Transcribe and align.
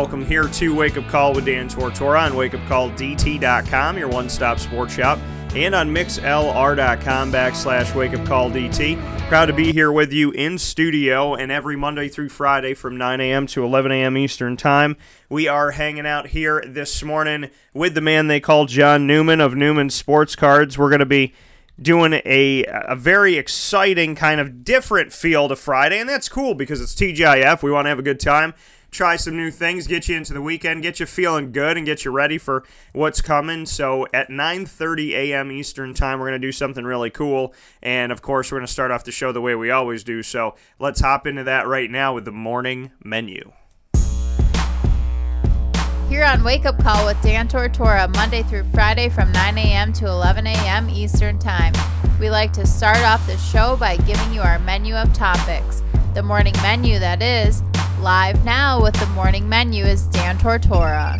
Welcome 0.00 0.24
here 0.24 0.44
to 0.44 0.74
Wake 0.74 0.96
Up 0.96 1.06
Call 1.08 1.34
with 1.34 1.44
Dan 1.44 1.68
Tortora 1.68 2.24
on 2.24 2.32
wakeupcalldt.com, 2.32 3.98
your 3.98 4.08
one 4.08 4.30
stop 4.30 4.58
sports 4.58 4.94
shop, 4.94 5.18
and 5.54 5.74
on 5.74 5.94
mixlr.com 5.94 7.30
backslash 7.30 7.92
wakeupcalldt. 7.92 9.28
Proud 9.28 9.46
to 9.46 9.52
be 9.52 9.74
here 9.74 9.92
with 9.92 10.10
you 10.10 10.30
in 10.30 10.56
studio 10.56 11.34
and 11.34 11.52
every 11.52 11.76
Monday 11.76 12.08
through 12.08 12.30
Friday 12.30 12.72
from 12.72 12.96
9 12.96 13.20
a.m. 13.20 13.46
to 13.48 13.62
11 13.62 13.92
a.m. 13.92 14.16
Eastern 14.16 14.56
Time. 14.56 14.96
We 15.28 15.46
are 15.48 15.72
hanging 15.72 16.06
out 16.06 16.28
here 16.28 16.64
this 16.66 17.02
morning 17.02 17.50
with 17.74 17.92
the 17.92 18.00
man 18.00 18.26
they 18.28 18.40
call 18.40 18.64
John 18.64 19.06
Newman 19.06 19.42
of 19.42 19.54
Newman 19.54 19.90
Sports 19.90 20.34
Cards. 20.34 20.78
We're 20.78 20.88
going 20.88 21.00
to 21.00 21.06
be 21.06 21.34
doing 21.78 22.14
a, 22.24 22.64
a 22.66 22.96
very 22.96 23.36
exciting 23.36 24.14
kind 24.14 24.40
of 24.40 24.64
different 24.64 25.12
feel 25.12 25.46
to 25.48 25.56
Friday, 25.56 26.00
and 26.00 26.08
that's 26.08 26.30
cool 26.30 26.54
because 26.54 26.80
it's 26.80 26.94
TGIF. 26.94 27.62
We 27.62 27.70
want 27.70 27.84
to 27.84 27.90
have 27.90 27.98
a 27.98 28.02
good 28.02 28.18
time 28.18 28.54
try 28.90 29.16
some 29.16 29.36
new 29.36 29.50
things, 29.50 29.86
get 29.86 30.08
you 30.08 30.16
into 30.16 30.32
the 30.32 30.42
weekend, 30.42 30.82
get 30.82 31.00
you 31.00 31.06
feeling 31.06 31.52
good, 31.52 31.76
and 31.76 31.86
get 31.86 32.04
you 32.04 32.10
ready 32.10 32.38
for 32.38 32.64
what's 32.92 33.20
coming. 33.20 33.66
So 33.66 34.06
at 34.12 34.28
9:30 34.28 35.12
a.m. 35.12 35.50
Eastern 35.52 35.94
time, 35.94 36.18
we're 36.18 36.28
going 36.28 36.40
to 36.40 36.46
do 36.46 36.52
something 36.52 36.84
really 36.84 37.10
cool, 37.10 37.54
and 37.82 38.12
of 38.12 38.22
course, 38.22 38.50
we're 38.50 38.58
going 38.58 38.66
to 38.66 38.72
start 38.72 38.90
off 38.90 39.04
the 39.04 39.12
show 39.12 39.32
the 39.32 39.40
way 39.40 39.54
we 39.54 39.70
always 39.70 40.04
do. 40.04 40.22
So 40.22 40.54
let's 40.78 41.00
hop 41.00 41.26
into 41.26 41.44
that 41.44 41.66
right 41.66 41.90
now 41.90 42.14
with 42.14 42.24
the 42.24 42.32
morning 42.32 42.90
menu. 43.02 43.52
Here 46.08 46.24
on 46.24 46.42
Wake 46.42 46.66
Up 46.66 46.76
Call 46.82 47.06
with 47.06 47.22
Dan 47.22 47.46
Tortora, 47.46 48.12
Monday 48.16 48.42
through 48.42 48.64
Friday 48.74 49.08
from 49.08 49.30
9 49.30 49.58
a.m. 49.58 49.92
to 49.92 50.06
11 50.06 50.44
a.m. 50.44 50.90
Eastern 50.90 51.38
Time. 51.38 51.72
We 52.18 52.30
like 52.30 52.52
to 52.54 52.66
start 52.66 52.98
off 52.98 53.24
the 53.28 53.38
show 53.38 53.76
by 53.76 53.96
giving 53.96 54.32
you 54.34 54.40
our 54.40 54.58
menu 54.58 54.96
of 54.96 55.12
topics. 55.14 55.84
The 56.14 56.22
morning 56.24 56.54
menu, 56.62 56.98
that 56.98 57.22
is, 57.22 57.62
Live 58.00 58.46
now 58.46 58.82
with 58.82 58.94
the 58.94 59.04
morning 59.08 59.46
menu 59.46 59.84
is 59.84 60.06
Dan 60.06 60.38
Tortora. 60.38 61.18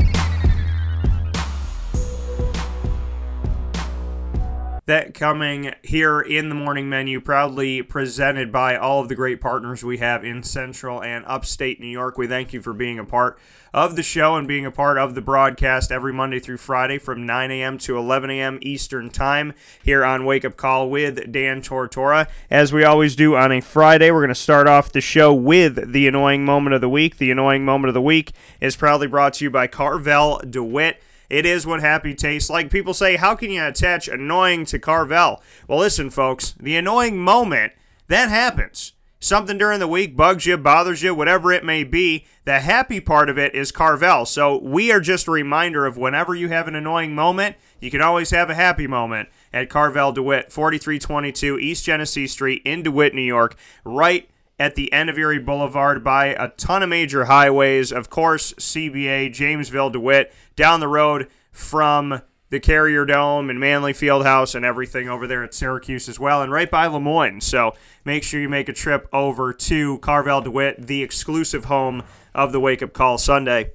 That 4.91 5.15
coming 5.15 5.73
here 5.85 6.21
in 6.21 6.49
the 6.49 6.55
morning 6.57 6.89
menu, 6.89 7.21
proudly 7.21 7.81
presented 7.81 8.51
by 8.51 8.75
all 8.75 9.01
of 9.01 9.09
the 9.09 9.15
great 9.15 9.41
partners 9.41 9.85
we 9.85 9.99
have 9.99 10.25
in 10.25 10.43
Central 10.43 11.01
and 11.01 11.25
Upstate 11.29 11.79
New 11.79 11.87
York. 11.87 12.19
We 12.19 12.27
thank 12.27 12.53
you 12.53 12.61
for 12.61 12.73
being 12.73 12.99
a 12.99 13.05
part 13.05 13.39
of 13.73 13.95
the 13.95 14.03
show 14.03 14.35
and 14.35 14.49
being 14.49 14.67
a 14.67 14.73
part 14.73 14.99
of 14.99 15.15
the 15.15 15.21
broadcast 15.21 15.93
every 15.93 16.13
Monday 16.13 16.41
through 16.41 16.57
Friday 16.57 16.99
from 16.99 17.25
9 17.25 17.53
a.m. 17.53 17.79
to 17.79 17.97
11 17.97 18.31
a.m. 18.31 18.59
Eastern 18.63 19.11
Time 19.11 19.53
here 19.81 20.05
on 20.05 20.25
Wake 20.25 20.45
Up 20.45 20.57
Call 20.57 20.91
with 20.91 21.31
Dan 21.31 21.63
Tortora. 21.63 22.29
As 22.51 22.73
we 22.73 22.83
always 22.83 23.15
do 23.15 23.37
on 23.37 23.53
a 23.53 23.61
Friday, 23.61 24.11
we're 24.11 24.23
going 24.23 24.31
to 24.31 24.35
start 24.35 24.67
off 24.67 24.91
the 24.91 25.01
show 25.01 25.33
with 25.33 25.93
the 25.93 26.09
annoying 26.09 26.45
moment 26.45 26.75
of 26.75 26.81
the 26.81 26.89
week. 26.89 27.19
The 27.19 27.31
annoying 27.31 27.65
moment 27.65 27.91
of 27.91 27.95
the 27.95 28.03
week 28.03 28.33
is 28.61 28.75
proudly 28.75 29.07
brought 29.07 29.35
to 29.35 29.45
you 29.45 29.53
by 29.53 29.69
Carvel 29.69 30.41
DeWitt. 30.51 31.01
It 31.31 31.47
is 31.47 31.65
what 31.65 31.81
happy 31.81 32.15
tastes 32.15 32.51
like. 32.51 32.71
People 32.71 32.93
say, 32.93 33.17
how 33.17 33.37
can 33.37 33.51
you 33.51 33.65
attach 33.65 34.09
annoying 34.09 34.65
to 34.67 34.81
Carvel? 34.81 35.41
Well, 35.69 35.79
listen, 35.79 36.11
folks, 36.11 36.55
the 36.59 36.77
annoying 36.77 37.19
moment, 37.19 37.73
that 38.09 38.29
happens. 38.29 38.93
Something 39.21 39.59
during 39.59 39.81
the 39.81 39.87
week 39.87 40.17
bugs 40.17 40.47
you, 40.47 40.57
bothers 40.57 41.03
you, 41.03 41.15
whatever 41.15 41.53
it 41.53 41.65
may 41.65 41.85
be. 41.85 42.27
The 42.47 42.61
happy 42.61 43.01
part 43.01 43.29
of 43.29 43.39
it 43.39 43.55
is 43.55 43.71
Carvel. 43.71 44.27
So 44.27 44.59
we 44.59 44.91
are 44.91 45.01
just 45.01 45.29
a 45.29 45.31
reminder 45.31 45.87
of 45.87 45.97
whenever 45.97 46.35
you 46.35 46.49
have 46.49 46.67
an 46.67 46.75
annoying 46.75 47.15
moment, 47.15 47.57
you 47.81 47.91
can 47.91 48.01
always 48.01 48.31
have 48.31 48.51
a 48.51 48.55
happy 48.55 48.87
moment 48.87 49.29
at 49.53 49.69
Carvel 49.69 50.13
DeWitt, 50.13 50.51
4322 50.51 51.59
East 51.59 51.85
Genesee 51.85 52.27
Street 52.27 52.63
in 52.65 52.83
DeWitt, 52.83 53.15
New 53.15 53.21
York, 53.21 53.57
right 53.85 54.29
at 54.61 54.75
the 54.75 54.93
end 54.93 55.09
of 55.09 55.19
Erie 55.19 55.39
Boulevard 55.39 56.05
by 56.05 56.27
a 56.27 56.51
ton 56.51 56.83
of 56.83 56.91
major 56.91 57.25
highways. 57.25 57.91
Of 57.91 58.11
course, 58.11 58.53
CBA, 58.53 59.31
Jamesville, 59.31 59.91
DeWitt, 59.91 60.33
down 60.55 60.81
the 60.81 60.87
road 60.87 61.29
from 61.51 62.21
the 62.51 62.61
Carrier 62.61 63.07
Dome 63.07 63.49
and 63.49 63.59
Manley 63.59 63.95
Fieldhouse 63.95 64.55
and 64.55 64.65
everything 64.65 65.09
over 65.09 65.27
there 65.27 65.43
at 65.43 65.55
Syracuse 65.55 66.11
as 66.11 66.21
well, 66.21 66.43
and 66.43 66.53
right 66.53 66.71
by 66.71 66.87
Le 66.87 67.01
Moyne. 67.01 67.41
So 67.41 67.75
make 68.05 68.23
sure 68.23 68.39
you 68.39 68.51
make 68.51 68.69
a 68.69 68.75
trip 68.75 69.09
over 69.15 69.55
to 69.55 69.99
Carvel 69.99 70.43
DeWitt, 70.43 70.87
the 70.87 71.03
exclusive 71.03 71.65
home 71.65 72.03
of 72.35 72.53
the 72.53 72.61
Wake 72.61 72.83
Up 72.83 72.93
Call 72.93 73.17
Sunday. 73.17 73.73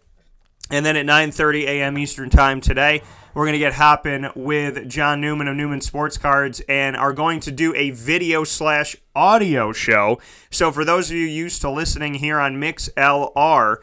And 0.69 0.85
then 0.85 0.95
at 0.95 1.06
9:30 1.06 1.63
a.m. 1.63 1.97
Eastern 1.97 2.29
Time 2.29 2.62
today, 2.62 3.01
we're 3.35 3.44
going 3.44 3.53
to 3.53 3.59
get 3.59 3.73
hopping 3.73 4.29
with 4.34 4.88
John 4.90 5.19
Newman 5.19 5.50
of 5.50 5.57
Newman 5.57 5.81
Sports 5.81 6.18
Cards 6.18 6.62
and 6.69 6.96
are 6.96 7.12
going 7.12 7.41
to 7.41 7.51
do 7.51 7.75
a 7.75 7.90
video 7.90 8.46
slash 8.46 8.96
audio 9.13 9.73
show. 9.73 10.19
So 10.50 10.72
for 10.72 10.85
those 10.85 11.12
of 11.12 11.18
you 11.18 11.25
used 11.25 11.59
to 11.62 11.69
listening 11.69 12.13
here 12.16 12.40
on 12.40 12.56
mixlr.com 12.56 13.75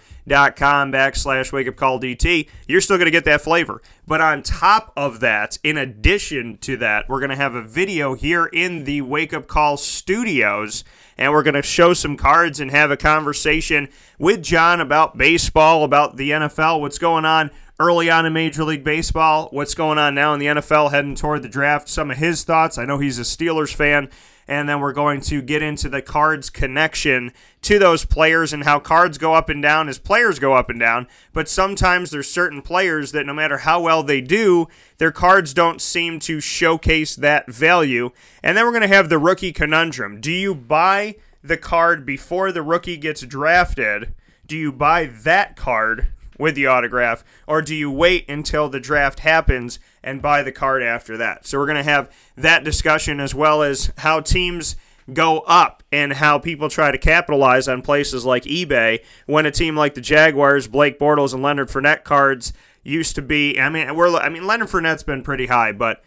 backslash 0.92 1.52
wake 1.52 1.68
up 1.68 1.76
call 1.76 2.00
DT, 2.00 2.48
you're 2.66 2.80
still 2.80 2.96
going 2.96 3.04
to 3.04 3.10
get 3.12 3.26
that 3.26 3.42
flavor. 3.42 3.82
But 4.06 4.22
on 4.22 4.42
top 4.42 4.90
of 4.96 5.20
that, 5.20 5.58
in 5.62 5.76
addition 5.76 6.56
to 6.62 6.78
that, 6.78 7.06
we're 7.10 7.20
going 7.20 7.28
to 7.28 7.36
have 7.36 7.54
a 7.54 7.62
video 7.62 8.14
here 8.14 8.46
in 8.46 8.84
the 8.84 9.02
Wake 9.02 9.34
Up 9.34 9.48
Call 9.48 9.76
studios 9.76 10.82
and 11.18 11.30
we're 11.30 11.42
going 11.42 11.52
to 11.54 11.62
show 11.62 11.92
some 11.92 12.16
cards 12.16 12.58
and 12.58 12.70
have 12.70 12.90
a 12.90 12.96
conversation 12.96 13.90
with 14.18 14.42
John 14.42 14.80
about 14.80 15.18
baseball, 15.18 15.84
about 15.84 16.16
the 16.16 16.30
NFL, 16.30 16.80
what's 16.80 16.98
going 16.98 17.26
on 17.26 17.50
early 17.82 18.08
on 18.08 18.24
in 18.24 18.32
Major 18.32 18.62
League 18.62 18.84
Baseball, 18.84 19.48
what's 19.50 19.74
going 19.74 19.98
on 19.98 20.14
now 20.14 20.32
in 20.34 20.38
the 20.38 20.46
NFL 20.46 20.92
heading 20.92 21.16
toward 21.16 21.42
the 21.42 21.48
draft, 21.48 21.88
some 21.88 22.12
of 22.12 22.16
his 22.16 22.44
thoughts. 22.44 22.78
I 22.78 22.84
know 22.84 22.98
he's 22.98 23.18
a 23.18 23.22
Steelers 23.22 23.74
fan. 23.74 24.08
And 24.48 24.68
then 24.68 24.80
we're 24.80 24.92
going 24.92 25.20
to 25.22 25.40
get 25.40 25.62
into 25.62 25.88
the 25.88 26.02
cards 26.02 26.50
connection 26.50 27.32
to 27.62 27.78
those 27.78 28.04
players 28.04 28.52
and 28.52 28.64
how 28.64 28.80
cards 28.80 29.16
go 29.16 29.34
up 29.34 29.48
and 29.48 29.62
down 29.62 29.88
as 29.88 29.98
players 29.98 30.38
go 30.38 30.54
up 30.54 30.68
and 30.68 30.80
down. 30.80 31.06
But 31.32 31.48
sometimes 31.48 32.10
there's 32.10 32.28
certain 32.28 32.60
players 32.60 33.12
that 33.12 33.24
no 33.24 33.32
matter 33.32 33.58
how 33.58 33.80
well 33.80 34.02
they 34.02 34.20
do, 34.20 34.66
their 34.98 35.12
cards 35.12 35.54
don't 35.54 35.80
seem 35.80 36.18
to 36.20 36.40
showcase 36.40 37.14
that 37.16 37.50
value. 37.50 38.10
And 38.42 38.56
then 38.56 38.64
we're 38.64 38.72
going 38.72 38.82
to 38.82 38.88
have 38.88 39.08
the 39.08 39.18
rookie 39.18 39.52
conundrum. 39.52 40.20
Do 40.20 40.32
you 40.32 40.54
buy 40.54 41.16
the 41.42 41.56
card 41.56 42.04
before 42.04 42.50
the 42.52 42.62
rookie 42.62 42.96
gets 42.96 43.22
drafted? 43.22 44.12
Do 44.46 44.56
you 44.56 44.72
buy 44.72 45.06
that 45.06 45.56
card 45.56 46.08
with 46.38 46.54
the 46.54 46.66
autograph, 46.66 47.24
or 47.46 47.62
do 47.62 47.74
you 47.74 47.90
wait 47.90 48.28
until 48.28 48.68
the 48.68 48.80
draft 48.80 49.20
happens 49.20 49.78
and 50.02 50.22
buy 50.22 50.42
the 50.42 50.52
card 50.52 50.82
after 50.82 51.16
that? 51.16 51.46
So 51.46 51.58
we're 51.58 51.66
going 51.66 51.76
to 51.76 51.82
have 51.82 52.12
that 52.36 52.64
discussion 52.64 53.20
as 53.20 53.34
well 53.34 53.62
as 53.62 53.92
how 53.98 54.20
teams 54.20 54.76
go 55.12 55.40
up 55.40 55.82
and 55.90 56.12
how 56.12 56.38
people 56.38 56.68
try 56.68 56.90
to 56.90 56.98
capitalize 56.98 57.68
on 57.68 57.82
places 57.82 58.24
like 58.24 58.44
eBay 58.44 59.02
when 59.26 59.46
a 59.46 59.50
team 59.50 59.76
like 59.76 59.94
the 59.94 60.00
Jaguars, 60.00 60.68
Blake 60.68 60.98
Bortles, 60.98 61.34
and 61.34 61.42
Leonard 61.42 61.68
Fournette 61.68 62.04
cards 62.04 62.52
used 62.82 63.14
to 63.16 63.22
be. 63.22 63.60
I 63.60 63.68
mean, 63.68 63.94
we're 63.94 64.14
I 64.16 64.28
mean 64.28 64.46
Leonard 64.46 64.68
Fournette's 64.68 65.02
been 65.02 65.22
pretty 65.22 65.46
high, 65.46 65.72
but 65.72 66.02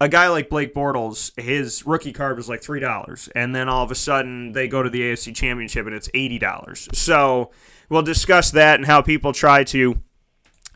a 0.00 0.08
guy 0.08 0.28
like 0.28 0.50
Blake 0.50 0.74
Bortles, 0.74 1.38
his 1.40 1.86
rookie 1.86 2.12
card 2.12 2.36
was 2.36 2.48
like 2.48 2.62
three 2.62 2.80
dollars, 2.80 3.28
and 3.34 3.54
then 3.54 3.68
all 3.68 3.82
of 3.82 3.90
a 3.90 3.94
sudden 3.94 4.52
they 4.52 4.68
go 4.68 4.82
to 4.82 4.90
the 4.90 5.00
AFC 5.00 5.34
Championship 5.34 5.86
and 5.86 5.94
it's 5.94 6.10
eighty 6.14 6.38
dollars. 6.38 6.88
So 6.92 7.50
we'll 7.88 8.02
discuss 8.02 8.50
that 8.52 8.76
and 8.76 8.86
how 8.86 9.02
people 9.02 9.32
try 9.32 9.64
to 9.64 10.00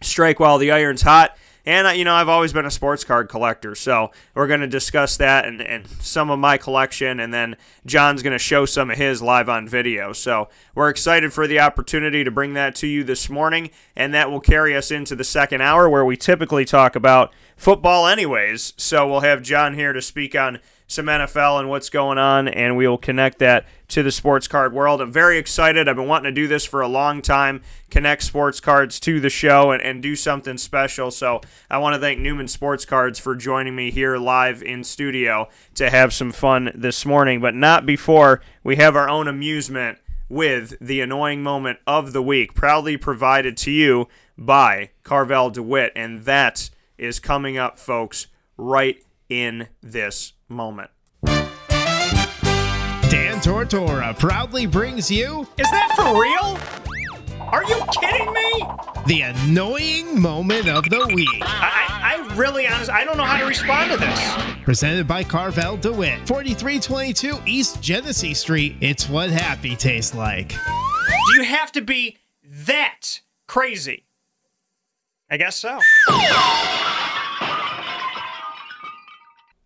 strike 0.03 0.41
while 0.41 0.59
the 0.59 0.71
iron's 0.71 1.03
hot. 1.03 1.37
And, 1.67 1.87
uh, 1.87 1.91
you 1.91 2.05
know, 2.05 2.15
I've 2.15 2.29
always 2.29 2.55
been 2.55 2.65
a 2.65 2.71
sports 2.71 3.05
card 3.05 3.29
collector, 3.29 3.75
so 3.75 4.13
we're 4.35 4.47
going 4.47 4.61
to 4.61 4.67
discuss 4.67 5.19
that 5.19 5.45
and, 5.45 5.61
and 5.61 5.87
some 5.87 6.31
of 6.31 6.39
my 6.39 6.57
collection, 6.57 7.21
and 7.21 7.35
then 7.35 7.55
John's 7.85 8.23
going 8.23 8.33
to 8.33 8.39
show 8.39 8.65
some 8.65 8.91
of 8.91 8.97
his 8.97 9.21
live 9.21 9.51
on 9.51 9.69
video. 9.69 10.15
So 10.15 10.49
we're 10.75 10.89
excited 10.89 11.35
for 11.35 11.47
the 11.47 11.61
opportunity 11.61 12.25
to 12.25 12.31
bring 12.31 12.55
that 12.55 12.75
to 12.77 12.87
you 12.87 13.05
this 13.05 13.29
morning, 13.29 13.71
and 13.95 14.15
that 14.15 14.31
will 14.31 14.41
carry 14.41 14.75
us 14.75 14.91
into 14.91 15.15
the 15.15 15.23
second 15.23 15.61
hour 15.61 15.87
where 15.89 16.05
we 16.05 16.17
typically 16.17 16.65
talk 16.65 16.97
about 16.97 17.31
football, 17.61 18.07
anyways. 18.07 18.73
So 18.79 19.07
we'll 19.07 19.21
have 19.21 19.43
John 19.43 19.75
here 19.75 19.93
to 19.93 20.01
speak 20.01 20.35
on 20.35 20.61
some 20.87 21.07
NFL 21.07 21.61
and 21.61 21.69
what's 21.69 21.91
going 21.91 22.17
on, 22.17 22.49
and 22.49 22.77
we 22.77 22.89
will 22.89 22.99
connect 22.99 23.39
that 23.39 23.67
to 23.89 24.03
the 24.03 24.11
sports 24.11 24.49
card 24.49 24.73
world. 24.73 25.01
I'm 25.01 25.13
very 25.13 25.37
excited. 25.37 25.87
I've 25.87 25.95
been 25.95 26.09
wanting 26.09 26.35
to 26.35 26.41
do 26.41 26.49
this 26.49 26.65
for 26.65 26.81
a 26.81 26.89
long 26.89 27.21
time, 27.23 27.63
connect 27.91 28.23
sports 28.23 28.61
cards 28.61 28.99
to 29.01 29.21
the 29.21 29.31
show 29.31 29.71
and, 29.71 29.83
and 29.83 30.03
do 30.03 30.17
something 30.17 30.57
special. 30.57 31.11
So 31.11 31.43
I 31.71 31.79
want 31.79 31.95
to 31.95 32.01
thank 32.01 32.19
Newman 32.19 32.49
Sports 32.49 32.85
Cards 32.87 33.21
for 33.21 33.37
joining 33.37 33.77
me 33.77 33.91
here 33.91 34.17
live 34.17 34.63
in 34.63 34.83
studio 34.83 35.49
to 35.75 35.91
have 35.91 36.13
some 36.15 36.33
fun 36.33 36.73
this 36.75 37.05
morning, 37.05 37.41
but 37.41 37.55
not 37.55 37.85
before 37.85 38.41
we 38.65 38.77
have 38.77 38.97
our 38.97 39.09
own 39.09 39.29
amusement 39.29 39.99
with 40.31 40.75
the 40.81 41.03
annoying 41.03 41.43
moment 41.43 41.79
of 41.87 42.13
the 42.13 42.23
week, 42.23 42.55
proudly 42.55 42.97
provided 42.97 43.57
to 43.59 43.71
you 43.71 44.09
by 44.39 44.91
Carvel 45.05 45.51
DeWitt. 45.51 45.93
And 45.95 46.23
that 46.23 46.71
is 47.01 47.19
coming 47.19 47.59
up, 47.59 47.79
folks, 47.79 48.29
right 48.57 49.03
in 49.29 49.69
this 49.83 50.35
moment. 50.49 50.91
Dan 53.09 53.41
Tortora 53.41 54.17
proudly 54.19 54.67
brings 54.67 55.11
you 55.11 55.49
Is 55.57 55.69
that 55.71 55.93
for 55.97 56.21
real? 56.21 56.59
Are 57.49 57.65
you 57.65 57.83
kidding 58.01 58.33
me? 58.33 58.63
the 59.07 59.23
annoying 59.23 60.21
moment 60.21 60.69
of 60.69 60.85
the 60.89 61.05
week. 61.15 61.27
I, 61.43 61.89
I, 62.01 62.31
I 62.31 62.35
really, 62.37 62.69
honestly, 62.69 62.95
I 62.95 63.03
don't 63.05 63.17
know 63.17 63.25
how 63.25 63.39
to 63.39 63.47
respond 63.47 63.91
to 63.91 63.97
this. 63.97 64.35
Presented 64.63 65.09
by 65.09 65.25
Carvel 65.25 65.77
DeWitt, 65.79 66.29
4322 66.29 67.39
East 67.45 67.81
Genesee 67.83 68.35
Street. 68.35 68.77
It's 68.81 69.09
what 69.09 69.31
happy 69.31 69.75
tastes 69.75 70.15
like. 70.15 70.51
Do 70.51 71.39
you 71.39 71.45
have 71.45 71.73
to 71.73 71.81
be 71.81 72.19
that 72.45 73.21
crazy? 73.49 74.05
I 75.29 75.39
guess 75.39 75.57
so. 75.57 75.81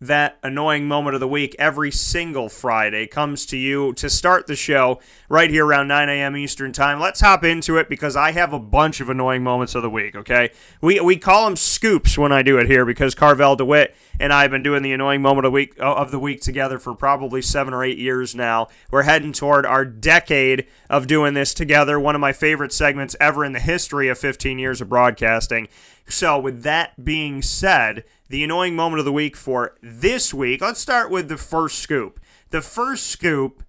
That 0.01 0.37
annoying 0.43 0.89
moment 0.89 1.13
of 1.13 1.21
the 1.21 1.27
week 1.27 1.55
every 1.57 1.89
single 1.89 2.49
Friday 2.49 3.07
comes 3.07 3.45
to 3.45 3.55
you 3.55 3.93
to 3.93 4.09
start 4.09 4.45
the 4.45 4.55
show 4.55 4.99
right 5.29 5.49
here 5.49 5.65
around 5.65 5.87
9 5.87 6.09
a.m. 6.09 6.35
Eastern 6.35 6.73
Time. 6.73 6.99
Let's 6.99 7.21
hop 7.21 7.45
into 7.45 7.77
it 7.77 7.87
because 7.87 8.17
I 8.17 8.33
have 8.33 8.51
a 8.51 8.59
bunch 8.59 8.99
of 8.99 9.09
annoying 9.09 9.41
moments 9.41 9.73
of 9.73 9.83
the 9.83 9.89
week, 9.89 10.13
okay? 10.13 10.51
We, 10.81 10.99
we 10.99 11.15
call 11.15 11.45
them 11.45 11.55
scoops 11.55 12.17
when 12.17 12.33
I 12.33 12.41
do 12.41 12.57
it 12.57 12.67
here 12.67 12.83
because 12.83 13.15
Carvel 13.15 13.55
DeWitt 13.55 13.95
and 14.19 14.33
I 14.33 14.41
have 14.41 14.51
been 14.51 14.63
doing 14.63 14.83
the 14.83 14.91
annoying 14.91 15.21
moment 15.21 15.45
of 15.45 15.51
the 15.51 15.55
week 15.55 15.73
of 15.79 16.11
the 16.11 16.19
week 16.19 16.41
together 16.41 16.77
for 16.77 16.93
probably 16.93 17.41
seven 17.41 17.73
or 17.73 17.81
eight 17.81 17.97
years 17.97 18.35
now. 18.35 18.67
We're 18.91 19.03
heading 19.03 19.31
toward 19.31 19.65
our 19.65 19.85
decade 19.85 20.67
of 20.89 21.07
doing 21.07 21.35
this 21.35 21.53
together. 21.53 21.97
One 21.97 22.15
of 22.15 22.21
my 22.21 22.33
favorite 22.33 22.73
segments 22.73 23.15
ever 23.21 23.45
in 23.45 23.53
the 23.53 23.61
history 23.61 24.09
of 24.09 24.17
15 24.17 24.59
years 24.59 24.81
of 24.81 24.89
broadcasting. 24.89 25.69
So, 26.07 26.39
with 26.39 26.63
that 26.63 27.03
being 27.03 27.41
said, 27.41 28.03
the 28.29 28.43
annoying 28.43 28.75
moment 28.75 28.99
of 28.99 29.05
the 29.05 29.11
week 29.11 29.35
for 29.35 29.75
this 29.81 30.33
week, 30.33 30.61
let's 30.61 30.79
start 30.79 31.09
with 31.09 31.29
the 31.29 31.37
first 31.37 31.79
scoop. 31.79 32.19
The 32.51 32.61
first 32.61 33.07
scoop 33.07 33.63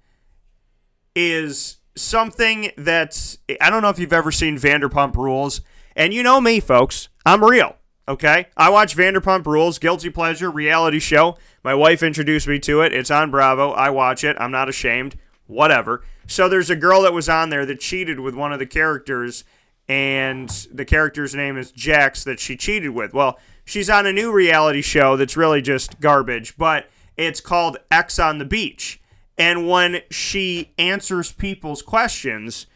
is 1.14 1.78
something 1.96 2.70
that's 2.76 3.38
I 3.60 3.70
don't 3.70 3.82
know 3.82 3.88
if 3.88 3.98
you've 3.98 4.12
ever 4.12 4.30
seen 4.30 4.58
Vanderpump 4.58 5.16
Rules, 5.16 5.62
and 5.96 6.12
you 6.12 6.22
know 6.22 6.40
me, 6.40 6.60
folks. 6.60 7.08
I'm 7.24 7.42
real. 7.42 7.76
Okay, 8.08 8.46
I 8.56 8.70
watch 8.70 8.96
Vanderpump 8.96 9.46
Rules, 9.46 9.80
guilty 9.80 10.10
pleasure 10.10 10.50
reality 10.50 11.00
show. 11.00 11.36
My 11.64 11.74
wife 11.74 12.02
introduced 12.04 12.46
me 12.46 12.60
to 12.60 12.82
it. 12.82 12.92
It's 12.92 13.10
on 13.10 13.32
Bravo. 13.32 13.72
I 13.72 13.90
watch 13.90 14.22
it. 14.22 14.36
I'm 14.38 14.52
not 14.52 14.68
ashamed. 14.68 15.18
Whatever. 15.48 16.04
So 16.28 16.48
there's 16.48 16.70
a 16.70 16.76
girl 16.76 17.02
that 17.02 17.12
was 17.12 17.28
on 17.28 17.50
there 17.50 17.66
that 17.66 17.80
cheated 17.80 18.20
with 18.20 18.34
one 18.34 18.52
of 18.52 18.58
the 18.58 18.66
characters, 18.66 19.42
and 19.88 20.48
the 20.72 20.84
character's 20.84 21.34
name 21.34 21.56
is 21.56 21.70
Jax 21.70 22.24
that 22.24 22.40
she 22.40 22.56
cheated 22.56 22.90
with. 22.90 23.14
Well, 23.14 23.38
she's 23.64 23.90
on 23.90 24.06
a 24.06 24.12
new 24.12 24.32
reality 24.32 24.82
show 24.82 25.16
that's 25.16 25.36
really 25.36 25.62
just 25.62 26.00
garbage, 26.00 26.56
but 26.56 26.88
it's 27.16 27.40
called 27.40 27.78
Ex 27.90 28.18
on 28.18 28.38
the 28.38 28.44
Beach. 28.44 29.00
And 29.38 29.68
when 29.68 30.00
she 30.10 30.72
answers 30.78 31.32
people's 31.32 31.82
questions, 31.82 32.66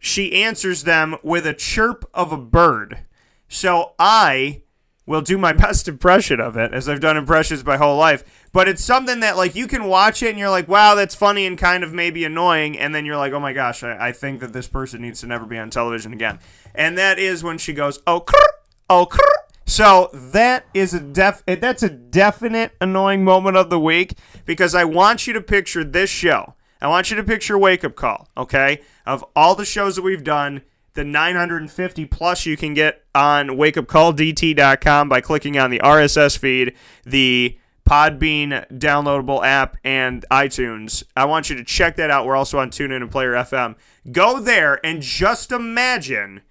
she 0.00 0.42
answers 0.42 0.84
them 0.84 1.16
with 1.22 1.46
a 1.46 1.54
chirp 1.54 2.08
of 2.14 2.32
a 2.32 2.36
bird. 2.36 3.00
So 3.48 3.92
I 3.98 4.62
will 5.06 5.22
do 5.22 5.38
my 5.38 5.52
best 5.52 5.88
impression 5.88 6.40
of 6.40 6.56
it, 6.56 6.72
as 6.72 6.88
I've 6.88 7.00
done 7.00 7.16
impressions 7.16 7.64
my 7.64 7.76
whole 7.76 7.96
life. 7.96 8.45
But 8.56 8.68
it's 8.68 8.82
something 8.82 9.20
that, 9.20 9.36
like, 9.36 9.54
you 9.54 9.66
can 9.66 9.84
watch 9.84 10.22
it 10.22 10.30
and 10.30 10.38
you're 10.38 10.48
like, 10.48 10.66
wow, 10.66 10.94
that's 10.94 11.14
funny 11.14 11.44
and 11.44 11.58
kind 11.58 11.84
of 11.84 11.92
maybe 11.92 12.24
annoying. 12.24 12.78
And 12.78 12.94
then 12.94 13.04
you're 13.04 13.18
like, 13.18 13.34
oh 13.34 13.38
my 13.38 13.52
gosh, 13.52 13.82
I, 13.82 14.06
I 14.08 14.12
think 14.12 14.40
that 14.40 14.54
this 14.54 14.66
person 14.66 15.02
needs 15.02 15.20
to 15.20 15.26
never 15.26 15.44
be 15.44 15.58
on 15.58 15.68
television 15.68 16.14
again. 16.14 16.38
And 16.74 16.96
that 16.96 17.18
is 17.18 17.44
when 17.44 17.58
she 17.58 17.74
goes, 17.74 18.00
oh, 18.06 18.22
krr, 18.22 18.40
oh, 18.88 19.08
krr. 19.10 19.20
So 19.66 20.08
that 20.14 20.64
is 20.72 20.94
a 20.94 21.00
def 21.00 21.42
eh, 21.46 21.56
that's 21.56 21.82
a 21.82 21.90
definite 21.90 22.72
annoying 22.80 23.24
moment 23.24 23.58
of 23.58 23.68
the 23.68 23.78
week 23.78 24.14
because 24.46 24.74
I 24.74 24.84
want 24.84 25.26
you 25.26 25.34
to 25.34 25.42
picture 25.42 25.84
this 25.84 26.08
show. 26.08 26.54
I 26.80 26.88
want 26.88 27.10
you 27.10 27.16
to 27.18 27.24
picture 27.24 27.58
Wake 27.58 27.84
Up 27.84 27.94
Call, 27.94 28.26
okay? 28.38 28.80
Of 29.04 29.22
all 29.36 29.54
the 29.54 29.66
shows 29.66 29.96
that 29.96 30.02
we've 30.02 30.24
done, 30.24 30.62
the 30.94 31.04
950 31.04 32.06
plus 32.06 32.46
you 32.46 32.56
can 32.56 32.72
get 32.72 33.04
on 33.14 33.48
wakeupcalldt.com 33.48 35.10
by 35.10 35.20
clicking 35.20 35.58
on 35.58 35.68
the 35.68 35.80
RSS 35.80 36.38
feed, 36.38 36.74
the 37.04 37.58
Podbean 37.86 38.68
downloadable 38.78 39.44
app, 39.44 39.76
and 39.84 40.24
iTunes. 40.30 41.04
I 41.16 41.24
want 41.24 41.48
you 41.48 41.56
to 41.56 41.64
check 41.64 41.96
that 41.96 42.10
out. 42.10 42.26
We're 42.26 42.36
also 42.36 42.58
on 42.58 42.70
TuneIn 42.70 42.96
and 42.96 43.10
Player 43.10 43.32
FM. 43.32 43.76
Go 44.10 44.40
there 44.40 44.84
and 44.84 45.00
just 45.00 45.52
imagine 45.52 46.42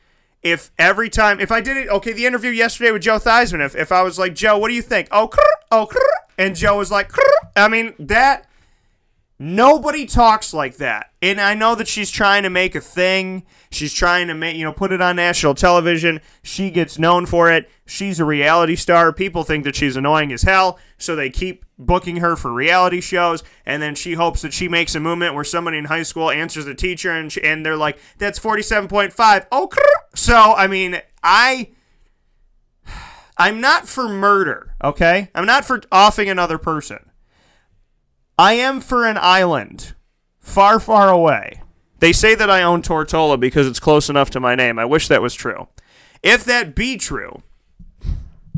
if 0.41 0.71
every 0.79 1.09
time, 1.09 1.39
if 1.39 1.51
I 1.51 1.59
did 1.59 1.75
it, 1.75 1.89
okay, 1.89 2.13
the 2.13 2.25
interview 2.25 2.51
yesterday 2.51 2.91
with 2.91 3.01
Joe 3.01 3.17
Theismann, 3.17 3.65
if, 3.65 3.75
if 3.75 3.91
I 3.91 4.03
was 4.03 4.17
like, 4.17 4.35
Joe, 4.35 4.57
what 4.57 4.69
do 4.69 4.75
you 4.75 4.81
think? 4.81 5.07
Oh, 5.11 5.27
krr, 5.27 5.39
oh, 5.71 5.87
krr, 5.91 5.99
and 6.37 6.55
Joe 6.55 6.77
was 6.77 6.91
like, 6.91 7.11
krr. 7.11 7.21
I 7.55 7.67
mean, 7.67 7.95
that, 7.99 8.47
nobody 9.39 10.05
talks 10.05 10.53
like 10.53 10.77
that. 10.77 11.11
And 11.21 11.41
I 11.41 11.55
know 11.55 11.75
that 11.75 11.87
she's 11.87 12.11
trying 12.11 12.43
to 12.43 12.49
make 12.49 12.75
a 12.75 12.81
thing. 12.81 13.43
She's 13.75 13.94
trying 13.94 14.27
to 14.27 14.33
make, 14.33 14.56
you 14.56 14.63
know, 14.63 14.74
put 14.74 14.92
it 14.92 15.01
on 15.01 15.18
national 15.18 15.54
television. 15.54 16.22
She 16.42 16.72
gets 16.72 16.98
known 16.98 17.25
for 17.25 17.51
it. 17.51 17.69
She's 17.86 18.19
a 18.19 18.25
reality 18.25 18.75
star. 18.75 19.13
People 19.13 19.44
think 19.44 19.63
that 19.66 19.75
she's 19.75 19.95
annoying 19.95 20.31
as 20.31 20.44
hell, 20.44 20.80
so 20.98 21.16
they 21.16 21.30
keep 21.30 21.66
booking 21.77 22.18
her 22.18 22.36
for 22.36 22.51
reality 22.51 23.01
shows. 23.01 23.44
And 23.66 23.81
then 23.81 23.94
she 23.95 24.13
hopes 24.13 24.42
that 24.42 24.54
she 24.54 24.68
makes 24.68 24.95
a 24.95 25.00
movement 25.00 25.36
where 25.36 25.44
somebody 25.44 25.77
in 25.77 25.86
high 25.86 26.04
school 26.04 26.31
answers 26.31 26.66
the 26.66 26.74
teacher, 26.74 27.12
and 27.12 27.31
she, 27.31 27.44
and 27.44 27.66
they're 27.66 27.77
like, 27.77 28.00
"That's 28.18 28.39
forty-seven 28.39 28.88
point 28.88 29.13
five. 29.13 29.45
Oh, 29.51 29.69
so 30.16 30.36
I 30.36 30.68
mean, 30.68 31.01
I. 31.21 31.69
I'm 33.38 33.60
not 33.60 33.86
for 33.86 34.07
murder, 34.07 34.74
okay? 34.81 35.30
I'm 35.36 35.45
not 35.45 35.66
for 35.66 35.81
offing 35.92 36.30
another 36.30 36.57
person. 36.57 37.12
I 38.39 38.54
am 38.54 38.80
for 38.80 39.06
an 39.06 39.18
island 39.19 39.94
far, 40.39 40.80
far 40.80 41.10
away. 41.10 41.62
They 42.06 42.13
say 42.13 42.36
that 42.36 42.52
I 42.52 42.62
own 42.62 42.84
Tortola 42.84 43.40
because 43.40 43.66
it's 43.66 43.80
close 43.80 44.12
enough 44.12 44.30
to 44.30 44.40
my 44.40 44.54
name. 44.54 44.78
I 44.78 44.86
wish 44.86 45.07
that 45.07 45.24
was 45.24 45.34
true. 45.34 45.69
If 46.22 46.46
that 46.46 46.75
be 46.75 46.98
true, 46.98 47.42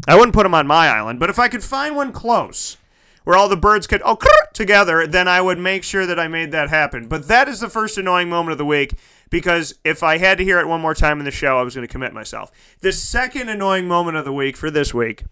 I 0.06 0.16
wouldn't 0.16 0.34
put 0.34 0.44
them 0.44 0.54
on 0.54 0.68
my 0.68 0.90
island, 0.90 1.22
but 1.22 1.30
if 1.30 1.40
I 1.40 1.48
could 1.48 1.64
find 1.64 1.96
one 1.96 2.12
close 2.12 2.76
where 3.24 3.38
all 3.38 3.48
the 3.48 3.56
birds 3.56 3.88
could 3.88 4.02
oh 4.04 4.18
together, 4.52 5.08
then 5.08 5.30
I 5.30 5.40
would 5.40 5.60
make 5.60 5.86
sure 5.86 6.06
that 6.06 6.20
I 6.20 6.28
made 6.28 6.52
that 6.52 6.70
happen. 6.70 7.08
But 7.08 7.30
that 7.30 7.48
is 7.48 7.62
the 7.62 7.70
first 7.70 7.98
annoying 7.98 8.28
moment 8.28 8.52
of 8.52 8.58
the 8.58 8.66
week 8.66 8.96
because 9.30 9.76
if 9.86 10.04
I 10.04 10.18
had 10.18 10.40
to 10.40 10.44
hear 10.44 10.60
it 10.60 10.68
one 10.68 10.82
more 10.82 10.94
time 10.94 11.20
in 11.20 11.24
the 11.24 11.32
show, 11.32 11.58
I 11.58 11.64
was 11.64 11.74
going 11.74 11.88
to 11.88 11.92
commit 11.92 12.12
myself. 12.12 12.52
The 12.82 12.92
second 12.92 13.48
annoying 13.48 13.88
moment 13.88 14.18
of 14.18 14.26
the 14.26 14.34
week 14.34 14.58
for 14.58 14.70
this 14.70 14.94
week 14.94 15.24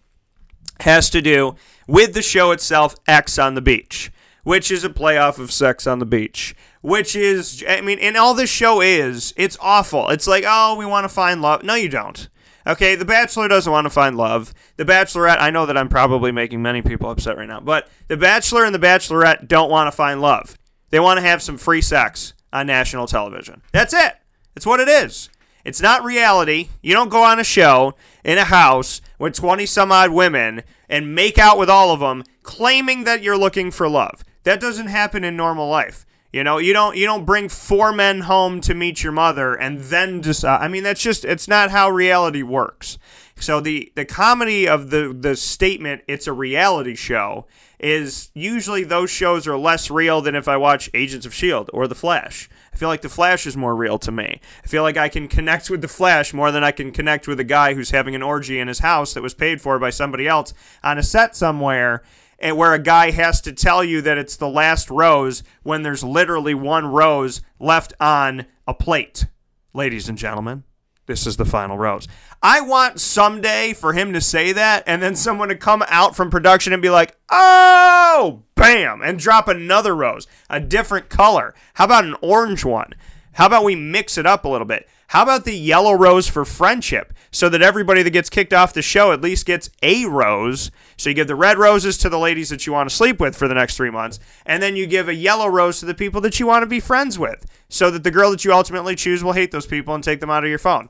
has 0.80 1.10
to 1.10 1.22
do 1.22 1.58
with 1.86 2.14
the 2.14 2.22
show 2.22 2.52
itself, 2.52 2.96
Ex 3.10 3.38
on 3.38 3.56
the 3.56 3.62
Beach, 3.62 4.10
which 4.46 4.70
is 4.72 4.86
a 4.86 4.90
playoff 4.90 5.40
of 5.40 5.52
Sex 5.52 5.86
on 5.86 6.00
the 6.00 6.06
Beach. 6.06 6.56
Which 6.82 7.16
is, 7.16 7.64
I 7.68 7.82
mean, 7.82 7.98
and 8.00 8.16
all 8.16 8.36
this 8.36 8.50
show 8.50 8.80
is, 8.80 9.34
it's 9.36 9.58
awful. 9.60 10.10
It's 10.10 10.28
like, 10.28 10.46
oh, 10.48 10.76
we 10.76 10.86
want 10.86 11.04
to 11.04 11.10
find 11.10 11.42
love. 11.42 11.64
No, 11.64 11.74
you 11.74 11.90
don't. 11.90 12.30
Okay, 12.68 12.96
The 12.96 13.06
Bachelor 13.06 13.48
doesn't 13.48 13.72
want 13.72 13.86
to 13.86 13.90
find 13.90 14.16
love. 14.16 14.54
The 14.78 14.86
Bachelorette, 14.86 15.42
I 15.42 15.50
know 15.50 15.66
that 15.66 15.78
I'm 15.78 15.90
probably 15.90 16.32
making 16.32 16.62
many 16.62 16.84
people 16.84 17.10
upset 17.10 17.38
right 17.38 17.48
now, 17.48 17.60
but 17.60 17.90
The 18.08 18.18
Bachelor 18.18 18.66
and 18.66 18.74
The 18.74 18.80
Bachelorette 18.80 19.48
don't 19.48 19.70
want 19.70 19.88
to 19.88 19.92
find 19.92 20.22
love. 20.22 20.58
They 20.92 21.00
want 21.00 21.18
to 21.18 21.26
have 21.26 21.42
some 21.42 21.58
free 21.58 21.82
sex 21.82 22.34
on 22.54 22.68
national 22.68 23.08
television. 23.08 23.64
That's 23.72 23.94
it. 23.94 24.14
It's 24.56 24.66
what 24.66 24.80
it 24.80 24.88
is. 24.88 25.30
It's 25.64 25.82
not 25.82 26.04
reality. 26.04 26.70
You 26.84 26.94
don't 26.94 27.10
go 27.10 27.24
on 27.24 27.40
a 27.40 27.44
show 27.44 27.96
in 28.24 28.38
a 28.38 28.44
house 28.44 29.02
with 29.18 29.34
20 29.34 29.66
some 29.66 29.92
odd 29.92 30.12
women 30.12 30.62
and 30.88 31.16
make 31.16 31.40
out 31.40 31.58
with 31.58 31.70
all 31.70 31.92
of 31.92 32.00
them 32.00 32.24
claiming 32.44 33.06
that 33.06 33.24
you're 33.24 33.38
looking 33.38 33.72
for 33.72 33.90
love. 33.90 34.24
That 34.46 34.62
doesn't 34.62 34.88
happen 34.88 35.24
in 35.24 35.36
normal 35.36 35.68
life. 35.68 36.06
You 36.32 36.44
know, 36.44 36.58
you 36.58 36.74
don't 36.74 36.98
you 36.98 37.06
don't 37.06 37.26
bring 37.26 37.50
four 37.50 37.92
men 37.92 38.22
home 38.22 38.60
to 38.62 38.74
meet 38.74 39.04
your 39.04 39.12
mother 39.12 39.56
and 39.56 39.80
then 39.80 40.22
decide. 40.22 40.62
I 40.62 40.68
mean, 40.68 40.84
that's 40.84 41.02
just 41.02 41.24
it's 41.24 41.48
not 41.48 41.72
how 41.72 41.90
reality 41.90 42.44
works. 42.44 42.98
So 43.38 43.60
the 43.60 43.92
the 43.96 44.06
comedy 44.06 44.68
of 44.68 44.90
the 44.90 45.16
the 45.18 45.36
statement 45.36 46.04
it's 46.08 46.28
a 46.28 46.34
reality 46.34 46.96
show 46.96 47.48
is 47.80 48.32
usually 48.34 48.84
those 48.84 49.10
shows 49.10 49.48
are 49.48 49.58
less 49.58 49.90
real 49.90 50.22
than 50.22 50.36
if 50.36 50.48
I 50.48 50.58
watch 50.58 50.90
Agents 50.94 51.26
of 51.26 51.34
Shield 51.34 51.70
or 51.74 51.88
The 51.88 51.96
Flash. 51.96 52.50
I 52.74 52.78
feel 52.78 52.90
like 52.90 53.02
The 53.02 53.10
Flash 53.10 53.48
is 53.48 53.56
more 53.56 53.76
real 53.76 53.98
to 54.00 54.12
me. 54.12 54.42
I 54.64 54.68
feel 54.68 54.84
like 54.84 54.98
I 54.98 55.10
can 55.10 55.28
connect 55.28 55.70
with 55.70 55.82
The 55.82 55.88
Flash 55.88 56.34
more 56.34 56.52
than 56.52 56.64
I 56.64 56.72
can 56.72 56.92
connect 56.92 57.28
with 57.28 57.40
a 57.40 57.46
guy 57.46 57.74
who's 57.74 57.92
having 57.92 58.16
an 58.16 58.24
orgy 58.24 58.60
in 58.60 58.68
his 58.68 58.80
house 58.80 59.14
that 59.14 59.24
was 59.24 59.34
paid 59.34 59.62
for 59.62 59.80
by 59.80 59.90
somebody 59.90 60.28
else 60.28 60.54
on 60.84 60.98
a 60.98 61.04
set 61.04 61.36
somewhere 61.36 62.04
and 62.40 62.58
where 62.58 62.74
a 62.74 62.80
guy 62.80 63.12
has 63.12 63.42
to 63.42 63.54
tell 63.54 63.84
you 63.84 64.02
that 64.02 64.18
it's 64.18 64.36
the 64.36 64.50
last 64.50 64.90
rose 64.90 65.44
when 65.64 65.84
there's 65.84 66.04
literally 66.04 66.54
one 66.54 66.86
rose 66.86 67.42
left 67.60 67.94
on 68.00 68.46
a 68.68 68.74
plate. 68.74 69.26
Ladies 69.74 70.10
and 70.10 70.18
gentlemen, 70.18 70.64
this 71.06 71.28
is 71.28 71.38
the 71.38 71.46
final 71.46 71.78
rose. 71.78 72.08
I 72.42 72.62
want 72.62 73.00
someday 73.00 73.74
for 73.74 73.94
him 73.94 74.14
to 74.14 74.22
say 74.22 74.52
that 74.52 74.84
and 74.88 75.02
then 75.02 75.16
someone 75.16 75.50
to 75.50 75.56
come 75.56 75.84
out 75.88 76.16
from 76.16 76.30
production 76.30 76.74
and 76.74 76.82
be 76.82 76.90
like, 76.90 77.16
oh, 77.30 78.44
bam, 78.56 79.02
and 79.02 79.20
drop 79.20 79.48
another 79.48 79.96
rose, 79.96 80.28
a 80.50 80.60
different 80.60 81.10
color. 81.10 81.54
How 81.76 81.86
about 81.86 82.06
an 82.06 82.16
orange 82.22 82.66
one? 82.66 82.94
How 83.34 83.48
about 83.48 83.64
we 83.64 83.76
mix 83.76 84.18
it 84.18 84.26
up 84.26 84.46
a 84.46 84.50
little 84.50 84.68
bit? 84.68 84.88
How 85.08 85.24
about 85.24 85.46
the 85.46 85.56
yellow 85.56 85.94
rose 85.94 86.28
for 86.28 86.46
friendship 86.46 87.14
so 87.32 87.48
that 87.50 87.62
everybody 87.62 88.02
that 88.02 88.10
gets 88.10 88.30
kicked 88.30 88.54
off 88.54 88.74
the 88.74 88.82
show 88.82 89.12
at 89.12 89.22
least 89.22 89.46
gets 89.46 89.70
a 89.84 90.06
rose? 90.06 90.72
So 90.98 91.10
you 91.10 91.16
give 91.16 91.28
the 91.28 91.36
red 91.36 91.58
roses 91.58 91.98
to 92.00 92.10
the 92.10 92.20
ladies 92.20 92.50
that 92.50 92.66
you 92.66 92.74
want 92.74 92.90
to 92.90 92.96
sleep 92.96 93.20
with 93.20 93.36
for 93.36 93.48
the 93.48 93.54
next 93.54 93.78
three 93.78 93.92
months, 93.92 94.20
and 94.46 94.62
then 94.64 94.76
you 94.76 94.88
give 94.88 95.08
a 95.08 95.16
yellow 95.16 95.48
rose 95.48 95.80
to 95.80 95.86
the 95.86 95.94
people 95.94 96.22
that 96.22 96.40
you 96.40 96.48
want 96.48 96.64
to 96.64 96.68
be 96.68 96.80
friends 96.80 97.20
with 97.20 97.46
so 97.70 97.92
that 97.92 98.04
the 98.04 98.12
girl 98.12 98.32
that 98.32 98.44
you 98.44 98.54
ultimately 98.54 98.96
choose 98.96 99.24
will 99.24 99.34
hate 99.34 99.52
those 99.52 99.68
people 99.68 99.94
and 99.94 100.04
take 100.04 100.20
them 100.20 100.30
out 100.30 100.44
of 100.44 100.50
your 100.50 100.60
phone. 100.60 100.90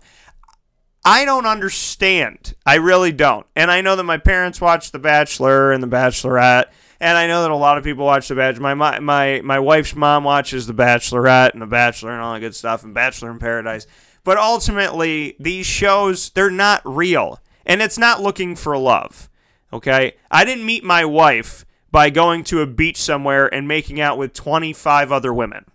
I 1.08 1.24
don't 1.24 1.46
understand. 1.46 2.56
I 2.66 2.76
really 2.76 3.12
don't. 3.12 3.46
And 3.56 3.70
I 3.70 3.82
know 3.82 3.96
that 3.96 4.04
my 4.04 4.18
parents 4.18 4.60
watch 4.60 4.92
The 4.92 4.98
Bachelor 4.98 5.72
and 5.72 5.84
The 5.84 5.88
Bachelorette, 5.88 6.66
and 7.00 7.16
I 7.16 7.28
know 7.28 7.44
that 7.44 7.52
a 7.52 7.56
lot 7.56 7.78
of 7.78 7.84
people 7.84 8.06
watch 8.06 8.28
The 8.28 8.34
Bachelor. 8.34 8.76
My 8.76 9.00
my 9.00 9.42
my, 9.42 9.60
wife's 9.60 9.96
mom 9.96 10.24
watches 10.24 10.66
The 10.66 10.74
Bachelorette 10.74 11.54
and 11.54 11.62
The 11.62 11.68
Bachelor 11.68 12.12
and 12.12 12.22
all 12.22 12.34
that 12.34 12.40
good 12.40 12.56
stuff 12.56 12.84
and 12.84 12.96
Bachelor 12.96 13.30
in 13.30 13.38
Paradise. 13.38 13.86
But 14.26 14.38
ultimately, 14.38 15.36
these 15.40 15.68
shows 15.68 16.32
they're 16.32 16.50
not 16.50 16.82
real, 16.84 17.40
and 17.66 17.82
it's 17.82 17.98
not 17.98 18.22
looking 18.22 18.56
for 18.56 18.76
love. 18.78 19.30
Okay, 19.72 20.16
I 20.30 20.44
didn't 20.44 20.66
meet 20.66 20.84
my 20.84 21.06
wife 21.06 21.64
by 21.92 22.10
going 22.10 22.44
to 22.46 22.62
a 22.62 22.68
beach 22.68 22.98
somewhere 22.98 23.54
and 23.54 23.68
making 23.68 24.02
out 24.02 24.18
with 24.18 24.34
25 24.34 25.12
other 25.12 25.34
women. 25.34 25.66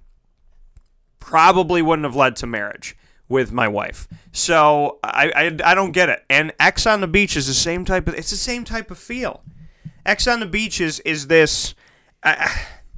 Probably 1.21 1.81
wouldn't 1.81 2.05
have 2.05 2.17
led 2.17 2.37
to 2.37 2.47
marriage 2.47 2.97
with 3.29 3.53
my 3.53 3.69
wife. 3.69 4.09
So 4.33 4.99
I, 5.05 5.31
I, 5.35 5.71
I 5.71 5.75
don't 5.75 5.93
get 5.93 6.09
it. 6.09 6.25
And 6.29 6.53
Ex 6.59 6.87
on 6.87 7.01
the 7.01 7.07
beach 7.07 7.37
is 7.37 7.47
the 7.47 7.55
same 7.55 7.85
type 7.85 8.09
of 8.09 8.15
it's 8.15 8.31
the 8.31 8.37
same 8.37 8.65
type 8.65 8.91
of 8.91 8.99
feel. 8.99 9.45
Ex 10.05 10.27
on 10.27 10.41
the 10.41 10.47
beach 10.47 10.81
is 10.81 10.99
is 11.01 11.29
this 11.29 11.75
uh, 12.25 12.49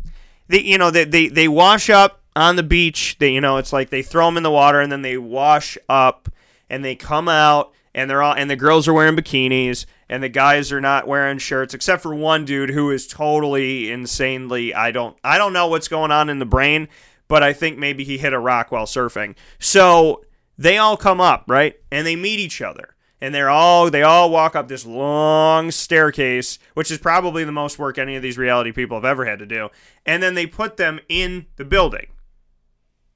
they 0.48 0.62
you 0.62 0.78
know 0.78 0.90
they, 0.90 1.04
they 1.04 1.28
they 1.28 1.46
wash 1.46 1.90
up 1.90 2.21
on 2.34 2.56
the 2.56 2.62
beach. 2.62 3.16
They 3.18 3.32
you 3.32 3.40
know 3.40 3.56
it's 3.56 3.72
like 3.72 3.90
they 3.90 4.02
throw 4.02 4.26
them 4.26 4.36
in 4.36 4.42
the 4.42 4.50
water 4.50 4.80
and 4.80 4.90
then 4.90 5.02
they 5.02 5.16
wash 5.16 5.76
up 5.88 6.28
and 6.68 6.84
they 6.84 6.94
come 6.94 7.28
out 7.28 7.72
and 7.94 8.08
they're 8.08 8.22
all 8.22 8.34
and 8.34 8.50
the 8.50 8.56
girls 8.56 8.88
are 8.88 8.94
wearing 8.94 9.16
bikinis 9.16 9.86
and 10.08 10.22
the 10.22 10.28
guys 10.28 10.72
are 10.72 10.80
not 10.80 11.06
wearing 11.06 11.38
shirts 11.38 11.74
except 11.74 12.02
for 12.02 12.14
one 12.14 12.44
dude 12.44 12.70
who 12.70 12.90
is 12.90 13.06
totally 13.06 13.90
insanely 13.90 14.74
I 14.74 14.90
don't 14.90 15.16
I 15.22 15.38
don't 15.38 15.52
know 15.52 15.66
what's 15.66 15.88
going 15.88 16.10
on 16.10 16.28
in 16.28 16.38
the 16.38 16.46
brain 16.46 16.88
but 17.32 17.42
I 17.42 17.54
think 17.54 17.78
maybe 17.78 18.04
he 18.04 18.18
hit 18.18 18.34
a 18.34 18.38
rock 18.38 18.70
while 18.70 18.84
surfing. 18.84 19.36
So 19.58 20.22
they 20.58 20.76
all 20.76 20.98
come 20.98 21.18
up, 21.18 21.44
right? 21.48 21.76
And 21.90 22.06
they 22.06 22.14
meet 22.14 22.38
each 22.38 22.60
other. 22.60 22.94
And 23.22 23.34
they're 23.34 23.48
all 23.48 23.88
they 23.88 24.02
all 24.02 24.28
walk 24.28 24.54
up 24.54 24.68
this 24.68 24.84
long 24.84 25.70
staircase, 25.70 26.58
which 26.74 26.90
is 26.90 26.98
probably 26.98 27.44
the 27.44 27.50
most 27.50 27.78
work 27.78 27.96
any 27.96 28.16
of 28.16 28.22
these 28.22 28.36
reality 28.36 28.70
people 28.70 28.98
have 28.98 29.06
ever 29.06 29.24
had 29.24 29.38
to 29.38 29.46
do. 29.46 29.70
And 30.04 30.22
then 30.22 30.34
they 30.34 30.44
put 30.44 30.76
them 30.76 31.00
in 31.08 31.46
the 31.56 31.64
building. 31.64 32.08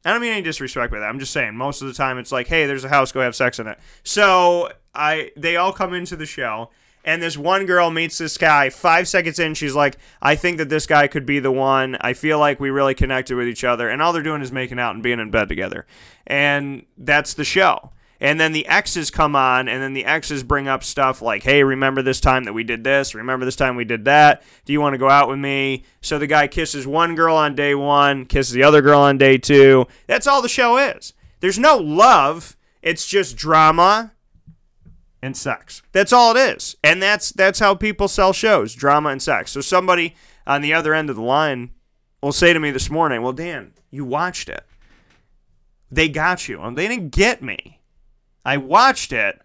I 0.06 0.12
don't 0.12 0.20
mean 0.20 0.32
any 0.32 0.42
disrespect 0.42 0.92
by 0.92 1.00
that. 1.00 1.06
I'm 1.06 1.18
just 1.18 1.32
saying 1.32 1.56
most 1.56 1.82
of 1.82 1.88
the 1.88 1.94
time 1.94 2.18
it's 2.18 2.30
like, 2.30 2.46
hey, 2.46 2.66
there's 2.66 2.84
a 2.84 2.88
house, 2.88 3.10
go 3.10 3.20
have 3.20 3.34
sex 3.34 3.58
in 3.58 3.66
it. 3.66 3.78
So 4.04 4.70
I 4.94 5.32
they 5.36 5.56
all 5.56 5.72
come 5.72 5.94
into 5.94 6.14
the 6.14 6.26
show 6.26 6.70
and 7.06 7.22
this 7.22 7.36
one 7.36 7.66
girl 7.66 7.90
meets 7.90 8.18
this 8.18 8.36
guy. 8.36 8.68
Five 8.68 9.08
seconds 9.08 9.38
in, 9.38 9.54
she's 9.54 9.74
like, 9.74 9.96
I 10.20 10.34
think 10.34 10.58
that 10.58 10.68
this 10.68 10.86
guy 10.86 11.06
could 11.06 11.24
be 11.24 11.38
the 11.38 11.52
one. 11.52 11.96
I 12.00 12.12
feel 12.12 12.38
like 12.38 12.58
we 12.58 12.70
really 12.70 12.94
connected 12.94 13.36
with 13.36 13.46
each 13.46 13.62
other. 13.62 13.88
And 13.88 14.02
all 14.02 14.12
they're 14.12 14.24
doing 14.24 14.42
is 14.42 14.50
making 14.50 14.80
out 14.80 14.94
and 14.94 15.02
being 15.02 15.20
in 15.20 15.30
bed 15.30 15.48
together. 15.48 15.86
And 16.26 16.84
that's 16.98 17.34
the 17.34 17.44
show. 17.44 17.92
And 18.20 18.40
then 18.40 18.52
the 18.52 18.66
X's 18.66 19.10
come 19.10 19.36
on, 19.36 19.68
and 19.68 19.82
then 19.82 19.92
the 19.92 20.04
X's 20.04 20.42
bring 20.42 20.68
up 20.68 20.82
stuff 20.82 21.20
like, 21.20 21.42
hey, 21.42 21.62
remember 21.62 22.02
this 22.02 22.20
time 22.20 22.44
that 22.44 22.52
we 22.52 22.64
did 22.64 22.82
this? 22.82 23.14
Remember 23.14 23.44
this 23.44 23.56
time 23.56 23.76
we 23.76 23.84
did 23.84 24.06
that? 24.06 24.42
Do 24.64 24.72
you 24.72 24.80
want 24.80 24.94
to 24.94 24.98
go 24.98 25.10
out 25.10 25.28
with 25.28 25.38
me? 25.38 25.84
So 26.00 26.18
the 26.18 26.26
guy 26.26 26.46
kisses 26.46 26.86
one 26.86 27.14
girl 27.14 27.36
on 27.36 27.54
day 27.54 27.74
one, 27.74 28.24
kisses 28.24 28.52
the 28.52 28.62
other 28.62 28.80
girl 28.80 29.00
on 29.00 29.18
day 29.18 29.36
two. 29.36 29.86
That's 30.06 30.26
all 30.26 30.40
the 30.40 30.48
show 30.48 30.78
is. 30.78 31.12
There's 31.40 31.58
no 31.58 31.76
love, 31.76 32.56
it's 32.82 33.06
just 33.06 33.36
drama 33.36 34.12
and 35.20 35.36
sex. 35.36 35.82
That's 35.92 36.12
all 36.12 36.34
it 36.34 36.56
is. 36.56 36.76
And 36.82 37.02
that's 37.02 37.30
that's 37.32 37.58
how 37.58 37.74
people 37.74 38.08
sell 38.08 38.32
shows, 38.32 38.74
drama 38.74 39.10
and 39.10 39.22
sex. 39.22 39.50
So 39.50 39.60
somebody 39.60 40.14
on 40.46 40.62
the 40.62 40.72
other 40.72 40.94
end 40.94 41.10
of 41.10 41.16
the 41.16 41.22
line 41.22 41.70
will 42.22 42.32
say 42.32 42.52
to 42.52 42.60
me 42.60 42.70
this 42.70 42.88
morning, 42.88 43.22
"Well, 43.22 43.32
Dan, 43.32 43.72
you 43.90 44.04
watched 44.04 44.48
it. 44.48 44.64
They 45.90 46.08
got 46.08 46.48
you. 46.48 46.60
And 46.60 46.76
they 46.76 46.88
didn't 46.88 47.10
get 47.10 47.42
me. 47.42 47.75
I 48.46 48.58
watched 48.58 49.12
it 49.12 49.42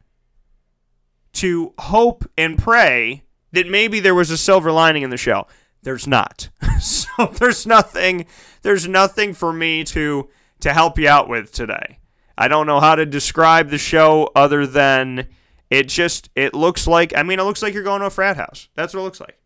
to 1.34 1.74
hope 1.80 2.24
and 2.38 2.56
pray 2.56 3.24
that 3.52 3.68
maybe 3.68 4.00
there 4.00 4.14
was 4.14 4.30
a 4.30 4.38
silver 4.38 4.72
lining 4.72 5.02
in 5.02 5.10
the 5.10 5.18
show. 5.18 5.48
There's 5.82 6.06
not. 6.06 6.50
so 6.80 7.26
there's 7.40 7.66
nothing 7.66 8.28
there's 8.62 8.88
nothing 8.88 9.34
for 9.34 9.52
me 9.52 9.84
to 9.86 10.30
to 10.60 10.72
help 10.72 11.00
you 11.00 11.08
out 11.08 11.28
with 11.28 11.52
today. 11.52 11.98
I 12.38 12.48
don't 12.48 12.68
know 12.68 12.80
how 12.80 12.94
to 12.94 13.08
describe 13.08 13.70
the 13.70 13.80
show 13.80 14.30
other 14.36 14.68
than 14.68 15.28
it 15.72 15.88
just 15.88 16.30
it 16.36 16.54
looks 16.54 16.86
like 16.86 17.18
I 17.18 17.24
mean 17.24 17.40
it 17.40 17.44
looks 17.44 17.64
like 17.64 17.74
you're 17.74 17.82
going 17.82 18.02
to 18.02 18.08
a 18.08 18.12
frat 18.12 18.38
house. 18.38 18.70
That's 18.76 18.94
what 18.94 19.00
it 19.00 19.06
looks 19.06 19.20
like. 19.20 19.40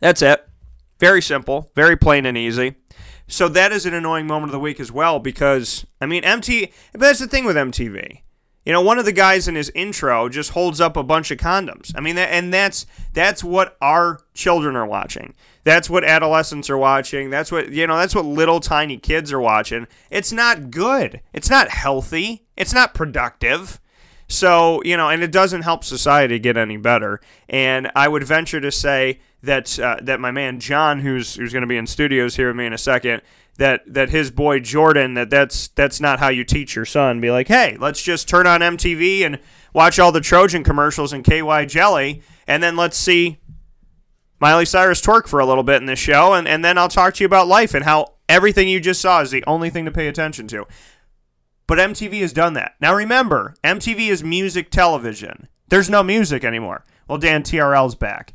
That's 0.00 0.20
it. 0.20 0.46
Very 1.00 1.22
simple, 1.22 1.70
very 1.74 1.96
plain 1.96 2.26
and 2.26 2.36
easy. 2.36 2.74
So 3.26 3.48
that 3.48 3.72
is 3.72 3.86
an 3.86 3.94
annoying 3.94 4.26
moment 4.26 4.50
of 4.50 4.52
the 4.52 4.60
week 4.60 4.78
as 4.80 4.92
well 4.92 5.18
because 5.18 5.86
I 6.00 6.06
mean 6.06 6.24
MT 6.24 6.72
but 6.92 7.00
that's 7.00 7.18
the 7.18 7.26
thing 7.26 7.44
with 7.44 7.56
MTV. 7.56 8.20
You 8.66 8.72
know, 8.72 8.80
one 8.82 8.98
of 8.98 9.04
the 9.04 9.12
guys 9.12 9.46
in 9.46 9.54
his 9.54 9.70
intro 9.76 10.28
just 10.28 10.50
holds 10.50 10.80
up 10.80 10.96
a 10.96 11.04
bunch 11.04 11.30
of 11.30 11.38
condoms. 11.38 11.92
I 11.94 12.00
mean, 12.00 12.18
and 12.18 12.52
that's 12.52 12.84
that's 13.12 13.44
what 13.44 13.76
our 13.80 14.18
children 14.34 14.74
are 14.74 14.86
watching. 14.86 15.34
That's 15.62 15.88
what 15.88 16.02
adolescents 16.02 16.68
are 16.68 16.76
watching. 16.76 17.30
That's 17.30 17.52
what 17.52 17.70
you 17.70 17.86
know. 17.86 17.96
That's 17.96 18.14
what 18.14 18.24
little 18.24 18.58
tiny 18.58 18.98
kids 18.98 19.32
are 19.32 19.40
watching. 19.40 19.86
It's 20.10 20.32
not 20.32 20.72
good. 20.72 21.20
It's 21.32 21.48
not 21.48 21.68
healthy. 21.68 22.44
It's 22.56 22.74
not 22.74 22.92
productive. 22.92 23.80
So, 24.28 24.82
you 24.84 24.96
know, 24.96 25.08
and 25.08 25.22
it 25.22 25.30
doesn't 25.30 25.62
help 25.62 25.84
society 25.84 26.38
get 26.40 26.56
any 26.56 26.76
better. 26.76 27.20
And 27.48 27.90
I 27.94 28.08
would 28.08 28.24
venture 28.24 28.60
to 28.60 28.72
say 28.72 29.20
that 29.46 29.78
uh, 29.78 29.98
that 30.02 30.20
my 30.20 30.30
man 30.30 30.60
John, 30.60 31.00
who's 31.00 31.34
who's 31.34 31.52
going 31.52 31.62
to 31.62 31.68
be 31.68 31.76
in 31.76 31.86
studios 31.86 32.36
here 32.36 32.48
with 32.48 32.56
me 32.56 32.66
in 32.66 32.72
a 32.72 32.78
second, 32.78 33.22
that 33.58 33.82
that 33.86 34.10
his 34.10 34.30
boy 34.30 34.60
Jordan, 34.60 35.14
that 35.14 35.30
that's 35.30 35.68
that's 35.68 36.00
not 36.00 36.18
how 36.18 36.28
you 36.28 36.44
teach 36.44 36.76
your 36.76 36.84
son. 36.84 37.20
Be 37.20 37.30
like, 37.30 37.48
hey, 37.48 37.76
let's 37.80 38.02
just 38.02 38.28
turn 38.28 38.46
on 38.46 38.60
MTV 38.60 39.22
and 39.22 39.38
watch 39.72 39.98
all 39.98 40.12
the 40.12 40.20
Trojan 40.20 40.64
commercials 40.64 41.12
and 41.12 41.24
KY 41.24 41.66
Jelly, 41.66 42.22
and 42.46 42.62
then 42.62 42.76
let's 42.76 42.96
see 42.96 43.38
Miley 44.38 44.66
Cyrus 44.66 45.00
twerk 45.00 45.26
for 45.26 45.40
a 45.40 45.46
little 45.46 45.64
bit 45.64 45.80
in 45.80 45.86
this 45.86 45.98
show, 45.98 46.34
and, 46.34 46.46
and 46.46 46.64
then 46.64 46.76
I'll 46.76 46.88
talk 46.88 47.14
to 47.14 47.24
you 47.24 47.26
about 47.26 47.48
life 47.48 47.74
and 47.74 47.84
how 47.84 48.14
everything 48.28 48.68
you 48.68 48.80
just 48.80 49.00
saw 49.00 49.22
is 49.22 49.30
the 49.30 49.44
only 49.46 49.70
thing 49.70 49.86
to 49.86 49.90
pay 49.90 50.08
attention 50.08 50.46
to. 50.48 50.66
But 51.66 51.78
MTV 51.78 52.20
has 52.20 52.32
done 52.32 52.52
that. 52.54 52.74
Now 52.80 52.94
remember, 52.94 53.54
MTV 53.64 54.08
is 54.08 54.22
music 54.22 54.70
television. 54.70 55.48
There's 55.68 55.90
no 55.90 56.02
music 56.02 56.44
anymore. 56.44 56.84
Well, 57.08 57.18
Dan 57.18 57.42
TRL's 57.42 57.94
back. 57.94 58.34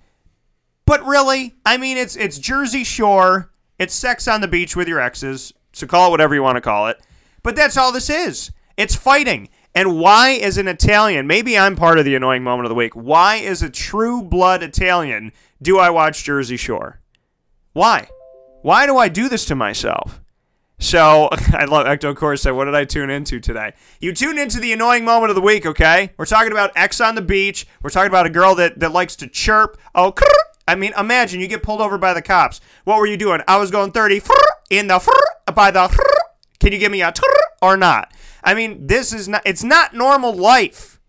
But 0.91 1.05
really, 1.05 1.55
I 1.65 1.77
mean 1.77 1.95
it's 1.95 2.17
it's 2.17 2.37
Jersey 2.37 2.83
Shore, 2.83 3.49
it's 3.79 3.95
sex 3.95 4.27
on 4.27 4.41
the 4.41 4.47
beach 4.49 4.75
with 4.75 4.89
your 4.89 4.99
exes, 4.99 5.53
so 5.71 5.87
call 5.87 6.07
it 6.07 6.11
whatever 6.11 6.35
you 6.35 6.43
want 6.43 6.57
to 6.57 6.61
call 6.61 6.87
it. 6.87 6.99
But 7.43 7.55
that's 7.55 7.77
all 7.77 7.93
this 7.93 8.09
is. 8.09 8.51
It's 8.75 8.93
fighting. 8.93 9.47
And 9.73 9.97
why 9.97 10.33
as 10.33 10.57
an 10.57 10.67
Italian, 10.67 11.27
maybe 11.27 11.57
I'm 11.57 11.77
part 11.77 11.97
of 11.97 12.03
the 12.03 12.15
annoying 12.15 12.43
moment 12.43 12.65
of 12.65 12.71
the 12.71 12.75
week. 12.75 12.93
Why 12.93 13.37
as 13.37 13.63
a 13.63 13.69
true 13.69 14.21
blood 14.21 14.63
Italian 14.63 15.31
do 15.61 15.79
I 15.79 15.89
watch 15.89 16.25
Jersey 16.25 16.57
Shore? 16.57 16.99
Why? 17.71 18.09
Why 18.61 18.85
do 18.85 18.97
I 18.97 19.07
do 19.07 19.29
this 19.29 19.45
to 19.45 19.55
myself? 19.55 20.19
So 20.77 21.29
I 21.53 21.63
love 21.69 21.85
Ecto 21.85 22.13
Core 22.13 22.35
said, 22.35 22.51
What 22.51 22.65
did 22.65 22.75
I 22.75 22.83
tune 22.83 23.09
into 23.09 23.39
today? 23.39 23.75
You 24.01 24.11
tune 24.11 24.37
into 24.37 24.59
the 24.59 24.73
annoying 24.73 25.05
moment 25.05 25.29
of 25.29 25.35
the 25.35 25.41
week, 25.41 25.65
okay? 25.65 26.11
We're 26.17 26.25
talking 26.25 26.51
about 26.51 26.71
Ex 26.75 26.99
on 26.99 27.15
the 27.15 27.21
beach. 27.21 27.65
We're 27.81 27.91
talking 27.91 28.11
about 28.11 28.25
a 28.25 28.29
girl 28.29 28.55
that, 28.55 28.81
that 28.81 28.91
likes 28.91 29.15
to 29.15 29.27
chirp. 29.27 29.79
Oh, 29.95 30.13
I 30.67 30.75
mean, 30.75 30.93
imagine 30.97 31.41
you 31.41 31.47
get 31.47 31.63
pulled 31.63 31.81
over 31.81 31.97
by 31.97 32.13
the 32.13 32.21
cops. 32.21 32.61
What 32.83 32.99
were 32.99 33.07
you 33.07 33.17
doing? 33.17 33.41
I 33.47 33.57
was 33.57 33.71
going 33.71 33.91
30 33.91 34.21
in 34.69 34.87
the 34.87 34.99
by 35.53 35.71
the. 35.71 35.89
Can 36.59 36.71
you 36.71 36.77
give 36.77 36.91
me 36.91 37.01
a 37.01 37.13
or 37.61 37.75
not? 37.75 38.13
I 38.43 38.53
mean, 38.53 38.87
this 38.87 39.13
is 39.13 39.27
not. 39.27 39.41
It's 39.45 39.63
not 39.63 39.93
normal 39.93 40.33
life. 40.33 40.99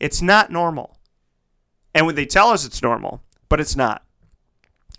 It's 0.00 0.20
not 0.20 0.50
normal. 0.50 0.96
And 1.94 2.06
when 2.06 2.14
they 2.14 2.26
tell 2.26 2.48
us 2.48 2.66
it's 2.66 2.82
normal, 2.82 3.22
but 3.48 3.60
it's 3.60 3.76
not. 3.76 4.04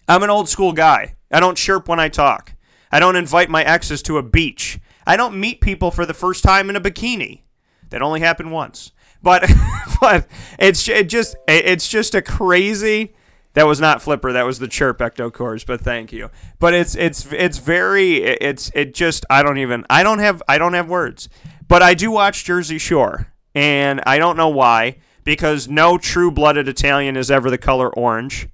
I'm 0.08 0.24
an 0.24 0.30
old 0.30 0.50
school 0.50 0.74
guy. 0.74 1.16
I 1.32 1.40
don't 1.40 1.58
chirp 1.58 1.88
when 1.88 2.00
I 2.00 2.10
talk. 2.10 2.54
I 2.92 3.00
don't 3.00 3.16
invite 3.16 3.50
my 3.50 3.64
exes 3.64 4.02
to 4.04 4.18
a 4.18 4.24
beach. 4.24 4.80
I 5.06 5.18
don't 5.18 5.40
meet 5.40 5.62
people 5.62 5.92
for 5.92 6.06
the 6.06 6.14
first 6.14 6.44
time 6.44 6.70
in 6.70 6.76
a 6.76 6.82
bikini. 6.82 7.42
That 7.90 8.02
only 8.02 8.22
happened 8.22 8.52
once. 8.52 8.92
But 9.22 9.50
but 10.02 10.28
it's 10.58 10.88
it 10.88 11.10
just 11.10 11.36
it's 11.48 11.88
just 11.88 12.16
a 12.16 12.22
crazy 12.22 13.14
that 13.58 13.68
was 13.68 13.82
not 13.82 14.02
flipper 14.02 14.32
that 14.32 14.46
was 14.46 14.60
the 14.60 14.68
chirp 14.68 15.00
ecto 15.00 15.32
cores 15.32 15.64
but 15.64 15.82
thank 15.82 16.14
you 16.14 16.30
but 16.60 16.74
it's 16.74 16.96
it's 16.96 17.28
it's 17.32 17.58
very 17.58 18.18
it's 18.24 18.72
it 18.74 18.94
just 18.94 19.26
i 19.30 19.44
don't 19.44 19.58
even 19.58 19.86
i 19.90 20.04
don't 20.04 20.20
have 20.20 20.42
i 20.48 20.58
don't 20.58 20.74
have 20.74 20.88
words 20.88 21.28
but 21.68 21.82
i 21.82 21.94
do 21.94 22.12
watch 22.12 22.46
jersey 22.46 22.78
shore 22.78 23.34
and 23.56 24.02
i 24.06 24.18
don't 24.18 24.38
know 24.38 24.50
why 24.50 24.96
because 25.24 25.68
no 25.68 25.98
true-blooded 25.98 26.68
italian 26.68 27.18
is 27.18 27.30
ever 27.30 27.50
the 27.50 27.58
color 27.58 27.90
orange 27.94 28.48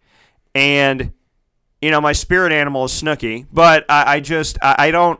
and 0.55 1.12
you 1.83 1.91
know, 1.91 2.00
my 2.00 2.13
spirit 2.13 2.53
animal 2.53 2.86
is 2.86 2.91
Snooki. 2.93 3.45
but 3.51 3.86
I, 3.89 4.15
I 4.15 4.19
just 4.22 4.57
I, 4.62 4.75
I, 4.79 4.91
don't 4.91 5.19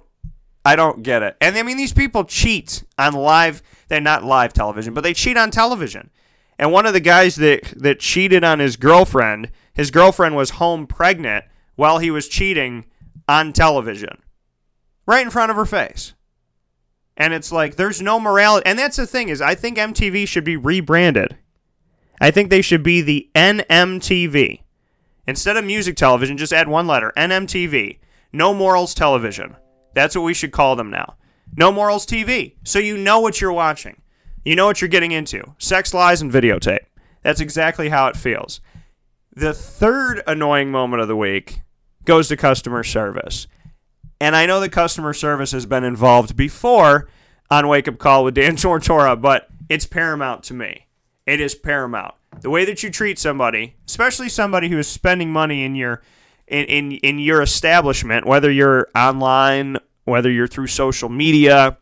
I 0.64 0.78
don't 0.78 1.04
get 1.04 1.22
it. 1.22 1.36
And 1.42 1.58
I 1.58 1.64
mean, 1.64 1.76
these 1.76 1.92
people 1.92 2.24
cheat 2.24 2.86
on 2.98 3.14
live, 3.14 3.62
they're 3.90 4.00
not 4.00 4.24
live 4.24 4.54
television, 4.54 4.94
but 4.94 5.02
they 5.02 5.14
cheat 5.14 5.36
on 5.36 5.52
television. 5.52 6.10
And 6.58 6.72
one 6.72 6.86
of 6.86 6.94
the 6.94 7.00
guys 7.00 7.36
that, 7.38 7.74
that 7.76 8.00
cheated 8.00 8.44
on 8.44 8.60
his 8.60 8.76
girlfriend, 8.76 9.52
his 9.74 9.92
girlfriend 9.92 10.36
was 10.36 10.52
home 10.52 10.88
pregnant 10.88 11.46
while 11.76 12.00
he 12.00 12.12
was 12.12 12.28
cheating 12.28 12.86
on 13.28 13.54
television, 13.54 14.22
right 15.06 15.26
in 15.26 15.32
front 15.32 15.50
of 15.50 15.58
her 15.58 15.66
face. 15.66 16.14
And 17.16 17.34
it's 17.34 17.52
like, 17.52 17.76
there's 17.76 18.02
no 18.02 18.20
morality. 18.20 18.66
And 18.66 18.78
that's 18.78 18.98
the 18.98 19.08
thing 19.08 19.30
is, 19.30 19.42
I 19.42 19.56
think 19.56 19.78
MTV 19.78 20.28
should 20.28 20.44
be 20.44 20.58
rebranded. 20.58 21.38
I 22.20 22.32
think 22.32 22.50
they 22.50 22.62
should 22.62 22.84
be 22.84 23.02
the 23.02 23.30
NMTV. 23.36 24.62
Instead 25.28 25.58
of 25.58 25.66
music 25.66 25.96
television, 25.96 26.38
just 26.38 26.54
add 26.54 26.68
one 26.68 26.88
letter 26.88 27.14
NMTV. 27.16 28.00
No 28.32 28.54
Morals 28.54 28.94
Television. 28.94 29.56
That's 29.94 30.16
what 30.16 30.24
we 30.24 30.34
should 30.34 30.52
call 30.52 30.76
them 30.76 30.90
now. 30.90 31.16
No 31.56 31.72
Morals 31.72 32.06
TV. 32.06 32.56
So 32.64 32.80
you 32.80 32.98
know 32.98 33.20
what 33.20 33.40
you're 33.40 33.54
watching. 33.54 34.02
You 34.44 34.56
know 34.56 34.66
what 34.66 34.82
you're 34.82 34.90
getting 34.90 35.12
into. 35.12 35.56
Sex, 35.58 35.94
lies, 35.94 36.22
and 36.22 36.32
videotape. 36.32 36.86
That's 37.22 37.40
exactly 37.40 37.90
how 37.90 38.08
it 38.08 38.18
feels. 38.18 38.60
The 39.36 39.54
third 39.54 40.22
annoying 40.28 40.70
moment 40.70 41.02
of 41.02 41.08
the 41.08 41.16
week 41.16 41.62
goes 42.06 42.28
to 42.28 42.38
customer 42.38 42.84
service. 42.84 43.48
And 44.20 44.36
I 44.36 44.46
know 44.46 44.60
that 44.60 44.70
customer 44.70 45.14
service 45.14 45.52
has 45.52 45.66
been 45.66 45.84
involved 45.84 46.36
before 46.36 47.10
on 47.50 47.68
Wake 47.68 47.88
Up 47.88 47.98
Call 47.98 48.24
with 48.24 48.36
Dan 48.36 48.56
Tortora, 48.58 49.20
but 49.20 49.48
it's 49.70 49.86
paramount 49.86 50.44
to 50.44 50.54
me. 50.54 50.88
It 51.26 51.40
is 51.40 51.56
paramount. 51.56 52.16
The 52.42 52.50
way 52.50 52.66
that 52.66 52.84
you 52.84 52.90
treat 52.90 53.18
somebody, 53.20 53.76
especially 53.88 54.28
somebody 54.28 54.70
who 54.70 54.78
is 54.78 54.88
spending 54.88 55.32
money 55.32 55.64
in 55.64 55.76
your 55.76 56.02
in, 56.48 56.66
in, 56.66 56.92
in 56.98 57.20
your 57.20 57.42
establishment, 57.42 58.26
whether 58.26 58.52
you're 58.52 58.90
online, 58.94 59.78
whether 60.04 60.30
you're 60.30 60.48
through 60.48 60.68
social 60.68 61.08
media, 61.08 61.78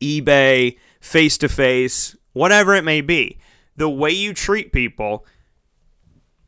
eBay, 0.00 0.76
face 1.02 1.36
to 1.36 1.48
face, 1.48 2.16
whatever 2.32 2.74
it 2.74 2.84
may 2.84 3.00
be, 3.00 3.38
the 3.76 3.90
way 3.90 4.10
you 4.10 4.32
treat 4.32 4.72
people 4.72 5.26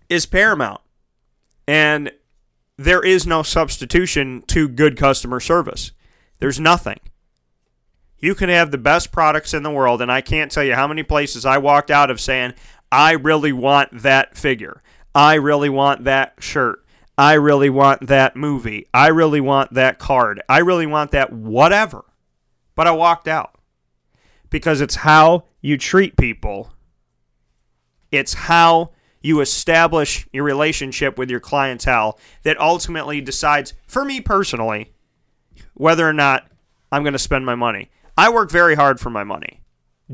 is 0.08 0.24
paramount. 0.24 0.80
And 1.66 2.12
there 2.76 3.04
is 3.04 3.26
no 3.26 3.42
substitution 3.42 4.42
to 4.46 4.68
good 4.68 4.96
customer 4.96 5.40
service. 5.40 5.92
There's 6.38 6.60
nothing. 6.60 7.00
You 8.18 8.34
can 8.34 8.48
have 8.48 8.70
the 8.70 8.78
best 8.78 9.12
products 9.12 9.52
in 9.52 9.64
the 9.64 9.70
world, 9.70 10.00
and 10.00 10.10
I 10.10 10.20
can't 10.20 10.50
tell 10.50 10.64
you 10.64 10.74
how 10.74 10.86
many 10.86 11.02
places 11.02 11.44
I 11.44 11.58
walked 11.58 11.90
out 11.90 12.10
of 12.10 12.20
saying, 12.20 12.54
I 12.90 13.12
really 13.12 13.52
want 13.52 14.02
that 14.02 14.36
figure. 14.36 14.82
I 15.14 15.34
really 15.34 15.68
want 15.68 16.04
that 16.04 16.34
shirt. 16.38 16.84
I 17.18 17.34
really 17.34 17.70
want 17.70 18.06
that 18.06 18.36
movie. 18.36 18.86
I 18.94 19.08
really 19.08 19.40
want 19.40 19.74
that 19.74 19.98
card. 19.98 20.42
I 20.48 20.58
really 20.58 20.86
want 20.86 21.10
that 21.10 21.32
whatever. 21.32 22.04
But 22.74 22.86
I 22.86 22.92
walked 22.92 23.28
out 23.28 23.53
because 24.54 24.80
it's 24.80 24.94
how 24.94 25.42
you 25.60 25.76
treat 25.76 26.16
people, 26.16 26.70
it's 28.12 28.34
how 28.34 28.92
you 29.20 29.40
establish 29.40 30.28
your 30.32 30.44
relationship 30.44 31.18
with 31.18 31.28
your 31.28 31.40
clientele 31.40 32.16
that 32.44 32.60
ultimately 32.60 33.20
decides, 33.20 33.74
for 33.88 34.04
me 34.04 34.20
personally, 34.20 34.92
whether 35.74 36.08
or 36.08 36.12
not 36.12 36.46
I'm 36.92 37.02
going 37.02 37.14
to 37.14 37.18
spend 37.18 37.44
my 37.44 37.56
money. 37.56 37.90
I 38.16 38.30
work 38.30 38.48
very 38.48 38.76
hard 38.76 39.00
for 39.00 39.10
my 39.10 39.24
money, 39.24 39.60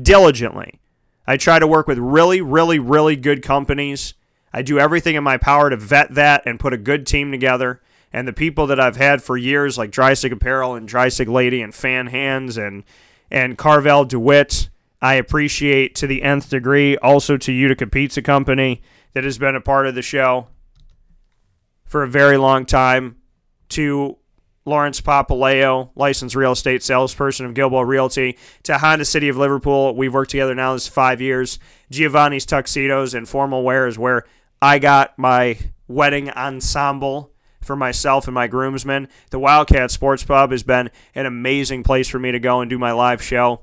diligently. 0.01 0.79
I 1.27 1.37
try 1.37 1.59
to 1.59 1.67
work 1.67 1.85
with 1.85 1.99
really, 1.99 2.41
really, 2.41 2.79
really 2.79 3.15
good 3.15 3.43
companies 3.43 4.15
I 4.53 4.61
do 4.63 4.79
everything 4.79 5.15
in 5.15 5.23
my 5.23 5.37
power 5.37 5.69
to 5.69 5.77
vet 5.77 6.15
that 6.15 6.43
and 6.45 6.59
put 6.59 6.73
a 6.73 6.77
good 6.77 7.07
team 7.07 7.31
together. 7.31 7.81
And 8.11 8.27
the 8.27 8.33
people 8.33 8.67
that 8.67 8.79
I've 8.79 8.97
had 8.97 9.23
for 9.23 9.37
years, 9.37 9.77
like 9.77 9.91
Dreissig 9.91 10.31
Apparel 10.31 10.75
and 10.75 10.89
Dreissig 10.89 11.29
Lady 11.29 11.61
and 11.61 11.73
Fan 11.73 12.07
Hands 12.07 12.57
and 12.57 12.83
and 13.31 13.57
Carvel 13.57 14.05
DeWitt, 14.05 14.69
I 15.01 15.15
appreciate 15.15 15.95
to 15.95 16.07
the 16.07 16.21
nth 16.21 16.49
degree. 16.49 16.97
Also 16.97 17.37
to 17.37 17.51
Utica 17.51 17.87
Pizza 17.87 18.21
Company 18.21 18.81
that 19.13 19.23
has 19.23 19.37
been 19.37 19.55
a 19.55 19.61
part 19.61 19.87
of 19.87 19.95
the 19.95 20.01
show 20.01 20.47
for 21.85 22.03
a 22.03 22.07
very 22.07 22.37
long 22.37 22.65
time. 22.65 23.17
To 23.69 24.17
Lawrence 24.65 24.99
Papaleo, 24.99 25.91
licensed 25.95 26.35
real 26.35 26.51
estate 26.51 26.83
salesperson 26.83 27.45
of 27.45 27.53
Gilboa 27.53 27.85
Realty, 27.85 28.37
to 28.63 28.77
Honda 28.77 29.05
City 29.05 29.29
of 29.29 29.37
Liverpool. 29.37 29.95
We've 29.95 30.13
worked 30.13 30.31
together 30.31 30.53
now 30.53 30.73
this 30.73 30.87
five 30.87 31.21
years. 31.21 31.57
Giovanni's 31.89 32.45
Tuxedos 32.45 33.13
and 33.13 33.27
Formal 33.27 33.63
Wear 33.63 33.87
is 33.87 33.97
where 33.97 34.25
I 34.61 34.77
got 34.77 35.17
my 35.17 35.57
wedding 35.87 36.29
ensemble 36.31 37.31
for 37.61 37.75
myself 37.75 38.27
and 38.27 38.33
my 38.33 38.47
groomsmen. 38.47 39.07
The 39.29 39.39
Wildcat 39.39 39.91
Sports 39.91 40.23
Pub 40.23 40.51
has 40.51 40.63
been 40.63 40.89
an 41.15 41.25
amazing 41.25 41.83
place 41.83 42.07
for 42.07 42.19
me 42.19 42.31
to 42.31 42.39
go 42.39 42.61
and 42.61 42.69
do 42.69 42.77
my 42.77 42.91
live 42.91 43.21
show. 43.21 43.61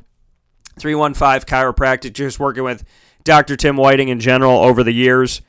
315 0.78 1.48
Chiropractic, 1.48 2.12
just 2.12 2.38
working 2.38 2.62
with 2.62 2.84
Dr. 3.24 3.56
Tim 3.56 3.76
Whiting 3.76 4.08
in 4.08 4.20
general 4.20 4.58
over 4.58 4.82
the 4.82 4.92
years. 4.92 5.42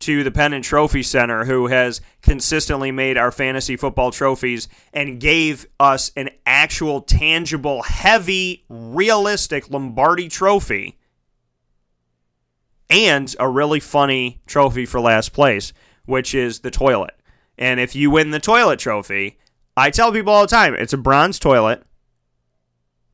To 0.00 0.24
the 0.24 0.32
Pennant 0.32 0.64
Trophy 0.64 1.04
Center, 1.04 1.44
who 1.44 1.68
has 1.68 2.00
consistently 2.22 2.90
made 2.90 3.16
our 3.16 3.30
fantasy 3.30 3.76
football 3.76 4.10
trophies 4.10 4.66
and 4.92 5.20
gave 5.20 5.66
us 5.78 6.10
an 6.16 6.30
actual, 6.44 7.02
tangible, 7.02 7.82
heavy, 7.82 8.64
realistic 8.68 9.70
Lombardi 9.70 10.28
trophy 10.28 10.98
and 12.92 13.34
a 13.40 13.48
really 13.48 13.80
funny 13.80 14.40
trophy 14.46 14.84
for 14.84 15.00
last 15.00 15.32
place, 15.32 15.72
which 16.04 16.34
is 16.34 16.60
the 16.60 16.70
toilet. 16.70 17.14
And 17.62 17.78
if 17.78 17.94
you 17.94 18.10
win 18.10 18.32
the 18.32 18.40
toilet 18.40 18.80
trophy, 18.80 19.38
I 19.76 19.90
tell 19.90 20.10
people 20.10 20.32
all 20.32 20.42
the 20.42 20.48
time, 20.48 20.74
it's 20.74 20.92
a 20.92 20.98
bronze 20.98 21.38
toilet, 21.38 21.84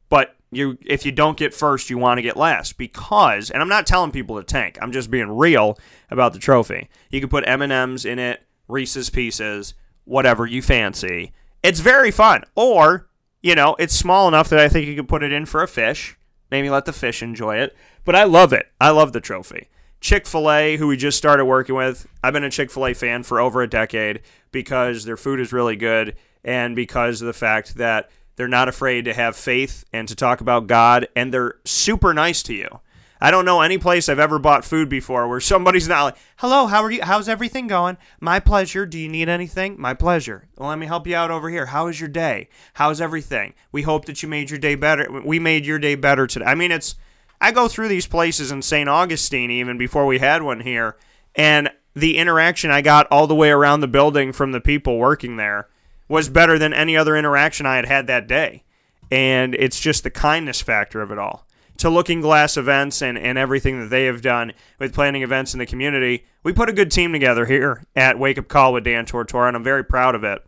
but 0.09 0.37
you 0.51 0.79
if 0.87 1.05
you 1.05 1.13
don't 1.13 1.37
get 1.37 1.53
first, 1.53 1.91
you 1.91 1.99
want 1.99 2.17
to 2.17 2.23
get 2.23 2.35
last 2.35 2.79
because 2.79 3.51
and 3.51 3.61
I'm 3.61 3.69
not 3.69 3.87
telling 3.87 4.11
people 4.11 4.39
to 4.39 4.43
tank. 4.43 4.79
I'm 4.81 4.91
just 4.91 5.11
being 5.11 5.37
real 5.37 5.79
about 6.11 6.33
the 6.33 6.39
trophy. 6.39 6.89
You 7.11 7.21
can 7.21 7.29
put 7.29 7.47
M&Ms 7.47 8.07
in 8.07 8.19
it, 8.19 8.43
Reese's 8.69 9.11
pieces, 9.11 9.75
whatever 10.05 10.47
you 10.47 10.63
fancy. 10.63 11.35
It's 11.63 11.81
very 11.81 12.11
fun. 12.11 12.45
Or, 12.55 13.11
you 13.43 13.55
know, 13.55 13.77
it's 13.79 13.95
small 13.95 14.29
enough 14.29 14.49
that 14.49 14.61
I 14.61 14.71
think 14.71 14.87
you 14.87 14.97
could 14.97 15.09
put 15.09 15.23
it 15.23 15.31
in 15.31 15.45
for 15.45 15.63
a 15.63 15.69
fish. 15.69 16.17
Maybe 16.51 16.71
let 16.71 16.87
the 16.87 16.95
fish 16.95 17.23
enjoy 17.23 17.57
it. 17.57 17.77
But 18.07 18.17
I 18.17 18.25
love 18.25 18.55
it. 18.55 18.69
I 18.81 18.89
love 18.91 19.13
the 19.13 19.21
trophy. 19.21 19.69
Chick 20.01 20.27
fil 20.27 20.51
A, 20.51 20.77
who 20.77 20.87
we 20.87 20.97
just 20.97 21.19
started 21.19 21.45
working 21.45 21.75
with, 21.75 22.07
I've 22.23 22.33
been 22.33 22.45
a 22.45 22.51
Chick 22.51 22.71
fil 22.71 22.87
A 22.87 22.95
fan 22.95 23.23
for 23.23 23.41
over 23.41 23.63
a 23.63 23.69
decade 23.69 24.21
because 24.53 25.05
their 25.05 25.17
food 25.17 25.41
is 25.41 25.53
really 25.53 25.77
good 25.77 26.17
and 26.45 26.77
because 26.77 27.21
of 27.21 27.27
the 27.27 27.33
fact 27.33 27.77
that 27.77 28.11
they're 28.37 28.47
not 28.47 28.69
afraid 28.69 29.05
to 29.07 29.15
have 29.15 29.37
faith 29.37 29.85
and 29.93 30.07
to 30.07 30.15
talk 30.15 30.41
about 30.41 30.69
God 30.69 31.09
and 31.17 31.35
they're 31.35 31.57
super 31.65 32.15
nice 32.15 32.43
to 32.45 32.55
you. 32.55 32.81
I 33.21 33.33
don't 33.33 33.45
know 33.45 33.63
any 33.63 33.79
place 33.79 34.09
I've 34.09 34.21
ever 34.21 34.39
bought 34.39 34.65
food 34.65 34.89
before 34.89 35.27
where 35.27 35.41
somebody's 35.41 35.89
not 35.89 36.05
like, 36.05 36.17
"Hello, 36.37 36.69
how 36.69 36.85
are 36.85 36.91
you? 36.93 37.03
How's 37.03 37.29
everything 37.29 37.67
going? 37.67 37.97
My 38.21 38.39
pleasure. 38.39 38.87
Do 38.87 38.97
you 38.97 39.09
need 39.09 39.29
anything? 39.29 39.75
My 39.77 39.93
pleasure. 39.93 40.47
Well, 40.57 40.69
let 40.69 40.79
me 40.79 40.87
help 40.87 41.05
you 41.05 41.17
out 41.17 41.33
over 41.33 41.51
here. 41.51 41.67
How 41.67 41.89
is 41.89 41.99
your 41.99 42.09
day? 42.09 42.49
How's 42.75 43.01
everything? 43.01 43.55
We 43.73 43.83
hope 43.83 44.05
that 44.05 44.23
you 44.23 44.29
made 44.29 44.51
your 44.51 44.61
day 44.61 44.77
better. 44.77 45.21
We 45.25 45.41
made 45.41 45.67
your 45.67 45.81
day 45.81 45.97
better 45.97 46.29
today." 46.29 46.45
I 46.47 46.55
mean, 46.55 46.71
it's 46.71 46.95
I 47.41 47.53
go 47.53 47.69
through 47.69 47.89
these 47.89 48.07
places 48.07 48.51
in 48.51 48.63
St. 48.63 48.89
Augustine 48.89 49.51
even 49.51 49.79
before 49.79 50.07
we 50.07 50.19
had 50.19 50.43
one 50.43 50.61
here, 50.61 50.97
and 51.35 51.71
the 51.95 52.17
interaction 52.17 52.71
I 52.71 52.83
got 52.83 53.07
all 53.11 53.27
the 53.27 53.35
way 53.35 53.51
around 53.51 53.81
the 53.81 53.89
building 53.89 54.33
from 54.33 54.53
the 54.53 54.61
people 54.61 54.99
working 54.99 55.37
there 55.37 55.69
was 56.09 56.29
better 56.29 56.59
than 56.59 56.73
any 56.73 56.97
other 56.97 57.17
interaction 57.17 57.67
I 57.67 57.77
had 57.77 57.87
had 57.87 58.07
that 58.07 58.27
day. 58.27 58.65
And 59.11 59.55
it's 59.55 59.81
just 59.81 60.03
the 60.03 60.11
kindness 60.11 60.61
factor 60.61 61.01
of 61.01 61.11
it 61.11 61.19
all. 61.19 61.47
To 61.79 61.91
Looking 61.91 62.21
Glass 62.21 62.57
events 62.57 63.03
and, 63.03 63.17
and 63.17 63.39
everything 63.39 63.81
that 63.81 63.89
they 63.89 64.07
have 64.07 64.21
done 64.21 64.53
with 64.79 64.95
planning 64.95 65.23
events 65.23 65.55
in 65.55 65.59
the 65.59 65.67
community, 65.67 66.25
we 66.43 66.53
put 66.53 66.69
a 66.69 66.73
good 66.73 66.91
team 66.91 67.13
together 67.13 67.47
here 67.47 67.85
at 67.95 68.19
Wake 68.19 68.39
Up 68.39 68.49
Call 68.49 68.73
with 68.73 68.85
Dan 68.85 69.07
Tortora, 69.07 69.49
and 69.49 69.57
I'm 69.57 69.65
very 69.65 69.85
proud 69.85 70.15
of 70.15 70.25
it. 70.25 70.45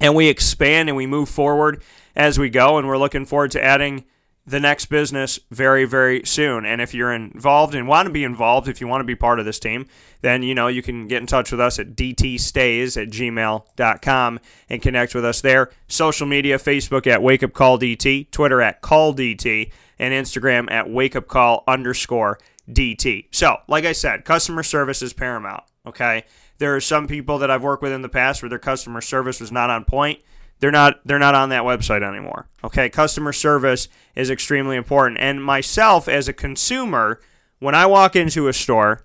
And 0.00 0.14
we 0.14 0.28
expand 0.28 0.88
and 0.88 0.96
we 0.96 1.06
move 1.06 1.28
forward 1.28 1.82
as 2.16 2.38
we 2.38 2.50
go, 2.50 2.76
and 2.76 2.88
we're 2.88 2.98
looking 2.98 3.24
forward 3.24 3.52
to 3.52 3.64
adding 3.64 4.04
the 4.48 4.58
next 4.58 4.86
business 4.86 5.38
very, 5.50 5.84
very 5.84 6.22
soon. 6.24 6.64
And 6.64 6.80
if 6.80 6.94
you're 6.94 7.12
involved 7.12 7.74
and 7.74 7.86
want 7.86 8.06
to 8.06 8.12
be 8.12 8.24
involved, 8.24 8.66
if 8.66 8.80
you 8.80 8.88
want 8.88 9.00
to 9.00 9.06
be 9.06 9.14
part 9.14 9.38
of 9.38 9.44
this 9.44 9.58
team, 9.58 9.86
then 10.22 10.42
you 10.42 10.54
know 10.54 10.68
you 10.68 10.82
can 10.82 11.06
get 11.06 11.20
in 11.20 11.26
touch 11.26 11.50
with 11.50 11.60
us 11.60 11.78
at 11.78 11.94
dtstays 11.94 13.00
at 13.00 13.08
gmail.com 13.08 14.40
and 14.70 14.82
connect 14.82 15.14
with 15.14 15.24
us 15.24 15.42
there. 15.42 15.70
Social 15.86 16.26
media, 16.26 16.58
Facebook 16.58 17.06
at 17.06 17.22
Wake 17.22 17.42
Up 17.42 17.52
Call 17.52 17.78
DT, 17.78 18.30
Twitter 18.30 18.62
at 18.62 18.80
Call 18.80 19.14
DT, 19.14 19.70
and 19.98 20.14
Instagram 20.14 20.70
at 20.70 20.88
Wake 20.88 21.14
Up 21.14 21.28
Call 21.28 21.62
underscore 21.68 22.38
DT. 22.70 23.26
So, 23.30 23.58
like 23.68 23.84
I 23.84 23.92
said, 23.92 24.24
customer 24.24 24.62
service 24.62 25.02
is 25.02 25.12
paramount. 25.12 25.64
Okay. 25.86 26.24
There 26.56 26.74
are 26.74 26.80
some 26.80 27.06
people 27.06 27.38
that 27.38 27.50
I've 27.50 27.62
worked 27.62 27.82
with 27.82 27.92
in 27.92 28.02
the 28.02 28.08
past 28.08 28.42
where 28.42 28.48
their 28.48 28.58
customer 28.58 29.00
service 29.00 29.40
was 29.40 29.52
not 29.52 29.70
on 29.70 29.84
point 29.84 30.20
they're 30.60 30.70
not 30.70 31.00
they're 31.04 31.18
not 31.18 31.34
on 31.34 31.50
that 31.50 31.62
website 31.62 32.02
anymore. 32.02 32.48
Okay, 32.64 32.88
customer 32.88 33.32
service 33.32 33.88
is 34.14 34.30
extremely 34.30 34.76
important. 34.76 35.20
And 35.20 35.42
myself 35.42 36.08
as 36.08 36.28
a 36.28 36.32
consumer, 36.32 37.20
when 37.60 37.74
I 37.74 37.86
walk 37.86 38.16
into 38.16 38.48
a 38.48 38.52
store 38.52 39.04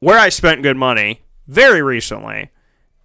where 0.00 0.18
I 0.18 0.28
spent 0.28 0.62
good 0.62 0.76
money 0.76 1.22
very 1.46 1.82
recently, 1.82 2.50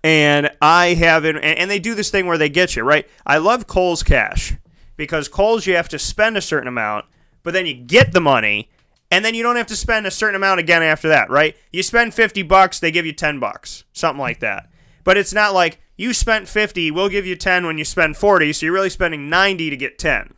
and 0.04 0.50
I 0.62 0.94
have 0.96 1.26
it, 1.26 1.36
and 1.38 1.70
they 1.70 1.80
do 1.80 1.96
this 1.96 2.10
thing 2.10 2.26
where 2.26 2.38
they 2.38 2.50
get 2.50 2.76
you 2.76 2.84
right. 2.84 3.08
I 3.26 3.38
love 3.38 3.68
Kohl's 3.68 4.04
Cash 4.04 4.56
because 4.98 5.28
Kohl's 5.28 5.68
you 5.68 5.76
have 5.76 5.90
to 5.90 6.00
spend 6.00 6.38
a 6.38 6.42
certain 6.42 6.68
amount, 6.68 7.06
but 7.44 7.54
then 7.54 7.66
you 7.66 7.74
get 7.74 8.12
the 8.12 8.22
money, 8.22 8.70
and 9.12 9.24
then 9.24 9.36
you 9.36 9.44
don't 9.44 9.58
have 9.58 9.68
to 9.68 9.76
spend 9.76 10.06
a 10.06 10.12
certain 10.12 10.36
amount 10.36 10.60
again 10.60 10.84
after 10.84 11.10
that, 11.10 11.30
right? 11.30 11.56
You 11.72 11.84
spend 11.84 12.14
fifty 12.14 12.44
bucks, 12.44 12.80
they 12.80 12.92
give 12.92 13.06
you 13.06 13.14
ten 13.14 13.40
bucks, 13.40 13.84
something 13.94 14.22
like 14.22 14.40
that. 14.40 14.70
But 15.04 15.18
it's 15.18 15.34
not 15.34 15.54
like 15.54 15.81
you 15.98 16.14
spent 16.14 16.48
fifty, 16.48 16.92
we'll 16.92 17.10
give 17.10 17.26
you 17.26 17.36
ten 17.36 17.66
when 17.66 17.78
you 17.78 17.86
spend 17.86 18.18
forty, 18.18 18.54
so 18.54 18.66
you're 18.66 18.74
really 18.74 18.90
spending 18.90 19.30
ninety 19.30 19.70
to 19.70 19.78
get 19.78 20.00
ten. 20.00 20.34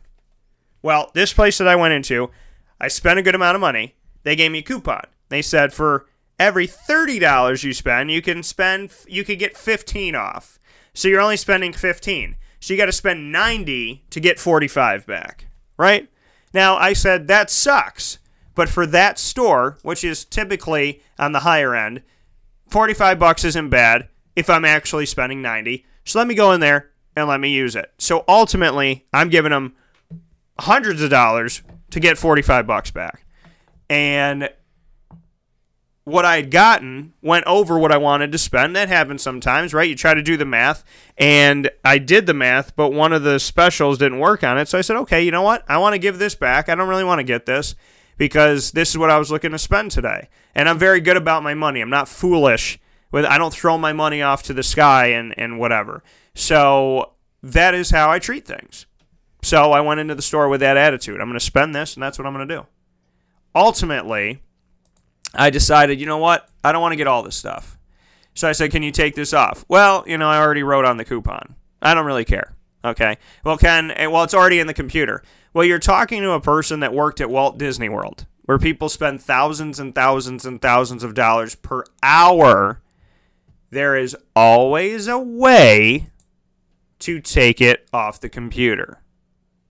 Well, 0.82 1.10
this 1.14 1.32
place 1.32 1.58
that 1.58 1.68
I 1.68 1.76
went 1.76 1.94
into, 1.94 2.30
I 2.78 2.88
spent 2.88 3.18
a 3.18 3.22
good 3.22 3.34
amount 3.34 3.54
of 3.54 3.60
money. 3.60 3.94
They 4.22 4.36
gave 4.36 4.52
me 4.52 4.58
a 4.58 4.62
coupon. 4.62 5.06
They 5.30 5.40
said 5.40 5.72
for 5.72 6.06
every 6.38 6.66
$30 6.66 7.64
you 7.64 7.72
spend, 7.72 8.10
you 8.10 8.20
can 8.20 8.42
spend 8.42 8.92
you 9.06 9.24
could 9.24 9.38
get 9.38 9.56
15 9.56 10.14
off. 10.14 10.58
So 10.92 11.08
you're 11.08 11.20
only 11.20 11.36
spending 11.36 11.72
15. 11.72 12.36
So 12.60 12.72
you 12.72 12.78
got 12.78 12.86
to 12.86 12.92
spend 12.92 13.32
90 13.32 14.04
to 14.10 14.20
get 14.20 14.38
45 14.38 15.06
back, 15.06 15.46
right? 15.76 16.08
Now, 16.52 16.76
I 16.76 16.92
said 16.92 17.28
that 17.28 17.50
sucks. 17.50 18.18
But 18.54 18.68
for 18.68 18.86
that 18.86 19.18
store, 19.18 19.78
which 19.82 20.04
is 20.04 20.24
typically 20.24 21.02
on 21.18 21.32
the 21.32 21.40
higher 21.40 21.74
end, 21.74 22.02
45 22.68 23.18
bucks 23.18 23.44
isn't 23.44 23.70
bad 23.70 24.08
if 24.36 24.50
I'm 24.50 24.64
actually 24.64 25.06
spending 25.06 25.42
90. 25.42 25.84
So 26.04 26.18
let 26.18 26.28
me 26.28 26.34
go 26.34 26.52
in 26.52 26.60
there 26.60 26.90
and 27.16 27.28
let 27.28 27.40
me 27.40 27.50
use 27.50 27.76
it. 27.76 27.92
So 27.98 28.24
ultimately, 28.28 29.06
I'm 29.12 29.28
giving 29.28 29.50
them 29.50 29.74
hundreds 30.58 31.02
of 31.02 31.10
dollars 31.10 31.62
to 31.90 32.00
get 32.00 32.18
45 32.18 32.66
bucks 32.66 32.90
back. 32.90 33.24
And 33.88 34.50
what 36.04 36.24
I 36.26 36.36
had 36.36 36.50
gotten 36.50 37.14
went 37.22 37.46
over 37.46 37.78
what 37.78 37.92
I 37.92 37.96
wanted 37.96 38.30
to 38.32 38.38
spend. 38.38 38.76
That 38.76 38.88
happens 38.88 39.22
sometimes, 39.22 39.72
right? 39.72 39.88
You 39.88 39.96
try 39.96 40.12
to 40.12 40.22
do 40.22 40.36
the 40.36 40.44
math, 40.44 40.84
and 41.16 41.70
I 41.82 41.98
did 41.98 42.26
the 42.26 42.34
math, 42.34 42.76
but 42.76 42.90
one 42.90 43.12
of 43.12 43.22
the 43.22 43.40
specials 43.40 43.98
didn't 43.98 44.18
work 44.18 44.44
on 44.44 44.58
it. 44.58 44.68
So 44.68 44.78
I 44.78 44.82
said, 44.82 44.96
okay, 44.96 45.22
you 45.22 45.30
know 45.30 45.42
what? 45.42 45.64
I 45.66 45.78
want 45.78 45.94
to 45.94 45.98
give 45.98 46.18
this 46.18 46.34
back. 46.34 46.68
I 46.68 46.74
don't 46.74 46.88
really 46.88 47.04
want 47.04 47.20
to 47.20 47.24
get 47.24 47.46
this 47.46 47.74
because 48.18 48.72
this 48.72 48.90
is 48.90 48.98
what 48.98 49.10
I 49.10 49.18
was 49.18 49.30
looking 49.30 49.52
to 49.52 49.58
spend 49.58 49.90
today. 49.90 50.28
And 50.54 50.68
I'm 50.68 50.78
very 50.78 51.00
good 51.00 51.16
about 51.16 51.42
my 51.42 51.54
money. 51.54 51.80
I'm 51.80 51.90
not 51.90 52.08
foolish 52.08 52.78
with 53.10 53.24
I 53.24 53.38
don't 53.38 53.52
throw 53.52 53.78
my 53.78 53.92
money 53.92 54.22
off 54.22 54.42
to 54.44 54.54
the 54.54 54.62
sky 54.62 55.06
and, 55.06 55.34
and 55.38 55.58
whatever. 55.58 56.02
So 56.34 57.12
that 57.42 57.74
is 57.74 57.90
how 57.90 58.10
I 58.10 58.18
treat 58.18 58.46
things. 58.46 58.86
So 59.42 59.72
I 59.72 59.80
went 59.80 60.00
into 60.00 60.14
the 60.14 60.22
store 60.22 60.48
with 60.48 60.60
that 60.60 60.76
attitude. 60.76 61.20
I'm 61.20 61.28
going 61.28 61.38
to 61.38 61.44
spend 61.44 61.74
this, 61.74 61.94
and 61.94 62.02
that's 62.02 62.18
what 62.18 62.26
I'm 62.26 62.32
going 62.32 62.48
to 62.48 62.54
do. 62.56 62.66
Ultimately, 63.54 64.40
I 65.34 65.50
decided, 65.50 66.00
you 66.00 66.06
know 66.06 66.18
what? 66.18 66.48
I 66.62 66.72
don't 66.72 66.80
want 66.80 66.92
to 66.92 66.96
get 66.96 67.06
all 67.06 67.22
this 67.22 67.36
stuff. 67.36 67.78
So 68.34 68.48
I 68.48 68.52
said, 68.52 68.70
can 68.70 68.82
you 68.82 68.90
take 68.90 69.14
this 69.14 69.32
off? 69.32 69.64
Well, 69.68 70.02
you 70.06 70.18
know, 70.18 70.28
I 70.28 70.38
already 70.38 70.62
wrote 70.62 70.84
on 70.84 70.96
the 70.96 71.04
coupon. 71.04 71.54
I 71.82 71.94
don't 71.94 72.06
really 72.06 72.24
care. 72.24 72.54
Okay. 72.84 73.18
Well, 73.44 73.56
Ken, 73.56 73.90
eh, 73.92 74.06
well, 74.06 74.24
it's 74.24 74.34
already 74.34 74.58
in 74.58 74.66
the 74.66 74.74
computer. 74.74 75.22
Well, 75.52 75.64
you're 75.64 75.78
talking 75.78 76.22
to 76.22 76.32
a 76.32 76.40
person 76.40 76.80
that 76.80 76.92
worked 76.92 77.20
at 77.20 77.30
Walt 77.30 77.58
Disney 77.58 77.88
World, 77.88 78.26
where 78.42 78.58
people 78.58 78.88
spend 78.88 79.22
thousands 79.22 79.78
and 79.78 79.94
thousands 79.94 80.44
and 80.44 80.60
thousands 80.60 81.04
of 81.04 81.14
dollars 81.14 81.54
per 81.54 81.84
hour. 82.02 82.80
There 83.74 83.96
is 83.96 84.16
always 84.36 85.08
a 85.08 85.18
way 85.18 86.06
to 87.00 87.20
take 87.20 87.60
it 87.60 87.88
off 87.92 88.20
the 88.20 88.28
computer. 88.28 89.00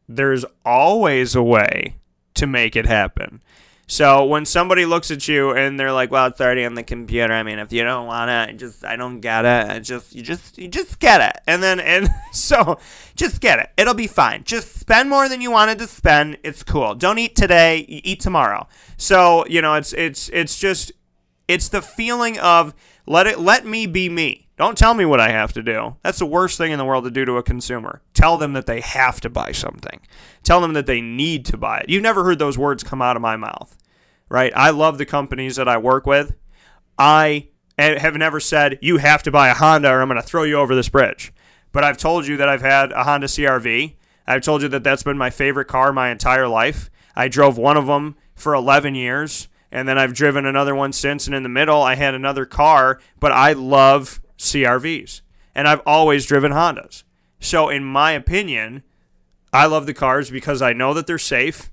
There's 0.06 0.44
always 0.62 1.34
a 1.34 1.42
way 1.42 1.96
to 2.34 2.46
make 2.46 2.76
it 2.76 2.84
happen. 2.84 3.42
So 3.86 4.26
when 4.26 4.44
somebody 4.44 4.84
looks 4.84 5.10
at 5.10 5.26
you 5.26 5.52
and 5.52 5.80
they're 5.80 5.90
like, 5.90 6.10
"Well, 6.10 6.26
it's 6.26 6.40
already 6.42 6.66
on 6.66 6.74
the 6.74 6.82
computer," 6.82 7.32
I 7.32 7.42
mean, 7.42 7.58
if 7.58 7.72
you 7.72 7.82
don't 7.82 8.06
want 8.06 8.30
it, 8.30 8.58
just 8.58 8.84
I 8.84 8.96
don't 8.96 9.20
get 9.20 9.46
it. 9.46 9.80
Just 9.80 10.14
you 10.14 10.20
just 10.20 10.58
you 10.58 10.68
just 10.68 10.98
get 10.98 11.22
it, 11.22 11.42
and 11.46 11.62
then 11.62 11.80
and 11.80 12.10
so 12.32 12.78
just 13.16 13.40
get 13.40 13.58
it. 13.58 13.70
It'll 13.78 13.94
be 13.94 14.06
fine. 14.06 14.44
Just 14.44 14.78
spend 14.78 15.08
more 15.08 15.30
than 15.30 15.40
you 15.40 15.50
wanted 15.50 15.78
to 15.78 15.86
spend. 15.86 16.36
It's 16.44 16.62
cool. 16.62 16.94
Don't 16.94 17.18
eat 17.18 17.36
today. 17.36 17.78
eat 17.88 18.20
tomorrow. 18.20 18.68
So 18.98 19.46
you 19.46 19.62
know, 19.62 19.76
it's 19.76 19.94
it's 19.94 20.28
it's 20.28 20.58
just 20.58 20.92
it's 21.48 21.68
the 21.68 21.80
feeling 21.80 22.38
of 22.38 22.74
let 23.06 23.26
it 23.26 23.38
let 23.38 23.66
me 23.66 23.86
be 23.86 24.08
me. 24.08 24.48
Don't 24.56 24.78
tell 24.78 24.94
me 24.94 25.04
what 25.04 25.20
I 25.20 25.30
have 25.30 25.52
to 25.54 25.62
do. 25.62 25.96
That's 26.02 26.20
the 26.20 26.26
worst 26.26 26.58
thing 26.58 26.70
in 26.70 26.78
the 26.78 26.84
world 26.84 27.04
to 27.04 27.10
do 27.10 27.24
to 27.24 27.38
a 27.38 27.42
consumer. 27.42 28.02
Tell 28.14 28.36
them 28.36 28.52
that 28.52 28.66
they 28.66 28.80
have 28.80 29.20
to 29.22 29.30
buy 29.30 29.50
something. 29.50 30.00
Tell 30.44 30.60
them 30.60 30.74
that 30.74 30.86
they 30.86 31.00
need 31.00 31.44
to 31.46 31.56
buy 31.56 31.78
it. 31.78 31.88
You've 31.88 32.02
never 32.04 32.22
heard 32.22 32.38
those 32.38 32.56
words 32.56 32.84
come 32.84 33.02
out 33.02 33.16
of 33.16 33.22
my 33.22 33.36
mouth, 33.36 33.76
right? 34.28 34.52
I 34.54 34.70
love 34.70 34.98
the 34.98 35.06
companies 35.06 35.56
that 35.56 35.68
I 35.68 35.76
work 35.76 36.06
with. 36.06 36.34
I 36.96 37.48
have 37.76 38.14
never 38.14 38.38
said, 38.38 38.78
you 38.80 38.98
have 38.98 39.24
to 39.24 39.32
buy 39.32 39.48
a 39.48 39.54
Honda 39.54 39.90
or 39.90 40.00
I'm 40.00 40.08
going 40.08 40.20
to 40.20 40.26
throw 40.26 40.44
you 40.44 40.56
over 40.56 40.76
this 40.76 40.88
bridge. 40.88 41.32
But 41.72 41.82
I've 41.82 41.98
told 41.98 42.28
you 42.28 42.36
that 42.36 42.48
I've 42.48 42.62
had 42.62 42.92
a 42.92 43.02
Honda 43.02 43.26
CRV. 43.26 43.96
I've 44.28 44.42
told 44.42 44.62
you 44.62 44.68
that 44.68 44.84
that's 44.84 45.02
been 45.02 45.18
my 45.18 45.30
favorite 45.30 45.66
car 45.66 45.92
my 45.92 46.10
entire 46.10 46.46
life. 46.46 46.88
I 47.16 47.26
drove 47.26 47.58
one 47.58 47.76
of 47.76 47.86
them 47.86 48.14
for 48.36 48.54
11 48.54 48.94
years 48.94 49.48
and 49.74 49.88
then 49.88 49.98
I've 49.98 50.14
driven 50.14 50.46
another 50.46 50.72
one 50.72 50.92
since. 50.92 51.26
And 51.26 51.34
in 51.34 51.42
the 51.42 51.48
middle, 51.48 51.82
I 51.82 51.96
had 51.96 52.14
another 52.14 52.46
car, 52.46 53.00
but 53.18 53.32
I 53.32 53.52
love 53.52 54.22
CRVs, 54.38 55.20
and 55.52 55.66
I've 55.66 55.82
always 55.84 56.24
driven 56.24 56.52
Hondas. 56.52 57.02
So, 57.40 57.68
in 57.68 57.84
my 57.84 58.12
opinion, 58.12 58.84
I 59.52 59.66
love 59.66 59.86
the 59.86 59.92
cars 59.92 60.30
because 60.30 60.62
I 60.62 60.72
know 60.72 60.94
that 60.94 61.08
they're 61.08 61.18
safe. 61.18 61.72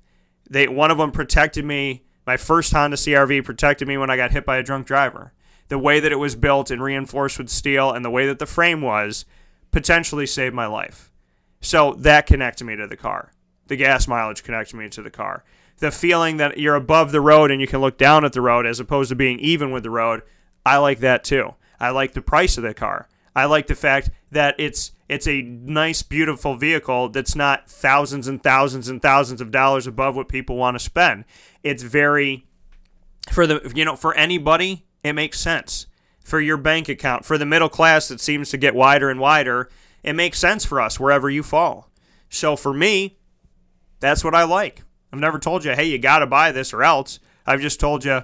They 0.50 0.68
one 0.68 0.90
of 0.90 0.98
them 0.98 1.12
protected 1.12 1.64
me. 1.64 2.04
My 2.26 2.38
first 2.38 2.74
Honda 2.74 2.98
CRV 2.98 3.46
protected 3.46 3.88
me 3.88 3.98
when 3.98 4.10
I 4.10 4.18
got 4.18 4.32
hit 4.32 4.46
by 4.46 4.58
a 4.58 4.64
drunk 4.64 4.88
driver. 4.88 5.32
The 5.68 5.80
way 5.80 6.00
that 6.00 6.12
it 6.12 6.18
was 6.18 6.36
built 6.36 6.72
and 6.72 6.82
reinforced 6.82 7.38
with 7.38 7.50
steel, 7.50 7.92
and 7.92 8.04
the 8.04 8.10
way 8.10 8.26
that 8.26 8.40
the 8.40 8.48
frame 8.48 8.82
was, 8.82 9.26
potentially 9.70 10.26
saved 10.26 10.56
my 10.56 10.66
life. 10.66 11.12
So 11.62 11.94
that 12.00 12.26
connected 12.26 12.66
me 12.66 12.76
to 12.76 12.88
the 12.88 12.98
car. 12.98 13.32
The 13.68 13.76
gas 13.76 14.08
mileage 14.08 14.44
connected 14.44 14.76
me 14.76 14.90
to 14.90 15.04
the 15.04 15.12
car 15.12 15.44
the 15.82 15.92
feeling 15.92 16.38
that 16.38 16.60
you're 16.60 16.76
above 16.76 17.12
the 17.12 17.20
road 17.20 17.50
and 17.52 17.60
you 17.60 17.68
can 17.68 17.82
look 17.82 17.98
down 17.98 18.24
at 18.24 18.34
the 18.34 18.40
road 18.40 18.68
as 18.68 18.80
opposed 18.80 19.10
to 19.10 19.16
being 19.16 19.40
even 19.40 19.72
with 19.72 19.82
the 19.82 19.90
road. 19.90 20.22
I 20.64 20.78
like 20.78 21.00
that 21.00 21.24
too. 21.24 21.56
I 21.80 21.90
like 21.90 22.14
the 22.14 22.22
price 22.22 22.56
of 22.58 22.64
the 22.64 22.76
car. 22.76 23.10
I 23.36 23.46
like 23.46 23.66
the 23.66 23.76
fact 23.76 24.12
that 24.32 24.56
it's 24.60 24.92
it's 25.10 25.28
a 25.28 25.42
nice, 25.42 26.04
beautiful 26.04 26.56
vehicle 26.56 27.10
that's 27.10 27.36
not 27.36 27.70
thousands 27.70 28.28
and 28.28 28.42
thousands 28.42 28.88
and 28.88 29.02
thousands 29.02 29.42
of 29.42 29.52
dollars 29.52 29.88
above 29.88 30.16
what 30.16 30.30
people 30.30 30.56
want 30.56 30.76
to 30.76 30.80
spend. 30.84 31.26
It's 31.64 31.84
very 31.84 32.46
for 33.32 33.48
the 33.48 33.72
you 33.74 33.84
know 33.84 33.96
for 33.96 34.14
anybody 34.14 34.86
it 35.04 35.14
makes 35.14 35.40
sense 35.40 35.88
for 36.24 36.40
your 36.40 36.58
bank 36.58 36.90
account 36.90 37.26
for 37.26 37.40
the 37.40 37.46
middle 37.46 37.70
class 37.70 38.08
that 38.08 38.22
seems 38.22 38.52
to 38.52 38.58
get 38.58 38.76
wider 38.76 39.10
and 39.10 39.20
wider. 39.20 39.68
It 40.04 40.14
makes 40.14 40.38
sense 40.38 40.64
for 40.64 40.80
us 40.80 41.00
wherever 41.00 41.30
you 41.30 41.42
fall. 41.42 41.90
So 42.30 42.56
for 42.56 42.74
me, 42.74 43.18
that's 44.00 44.24
what 44.24 44.36
I 44.36 44.44
like. 44.44 44.84
I've 45.12 45.20
never 45.20 45.40
told 45.40 45.66
you, 45.66 45.72
hey, 45.72 45.86
you 45.86 45.98
got 45.98 46.20
to 46.20 46.28
buy 46.28 46.52
this 46.52 46.74
or 46.74 46.84
else. 46.84 47.20
I've 47.46 47.62
just 47.62 47.80
told 47.80 48.06
you, 48.06 48.24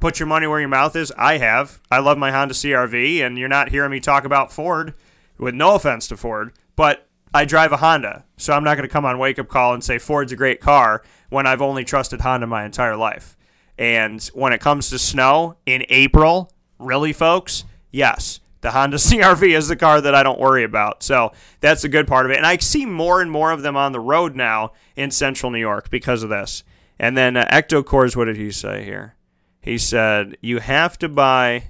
put 0.00 0.18
your 0.18 0.26
money 0.26 0.46
where 0.46 0.60
your 0.60 0.68
mouth 0.68 0.96
is. 0.96 1.12
I 1.16 1.38
have. 1.38 1.80
I 1.90 1.98
love 1.98 2.18
my 2.18 2.30
Honda 2.30 2.54
CRV, 2.54 3.20
and 3.20 3.38
you're 3.38 3.48
not 3.48 3.70
hearing 3.70 3.90
me 3.90 4.00
talk 4.00 4.24
about 4.24 4.52
Ford, 4.52 4.94
with 5.38 5.54
no 5.54 5.74
offense 5.74 6.08
to 6.08 6.16
Ford, 6.16 6.52
but 6.76 7.08
I 7.32 7.44
drive 7.44 7.72
a 7.72 7.76
Honda. 7.78 8.24
So 8.36 8.52
I'm 8.52 8.64
not 8.64 8.76
going 8.76 8.88
to 8.88 8.92
come 8.92 9.04
on 9.04 9.18
Wake 9.18 9.38
Up 9.38 9.48
Call 9.48 9.74
and 9.74 9.84
say 9.84 9.98
Ford's 9.98 10.32
a 10.32 10.36
great 10.36 10.60
car 10.60 11.02
when 11.30 11.46
I've 11.46 11.62
only 11.62 11.84
trusted 11.84 12.22
Honda 12.22 12.46
my 12.46 12.64
entire 12.64 12.96
life. 12.96 13.36
And 13.76 14.22
when 14.34 14.52
it 14.52 14.60
comes 14.60 14.90
to 14.90 14.98
snow 14.98 15.56
in 15.64 15.84
April, 15.88 16.50
really, 16.78 17.12
folks, 17.12 17.64
yes, 17.90 18.40
the 18.60 18.72
Honda 18.72 18.96
CRV 18.98 19.56
is 19.56 19.68
the 19.68 19.76
car 19.76 20.00
that 20.00 20.14
I 20.14 20.22
don't 20.22 20.40
worry 20.40 20.64
about. 20.64 21.02
So 21.02 21.32
that's 21.60 21.84
a 21.84 21.88
good 21.88 22.06
part 22.06 22.26
of 22.26 22.32
it. 22.32 22.36
And 22.36 22.46
I 22.46 22.56
see 22.58 22.86
more 22.86 23.20
and 23.20 23.30
more 23.30 23.50
of 23.50 23.62
them 23.62 23.76
on 23.76 23.92
the 23.92 24.00
road 24.00 24.34
now 24.34 24.72
in 24.96 25.10
central 25.10 25.50
New 25.50 25.58
York 25.58 25.90
because 25.90 26.22
of 26.22 26.30
this. 26.30 26.64
And 26.98 27.16
then 27.16 27.36
uh, 27.36 27.46
Ecto 27.46 27.84
Cores, 27.84 28.16
what 28.16 28.24
did 28.24 28.36
he 28.36 28.50
say 28.50 28.84
here? 28.84 29.14
He 29.60 29.78
said, 29.78 30.36
you 30.40 30.58
have 30.60 30.98
to 30.98 31.08
buy. 31.08 31.68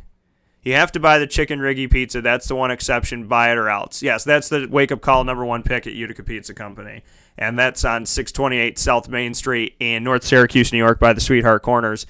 You 0.63 0.75
have 0.75 0.93
to 0.93 1.01
buy 1.01 1.19
the 1.19 1.27
chicken 1.27 1.61
riggy 1.61 1.91
pizza. 1.91 2.21
That's 2.21 2.49
the 2.49 2.55
one 2.55 2.71
exception. 2.71 3.27
Buy 3.27 3.53
it 3.53 3.59
or 3.59 3.71
else. 3.71 4.03
Yes, 4.03 4.25
that's 4.25 4.49
the 4.49 4.67
wake 4.71 4.93
up 4.93 5.01
call 5.01 5.25
number 5.25 5.45
one 5.45 5.63
pick 5.63 5.87
at 5.87 5.95
Utica 5.95 6.23
Pizza 6.23 6.53
Company. 6.53 7.03
And 7.39 7.59
that's 7.59 7.85
on 7.85 8.05
628 8.05 8.79
South 8.79 9.09
Main 9.09 9.33
Street 9.35 9.77
in 9.79 10.05
North 10.05 10.25
Syracuse, 10.25 10.73
New 10.73 10.79
York, 10.79 10.99
by 10.99 11.13
the 11.13 11.21
Sweetheart 11.21 11.63
Corners. 11.63 12.07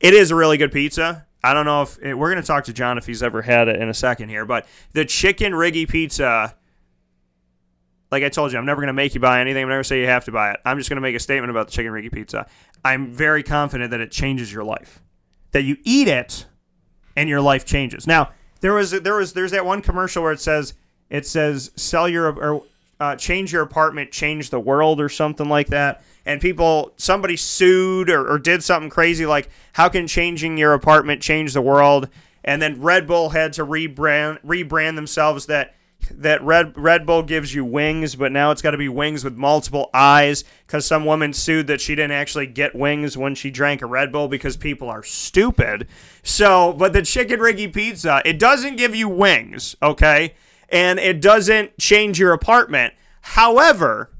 It 0.00 0.14
is 0.14 0.30
a 0.30 0.36
really 0.36 0.58
good 0.58 0.70
pizza. 0.70 1.26
I 1.48 1.54
don't 1.54 1.64
know 1.64 1.80
if 1.80 1.96
we're 1.98 2.30
going 2.30 2.42
to 2.42 2.46
talk 2.46 2.64
to 2.64 2.74
John 2.74 2.98
if 2.98 3.06
he's 3.06 3.22
ever 3.22 3.40
had 3.40 3.68
it 3.68 3.80
in 3.80 3.88
a 3.88 3.94
second 3.94 4.28
here, 4.28 4.44
but 4.44 4.66
the 4.92 5.06
chicken 5.06 5.52
riggy 5.52 5.88
pizza. 5.88 6.54
Like 8.10 8.22
I 8.22 8.28
told 8.28 8.52
you, 8.52 8.58
I'm 8.58 8.66
never 8.66 8.82
going 8.82 8.88
to 8.88 8.92
make 8.92 9.14
you 9.14 9.20
buy 9.20 9.40
anything. 9.40 9.62
I'm 9.62 9.68
never 9.70 9.82
say 9.82 10.00
you 10.00 10.06
have 10.06 10.26
to 10.26 10.32
buy 10.32 10.50
it. 10.52 10.60
I'm 10.66 10.76
just 10.76 10.90
going 10.90 10.96
to 10.96 11.02
make 11.02 11.16
a 11.16 11.20
statement 11.20 11.50
about 11.50 11.68
the 11.68 11.72
chicken 11.72 11.90
riggy 11.90 12.12
pizza. 12.12 12.46
I'm 12.84 13.12
very 13.12 13.42
confident 13.42 13.90
that 13.92 14.00
it 14.00 14.10
changes 14.10 14.52
your 14.52 14.62
life. 14.62 15.00
That 15.52 15.62
you 15.62 15.78
eat 15.84 16.08
it, 16.08 16.44
and 17.16 17.28
your 17.28 17.40
life 17.40 17.64
changes. 17.64 18.06
Now 18.06 18.30
there 18.60 18.74
was 18.74 18.90
there 18.90 19.16
was 19.16 19.32
there's 19.32 19.50
that 19.52 19.64
one 19.64 19.80
commercial 19.80 20.22
where 20.22 20.32
it 20.32 20.40
says 20.40 20.74
it 21.08 21.26
says 21.26 21.70
sell 21.76 22.08
your 22.08 22.28
or 22.28 22.62
uh, 23.00 23.16
change 23.16 23.52
your 23.52 23.62
apartment, 23.62 24.12
change 24.12 24.50
the 24.50 24.60
world, 24.60 25.00
or 25.00 25.08
something 25.08 25.48
like 25.48 25.68
that 25.68 26.02
and 26.28 26.40
people 26.40 26.92
somebody 26.96 27.36
sued 27.36 28.10
or, 28.10 28.30
or 28.30 28.38
did 28.38 28.62
something 28.62 28.90
crazy 28.90 29.26
like 29.26 29.48
how 29.72 29.88
can 29.88 30.06
changing 30.06 30.56
your 30.58 30.74
apartment 30.74 31.22
change 31.22 31.54
the 31.54 31.62
world 31.62 32.08
and 32.44 32.62
then 32.62 32.80
Red 32.80 33.06
Bull 33.06 33.30
had 33.30 33.52
to 33.54 33.66
rebrand 33.66 34.38
rebrand 34.44 34.94
themselves 34.94 35.46
that 35.46 35.74
that 36.10 36.42
Red 36.42 36.76
Red 36.76 37.06
Bull 37.06 37.22
gives 37.22 37.54
you 37.54 37.64
wings, 37.64 38.14
but 38.14 38.32
now 38.32 38.50
it's 38.50 38.62
got 38.62 38.70
to 38.70 38.78
be 38.78 38.88
wings 38.88 39.24
with 39.24 39.36
multiple 39.36 39.90
eyes 39.92 40.44
because 40.66 40.86
some 40.86 41.04
woman 41.04 41.32
sued 41.32 41.66
that 41.66 41.80
she 41.80 41.94
didn't 41.94 42.12
actually 42.12 42.46
get 42.46 42.74
wings 42.74 43.16
when 43.16 43.34
she 43.34 43.50
drank 43.50 43.82
a 43.82 43.86
Red 43.86 44.12
Bull 44.12 44.28
because 44.28 44.56
people 44.56 44.88
are 44.88 45.02
stupid. 45.02 45.88
So, 46.22 46.72
but 46.72 46.92
the 46.92 47.02
chicken 47.02 47.40
riggy 47.40 47.72
pizza, 47.72 48.22
it 48.24 48.38
doesn't 48.38 48.76
give 48.76 48.94
you 48.94 49.08
wings, 49.08 49.76
okay, 49.82 50.34
and 50.68 50.98
it 50.98 51.20
doesn't 51.20 51.76
change 51.78 52.18
your 52.18 52.32
apartment. 52.32 52.94
However, 53.20 54.10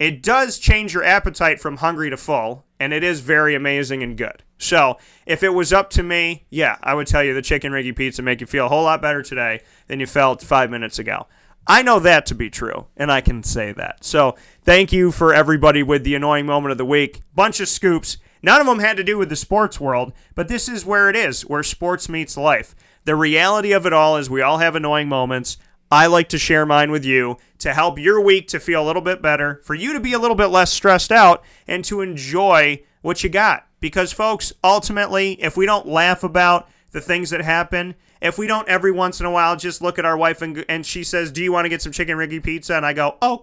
it 0.00 0.22
does 0.22 0.58
change 0.58 0.94
your 0.94 1.04
appetite 1.04 1.60
from 1.60 1.76
hungry 1.76 2.08
to 2.08 2.16
full, 2.16 2.64
and 2.80 2.94
it 2.94 3.04
is 3.04 3.20
very 3.20 3.54
amazing 3.54 4.02
and 4.02 4.16
good. 4.16 4.42
So, 4.56 4.96
if 5.26 5.42
it 5.42 5.50
was 5.50 5.74
up 5.74 5.90
to 5.90 6.02
me, 6.02 6.46
yeah, 6.48 6.78
I 6.82 6.94
would 6.94 7.06
tell 7.06 7.22
you 7.22 7.34
the 7.34 7.42
chicken 7.42 7.70
riggy 7.70 7.94
pizza 7.94 8.22
make 8.22 8.40
you 8.40 8.46
feel 8.46 8.64
a 8.64 8.68
whole 8.70 8.84
lot 8.84 9.02
better 9.02 9.22
today 9.22 9.60
than 9.88 10.00
you 10.00 10.06
felt 10.06 10.42
five 10.42 10.70
minutes 10.70 10.98
ago. 10.98 11.26
I 11.66 11.82
know 11.82 11.98
that 11.98 12.24
to 12.26 12.34
be 12.34 12.48
true, 12.48 12.86
and 12.96 13.12
I 13.12 13.20
can 13.20 13.42
say 13.42 13.72
that. 13.72 14.02
So, 14.02 14.36
thank 14.62 14.90
you 14.90 15.12
for 15.12 15.34
everybody 15.34 15.82
with 15.82 16.02
the 16.02 16.14
annoying 16.14 16.46
moment 16.46 16.72
of 16.72 16.78
the 16.78 16.86
week. 16.86 17.20
Bunch 17.34 17.60
of 17.60 17.68
scoops. 17.68 18.16
None 18.42 18.58
of 18.58 18.66
them 18.66 18.78
had 18.78 18.96
to 18.96 19.04
do 19.04 19.18
with 19.18 19.28
the 19.28 19.36
sports 19.36 19.78
world, 19.78 20.14
but 20.34 20.48
this 20.48 20.66
is 20.66 20.86
where 20.86 21.10
it 21.10 21.16
is, 21.16 21.42
where 21.42 21.62
sports 21.62 22.08
meets 22.08 22.38
life. 22.38 22.74
The 23.04 23.14
reality 23.14 23.72
of 23.72 23.84
it 23.84 23.92
all 23.92 24.16
is 24.16 24.30
we 24.30 24.40
all 24.40 24.58
have 24.58 24.74
annoying 24.74 25.08
moments. 25.08 25.58
I 25.90 26.06
like 26.06 26.28
to 26.28 26.38
share 26.38 26.64
mine 26.64 26.90
with 26.90 27.04
you 27.04 27.36
to 27.58 27.74
help 27.74 27.98
your 27.98 28.20
week 28.20 28.48
to 28.48 28.60
feel 28.60 28.82
a 28.82 28.86
little 28.86 29.02
bit 29.02 29.20
better, 29.20 29.60
for 29.64 29.74
you 29.74 29.92
to 29.92 30.00
be 30.00 30.12
a 30.12 30.18
little 30.18 30.36
bit 30.36 30.46
less 30.46 30.72
stressed 30.72 31.10
out, 31.10 31.42
and 31.66 31.84
to 31.86 32.00
enjoy 32.00 32.82
what 33.02 33.24
you 33.24 33.30
got. 33.30 33.66
Because, 33.80 34.12
folks, 34.12 34.52
ultimately, 34.62 35.32
if 35.42 35.56
we 35.56 35.66
don't 35.66 35.86
laugh 35.86 36.22
about 36.22 36.68
the 36.92 37.00
things 37.00 37.30
that 37.30 37.40
happen, 37.40 37.94
if 38.20 38.38
we 38.38 38.46
don't 38.46 38.68
every 38.68 38.92
once 38.92 39.20
in 39.20 39.26
a 39.26 39.30
while 39.30 39.56
just 39.56 39.80
look 39.80 39.98
at 39.98 40.04
our 40.04 40.16
wife 40.16 40.42
and, 40.42 40.64
and 40.68 40.84
she 40.84 41.02
says, 41.02 41.32
Do 41.32 41.42
you 41.42 41.52
want 41.52 41.64
to 41.64 41.70
get 41.70 41.82
some 41.82 41.92
chicken 41.92 42.16
riggy 42.16 42.42
pizza? 42.42 42.76
And 42.76 42.84
I 42.84 42.92
go, 42.92 43.16
Oh, 43.22 43.40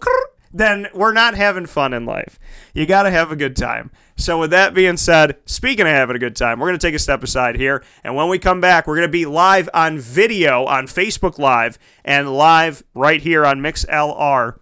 then 0.52 0.88
we're 0.94 1.12
not 1.12 1.34
having 1.34 1.66
fun 1.66 1.92
in 1.92 2.06
life. 2.06 2.38
You 2.74 2.86
got 2.86 3.02
to 3.04 3.10
have 3.10 3.30
a 3.30 3.36
good 3.36 3.56
time. 3.56 3.90
So, 4.16 4.38
with 4.38 4.50
that 4.50 4.74
being 4.74 4.96
said, 4.96 5.36
speaking 5.46 5.86
of 5.86 5.92
having 5.92 6.16
a 6.16 6.18
good 6.18 6.34
time, 6.34 6.58
we're 6.58 6.68
going 6.68 6.78
to 6.78 6.86
take 6.86 6.94
a 6.94 6.98
step 6.98 7.22
aside 7.22 7.56
here. 7.56 7.84
And 8.02 8.16
when 8.16 8.28
we 8.28 8.38
come 8.38 8.60
back, 8.60 8.86
we're 8.86 8.96
going 8.96 9.08
to 9.08 9.12
be 9.12 9.26
live 9.26 9.68
on 9.72 9.98
video 9.98 10.64
on 10.64 10.86
Facebook 10.86 11.38
Live 11.38 11.78
and 12.04 12.32
live 12.32 12.82
right 12.94 13.20
here 13.20 13.46
on 13.46 13.60
MixLR.com 13.60 14.60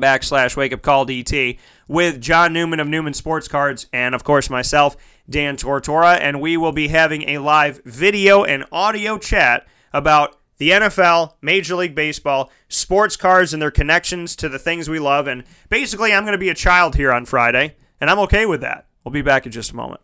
backslash 0.00 0.56
wake 0.56 0.72
up 0.72 0.82
call 0.82 1.06
DT 1.06 1.58
with 1.86 2.20
John 2.20 2.52
Newman 2.52 2.80
of 2.80 2.88
Newman 2.88 3.14
Sports 3.14 3.46
Cards 3.46 3.86
and, 3.92 4.14
of 4.14 4.24
course, 4.24 4.50
myself, 4.50 4.96
Dan 5.30 5.56
Tortora. 5.56 6.18
And 6.20 6.40
we 6.40 6.56
will 6.56 6.72
be 6.72 6.88
having 6.88 7.22
a 7.28 7.38
live 7.38 7.80
video 7.84 8.42
and 8.42 8.64
audio 8.72 9.18
chat 9.18 9.66
about 9.92 10.37
the 10.58 10.70
NFL, 10.70 11.34
Major 11.40 11.76
League 11.76 11.94
Baseball, 11.94 12.50
sports 12.68 13.16
cards, 13.16 13.52
and 13.52 13.62
their 13.62 13.70
connections 13.70 14.36
to 14.36 14.48
the 14.48 14.58
things 14.58 14.88
we 14.88 14.98
love. 14.98 15.26
And 15.26 15.44
basically, 15.68 16.12
I'm 16.12 16.24
going 16.24 16.32
to 16.32 16.38
be 16.38 16.50
a 16.50 16.54
child 16.54 16.96
here 16.96 17.12
on 17.12 17.24
Friday, 17.24 17.76
and 18.00 18.10
I'm 18.10 18.18
okay 18.20 18.44
with 18.44 18.60
that. 18.60 18.86
We'll 19.04 19.12
be 19.12 19.22
back 19.22 19.46
in 19.46 19.52
just 19.52 19.72
a 19.72 19.76
moment. 19.76 20.00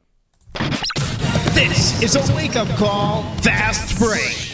This 1.55 2.03
is 2.03 2.17
a 2.17 2.35
wake 2.35 2.57
up 2.57 2.69
call, 2.77 3.23
fast 3.37 3.99
break. 3.99 4.54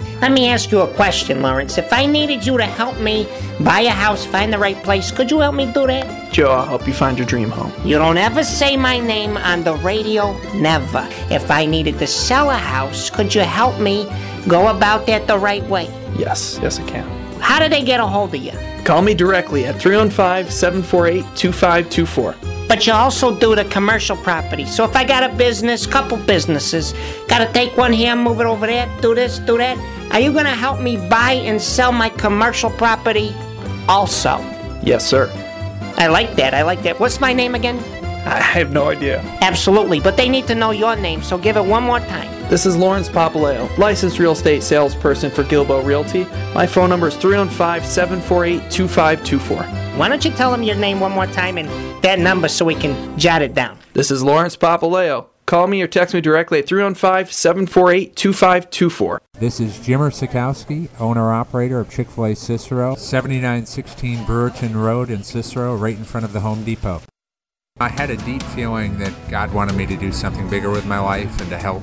Let 0.21 0.33
me 0.33 0.49
ask 0.49 0.71
you 0.71 0.81
a 0.81 0.93
question, 0.93 1.41
Lawrence. 1.41 1.79
If 1.79 1.91
I 1.91 2.05
needed 2.05 2.45
you 2.45 2.55
to 2.55 2.63
help 2.63 2.99
me 2.99 3.27
buy 3.59 3.79
a 3.81 3.89
house, 3.89 4.23
find 4.23 4.53
the 4.53 4.59
right 4.59 4.77
place, 4.83 5.09
could 5.11 5.31
you 5.31 5.39
help 5.39 5.55
me 5.55 5.65
do 5.73 5.87
that? 5.87 6.31
Joe, 6.31 6.51
I'll 6.51 6.67
help 6.67 6.85
you 6.85 6.93
find 6.93 7.17
your 7.17 7.25
dream 7.25 7.49
home. 7.49 7.73
You 7.83 7.97
don't 7.97 8.19
ever 8.19 8.43
say 8.43 8.77
my 8.77 8.99
name 8.99 9.35
on 9.37 9.63
the 9.63 9.73
radio, 9.77 10.37
never. 10.53 11.07
If 11.31 11.49
I 11.49 11.65
needed 11.65 11.97
to 11.97 12.05
sell 12.05 12.51
a 12.51 12.55
house, 12.55 13.09
could 13.09 13.33
you 13.33 13.41
help 13.41 13.79
me 13.79 14.07
go 14.47 14.67
about 14.67 15.07
that 15.07 15.25
the 15.25 15.39
right 15.39 15.63
way? 15.67 15.85
Yes, 16.15 16.59
yes, 16.61 16.79
I 16.79 16.83
can. 16.83 17.07
How 17.39 17.59
do 17.59 17.67
they 17.67 17.83
get 17.83 17.99
a 17.99 18.05
hold 18.05 18.35
of 18.35 18.41
you? 18.43 18.53
Call 18.85 19.01
me 19.01 19.15
directly 19.15 19.65
at 19.65 19.81
315 19.81 20.51
748 20.51 21.25
2524. 21.35 22.35
But 22.71 22.87
you 22.87 22.93
also 22.93 23.37
do 23.37 23.53
the 23.53 23.65
commercial 23.65 24.15
property. 24.15 24.65
So 24.65 24.85
if 24.85 24.95
I 24.95 25.03
got 25.03 25.29
a 25.29 25.35
business, 25.35 25.85
couple 25.85 26.15
businesses, 26.15 26.93
gotta 27.27 27.51
take 27.51 27.75
one 27.75 27.91
here, 27.91 28.15
move 28.15 28.39
it 28.39 28.45
over 28.45 28.65
there, 28.65 28.87
do 29.01 29.13
this, 29.13 29.39
do 29.39 29.57
that. 29.57 29.77
Are 30.13 30.21
you 30.21 30.31
gonna 30.31 30.55
help 30.55 30.79
me 30.79 30.95
buy 31.09 31.33
and 31.33 31.61
sell 31.61 31.91
my 31.91 32.07
commercial 32.07 32.69
property 32.69 33.35
also? 33.89 34.37
Yes, 34.83 35.05
sir. 35.05 35.29
I 35.97 36.07
like 36.07 36.37
that. 36.37 36.53
I 36.53 36.61
like 36.61 36.81
that. 36.83 36.97
What's 36.97 37.19
my 37.19 37.33
name 37.33 37.55
again? 37.55 37.77
I 38.25 38.39
have 38.39 38.71
no 38.71 38.87
idea. 38.87 39.19
Absolutely, 39.41 39.99
but 39.99 40.15
they 40.15 40.29
need 40.29 40.47
to 40.47 40.55
know 40.55 40.71
your 40.71 40.95
name, 40.95 41.21
so 41.23 41.37
give 41.37 41.57
it 41.57 41.65
one 41.65 41.83
more 41.83 41.99
time. 41.99 42.40
This 42.51 42.65
is 42.65 42.75
Lawrence 42.75 43.07
Papaleo, 43.07 43.77
licensed 43.77 44.19
real 44.19 44.33
estate 44.33 44.61
salesperson 44.61 45.31
for 45.31 45.41
Gilbo 45.45 45.85
Realty. 45.85 46.25
My 46.53 46.67
phone 46.67 46.89
number 46.89 47.07
is 47.07 47.15
315 47.15 47.89
748 47.89 48.69
2524. 48.69 49.63
Why 49.97 50.09
don't 50.09 50.25
you 50.25 50.31
tell 50.31 50.51
them 50.51 50.61
your 50.61 50.75
name 50.75 50.99
one 50.99 51.13
more 51.13 51.27
time 51.27 51.57
and 51.57 51.69
that 52.03 52.19
number 52.19 52.49
so 52.49 52.65
we 52.65 52.75
can 52.75 53.17
jot 53.17 53.41
it 53.41 53.53
down? 53.53 53.79
This 53.93 54.11
is 54.11 54.21
Lawrence 54.21 54.57
Papaleo. 54.57 55.27
Call 55.45 55.67
me 55.67 55.81
or 55.81 55.87
text 55.87 56.13
me 56.13 56.19
directly 56.19 56.59
at 56.59 56.67
315 56.67 57.31
748 57.33 58.17
2524. 58.17 59.21
This 59.39 59.61
is 59.61 59.77
Jimmer 59.77 60.11
Sikowski, 60.11 60.89
owner 60.99 61.31
operator 61.31 61.79
of 61.79 61.89
Chick 61.89 62.09
fil 62.09 62.25
A 62.25 62.35
Cicero, 62.35 62.95
7916 62.95 64.25
Brewerton 64.25 64.75
Road 64.75 65.09
in 65.09 65.23
Cicero, 65.23 65.73
right 65.73 65.95
in 65.95 66.03
front 66.03 66.25
of 66.25 66.33
the 66.33 66.41
Home 66.41 66.65
Depot. 66.65 67.01
I 67.79 67.87
had 67.87 68.09
a 68.09 68.17
deep 68.17 68.43
feeling 68.43 68.99
that 68.99 69.13
God 69.29 69.53
wanted 69.53 69.77
me 69.77 69.85
to 69.85 69.95
do 69.95 70.11
something 70.11 70.49
bigger 70.49 70.69
with 70.69 70.85
my 70.85 70.99
life 70.99 71.39
and 71.39 71.49
to 71.49 71.57
help 71.57 71.81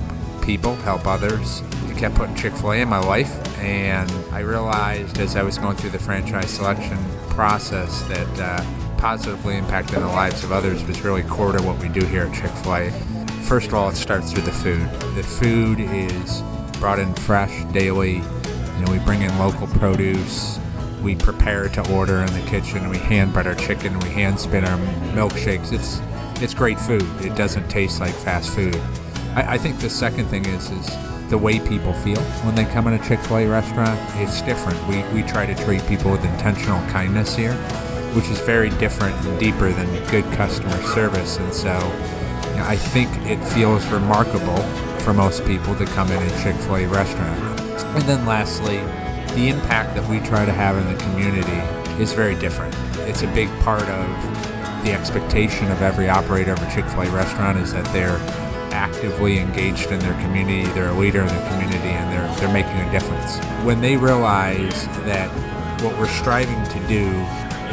people, 0.49 0.75
help 0.77 1.05
others. 1.05 1.61
He 1.85 1.93
kept 1.93 2.15
putting 2.15 2.33
Chick 2.33 2.53
fil 2.53 2.71
A 2.71 2.77
in 2.77 2.89
my 2.89 2.97
life, 2.97 3.31
and 3.59 4.09
I 4.33 4.39
realized 4.39 5.19
as 5.19 5.35
I 5.35 5.43
was 5.43 5.59
going 5.59 5.77
through 5.77 5.91
the 5.91 5.99
franchise 5.99 6.49
selection 6.49 6.97
process 7.29 8.01
that 8.07 8.39
uh, 8.39 8.97
positively 8.97 9.53
impacting 9.61 9.99
the 9.99 10.07
lives 10.07 10.43
of 10.43 10.51
others 10.51 10.83
was 10.85 11.01
really 11.01 11.21
core 11.21 11.51
to 11.51 11.61
what 11.61 11.79
we 11.79 11.87
do 11.87 12.03
here 12.03 12.23
at 12.23 12.33
Chick 12.33 12.49
fil 12.63 12.77
A. 12.77 12.91
First 13.43 13.67
of 13.67 13.75
all, 13.75 13.89
it 13.89 13.95
starts 13.95 14.33
with 14.33 14.45
the 14.45 14.51
food. 14.51 14.89
The 15.13 15.21
food 15.21 15.79
is 15.81 16.41
brought 16.79 16.97
in 16.97 17.13
fresh 17.13 17.63
daily. 17.65 18.15
You 18.15 18.85
know, 18.85 18.91
we 18.91 18.97
bring 19.05 19.21
in 19.21 19.37
local 19.37 19.67
produce. 19.67 20.59
We 21.03 21.15
prepare 21.15 21.69
to 21.69 21.93
order 21.93 22.21
in 22.21 22.33
the 22.33 22.43
kitchen. 22.49 22.89
We 22.89 22.97
hand 22.97 23.33
bread 23.33 23.45
our 23.45 23.53
chicken. 23.53 23.99
We 23.99 24.09
hand 24.09 24.39
spin 24.39 24.65
our 24.65 24.79
milkshakes. 25.13 25.71
It's 25.71 26.01
it's 26.41 26.55
great 26.55 26.79
food. 26.79 27.05
It 27.21 27.35
doesn't 27.35 27.69
taste 27.69 27.99
like 27.99 28.15
fast 28.15 28.55
food. 28.55 28.81
I, 29.39 29.53
I 29.53 29.57
think 29.57 29.79
the 29.79 29.89
second 29.89 30.25
thing 30.25 30.45
is 30.45 30.69
is 30.71 31.29
the 31.29 31.37
way 31.37 31.59
people 31.59 31.93
feel 31.93 32.21
when 32.43 32.55
they 32.55 32.65
come 32.65 32.87
in 32.87 32.93
a 32.93 33.07
Chick 33.07 33.19
Fil 33.21 33.37
A 33.37 33.47
restaurant. 33.47 33.99
It's 34.15 34.41
different. 34.41 34.77
We 34.87 35.03
we 35.13 35.27
try 35.27 35.45
to 35.45 35.55
treat 35.63 35.85
people 35.87 36.11
with 36.11 36.23
intentional 36.25 36.81
kindness 36.89 37.35
here, 37.35 37.53
which 38.13 38.27
is 38.29 38.39
very 38.41 38.69
different 38.71 39.15
and 39.25 39.39
deeper 39.39 39.71
than 39.71 39.87
good 40.09 40.25
customer 40.35 40.81
service. 40.93 41.37
And 41.37 41.53
so, 41.53 41.73
you 42.49 42.57
know, 42.57 42.65
I 42.65 42.75
think 42.75 43.09
it 43.25 43.43
feels 43.53 43.85
remarkable 43.87 44.57
for 44.99 45.13
most 45.13 45.45
people 45.45 45.75
to 45.75 45.85
come 45.85 46.11
in 46.11 46.21
a 46.21 46.43
Chick 46.43 46.55
Fil 46.55 46.77
A 46.77 46.85
restaurant. 46.87 47.39
And 47.95 48.03
then 48.03 48.25
lastly, 48.25 48.77
the 49.35 49.49
impact 49.49 49.95
that 49.95 50.07
we 50.09 50.19
try 50.19 50.45
to 50.45 50.51
have 50.51 50.77
in 50.77 50.93
the 50.93 50.99
community 51.03 52.01
is 52.01 52.13
very 52.13 52.35
different. 52.35 52.75
It's 53.07 53.23
a 53.23 53.27
big 53.27 53.49
part 53.61 53.83
of 53.83 54.83
the 54.83 54.91
expectation 54.91 55.71
of 55.71 55.81
every 55.81 56.09
operator 56.09 56.53
of 56.53 56.61
a 56.61 56.71
Chick 56.73 56.85
fil 56.85 57.03
A 57.03 57.09
restaurant 57.11 57.57
is 57.57 57.73
that 57.73 57.85
they're 57.93 58.19
actively 58.71 59.39
engaged 59.39 59.91
in 59.91 59.99
their 59.99 60.13
community, 60.21 60.65
they're 60.71 60.89
a 60.89 60.93
leader 60.93 61.21
in 61.21 61.27
their 61.27 61.49
community, 61.49 61.89
and 61.89 62.11
they're, 62.11 62.35
they're 62.39 62.53
making 62.53 62.79
a 62.79 62.91
difference. 62.91 63.37
When 63.65 63.81
they 63.81 63.97
realize 63.97 64.85
that 65.05 65.29
what 65.81 65.97
we're 65.97 66.07
striving 66.07 66.63
to 66.65 66.87
do 66.87 67.07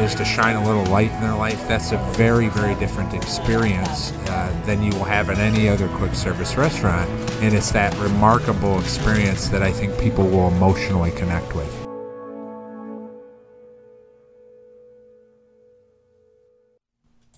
is 0.03 0.15
to 0.15 0.25
shine 0.25 0.57
a 0.57 0.65
little 0.65 0.85
light 0.87 1.11
in 1.11 1.21
their 1.21 1.35
life, 1.35 1.67
that's 1.67 1.93
a 1.93 1.99
very, 2.13 2.49
very 2.49 2.75
different 2.77 3.15
experience 3.15 4.13
uh, 4.29 4.63
than 4.67 4.83
you 4.83 4.91
will 4.93 5.05
have 5.05 5.31
in 5.31 5.39
any 5.39 5.69
other 5.69 5.89
quick 5.97 6.15
service 6.15 6.57
restaurant. 6.57 7.09
And 7.41 7.55
it's 7.55 7.73
that 7.73 7.97
remarkable 7.99 8.79
experience 8.79 9.49
that 9.49 9.63
I 9.63 9.73
think 9.73 9.99
people 9.99 10.25
will 10.27 10.49
emotionally 10.49 11.13
connect 11.13 11.55
with. 11.55 11.86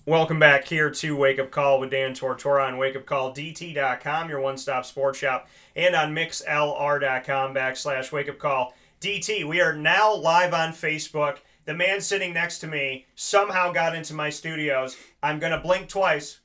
Welcome 0.09 0.39
back 0.39 0.65
here 0.65 0.89
to 0.89 1.15
Wake 1.15 1.37
Up 1.37 1.51
Call 1.51 1.79
with 1.79 1.91
Dan 1.91 2.15
Tortora 2.15 2.65
on 2.65 2.79
wakeupcalldt.com, 2.79 4.27
your 4.27 4.39
one 4.39 4.57
stop 4.57 4.83
sports 4.83 5.19
shop, 5.19 5.47
and 5.75 5.93
on 5.93 6.15
mixlr.com 6.15 7.53
backslash 7.53 8.11
wake 8.11 8.27
up 8.27 8.39
call 8.39 8.73
DT. 8.99 9.47
We 9.47 9.61
are 9.61 9.75
now 9.75 10.15
live 10.15 10.51
on 10.51 10.69
Facebook. 10.69 11.37
The 11.65 11.75
man 11.75 12.01
sitting 12.01 12.33
next 12.33 12.57
to 12.61 12.67
me 12.67 13.05
somehow 13.13 13.71
got 13.71 13.93
into 13.93 14.15
my 14.15 14.31
studios. 14.31 14.97
I'm 15.21 15.37
going 15.37 15.51
to 15.51 15.59
blink 15.59 15.89
twice 15.89 16.39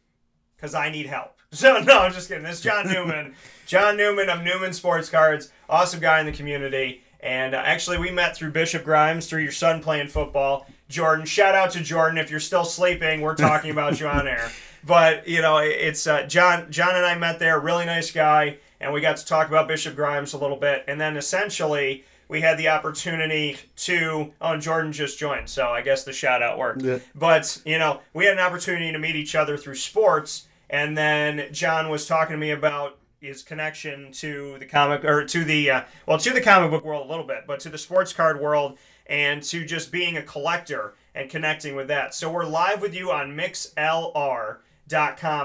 because 0.57 0.75
I 0.75 0.91
need 0.91 1.07
help. 1.07 1.31
So, 1.51 1.79
no, 1.79 2.01
I'm 2.01 2.13
just 2.13 2.29
kidding. 2.29 2.43
This 2.43 2.57
is 2.57 2.63
John 2.63 2.87
Newman. 2.93 3.35
John 3.65 3.97
Newman 3.97 4.29
of 4.29 4.43
Newman 4.43 4.75
Sports 4.75 5.09
Cards, 5.09 5.51
awesome 5.71 6.01
guy 6.01 6.21
in 6.21 6.27
the 6.27 6.33
community. 6.33 7.03
And 7.21 7.55
uh, 7.55 7.63
actually, 7.65 7.97
we 7.97 8.11
met 8.11 8.37
through 8.37 8.51
Bishop 8.51 8.85
Grimes, 8.85 9.27
through 9.27 9.43
your 9.43 9.53
son 9.53 9.81
playing 9.81 10.09
football. 10.09 10.67
Jordan, 10.89 11.27
shout 11.27 11.55
out 11.55 11.71
to 11.73 11.81
Jordan. 11.81 12.19
If 12.19 12.31
you're 12.31 12.41
still 12.41 12.65
sleeping, 12.65 13.21
we're 13.21 13.35
talking 13.35 13.71
about 13.71 14.01
you 14.01 14.07
on 14.07 14.27
air. 14.29 14.51
But 14.87 15.27
you 15.27 15.41
know, 15.41 15.57
it's 15.59 16.07
uh, 16.07 16.25
John. 16.25 16.71
John 16.71 16.95
and 16.95 17.07
I 17.07 17.17
met 17.17 17.39
there. 17.39 17.59
Really 17.59 17.87
nice 17.87 18.11
guy, 18.11 18.59
and 18.81 18.93
we 18.93 19.01
got 19.01 19.17
to 19.17 19.25
talk 19.25 19.49
about 19.49 19.67
Bishop 19.67 19.97
Grimes 19.97 20.35
a 20.35 20.37
little 20.39 20.59
bit. 20.59 20.85
And 20.87 21.01
then 21.01 21.17
essentially, 21.17 22.05
we 22.29 22.43
had 22.43 22.59
the 22.59 22.69
opportunity 22.69 23.57
to. 23.77 24.33
Oh, 24.43 24.53
and 24.53 24.61
Jordan 24.61 24.93
just 24.93 25.19
joined, 25.19 25.49
so 25.49 25.69
I 25.69 25.81
guess 25.81 26.05
the 26.05 26.13
shout 26.13 26.43
out 26.43 26.59
worked. 26.59 26.83
Yeah. 26.83 26.99
But 27.15 27.63
you 27.65 27.79
know, 27.79 28.01
we 28.13 28.27
had 28.27 28.35
an 28.35 28.41
opportunity 28.41 28.93
to 28.93 28.99
meet 28.99 29.17
each 29.17 29.35
other 29.35 29.57
through 29.57 29.77
sports, 29.77 30.49
and 30.69 30.99
then 30.99 31.49
John 31.51 31.89
was 31.89 32.07
talking 32.07 32.35
to 32.35 32.39
me 32.39 32.51
about 32.51 32.99
his 33.25 33.43
connection 33.43 34.13
to 34.13 34.59
the 34.59 34.67
comic 34.67 35.05
or 35.05 35.25
to 35.25 35.45
the 35.45 35.71
uh, 35.71 35.83
well 36.07 36.19
to 36.19 36.31
the 36.31 36.41
comic 36.41 36.71
book 36.71 36.85
world 36.85 37.07
a 37.07 37.11
little 37.11 37.27
bit, 37.27 37.45
but 37.47 37.61
to 37.61 37.69
the 37.69 37.79
sports 37.79 38.13
card 38.13 38.41
world 38.41 38.79
and 39.07 39.43
to 39.43 39.65
just 39.65 39.91
being 39.93 40.17
a 40.17 40.23
collector 40.23 40.95
and 41.15 41.31
connecting 41.31 41.75
with 41.75 41.89
that. 41.89 42.15
So 42.15 42.31
we're 42.31 42.45
live 42.45 42.81
with 42.81 42.95
you 42.95 43.11
on 43.11 43.37
mixlr.com 43.37 44.61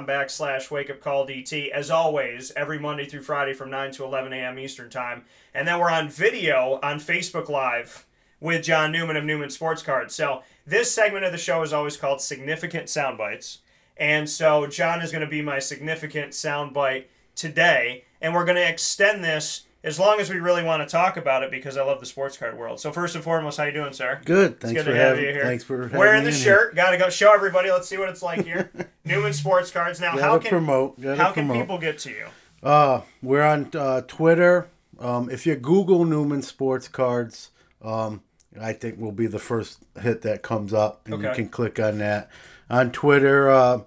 backslash 0.08 0.72
wake 0.72 0.90
up 0.90 1.02
call 1.02 1.28
DT 1.28 1.70
as 1.70 1.90
always 1.90 2.52
every 2.56 2.80
Monday 2.80 3.06
through 3.06 3.24
Friday 3.24 3.54
from 3.54 3.70
9 3.70 3.92
to 3.92 4.04
11 4.04 4.34
a.m. 4.34 4.60
Eastern 4.60 4.90
time. 4.90 5.26
And 5.54 5.68
then 5.68 5.80
we're 5.80 5.92
on 5.92 6.10
video 6.10 6.80
on 6.82 7.00
Facebook 7.00 7.50
Live 7.50 8.06
with 8.40 8.64
John 8.64 8.92
Newman 8.92 9.18
of 9.18 9.26
Newman 9.26 9.50
Sports 9.50 9.84
Cards. 9.84 10.16
So 10.16 10.44
this 10.66 10.92
segment 10.92 11.26
of 11.26 11.32
the 11.32 11.38
show 11.38 11.62
is 11.62 11.74
always 11.74 11.98
called 11.98 12.22
Significant 12.22 12.88
Sound 12.90 13.18
Bites. 13.18 13.60
And 13.98 14.30
so 14.30 14.66
John 14.66 15.02
is 15.02 15.12
going 15.12 15.26
to 15.26 15.30
be 15.30 15.42
my 15.42 15.60
significant 15.60 16.32
soundbite 16.32 17.06
today. 17.40 18.06
And 18.22 18.34
we're 18.34 18.46
going 18.46 18.58
to 18.58 18.68
extend 18.68 19.24
this 19.24 19.64
as 19.84 19.98
long 19.98 20.20
as 20.20 20.30
we 20.30 20.40
really 20.40 20.64
want 20.64 20.88
to 20.88 20.92
talk 20.92 21.16
about 21.16 21.42
it 21.42 21.52
because 21.52 21.78
I 21.78 21.84
love 21.84 22.02
the 22.02 22.06
sports 22.06 22.36
card 22.38 22.58
world. 22.58 22.80
So 22.80 22.92
first 22.92 23.16
and 23.16 23.24
foremost, 23.24 23.58
how 23.58 23.64
you 23.64 23.72
doing, 23.72 23.94
sir? 23.94 24.20
Good. 24.26 24.60
Thanks 24.60 24.78
good 24.78 24.86
for 24.86 24.92
to 24.92 24.98
have 24.98 25.10
having 25.12 25.26
you 25.26 25.32
here. 25.32 25.44
Thanks 25.44 25.64
for 25.64 25.84
having 25.84 25.94
me. 25.94 26.00
wearing 26.00 26.24
the 26.26 26.32
shirt. 26.32 26.76
Got 26.76 26.92
to 26.92 26.98
go 26.98 27.10
show 27.10 27.34
everybody. 27.34 27.72
Let's 27.72 27.88
see 27.88 27.98
what 27.98 28.10
it's 28.10 28.22
like 28.22 28.46
here. 28.46 28.72
Newman 29.06 29.34
Sports 29.34 29.72
Cards. 29.72 30.02
Now, 30.02 30.12
Gotta 30.12 30.22
how 30.24 30.40
can 30.40 30.50
promote, 30.50 31.00
gotta 31.00 31.22
how 31.22 31.32
can 31.32 31.50
people 31.52 31.78
get 31.78 31.98
to 32.00 32.10
you? 32.10 32.28
Uh, 32.62 33.02
we're 33.22 33.44
on 33.44 33.72
uh, 33.74 34.02
Twitter. 34.02 34.68
Um, 35.00 35.30
if 35.30 35.46
you 35.46 35.56
Google 35.56 36.04
Newman 36.04 36.42
Sports 36.42 36.90
Cards, 36.90 37.52
um, 37.82 38.22
I 38.60 38.74
think 38.74 38.96
we'll 38.98 39.14
be 39.14 39.28
the 39.28 39.40
first 39.40 39.80
hit 40.02 40.24
that 40.24 40.42
comes 40.42 40.74
up, 40.74 41.08
and 41.08 41.24
you 41.24 41.32
can 41.32 41.48
click 41.48 41.80
on 41.80 42.00
that. 42.00 42.30
On 42.70 42.92
Twitter, 42.92 43.50
uh, 43.50 43.80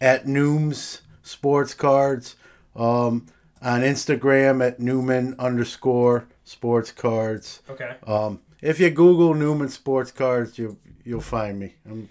at 0.00 0.26
Nooms 0.26 1.02
Sports 1.22 1.72
Cards. 1.72 2.34
Um, 2.76 3.26
on 3.62 3.80
Instagram 3.80 4.64
at 4.66 4.78
Newman 4.78 5.34
underscore 5.38 6.28
Sports 6.44 6.92
Cards. 6.92 7.62
Okay. 7.68 7.96
Um, 8.06 8.40
if 8.60 8.78
you 8.78 8.90
Google 8.90 9.34
Newman 9.34 9.68
Sports 9.68 10.12
Cards, 10.12 10.58
you 10.58 10.78
you'll 11.04 11.20
find 11.20 11.58
me. 11.58 11.74
I'm 11.88 12.08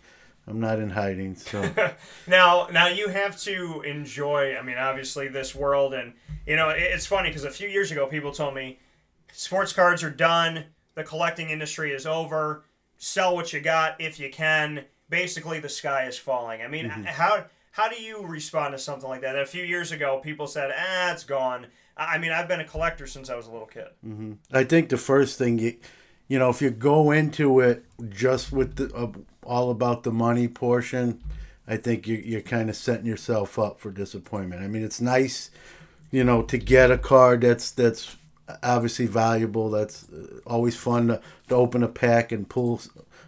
I'm 0.47 0.60
not 0.60 0.80
in 0.80 0.91
hiding. 0.91 1.36
So 1.36 1.69
Now, 2.28 2.67
now 2.71 2.88
you 2.88 3.10
have 3.10 3.39
to 3.41 3.82
enjoy. 3.82 4.56
I 4.56 4.62
mean, 4.62 4.78
obviously, 4.78 5.28
this 5.28 5.56
world, 5.56 5.93
and 5.93 6.13
you 6.45 6.56
know, 6.56 6.69
it's 6.69 7.06
funny 7.06 7.30
because 7.30 7.45
a 7.45 7.51
few 7.51 7.67
years 7.67 7.91
ago, 7.91 8.08
people 8.08 8.32
told 8.32 8.54
me 8.54 8.80
sports 9.32 9.73
cards 9.73 10.04
are 10.04 10.12
done. 10.12 10.65
The 10.93 11.04
collecting 11.04 11.49
industry 11.49 11.91
is 11.91 12.06
over. 12.06 12.63
Sell 12.97 13.36
what 13.36 13.51
you 13.51 13.60
got 13.60 13.99
if 13.99 14.19
you 14.19 14.30
can. 14.30 14.86
Basically, 15.10 15.60
the 15.60 15.69
sky 15.69 16.06
is 16.06 16.17
falling. 16.17 16.62
I 16.62 16.67
mean, 16.67 16.89
how 16.89 17.45
how 17.76 17.90
do 17.90 18.02
you 18.02 18.26
respond 18.26 18.74
to 18.74 18.80
something 18.80 19.10
like 19.10 19.20
that? 19.22 19.38
A 19.38 19.46
few 19.46 19.64
years 19.64 19.92
ago, 19.92 20.20
people 20.24 20.48
said, 20.48 20.72
"Ah, 20.74 21.12
it's 21.12 21.26
gone." 21.26 21.68
I 21.98 22.18
mean, 22.18 22.32
I've 22.32 22.48
been 22.48 22.62
a 22.62 22.66
collector 22.66 23.06
since 23.06 23.30
I 23.30 23.36
was 23.36 23.48
a 23.48 23.52
little 23.52 23.68
kid. 23.68 23.88
I 24.52 24.64
think 24.64 24.88
the 24.90 24.98
first 24.98 25.38
thing 25.38 25.60
you 25.60 25.76
you 26.28 26.40
know 26.40 26.50
if 26.50 26.62
you 26.62 26.70
go 26.70 27.12
into 27.12 27.60
it 27.60 27.84
just 28.10 28.52
with 28.52 28.76
the 28.78 28.94
uh, 28.96 29.12
all 29.44 29.70
about 29.72 30.04
the 30.04 30.12
money 30.12 30.48
portion, 30.48 31.22
I 31.68 31.76
think 31.76 32.08
you 32.08 32.16
you're 32.16 32.42
kind 32.42 32.70
of 32.70 32.78
setting 32.78 33.06
yourself 33.06 33.60
up 33.60 33.80
for 33.82 33.92
disappointment. 33.92 34.62
I 34.64 34.68
mean, 34.68 34.84
it's 34.84 35.02
nice, 35.02 35.52
you 36.12 36.24
know, 36.24 36.44
to 36.44 36.58
get 36.58 36.92
a 36.92 36.98
card 36.98 37.42
that's 37.42 37.72
that's 37.72 38.16
obviously 38.64 39.06
valuable. 39.06 39.70
That's 39.70 40.08
uh, 40.10 40.40
always 40.48 40.78
fun 40.78 41.08
to, 41.08 41.22
to 41.50 41.56
open 41.56 41.84
a 41.84 41.90
pack 41.90 42.32
and 42.32 42.48
pull 42.48 42.80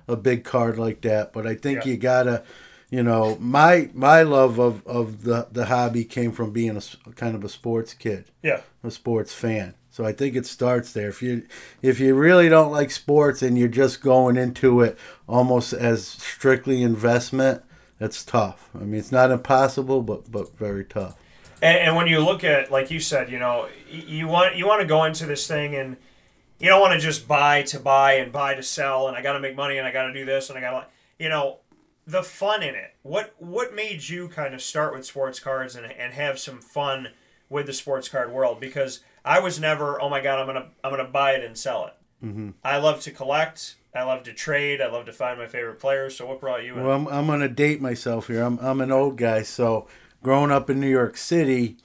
a 0.07 0.15
big 0.15 0.45
card 0.45 0.77
like 0.79 1.01
that. 1.01 1.33
But 1.33 1.45
I 1.45 1.55
think 1.55 1.83
Yeah. 1.83 1.91
you 1.91 1.97
gotta, 1.97 2.43
you 2.89 3.03
know, 3.03 3.37
my 3.39 3.89
my 3.93 4.21
love 4.21 4.59
of 4.59 4.85
of 4.87 5.23
the 5.23 5.47
the 5.51 5.65
hobby 5.65 6.03
came 6.05 6.31
from 6.31 6.51
being 6.51 6.77
a 6.77 7.11
kind 7.11 7.35
of 7.35 7.43
a 7.43 7.49
sports 7.49 7.93
kid 7.93 8.25
Yeah. 8.43 8.61
a 8.83 8.91
sports 8.91 9.33
fan. 9.33 9.73
So 9.91 10.05
I 10.05 10.11
think 10.13 10.35
it 10.35 10.45
starts 10.45 10.93
there. 10.93 11.09
If 11.09 11.21
you 11.21 11.43
if 11.81 11.99
you 11.99 12.13
really 12.15 12.49
don't 12.49 12.71
like 12.71 12.91
sports 12.91 13.41
and 13.41 13.57
you're 13.57 13.67
just 13.67 14.01
going 14.01 14.37
into 14.37 14.81
it 14.81 14.97
almost 15.27 15.73
as 15.73 16.05
strictly 16.07 16.83
investment, 16.83 17.63
that's 17.99 18.23
tough. 18.23 18.69
I 18.75 18.79
mean, 18.83 18.99
it's 18.99 19.11
not 19.11 19.31
impossible, 19.31 20.01
but 20.03 20.31
but 20.31 20.55
very 20.57 20.85
tough. 20.85 21.15
And, 21.61 21.79
and 21.79 21.95
when 21.95 22.05
you 22.05 22.19
look 22.19 22.43
at, 22.43 22.71
like 22.71 22.91
you 22.91 22.99
said, 22.99 23.31
you 23.31 23.39
know, 23.39 23.67
you 23.89 24.27
want 24.27 24.55
you 24.55 24.67
want 24.67 24.81
to 24.81 24.87
go 24.87 25.03
into 25.05 25.25
this 25.25 25.47
thing 25.47 25.75
and 25.75 25.97
you 26.59 26.69
don't 26.69 26.79
want 26.81 26.93
to 26.93 26.99
just 26.99 27.27
buy 27.27 27.63
to 27.63 27.79
buy 27.79 28.13
and 28.13 28.31
buy 28.31 28.53
to 28.53 28.63
sell, 28.63 29.07
and 29.07 29.17
I 29.17 29.21
got 29.23 29.33
to 29.33 29.39
make 29.39 29.55
money 29.55 29.77
and 29.79 29.87
I 29.87 29.91
got 29.91 30.03
to 30.07 30.13
do 30.13 30.25
this 30.25 30.49
and 30.49 30.57
I 30.57 30.61
got 30.61 30.71
to, 30.81 30.87
you 31.23 31.29
know, 31.29 31.57
the 32.07 32.23
fun 32.23 32.63
in 32.63 32.73
it. 32.73 32.95
What 33.03 33.35
what 33.37 33.75
made 33.75 34.07
you 34.07 34.29
kind 34.29 34.55
of 34.55 34.61
start 34.61 34.95
with 34.95 35.05
sports 35.05 35.39
cards 35.39 35.75
and, 35.75 35.85
and 35.85 36.13
have 36.13 36.39
some 36.39 36.59
fun 36.59 37.09
with 37.49 37.65
the 37.65 37.73
sports 37.73 38.07
card 38.09 38.31
world? 38.31 38.59
Because 38.59 39.01
I 39.23 39.39
was 39.39 39.59
never, 39.59 40.01
oh 40.01 40.09
my 40.09 40.21
god, 40.21 40.39
I'm 40.39 40.47
gonna 40.47 40.69
I'm 40.83 40.91
gonna 40.91 41.03
buy 41.03 41.33
it 41.33 41.43
and 41.43 41.57
sell 41.57 41.87
it. 41.87 41.93
Mm-hmm. 42.25 42.51
I 42.63 42.77
love 42.77 43.01
to 43.01 43.11
collect. 43.11 43.75
I 43.93 44.03
love 44.03 44.23
to 44.23 44.33
trade. 44.33 44.81
I 44.81 44.87
love 44.89 45.05
to 45.05 45.13
find 45.13 45.37
my 45.37 45.47
favorite 45.47 45.79
players. 45.79 46.15
So 46.15 46.25
what 46.25 46.39
brought 46.39 46.63
you 46.63 46.75
in? 46.75 46.83
Well, 46.83 46.95
I'm, 46.95 47.07
I'm 47.07 47.27
gonna 47.27 47.49
date 47.49 47.81
myself 47.81 48.27
here. 48.27 48.41
I'm 48.41 48.57
I'm 48.59 48.79
an 48.79 48.91
old 48.91 49.17
guy, 49.17 49.43
so 49.43 49.87
growing 50.23 50.51
up 50.51 50.69
in 50.69 50.79
New 50.79 50.89
York 50.89 51.17
City, 51.17 51.77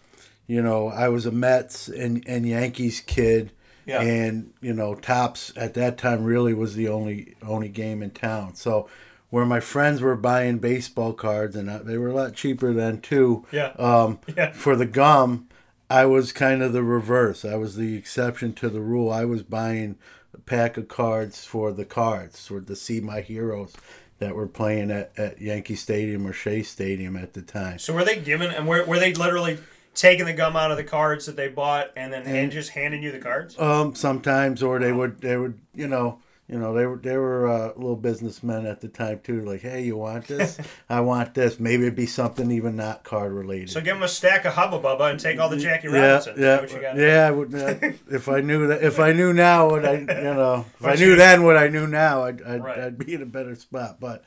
you 0.47 0.63
know, 0.63 0.89
I 0.89 1.09
was 1.09 1.27
a 1.27 1.33
Mets 1.33 1.89
and, 1.89 2.23
and 2.27 2.47
Yankees 2.47 3.01
kid. 3.01 3.53
Yeah. 3.85 4.01
And, 4.01 4.53
you 4.61 4.73
know, 4.73 4.95
Topps 4.95 5.53
at 5.57 5.75
that 5.75 5.99
time 5.99 6.23
really 6.23 6.55
was 6.55 6.77
the 6.77 6.89
only 6.89 7.35
only 7.43 7.69
game 7.69 8.01
in 8.01 8.11
town. 8.11 8.55
So 8.55 8.89
where 9.33 9.47
my 9.47 9.61
friends 9.61 10.03
were 10.03 10.15
buying 10.15 10.59
baseball 10.59 11.15
cards, 11.15 11.57
and 11.57 11.67
they 11.87 11.97
were 11.97 12.09
a 12.09 12.15
lot 12.15 12.35
cheaper 12.35 12.75
then 12.75 13.01
too. 13.01 13.47
Yeah. 13.51 13.73
Um, 13.79 14.19
Yeah. 14.37 14.53
For 14.53 14.77
the 14.77 14.85
gum, 14.85 15.49
I 15.89 16.05
was 16.05 16.33
kind 16.33 16.63
of 16.63 16.75
the 16.75 16.83
reverse. 16.83 17.43
I 17.43 17.55
was 17.55 17.77
the 17.77 17.97
exception 17.97 18.53
to 18.57 18.69
the 18.69 18.83
rule. 18.83 19.11
I 19.11 19.25
was 19.25 19.43
buying 19.43 19.97
a 20.35 20.39
pack 20.39 20.77
of 20.77 20.89
cards 20.89 21.47
for 21.47 21.73
the 21.73 21.87
cards, 21.87 22.47
for 22.47 22.61
to 22.61 22.77
see 22.77 23.01
my 23.01 23.23
heroes 23.23 23.73
that 24.19 24.35
were 24.35 24.47
playing 24.47 24.91
at, 24.91 25.13
at 25.17 25.41
Yankee 25.41 25.77
Stadium 25.77 26.27
or 26.27 26.35
Shea 26.35 26.63
Stadium 26.63 27.17
at 27.17 27.33
the 27.33 27.41
time. 27.41 27.79
So 27.79 27.95
were 27.95 28.05
they 28.05 28.17
giving 28.17 28.51
and 28.51 28.69
were, 28.69 28.85
were 28.85 28.99
they 28.99 29.15
literally 29.15 29.59
taking 29.95 30.27
the 30.27 30.35
gum 30.35 30.57
out 30.57 30.71
of 30.71 30.77
the 30.77 30.85
cards 30.85 31.25
that 31.25 31.37
they 31.37 31.49
bought 31.49 31.91
and 31.97 32.13
then 32.13 32.25
and 32.25 32.53
just 32.53 32.73
handing 32.73 33.03
you 33.03 33.13
the 33.13 33.19
cards? 33.19 33.59
Um, 33.59 33.95
sometimes, 33.95 34.63
or 34.63 34.79
they 34.79 34.93
would, 34.93 35.23
they 35.23 35.39
would, 35.39 35.59
you 35.75 35.89
know, 35.89 36.21
you 36.53 36.59
know, 36.59 36.75
they 36.75 36.85
were, 36.85 36.97
they 36.99 37.17
were 37.17 37.49
uh, 37.49 37.69
little 37.77 37.97
businessmen 37.97 38.67
at 38.67 38.83
the 38.83 38.89
time 38.89 39.21
too. 39.25 39.41
Like, 39.41 39.63
hey, 39.63 39.85
you 39.85 39.97
want 39.97 40.27
this? 40.27 40.61
I 40.91 41.01
want 41.01 41.33
this. 41.33 41.59
Maybe 41.59 41.85
it'd 41.85 41.97
be 41.97 42.05
something 42.05 42.51
even 42.51 42.77
not 42.77 43.05
card 43.05 43.33
related. 43.33 43.71
So 43.71 43.81
give 43.81 43.97
them 43.97 44.03
a 44.03 44.09
stack 44.09 44.45
of 44.45 44.53
Hubba 44.53 44.79
Bubba 44.79 45.11
and 45.11 45.19
take 45.19 45.39
all 45.39 45.49
the 45.49 45.57
Jackie 45.57 45.89
yeah, 45.89 46.17
Robinson. 46.17 46.35
yeah, 46.37 46.61
what 46.61 46.71
you 46.71 46.81
got? 46.83 46.97
yeah. 46.99 47.27
I 47.27 47.31
would, 47.31 47.55
uh, 47.55 47.75
if 48.11 48.29
I 48.29 48.43
knew 48.43 48.67
that, 48.67 48.83
if 48.83 49.01
I 49.01 49.13
knew 49.13 49.33
now 49.33 49.71
what 49.71 49.87
I, 49.87 49.95
you 50.01 50.05
know, 50.07 50.67
if 50.79 50.85
I 50.85 50.95
knew 50.95 51.17
then 51.17 51.43
what 51.43 51.57
I 51.57 51.69
knew 51.69 51.87
now, 51.87 52.25
I'd, 52.25 52.43
I'd, 52.43 52.63
Right. 52.63 52.79
I'd 52.79 52.99
be 52.99 53.15
in 53.15 53.23
a 53.23 53.27
better 53.27 53.57
spot. 53.57 53.99
But, 53.99 54.23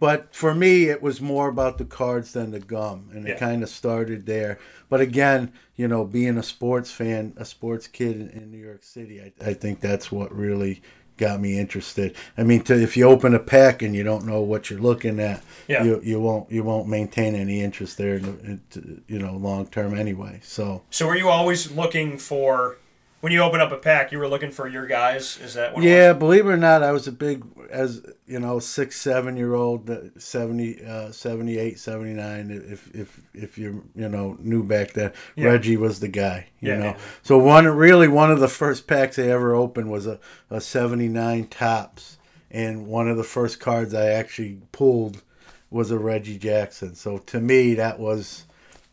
but 0.00 0.34
for 0.34 0.54
me, 0.54 0.88
it 0.88 1.00
was 1.00 1.20
more 1.20 1.48
about 1.48 1.78
the 1.78 1.84
cards 1.84 2.32
than 2.32 2.50
the 2.50 2.60
gum, 2.60 3.08
and 3.12 3.26
it 3.28 3.38
kind 3.38 3.62
of 3.62 3.68
started 3.68 4.26
there. 4.26 4.58
But 4.88 5.00
again, 5.00 5.52
you 5.76 5.86
know, 5.86 6.04
being 6.04 6.38
a 6.38 6.42
sports 6.42 6.90
fan, 6.90 7.34
a 7.36 7.44
sports 7.44 7.86
kid 7.86 8.16
in, 8.16 8.30
in 8.30 8.50
New 8.50 8.58
York 8.58 8.82
City, 8.82 9.20
I, 9.20 9.32
I 9.50 9.54
think 9.54 9.80
that's 9.80 10.10
what 10.10 10.34
really 10.34 10.82
got 11.18 11.40
me 11.40 11.58
interested. 11.58 12.14
I 12.38 12.44
mean, 12.44 12.62
to, 12.62 12.80
if 12.80 12.96
you 12.96 13.06
open 13.08 13.34
a 13.34 13.38
pack 13.38 13.82
and 13.82 13.94
you 13.94 14.02
don't 14.04 14.24
know 14.24 14.40
what 14.40 14.70
you're 14.70 14.80
looking 14.80 15.20
at, 15.20 15.42
Yeah. 15.66 15.84
you 15.84 16.00
you 16.02 16.20
won't 16.20 16.50
you 16.50 16.62
won't 16.64 16.88
maintain 16.88 17.34
any 17.34 17.60
interest 17.62 17.98
there, 17.98 18.16
in 18.16 18.22
the- 18.22 18.44
in- 18.80 19.02
you 19.08 19.18
know, 19.18 19.34
long 19.36 19.66
term 19.66 19.98
anyway. 19.98 20.40
So. 20.42 20.82
So 20.90 21.06
were 21.06 21.16
you 21.16 21.28
always 21.28 21.70
looking 21.72 22.16
for 22.16 22.76
when 23.20 23.32
you 23.32 23.40
open 23.42 23.60
up 23.60 23.72
a 23.72 23.76
pack? 23.76 24.12
You 24.12 24.18
were 24.18 24.28
looking 24.28 24.50
for 24.50 24.68
your 24.68 24.86
guys. 24.86 25.38
Is 25.42 25.54
that 25.54 25.74
what? 25.74 25.84
It 25.84 25.88
Yeah, 25.88 26.12
believe 26.12 26.46
it 26.46 26.50
or 26.50 26.56
not, 26.56 26.82
I 26.82 26.92
was 26.92 27.06
a 27.08 27.12
big, 27.12 27.44
as 27.70 28.02
you 28.26 28.38
know, 28.38 28.58
six, 28.58 29.00
seven 29.00 29.36
year 29.36 29.54
old, 29.54 29.88
uh, 29.90 30.18
70, 30.18 30.84
uh, 30.84 31.10
78, 31.12 31.78
79, 31.78 32.50
if, 32.70 32.94
if, 32.94 33.20
if 33.34 33.58
you, 33.58 33.84
you 33.94 34.08
know, 34.08 34.36
knew 34.40 34.62
back 34.62 34.92
then, 34.92 35.12
Yeah. 35.36 35.46
Reggie 35.48 35.76
was 35.76 36.00
the 36.00 36.08
guy, 36.08 36.48
you 36.60 36.70
Yeah, 36.70 36.78
know. 36.78 36.84
yeah. 36.84 36.96
So 37.22 37.38
one, 37.38 37.66
really 37.66 38.08
one 38.08 38.30
of 38.30 38.40
the 38.40 38.48
first 38.48 38.86
packs 38.86 39.18
I 39.18 39.22
ever 39.24 39.54
opened 39.54 39.90
was 39.90 40.06
a, 40.06 40.18
a 40.50 40.60
79 40.60 41.46
Topps. 41.48 42.16
And 42.50 42.86
one 42.86 43.08
of 43.08 43.18
the 43.18 43.24
first 43.24 43.60
cards 43.60 43.92
I 43.92 44.06
actually 44.06 44.58
pulled 44.72 45.22
was 45.70 45.90
a 45.90 45.98
Reggie 45.98 46.38
Jackson. 46.38 46.94
So 46.94 47.18
to 47.18 47.40
me, 47.40 47.74
that 47.74 47.98
was, 47.98 48.44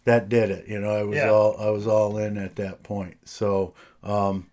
that 0.04 0.28
did 0.28 0.52
it. 0.52 0.68
You 0.68 0.80
know, 0.82 0.90
I 0.90 1.04
was 1.04 1.18
all, 1.32 1.58
I 1.58 1.70
was 1.70 1.88
all 1.88 2.18
in 2.18 2.38
at 2.38 2.58
that 2.58 2.84
point. 2.84 3.16
So, 3.24 3.74
um, 4.06 4.48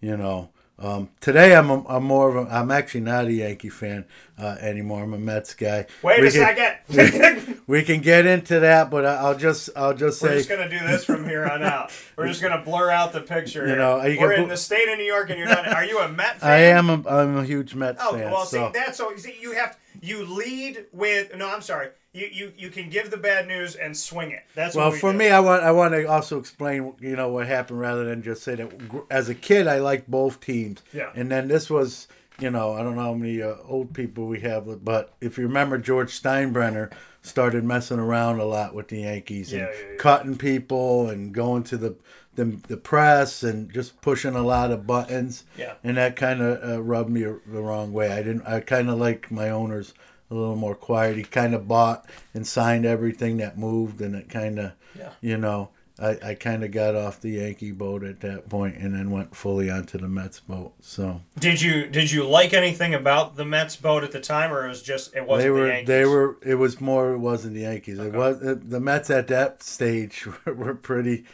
you 0.00 0.16
know. 0.16 0.48
Um, 0.76 1.08
today 1.20 1.54
I'm 1.54 1.70
a, 1.70 1.86
I'm 1.86 2.02
more 2.02 2.36
of 2.36 2.48
a 2.48 2.50
I'm 2.52 2.72
actually 2.72 3.02
not 3.02 3.26
a 3.26 3.32
Yankee 3.32 3.68
fan 3.68 4.04
uh, 4.36 4.56
anymore. 4.60 5.04
I'm 5.04 5.14
a 5.14 5.18
Mets 5.18 5.54
guy. 5.54 5.86
Wait 6.02 6.20
We 6.20 6.26
a 6.26 6.30
can- 6.32 6.78
second. 6.88 7.60
we 7.68 7.84
can 7.84 8.00
get 8.00 8.26
into 8.26 8.58
that, 8.58 8.90
but 8.90 9.06
I- 9.06 9.14
I'll 9.18 9.36
just 9.38 9.70
I'll 9.76 9.94
just 9.94 10.18
say 10.18 10.30
We're 10.30 10.36
just 10.38 10.48
gonna 10.48 10.68
do 10.68 10.80
this 10.80 11.04
from 11.04 11.28
here 11.28 11.46
on 11.46 11.62
out. 11.62 11.92
We're 12.16 12.26
just 12.26 12.42
gonna 12.42 12.60
blur 12.64 12.90
out 12.90 13.12
the 13.12 13.20
picture. 13.20 13.68
You 13.68 13.76
know, 13.76 14.02
you 14.04 14.18
we're 14.20 14.32
in 14.32 14.42
put- 14.42 14.48
the 14.48 14.56
state 14.56 14.88
of 14.88 14.98
New 14.98 15.04
York, 15.04 15.30
and 15.30 15.38
you're 15.38 15.48
not. 15.48 15.68
Are 15.68 15.84
you 15.84 16.00
a 16.00 16.08
Met 16.08 16.40
fan? 16.40 16.50
I 16.50 16.56
am 16.56 16.90
a, 16.90 17.08
I'm 17.08 17.36
a 17.36 17.44
huge 17.44 17.76
Mets 17.76 18.02
fan. 18.02 18.08
Oh 18.10 18.16
fan. 18.18 18.32
well, 18.32 18.44
so 18.44 18.66
see 18.66 18.72
that's 18.78 18.98
so. 18.98 19.14
See, 19.16 19.36
you 19.40 19.52
have 19.52 19.78
you 20.04 20.24
lead 20.26 20.86
with. 20.92 21.34
No, 21.36 21.48
I'm 21.48 21.62
sorry. 21.62 21.88
You 22.12 22.28
you 22.32 22.52
you 22.56 22.70
can 22.70 22.90
give 22.90 23.10
the 23.10 23.16
bad 23.16 23.48
news 23.48 23.74
and 23.74 23.96
swing 23.96 24.30
it. 24.30 24.42
That's 24.54 24.76
well 24.76 24.86
what 24.86 24.92
we 24.94 24.98
for 25.00 25.12
do. 25.12 25.18
me, 25.18 25.30
I 25.30 25.40
want 25.40 25.62
I 25.64 25.72
want 25.72 25.94
to 25.94 26.04
also 26.06 26.38
explain 26.38 26.94
you 27.00 27.16
know 27.16 27.28
what 27.28 27.46
happened 27.46 27.80
rather 27.80 28.04
than 28.04 28.22
just 28.22 28.42
say 28.42 28.54
that 28.54 28.70
as 29.10 29.28
a 29.28 29.34
kid 29.34 29.66
I 29.66 29.78
liked 29.78 30.10
both 30.10 30.40
teams. 30.40 30.82
Yeah. 30.92 31.10
And 31.14 31.30
then 31.30 31.48
this 31.48 31.68
was 31.70 32.06
you 32.38 32.50
know 32.50 32.74
I 32.74 32.82
don't 32.82 32.94
know 32.96 33.02
how 33.02 33.14
many 33.14 33.42
uh, 33.42 33.54
old 33.66 33.94
people 33.94 34.26
we 34.26 34.40
have, 34.40 34.84
but 34.84 35.14
if 35.20 35.38
you 35.38 35.44
remember 35.44 35.76
George 35.78 36.12
Steinbrenner 36.22 36.92
started 37.22 37.64
messing 37.64 37.98
around 37.98 38.38
a 38.38 38.44
lot 38.44 38.74
with 38.74 38.88
the 38.88 38.98
Yankees 39.00 39.52
and 39.52 39.62
Yeah, 39.62 39.68
yeah, 39.72 39.90
yeah. 39.92 39.96
cutting 39.98 40.36
people 40.36 41.08
and 41.08 41.32
going 41.32 41.62
to 41.64 41.76
the 41.76 41.96
the, 42.36 42.44
the 42.68 42.76
press 42.76 43.42
and 43.42 43.72
just 43.72 44.00
pushing 44.02 44.34
a 44.34 44.42
lot 44.42 44.70
of 44.70 44.86
buttons. 44.86 45.44
Yeah. 45.56 45.74
And 45.84 45.96
that 45.96 46.16
kind 46.16 46.40
of 46.42 46.62
uh, 46.68 46.82
rubbed 46.82 47.10
me 47.10 47.22
the 47.22 47.60
wrong 47.62 47.92
way. 47.92 48.12
I 48.12 48.22
didn't. 48.22 48.46
I 48.46 48.60
kind 48.60 48.88
of 48.90 48.98
like 48.98 49.30
my 49.30 49.50
owners 49.50 49.94
a 50.30 50.34
little 50.34 50.56
more 50.56 50.74
quiet. 50.74 51.16
He 51.16 51.22
kind 51.22 51.54
of 51.54 51.68
bought 51.68 52.06
and 52.32 52.46
signed 52.46 52.86
everything 52.86 53.36
that 53.38 53.58
moved, 53.58 54.00
and 54.00 54.14
it 54.14 54.28
kind 54.28 54.58
of, 54.58 54.72
Yeah. 54.98 55.10
you 55.20 55.36
know, 55.36 55.68
I, 55.96 56.18
I 56.30 56.34
kind 56.34 56.64
of 56.64 56.72
got 56.72 56.96
off 56.96 57.20
the 57.20 57.30
Yankee 57.32 57.70
boat 57.70 58.02
at 58.02 58.18
that 58.22 58.48
point, 58.48 58.76
and 58.78 58.94
then 58.96 59.12
went 59.12 59.36
fully 59.36 59.70
onto 59.70 59.96
the 59.96 60.08
Mets 60.08 60.40
boat. 60.40 60.72
So 60.80 61.20
Did 61.38 61.62
you 61.62 61.86
did 61.86 62.10
you 62.10 62.26
like 62.26 62.52
anything 62.52 62.94
about 62.94 63.36
the 63.36 63.44
Mets 63.44 63.76
boat 63.76 64.02
at 64.02 64.10
the 64.10 64.18
time, 64.18 64.52
or 64.52 64.64
it 64.64 64.68
was 64.70 64.82
just 64.82 65.14
it 65.14 65.24
wasn't 65.24 65.42
they 65.44 65.48
the 65.48 65.52
were 65.54 65.68
Yankees? 65.68 65.86
they 65.86 66.04
were 66.04 66.36
it 66.44 66.56
was 66.56 66.80
more 66.80 67.12
it 67.12 67.18
wasn't 67.18 67.54
the 67.54 67.60
Yankees. 67.60 68.00
It 68.00 68.12
was 68.12 68.40
the 68.40 68.80
Mets 68.80 69.08
at 69.10 69.28
that 69.28 69.62
stage 69.62 70.26
were 70.46 70.74
pretty 70.74 71.26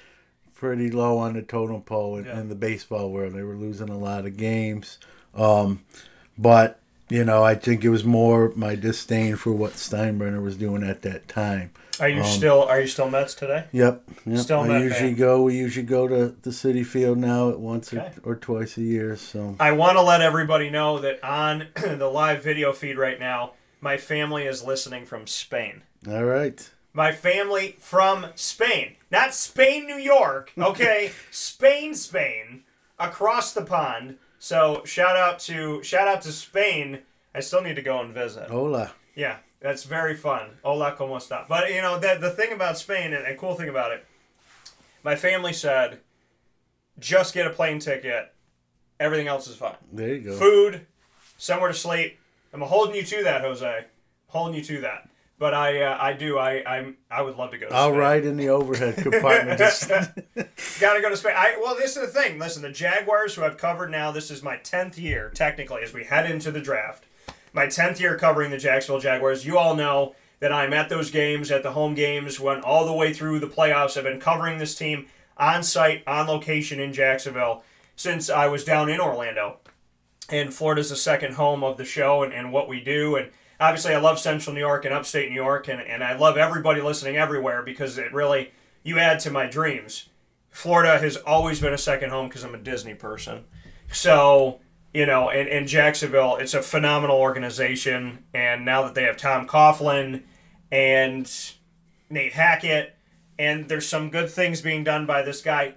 pretty 0.60 0.90
low 0.90 1.16
on 1.16 1.32
the 1.32 1.40
totem 1.42 1.80
pole 1.80 2.18
in, 2.18 2.26
in 2.26 2.50
the 2.50 2.54
baseball 2.54 3.10
world. 3.10 3.32
They 3.32 3.42
were 3.42 3.56
losing 3.56 3.88
a 3.88 3.96
lot 3.98 4.26
of 4.26 4.36
games, 4.36 4.98
um, 5.34 5.82
but 6.36 6.78
you 7.08 7.24
know 7.24 7.42
I 7.42 7.54
think 7.54 7.82
it 7.82 7.88
was 7.88 8.04
more 8.04 8.52
my 8.54 8.74
disdain 8.74 9.36
for 9.36 9.52
what 9.52 9.72
Steinbrenner 9.72 10.42
was 10.42 10.56
doing 10.56 10.84
at 10.84 11.00
that 11.02 11.28
time. 11.28 11.70
Are 11.98 12.08
you 12.10 12.20
Um, 12.20 12.26
still 12.26 12.62
are 12.62 12.78
you 12.80 12.86
still 12.86 13.08
Mets 13.10 13.34
today? 13.34 13.64
Yep. 13.72 14.02
yep. 14.26 14.38
Still 14.38 14.60
I 14.60 14.68
Met 14.68 14.82
usually 14.82 15.10
fan. 15.14 15.14
go. 15.18 15.42
We 15.42 15.56
usually 15.56 15.86
go 15.86 16.06
to 16.06 16.34
the 16.42 16.50
Citi 16.50 16.84
Field 16.84 17.16
now 17.18 17.48
at 17.50 17.58
once 17.58 17.92
Okay. 17.92 18.10
or, 18.22 18.32
or 18.32 18.36
twice 18.36 18.76
a 18.76 18.82
year. 18.82 19.16
So 19.16 19.56
I 19.58 19.72
want 19.72 19.96
to 19.96 20.02
let 20.02 20.20
everybody 20.20 20.68
know 20.70 20.98
that 20.98 21.24
on 21.24 21.68
the 21.76 22.06
live 22.08 22.42
video 22.44 22.72
feed 22.74 22.96
right 22.98 23.18
now, 23.18 23.52
my 23.80 23.96
family 23.96 24.44
is 24.44 24.62
listening 24.62 25.06
from 25.06 25.26
Spain. 25.26 25.82
all 26.06 26.24
right. 26.24 26.70
My 26.92 27.12
family 27.12 27.76
from 27.78 28.26
Spain. 28.34 28.96
Not 29.10 29.34
Spain, 29.34 29.86
New 29.86 29.96
York, 29.96 30.52
okay? 30.56 31.10
Spain, 31.30 31.94
Spain, 31.94 32.62
across 32.98 33.52
the 33.52 33.62
pond. 33.62 34.18
So 34.38 34.82
shout 34.84 35.16
out 35.16 35.38
to 35.40 35.82
shout 35.82 36.08
out 36.08 36.22
to 36.22 36.32
Spain. 36.32 37.00
I 37.34 37.40
still 37.40 37.62
need 37.62 37.76
to 37.76 37.82
go 37.82 38.00
and 38.00 38.14
visit. 38.14 38.48
Hola. 38.48 38.92
Yeah, 39.14 39.38
that's 39.60 39.84
very 39.84 40.16
fun. 40.16 40.50
Hola, 40.62 40.94
como 40.96 41.16
está? 41.16 41.46
But 41.48 41.74
you 41.74 41.82
know, 41.82 41.98
the 41.98 42.18
the 42.20 42.30
thing 42.30 42.52
about 42.52 42.78
Spain 42.78 43.12
and 43.12 43.26
a 43.26 43.36
cool 43.36 43.54
thing 43.54 43.68
about 43.68 43.92
it, 43.92 44.04
my 45.02 45.16
family 45.16 45.52
said, 45.52 45.98
just 46.98 47.34
get 47.34 47.46
a 47.46 47.50
plane 47.50 47.80
ticket. 47.80 48.32
Everything 48.98 49.28
else 49.28 49.48
is 49.48 49.56
fine. 49.56 49.76
There 49.92 50.14
you 50.14 50.20
go. 50.20 50.38
Food, 50.38 50.86
somewhere 51.36 51.68
to 51.68 51.74
sleep. 51.74 52.18
I'm 52.52 52.60
holding 52.60 52.94
you 52.94 53.02
to 53.02 53.24
that, 53.24 53.42
Jose. 53.42 53.84
Holding 54.28 54.54
you 54.56 54.64
to 54.64 54.80
that. 54.82 55.09
But 55.40 55.54
I, 55.54 55.80
uh, 55.80 55.96
I 55.98 56.12
do. 56.12 56.36
I, 56.36 56.62
I'm. 56.66 56.98
I 57.10 57.22
would 57.22 57.36
love 57.36 57.52
to 57.52 57.58
go. 57.58 57.66
To 57.66 57.74
I'll 57.74 57.94
ride 57.94 58.26
in 58.26 58.36
the 58.36 58.50
overhead 58.50 58.98
compartment. 58.98 59.58
Just, 59.58 59.88
Gotta 60.80 61.00
go 61.00 61.08
to 61.08 61.16
Spain. 61.16 61.32
I, 61.34 61.56
well, 61.58 61.74
this 61.74 61.96
is 61.96 62.02
the 62.02 62.20
thing. 62.20 62.38
Listen, 62.38 62.60
the 62.60 62.70
Jaguars, 62.70 63.34
who 63.34 63.42
I've 63.42 63.56
covered 63.56 63.90
now, 63.90 64.10
this 64.10 64.30
is 64.30 64.42
my 64.42 64.58
10th 64.58 64.98
year, 64.98 65.30
technically, 65.34 65.80
as 65.82 65.94
we 65.94 66.04
head 66.04 66.30
into 66.30 66.50
the 66.50 66.60
draft. 66.60 67.04
My 67.54 67.64
10th 67.64 67.98
year 68.00 68.18
covering 68.18 68.50
the 68.50 68.58
Jacksonville 68.58 69.00
Jaguars. 69.00 69.46
You 69.46 69.56
all 69.56 69.74
know 69.74 70.14
that 70.40 70.52
I'm 70.52 70.74
at 70.74 70.90
those 70.90 71.10
games, 71.10 71.50
at 71.50 71.62
the 71.62 71.72
home 71.72 71.94
games, 71.94 72.38
went 72.38 72.62
all 72.62 72.84
the 72.84 72.92
way 72.92 73.14
through 73.14 73.38
the 73.38 73.46
playoffs. 73.46 73.96
I've 73.96 74.04
been 74.04 74.20
covering 74.20 74.58
this 74.58 74.74
team 74.74 75.06
on 75.38 75.62
site, 75.62 76.06
on 76.06 76.26
location 76.26 76.78
in 76.80 76.92
Jacksonville 76.92 77.64
since 77.96 78.28
I 78.28 78.46
was 78.48 78.62
down 78.62 78.90
in 78.90 79.00
Orlando. 79.00 79.60
And 80.28 80.52
Florida's 80.52 80.90
the 80.90 80.96
second 80.96 81.36
home 81.36 81.64
of 81.64 81.78
the 81.78 81.86
show 81.86 82.22
and, 82.22 82.34
and 82.34 82.52
what 82.52 82.68
we 82.68 82.80
do. 82.80 83.16
And 83.16 83.30
obviously, 83.60 83.94
I 83.94 84.00
love 84.00 84.18
Central 84.18 84.54
New 84.54 84.60
York 84.60 84.84
and 84.84 84.94
upstate 84.94 85.28
New 85.28 85.34
York. 85.34 85.68
And, 85.68 85.80
and 85.80 86.02
I 86.02 86.16
love 86.16 86.36
everybody 86.36 86.80
listening 86.80 87.16
everywhere 87.16 87.62
because 87.62 87.98
it 87.98 88.12
really, 88.12 88.52
you 88.82 88.98
add 88.98 89.20
to 89.20 89.30
my 89.30 89.46
dreams. 89.46 90.08
Florida 90.50 90.98
has 90.98 91.16
always 91.16 91.60
been 91.60 91.72
a 91.72 91.78
second 91.78 92.10
home 92.10 92.28
because 92.28 92.42
I'm 92.42 92.54
a 92.54 92.58
Disney 92.58 92.94
person. 92.94 93.44
So, 93.92 94.60
you 94.92 95.06
know, 95.06 95.30
and, 95.30 95.48
and 95.48 95.68
Jacksonville, 95.68 96.36
it's 96.36 96.54
a 96.54 96.62
phenomenal 96.62 97.16
organization. 97.16 98.24
And 98.34 98.64
now 98.64 98.82
that 98.82 98.94
they 98.94 99.04
have 99.04 99.16
Tom 99.16 99.46
Coughlin 99.46 100.22
and 100.72 101.30
Nate 102.08 102.32
Hackett, 102.32 102.96
and 103.38 103.68
there's 103.68 103.86
some 103.88 104.10
good 104.10 104.30
things 104.30 104.60
being 104.60 104.84
done 104.84 105.06
by 105.06 105.22
this 105.22 105.40
guy. 105.40 105.74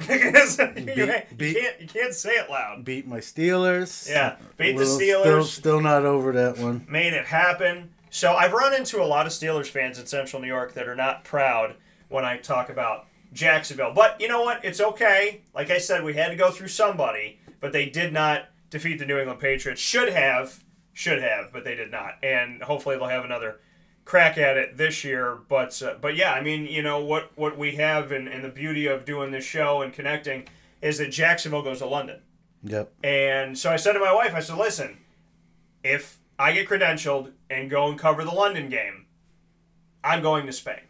you, 0.08 0.14
you 0.16 1.12
beat- 1.36 1.56
can't, 1.56 1.80
you 1.80 1.86
can't 1.86 2.14
say 2.14 2.30
it 2.32 2.50
loud. 2.50 2.84
beat 2.84 3.06
my 3.06 3.18
Steelers. 3.18 4.08
Yeah, 4.08 4.36
beat 4.56 4.72
the 4.72 4.84
Little- 4.84 4.98
Steelers. 4.98 5.22
Still, 5.22 5.44
still 5.44 5.80
not 5.80 6.04
over 6.04 6.32
that 6.32 6.58
one. 6.58 6.86
made 6.88 7.12
it 7.12 7.26
happen. 7.26 7.90
So 8.10 8.34
I've 8.34 8.52
run 8.52 8.74
into 8.74 9.02
a 9.02 9.06
lot 9.06 9.26
of 9.26 9.32
Steelers 9.32 9.66
fans 9.68 9.98
in 9.98 10.06
Central 10.06 10.40
New 10.42 10.48
York 10.48 10.74
that 10.74 10.88
are 10.88 10.94
not 10.96 11.24
proud 11.24 11.74
when 12.08 12.24
I 12.24 12.36
talk 12.38 12.68
about 12.70 13.06
Jacksonville. 13.32 13.92
But 13.94 14.20
you 14.20 14.28
know 14.28 14.42
what? 14.42 14.64
It's 14.64 14.80
okay. 14.80 15.42
Like 15.54 15.70
I 15.70 15.78
said, 15.78 16.04
we 16.04 16.14
had 16.14 16.28
to 16.28 16.36
go 16.36 16.50
through 16.50 16.68
somebody, 16.68 17.38
but 17.60 17.72
they 17.72 17.86
did 17.88 18.12
not 18.12 18.46
defeat 18.70 18.98
the 18.98 19.06
New 19.06 19.18
England 19.18 19.40
Patriots. 19.40 19.80
Should 19.80 20.12
have, 20.12 20.62
should 20.92 21.22
have, 21.22 21.52
but 21.52 21.64
they 21.64 21.74
did 21.74 21.90
not. 21.90 22.18
And 22.22 22.62
hopefully 22.62 22.96
they'll 22.96 23.08
have 23.08 23.24
another 23.24 23.60
crack 24.04 24.38
at 24.38 24.56
it 24.56 24.76
this 24.76 25.04
year. 25.04 25.38
But 25.48 25.80
uh, 25.82 25.94
but 26.00 26.16
yeah, 26.16 26.32
I 26.32 26.40
mean, 26.42 26.66
you 26.66 26.82
know 26.82 27.00
what 27.00 27.30
what 27.36 27.58
we 27.58 27.76
have 27.76 28.12
and, 28.12 28.28
and 28.28 28.44
the 28.44 28.48
beauty 28.48 28.86
of 28.86 29.04
doing 29.04 29.30
this 29.30 29.44
show 29.44 29.82
and 29.82 29.92
connecting 29.92 30.46
is 30.82 30.98
that 30.98 31.10
Jacksonville 31.10 31.62
goes 31.62 31.78
to 31.78 31.86
London. 31.86 32.20
Yep. 32.62 32.92
And 33.02 33.58
so 33.58 33.70
I 33.70 33.76
said 33.76 33.92
to 33.92 34.00
my 34.00 34.12
wife, 34.12 34.34
I 34.34 34.40
said, 34.40 34.56
listen, 34.56 34.98
if 35.82 36.18
I 36.38 36.52
get 36.52 36.68
credentialed 36.68 37.32
and 37.50 37.70
go 37.70 37.88
and 37.88 37.98
cover 37.98 38.24
the 38.24 38.30
London 38.30 38.68
game, 38.68 39.06
I'm 40.02 40.22
going 40.22 40.46
to 40.46 40.52
Spain. 40.52 40.80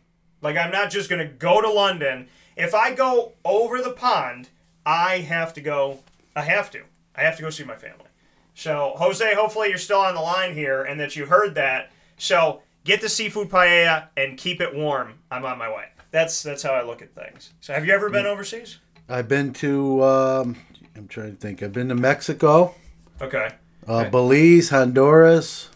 Like, 0.40 0.56
I'm 0.56 0.70
not 0.70 0.90
just 0.90 1.08
going 1.08 1.26
to 1.26 1.32
go 1.32 1.60
to 1.60 1.70
London. 1.70 2.28
If 2.56 2.74
I 2.74 2.94
go 2.94 3.32
over 3.44 3.80
the 3.80 3.92
pond, 3.92 4.50
I 4.84 5.18
have 5.18 5.54
to 5.54 5.60
go. 5.60 6.00
I 6.36 6.42
have 6.42 6.70
to. 6.72 6.82
I 7.16 7.22
have 7.22 7.36
to 7.36 7.42
go 7.42 7.50
see 7.50 7.64
my 7.64 7.76
family. 7.76 8.06
So, 8.54 8.94
Jose, 8.96 9.34
hopefully 9.34 9.68
you're 9.68 9.78
still 9.78 10.00
on 10.00 10.14
the 10.14 10.20
line 10.20 10.54
here 10.54 10.82
and 10.82 11.00
that 11.00 11.16
you 11.16 11.26
heard 11.26 11.54
that. 11.56 11.90
So, 12.16 12.62
get 12.84 13.00
the 13.00 13.08
seafood 13.08 13.48
paella 13.50 14.08
and 14.16 14.36
keep 14.38 14.60
it 14.60 14.74
warm. 14.74 15.14
I'm 15.30 15.44
on 15.44 15.58
my 15.58 15.68
way. 15.68 15.86
That's 16.10 16.42
that's 16.42 16.62
how 16.62 16.70
I 16.72 16.82
look 16.84 17.02
at 17.02 17.14
things. 17.14 17.52
So, 17.60 17.72
have 17.74 17.84
you 17.86 17.92
ever 17.92 18.08
been 18.10 18.26
overseas? 18.26 18.78
I've 19.08 19.28
been 19.28 19.52
to. 19.54 20.02
Um, 20.04 20.56
I'm 20.96 21.08
trying 21.08 21.32
to 21.32 21.36
think. 21.36 21.62
I've 21.62 21.72
been 21.72 21.88
to 21.88 21.94
Mexico, 21.96 22.74
Okay. 23.20 23.50
uh, 23.88 24.08
Belize, 24.10 24.70
Honduras. 24.70 25.70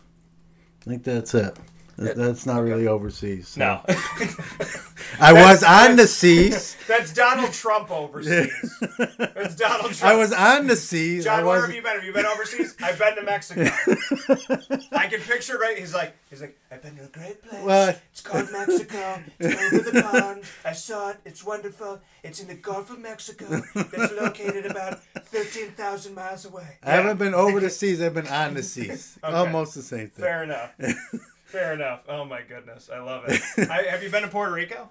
I 0.83 0.91
think 0.91 1.03
that's 1.05 1.35
it. 1.35 1.57
That- 1.99 2.17
That's 2.17 2.47
not 2.47 2.63
really 2.63 2.87
overseas. 2.87 3.49
so. 3.49 3.61
No. 3.61 3.83
I 5.21 5.33
was 5.33 5.63
on 5.65 5.97
the 5.97 6.07
seas. 6.07 6.77
That's 6.87 7.13
Donald 7.13 7.53
Trump 7.53 7.91
overseas. 7.91 8.53
That's 9.19 9.57
Donald 9.57 9.93
Trump. 9.95 10.03
I 10.15 10.17
was 10.17 10.33
on 10.33 10.67
the 10.69 10.77
seas. 10.77 11.27
I 11.27 11.37
John, 11.39 11.47
where 11.47 11.61
have 11.67 11.75
you 11.75 11.83
been? 11.83 11.95
Have 11.97 12.05
you 12.05 12.13
been 12.13 12.27
overseas? 12.27 12.77
I've 12.81 12.99
been 12.99 13.17
to 13.17 13.23
Mexico. 13.23 13.63
I 14.93 15.07
can 15.09 15.21
picture 15.21 15.59
right. 15.59 15.77
He's 15.79 15.93
like, 15.95 16.15
he's 16.31 16.41
like, 16.41 16.57
I've 16.71 16.83
been 16.83 16.97
to 16.97 17.05
a 17.05 17.09
great 17.09 17.43
place. 17.43 17.65
Well- 17.65 17.97
it's 18.13 18.21
called 18.21 18.49
Mexico. 18.53 19.23
It's 19.41 19.75
over 19.77 19.91
the 19.91 20.03
pond. 20.03 20.43
I 20.65 20.73
saw 20.73 21.11
it. 21.11 21.17
It's 21.25 21.45
wonderful. 21.45 22.01
It's 22.23 22.41
in 22.41 22.49
the 22.49 22.55
Gulf 22.55 22.91
of 22.91 22.99
Mexico. 23.01 23.63
It's 23.75 24.13
located 24.13 24.67
about 24.67 25.03
thirteen 25.03 25.71
thousand 25.71 26.15
miles 26.15 26.45
away. 26.45 26.79
I 26.83 26.91
haven't 26.93 27.19
been 27.19 27.35
over 27.35 27.59
the 27.61 27.71
seas. 27.71 28.01
I've 28.03 28.15
been 28.15 28.29
on 28.29 28.55
the 28.55 28.63
seas. 28.63 29.19
Okay. 29.25 29.35
Almost 29.37 29.75
the 29.75 29.83
same 29.83 30.09
thing. 30.11 30.25
Fair 30.25 30.43
enough. 30.45 30.71
Fair 31.49 31.73
enough. 31.73 32.01
Oh 32.09 32.27
my 32.27 32.43
goodness, 32.43 32.91
I 32.95 32.99
love 32.99 33.25
it. 33.27 33.41
I, 33.71 33.85
have 33.85 34.03
you 34.03 34.11
been 34.11 34.21
to 34.23 34.29
Puerto 34.29 34.53
Rico? 34.53 34.91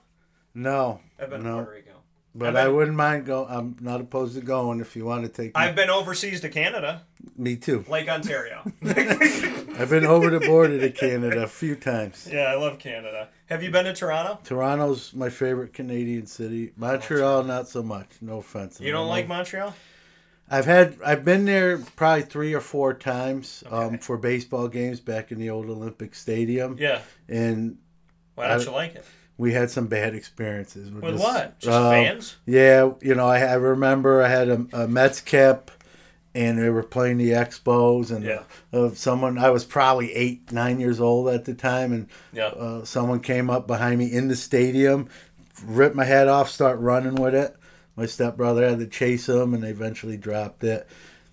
No, 0.56 1.00
I've 1.20 1.30
been 1.30 1.44
to. 1.44 1.52
Puerto 1.52 1.72
Rico. 1.72 1.92
But 2.34 2.56
I've 2.56 2.66
I 2.66 2.68
wouldn't 2.70 2.98
mind 2.98 3.28
going. 3.28 3.48
I'm 3.48 3.76
not 3.80 4.02
opposed 4.02 4.34
to 4.36 4.42
going 4.42 4.80
if 4.80 4.96
you 4.96 5.06
want 5.06 5.22
to 5.24 5.30
take 5.30 5.48
me. 5.48 5.52
I've 5.54 5.76
been 5.76 5.92
overseas 5.92 6.42
to 6.42 6.50
Canada, 6.50 7.04
me 7.38 7.58
too. 7.58 7.86
Lake 7.88 8.10
Ontario. 8.10 8.64
I've 8.84 9.90
been 9.92 10.06
over 10.06 10.32
the 10.32 10.40
border 10.40 10.80
to 10.80 10.90
Canada 10.90 11.44
a 11.44 11.48
few 11.48 11.76
times. 11.76 12.28
yeah, 12.32 12.46
I 12.46 12.56
love 12.56 12.80
Canada. 12.80 13.30
Have 13.48 13.62
you 13.62 13.70
been 13.70 13.86
to 13.86 13.94
Toronto? 13.94 14.40
Toronto's 14.44 15.14
my 15.14 15.30
favorite 15.30 15.74
Canadian 15.74 16.26
city. 16.26 16.74
Montreal, 16.76 17.44
not 17.44 17.68
so 17.68 17.84
much. 17.84 18.10
No 18.22 18.40
offense. 18.40 18.82
You 18.82 18.92
don't 18.92 19.08
like 19.08 19.28
Montreal? 19.28 19.76
I've 20.50 20.66
had. 20.66 20.98
I've 21.06 21.26
been 21.26 21.46
there 21.46 21.78
probably 21.98 22.24
three 22.24 22.54
or 22.54 22.62
four 22.62 22.94
times 22.94 23.64
um, 23.70 23.98
for 24.00 24.18
baseball 24.18 24.68
games 24.70 25.00
back 25.00 25.32
in 25.32 25.40
the 25.40 25.50
old 25.50 25.70
Olympic 25.70 26.16
Stadium. 26.16 26.78
Yeah. 26.80 27.02
And 27.28 27.78
Why 28.36 28.48
don't 28.48 28.62
I- 28.62 28.64
you 28.64 28.72
like 28.72 28.96
it? 28.96 29.06
we 29.40 29.54
had 29.54 29.70
some 29.70 29.86
bad 29.86 30.16
experiences 30.16 30.90
With 30.90 31.04
this. 31.14 31.22
what? 31.22 31.60
Just 31.60 31.72
Um, 31.78 31.92
fans? 31.92 32.38
Yeah, 32.48 32.92
you 33.02 33.14
know, 33.14 33.28
I, 33.28 33.40
I 33.42 33.54
remember 33.54 34.24
I 34.24 34.30
had 34.30 34.50
a, 34.50 34.66
a 34.74 34.88
Mets 34.88 35.22
cap, 35.22 35.70
and 36.34 36.58
they 36.58 36.70
were 36.70 36.82
playing 36.82 37.18
the 37.20 37.32
Expos, 37.32 38.10
and 38.10 38.24
Yeah. 38.26 38.44
uh, 38.74 38.90
someone 38.96 39.38
I 39.38 39.52
was 39.52 39.64
probably 39.64 40.12
eight, 40.16 40.52
nine 40.52 40.80
years 40.80 41.00
old 41.00 41.28
at 41.30 41.46
the 41.46 41.54
time, 41.54 41.92
and 41.94 42.08
Yeah. 42.34 42.48
uh, 42.48 42.84
someone 42.84 43.20
came 43.20 43.50
up 43.52 43.68
behind 43.68 44.00
me 44.00 44.12
in 44.12 44.28
the 44.28 44.36
stadium, 44.36 45.08
ripped 45.64 45.96
my 45.96 46.06
head 46.06 46.28
off, 46.28 46.50
start 46.50 46.80
running 46.80 47.14
with 47.16 47.36
it. 47.36 47.56
My 47.98 48.06
stepbrother 48.06 48.70
had 48.70 48.80
to 48.80 48.88
chase 48.88 49.28
him, 49.28 49.54
and 49.56 49.64
they 49.64 49.70
eventually 49.70 50.18
dropped 50.18 50.64
it. 50.64 50.88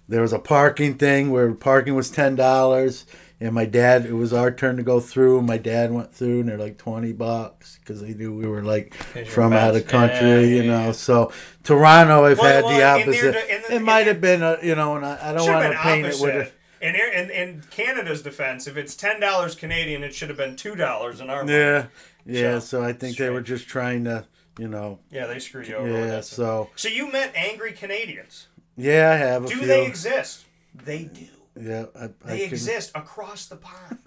There 0.08 0.22
was 0.22 0.32
a 0.32 0.38
parking 0.38 0.94
thing 0.94 1.30
where 1.30 1.52
parking 1.54 1.94
was 1.94 2.10
ten 2.10 2.34
dollars, 2.36 3.06
and 3.40 3.54
my 3.54 3.64
dad. 3.66 4.06
It 4.06 4.12
was 4.14 4.32
our 4.32 4.50
turn 4.50 4.76
to 4.78 4.82
go 4.82 4.98
through. 5.00 5.42
My 5.42 5.58
dad 5.58 5.92
went 5.92 6.14
through, 6.14 6.40
and 6.40 6.48
they're 6.48 6.58
like 6.58 6.78
twenty 6.78 7.12
bucks 7.12 7.78
because 7.80 8.00
they 8.00 8.14
knew 8.14 8.34
we 8.34 8.46
were 8.46 8.62
like 8.62 8.94
from 9.28 9.52
out 9.52 9.76
of 9.76 9.86
country, 9.86 10.28
Yeah, 10.28 10.40
you 10.40 10.62
know. 10.64 10.86
yeah. 10.86 10.92
So 10.92 11.32
Toronto, 11.62 12.24
I've 12.24 12.38
Well, 12.38 12.52
had 12.52 12.64
well, 12.64 12.72
the 12.72 13.02
in 13.02 13.10
there 13.10 13.28
opposite. 13.30 13.50
in 13.50 13.62
the- 13.68 13.74
it 13.76 13.82
might 13.82 14.06
have 14.06 14.20
been 14.20 14.42
a, 14.42 14.58
you 14.62 14.74
know, 14.74 14.96
and 14.96 15.04
I, 15.06 15.30
I 15.30 15.32
don't 15.32 15.50
want 15.50 15.72
to 15.72 15.78
paint 15.78 16.06
it 16.06 16.18
with 16.20 16.34
a. 16.82 16.86
in, 16.86 16.94
in, 16.94 17.30
in 17.30 17.62
Canada's 17.70 18.22
defense, 18.22 18.66
if 18.66 18.76
it's 18.76 18.94
ten 18.94 19.20
dollars 19.20 19.54
Canadian, 19.54 20.02
it 20.02 20.14
should 20.14 20.28
have 20.28 20.38
been 20.38 20.56
two 20.56 20.74
dollars 20.76 21.20
in 21.20 21.28
our 21.30 21.44
money. 21.44 21.56
Yeah, 21.56 21.86
yeah. 22.26 22.58
So, 22.58 22.80
So, 22.80 22.84
I 22.84 22.92
think 22.92 23.16
they 23.16 23.30
were 23.30 23.40
just 23.40 23.66
trying 23.68 24.04
to, 24.04 24.26
you 24.58 24.68
know. 24.68 24.98
Yeah, 25.10 25.26
they 25.26 25.38
screwed 25.38 25.68
you 25.68 25.76
over. 25.76 25.88
Yeah. 25.88 26.20
So 26.20 26.70
So 26.76 26.88
you 26.88 27.10
met 27.12 27.32
angry 27.34 27.72
Canadians. 27.72 28.48
yeah, 28.76 29.10
I 29.12 29.16
have 29.16 29.44
a 29.44 29.48
Do 29.48 29.56
few. 29.58 29.66
they 29.66 29.86
exist? 29.86 30.44
They 30.74 31.04
do. 31.04 31.26
Yeah, 31.60 31.84
I, 31.98 32.04
I 32.04 32.08
They 32.24 32.38
can- 32.44 32.48
exist 32.54 32.90
across 32.94 33.46
the 33.46 33.56
pond. 33.56 33.98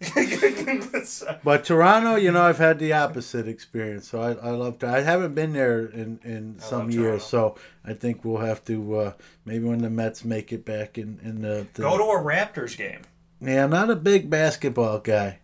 But 1.44 1.64
Toronto, 1.64 2.16
you 2.16 2.30
know, 2.32 2.42
I've 2.42 2.58
had 2.58 2.78
the 2.78 2.92
opposite 2.92 3.48
experience. 3.48 4.08
So 4.08 4.20
I, 4.20 4.32
I 4.34 4.50
love 4.50 4.78
to. 4.80 4.86
I 4.88 5.00
haven't 5.00 5.34
been 5.34 5.52
there 5.52 5.86
in, 5.86 6.20
in 6.24 6.58
some 6.60 6.90
years. 6.90 7.24
So 7.24 7.56
I 7.84 7.94
think 7.94 8.24
we'll 8.24 8.38
have 8.44 8.64
to 8.66 8.96
uh, 8.96 9.12
maybe 9.44 9.64
when 9.64 9.78
the 9.80 9.90
Mets 9.90 10.24
make 10.24 10.52
it 10.52 10.64
back 10.64 10.98
in 10.98 11.18
in 11.22 11.40
the, 11.42 11.66
the 11.74 11.82
Go 11.82 11.96
to 11.98 12.04
a 12.04 12.22
Raptors 12.22 12.76
game. 12.76 13.00
Yeah, 13.40 13.64
I'm 13.64 13.70
not 13.70 13.90
a 13.90 13.96
big 13.96 14.28
basketball 14.30 14.98
guy. 15.00 15.38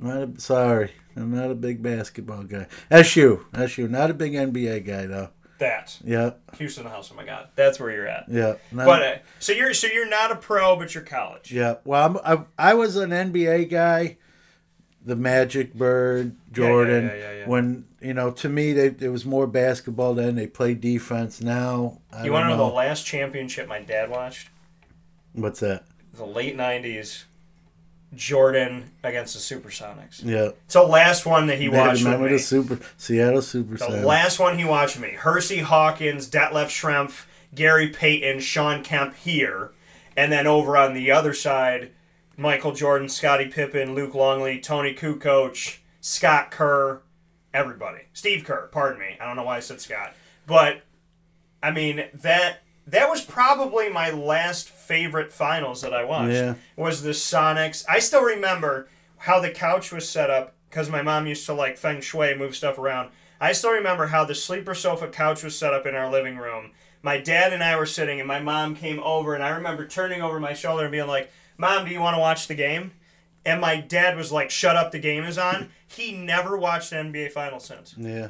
I'm 0.00 0.06
not 0.08 0.22
a, 0.22 0.40
sorry, 0.40 0.92
I'm 1.16 1.34
not 1.34 1.50
a 1.50 1.54
big 1.54 1.82
basketball 1.82 2.44
guy. 2.44 2.66
SU, 2.90 3.46
SU, 3.54 3.88
not 3.88 4.10
a 4.10 4.14
big 4.14 4.32
NBA 4.32 4.86
guy 4.86 5.06
though. 5.06 5.30
That 5.58 5.96
Yeah, 6.04 6.32
Houston 6.58 6.86
House. 6.86 7.10
Oh 7.12 7.14
my 7.14 7.24
God, 7.24 7.48
that's 7.54 7.78
where 7.78 7.90
you're 7.92 8.08
at. 8.08 8.24
yeah. 8.28 8.54
But 8.72 9.02
uh, 9.02 9.14
so 9.38 9.52
you're 9.52 9.74
so 9.74 9.86
you're 9.86 10.08
not 10.08 10.32
a 10.32 10.36
pro, 10.36 10.74
but 10.76 10.92
you're 10.92 11.04
college. 11.04 11.52
Yeah, 11.52 11.76
well, 11.84 12.18
I'm, 12.24 12.46
I 12.58 12.70
I 12.70 12.74
was 12.74 12.96
an 12.96 13.10
NBA 13.10 13.70
guy, 13.70 14.16
the 15.04 15.14
Magic, 15.14 15.72
Bird, 15.74 16.34
Jordan. 16.50 17.04
yeah, 17.06 17.14
yeah, 17.14 17.32
yeah. 17.38 17.48
When 17.48 17.84
you 18.00 18.12
know, 18.12 18.32
to 18.32 18.48
me, 18.48 18.72
they, 18.72 18.86
it 18.86 19.12
was 19.12 19.24
more 19.24 19.46
basketball 19.46 20.14
then. 20.14 20.34
They 20.34 20.48
played 20.48 20.80
defense. 20.80 21.40
Now, 21.40 22.00
I 22.12 22.24
You 22.24 22.32
want 22.32 22.46
to 22.46 22.56
know 22.56 22.56
the 22.56 22.74
last 22.74 23.06
championship 23.06 23.68
my 23.68 23.80
dad 23.80 24.10
watched? 24.10 24.48
what's 25.34 25.60
that? 25.60 25.84
The 26.14 26.26
late 26.26 26.56
'90s, 26.56 27.24
Jordan 28.14 28.90
against 29.02 29.34
the 29.34 29.40
Supersonics. 29.56 30.22
Yeah, 30.22 30.50
It's 30.66 30.74
the 30.74 30.82
last 30.82 31.24
one 31.26 31.46
that 31.46 31.58
he 31.58 31.68
They 31.68 31.78
watched 31.78 31.92
with 32.00 32.04
remember 32.04 32.26
me. 32.26 32.32
the 32.32 32.38
Super 32.38 32.78
Seattle 32.96 33.42
Super. 33.42 33.76
The 33.76 33.88
last 34.06 34.38
one 34.38 34.58
he 34.58 34.64
watched 34.64 34.98
me. 34.98 35.10
Hersey 35.12 35.60
Hawkins, 35.60 36.28
Detlef 36.28 36.66
Schrempf, 36.66 37.24
Gary 37.54 37.88
Payton, 37.88 38.40
Shawn 38.40 38.82
Kemp 38.84 39.14
here. 39.16 39.72
And 40.16 40.30
then 40.30 40.46
over 40.46 40.76
on 40.76 40.92
the 40.94 41.10
other 41.10 41.32
side, 41.32 41.90
Michael 42.36 42.72
Jordan, 42.72 43.08
Scottie 43.08 43.48
Pippen, 43.48 43.94
Luke 43.94 44.14
Longley, 44.14 44.58
Toni 44.60 44.94
Kukoc, 44.94 45.78
Scott 46.02 46.50
Kerr, 46.50 47.00
everybody. 47.54 48.02
Steve 48.12 48.44
Kerr, 48.44 48.68
pardon 48.72 49.00
me. 49.00 49.16
I 49.20 49.24
don't 49.26 49.36
know 49.36 49.44
why 49.44 49.56
I 49.56 49.60
said 49.60 49.80
Scott. 49.80 50.12
But 50.46 50.82
I 51.62 51.70
mean 51.70 52.04
that 52.12 52.58
that 52.86 53.08
was 53.08 53.22
probably 53.24 53.88
my 53.88 54.10
last 54.10 54.68
favorite 54.92 55.32
finals 55.32 55.80
that 55.80 55.94
I 55.94 56.04
watched. 56.04 56.34
Yeah. 56.34 56.54
Was 56.76 57.02
the 57.02 57.10
Sonics. 57.10 57.82
I 57.88 57.98
still 57.98 58.22
remember 58.22 58.88
how 59.16 59.40
the 59.40 59.50
couch 59.50 59.90
was 59.90 60.06
set 60.06 60.28
up 60.28 60.54
because 60.68 60.90
my 60.90 61.00
mom 61.00 61.26
used 61.26 61.46
to 61.46 61.54
like 61.54 61.78
feng 61.78 62.02
shui, 62.02 62.34
move 62.36 62.54
stuff 62.54 62.76
around. 62.76 63.10
I 63.40 63.52
still 63.52 63.70
remember 63.72 64.08
how 64.08 64.26
the 64.26 64.34
sleeper 64.34 64.74
sofa 64.74 65.08
couch 65.08 65.42
was 65.42 65.56
set 65.56 65.72
up 65.72 65.86
in 65.86 65.94
our 65.94 66.10
living 66.10 66.36
room. 66.36 66.72
My 67.02 67.16
dad 67.16 67.54
and 67.54 67.64
I 67.64 67.74
were 67.76 67.86
sitting, 67.86 68.20
and 68.20 68.28
my 68.28 68.38
mom 68.40 68.76
came 68.76 69.00
over, 69.00 69.34
and 69.34 69.42
I 69.42 69.48
remember 69.48 69.86
turning 69.86 70.20
over 70.20 70.38
my 70.38 70.52
shoulder 70.52 70.84
and 70.84 70.92
being 70.92 71.08
like, 71.08 71.32
"Mom, 71.56 71.86
do 71.86 71.90
you 71.90 72.00
want 72.00 72.14
to 72.14 72.20
watch 72.20 72.46
the 72.46 72.54
game?" 72.54 72.92
And 73.46 73.60
my 73.60 73.80
dad 73.80 74.16
was 74.16 74.30
like, 74.30 74.50
"Shut 74.50 74.76
up, 74.76 74.92
the 74.92 74.98
game 74.98 75.24
is 75.24 75.38
on." 75.38 75.70
He 75.92 76.12
never 76.12 76.56
watched 76.56 76.92
NBA 76.92 77.32
Finals 77.32 77.66
since. 77.66 77.94
Yeah. 77.98 78.28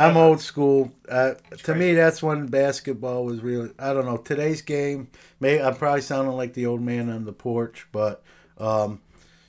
I'm 0.00 0.16
old 0.16 0.40
school. 0.40 0.92
Uh, 1.08 1.34
to 1.64 1.74
me, 1.74 1.94
that's 1.94 2.22
when 2.22 2.46
basketball 2.46 3.24
was 3.24 3.40
really. 3.42 3.70
I 3.78 3.92
don't 3.92 4.06
know. 4.06 4.16
Today's 4.16 4.62
game, 4.62 5.08
may 5.40 5.60
I'm 5.60 5.74
probably 5.76 6.00
sounding 6.00 6.34
like 6.34 6.54
the 6.54 6.66
old 6.66 6.80
man 6.80 7.10
on 7.10 7.24
the 7.24 7.32
porch, 7.32 7.86
but 7.92 8.22
um, 8.58 9.00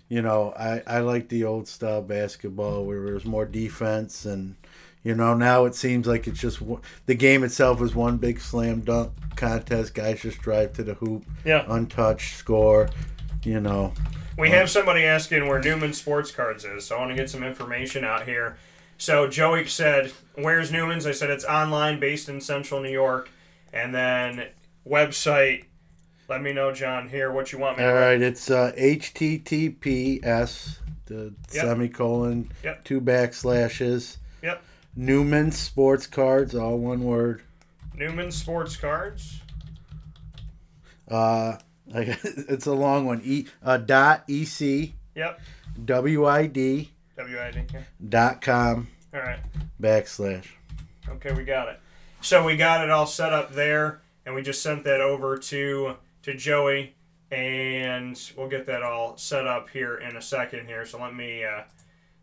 you 0.10 0.22
know, 0.22 0.54
I 0.58 0.82
I 0.86 1.00
like 1.00 1.30
the 1.30 1.46
old 1.46 1.68
style 1.68 2.02
basketball 2.02 2.86
where 2.86 3.04
there's 3.04 3.26
more 3.26 3.46
defense 3.46 4.26
and. 4.26 4.56
You 5.04 5.16
know, 5.16 5.34
now 5.34 5.66
it 5.66 5.74
seems 5.74 6.06
like 6.06 6.28
it's 6.28 6.40
just 6.40 6.62
the 7.08 7.16
game 7.16 7.44
itself 7.44 7.82
is 7.82 7.96
one 7.96 8.18
big 8.18 8.40
slam 8.40 8.82
dunk 8.82 9.14
contest. 9.36 9.96
Guys 9.96 10.22
just 10.22 10.38
drive 10.42 10.74
to 10.74 10.84
the 10.84 10.94
hoop, 10.94 11.24
Yeah. 11.44 11.66
untouched, 11.68 12.36
score. 12.36 12.88
You 13.44 13.60
know, 13.62 13.94
We 14.38 14.52
have 14.52 14.70
somebody 14.70 15.04
asking 15.04 15.48
where 15.48 15.60
Newman 15.60 15.94
Sports 15.94 16.30
Cards 16.30 16.66
is, 16.66 16.86
so 16.86 16.98
I 16.98 17.00
want 17.00 17.10
to 17.10 17.16
get 17.16 17.32
some 17.32 17.42
information 17.44 18.04
out 18.04 18.26
here. 18.28 18.58
So 19.02 19.28
Joey 19.28 19.66
said, 19.66 20.12
"Where's 20.36 20.72
Newman's?" 20.72 21.08
I 21.08 21.12
said 21.12 21.32
it's 21.32 21.44
online, 21.44 22.00
based 22.00 22.30
in 22.30 22.40
Central 22.40 22.80
New 22.84 22.92
York, 22.92 23.32
and 23.74 23.96
then 23.96 24.50
website. 24.88 25.66
Let 26.30 26.44
me 26.44 26.54
know, 26.54 26.72
John, 26.72 27.10
here 27.10 27.32
what 27.32 27.52
you 27.52 27.58
want 27.58 27.80
me 27.80 27.84
All 27.84 27.96
right, 27.96 28.22
it's 28.22 28.52
uh, 28.52 28.72
HTTPS, 28.78 30.22
the 31.08 31.34
Yep. 31.52 31.64
semicolon, 31.66 32.52
Yep. 32.64 32.84
two 32.84 33.02
backslashes, 33.02 34.18
Yep. 34.44 34.62
Newman 34.96 35.52
Sports 35.52 36.06
Cards, 36.06 36.54
all 36.54 36.78
one 36.78 37.04
word. 37.04 37.42
Newman 37.96 38.30
Sports 38.30 38.78
Cards. 38.78 39.42
Uh, 41.08 41.58
it's 41.88 42.68
a 42.68 42.74
long 42.74 43.08
one. 43.08 43.22
E 43.26 43.48
uh, 43.64 43.78
dot 43.78 44.26
ec 44.30 44.92
Yep. 45.16 45.42
wid 45.76 45.88
WID. 45.88 46.90
Dot 48.10 48.42
com 48.42 48.88
All 49.14 49.20
right. 49.22 49.40
backslash. 49.82 50.46
Okay, 51.10 51.32
we 51.34 51.44
got 51.44 51.68
it. 51.70 51.80
So 52.22 52.44
we 52.46 52.56
got 52.56 52.84
it 52.84 52.90
all 52.92 53.06
set 53.08 53.34
up 53.34 53.54
there, 53.54 54.02
and 54.26 54.36
we 54.36 54.42
just 54.42 54.62
sent 54.62 54.84
that 54.84 55.02
over 55.02 55.38
to 55.38 55.96
to 56.24 56.36
Joey, 56.36 56.94
and 57.32 58.20
we'll 58.38 58.50
get 58.50 58.66
that 58.68 58.84
all 58.84 59.18
set 59.18 59.48
up 59.48 59.70
here 59.70 59.96
in 59.98 60.16
a 60.16 60.22
second 60.22 60.68
here. 60.68 60.86
So 60.86 61.02
let 61.02 61.16
me 61.16 61.44
uh, 61.44 61.62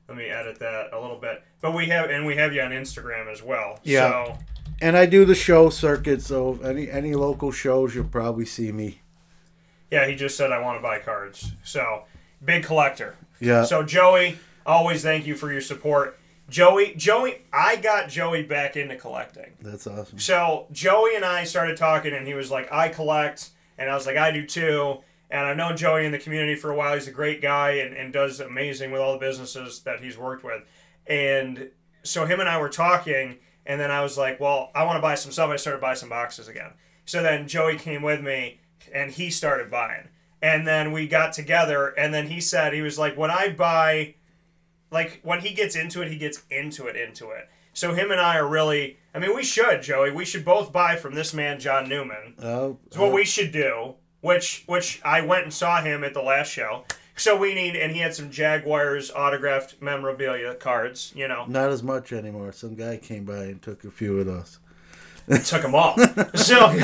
let 0.08 0.16
me 0.16 0.26
edit 0.26 0.58
that 0.60 0.90
a 0.92 1.00
little 1.00 1.18
bit. 1.18 1.42
But 1.60 1.74
we 1.74 1.86
have 1.86 2.10
and 2.10 2.24
we 2.26 2.36
have 2.36 2.52
you 2.54 2.62
on 2.62 2.70
Instagram 2.70 3.30
as 3.30 3.42
well. 3.42 3.80
Yeah. 3.82 4.08
So 4.26 4.38
And 4.80 4.96
I 4.96 5.06
do 5.06 5.24
the 5.24 5.34
show 5.34 5.70
circuit, 5.70 6.22
so 6.22 6.58
any 6.62 6.88
any 6.90 7.14
local 7.14 7.50
shows 7.50 7.94
you'll 7.94 8.04
probably 8.04 8.46
see 8.46 8.70
me. 8.70 9.00
yeah, 9.90 10.06
he 10.06 10.14
just 10.14 10.36
said 10.36 10.52
I 10.52 10.60
want 10.60 10.78
to 10.78 10.82
buy 10.82 11.00
cards. 11.00 11.52
So 11.64 12.04
big 12.44 12.62
collector. 12.64 13.16
Yeah. 13.40 13.64
So 13.64 13.82
Joey, 13.82 14.38
always 14.68 15.02
thank 15.02 15.26
you 15.26 15.34
for 15.34 15.50
your 15.50 15.62
support. 15.62 16.18
Joey, 16.48 16.94
Joey, 16.94 17.42
I 17.52 17.76
got 17.76 18.08
Joey 18.08 18.42
back 18.42 18.76
into 18.76 18.96
collecting. 18.96 19.52
That's 19.60 19.86
awesome. 19.86 20.18
So 20.18 20.66
Joey 20.70 21.16
and 21.16 21.24
I 21.24 21.44
started 21.44 21.76
talking, 21.76 22.14
and 22.14 22.26
he 22.26 22.34
was 22.34 22.50
like, 22.50 22.72
"I 22.72 22.88
collect," 22.88 23.50
and 23.76 23.90
I 23.90 23.94
was 23.94 24.06
like, 24.06 24.16
"I 24.16 24.30
do 24.30 24.46
too." 24.46 24.98
And 25.30 25.46
I've 25.46 25.56
known 25.58 25.76
Joey 25.76 26.06
in 26.06 26.12
the 26.12 26.18
community 26.18 26.54
for 26.54 26.70
a 26.70 26.74
while. 26.74 26.94
He's 26.94 27.06
a 27.06 27.12
great 27.12 27.42
guy 27.42 27.72
and, 27.72 27.94
and 27.94 28.12
does 28.14 28.40
amazing 28.40 28.92
with 28.92 29.02
all 29.02 29.12
the 29.12 29.18
businesses 29.18 29.80
that 29.80 30.00
he's 30.00 30.16
worked 30.16 30.42
with. 30.42 30.62
And 31.06 31.68
so 32.02 32.24
him 32.24 32.40
and 32.40 32.48
I 32.48 32.58
were 32.58 32.70
talking, 32.70 33.36
and 33.66 33.78
then 33.78 33.90
I 33.90 34.02
was 34.02 34.16
like, 34.16 34.40
"Well, 34.40 34.70
I 34.74 34.84
want 34.84 34.96
to 34.96 35.02
buy 35.02 35.16
some 35.16 35.32
stuff." 35.32 35.50
I 35.50 35.56
started 35.56 35.82
buying 35.82 35.96
some 35.96 36.08
boxes 36.08 36.48
again. 36.48 36.72
So 37.04 37.22
then 37.22 37.46
Joey 37.46 37.76
came 37.76 38.00
with 38.02 38.22
me, 38.22 38.60
and 38.92 39.10
he 39.10 39.28
started 39.30 39.70
buying. 39.70 40.08
And 40.40 40.66
then 40.66 40.92
we 40.92 41.08
got 41.08 41.32
together, 41.34 41.88
and 41.88 42.14
then 42.14 42.28
he 42.28 42.40
said 42.40 42.72
he 42.72 42.80
was 42.80 42.98
like, 42.98 43.18
"When 43.18 43.30
I 43.30 43.50
buy." 43.50 44.14
Like 44.90 45.20
when 45.22 45.40
he 45.40 45.54
gets 45.54 45.76
into 45.76 46.02
it, 46.02 46.10
he 46.10 46.18
gets 46.18 46.42
into 46.50 46.86
it, 46.86 46.96
into 46.96 47.30
it. 47.30 47.48
So 47.72 47.94
him 47.94 48.10
and 48.10 48.20
I 48.20 48.36
are 48.38 48.46
really. 48.46 48.98
I 49.14 49.18
mean, 49.18 49.34
we 49.34 49.44
should, 49.44 49.82
Joey. 49.82 50.10
We 50.10 50.24
should 50.24 50.44
both 50.44 50.72
buy 50.72 50.96
from 50.96 51.14
this 51.14 51.32
man, 51.32 51.60
John 51.60 51.88
Newman. 51.88 52.34
Oh, 52.42 52.78
It's 52.86 52.98
what 52.98 53.10
oh. 53.10 53.14
we 53.14 53.24
should 53.24 53.52
do. 53.52 53.94
Which, 54.20 54.64
which 54.66 55.00
I 55.04 55.20
went 55.20 55.44
and 55.44 55.54
saw 55.54 55.80
him 55.80 56.02
at 56.02 56.12
the 56.12 56.22
last 56.22 56.48
show. 56.48 56.84
So 57.18 57.36
we 57.36 57.54
need, 57.54 57.76
and 57.76 57.92
he 57.92 58.00
had 58.00 58.14
some 58.14 58.30
Jaguars 58.30 59.10
autographed 59.10 59.80
memorabilia 59.80 60.54
cards. 60.54 61.12
You 61.14 61.28
know, 61.28 61.44
not 61.46 61.70
as 61.70 61.82
much 61.82 62.12
anymore. 62.12 62.52
Some 62.52 62.74
guy 62.74 62.96
came 62.96 63.24
by 63.24 63.44
and 63.44 63.60
took 63.60 63.84
a 63.84 63.90
few 63.90 64.18
of 64.18 64.26
those. 64.26 64.58
took 65.44 65.62
them 65.62 65.74
all. 65.74 65.96
so, 66.34 66.78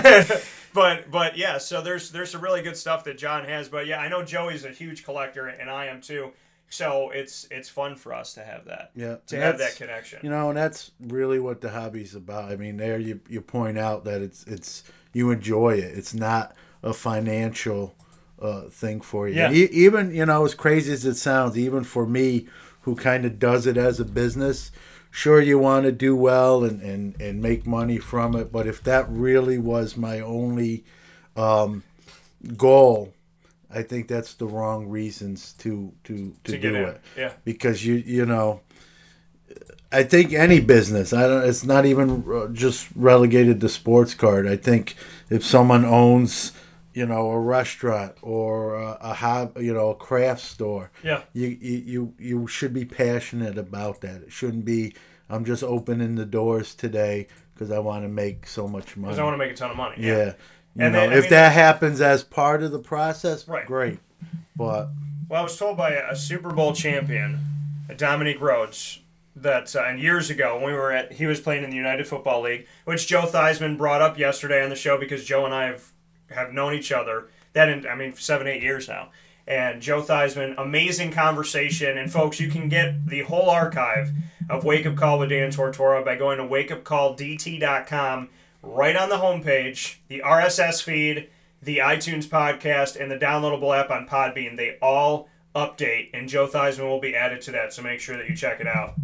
but 0.75 1.11
but 1.11 1.37
yeah, 1.37 1.59
so 1.59 1.83
there's 1.83 2.11
there's 2.11 2.31
some 2.31 2.41
really 2.41 2.63
good 2.63 2.77
stuff 2.77 3.05
that 3.05 3.17
John 3.17 3.45
has. 3.45 3.69
But 3.69 3.87
yeah, 3.87 3.99
I 3.99 4.09
know 4.09 4.25
Joey's 4.25 4.65
a 4.65 4.71
huge 4.71 5.05
collector, 5.05 5.47
and 5.47 5.71
I 5.71 5.87
am 5.87 6.01
too. 6.01 6.33
So 6.69 7.11
it's 7.11 7.47
it's 7.51 7.69
fun 7.69 7.97
for 7.97 8.12
us 8.12 8.35
to 8.35 8.45
have 8.45 8.65
that. 8.65 8.91
Yeah, 8.97 9.17
to 9.29 9.37
have 9.37 9.59
that 9.59 9.77
connection. 9.77 10.21
You 10.23 10.31
know, 10.31 10.49
and 10.49 10.57
that's 10.59 10.91
really 11.01 11.39
what 11.39 11.61
the 11.61 11.71
hobby's 11.71 12.15
about. 12.15 12.51
I 12.51 12.57
mean, 12.57 12.77
there 12.77 12.99
you 12.99 13.21
you 13.29 13.41
point 13.41 13.79
out 13.79 14.05
that 14.05 14.21
it's 14.21 14.45
it's 14.45 14.83
you 15.12 15.31
enjoy 15.31 15.75
it. 15.75 15.97
It's 15.97 16.15
not 16.15 16.55
a 16.83 16.93
financial 16.93 17.95
uh, 18.41 18.62
thing 18.62 19.01
for 19.01 19.29
you. 19.29 19.37
Yeah. 19.37 19.53
E- 19.53 19.69
even 19.71 20.15
you 20.15 20.27
know, 20.27 20.45
as 20.45 20.55
crazy 20.55 20.93
as 20.93 21.05
it 21.05 21.15
sounds, 21.15 21.57
even 21.57 21.85
for 21.85 22.07
me, 22.07 22.49
who 22.83 22.97
kind 22.97 23.25
of 23.25 23.39
does 23.39 23.67
it 23.67 23.77
as 23.77 24.01
a 24.01 24.05
business, 24.05 24.73
sure 25.11 25.41
you 25.41 25.59
want 25.59 25.85
to 25.85 25.93
do 25.93 26.17
well 26.17 26.65
and 26.65 26.83
and 26.83 27.21
and 27.21 27.41
make 27.41 27.67
money 27.67 27.99
from 27.99 28.35
it. 28.35 28.51
But 28.51 28.67
if 28.67 28.83
that 28.83 29.09
really 29.09 29.59
was 29.59 29.97
my 29.97 30.21
only 30.21 30.85
um, 31.37 31.83
goal. 32.57 33.14
I 33.75 33.83
think 33.83 34.09
that's 34.09 34.35
the 34.35 34.47
wrong 34.47 34.89
reasons 34.89 35.53
to 35.59 35.93
to 36.05 36.35
to, 36.45 36.53
To 36.53 36.59
do 36.59 36.75
it. 36.75 37.01
yeah. 37.16 37.33
Because 37.45 37.85
you 37.85 37.95
you 37.95 38.25
know, 38.27 38.61
I 39.93 40.03
think 40.03 40.33
any 40.33 40.61
business. 40.61 41.12
I 41.12 41.27
don't. 41.29 41.45
It's 41.49 41.64
not 41.64 41.87
even 41.87 42.25
uh, 42.33 42.49
just 42.53 42.89
relegated 42.97 43.61
to 43.61 43.68
sports 43.68 44.14
card. 44.14 44.47
I 44.47 44.57
think 44.57 44.97
if 45.31 45.45
someone 45.45 45.85
owns, 45.85 46.53
you 46.93 47.07
know, 47.07 47.31
a 47.31 47.39
restaurant 47.41 48.14
or 48.22 48.75
a, 48.75 48.99
a 49.01 49.14
hob, 49.14 49.57
you 49.59 49.72
know, 49.72 49.91
a 49.91 49.95
craft 49.95 50.41
store, 50.41 50.91
Yeah. 51.03 51.22
you, 51.33 51.49
you 51.61 51.83
you 51.87 52.14
you 52.18 52.47
should 52.47 52.72
be 52.72 52.85
passionate 52.85 53.57
about 53.59 54.01
that. 54.01 54.22
It 54.22 54.33
shouldn't 54.33 54.64
be. 54.64 54.95
I'm 55.31 55.45
just 55.45 55.62
opening 55.62 56.16
the 56.16 56.27
doors 56.27 56.75
today 56.75 57.29
because 57.55 57.70
I 57.70 57.79
want 57.79 58.05
to 58.05 58.09
make 58.09 58.47
so 58.47 58.66
much 58.68 58.97
money. 58.97 59.11
Because 59.12 59.20
I 59.20 59.25
want 59.25 59.35
to 59.35 59.39
make 59.39 59.53
a 59.53 59.57
ton 59.57 59.70
of 59.70 59.77
money. 59.77 59.97
Yeah. 59.99 60.33
You 60.77 60.85
And 60.85 60.93
know, 60.93 61.01
then, 61.01 61.12
if 61.12 61.25
mean- 61.25 61.31
that 61.31 61.53
happens 61.53 62.01
as 62.01 62.25
part 62.25 62.62
of 62.62 62.72
the 62.72 62.79
process, 62.79 63.47
Right. 63.47 63.66
great. 63.66 63.99
But 64.57 64.89
Well, 65.29 65.41
I 65.41 65.43
was 65.43 65.57
told 65.57 65.77
by 65.77 65.91
a 65.93 66.14
Super 66.16 66.51
Bowl 66.51 66.72
champion, 66.72 67.41
Dominic 67.97 68.41
Rhodes, 68.41 69.01
that 69.37 69.75
uh, 69.75 69.83
and 69.83 69.99
years 70.01 70.31
ago 70.31 70.55
when 70.57 70.64
we 70.66 70.72
were 70.72 70.93
at, 70.93 71.12
he 71.14 71.27
was 71.27 71.41
playing 71.41 71.64
in 71.64 71.70
the 71.70 71.77
United 71.77 72.07
Football 72.07 72.43
League, 72.43 72.66
which 72.85 73.07
Joe 73.09 73.22
Theismann 73.22 73.77
brought 73.77 74.01
up 74.01 74.16
yesterday 74.18 74.62
on 74.62 74.70
the 74.70 74.77
show 74.77 74.97
because 74.99 75.25
Joe 75.25 75.45
and 75.45 75.53
I 75.55 75.66
have 75.66 75.91
have 76.31 76.53
known 76.53 76.72
each 76.75 76.91
other 76.93 77.27
that 77.53 77.68
in, 77.68 77.87
I 77.87 77.95
mean 77.97 78.14
seven 78.16 78.47
eight 78.47 78.62
years 78.62 78.87
now. 78.89 79.09
And 79.47 79.83
Joe 79.83 80.01
Theismann, 80.03 80.55
amazing 80.57 81.11
conversation. 81.12 81.99
And 81.99 82.11
folks, 82.12 82.39
you 82.41 82.49
can 82.49 82.68
get 82.68 83.07
the 83.09 83.22
whole 83.22 83.51
archive 83.51 84.11
of 84.49 84.64
Wake 84.64 84.87
Up 84.87 84.97
Call 84.97 85.18
with 85.18 85.29
Dan 85.31 85.51
Tortora 85.51 86.03
by 86.05 86.14
going 86.16 86.39
to 86.39 86.45
wakeupcalldt.com. 86.45 88.29
Right 88.67 88.97
on 88.97 89.09
the 89.09 89.17
homepage, 89.17 89.97
the 90.09 90.23
RSS 90.25 90.83
feed, 90.83 91.29
the 91.62 91.79
iTunes 91.79 92.27
podcast, 92.27 93.01
and 93.01 93.11
the 93.11 93.17
downloadable 93.17 93.79
app 93.79 93.91
on 93.91 94.09
Podbean. 94.09 94.57
They 94.57 94.79
all 94.81 95.29
update, 95.55 96.11
and 96.12 96.29
Joe 96.29 96.49
Theismann 96.49 96.89
will 96.89 97.01
be 97.01 97.15
added 97.15 97.41
to 97.43 97.53
that. 97.53 97.73
So 97.73 97.83
make 97.83 98.01
sure 98.01 98.17
that 98.17 98.29
you 98.29 98.35
check 98.35 98.61
it 98.61 98.67
out. 98.67 98.95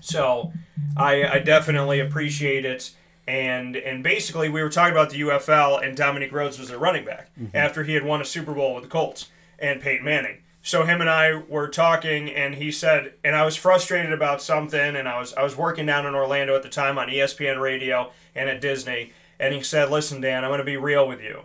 So 0.00 0.52
I, 0.96 1.24
I 1.24 1.38
definitely 1.38 2.00
appreciate 2.00 2.64
it. 2.64 2.92
And 3.26 3.76
and 3.76 4.02
basically, 4.02 4.48
we 4.48 4.62
were 4.62 4.70
talking 4.70 4.92
about 4.92 5.10
the 5.10 5.20
UFL, 5.20 5.86
and 5.86 5.96
Dominic 5.96 6.32
Rhodes 6.32 6.58
was 6.58 6.68
their 6.68 6.78
running 6.78 7.04
back 7.04 7.28
mm-hmm. 7.38 7.54
after 7.54 7.84
he 7.84 7.92
had 7.92 8.04
won 8.04 8.22
a 8.22 8.24
Super 8.24 8.54
Bowl 8.54 8.74
with 8.74 8.84
the 8.84 8.90
Colts 8.90 9.28
and 9.58 9.82
Peyton 9.82 10.04
Manning. 10.04 10.38
So 10.62 10.84
him 10.84 11.00
and 11.00 11.08
I 11.08 11.34
were 11.34 11.68
talking, 11.68 12.30
and 12.30 12.54
he 12.56 12.72
said, 12.72 13.14
and 13.22 13.36
I 13.36 13.44
was 13.44 13.54
frustrated 13.56 14.12
about 14.12 14.42
something, 14.42 14.96
and 14.96 15.08
I 15.08 15.18
was 15.20 15.34
I 15.34 15.42
was 15.42 15.56
working 15.56 15.86
down 15.86 16.06
in 16.06 16.14
Orlando 16.14 16.56
at 16.56 16.62
the 16.62 16.68
time 16.68 16.98
on 16.98 17.08
ESPN 17.08 17.60
Radio 17.60 18.10
and 18.38 18.48
at 18.48 18.60
Disney, 18.60 19.12
and 19.38 19.52
he 19.54 19.62
said, 19.62 19.90
"Listen, 19.90 20.20
Dan, 20.20 20.44
I'm 20.44 20.50
going 20.50 20.58
to 20.58 20.64
be 20.64 20.76
real 20.76 21.06
with 21.06 21.20
you." 21.20 21.42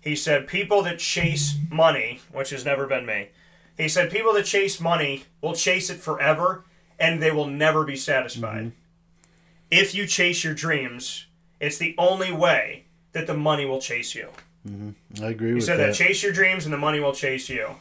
He 0.00 0.16
said, 0.16 0.46
"People 0.48 0.82
that 0.82 0.98
chase 0.98 1.56
money, 1.70 2.20
which 2.32 2.50
has 2.50 2.64
never 2.64 2.86
been 2.86 3.06
me." 3.06 3.28
He 3.76 3.88
said, 3.88 4.10
"People 4.10 4.32
that 4.34 4.44
chase 4.44 4.80
money 4.80 5.24
will 5.40 5.54
chase 5.54 5.88
it 5.90 6.00
forever, 6.00 6.64
and 6.98 7.22
they 7.22 7.30
will 7.30 7.46
never 7.46 7.84
be 7.84 7.96
satisfied." 7.96 8.66
Mm-hmm. 8.66 8.80
if 9.70 9.94
you 9.94 10.06
chase 10.06 10.44
your 10.44 10.54
dreams, 10.54 11.26
it's 11.58 11.78
the 11.78 11.94
only 11.98 12.32
way 12.32 12.84
that 13.12 13.26
the 13.26 13.34
money 13.34 13.64
will 13.64 13.80
chase 13.80 14.14
you. 14.14 14.28
Mm-hmm. 14.68 15.24
I 15.24 15.30
agree 15.30 15.32
with 15.32 15.40
you. 15.40 15.46
He 15.46 15.54
with 15.54 15.64
said 15.64 15.78
that. 15.78 15.86
that 15.86 15.94
chase 15.94 16.22
your 16.22 16.32
dreams 16.32 16.64
and 16.64 16.72
the 16.72 16.78
money 16.78 17.00
will 17.00 17.14
chase 17.14 17.48
you. 17.48 17.76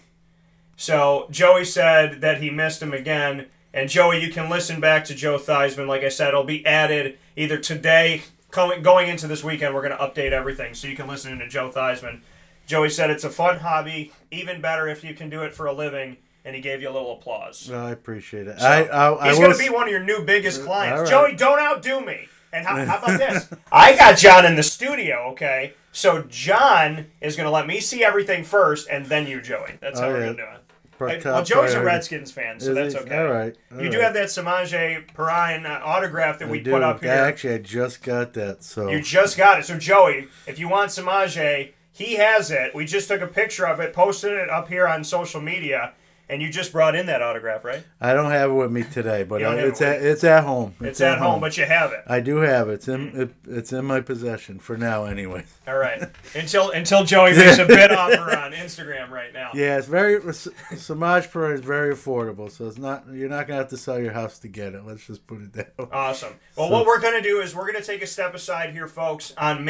So 0.76 1.28
Joey 1.30 1.66
said 1.66 2.22
that 2.22 2.42
he 2.42 2.50
missed 2.50 2.82
him 2.82 2.94
again. 2.94 3.48
And 3.74 3.90
Joey, 3.90 4.22
you 4.24 4.32
can 4.32 4.50
listen 4.50 4.80
back 4.80 5.06
to 5.06 5.16
Joe 5.16 5.38
Theismann. 5.38 5.88
Like 5.88 6.04
I 6.04 6.10
said, 6.10 6.30
it'll 6.30 6.44
be 6.44 6.66
added 6.66 7.18
either 7.36 7.58
today, 7.58 8.22
coming 8.54 8.82
going 8.82 9.10
into 9.10 9.28
this 9.28 9.44
weekend. 9.44 9.74
We're 9.76 9.88
going 9.88 9.98
to 9.98 10.04
update 10.04 10.32
everything, 10.32 10.74
so 10.74 10.88
you 10.88 10.96
can 10.96 11.08
listen 11.08 11.38
to 11.40 11.50
Joe 11.50 11.70
Theismann. 11.70 12.22
Joey 12.66 12.90
said 12.90 13.10
it's 13.10 13.26
a 13.26 13.30
fun 13.30 13.60
hobby, 13.60 14.14
even 14.32 14.62
better 14.62 14.88
if 14.88 15.04
you 15.04 15.14
can 15.14 15.30
do 15.30 15.42
it 15.42 15.54
for 15.54 15.66
a 15.66 15.74
living. 15.74 16.16
And 16.46 16.54
he 16.56 16.62
gave 16.62 16.82
you 16.82 16.90
a 16.90 16.92
little 16.92 17.14
applause. 17.14 17.72
I 17.72 17.92
appreciate 17.92 18.48
it. 18.48 18.60
So, 18.60 18.66
I, 18.68 18.82
I, 18.84 19.26
I 19.26 19.30
he's 19.30 19.40
going 19.40 19.54
to 19.54 19.58
be 19.58 19.70
one 19.70 19.84
of 19.84 19.92
your 19.92 20.04
new 20.04 20.24
biggest 20.26 20.62
uh, 20.62 20.66
clients. 20.66 21.10
all 21.12 21.24
right. 21.24 21.30
Joey, 21.32 21.38
don't 21.38 21.60
outdo 21.60 22.02
me. 22.06 22.28
And 22.52 22.66
how, 22.66 22.76
how 22.86 22.98
about 22.98 23.18
this? 23.18 23.50
I 23.72 23.96
got 23.96 24.18
John 24.18 24.46
in 24.46 24.56
the 24.58 24.64
studio, 24.64 25.30
okay? 25.32 25.74
So 25.94 26.24
John 26.24 27.06
is 27.22 27.38
going 27.38 27.46
to 27.48 27.50
let 27.52 27.66
me 27.66 27.80
see 27.80 28.04
everything 28.04 28.44
first, 28.44 28.90
and 28.90 29.06
then 29.06 29.26
you, 29.26 29.42
Joey. 29.42 29.78
That's 29.80 30.02
how 30.02 30.08
Oh, 30.08 30.10
we're 30.12 30.20
yeah. 30.20 30.26
going 30.26 30.38
to 30.38 30.44
do 30.44 30.50
it. 30.50 30.63
Hey, 31.00 31.22
well, 31.24 31.44
Joey's 31.44 31.74
a. 31.74 31.84
Redskins 31.84 32.32
fan, 32.32 32.60
so 32.60 32.74
that's 32.74 32.96
okay. 32.96 33.18
All 33.18 33.32
right, 33.32 33.56
all 33.72 33.82
you 33.82 33.90
do 33.90 33.98
right. 33.98 34.06
have 34.06 34.14
that 34.14 34.28
Samaje 34.30 35.06
Perine 35.14 35.66
uh, 35.66 35.84
autograph 35.84 36.40
that 36.40 36.48
I 36.48 36.52
we 36.52 36.60
do. 36.62 36.72
put 36.72 36.84
up 36.84 37.02
here. 37.02 37.12
Actually, 37.12 37.56
I 37.56 37.58
just 37.60 38.02
got 38.04 38.34
that. 38.34 38.64
So 38.64 38.90
You 38.90 39.02
just 39.02 39.38
got 39.38 39.60
it. 39.60 39.66
So 39.66 39.78
Joey, 39.78 40.28
if 40.48 40.60
you 40.60 40.70
want 40.70 40.92
Samaje, 40.92 41.72
he 41.92 42.16
has 42.16 42.52
it. 42.52 42.74
We 42.74 42.86
just 42.86 43.08
took 43.08 43.22
a 43.22 43.28
picture 43.28 43.68
of 43.68 43.80
it, 43.80 43.94
posted 43.94 44.32
it 44.34 44.50
up 44.50 44.68
here 44.70 44.88
on 44.88 45.04
social 45.04 45.42
media, 45.42 45.94
And 46.30 46.42
you 46.42 46.50
just 46.50 46.72
brought 46.72 46.96
in 46.96 47.08
that 47.08 47.22
autograph, 47.22 47.64
right? 47.64 47.84
I 48.00 48.14
don't 48.14 48.32
have 48.32 48.50
it 48.50 48.54
with 48.54 48.72
me 48.72 48.84
today, 48.84 49.24
but 49.24 49.42
have 49.42 49.60
it's 49.60 49.82
it 49.82 49.86
at 49.86 50.02
it's 50.02 50.24
at 50.24 50.44
home. 50.44 50.74
It's, 50.80 51.02
at 51.02 51.18
home, 51.18 51.42
but 51.42 51.58
you 51.58 51.66
have 51.66 51.92
it. 51.92 52.02
I 52.08 52.22
do 52.22 52.38
have 52.38 52.70
it. 52.70 52.74
It's 52.74 52.88
in 52.88 53.10
hmm. 53.10 53.22
it, 53.22 53.36
it's 53.48 53.74
in 53.74 53.86
my 53.86 54.02
possession 54.02 54.60
for 54.60 54.78
now, 54.78 55.06
anyway. 55.06 55.44
All 55.68 55.78
right. 55.78 56.10
Until 56.34 56.72
until 56.72 57.04
Joey 57.04 57.36
makes 57.36 57.58
a 57.58 57.66
bid 57.68 57.92
offer 57.92 58.36
on 58.38 58.54
Instagram 58.54 59.10
right 59.10 59.34
now. 59.34 59.52
Yeah, 59.54 59.78
it's 59.78 59.88
very 59.88 60.20
Samaje 60.20 61.30
Perine 61.30 61.56
is 61.56 61.62
very 61.62 61.94
affordable, 61.94 62.50
so 62.50 62.68
it's 62.68 62.78
not 62.78 63.06
you're 63.12 63.30
not 63.30 63.48
gonna 63.48 63.60
have 63.60 63.70
to 63.70 63.78
sell 63.78 64.00
your 64.00 64.14
house 64.14 64.40
to 64.40 64.48
get 64.48 64.74
it. 64.74 64.86
Let's 64.86 65.06
just 65.06 65.28
put 65.28 65.42
it 65.42 65.54
that 65.54 65.78
way. 65.78 65.88
Awesome. 65.92 66.34
Well, 66.56 66.68
So- 66.68 66.74
what 66.74 66.86
we're 66.86 67.00
going 67.00 67.22
to 67.22 67.28
do 67.28 67.42
is 67.42 67.56
we're 67.56 67.70
going 67.72 67.82
to 67.82 67.86
take 67.86 68.02
a 68.02 68.08
step 68.08 68.34
aside 68.34 68.72
here, 68.72 68.88
folks, 68.88 69.34
on 69.38 69.64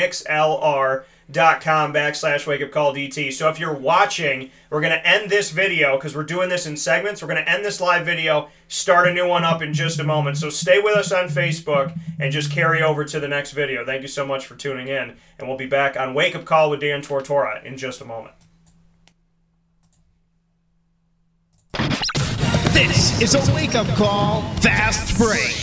mixlr.com 1.29 1.93
backslash 1.93 2.47
wake 2.47 2.61
up 2.61 2.71
call 2.71 2.93
DT. 2.93 3.31
So 3.33 3.49
if 3.49 3.59
you're 3.59 3.73
watching, 3.73 4.49
we're 4.69 4.81
going 4.81 4.93
to 4.93 5.07
end 5.07 5.29
this 5.29 5.51
video 5.51 5.97
because 5.97 6.15
we're 6.15 6.23
doing 6.23 6.49
this 6.49 6.65
in 6.65 6.77
segments. 6.77 7.21
We're 7.21 7.27
going 7.27 7.43
to 7.43 7.49
end 7.49 7.63
this 7.63 7.79
live 7.81 8.05
video, 8.05 8.49
start 8.67 9.07
a 9.07 9.13
new 9.13 9.27
one 9.27 9.43
up 9.43 9.61
in 9.61 9.73
just 9.73 9.99
a 9.99 10.03
moment. 10.03 10.37
So 10.37 10.49
stay 10.49 10.79
with 10.79 10.95
us 10.95 11.11
on 11.11 11.27
Facebook 11.27 11.97
and 12.19 12.31
just 12.31 12.51
carry 12.51 12.81
over 12.81 13.05
to 13.05 13.19
the 13.19 13.27
next 13.27 13.51
video. 13.51 13.85
Thank 13.85 14.01
you 14.01 14.07
so 14.07 14.25
much 14.25 14.45
for 14.45 14.55
tuning 14.55 14.87
in. 14.87 15.15
And 15.39 15.47
we'll 15.47 15.57
be 15.57 15.67
back 15.67 15.97
on 15.97 16.13
Wake 16.13 16.35
Up 16.35 16.45
Call 16.45 16.69
with 16.69 16.81
Dan 16.81 17.01
Tortora 17.01 17.63
in 17.63 17.77
just 17.77 18.01
a 18.01 18.05
moment. 18.05 18.33
This 22.73 23.21
is 23.21 23.35
a 23.35 23.53
wake 23.53 23.75
up 23.75 23.87
call 23.95 24.41
fast 24.55 25.15
break. 25.17 25.62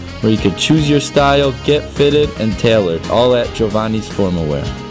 where 0.21 0.31
you 0.31 0.37
can 0.37 0.55
choose 0.55 0.89
your 0.89 0.99
style, 0.99 1.51
get 1.63 1.83
fitted, 1.89 2.29
and 2.39 2.57
tailored, 2.57 3.05
all 3.07 3.35
at 3.35 3.53
Giovanni's 3.53 4.07
Formalwear. 4.09 4.90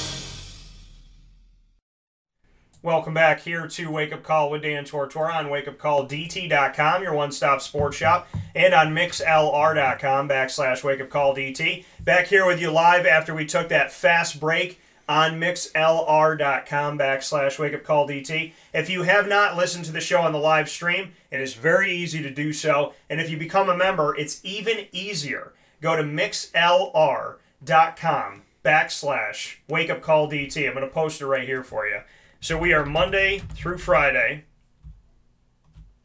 Welcome 2.83 3.13
back 3.13 3.41
here 3.41 3.67
to 3.67 3.91
Wake 3.91 4.11
Up 4.11 4.23
Call 4.23 4.49
with 4.49 4.63
Dan 4.63 4.85
Tortora 4.85 5.35
on 5.35 5.49
wakeupcalldt.com, 5.49 7.03
your 7.03 7.13
one-stop 7.13 7.61
sports 7.61 7.95
shop, 7.95 8.27
and 8.55 8.73
on 8.73 8.87
mixlr.com 8.87 10.27
backslash 10.27 10.81
wakeupcalldt. 10.81 11.85
Back 12.03 12.25
here 12.25 12.43
with 12.47 12.59
you 12.59 12.71
live 12.71 13.05
after 13.05 13.35
we 13.35 13.45
took 13.45 13.69
that 13.69 13.91
fast 13.91 14.39
break 14.39 14.81
on 15.07 15.39
mixlr.com 15.39 16.97
backslash 16.97 17.57
wakeupcalldt. 17.57 18.53
If 18.73 18.89
you 18.89 19.03
have 19.03 19.27
not 19.27 19.55
listened 19.55 19.85
to 19.85 19.91
the 19.91 20.01
show 20.01 20.23
on 20.23 20.31
the 20.31 20.39
live 20.39 20.67
stream, 20.67 21.11
it 21.29 21.39
is 21.39 21.53
very 21.53 21.91
easy 21.91 22.23
to 22.23 22.31
do 22.31 22.51
so. 22.51 22.95
And 23.11 23.21
if 23.21 23.29
you 23.29 23.37
become 23.37 23.69
a 23.69 23.77
member, 23.77 24.15
it's 24.15 24.43
even 24.43 24.87
easier. 24.91 25.53
Go 25.81 25.95
to 25.95 26.01
mixlr.com 26.01 27.35
backslash 28.65 29.57
wakeupcalldt. 29.69 30.67
I'm 30.67 30.73
going 30.73 30.87
to 30.87 30.91
post 30.91 31.21
it 31.21 31.27
right 31.27 31.47
here 31.47 31.63
for 31.63 31.85
you. 31.85 31.99
So 32.43 32.57
we 32.57 32.73
are 32.73 32.83
Monday 32.83 33.43
through 33.53 33.77
Friday, 33.77 34.45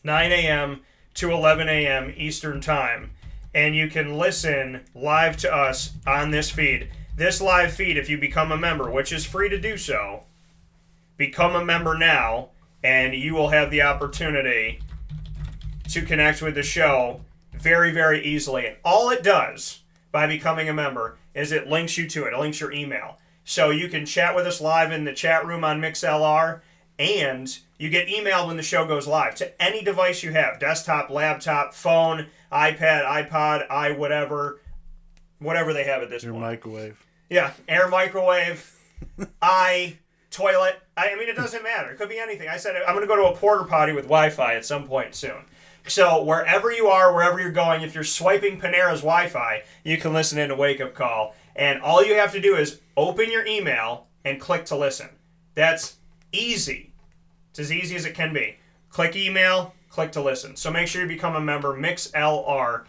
9 0.04 0.32
a.m. 0.32 0.82
to 1.14 1.30
11 1.30 1.66
a.m. 1.66 2.12
Eastern 2.14 2.60
Time. 2.60 3.12
And 3.54 3.74
you 3.74 3.88
can 3.88 4.18
listen 4.18 4.82
live 4.94 5.38
to 5.38 5.50
us 5.50 5.92
on 6.06 6.32
this 6.32 6.50
feed. 6.50 6.90
This 7.16 7.40
live 7.40 7.72
feed, 7.72 7.96
if 7.96 8.10
you 8.10 8.18
become 8.18 8.52
a 8.52 8.58
member, 8.58 8.90
which 8.90 9.14
is 9.14 9.24
free 9.24 9.48
to 9.48 9.58
do 9.58 9.78
so, 9.78 10.26
become 11.16 11.56
a 11.56 11.64
member 11.64 11.96
now, 11.96 12.50
and 12.84 13.14
you 13.14 13.32
will 13.32 13.48
have 13.48 13.70
the 13.70 13.80
opportunity 13.80 14.80
to 15.88 16.02
connect 16.02 16.42
with 16.42 16.54
the 16.54 16.62
show 16.62 17.22
very, 17.54 17.92
very 17.92 18.22
easily. 18.22 18.66
And 18.66 18.76
all 18.84 19.08
it 19.08 19.22
does 19.22 19.80
by 20.12 20.26
becoming 20.26 20.68
a 20.68 20.74
member 20.74 21.16
is 21.34 21.50
it 21.50 21.66
links 21.66 21.96
you 21.96 22.06
to 22.10 22.26
it, 22.26 22.34
it 22.34 22.38
links 22.38 22.60
your 22.60 22.72
email. 22.72 23.16
So 23.48 23.70
you 23.70 23.88
can 23.88 24.04
chat 24.04 24.34
with 24.34 24.44
us 24.44 24.60
live 24.60 24.90
in 24.90 25.04
the 25.04 25.12
chat 25.12 25.46
room 25.46 25.62
on 25.62 25.80
MixLR, 25.80 26.62
and 26.98 27.56
you 27.78 27.88
get 27.88 28.08
emailed 28.08 28.48
when 28.48 28.56
the 28.56 28.62
show 28.62 28.84
goes 28.84 29.06
live 29.06 29.36
to 29.36 29.62
any 29.62 29.84
device 29.84 30.24
you 30.24 30.32
have 30.32 30.58
desktop, 30.58 31.10
laptop, 31.10 31.72
phone, 31.72 32.26
iPad, 32.50 33.06
iPod, 33.06 33.70
i 33.70 33.92
whatever, 33.92 34.60
whatever 35.38 35.72
they 35.72 35.84
have 35.84 36.02
at 36.02 36.10
this 36.10 36.24
Your 36.24 36.32
point. 36.32 36.44
microwave. 36.44 37.06
Yeah, 37.30 37.52
air 37.68 37.88
microwave, 37.88 38.76
I 39.40 39.96
toilet. 40.32 40.82
I, 40.96 41.10
I 41.10 41.14
mean, 41.14 41.28
it 41.28 41.36
doesn't 41.36 41.62
matter. 41.62 41.92
It 41.92 41.98
could 41.98 42.08
be 42.08 42.18
anything. 42.18 42.48
I 42.48 42.56
said 42.56 42.74
I'm 42.76 42.96
going 42.96 43.06
to 43.06 43.14
go 43.14 43.14
to 43.14 43.32
a 43.32 43.36
porter 43.36 43.62
potty 43.62 43.92
with 43.92 44.06
Wi-Fi 44.06 44.56
at 44.56 44.64
some 44.64 44.88
point 44.88 45.14
soon. 45.14 45.44
So 45.86 46.24
wherever 46.24 46.72
you 46.72 46.88
are, 46.88 47.14
wherever 47.14 47.40
you're 47.40 47.52
going, 47.52 47.82
if 47.82 47.94
you're 47.94 48.02
swiping 48.02 48.60
Panera's 48.60 49.02
Wi-Fi, 49.02 49.62
you 49.84 49.98
can 49.98 50.12
listen 50.12 50.36
in 50.36 50.48
to 50.48 50.56
Wake 50.56 50.80
Up 50.80 50.94
Call, 50.94 51.36
and 51.56 51.80
all 51.80 52.04
you 52.04 52.14
have 52.14 52.32
to 52.32 52.40
do 52.40 52.54
is 52.54 52.80
open 52.96 53.32
your 53.32 53.44
email 53.46 54.06
and 54.24 54.40
click 54.40 54.66
to 54.66 54.76
listen. 54.76 55.08
That's 55.54 55.96
easy. 56.30 56.92
It's 57.50 57.58
as 57.58 57.72
easy 57.72 57.96
as 57.96 58.04
it 58.04 58.14
can 58.14 58.32
be. 58.32 58.58
Click 58.90 59.16
email, 59.16 59.74
click 59.88 60.12
to 60.12 60.20
listen. 60.20 60.54
So 60.56 60.70
make 60.70 60.86
sure 60.86 61.02
you 61.02 61.08
become 61.08 61.34
a 61.34 61.40
member. 61.40 61.74
Mixlr.com 61.74 62.84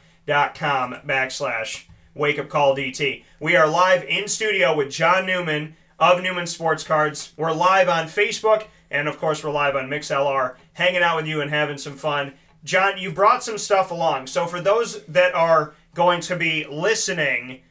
backslash 1.08 1.86
Wake 2.14 2.40
Up 2.40 2.50
Call 2.50 2.76
DT. 2.76 3.24
We 3.40 3.56
are 3.56 3.68
live 3.68 4.04
in 4.04 4.28
studio 4.28 4.76
with 4.76 4.92
John 4.92 5.26
Newman 5.26 5.76
of 6.00 6.22
Newman 6.22 6.48
Sports 6.48 6.84
Cards. 6.84 7.32
We're 7.38 7.54
live 7.54 7.88
on 7.88 8.08
Facebook, 8.08 8.66
and 8.92 9.08
of 9.08 9.18
course, 9.18 9.44
we're 9.44 9.52
live 9.52 9.76
on 9.76 9.88
MixLR, 9.88 10.56
hanging 10.74 11.02
out 11.02 11.16
with 11.16 11.28
you 11.28 11.40
and 11.42 11.50
having 11.50 11.78
some 11.78 11.96
fun. 11.96 12.34
John, 12.64 12.98
you 12.98 13.12
brought 13.12 13.44
some 13.44 13.58
stuff 13.58 13.92
along. 13.92 14.28
So 14.28 14.46
for 14.46 14.60
those 14.60 15.04
that 15.06 15.34
are 15.34 15.74
going 15.94 16.20
to 16.22 16.36
be 16.36 16.66
listening 16.70 17.62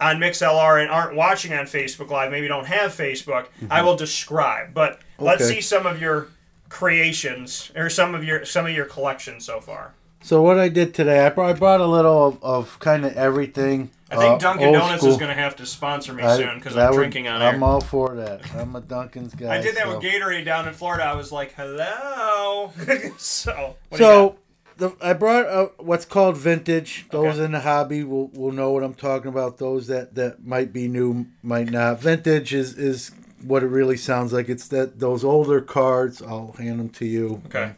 on 0.00 0.16
MixLR 0.16 0.80
and 0.80 0.90
aren't 0.90 1.16
watching 1.16 1.52
on 1.52 1.64
Facebook 1.66 2.10
Live, 2.10 2.30
maybe 2.30 2.48
don't 2.48 2.66
have 2.66 2.92
Facebook, 2.92 3.48
I 3.70 3.82
will 3.82 3.96
describe. 3.96 4.74
But 4.74 5.00
let's 5.18 5.46
see 5.46 5.60
some 5.60 5.86
of 5.86 6.00
your 6.00 6.28
creations 6.68 7.70
or 7.76 7.88
some 7.88 8.14
of 8.14 8.24
your 8.24 8.44
some 8.44 8.66
of 8.66 8.72
your 8.72 8.86
collection 8.86 9.40
so 9.40 9.60
far. 9.60 9.94
So 10.22 10.42
what 10.42 10.58
I 10.58 10.68
did 10.68 10.92
today, 10.92 11.24
I 11.24 11.28
brought, 11.28 11.50
I 11.50 11.52
brought 11.52 11.80
a 11.80 11.86
little 11.86 12.26
of, 12.26 12.42
of 12.42 12.78
kind 12.80 13.04
of 13.04 13.16
everything. 13.16 13.90
I 14.10 14.16
think 14.16 14.34
uh, 14.34 14.38
Dunkin' 14.38 14.66
old 14.68 14.74
Donuts 14.76 15.00
school. 15.00 15.12
is 15.12 15.18
going 15.18 15.34
to 15.34 15.40
have 15.40 15.56
to 15.56 15.66
sponsor 15.66 16.12
me 16.12 16.22
I, 16.22 16.36
soon 16.36 16.56
because 16.56 16.76
I'm 16.76 16.90
would- 16.90 16.96
drinking 16.96 17.28
on 17.28 17.42
air. 17.42 17.48
I'm 17.54 17.62
all 17.62 17.80
for 17.80 18.14
that. 18.16 18.40
I'm 18.54 18.74
a 18.74 18.80
Dunkin's 18.80 19.34
guy. 19.34 19.54
I 19.54 19.60
did 19.60 19.76
that 19.76 19.84
so. 19.84 19.96
with 19.96 20.04
Gatorade 20.04 20.44
down 20.44 20.66
in 20.66 20.74
Florida. 20.74 21.04
I 21.04 21.14
was 21.14 21.32
like, 21.32 21.54
"Hello." 21.54 22.72
so, 23.18 23.76
what 23.88 23.98
do 23.98 24.04
you 24.04 24.10
So 24.10 24.36
the, 24.76 24.94
I 25.00 25.12
brought 25.12 25.46
uh, 25.46 25.68
what's 25.78 26.04
called 26.04 26.36
vintage. 26.36 27.06
Those 27.10 27.38
in 27.38 27.52
the 27.52 27.60
hobby 27.60 28.04
will, 28.04 28.28
will 28.28 28.52
know 28.52 28.70
what 28.70 28.82
I'm 28.82 28.94
talking 28.94 29.28
about. 29.28 29.58
Those 29.58 29.86
that, 29.86 30.14
that 30.14 30.44
might 30.44 30.72
be 30.72 30.88
new 30.88 31.26
might 31.42 31.70
not. 31.70 32.00
Vintage 32.00 32.52
is, 32.52 32.76
is 32.76 33.10
what 33.42 33.62
it 33.62 33.68
really 33.68 33.96
sounds 33.96 34.32
like. 34.32 34.48
It's 34.48 34.68
that 34.68 34.98
those 34.98 35.24
older 35.24 35.60
cards. 35.60 36.20
I'll 36.20 36.52
hand 36.58 36.78
them 36.78 36.90
to 36.90 37.06
you. 37.06 37.42
Okay. 37.46 37.72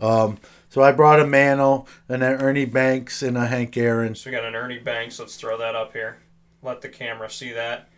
Um, 0.00 0.38
so 0.68 0.82
I 0.82 0.92
brought 0.92 1.20
a 1.20 1.26
Mantle 1.26 1.86
and 2.08 2.22
an 2.22 2.40
Ernie 2.40 2.64
Banks 2.64 3.22
and 3.22 3.36
a 3.36 3.46
Hank 3.46 3.76
Aaron. 3.76 4.14
So 4.14 4.30
we 4.30 4.36
got 4.36 4.44
an 4.44 4.54
Ernie 4.54 4.78
Banks. 4.78 5.18
Let's 5.18 5.36
throw 5.36 5.58
that 5.58 5.74
up 5.74 5.92
here. 5.92 6.18
Let 6.62 6.80
the 6.80 6.88
camera 6.88 7.30
see 7.30 7.52
that. 7.52 7.88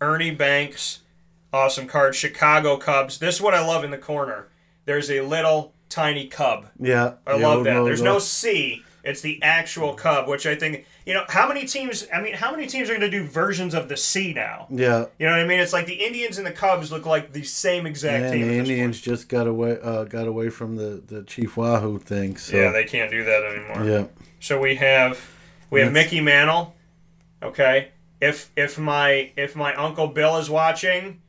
Ernie 0.00 0.30
Banks, 0.30 1.00
awesome 1.52 1.86
card. 1.86 2.14
Chicago 2.14 2.76
Cubs. 2.76 3.18
This 3.18 3.36
is 3.36 3.40
what 3.40 3.54
I 3.54 3.66
love 3.66 3.84
in 3.84 3.90
the 3.90 3.98
corner. 3.98 4.48
There's 4.84 5.10
a 5.10 5.20
little 5.20 5.74
tiny 5.90 6.26
cub. 6.28 6.68
Yeah, 6.78 7.14
I 7.26 7.36
love 7.36 7.64
that. 7.64 7.84
There's 7.84 8.00
no. 8.02 8.18
C. 8.18 8.82
It's 9.02 9.22
the 9.22 9.42
actual 9.42 9.94
cub, 9.94 10.28
which 10.28 10.46
I 10.46 10.54
think 10.54 10.84
you 11.06 11.14
know 11.14 11.24
how 11.28 11.48
many 11.48 11.64
teams. 11.66 12.06
I 12.12 12.20
mean, 12.20 12.34
how 12.34 12.50
many 12.50 12.66
teams 12.66 12.90
are 12.90 12.92
going 12.92 13.00
to 13.00 13.10
do 13.10 13.24
versions 13.24 13.72
of 13.72 13.88
the 13.88 13.96
C 13.96 14.34
now? 14.34 14.66
Yeah. 14.68 15.06
You 15.18 15.24
know 15.26 15.32
what 15.32 15.40
I 15.40 15.46
mean? 15.46 15.58
It's 15.58 15.72
like 15.72 15.86
the 15.86 15.94
Indians 15.94 16.36
and 16.36 16.46
the 16.46 16.52
Cubs 16.52 16.92
look 16.92 17.06
like 17.06 17.32
the 17.32 17.42
same 17.42 17.86
exact 17.86 18.24
And 18.24 18.34
team. 18.34 18.48
the 18.48 18.54
Indians 18.58 19.00
just 19.00 19.28
got 19.30 19.46
away 19.46 19.78
uh, 19.82 20.04
got 20.04 20.26
away 20.28 20.50
from 20.50 20.76
the, 20.76 21.02
the 21.06 21.22
Chief 21.22 21.56
Wahoo 21.56 21.98
thing. 21.98 22.36
So 22.36 22.54
Yeah, 22.58 22.72
they 22.72 22.84
can't 22.84 23.10
do 23.10 23.24
that 23.24 23.42
anymore. 23.42 23.84
Yeah. 23.90 24.06
So 24.38 24.60
we 24.60 24.74
have 24.76 25.18
we 25.70 25.80
have 25.80 25.94
That's- 25.94 26.12
Mickey 26.12 26.20
Mantle. 26.20 26.74
Okay. 27.42 27.88
If 28.20 28.50
if 28.54 28.78
my 28.78 29.32
if 29.34 29.56
my 29.56 29.74
uncle 29.76 30.08
Bill 30.08 30.36
is 30.36 30.50
watching, 30.50 31.22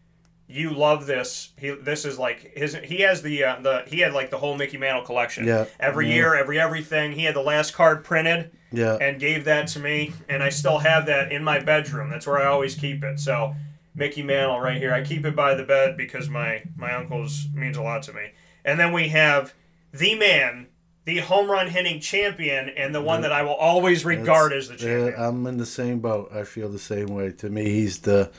you 0.52 0.72
love 0.72 1.06
this. 1.06 1.52
He 1.58 1.70
this 1.72 2.06
is 2.06 2.20
like 2.20 2.56
his 2.56 2.76
he 2.84 2.98
has 3.02 3.22
the 3.22 3.44
uh, 3.44 3.62
the 3.62 3.84
he 3.88 4.00
had 4.00 4.14
like 4.14 4.30
the 4.30 4.38
whole 4.38 4.56
Mickey 4.58 4.78
Mantle 4.78 5.04
collection. 5.06 5.46
Yeah. 5.48 5.66
Every 5.80 6.08
Yeah. 6.10 6.16
year, 6.16 6.36
every 6.36 6.60
everything. 6.60 7.14
He 7.14 7.24
had 7.24 7.36
the 7.36 7.42
last 7.42 7.74
card 7.74 8.04
printed. 8.04 8.52
Yeah. 8.74 8.96
And 9.02 9.20
gave 9.20 9.44
that 9.46 9.68
to 9.70 9.80
me, 9.80 10.14
and 10.30 10.42
I 10.42 10.48
still 10.50 10.78
have 10.80 11.06
that 11.08 11.32
in 11.32 11.44
my 11.44 11.60
bedroom. 11.60 12.10
That's 12.10 12.26
where 12.26 12.38
I 12.42 12.46
always 12.46 12.74
keep 12.76 13.04
it. 13.04 13.20
So 13.20 13.54
Mickey 13.96 14.24
Mantle 14.24 14.62
right 14.62 14.78
here. 14.78 14.94
I 14.94 15.04
keep 15.04 15.26
it 15.26 15.36
by 15.36 15.56
the 15.56 15.64
bed 15.64 15.98
because 15.98 16.30
my 16.30 16.64
my 16.78 16.94
uncle's 16.94 17.48
means 17.54 17.76
a 17.78 17.82
lot 17.82 18.04
to 18.04 18.14
me. 18.14 18.32
And 18.64 18.80
then 18.80 18.94
we 18.94 19.10
have 19.10 19.54
the 19.92 20.16
man, 20.16 20.68
the 21.04 21.18
home 21.18 21.50
run 21.52 21.68
hitting 21.68 22.00
champion, 22.00 22.70
and 22.70 22.96
the 22.96 23.02
one 23.02 23.22
that 23.24 23.32
I 23.34 23.42
will 23.44 23.56
always 23.56 24.06
regard 24.06 24.54
as 24.54 24.70
the 24.70 24.76
champion. 24.78 25.08
Yeah, 25.18 25.28
I'm 25.28 25.46
in 25.48 25.58
the 25.58 25.66
same 25.66 26.00
boat. 26.00 26.32
I 26.34 26.44
feel 26.44 26.70
the 26.70 26.80
same 26.80 27.08
way. 27.08 27.32
To 27.34 27.50
me, 27.50 27.66
he's 27.66 28.00
the, 28.00 28.32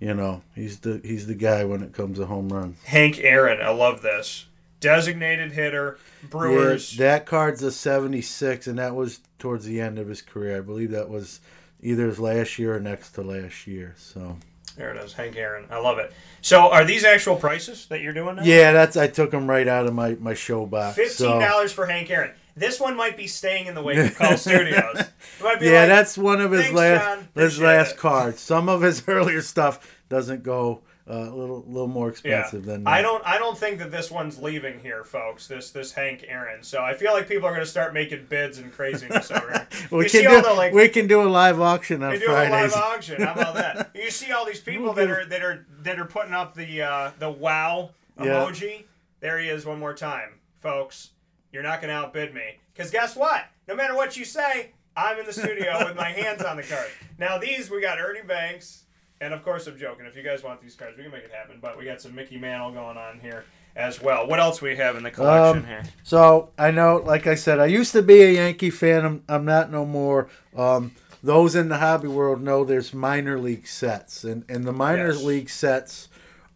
you 0.00 0.14
know, 0.14 0.42
he's 0.54 0.80
the 0.80 1.00
he's 1.04 1.26
the 1.26 1.34
guy 1.34 1.64
when 1.64 1.82
it 1.82 1.92
comes 1.92 2.18
to 2.18 2.26
home 2.26 2.48
runs. 2.48 2.82
Hank 2.84 3.18
Aaron. 3.20 3.60
I 3.60 3.68
love 3.70 4.02
this. 4.02 4.46
Designated 4.80 5.52
hitter, 5.52 5.98
Brewers. 6.30 6.96
Yeah, 6.98 7.08
that 7.08 7.26
card's 7.26 7.62
a 7.62 7.70
76, 7.70 8.66
and 8.66 8.78
that 8.78 8.94
was 8.94 9.20
towards 9.38 9.66
the 9.66 9.78
end 9.78 9.98
of 9.98 10.08
his 10.08 10.22
career. 10.22 10.56
I 10.56 10.60
believe 10.62 10.90
that 10.92 11.10
was 11.10 11.40
either 11.82 12.06
his 12.06 12.18
last 12.18 12.58
year 12.58 12.76
or 12.76 12.80
next 12.80 13.10
to 13.12 13.22
last 13.22 13.66
year. 13.66 13.94
So 13.98 14.38
There 14.76 14.90
it 14.94 15.04
is, 15.04 15.12
Hank 15.12 15.36
Aaron. 15.36 15.66
I 15.70 15.78
love 15.80 15.98
it. 15.98 16.14
So, 16.40 16.70
are 16.70 16.86
these 16.86 17.04
actual 17.04 17.36
prices 17.36 17.84
that 17.88 18.00
you're 18.00 18.14
doing 18.14 18.36
now? 18.36 18.42
yeah, 18.42 18.72
that's 18.72 18.96
I 18.96 19.06
took 19.06 19.30
them 19.32 19.50
right 19.50 19.68
out 19.68 19.86
of 19.86 19.92
my 19.92 20.16
my 20.18 20.32
show 20.32 20.64
box. 20.64 20.96
Fifteen 20.96 21.26
so. 21.26 21.38
dollars 21.38 21.72
for 21.72 21.84
Hank 21.84 22.08
Aaron. 22.10 22.30
This 22.56 22.78
one 22.80 22.96
might 22.96 23.16
be 23.16 23.26
staying 23.26 23.66
in 23.66 23.74
the 23.74 23.82
Wake 23.82 24.14
Call 24.16 24.36
Studios. 24.36 24.98
It 25.00 25.08
might 25.42 25.60
be 25.60 25.66
Yeah, 25.66 25.80
like, 25.80 25.88
that's 25.88 26.18
one 26.18 26.40
of 26.40 26.50
his 26.52 26.72
last 26.72 27.22
his 27.34 27.58
last 27.60 27.92
it." 27.92 27.96
cards. 27.98 28.40
Some 28.40 28.68
of 28.68 28.82
his 28.82 29.02
earlier 29.08 29.42
stuff 29.42 29.96
doesn't 30.08 30.42
go 30.42 30.82
uh, 31.08 31.14
a 31.14 31.34
little 31.34 31.64
little 31.66 31.88
more 31.88 32.06
Yeah, 32.06 32.10
expensive 32.40 32.64
than 32.66 32.86
I 32.86 33.02
don't. 33.02 33.24
I 33.26 33.38
don't 33.38 33.58
think 33.58 33.78
that 33.78 33.90
this 33.90 34.10
one's 34.12 34.38
leaving 34.38 34.78
here, 34.80 35.02
folks. 35.02 35.48
This 35.48 35.70
this 35.70 35.92
Hank 35.92 36.24
Aaron. 36.28 36.62
So 36.62 36.82
I 36.82 36.94
feel 36.94 37.12
like 37.12 37.26
people 37.28 37.46
are 37.48 37.52
going 37.52 37.64
to 37.64 37.70
start 37.70 37.94
making 37.94 38.26
bids 38.28 38.58
and 38.58 38.72
craziness 38.72 39.30
over. 39.30 39.66
We 39.90 40.04
you 40.04 40.10
can 40.10 40.20
see 40.20 40.26
all 40.26 40.36
do 40.36 40.48
the 40.48 40.54
like 40.54 40.72
we 40.72 40.88
can 40.88 41.06
do 41.08 41.22
a 41.22 41.28
live 41.28 41.60
auction 41.60 42.02
on 42.04 42.12
They 42.12 42.18
do 42.20 42.30
a 42.30 42.46
live 42.48 42.74
auction. 42.74 43.22
How 43.22 43.32
about 43.32 43.54
that? 43.54 43.90
You 43.94 44.10
see 44.10 44.30
all 44.30 44.44
these 44.44 44.60
people 44.60 44.92
that 44.92 45.10
are 45.10 45.24
that 45.24 45.42
are 45.42 45.66
that 45.82 45.98
are 45.98 46.04
putting 46.04 46.32
up 46.34 46.54
the 46.54 46.82
uh, 46.82 47.10
the 47.18 47.30
wow 47.30 47.90
Yeah. 48.18 48.26
emoji. 48.26 48.84
There 49.20 49.38
he 49.38 49.48
is 49.48 49.66
one 49.66 49.78
more 49.80 49.94
time, 49.94 50.34
folks. 50.60 51.10
You're 51.52 51.62
not 51.62 51.80
going 51.80 51.88
to 51.90 51.94
outbid 51.96 52.34
me 52.34 52.58
because 52.72 52.90
guess 52.90 53.16
what? 53.16 53.44
No 53.68 53.74
matter 53.74 53.94
what 53.94 54.16
you 54.16 54.24
say, 54.24 54.70
I'm 54.96 55.18
in 55.18 55.26
the 55.26 55.32
studio 55.32 55.84
with 55.86 55.96
my 55.96 56.10
hands 56.10 56.42
on 56.42 56.56
the 56.56 56.62
card. 56.62 56.86
Now 57.18 57.38
these 57.38 57.70
we 57.70 57.80
got 57.80 57.98
Ernie 58.00 58.22
Banks, 58.22 58.84
and 59.20 59.32
of 59.34 59.42
course 59.44 59.66
I'm 59.66 59.78
joking. 59.78 60.06
If 60.06 60.16
you 60.16 60.22
guys 60.22 60.42
want 60.42 60.60
these 60.60 60.74
cards, 60.74 60.96
we 60.96 61.04
can 61.04 61.12
make 61.12 61.24
it 61.24 61.32
happen. 61.32 61.58
But 61.60 61.78
we 61.78 61.84
got 61.84 62.00
some 62.00 62.14
Mickey 62.14 62.38
Mantle 62.38 62.72
going 62.72 62.96
on 62.96 63.20
here 63.20 63.44
as 63.76 64.00
well. 64.02 64.26
What 64.26 64.40
else 64.40 64.60
we 64.60 64.76
have 64.76 64.96
in 64.96 65.02
the 65.04 65.10
collection 65.10 65.62
Um, 65.62 65.66
here? 65.68 65.82
So 66.02 66.50
I 66.58 66.70
know, 66.70 66.96
like 67.04 67.26
I 67.26 67.34
said, 67.36 67.58
I 67.60 67.66
used 67.66 67.92
to 67.92 68.02
be 68.02 68.22
a 68.22 68.32
Yankee 68.32 68.70
fan. 68.70 69.04
I'm, 69.04 69.22
I'm 69.28 69.44
not 69.44 69.70
no 69.70 69.84
more. 69.86 70.28
Um, 70.56 70.92
those 71.22 71.54
in 71.54 71.68
the 71.68 71.78
hobby 71.78 72.08
world 72.08 72.40
know 72.42 72.64
there's 72.64 72.94
minor 72.94 73.38
league 73.38 73.66
sets, 73.66 74.24
and 74.24 74.44
and 74.48 74.64
the 74.64 74.72
minor 74.72 75.12
Yes. 75.12 75.22
league 75.22 75.50
sets 75.50 76.08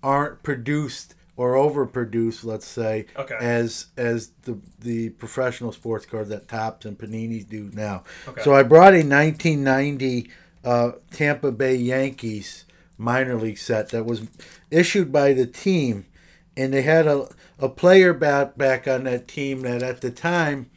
aren't 0.03 0.42
produced 0.42 1.14
or 1.37 1.55
overproduced, 1.55 2.45
let's 2.45 2.66
say, 2.66 3.07
Okay. 3.16 3.37
as 3.41 3.87
as 3.97 4.30
the 4.43 4.59
the 4.80 5.11
professional 5.11 5.72
sports 5.72 6.07
cards 6.07 6.28
that 6.30 6.49
Topps 6.49 6.85
and 6.85 6.97
Panini 6.99 7.49
do 7.49 7.70
now. 7.72 8.05
Okay. 8.28 8.43
So 8.43 8.55
I 8.55 8.62
brought 8.62 8.95
a 8.95 9.03
1990 9.03 10.30
uh, 10.64 10.93
Tampa 11.11 11.53
Bay 11.53 11.74
Yankees 11.76 12.64
minor 12.97 13.35
league 13.37 13.59
set 13.59 13.91
that 13.91 14.05
was 14.07 14.22
issued 14.70 15.12
by 15.12 15.32
the 15.32 15.47
team, 15.47 16.07
and 16.57 16.72
they 16.72 16.82
had 16.82 17.07
a 17.07 17.28
a 17.59 17.68
player 17.68 18.12
back 18.14 18.57
back 18.57 18.87
on 18.89 19.05
that 19.05 19.28
team 19.28 19.62
that 19.62 19.82
at 19.82 20.01
the 20.01 20.11
time 20.11 20.70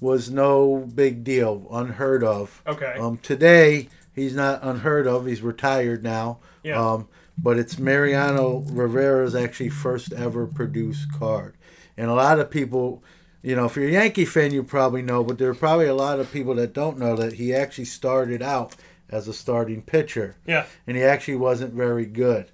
was 0.00 0.30
no 0.30 0.90
big 0.94 1.22
deal, 1.24 1.66
unheard 1.70 2.24
of. 2.24 2.60
Okay. 2.66 2.96
Um, 2.98 3.18
today 3.18 3.88
he's 4.14 4.34
not 4.34 4.60
unheard 4.62 5.06
of. 5.06 5.26
He's 5.26 5.42
retired 5.42 6.02
now. 6.02 6.38
Yeah. 6.62 6.80
Um, 6.80 7.08
but 7.36 7.58
it's 7.58 7.78
Mariano 7.78 8.58
Rivera's 8.70 9.34
actually 9.34 9.70
first 9.70 10.12
ever 10.12 10.46
produced 10.46 11.12
card, 11.12 11.56
and 11.96 12.10
a 12.10 12.14
lot 12.14 12.38
of 12.38 12.50
people. 12.50 13.02
You 13.44 13.56
know, 13.56 13.64
if 13.64 13.74
you're 13.74 13.88
a 13.88 13.90
Yankee 13.90 14.24
fan, 14.24 14.52
you 14.52 14.62
probably 14.62 15.02
know, 15.02 15.24
but 15.24 15.38
there 15.38 15.50
are 15.50 15.54
probably 15.54 15.86
a 15.86 15.94
lot 15.96 16.20
of 16.20 16.30
people 16.30 16.54
that 16.54 16.72
don't 16.72 16.96
know 16.96 17.16
that 17.16 17.32
he 17.32 17.52
actually 17.52 17.86
started 17.86 18.40
out 18.40 18.76
as 19.08 19.26
a 19.26 19.32
starting 19.34 19.82
pitcher. 19.82 20.36
Yeah. 20.46 20.66
And 20.86 20.96
he 20.96 21.02
actually 21.02 21.38
wasn't 21.38 21.74
very 21.74 22.06
good. 22.06 22.52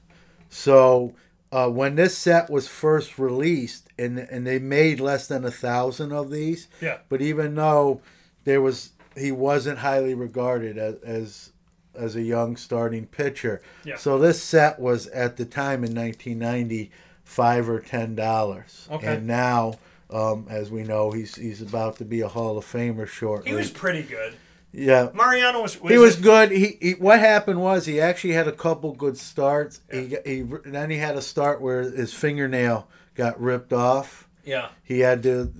So 0.48 1.12
uh, 1.52 1.68
when 1.68 1.94
this 1.94 2.16
set 2.16 2.48
was 2.48 2.68
first 2.68 3.18
released, 3.18 3.88
and 3.98 4.18
and 4.18 4.46
they 4.46 4.58
made 4.58 4.98
less 4.98 5.26
than 5.28 5.44
a 5.44 5.50
thousand 5.50 6.12
of 6.12 6.30
these, 6.30 6.68
Yeah. 6.80 6.98
But 7.08 7.20
even 7.20 7.54
though 7.54 8.00
there 8.44 8.60
was, 8.60 8.92
he 9.16 9.30
wasn't 9.32 9.80
highly 9.80 10.14
regarded 10.14 10.78
as 10.78 10.94
as, 11.02 11.52
as 11.98 12.16
a 12.16 12.22
young 12.22 12.56
starting 12.56 13.06
pitcher. 13.06 13.60
Yeah. 13.84 13.96
So 13.96 14.18
this 14.18 14.42
set 14.42 14.78
was 14.78 15.06
at 15.08 15.36
the 15.36 15.44
time 15.44 15.84
in 15.84 15.94
1990 15.94 16.90
five 17.24 17.68
or 17.68 17.80
ten 17.80 18.14
dollars, 18.14 18.88
Okay. 18.90 19.06
and 19.16 19.26
now. 19.26 19.74
Um, 20.10 20.46
as 20.48 20.70
we 20.70 20.84
know, 20.84 21.10
he's 21.10 21.34
he's 21.34 21.60
about 21.60 21.98
to 21.98 22.04
be 22.06 22.22
a 22.22 22.28
Hall 22.28 22.56
of 22.56 22.64
Famer 22.64 23.06
shortly. 23.06 23.50
He 23.50 23.54
was 23.54 23.70
pretty 23.70 24.00
good. 24.02 24.32
yeah, 24.72 25.10
Mariano 25.12 25.60
was. 25.60 25.74
he 25.74 25.98
was 25.98 26.16
good. 26.16 26.50
He, 26.50 26.78
he 26.80 26.92
what 26.92 27.20
happened 27.20 27.60
was 27.60 27.84
he 27.84 28.00
actually 28.00 28.32
had 28.32 28.48
a 28.48 28.52
couple 28.52 28.92
good 28.94 29.18
starts. 29.18 29.82
He, 29.92 30.06
got- 30.06 30.26
he 30.26 30.40
then 30.64 30.88
he 30.88 30.96
had 30.96 31.14
a 31.14 31.20
start 31.20 31.60
where 31.60 31.82
his 31.82 32.14
fingernail 32.14 32.88
got 33.14 33.38
ripped 33.38 33.74
off. 33.74 34.26
Yeah. 34.46 34.68
He 34.82 35.00
had 35.00 35.22
to 35.24 35.52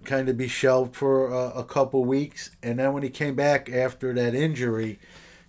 uh, 0.00 0.04
kind 0.06 0.28
of 0.28 0.36
be 0.36 0.46
shelved 0.46 0.94
for 0.94 1.26
a 1.32 1.64
couple 1.64 2.04
weeks, 2.04 2.50
and 2.62 2.78
then 2.78 2.92
when 2.92 3.02
he 3.02 3.10
came 3.10 3.34
back 3.34 3.68
after 3.68 4.12
that 4.12 4.36
injury, 4.36 5.00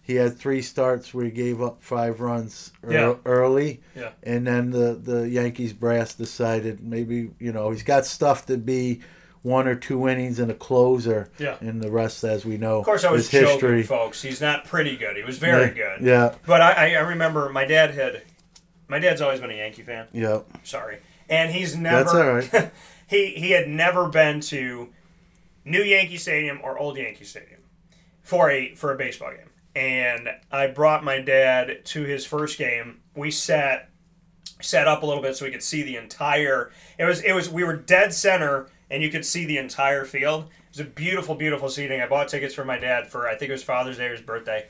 he 0.08 0.16
had 0.16 0.38
three 0.39 0.62
starts 0.62 1.14
where 1.14 1.26
he 1.26 1.32
gave 1.32 1.62
up 1.62 1.84
five 1.84 2.20
runs 2.22 2.72
ear- 2.84 2.91
Yeah. 2.91 3.16
early. 3.26 3.82
Yeah. 3.95 4.12
And 4.24 4.47
then 4.47 4.72
the 4.72 4.93
the 4.95 5.30
Yankees 5.30 5.74
brass 5.74 6.14
decided 6.16 6.82
maybe 6.82 7.32
you 7.39 7.51
know 7.51 7.70
he's 7.72 7.84
got 7.84 8.05
stuff 8.05 8.45
to 8.47 8.58
be 8.58 9.01
one 9.43 9.68
or 9.68 9.76
two 9.76 10.08
innings 10.10 10.39
and 10.39 10.49
a 10.49 10.53
closer. 10.53 11.30
Yeah. 11.38 11.58
And 11.62 11.82
the 11.82 11.91
rest, 11.91 12.24
as 12.24 12.43
we 12.45 12.58
know, 12.58 12.80
Of 12.80 12.86
course, 12.86 13.03
I 13.05 13.12
was 13.12 13.26
is 13.26 13.30
history. 13.32 13.82
joking, 13.82 13.84
folks. 13.84 14.22
He's 14.22 14.41
not 14.41 14.66
pretty 14.66 14.97
good. 14.97 15.16
He 15.18 15.24
was 15.24 15.38
very 15.38 15.68
Yeah, 15.78 15.97
good. 15.97 16.05
yeah. 16.08 16.36
But 16.45 16.62
I, 16.62 16.72
I 16.72 16.86
I 16.95 16.99
remember 17.01 17.49
my 17.49 17.66
dad 17.66 17.91
had. 17.91 18.24
My 18.89 18.99
dad's 18.99 19.20
always 19.22 19.41
been 19.41 19.51
a 19.51 19.55
Yankee 19.55 19.82
fan. 19.84 20.08
Yeah. 20.14 20.39
Sorry, 20.64 20.99
and 21.30 21.51
he's 21.51 21.76
never. 21.76 21.97
That's 22.05 22.14
all 22.53 22.60
right. 22.62 22.72
he 23.08 23.32
he 23.32 23.51
had 23.51 23.68
never 23.68 24.08
been 24.08 24.39
to 24.41 24.88
New 25.66 25.84
Yankee 25.84 26.16
Stadium 26.18 26.62
or 26.64 26.78
Old 26.80 26.95
Yankee 26.97 27.26
Stadium 27.26 27.60
for 28.24 28.49
a 28.49 28.74
for 28.76 28.93
a 28.93 28.97
baseball 28.97 29.32
game. 29.32 29.46
And 29.78 30.30
I 30.51 30.65
brought 30.65 31.03
my 31.03 31.21
dad 31.21 31.86
to 31.86 32.03
his 32.03 32.25
first 32.25 32.57
game. 32.57 33.01
We 33.15 33.30
sat 33.30 33.91
set 34.59 34.88
up 34.88 35.03
a 35.03 35.05
little 35.05 35.21
bit 35.21 35.36
so 35.36 35.45
we 35.45 35.51
could 35.51 35.61
see 35.61 35.84
the 35.84 35.97
entire 35.97 36.71
it 36.97 37.05
was 37.05 37.21
it 37.21 37.34
was 37.34 37.47
we 37.47 37.63
were 37.63 37.75
dead 37.75 38.11
center 38.11 38.67
and 38.89 39.03
you 39.03 39.11
could 39.11 39.23
see 39.23 39.45
the 39.45 39.59
entire 39.59 40.03
field. 40.03 40.45
It 40.45 40.78
was 40.78 40.80
a 40.80 40.89
beautiful 40.89 41.36
beautiful 41.36 41.69
seating. 41.69 42.01
I 42.01 42.07
bought 42.07 42.28
tickets 42.28 42.55
for 42.55 42.65
my 42.65 42.80
dad 42.80 43.07
for 43.07 43.28
i 43.28 43.36
think 43.36 43.49
it 43.49 43.53
was 43.53 43.63
father's 43.63 43.97
day 43.97 44.07
or 44.07 44.13
his 44.13 44.21
birthday. 44.21 44.65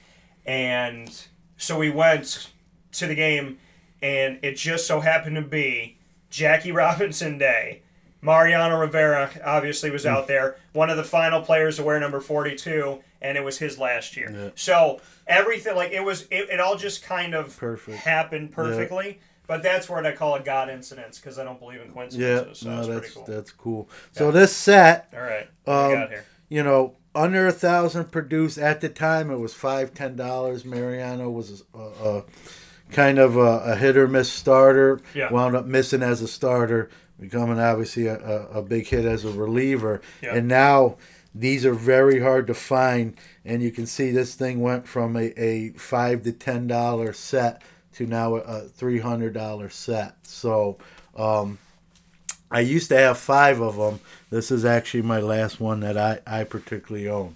And 0.45 1.09
so 1.55 1.79
we 1.79 1.89
went 1.89 2.49
to 2.91 3.07
the 3.07 3.15
game 3.15 3.59
and 4.01 4.39
it 4.41 4.57
just 4.57 4.87
so 4.87 4.99
happened 4.99 5.37
to 5.37 5.41
be 5.41 5.99
jackie 6.29 6.71
robinson 6.73 7.37
day 7.37 7.81
Mariano 8.21 8.79
Rivera 8.79 9.29
obviously 9.45 9.89
was 9.91 10.05
Mm. 10.05 10.09
out 10.09 10.27
there, 10.27 10.55
one 10.73 10.89
of 10.89 10.97
the 10.97 11.03
final 11.03 11.41
players 11.41 11.77
to 11.77 11.83
wear 11.83 11.99
number 11.99 12.19
42, 12.19 12.99
and 13.21 13.37
it 13.37 13.43
was 13.43 13.57
his 13.59 13.77
last 13.77 14.17
year. 14.17 14.31
Yeah. 14.33 14.49
So 14.55 15.01
everything, 15.27 15.75
like 15.75 15.91
it 15.91 16.03
was, 16.03 16.23
it, 16.31 16.49
it 16.49 16.59
all 16.59 16.75
just 16.77 17.03
kind 17.03 17.33
of 17.35 17.55
Perfect. 17.57 17.97
happened 17.99 18.51
perfectly. 18.51 19.19
But 19.47 19.63
that's 19.63 19.87
what 19.87 20.05
I 20.05 20.11
call 20.11 20.35
a 20.35 20.41
God 20.41 20.69
incidence 20.69 21.19
because 21.19 21.39
I 21.39 21.45
don't 21.45 21.57
believe 21.57 21.79
in 21.79 21.93
Yeah, 22.11 22.45
so 22.51 22.69
no, 22.69 22.75
that's, 22.75 22.87
that's 22.87 22.99
pretty 22.99 23.13
cool. 23.13 23.25
that's 23.27 23.51
cool. 23.53 23.89
So 24.11 24.29
this 24.29 24.53
set, 24.53 25.07
All 25.15 25.21
right, 25.21 25.47
um, 25.65 26.09
you 26.49 26.63
know, 26.63 26.95
under 27.15 27.47
a 27.47 27.53
thousand 27.53 28.11
produced 28.11 28.57
at 28.57 28.81
the 28.81 28.89
time. 28.89 29.31
It 29.31 29.37
was 29.37 29.53
five 29.53 29.93
ten 29.93 30.17
dollars. 30.17 30.65
Mariano 30.65 31.29
was 31.29 31.63
a, 31.73 31.79
a 31.79 32.23
kind 32.91 33.19
of 33.19 33.37
a, 33.37 33.59
a 33.71 33.75
hit 33.77 33.95
or 33.95 34.09
miss 34.09 34.29
starter. 34.29 34.99
Yeah. 35.15 35.31
Wound 35.31 35.55
up 35.55 35.65
missing 35.65 36.03
as 36.03 36.21
a 36.21 36.27
starter, 36.27 36.89
becoming 37.19 37.59
obviously 37.59 38.07
a, 38.07 38.17
a, 38.19 38.59
a 38.59 38.61
big 38.61 38.87
hit 38.87 39.05
as 39.05 39.25
a 39.25 39.31
reliever. 39.31 40.01
Yeah. 40.21 40.35
And 40.35 40.47
now 40.47 40.97
these 41.33 41.65
are 41.65 41.73
very 41.73 42.19
hard 42.19 42.47
to 42.47 42.53
find, 42.53 43.15
and 43.45 43.61
you 43.61 43.71
can 43.71 43.85
see 43.85 44.11
this 44.11 44.35
thing 44.35 44.61
went 44.61 44.87
from 44.87 45.15
a, 45.15 45.33
a 45.37 45.71
five 45.71 46.23
to 46.23 46.31
ten 46.31 46.67
dollar 46.67 47.13
set 47.13 47.61
to 47.93 48.05
now 48.05 48.35
a, 48.35 48.39
a 48.39 48.61
three 48.61 48.99
hundred 48.99 49.33
dollar 49.33 49.69
set. 49.69 50.15
So. 50.23 50.77
Um, 51.15 51.57
I 52.49 52.61
used 52.61 52.87
to 52.89 52.97
have 52.97 53.17
five 53.17 53.59
of 53.59 53.75
them. 53.75 53.99
This 54.29 54.51
is 54.51 54.63
actually 54.63 55.01
my 55.01 55.19
last 55.19 55.59
one 55.59 55.81
that 55.81 55.97
I, 55.97 56.19
I 56.25 56.45
particularly 56.45 57.09
own. 57.09 57.35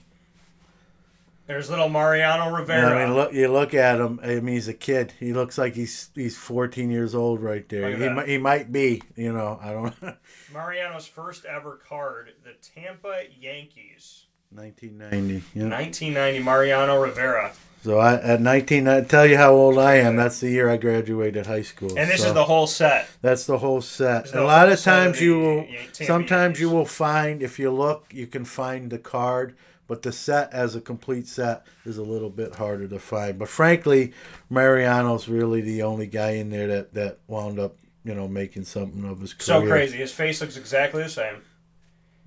There's 1.51 1.69
little 1.69 1.89
Mariano 1.89 2.45
And 2.45 2.55
Rivera. 2.55 2.97
I 2.97 3.05
mean, 3.05 3.13
look, 3.13 3.33
you 3.33 3.49
look 3.49 3.73
at 3.73 3.99
him. 3.99 4.21
I 4.23 4.35
mean, 4.35 4.55
he's 4.55 4.69
a 4.69 4.73
kid. 4.73 5.11
He 5.19 5.33
looks 5.33 5.57
like 5.57 5.75
he's 5.75 6.09
he's 6.15 6.37
14 6.37 6.89
years 6.89 7.13
old 7.13 7.41
right 7.41 7.67
there. 7.67 7.89
He, 7.89 7.97
that. 7.97 8.25
he 8.25 8.37
might 8.37 8.71
be. 8.71 9.01
You 9.17 9.33
know, 9.33 9.59
I 9.61 9.73
don't. 9.73 9.93
Mariano's 10.53 11.07
first 11.07 11.43
ever 11.43 11.77
card, 11.89 12.31
the 12.45 12.53
Tampa 12.73 13.23
Yankees. 13.37 14.27
1990. 14.51 15.33
Yeah. 15.53 15.67
1990, 15.67 16.39
Mariano 16.39 17.01
Rivera. 17.01 17.51
So 17.83 17.97
I 17.97 18.13
at 18.13 18.39
19, 18.39 18.87
I 18.87 19.01
tell 19.01 19.25
you 19.25 19.35
how 19.35 19.51
old 19.51 19.77
I 19.77 19.95
am. 19.95 20.15
That's 20.15 20.39
the 20.39 20.49
year 20.49 20.69
I 20.69 20.77
graduated 20.77 21.47
high 21.47 21.63
school. 21.63 21.97
And 21.97 22.09
this 22.09 22.21
So 22.21 22.29
is 22.29 22.33
the 22.33 22.45
whole 22.45 22.67
set. 22.67 23.09
That's 23.21 23.45
the 23.45 23.57
whole 23.57 23.81
set. 23.81 24.23
This 24.23 24.29
is 24.29 24.31
And 24.35 24.41
the 24.41 24.45
a 24.45 24.47
lot 24.47 24.69
of 24.71 24.79
times 24.79 25.19
you 25.19 25.37
will, 25.37 25.67
sometimes 25.91 26.61
you 26.61 26.69
will 26.69 26.85
find 26.85 27.43
if 27.43 27.59
you 27.59 27.71
look, 27.71 28.05
you 28.13 28.27
can 28.27 28.45
find 28.45 28.89
the 28.89 28.99
card, 28.99 29.57
but 29.91 30.03
the 30.03 30.11
set 30.13 30.53
as 30.53 30.73
a 30.73 30.79
complete 30.79 31.27
set 31.27 31.65
is 31.83 31.97
a 31.97 32.01
little 32.01 32.29
bit 32.29 32.55
harder 32.55 32.87
to 32.87 32.97
find. 32.97 33.37
But 33.37 33.49
frankly, 33.49 34.13
Mariano's 34.49 35.27
really 35.27 35.59
the 35.59 35.83
only 35.83 36.07
guy 36.07 36.29
in 36.35 36.49
there 36.49 36.65
that 36.67 36.93
that 36.93 37.17
wound 37.27 37.59
up, 37.59 37.75
you 38.05 38.15
know, 38.15 38.25
making 38.25 38.63
something 38.63 39.03
of 39.03 39.19
his 39.19 39.33
career. 39.33 39.45
So 39.61 39.67
crazy. 39.67 39.97
His 39.97 40.13
face 40.13 40.39
looks 40.39 40.55
exactly 40.55 41.03
the 41.03 41.09
same. 41.09 41.41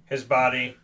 His 0.04 0.24
body 0.24 0.76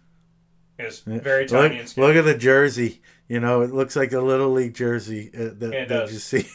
is 0.79 1.01
very 1.01 1.43
Look, 1.47 1.51
tiny 1.51 1.81
and 1.81 1.87
skinny. 1.87 2.07
look 2.07 2.17
at 2.17 2.25
the 2.25 2.39
jersey. 2.39 3.03
You 3.29 3.41
know, 3.41 3.61
it 3.61 3.75
looks 3.75 3.95
like 3.95 4.13
a 4.13 4.21
little 4.23 4.51
league 4.51 4.73
jersey 4.73 5.31
uh, 5.35 5.51
that, 5.59 5.73
It 5.75 5.89
that 5.91 6.11
you 6.11 6.19
see. 6.19 6.49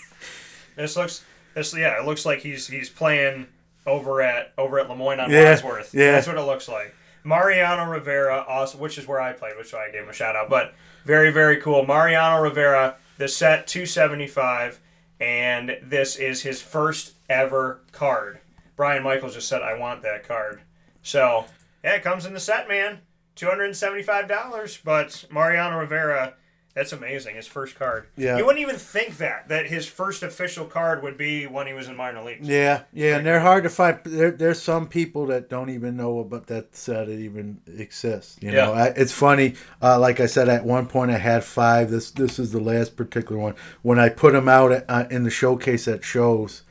This 0.75 0.97
looks 0.97 1.23
this 1.53 1.71
yeah, 1.77 2.01
it 2.01 2.05
looks 2.07 2.25
like 2.25 2.39
he's 2.39 2.65
he's 2.65 2.89
playing 2.89 3.45
over 3.85 4.23
at 4.23 4.53
over 4.57 4.79
at 4.79 4.89
Le 4.89 4.95
Moyne 4.95 5.19
on 5.19 5.29
Yeah, 5.29 5.51
Wadsworth. 5.51 5.93
yeah. 5.93 6.13
That's 6.13 6.25
what 6.25 6.37
it 6.37 6.41
looks 6.41 6.67
like. 6.67 6.95
Mariano 7.25 7.83
Rivera, 7.89 8.45
also, 8.47 8.77
which 8.77 8.97
is 8.97 9.07
where 9.07 9.19
I 9.19 9.33
played, 9.33 9.57
which 9.57 9.67
is 9.67 9.73
why 9.73 9.87
I 9.87 9.91
gave 9.91 10.03
him 10.03 10.09
a 10.09 10.13
shout 10.13 10.35
out. 10.35 10.49
But 10.49 10.73
very 11.03 11.31
very 11.31 11.57
cool. 11.57 11.85
Mariano 11.85 12.41
Rivera, 12.41 12.95
the 13.17 13.27
set 13.27 13.67
275, 13.67 14.79
and 15.19 15.77
this 15.81 16.15
is 16.15 16.43
his 16.43 16.61
first 16.61 17.13
ever 17.29 17.81
card. 17.91 18.39
Brian 18.75 19.03
Michaels 19.03 19.33
just 19.33 19.47
said, 19.47 19.61
"I 19.61 19.73
want 19.73 20.03
that 20.03 20.27
card." 20.27 20.61
So 21.01 21.45
yeah, 21.83 21.95
it 21.95 22.03
comes 22.03 22.25
in 22.25 22.33
the 22.33 22.39
set, 22.39 22.67
man. 22.67 22.99
Two 23.35 23.47
hundred 23.47 23.65
and 23.65 23.75
seventy-five 23.75 24.29
dollars, 24.29 24.79
but 24.83 25.25
Mariano 25.29 25.79
Rivera. 25.79 26.35
That's 26.75 26.91
amazing. 26.91 27.35
His 27.37 27.47
first 27.47 27.75
card. 27.79 28.07
Yeah. 28.17 28.37
You 28.37 28.45
wouldn't 28.45 28.61
even 28.61 28.75
think 28.75 29.15
that 29.17 29.47
that 29.47 29.67
his 29.67 29.85
first 29.85 30.23
official 30.23 30.65
card 30.65 31.01
would 31.03 31.17
be 31.17 31.47
when 31.47 31.67
he 31.67 31.73
was 31.73 31.87
in 31.87 31.95
minor 31.95 32.21
leagues. 32.21 32.45
Yeah, 32.45 32.81
yeah, 32.91 33.15
and 33.15 33.25
they're 33.25 33.39
hard 33.39 33.63
to 33.63 33.69
find. 33.69 33.99
There, 34.03 34.29
there's 34.31 34.61
some 34.61 34.89
people 34.89 35.25
that 35.27 35.49
don't 35.49 35.69
even 35.69 35.95
know 35.95 36.19
about 36.19 36.47
that 36.47 36.75
set 36.75 37.07
it 37.07 37.19
even 37.21 37.61
exists. 37.65 38.35
You 38.41 38.51
know, 38.51 38.73
Yeah. 38.73 38.81
I, 38.83 38.85
it's 38.87 39.13
funny. 39.13 39.55
Uh, 39.81 39.97
like 39.99 40.19
I 40.19 40.25
said, 40.25 40.49
at 40.49 40.65
one 40.65 40.87
point 40.87 41.11
I 41.11 41.17
had 41.17 41.45
five. 41.45 41.89
This 41.91 42.11
this 42.11 42.39
is 42.39 42.51
the 42.51 42.59
last 42.59 42.97
particular 42.97 43.41
one. 43.41 43.55
When 43.81 43.97
I 43.97 44.09
put 44.09 44.33
them 44.33 44.49
out 44.49 44.73
at, 44.73 44.85
uh, 44.89 45.05
in 45.09 45.23
the 45.23 45.29
showcase 45.31 45.87
at 45.87 46.03
shows, 46.03 46.63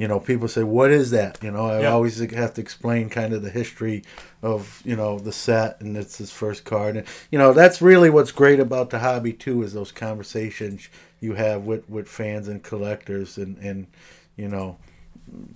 you 0.00 0.08
know, 0.08 0.18
people 0.18 0.48
say, 0.48 0.62
"What 0.62 0.90
is 0.90 1.10
that?" 1.10 1.38
You 1.42 1.50
know, 1.50 1.66
I 1.66 1.80
Yeah. 1.82 1.92
always 1.92 2.18
have 2.18 2.54
to 2.54 2.60
explain 2.62 3.10
kind 3.10 3.34
of 3.34 3.42
the 3.42 3.50
history 3.50 4.02
of 4.42 4.80
you 4.82 4.96
know 4.96 5.18
the 5.18 5.32
set, 5.32 5.78
and 5.80 5.94
it's 5.94 6.16
his 6.16 6.30
first 6.30 6.64
card. 6.64 6.96
And 6.96 7.06
you 7.30 7.38
know, 7.38 7.52
that's 7.52 7.82
really 7.82 8.08
what's 8.08 8.32
great 8.32 8.60
about 8.60 8.88
the 8.88 9.00
hobby 9.00 9.34
too, 9.34 9.62
is 9.62 9.74
those 9.74 9.92
conversations 9.92 10.88
you 11.20 11.34
have 11.34 11.64
with 11.66 11.88
with 11.90 12.08
fans 12.08 12.48
and 12.48 12.62
collectors, 12.62 13.36
and 13.36 13.58
and 13.58 13.88
you 14.36 14.48
know 14.48 14.78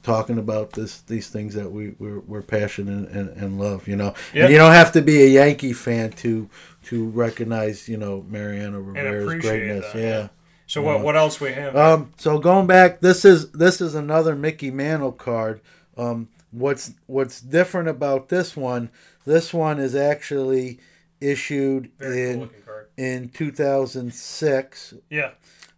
talking 0.03 0.39
about 0.39 0.73
this 0.73 1.01
these 1.01 1.29
things 1.29 1.55
that 1.55 1.73
we 1.73 1.95
we're, 1.99 2.21
we're 2.21 2.43
passionate 2.43 3.09
and, 3.11 3.29
and 3.31 3.59
love 3.59 3.89
you 3.89 3.97
know 3.97 4.15
Yeah. 4.33 4.45
and 4.45 4.53
you 4.53 4.59
don't 4.59 4.73
have 4.73 4.93
to 4.93 5.03
be 5.03 5.23
a 5.23 5.27
yankee 5.27 5.73
fan 5.73 6.11
to 6.23 6.49
to 6.85 7.09
recognize 7.09 7.89
you 7.89 7.97
know 7.97 8.25
mariano 8.29 8.79
rivera's 8.79 9.41
greatness 9.41 9.93
that, 9.93 9.99
yeah 9.99 10.09
yeah. 10.21 10.29
So 10.67 10.83
what 10.83 11.01
what 11.01 11.17
else 11.17 11.41
we 11.41 11.53
have? 11.53 11.77
um 11.77 12.13
so 12.17 12.39
going 12.39 12.67
back 12.67 13.01
this 13.01 13.25
is 13.25 13.51
this 13.53 13.81
is 13.81 13.95
another 13.95 14.35
mickey 14.35 14.71
mantle 14.71 15.13
card 15.13 15.61
um 15.97 16.29
what's 16.51 16.93
what's 17.07 17.41
different 17.41 17.89
about 17.89 18.29
this 18.29 18.57
one 18.57 18.91
this 19.27 19.53
one 19.53 19.79
is 19.79 19.95
actually 19.95 20.79
issued 21.21 21.91
Very 21.99 22.31
in 22.31 22.51
card. 22.65 22.89
in 22.97 23.29
2006 23.29 24.95
yeah. 25.11 25.31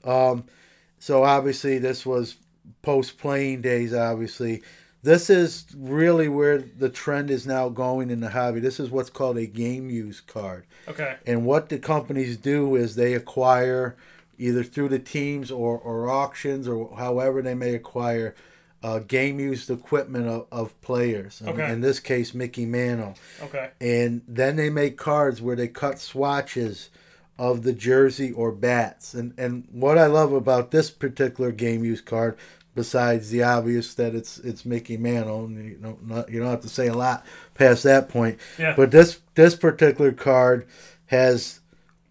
um, 0.05 0.45
so 0.99 1.25
obviously 1.25 1.79
this 1.79 2.05
was 2.07 2.37
post 2.83 3.19
playing 3.19 3.61
days. 3.63 3.95
Obviously, 3.95 4.63
this 5.03 5.31
is 5.31 5.67
really 5.77 6.29
where 6.29 6.59
the 6.59 6.89
trend 6.89 7.31
is 7.31 7.47
now 7.47 7.69
going 7.69 8.11
in 8.11 8.21
the 8.21 8.31
hobby. 8.31 8.61
This 8.61 8.81
is 8.81 8.91
what's 8.91 9.11
called 9.11 9.37
a 9.37 9.47
game 9.47 9.91
use 9.91 10.21
card. 10.21 10.67
Okay. 10.89 11.17
And 11.27 11.45
what 11.45 11.69
the 11.69 11.79
companies 11.79 12.37
do 12.37 12.77
is 12.77 12.95
they 12.97 13.15
acquire 13.15 13.97
either 14.39 14.63
through 14.63 14.89
the 14.89 14.99
teams 14.99 15.51
or, 15.51 15.79
or 15.79 16.09
auctions 16.09 16.69
or 16.69 16.97
however 16.97 17.43
they 17.43 17.55
may 17.55 17.75
acquire 17.75 18.35
uh, 18.83 18.99
game 19.01 19.41
used 19.41 19.71
equipment 19.71 20.29
of, 20.29 20.47
of 20.53 20.81
players. 20.81 21.43
Um, 21.43 21.49
Okay. 21.49 21.73
In 21.73 21.81
this 21.81 21.99
case, 21.99 22.35
Mickey 22.35 22.67
Mantle. 22.67 23.15
Okay. 23.43 23.71
And 23.81 24.23
then 24.29 24.57
they 24.57 24.71
make 24.71 24.97
cards 24.97 25.41
where 25.41 25.57
they 25.57 25.69
cut 25.69 25.99
swatches 25.99 26.91
of 27.39 27.63
the 27.63 27.73
jersey 27.73 28.33
or 28.33 28.53
bats. 28.53 29.15
And 29.15 29.35
and 29.39 29.67
what 29.71 29.99
I 29.99 30.07
love 30.07 30.33
about 30.33 30.71
this 30.71 30.91
particular 30.91 31.53
game 31.53 31.85
use 31.85 32.01
card, 32.01 32.37
besides 32.75 33.31
the 33.31 33.43
obvious 33.43 33.95
that 33.95 34.15
it's 34.15 34.39
it's 34.39 34.65
Mickey 34.65 34.97
Mantle, 34.97 35.47
and 35.47 35.65
you 35.65 35.77
don't 35.77 36.07
not, 36.07 36.31
you 36.31 36.39
don't 36.39 36.51
have 36.51 36.63
to 36.63 36.69
say 36.69 36.87
a 36.87 36.95
lot 36.95 37.25
past 37.55 37.83
that 37.83 38.09
point. 38.09 38.39
Yeah. 38.59 38.75
But 38.77 38.91
this 38.91 39.21
this 39.35 39.55
particular 39.57 40.13
card 40.13 40.67
has 41.07 41.61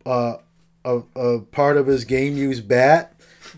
uh, 0.06 0.38
a, 0.86 1.02
a 1.20 1.40
part 1.42 1.76
of 1.78 1.88
his 1.88 2.06
game 2.06 2.38
use 2.38 2.62
bat 2.62 3.14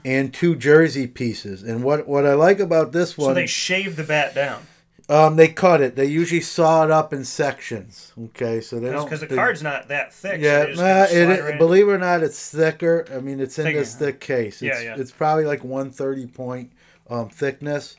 and 0.06 0.34
two 0.34 0.56
jersey 0.56 1.06
pieces. 1.08 1.62
And 1.64 1.84
what 1.84 2.08
what 2.08 2.26
I 2.26 2.34
like 2.34 2.60
about 2.60 2.92
this 2.94 3.18
one, 3.18 3.30
So 3.30 3.34
they 3.36 3.46
shaved 3.48 3.98
the 3.98 4.04
bat 4.04 4.34
down 4.34 4.64
um, 5.10 5.38
they 5.38 5.48
cut 5.48 5.80
it. 5.82 5.96
They 5.96 6.06
usually 6.06 6.42
saw 6.42 6.84
it 6.84 6.92
up 6.92 7.14
in 7.14 7.24
sections. 7.24 8.12
Okay, 8.26 8.60
so 8.60 8.80
they 8.80 8.92
don't 8.92 9.06
because 9.06 9.22
the 9.22 9.28
they- 9.28 9.36
card's 9.36 9.64
not 9.64 9.88
that 9.88 10.14
thick. 10.14 10.42
yeah, 10.42 10.66
so 10.76 10.82
nah, 10.82 11.04
it, 11.04 11.30
it- 11.54 11.58
believe 11.58 11.88
it 11.88 11.92
or 11.92 11.98
not, 11.98 12.24
it's 12.24 12.50
thicker. 12.50 13.06
I 13.14 13.20
mean, 13.20 13.40
it's 13.40 13.58
in 13.58 13.66
this 13.74 13.96
thick 13.96 14.20
case. 14.20 14.62
Yeah, 14.62 14.74
It's, 14.74 14.84
yeah. 14.84 14.96
it's 14.98 15.12
probably 15.12 15.46
like 15.46 15.64
130 15.64 16.28
point 16.28 16.74
um, 17.10 17.30
thickness. 17.30 17.92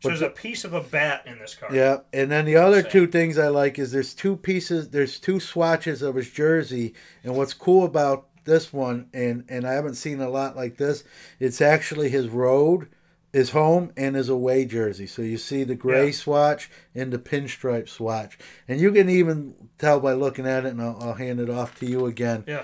So 0.00 0.08
But 0.08 0.08
there's 0.10 0.22
a 0.22 0.30
piece 0.30 0.64
of 0.64 0.72
a 0.72 0.80
bat 0.80 1.24
in 1.26 1.38
this 1.38 1.54
card. 1.54 1.74
yeah, 1.74 1.98
and 2.14 2.30
then 2.30 2.46
the 2.46 2.56
other 2.56 2.82
two 2.82 3.06
things 3.08 3.38
I 3.38 3.48
like 3.48 3.78
is 3.78 3.92
there's 3.92 4.14
two 4.14 4.36
pieces, 4.36 4.88
there's 4.88 5.18
two 5.20 5.40
swatches 5.40 6.00
of 6.00 6.14
his 6.14 6.30
jersey, 6.30 6.94
and 7.22 7.36
what's 7.36 7.52
cool 7.54 7.84
about 7.84 8.26
this 8.44 8.72
one, 8.72 9.08
and 9.12 9.44
and 9.48 9.66
I 9.66 9.72
haven't 9.72 9.94
seen 9.94 10.20
a 10.20 10.28
lot 10.28 10.56
like 10.56 10.76
this, 10.76 11.04
it's 11.40 11.60
actually 11.60 12.08
his 12.10 12.28
road, 12.28 12.88
his 13.32 13.50
home, 13.50 13.92
and 13.96 14.16
his 14.16 14.28
away 14.28 14.64
jersey. 14.64 15.06
So 15.06 15.22
you 15.22 15.38
see 15.38 15.64
the 15.64 15.74
gray 15.74 16.06
Yeah. 16.06 16.12
swatch 16.12 16.70
and 16.94 17.12
the 17.12 17.18
pinstripe 17.18 17.88
swatch, 17.88 18.38
and 18.68 18.80
you 18.80 18.92
can 18.92 19.08
even 19.08 19.54
tell 19.78 20.00
by 20.00 20.12
looking 20.12 20.46
at 20.46 20.64
it, 20.64 20.68
and 20.72 20.82
I'll, 20.82 20.98
I'll 21.00 21.14
hand 21.14 21.40
it 21.40 21.50
off 21.50 21.78
to 21.80 21.86
you 21.86 22.06
again 22.06 22.44
Yeah. 22.46 22.62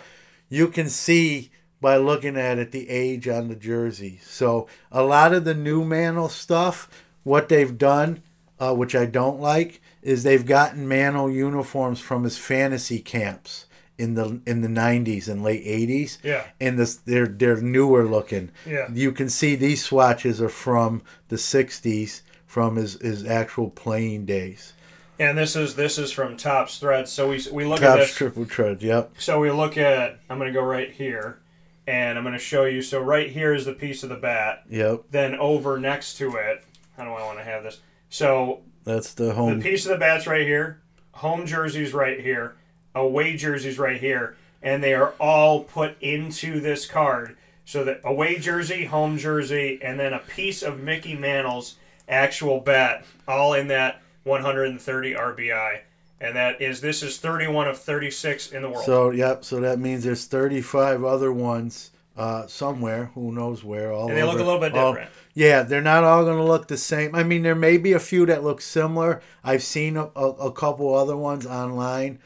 you 0.49 0.69
can 0.69 0.89
see 0.89 1.51
by 1.81 1.97
looking 1.97 2.37
at 2.37 2.59
it 2.59 2.73
the 2.73 2.91
age 2.91 3.27
on 3.27 3.49
the 3.49 3.55
jersey. 3.57 4.21
So 4.23 4.67
a 4.93 5.03
lot 5.03 5.33
of 5.33 5.45
the 5.45 5.55
new 5.55 5.83
Mantle 5.85 6.29
stuff, 6.29 6.91
what 7.23 7.49
they've 7.49 7.79
done, 7.79 8.23
uh, 8.59 8.75
which 8.75 8.95
I 8.95 9.07
don't 9.07 9.41
like, 9.41 9.81
is 10.03 10.23
they've 10.23 10.45
gotten 10.45 10.87
Mantle 10.87 11.31
uniforms 11.31 11.99
from 12.01 12.25
his 12.25 12.37
fantasy 12.37 12.99
camps 12.99 13.65
in 14.01 14.15
the 14.15 14.41
in 14.47 14.63
the 14.63 14.69
90s 14.69 15.29
and 15.29 15.43
late 15.43 15.65
80s. 15.65 16.19
Yeah. 16.23 16.45
And 16.61 16.79
this 16.79 16.97
they're 16.97 17.27
they're 17.27 17.61
newer 17.61 18.05
looking. 18.05 18.51
Yeah. 18.67 18.89
You 18.93 19.13
can 19.13 19.29
see 19.29 19.55
these 19.55 19.85
swatches 19.85 20.41
are 20.41 20.49
from 20.49 21.03
the 21.29 21.37
60s 21.37 22.23
from 22.47 22.77
his 22.77 22.95
his 23.01 23.25
actual 23.27 23.71
playing 23.71 24.27
days. 24.27 24.73
And 25.19 25.37
this 25.37 25.55
is 25.55 25.75
this 25.75 25.99
is 25.99 26.11
from 26.11 26.37
Topps 26.39 26.79
Threads. 26.79 27.13
So 27.13 27.29
we 27.29 27.41
we 27.53 27.65
look 27.67 27.83
at 27.83 27.97
this. 27.97 28.15
triple 28.15 28.47
tread. 28.47 28.83
Yep. 28.83 29.13
So 29.19 29.39
we 29.39 29.51
look 29.51 29.77
at. 29.77 30.19
I'm 30.31 30.39
going 30.39 30.53
to 30.53 30.59
go 30.59 30.65
right 30.65 30.91
here, 30.91 31.41
and 31.87 32.17
I'm 32.17 32.25
going 32.25 32.33
to 32.33 32.39
show 32.39 32.65
you. 32.65 32.81
So 32.81 33.01
right 33.03 33.29
here 33.31 33.53
is 33.55 33.67
the 33.67 33.75
piece 33.75 34.03
of 34.03 34.09
the 34.09 34.17
bat. 34.17 34.63
Yep. 34.71 35.05
Then 35.11 35.35
over 35.35 35.79
next 35.79 36.15
to 36.19 36.37
it, 36.37 36.65
how 36.97 37.05
do 37.05 37.11
I 37.11 37.23
want 37.27 37.37
to 37.39 37.45
have 37.45 37.63
this? 37.63 37.81
So 38.09 38.63
That's 38.85 39.13
the 39.13 39.35
home. 39.35 39.59
the 39.59 39.63
piece 39.63 39.85
of 39.85 39.93
the 39.93 39.99
bat's 39.99 40.27
right 40.27 40.47
here. 40.47 40.81
Home 41.13 41.45
jersey's 41.45 41.93
right 41.93 42.19
here. 42.19 42.57
Away 42.95 43.37
jersey's 43.37 43.79
right 43.79 44.01
here, 44.01 44.37
and 44.63 44.83
they 44.83 44.95
are 44.95 45.15
all 45.21 45.63
put 45.65 46.01
into 46.01 46.61
this 46.61 46.87
card. 46.87 47.37
So 47.65 47.85
that 47.85 48.01
away 48.03 48.39
jersey, 48.39 48.87
home 48.87 49.17
jersey, 49.17 49.79
and 49.81 49.99
then 50.01 50.13
a 50.13 50.19
piece 50.19 50.63
of 50.63 50.81
Mickey 50.81 51.15
Mantle's 51.15 51.77
actual 52.09 52.59
bat, 52.61 53.05
all 53.29 53.55
in 53.55 53.69
that 53.69 54.03
130 54.25 55.15
RBI. 55.15 55.81
And 56.21 56.37
that 56.37 56.61
is 56.61 56.81
this 56.81 57.03
is 57.03 57.19
31 57.19 57.69
of 57.69 57.79
36 57.79 58.53
in 58.53 58.63
the 58.63 58.69
world. 58.69 58.85
So 58.85 59.11
yep. 59.11 59.45
So 59.45 59.61
that 59.61 59.79
means 59.79 60.05
there's 60.05 60.27
35 60.27 61.05
other 61.05 61.33
ones 61.33 61.93
uh, 62.17 62.47
somewhere. 62.47 63.07
Who 63.15 63.33
knows 63.33 63.65
where? 63.65 63.93
All 63.93 64.09
And 64.09 64.17
they 64.17 64.25
look 64.25 64.35
a 64.41 64.45
little 64.45 64.61
bit 64.61 64.75
all- 64.75 64.93
different. 64.93 65.11
yeah, 65.33 65.63
they're 65.63 65.81
not 65.81 66.05
all 66.05 66.25
going 66.25 66.37
to 66.37 66.45
look 66.45 66.69
the 66.69 66.77
same. 66.77 67.15
I 67.15 67.23
mean, 67.23 67.43
there 67.43 67.55
may 67.55 67.79
be 67.79 67.93
a 67.93 68.01
few 68.01 68.27
that 68.27 68.43
look 68.45 68.61
similar. 68.61 69.23
I've 69.43 69.63
seen 69.63 69.97
a, 69.97 70.11
a, 70.17 70.29
a 70.49 70.53
couple 70.53 70.95
other 70.95 71.17
ones 71.17 71.47
online 71.47 72.19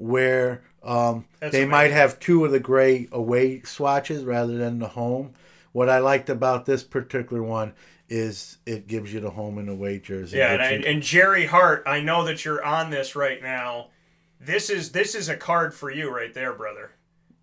where 0.00 0.62
um, 0.82 1.26
they 1.40 1.66
might 1.66 1.90
have 1.90 2.18
two 2.18 2.44
of 2.44 2.52
the 2.52 2.58
gray 2.60 3.06
away 3.12 3.60
swatches 3.62 4.24
rather 4.24 4.56
than 4.56 4.78
the 4.78 4.88
home. 4.88 5.34
What 5.72 5.88
I 5.88 5.98
liked 5.98 6.30
about 6.30 6.64
this 6.64 6.82
particular 6.82 7.42
one 7.42 7.74
is 8.08 8.58
it 8.66 8.88
gives 8.88 9.12
you 9.12 9.20
the 9.20 9.30
home 9.30 9.58
and 9.58 9.68
away 9.68 9.98
jersey. 9.98 10.38
Yeah, 10.38 10.52
and, 10.52 10.62
I, 10.62 10.72
and 10.88 11.02
Jerry 11.02 11.46
Hart, 11.46 11.84
I 11.86 12.00
know 12.00 12.24
that 12.24 12.44
you're 12.44 12.64
on 12.64 12.90
this 12.90 13.14
right 13.14 13.42
now. 13.42 13.88
This 14.40 14.70
is 14.70 14.90
this 14.92 15.14
is 15.14 15.28
a 15.28 15.36
card 15.36 15.74
for 15.74 15.90
you 15.90 16.10
right 16.10 16.32
there, 16.32 16.54
brother. 16.54 16.92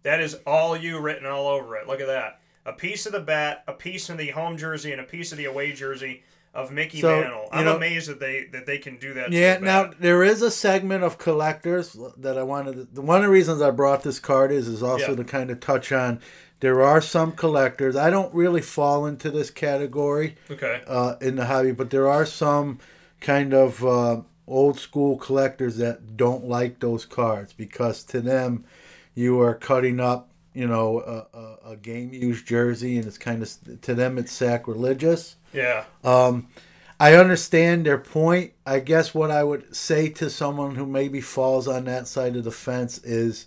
That 0.01 0.19
is 0.19 0.35
all 0.47 0.75
you 0.75 0.99
written 0.99 1.27
all 1.27 1.47
over 1.47 1.77
it. 1.77 1.87
Look 1.87 2.01
at 2.01 2.07
that. 2.07 2.41
A 2.65 2.73
piece 2.73 3.05
of 3.05 3.13
the 3.13 3.19
bat, 3.19 3.63
a 3.67 3.73
piece 3.73 4.09
of 4.09 4.17
the 4.17 4.31
home 4.31 4.57
jersey, 4.57 4.91
and 4.91 4.99
a 4.99 5.05
piece 5.05 5.31
of 5.31 5.37
the 5.37 5.45
away 5.45 5.73
jersey 5.73 6.23
of 6.57 6.71
Mickey 6.71 6.99
So, 6.99 7.21
Mantle. 7.21 7.47
I'm 7.51 7.65
know- 7.65 7.75
amazed 7.77 8.09
that 8.09 8.19
they 8.19 8.45
that 8.51 8.65
they 8.65 8.77
can 8.79 8.97
do 8.97 9.13
that. 9.13 9.31
Yeah, 9.31 9.53
bat. 9.53 9.61
now 9.63 9.91
there 9.99 10.23
is 10.23 10.41
a 10.41 10.51
segment 10.51 11.03
of 11.03 11.17
collectors 11.17 11.95
that 12.17 12.37
I 12.37 12.43
wanted. 12.43 12.93
To, 12.95 13.01
one 13.01 13.17
of 13.17 13.23
the 13.23 13.29
reasons 13.29 13.61
I 13.61 13.71
brought 13.71 14.03
this 14.03 14.19
card 14.19 14.51
is 14.51 14.67
is 14.67 14.81
also 14.83 15.11
Yeah. 15.11 15.15
to 15.17 15.23
kind 15.23 15.51
of 15.51 15.59
touch 15.59 15.91
on. 15.91 16.19
There 16.59 16.81
are 16.81 16.99
some 17.01 17.33
collectors. 17.33 17.95
I 17.95 18.09
don't 18.09 18.33
really 18.33 18.61
fall 18.61 19.05
into 19.05 19.29
this 19.29 19.51
category 19.51 20.35
Okay. 20.49 20.81
uh, 20.87 21.15
in 21.21 21.35
the 21.35 21.45
hobby, 21.45 21.71
but 21.71 21.91
there 21.91 22.07
are 22.09 22.25
some 22.25 22.79
kind 23.21 23.53
of 23.53 23.85
uh, 23.85 24.21
old 24.47 24.79
school 24.79 25.17
collectors 25.17 25.77
that 25.77 26.17
don't 26.17 26.45
like 26.45 26.79
those 26.79 27.05
cards 27.05 27.53
because 27.53 28.03
to 28.05 28.19
them, 28.21 28.65
you 29.13 29.39
are 29.41 29.53
cutting 29.53 29.99
up, 29.99 30.29
you 30.55 30.65
know, 30.67 30.99
a, 31.01 31.37
a, 31.37 31.71
a 31.73 31.75
game 31.75 32.11
used 32.13 32.47
jersey, 32.47 32.97
and 32.97 33.05
it's 33.05 33.17
kind 33.19 33.43
of 33.43 33.81
to 33.81 33.93
them 33.93 34.17
it's 34.17 34.31
sacrilegious. 34.31 35.35
Yeah. 35.53 35.85
Um, 36.03 36.47
I 36.99 37.13
understand 37.13 37.85
their 37.85 37.97
point. 37.99 38.53
I 38.65 38.79
guess 38.79 39.13
what 39.13 39.29
I 39.31 39.43
would 39.43 39.75
say 39.75 40.09
to 40.09 40.29
someone 40.29 40.75
who 40.75 40.85
maybe 40.85 41.21
falls 41.21 41.67
on 41.67 41.85
that 41.85 42.07
side 42.07 42.35
of 42.35 42.43
the 42.43 42.51
fence 42.51 42.97
is, 42.99 43.45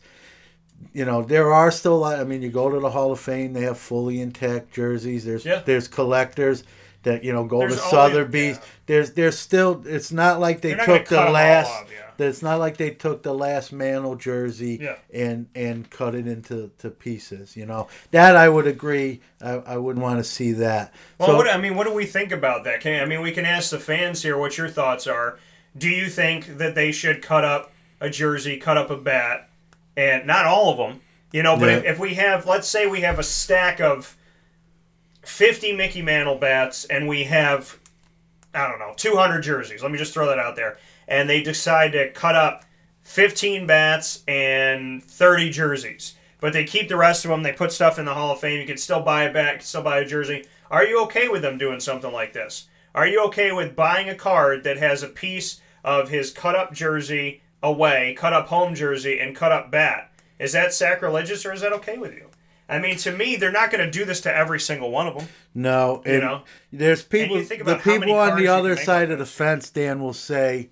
you 0.92 1.04
know, 1.04 1.22
there 1.22 1.52
are 1.52 1.70
still. 1.70 1.94
a 1.94 1.98
lot- 1.98 2.20
I 2.20 2.24
mean, 2.24 2.42
you 2.42 2.48
go 2.48 2.70
to 2.70 2.78
the 2.80 2.90
Hall 2.90 3.10
of 3.12 3.20
Fame; 3.20 3.52
they 3.52 3.62
have 3.62 3.76
fully 3.78 4.20
intact 4.20 4.72
jerseys. 4.72 5.24
There's 5.24 5.44
Yeah. 5.44 5.62
there's 5.64 5.88
collectors 5.88 6.62
that 7.02 7.24
you 7.24 7.32
know 7.32 7.44
go 7.44 7.60
There's 7.60 7.76
to 7.76 7.82
always- 7.82 8.12
Sotheby's. 8.14 8.60
There's 8.86 9.10
there's 9.12 9.38
still. 9.38 9.82
It's 9.84 10.12
not 10.12 10.38
like 10.40 10.60
they 10.60 10.74
took 10.74 11.06
the 11.08 11.16
last. 11.16 11.70
off, 11.70 11.86
yeah. 11.92 12.09
It's 12.28 12.42
not 12.42 12.58
like 12.58 12.76
they 12.76 12.90
took 12.90 13.22
the 13.22 13.32
last 13.34 13.72
Mantle 13.72 14.16
jersey 14.16 14.78
Yeah. 14.80 14.96
and 15.12 15.46
and 15.54 15.88
cut 15.90 16.14
it 16.14 16.26
into 16.26 16.70
to 16.78 16.90
pieces. 16.90 17.56
You 17.56 17.66
know 17.66 17.88
that 18.10 18.36
I 18.36 18.48
would 18.48 18.66
agree. 18.66 19.20
I, 19.40 19.52
I 19.52 19.76
wouldn't 19.76 20.02
want 20.02 20.18
to 20.18 20.24
see 20.24 20.52
that. 20.52 20.92
Well, 21.18 21.30
So- 21.30 21.36
what, 21.36 21.48
I 21.48 21.56
mean, 21.58 21.74
what 21.76 21.86
do 21.86 21.92
we 21.94 22.06
think 22.06 22.32
about 22.32 22.64
that? 22.64 22.80
Can 22.80 23.02
I 23.02 23.06
mean, 23.06 23.22
we 23.22 23.32
can 23.32 23.44
ask 23.44 23.70
the 23.70 23.78
fans 23.80 24.22
here 24.22 24.36
what 24.36 24.56
your 24.58 24.68
thoughts 24.68 25.06
are. 25.06 25.38
Do 25.76 25.88
you 25.88 26.08
think 26.08 26.58
that 26.58 26.74
they 26.74 26.92
should 26.92 27.22
cut 27.22 27.44
up 27.44 27.72
a 28.00 28.10
jersey, 28.10 28.56
cut 28.58 28.76
up 28.76 28.90
a 28.90 28.96
bat, 28.96 29.48
and 29.96 30.26
not 30.26 30.44
all 30.46 30.70
of 30.72 30.78
them, 30.78 31.00
you 31.32 31.42
know? 31.42 31.56
But 31.56 31.68
Yeah. 31.68 31.76
if, 31.76 31.84
if 31.84 31.98
we 31.98 32.14
have, 32.14 32.46
let's 32.46 32.66
say, 32.68 32.86
we 32.86 33.02
have 33.02 33.18
a 33.18 33.22
stack 33.22 33.80
of 33.80 34.16
fifty 35.22 35.72
Mickey 35.72 36.02
Mantle 36.02 36.36
bats, 36.36 36.84
and 36.86 37.06
we 37.08 37.24
have, 37.24 37.78
I 38.54 38.68
don't 38.68 38.78
know, 38.78 38.94
two 38.96 39.16
hundred 39.16 39.42
jerseys. 39.42 39.82
Let 39.82 39.92
me 39.92 39.98
just 39.98 40.12
throw 40.14 40.26
that 40.26 40.38
out 40.38 40.56
there, 40.56 40.78
and 41.10 41.28
they 41.28 41.42
decide 41.42 41.92
to 41.92 42.10
cut 42.12 42.34
up 42.34 42.64
fifteen 43.02 43.66
bats 43.66 44.22
and 44.26 45.02
thirty 45.04 45.50
jerseys. 45.50 46.14
But 46.40 46.54
they 46.54 46.64
keep 46.64 46.88
the 46.88 46.96
rest 46.96 47.26
of 47.26 47.30
them. 47.30 47.42
They 47.42 47.52
put 47.52 47.70
stuff 47.72 47.98
in 47.98 48.06
the 48.06 48.14
Hall 48.14 48.32
of 48.32 48.40
Fame. 48.40 48.60
You 48.60 48.66
can 48.66 48.78
still 48.78 49.02
buy 49.02 49.24
a 49.24 49.32
bat, 49.32 49.62
still 49.62 49.82
buy 49.82 49.98
a 49.98 50.06
jersey. 50.06 50.46
Are 50.70 50.84
you 50.84 51.02
okay 51.02 51.28
with 51.28 51.42
them 51.42 51.58
doing 51.58 51.80
something 51.80 52.12
like 52.12 52.32
this? 52.32 52.68
Are 52.94 53.06
you 53.06 53.22
okay 53.26 53.52
with 53.52 53.76
buying 53.76 54.08
a 54.08 54.14
card 54.14 54.64
that 54.64 54.78
has 54.78 55.02
a 55.02 55.08
piece 55.08 55.60
of 55.84 56.08
his 56.08 56.30
cut 56.30 56.54
up 56.54 56.72
jersey 56.72 57.42
away, 57.62 58.14
cut 58.16 58.32
up 58.32 58.48
home 58.48 58.74
jersey, 58.74 59.18
and 59.20 59.36
cut 59.36 59.52
up 59.52 59.70
bat? 59.70 60.10
Is 60.38 60.52
that 60.52 60.72
sacrilegious 60.72 61.44
or 61.44 61.52
is 61.52 61.60
that 61.60 61.72
okay 61.74 61.98
with 61.98 62.14
you? 62.14 62.28
I 62.68 62.78
mean, 62.78 62.96
to 62.98 63.12
me, 63.12 63.36
they're 63.36 63.52
not 63.52 63.70
going 63.70 63.84
to 63.84 63.90
do 63.90 64.04
this 64.04 64.20
to 64.22 64.34
every 64.34 64.60
single 64.60 64.90
one 64.90 65.08
of 65.08 65.14
them. 65.14 65.28
No, 65.54 66.02
You 66.06 66.20
know? 66.20 66.42
there's 66.72 67.02
people. 67.02 67.36
The 67.36 67.80
people 67.82 68.14
on 68.14 68.38
the 68.38 68.46
other 68.46 68.76
side 68.76 69.10
of 69.10 69.18
the 69.18 69.26
fence, 69.26 69.70
Dan 69.70 70.00
will 70.00 70.14
say, 70.14 70.70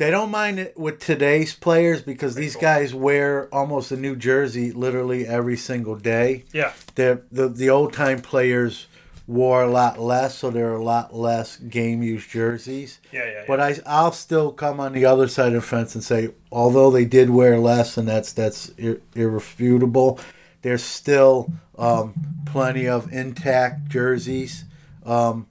they 0.00 0.10
don't 0.10 0.30
mind 0.30 0.58
it 0.58 0.78
with 0.78 0.98
today's 0.98 1.52
players 1.52 2.00
because 2.00 2.34
these 2.34 2.56
guys 2.56 2.94
wear 2.94 3.54
almost 3.54 3.92
a 3.92 3.96
new 3.98 4.16
jersey 4.16 4.72
literally 4.72 5.26
every 5.26 5.58
single 5.58 5.94
day. 5.94 6.44
Yeah. 6.54 6.72
They're, 6.94 7.20
the 7.30 7.50
the 7.50 7.68
old 7.68 7.92
time 7.92 8.22
players 8.22 8.86
wore 9.26 9.62
a 9.62 9.70
lot 9.70 10.00
less, 10.00 10.38
so 10.38 10.50
there 10.50 10.70
are 10.70 10.76
a 10.76 10.82
lot 10.82 11.14
less 11.14 11.58
game 11.58 12.02
used 12.02 12.30
jerseys. 12.30 12.98
Yeah, 13.12 13.24
yeah, 13.26 13.30
yeah. 13.30 13.44
But 13.46 13.60
I 13.60 13.76
I'll 13.84 14.12
still 14.12 14.52
come 14.52 14.80
on 14.80 14.94
the 14.94 15.04
other 15.04 15.28
side 15.28 15.48
of 15.48 15.60
the 15.60 15.68
fence 15.68 15.94
and 15.94 16.02
say, 16.02 16.30
although 16.50 16.90
they 16.90 17.04
did 17.04 17.28
wear 17.28 17.58
less, 17.58 17.98
and 17.98 18.08
that's 18.08 18.32
that's 18.32 18.70
ir- 18.78 19.02
irrefutable, 19.14 20.18
there's 20.62 20.82
still 20.82 21.52
um, 21.76 22.14
plenty 22.46 22.88
of 22.88 23.12
intact 23.12 23.90
jerseys 23.90 24.64
um, 25.04 25.46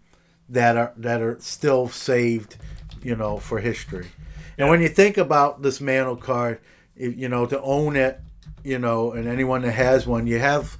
that 0.50 0.76
are 0.76 0.91
that 0.97 1.22
are 1.22 1.39
still 1.39 1.88
saved, 1.88 2.58
you 3.04 3.16
know, 3.16 3.38
for 3.38 3.60
history. 3.60 4.08
And 4.60 4.68
when 4.68 4.82
you 4.82 4.89
think 4.89 5.18
about 5.18 5.62
this 5.62 5.80
mantle 5.80 6.18
card, 6.18 6.60
you 6.95 7.30
know, 7.30 7.45
to 7.45 7.62
own 7.62 7.95
it, 7.95 8.20
you 8.62 8.78
know, 8.78 9.14
and 9.14 9.26
anyone 9.26 9.62
that 9.62 9.72
has 9.72 10.05
one, 10.05 10.28
you 10.28 10.38
have 10.39 10.78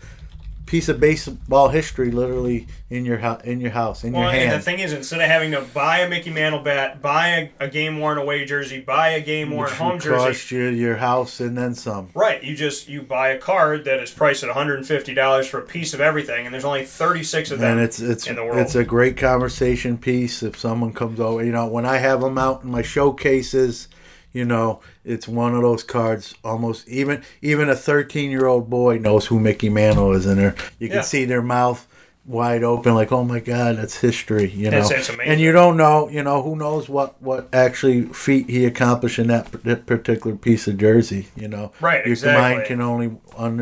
piece 0.70 0.88
of 0.88 1.00
baseball 1.00 1.70
history 1.70 2.12
literally 2.12 2.68
in 2.92 3.04
your 3.04 3.18
house, 3.18 3.42
in 3.44 3.60
your 3.60 3.72
house, 3.72 4.04
in 4.04 4.14
Well, 4.14 4.32
your 4.32 4.42
and 4.42 4.52
the 4.52 4.60
thing 4.60 4.78
is, 4.78 4.94
instead 4.94 5.20
of 5.20 5.28
having 5.28 5.50
to 5.52 5.62
buy 5.62 6.02
a 6.02 6.10
Mickey 6.10 6.30
Mantle 6.30 6.62
bat, 6.62 7.02
buy 7.02 7.28
a, 7.60 7.66
a 7.66 7.68
game 7.68 8.00
worn 8.00 8.20
away 8.20 8.46
jersey, 8.46 8.80
buy 8.80 9.10
a 9.10 9.22
game 9.22 9.50
worn 9.50 9.72
home 9.72 10.00
jersey, 10.00 10.28
cost 10.28 10.52
you 10.52 10.68
your 10.70 10.98
house 10.98 11.40
and 11.40 11.58
then 11.58 11.74
some. 11.74 12.10
Right, 12.14 12.44
you 12.44 12.56
just 12.56 12.88
you 12.88 13.02
buy 13.02 13.30
a 13.30 13.40
card 13.40 13.86
that 13.86 14.00
is 14.00 14.12
priced 14.12 14.44
at 14.44 14.50
one 14.50 14.56
hundred 14.56 14.78
and 14.78 14.88
fifty 14.88 15.16
dollars 15.16 15.48
for 15.48 15.58
a 15.60 15.66
piece 15.66 15.96
of 15.96 16.02
everything, 16.02 16.46
and 16.46 16.54
there's 16.54 16.66
only 16.66 16.86
thirty 16.86 17.24
six 17.24 17.50
of 17.50 17.60
them 17.60 17.78
and 17.78 17.80
it's 17.82 18.00
it's 18.00 18.28
in 18.28 18.36
the 18.36 18.44
world. 18.44 18.58
it's 18.60 18.76
a 18.76 18.84
great 18.84 19.18
conversation 19.18 19.98
piece 19.98 20.44
if 20.44 20.58
someone 20.58 20.94
comes 20.94 21.20
over 21.20 21.44
you 21.44 21.52
know 21.52 21.68
when 21.68 21.86
i 21.86 21.98
have 21.98 22.22
them 22.22 22.38
out 22.38 22.64
in 22.64 22.70
my 22.72 22.82
showcases 22.82 23.88
you 24.34 24.46
know 24.46 24.80
it's 25.04 25.28
one 25.28 25.56
of 25.56 25.62
those 25.62 25.84
cards 25.84 26.36
almost 26.44 26.88
even 26.88 27.24
even 27.42 27.70
a 27.70 27.76
13 27.76 28.30
year 28.32 28.46
old 28.46 28.70
boy 28.70 28.98
knows 28.98 29.28
who 29.28 29.40
mickey 29.40 29.70
mantle 29.70 30.14
is 30.14 30.26
in 30.26 30.38
there 30.38 30.56
you 30.80 30.88
can 30.88 30.98
Yeah. 30.98 31.02
see 31.04 31.26
their 31.26 31.42
mouth 31.42 31.86
wide 32.26 32.64
open 32.64 32.94
like 32.94 33.12
oh 33.12 33.24
my 33.24 33.40
god 33.40 33.78
that's 33.78 34.02
history 34.02 34.50
you 34.52 34.70
know 34.70 34.78
It's- 34.78 34.92
it's 34.92 35.10
amazing. 35.10 35.32
and 35.32 35.42
you 35.42 35.52
don't 35.52 35.78
know 35.78 36.08
you 36.10 36.22
know 36.22 36.44
who 36.44 36.56
knows 36.56 36.88
what 36.88 37.20
what 37.22 37.48
actually 37.54 38.04
feat 38.04 38.48
he 38.50 38.66
accomplished 38.66 39.18
in 39.18 39.28
that, 39.28 39.52
that 39.64 39.88
particular 39.88 40.36
piece 40.36 40.68
of 40.68 40.78
jersey 40.78 41.30
you 41.36 41.48
know 41.48 41.72
Right, 41.82 42.06
your 42.06 42.14
exactly. 42.14 42.40
mind 42.58 42.68
can 42.68 42.82
only 42.82 43.08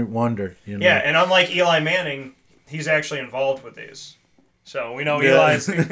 wonder 0.03 0.57
you 0.65 0.77
know 0.77 0.85
yeah, 0.85 0.97
and 0.97 1.15
unlike 1.15 1.49
Eli 1.55 1.79
Manning, 1.79 2.33
he's 2.67 2.87
actually 2.89 3.21
involved 3.21 3.63
with 3.63 3.75
these. 3.75 4.16
So 4.67 4.91
we 4.91 5.05
know. 5.05 5.21
Eli's 5.21 5.69
Eli's 5.69 5.89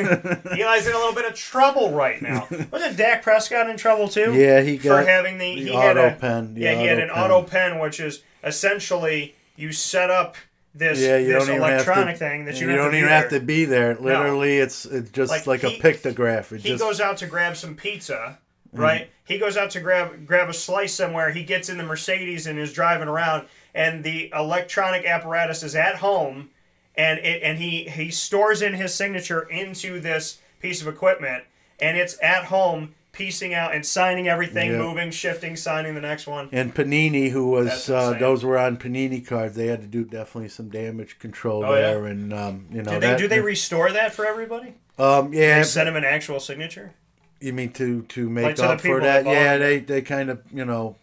in 0.86 0.94
a 0.94 0.98
little 0.98 1.14
bit 1.14 1.24
of 1.24 1.34
trouble 1.34 1.92
right 1.94 2.22
now. 2.22 2.46
Wasn't 2.72 2.98
Dak 2.98 3.24
Prescott 3.24 3.70
in 3.70 3.78
trouble 3.78 4.10
too? 4.10 4.34
Yeah, 4.34 4.60
he 4.60 4.76
got 4.78 5.04
for 5.06 5.10
having 5.10 5.38
the, 5.38 5.56
the 5.56 5.62
he 5.62 5.74
had 5.74 5.96
a 5.96 6.08
auto 6.08 6.20
pen, 6.20 6.54
yeah 6.58 6.78
he 6.78 6.86
had 6.86 7.00
an 7.00 7.10
auto 7.10 7.38
auto 7.38 7.48
pen, 7.48 7.80
which 7.80 8.02
is 8.02 8.22
essentially 8.44 9.34
you 9.56 9.72
set 9.72 10.10
up 10.10 10.36
this 10.74 11.00
yeah, 11.00 11.16
you 11.18 11.28
this 11.32 11.48
don't 11.48 11.56
electronic 11.56 12.16
to, 12.16 12.20
thing 12.20 12.44
that 12.46 12.60
you, 12.60 12.70
you 12.70 12.76
don't 12.76 12.94
even 12.94 13.08
have 13.08 13.30
to 13.30 13.40
be 13.40 13.64
there. 13.64 13.96
Literally, 13.96 14.58
it's 14.58 14.86
it's 14.86 15.10
just 15.12 15.32
Like, 15.32 15.48
like, 15.48 15.62
he- 15.62 15.78
a 15.78 15.82
pictograph. 15.82 16.52
It 16.52 16.62
he 16.62 16.70
just 16.70 16.84
goes 16.84 17.00
out 17.00 17.16
to 17.20 17.28
grab 17.28 17.56
some 17.56 17.76
pizza, 17.76 18.40
Mm. 18.76 18.80
right? 18.80 19.10
He 19.24 19.38
goes 19.38 19.56
out 19.56 19.70
to 19.72 19.80
grab 19.80 20.28
grab 20.28 20.50
a 20.50 20.54
slice 20.54 20.94
somewhere. 20.94 21.32
He 21.32 21.44
gets 21.46 21.70
in 21.70 21.78
the 21.78 21.84
Mercedes 21.86 22.46
and 22.46 22.60
is 22.60 22.74
driving 22.74 23.08
around, 23.08 23.48
and 23.74 24.04
the 24.04 24.30
electronic 24.36 25.06
apparatus 25.06 25.64
is 25.64 25.78
at 25.78 25.96
home, 25.96 26.50
and 26.98 27.20
it 27.20 27.42
and 27.44 27.58
he 27.60 27.84
he 27.86 28.12
stores 28.12 28.62
in 28.62 28.74
his 28.74 28.94
signature 28.94 29.42
into 29.42 30.00
this 30.00 30.40
piece 30.62 30.82
of 30.82 30.88
equipment, 30.88 31.44
and 31.80 31.98
it's 31.98 32.18
at 32.24 32.46
home 32.46 32.96
piecing 33.12 33.54
out 33.54 33.74
and 33.74 33.86
signing 33.86 34.28
everything, 34.28 34.72
Yeah. 34.72 34.78
moving, 34.78 35.10
shifting, 35.10 35.56
signing 35.56 35.96
the 35.96 36.02
next 36.02 36.28
one. 36.28 36.50
And 36.52 36.76
Panini, 36.76 37.30
who 37.32 37.50
was 37.50 37.90
uh, 37.90 38.18
those 38.20 38.44
were 38.44 38.58
on 38.58 38.76
Panini 38.76 39.26
cards, 39.26 39.56
they 39.56 39.68
had 39.68 39.80
to 39.82 39.88
do 39.88 40.04
definitely 40.04 40.50
some 40.50 40.68
damage 40.68 41.18
control 41.20 41.64
Oh, 41.66 41.74
yeah? 41.76 41.82
there, 41.82 42.06
and 42.08 42.34
um, 42.34 42.66
you 42.72 42.82
know 42.84 42.92
do 42.96 43.00
they 43.00 43.08
that, 43.08 43.18
do 43.20 43.28
they 43.30 43.40
restore 43.40 43.92
that 43.94 44.14
for 44.14 44.26
everybody? 44.26 44.74
um, 45.00 45.34
yeah, 45.34 45.60
They 45.60 45.64
send 45.64 45.88
them 45.88 45.96
an 45.96 46.04
actual 46.06 46.40
signature. 46.42 46.94
You 47.40 47.54
mean 47.54 47.72
to 47.74 48.02
to 48.04 48.30
make 48.30 48.44
Like 48.46 48.60
up 48.60 48.82
people 48.82 48.98
for 48.98 49.02
that? 49.02 49.24
that 49.26 49.32
Yeah, 49.32 49.58
they 49.58 49.80
they 49.80 50.02
kind 50.02 50.30
of 50.30 50.42
you 50.54 50.66
know 50.66 50.96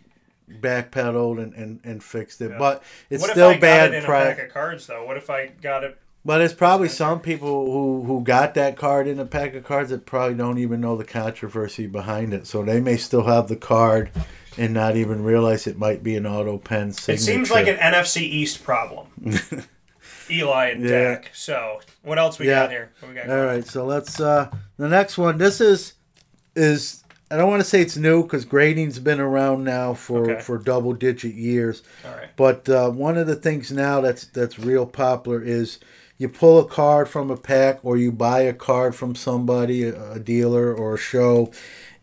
backpedaled 0.61 1.43
and, 1.43 1.55
and, 1.55 1.81
and 1.85 2.03
fixed 2.05 2.41
it, 2.41 2.51
Yeah. 2.51 2.59
but 2.59 2.83
it's 3.11 3.23
what 3.23 3.31
still 3.33 3.59
bad. 3.59 3.93
it 3.95 3.99
in 3.99 4.05
pri- 4.05 4.23
a 4.25 4.35
pack 4.35 4.47
of 4.47 4.53
cards 4.53 4.87
though? 4.87 5.05
What 5.07 5.17
if 5.17 5.31
I 5.31 5.47
got 5.63 5.85
it? 5.85 5.99
but 6.25 6.41
it's 6.41 6.55
probably 6.55 6.89
some 6.89 7.19
people 7.21 7.67
who 7.73 8.05
who 8.05 8.23
got 8.23 8.55
that 8.55 8.77
card 8.77 9.09
in 9.09 9.19
a 9.19 9.25
pack 9.27 9.55
of 9.55 9.65
cards 9.65 9.91
that 9.91 10.07
probably 10.07 10.37
don't 10.37 10.59
even 10.59 10.81
know 10.81 10.97
the 10.97 11.05
controversy 11.05 11.87
behind 11.87 12.33
it, 12.33 12.47
so 12.47 12.63
they 12.63 12.81
may 12.81 12.97
still 12.97 13.25
have 13.25 13.49
the 13.49 13.57
card 13.57 14.11
and 14.59 14.73
not 14.75 14.95
even 14.97 15.25
realize 15.25 15.67
it 15.67 15.79
might 15.79 16.03
be 16.03 16.15
an 16.15 16.27
auto 16.27 16.59
pen 16.59 16.93
signature. 16.93 17.23
It 17.23 17.25
seems 17.25 17.51
like 17.51 17.67
an 17.67 17.77
NFC 17.77 18.21
East 18.23 18.63
problem. 18.63 19.07
Eli 20.31 20.69
and 20.71 20.83
Yeah. 20.83 20.89
Dak. 21.15 21.31
So 21.35 21.81
what 22.03 22.19
else 22.19 22.39
we 22.39 22.47
got 22.47 22.71
here? 22.71 22.91
What 23.01 23.09
we 23.09 23.15
got 23.15 23.29
All 23.29 23.45
right, 23.45 23.67
so 23.67 23.85
let's 23.85 24.21
uh 24.21 24.51
the 24.77 24.89
next 24.89 25.19
one. 25.19 25.39
This 25.39 25.61
is 25.61 25.95
is 26.55 27.02
I 27.33 27.37
don't 27.37 27.49
want 27.49 27.63
to 27.63 27.69
say 27.69 27.81
it's 27.81 27.97
new 27.97 28.23
because 28.23 28.45
grading's 28.45 28.99
been 28.99 29.21
around 29.21 29.65
now 29.65 29.95
for 29.95 30.31
Okay. 30.31 30.41
for 30.43 30.59
double 30.59 30.93
digit 30.93 31.35
years. 31.35 31.83
All 32.05 32.13
right. 32.15 32.29
But 32.37 32.69
uh, 32.69 32.91
one 32.91 33.17
of 33.17 33.27
the 33.27 33.37
things 33.37 33.73
now 33.73 34.01
that's 34.03 34.27
that's 34.27 34.59
real 34.59 34.85
popular 34.87 35.43
is 35.43 35.79
you 36.19 36.29
pull 36.29 36.59
a 36.59 36.67
card 36.67 37.09
from 37.09 37.31
a 37.31 37.37
pack 37.37 37.81
or 37.83 37.97
you 37.97 38.13
buy 38.13 38.41
a 38.43 38.53
card 38.53 38.95
from 38.95 39.15
somebody, 39.15 39.85
a, 39.85 40.13
a 40.13 40.19
dealer 40.21 40.73
or 40.75 40.95
a 40.95 40.99
show, 40.99 41.51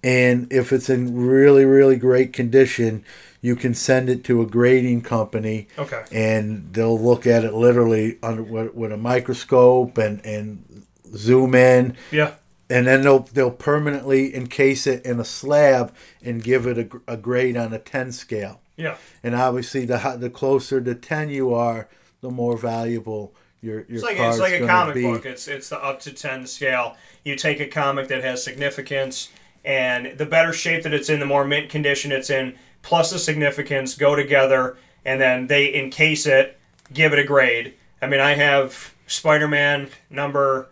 and 0.03 0.51
if 0.51 0.73
it's 0.73 0.89
in 0.89 1.15
really 1.15 1.64
really 1.65 1.95
great 1.97 2.34
condition, 2.34 3.03
you 3.41 3.56
can 3.56 3.73
send 3.73 4.10
it 4.10 4.23
to 4.26 4.41
a 4.41 4.45
grading 4.45 5.01
company 5.01 5.68
Okay. 5.77 6.03
and 6.11 6.73
they'll 6.73 6.99
look 6.99 7.26
at 7.27 7.45
it 7.45 7.53
literally 7.53 8.18
under 8.23 8.43
with, 8.43 8.73
with 8.73 8.91
a 8.91 8.97
microscope 8.97 9.97
and 9.97 10.26
and 10.26 10.85
zoom 11.15 11.56
in. 11.56 11.95
Yeah. 12.11 12.34
And 12.70 12.86
then 12.86 13.02
they'll 13.02 13.20
they'll 13.20 13.52
permanently 13.52 14.36
encase 14.36 14.86
it 14.86 15.06
in 15.06 15.20
a 15.20 15.26
slab 15.26 15.94
and 16.24 16.44
give 16.44 16.68
it 16.68 16.78
a, 16.78 17.14
a 17.14 17.18
grade 17.18 17.58
on 17.58 17.74
a 17.74 17.80
ten 17.80 18.12
scale. 18.12 18.62
Yeah. 18.78 18.98
And 19.24 19.36
obviously, 19.36 19.86
the 19.86 20.16
the 20.20 20.30
closer 20.30 20.80
to 20.80 20.94
ten 20.96 21.30
you 21.30 21.54
are, 21.54 21.90
the 22.22 22.30
more 22.30 22.58
valuable 22.58 23.34
your 23.62 23.86
your 23.88 23.96
It's 23.96 24.04
like 24.04 24.18
it's 24.20 24.40
like 24.40 24.62
a 24.62 24.68
comic 24.68 24.96
be. 24.96 25.02
book. 25.02 25.26
It's 25.26 25.48
it's 25.48 25.70
the 25.70 25.84
up 25.84 26.00
to 26.02 26.12
ten 26.12 26.46
scale. 26.46 26.96
You 27.24 27.36
take 27.36 27.60
a 27.60 27.68
comic 27.68 28.08
that 28.08 28.24
has 28.24 28.44
significance, 28.44 29.30
and 29.66 30.18
the 30.18 30.26
better 30.26 30.54
shape 30.54 30.84
that 30.84 30.94
it's 30.94 31.10
in, 31.10 31.20
the 31.20 31.26
more 31.26 31.46
mint 31.46 31.70
condition 31.70 32.12
it's 32.12 32.30
in, 32.30 32.56
plus 32.82 33.12
the 33.12 33.20
significance 33.20 33.96
go 33.96 34.16
together, 34.16 34.78
and 35.04 35.20
then 35.20 35.48
they 35.48 35.74
encase 35.74 36.26
it, 36.26 36.58
give 36.94 37.14
it 37.14 37.20
a 37.20 37.24
grade. 37.24 37.74
I 38.02 38.08
mean, 38.08 38.22
I 38.22 38.36
have 38.36 38.94
Spider-Man 39.08 39.90
number 40.10 40.70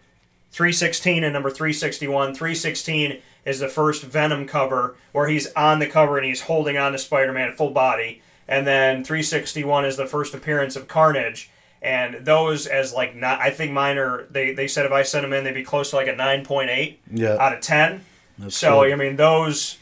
316 0.58 1.24
and 1.24 1.34
number 1.34 1.52
361. 1.52 2.34
316 2.34 3.22
is 3.46 3.60
the 3.60 3.68
first 3.70 4.02
Venom 4.02 4.48
cover 4.48 4.96
where 5.12 5.28
he's 5.28 5.54
on 5.54 5.78
the 5.78 5.86
cover 5.86 6.18
and 6.18 6.26
he's 6.26 6.42
holding 6.42 6.78
on 6.78 6.94
to 6.94 6.98
Spider-Man 6.98 7.54
full 7.54 7.70
body. 7.70 8.24
And 8.48 8.66
then 8.66 9.04
361 9.04 9.86
is 9.86 9.98
the 9.98 10.08
first 10.08 10.34
appearance 10.34 10.76
of 10.76 10.88
Carnage. 10.88 11.52
And 11.80 12.26
those 12.26 12.66
as 12.66 12.92
like 12.92 13.16
not, 13.16 13.40
I 13.40 13.52
think 13.52 13.72
mine 13.72 14.00
are. 14.00 14.24
They, 14.32 14.52
they 14.52 14.68
said 14.68 14.88
if 14.88 14.92
I 14.92 15.04
sent 15.04 15.22
them 15.24 15.32
in, 15.32 15.44
they'd 15.44 15.54
be 15.54 15.62
close 15.64 15.92
to 15.92 15.96
like 15.96 16.08
a 16.08 16.14
9.8 16.14 16.96
Yeah. 17.14 17.38
out 17.40 17.54
of 17.54 17.62
10. 17.62 18.04
That's 18.40 18.58
so 18.58 18.82
good. 18.82 18.94
I 18.94 18.96
mean 18.96 19.16
those 19.16 19.77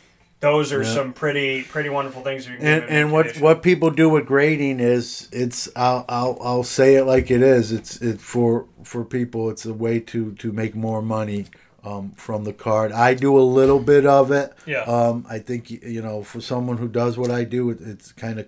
those 0.50 0.72
are 0.76 0.84
Yeah. 0.84 0.94
some 0.98 1.10
pretty 1.14 1.64
pretty 1.64 1.90
wonderful 1.90 2.22
things. 2.28 2.48
You 2.48 2.58
can 2.58 2.66
And 2.74 2.84
and 2.98 3.06
what 3.12 3.24
condition. 3.26 3.44
what 3.44 3.58
people 3.70 3.90
do 4.04 4.08
with 4.16 4.26
grading 4.26 4.80
is 4.80 5.28
it's 5.32 5.68
I'll 5.76 6.06
I'll, 6.18 6.38
I'll 6.50 6.64
say 6.64 6.96
it 7.00 7.06
like 7.14 7.28
it 7.38 7.42
is. 7.42 7.72
It's 7.72 7.92
it 8.10 8.22
for 8.22 8.66
for 8.84 9.04
people. 9.18 9.50
It's 9.54 9.66
a 9.66 9.74
way 9.86 10.00
to 10.12 10.20
to 10.44 10.48
make 10.62 10.74
more 10.88 11.02
money. 11.02 11.46
Um, 11.92 12.14
from 12.16 12.46
the 12.46 12.52
card, 12.68 12.92
I 12.92 13.14
do 13.14 13.38
a 13.38 13.46
little 13.60 13.78
bit 13.94 14.08
of 14.08 14.32
it. 14.32 14.48
Yeah. 14.66 14.82
Um, 14.96 15.24
I 15.30 15.38
think 15.38 15.70
you 15.70 16.02
know, 16.02 16.24
for 16.24 16.42
someone 16.42 16.78
who 16.78 16.88
does 16.88 17.16
what 17.16 17.30
I 17.30 17.44
do, 17.44 17.70
it, 17.70 17.78
it's 17.80 18.12
kind 18.12 18.40
of 18.40 18.48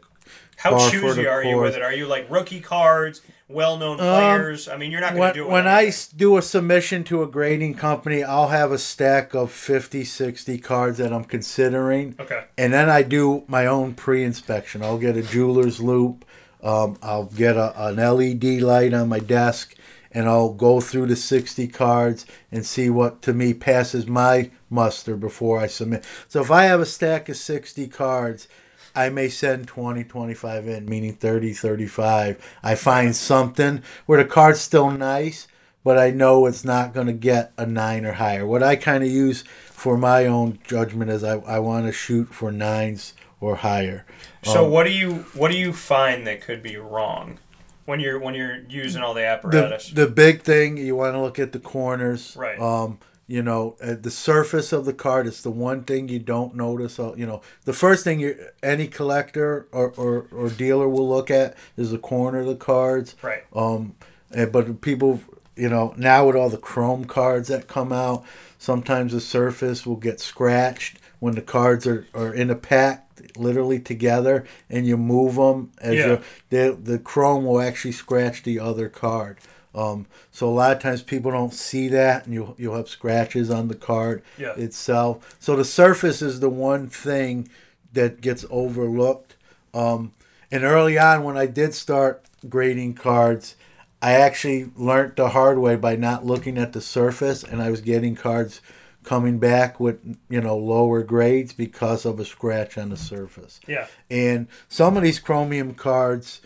How 0.55 0.71
choosy 0.89 1.27
are 1.27 1.43
you 1.43 1.53
course. 1.53 1.67
with 1.67 1.75
it? 1.77 1.83
Are 1.83 1.93
you 1.93 2.07
like 2.07 2.25
rookie 2.31 2.61
cards, 2.61 3.21
well-known 3.49 3.99
Um, 3.99 4.05
players? 4.05 4.67
I 4.67 4.75
mean, 4.77 4.91
you're 4.91 5.01
not 5.01 5.15
going 5.15 5.33
to 5.33 5.39
do 5.39 5.45
it. 5.45 5.49
when 5.51 5.67
I 5.67 5.91
do 6.15 6.37
a 6.37 6.41
submission 6.41 7.03
to 7.05 7.23
a 7.23 7.27
grading 7.27 7.75
company 7.75 8.23
i'll 8.23 8.49
have 8.49 8.71
a 8.71 8.77
stack 8.77 9.33
of 9.33 9.51
50 9.51 10.03
60 10.03 10.57
cards 10.59 10.97
that 10.97 11.13
i'm 11.13 11.23
considering 11.23 12.15
Okay. 12.19 12.43
and 12.57 12.73
then 12.73 12.89
i 12.89 13.01
do 13.03 13.43
my 13.47 13.65
own 13.65 13.93
pre-inspection 13.93 14.83
i'll 14.83 14.97
get 14.97 15.15
a 15.15 15.21
jeweler's 15.21 15.79
loupe 15.79 16.25
um, 16.63 16.97
i'll 17.01 17.25
get 17.25 17.55
a, 17.55 17.73
an 17.87 17.95
led 17.97 18.43
light 18.61 18.93
on 18.93 19.07
my 19.07 19.19
desk 19.19 19.75
and 20.11 20.27
i'll 20.27 20.53
go 20.53 20.81
through 20.81 21.05
the 21.05 21.15
60 21.15 21.67
cards 21.69 22.25
and 22.51 22.65
see 22.65 22.89
what 22.89 23.21
to 23.21 23.33
me 23.33 23.53
passes 23.53 24.07
my 24.07 24.49
muster 24.69 25.15
before 25.15 25.59
i 25.59 25.67
submit 25.67 26.03
so 26.27 26.41
if 26.41 26.51
i 26.51 26.63
have 26.63 26.81
a 26.81 26.85
stack 26.85 27.29
of 27.29 27.37
60 27.37 27.87
cards 27.87 28.47
I 28.97 29.09
may 29.09 29.29
send 29.29 29.67
20, 29.67 30.03
25 30.03 30.67
in, 30.67 30.85
meaning 30.85 31.13
30, 31.13 31.53
35. 31.53 32.57
I 32.63 32.75
find 32.75 33.15
something 33.15 33.83
where 34.07 34.21
the 34.21 34.27
card's 34.27 34.59
still 34.59 34.89
nice, 34.89 35.47
but 35.83 35.97
I 35.99 36.09
know 36.09 36.47
it's 36.47 36.65
not 36.65 36.93
going 36.93 37.07
to 37.07 37.13
get 37.13 37.53
a 37.57 37.65
9 37.65 38.05
or 38.05 38.13
higher. 38.13 38.45
What 38.47 38.63
I 38.63 38.75
kind 38.75 39.03
of 39.03 39.09
use 39.09 39.43
for 39.65 39.97
my 39.97 40.25
own 40.25 40.59
judgment 40.67 41.11
is 41.11 41.23
I, 41.23 41.37
I 41.39 41.59
want 41.59 41.85
to 41.85 41.91
shoot 41.91 42.33
for 42.33 42.51
9s 42.51 43.13
or 43.39 43.57
higher. 43.57 44.05
So 44.43 44.65
Um, 44.65 44.71
what 44.71 44.85
do 44.85 44.91
you 44.91 45.25
what 45.33 45.51
do 45.51 45.57
you 45.57 45.73
find 45.73 46.25
that 46.25 46.41
could 46.41 46.63
be 46.63 46.77
wrong 46.77 47.37
when 47.85 47.99
you're 47.99 48.19
when 48.19 48.33
you're 48.33 48.59
using 48.67 49.03
all 49.03 49.13
the 49.13 49.21
the, 49.21 49.27
apparatus? 49.27 49.91
the 49.91 50.07
big 50.07 50.41
thing, 50.41 50.77
you 50.77 50.95
want 50.95 51.13
to 51.13 51.21
look 51.21 51.37
at 51.37 51.51
the 51.51 51.59
corners. 51.59 52.35
Right. 52.35 52.59
Um, 52.59 52.99
you 53.27 53.43
know, 53.43 53.75
uh, 53.81 53.95
the 53.99 54.09
surface 54.09 54.71
of 54.71 54.85
the 54.85 54.93
card 54.93 55.27
is 55.27 55.41
the 55.41 55.51
one 55.51 55.83
thing 55.83 56.07
you 56.07 56.19
don't 56.19 56.55
notice. 56.55 56.97
Uh, 56.97 57.13
you 57.15 57.25
know, 57.25 57.41
the 57.65 57.73
first 57.73 58.05
thing 58.05 58.21
you 58.21 58.37
any 58.63 58.87
collector 58.87 59.67
or, 59.73 59.91
or, 59.97 60.27
or 60.31 60.49
dealer 60.49 60.87
will 60.87 61.07
look 61.09 61.29
at 61.29 61.55
is 61.75 61.91
the 61.91 61.97
corner 61.97 62.39
of 62.39 62.47
the 62.47 62.55
cards. 62.55 63.15
Right. 63.21 63.43
Um, 63.53 63.95
and, 64.31 64.51
but 64.51 64.79
people, 64.81 65.21
you 65.57 65.67
know, 65.67 65.93
now 65.97 66.25
with 66.25 66.37
all 66.37 66.49
the 66.49 66.57
chrome 66.57 67.03
cards 67.03 67.49
that 67.49 67.67
come 67.67 67.91
out, 67.91 68.23
sometimes 68.57 69.11
the 69.11 69.19
surface 69.21 69.85
will 69.85 69.97
get 69.97 70.21
scratched 70.21 70.99
when 71.19 71.35
the 71.35 71.41
cards 71.41 71.85
are, 71.85 72.07
are 72.13 72.33
in 72.33 72.49
a 72.49 72.55
pack, 72.55 73.09
literally 73.35 73.79
together, 73.79 74.45
and 74.69 74.85
you 74.85 74.95
move 74.95 75.35
them 75.35 75.71
as 75.81 75.95
Yeah. 75.95 76.07
you 76.07 76.21
the 76.49 76.77
the 76.81 76.99
chrome 76.99 77.43
will 77.43 77.59
actually 77.59 77.91
scratch 77.91 78.43
the 78.43 78.59
other 78.59 78.87
card. 78.87 79.37
Um, 79.77 80.07
so 80.31 80.49
a 80.49 80.51
lot 80.51 80.75
of 80.75 80.81
times 80.81 81.03
people 81.03 81.29
don't 81.31 81.53
see 81.53 81.87
that, 81.89 82.25
and 82.25 82.33
you'll 82.33 82.55
you'll 82.57 82.75
have 82.75 82.89
scratches 82.89 83.51
on 83.51 83.67
the 83.67 83.75
card 83.75 84.23
Yeah. 84.37 84.53
itself. 84.55 85.37
So 85.39 85.55
the 85.55 85.63
surface 85.65 86.21
is 86.21 86.39
the 86.39 86.49
one 86.49 86.87
thing 86.87 87.47
that 87.93 88.19
gets 88.21 88.43
overlooked. 88.49 89.35
Um, 89.73 90.13
and 90.51 90.63
early 90.63 90.97
on, 90.97 91.23
when 91.23 91.37
I 91.37 91.45
did 91.45 91.73
start 91.75 92.25
grading 92.49 92.95
cards, 92.95 93.55
I 94.01 94.13
actually 94.13 94.71
learned 94.75 95.13
the 95.15 95.29
hard 95.29 95.59
way 95.59 95.75
by 95.75 95.95
not 95.95 96.25
looking 96.25 96.57
at 96.57 96.73
the 96.73 96.81
surface, 96.81 97.43
and 97.43 97.61
I 97.61 97.69
was 97.69 97.81
getting 97.81 98.15
cards 98.15 98.61
coming 99.03 99.37
back 99.37 99.79
with 99.79 99.99
you 100.27 100.41
know 100.41 100.57
lower 100.57 101.03
grades 101.03 101.53
because 101.53 102.03
of 102.03 102.19
a 102.19 102.25
scratch 102.25 102.77
on 102.79 102.89
the 102.89 102.97
surface. 102.97 103.59
Yeah. 103.67 103.87
And 104.09 104.47
some 104.69 104.97
of 104.97 105.03
these 105.03 105.19
chromium 105.19 105.75
cards, 105.75 106.41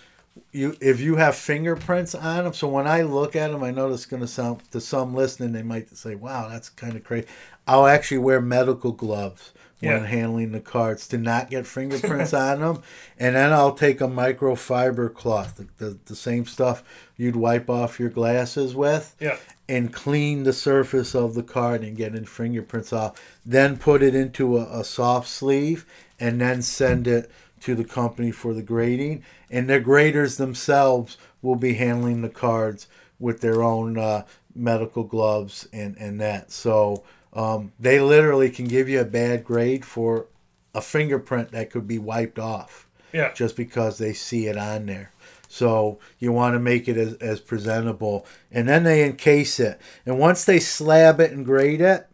you 0.51 0.75
if 0.81 0.99
you 0.99 1.15
have 1.15 1.35
fingerprints 1.35 2.13
on 2.15 2.43
them, 2.43 2.53
so 2.53 2.67
when 2.67 2.87
I 2.87 3.01
look 3.03 3.35
at 3.35 3.51
them, 3.51 3.63
I 3.63 3.71
know 3.71 3.91
it's 3.91 4.05
going 4.05 4.21
to 4.21 4.27
sound 4.27 4.61
to 4.71 4.81
some 4.81 5.13
listening, 5.15 5.51
they 5.53 5.63
might 5.63 5.95
say, 5.95 6.15
"Wow, 6.15 6.49
that's 6.49 6.69
kind 6.69 6.95
of 6.95 7.03
crazy." 7.03 7.27
I'll 7.67 7.85
actually 7.87 8.17
wear 8.19 8.41
medical 8.41 8.91
gloves 8.91 9.53
when 9.79 10.03
handling 10.05 10.51
the 10.51 10.59
cards 10.59 11.07
to 11.07 11.17
not 11.17 11.49
get 11.49 11.65
fingerprints 11.65 12.33
on 12.35 12.59
them, 12.59 12.83
and 13.17 13.35
then 13.35 13.51
I'll 13.51 13.73
take 13.73 13.99
a 14.01 14.07
microfiber 14.07 15.11
cloth, 15.13 15.57
the, 15.57 15.67
the, 15.83 15.97
the 16.05 16.15
same 16.15 16.45
stuff 16.45 16.83
you'd 17.17 17.35
wipe 17.35 17.67
off 17.69 17.99
your 17.99 18.09
glasses 18.09 18.75
with, 18.75 19.15
Yeah. 19.19 19.37
and 19.67 19.91
clean 19.91 20.43
the 20.43 20.53
surface 20.53 21.15
of 21.15 21.33
the 21.33 21.41
card 21.43 21.81
and 21.83 21.97
get 21.97 22.13
in 22.13 22.25
fingerprints 22.25 22.93
off. 22.93 23.19
Then 23.45 23.77
put 23.77 24.03
it 24.03 24.13
into 24.13 24.57
a, 24.57 24.81
a 24.81 24.83
soft 24.83 25.27
sleeve 25.27 25.85
and 26.19 26.39
then 26.41 26.61
send 26.61 27.07
it 27.07 27.31
to 27.61 27.75
the 27.75 27.83
company 27.83 28.31
for 28.31 28.53
the 28.53 28.61
grading. 28.61 29.23
And 29.49 29.69
the 29.69 29.79
graders 29.79 30.37
themselves 30.37 31.17
will 31.41 31.55
be 31.55 31.73
handling 31.75 32.21
the 32.21 32.29
cards 32.29 32.87
with 33.19 33.41
their 33.41 33.61
own 33.63 33.97
uh, 33.97 34.25
medical 34.55 35.03
gloves 35.03 35.67
and, 35.71 35.95
and 35.97 36.19
that. 36.21 36.51
So 36.51 37.03
um, 37.33 37.71
they 37.79 37.99
literally 37.99 38.49
can 38.49 38.65
give 38.65 38.89
you 38.89 38.99
a 39.01 39.05
bad 39.05 39.43
grade 39.43 39.85
for 39.85 40.27
a 40.73 40.81
fingerprint 40.81 41.51
that 41.51 41.69
could 41.69 41.87
be 41.87 41.97
wiped 41.99 42.39
off 42.39 42.87
Yeah. 43.13 43.33
just 43.33 43.55
because 43.55 43.97
they 43.97 44.13
see 44.13 44.47
it 44.47 44.57
on 44.57 44.85
there. 44.85 45.11
So 45.47 45.99
you 46.17 46.31
want 46.31 46.55
to 46.55 46.59
make 46.59 46.87
it 46.87 46.95
as, 46.97 47.13
as 47.15 47.41
presentable. 47.41 48.25
And 48.51 48.67
then 48.69 48.83
they 48.83 49.03
encase 49.03 49.59
it. 49.59 49.79
And 50.05 50.17
once 50.17 50.45
they 50.45 50.59
slab 50.59 51.19
it 51.19 51.31
and 51.31 51.45
grade 51.45 51.81
it, 51.81 52.07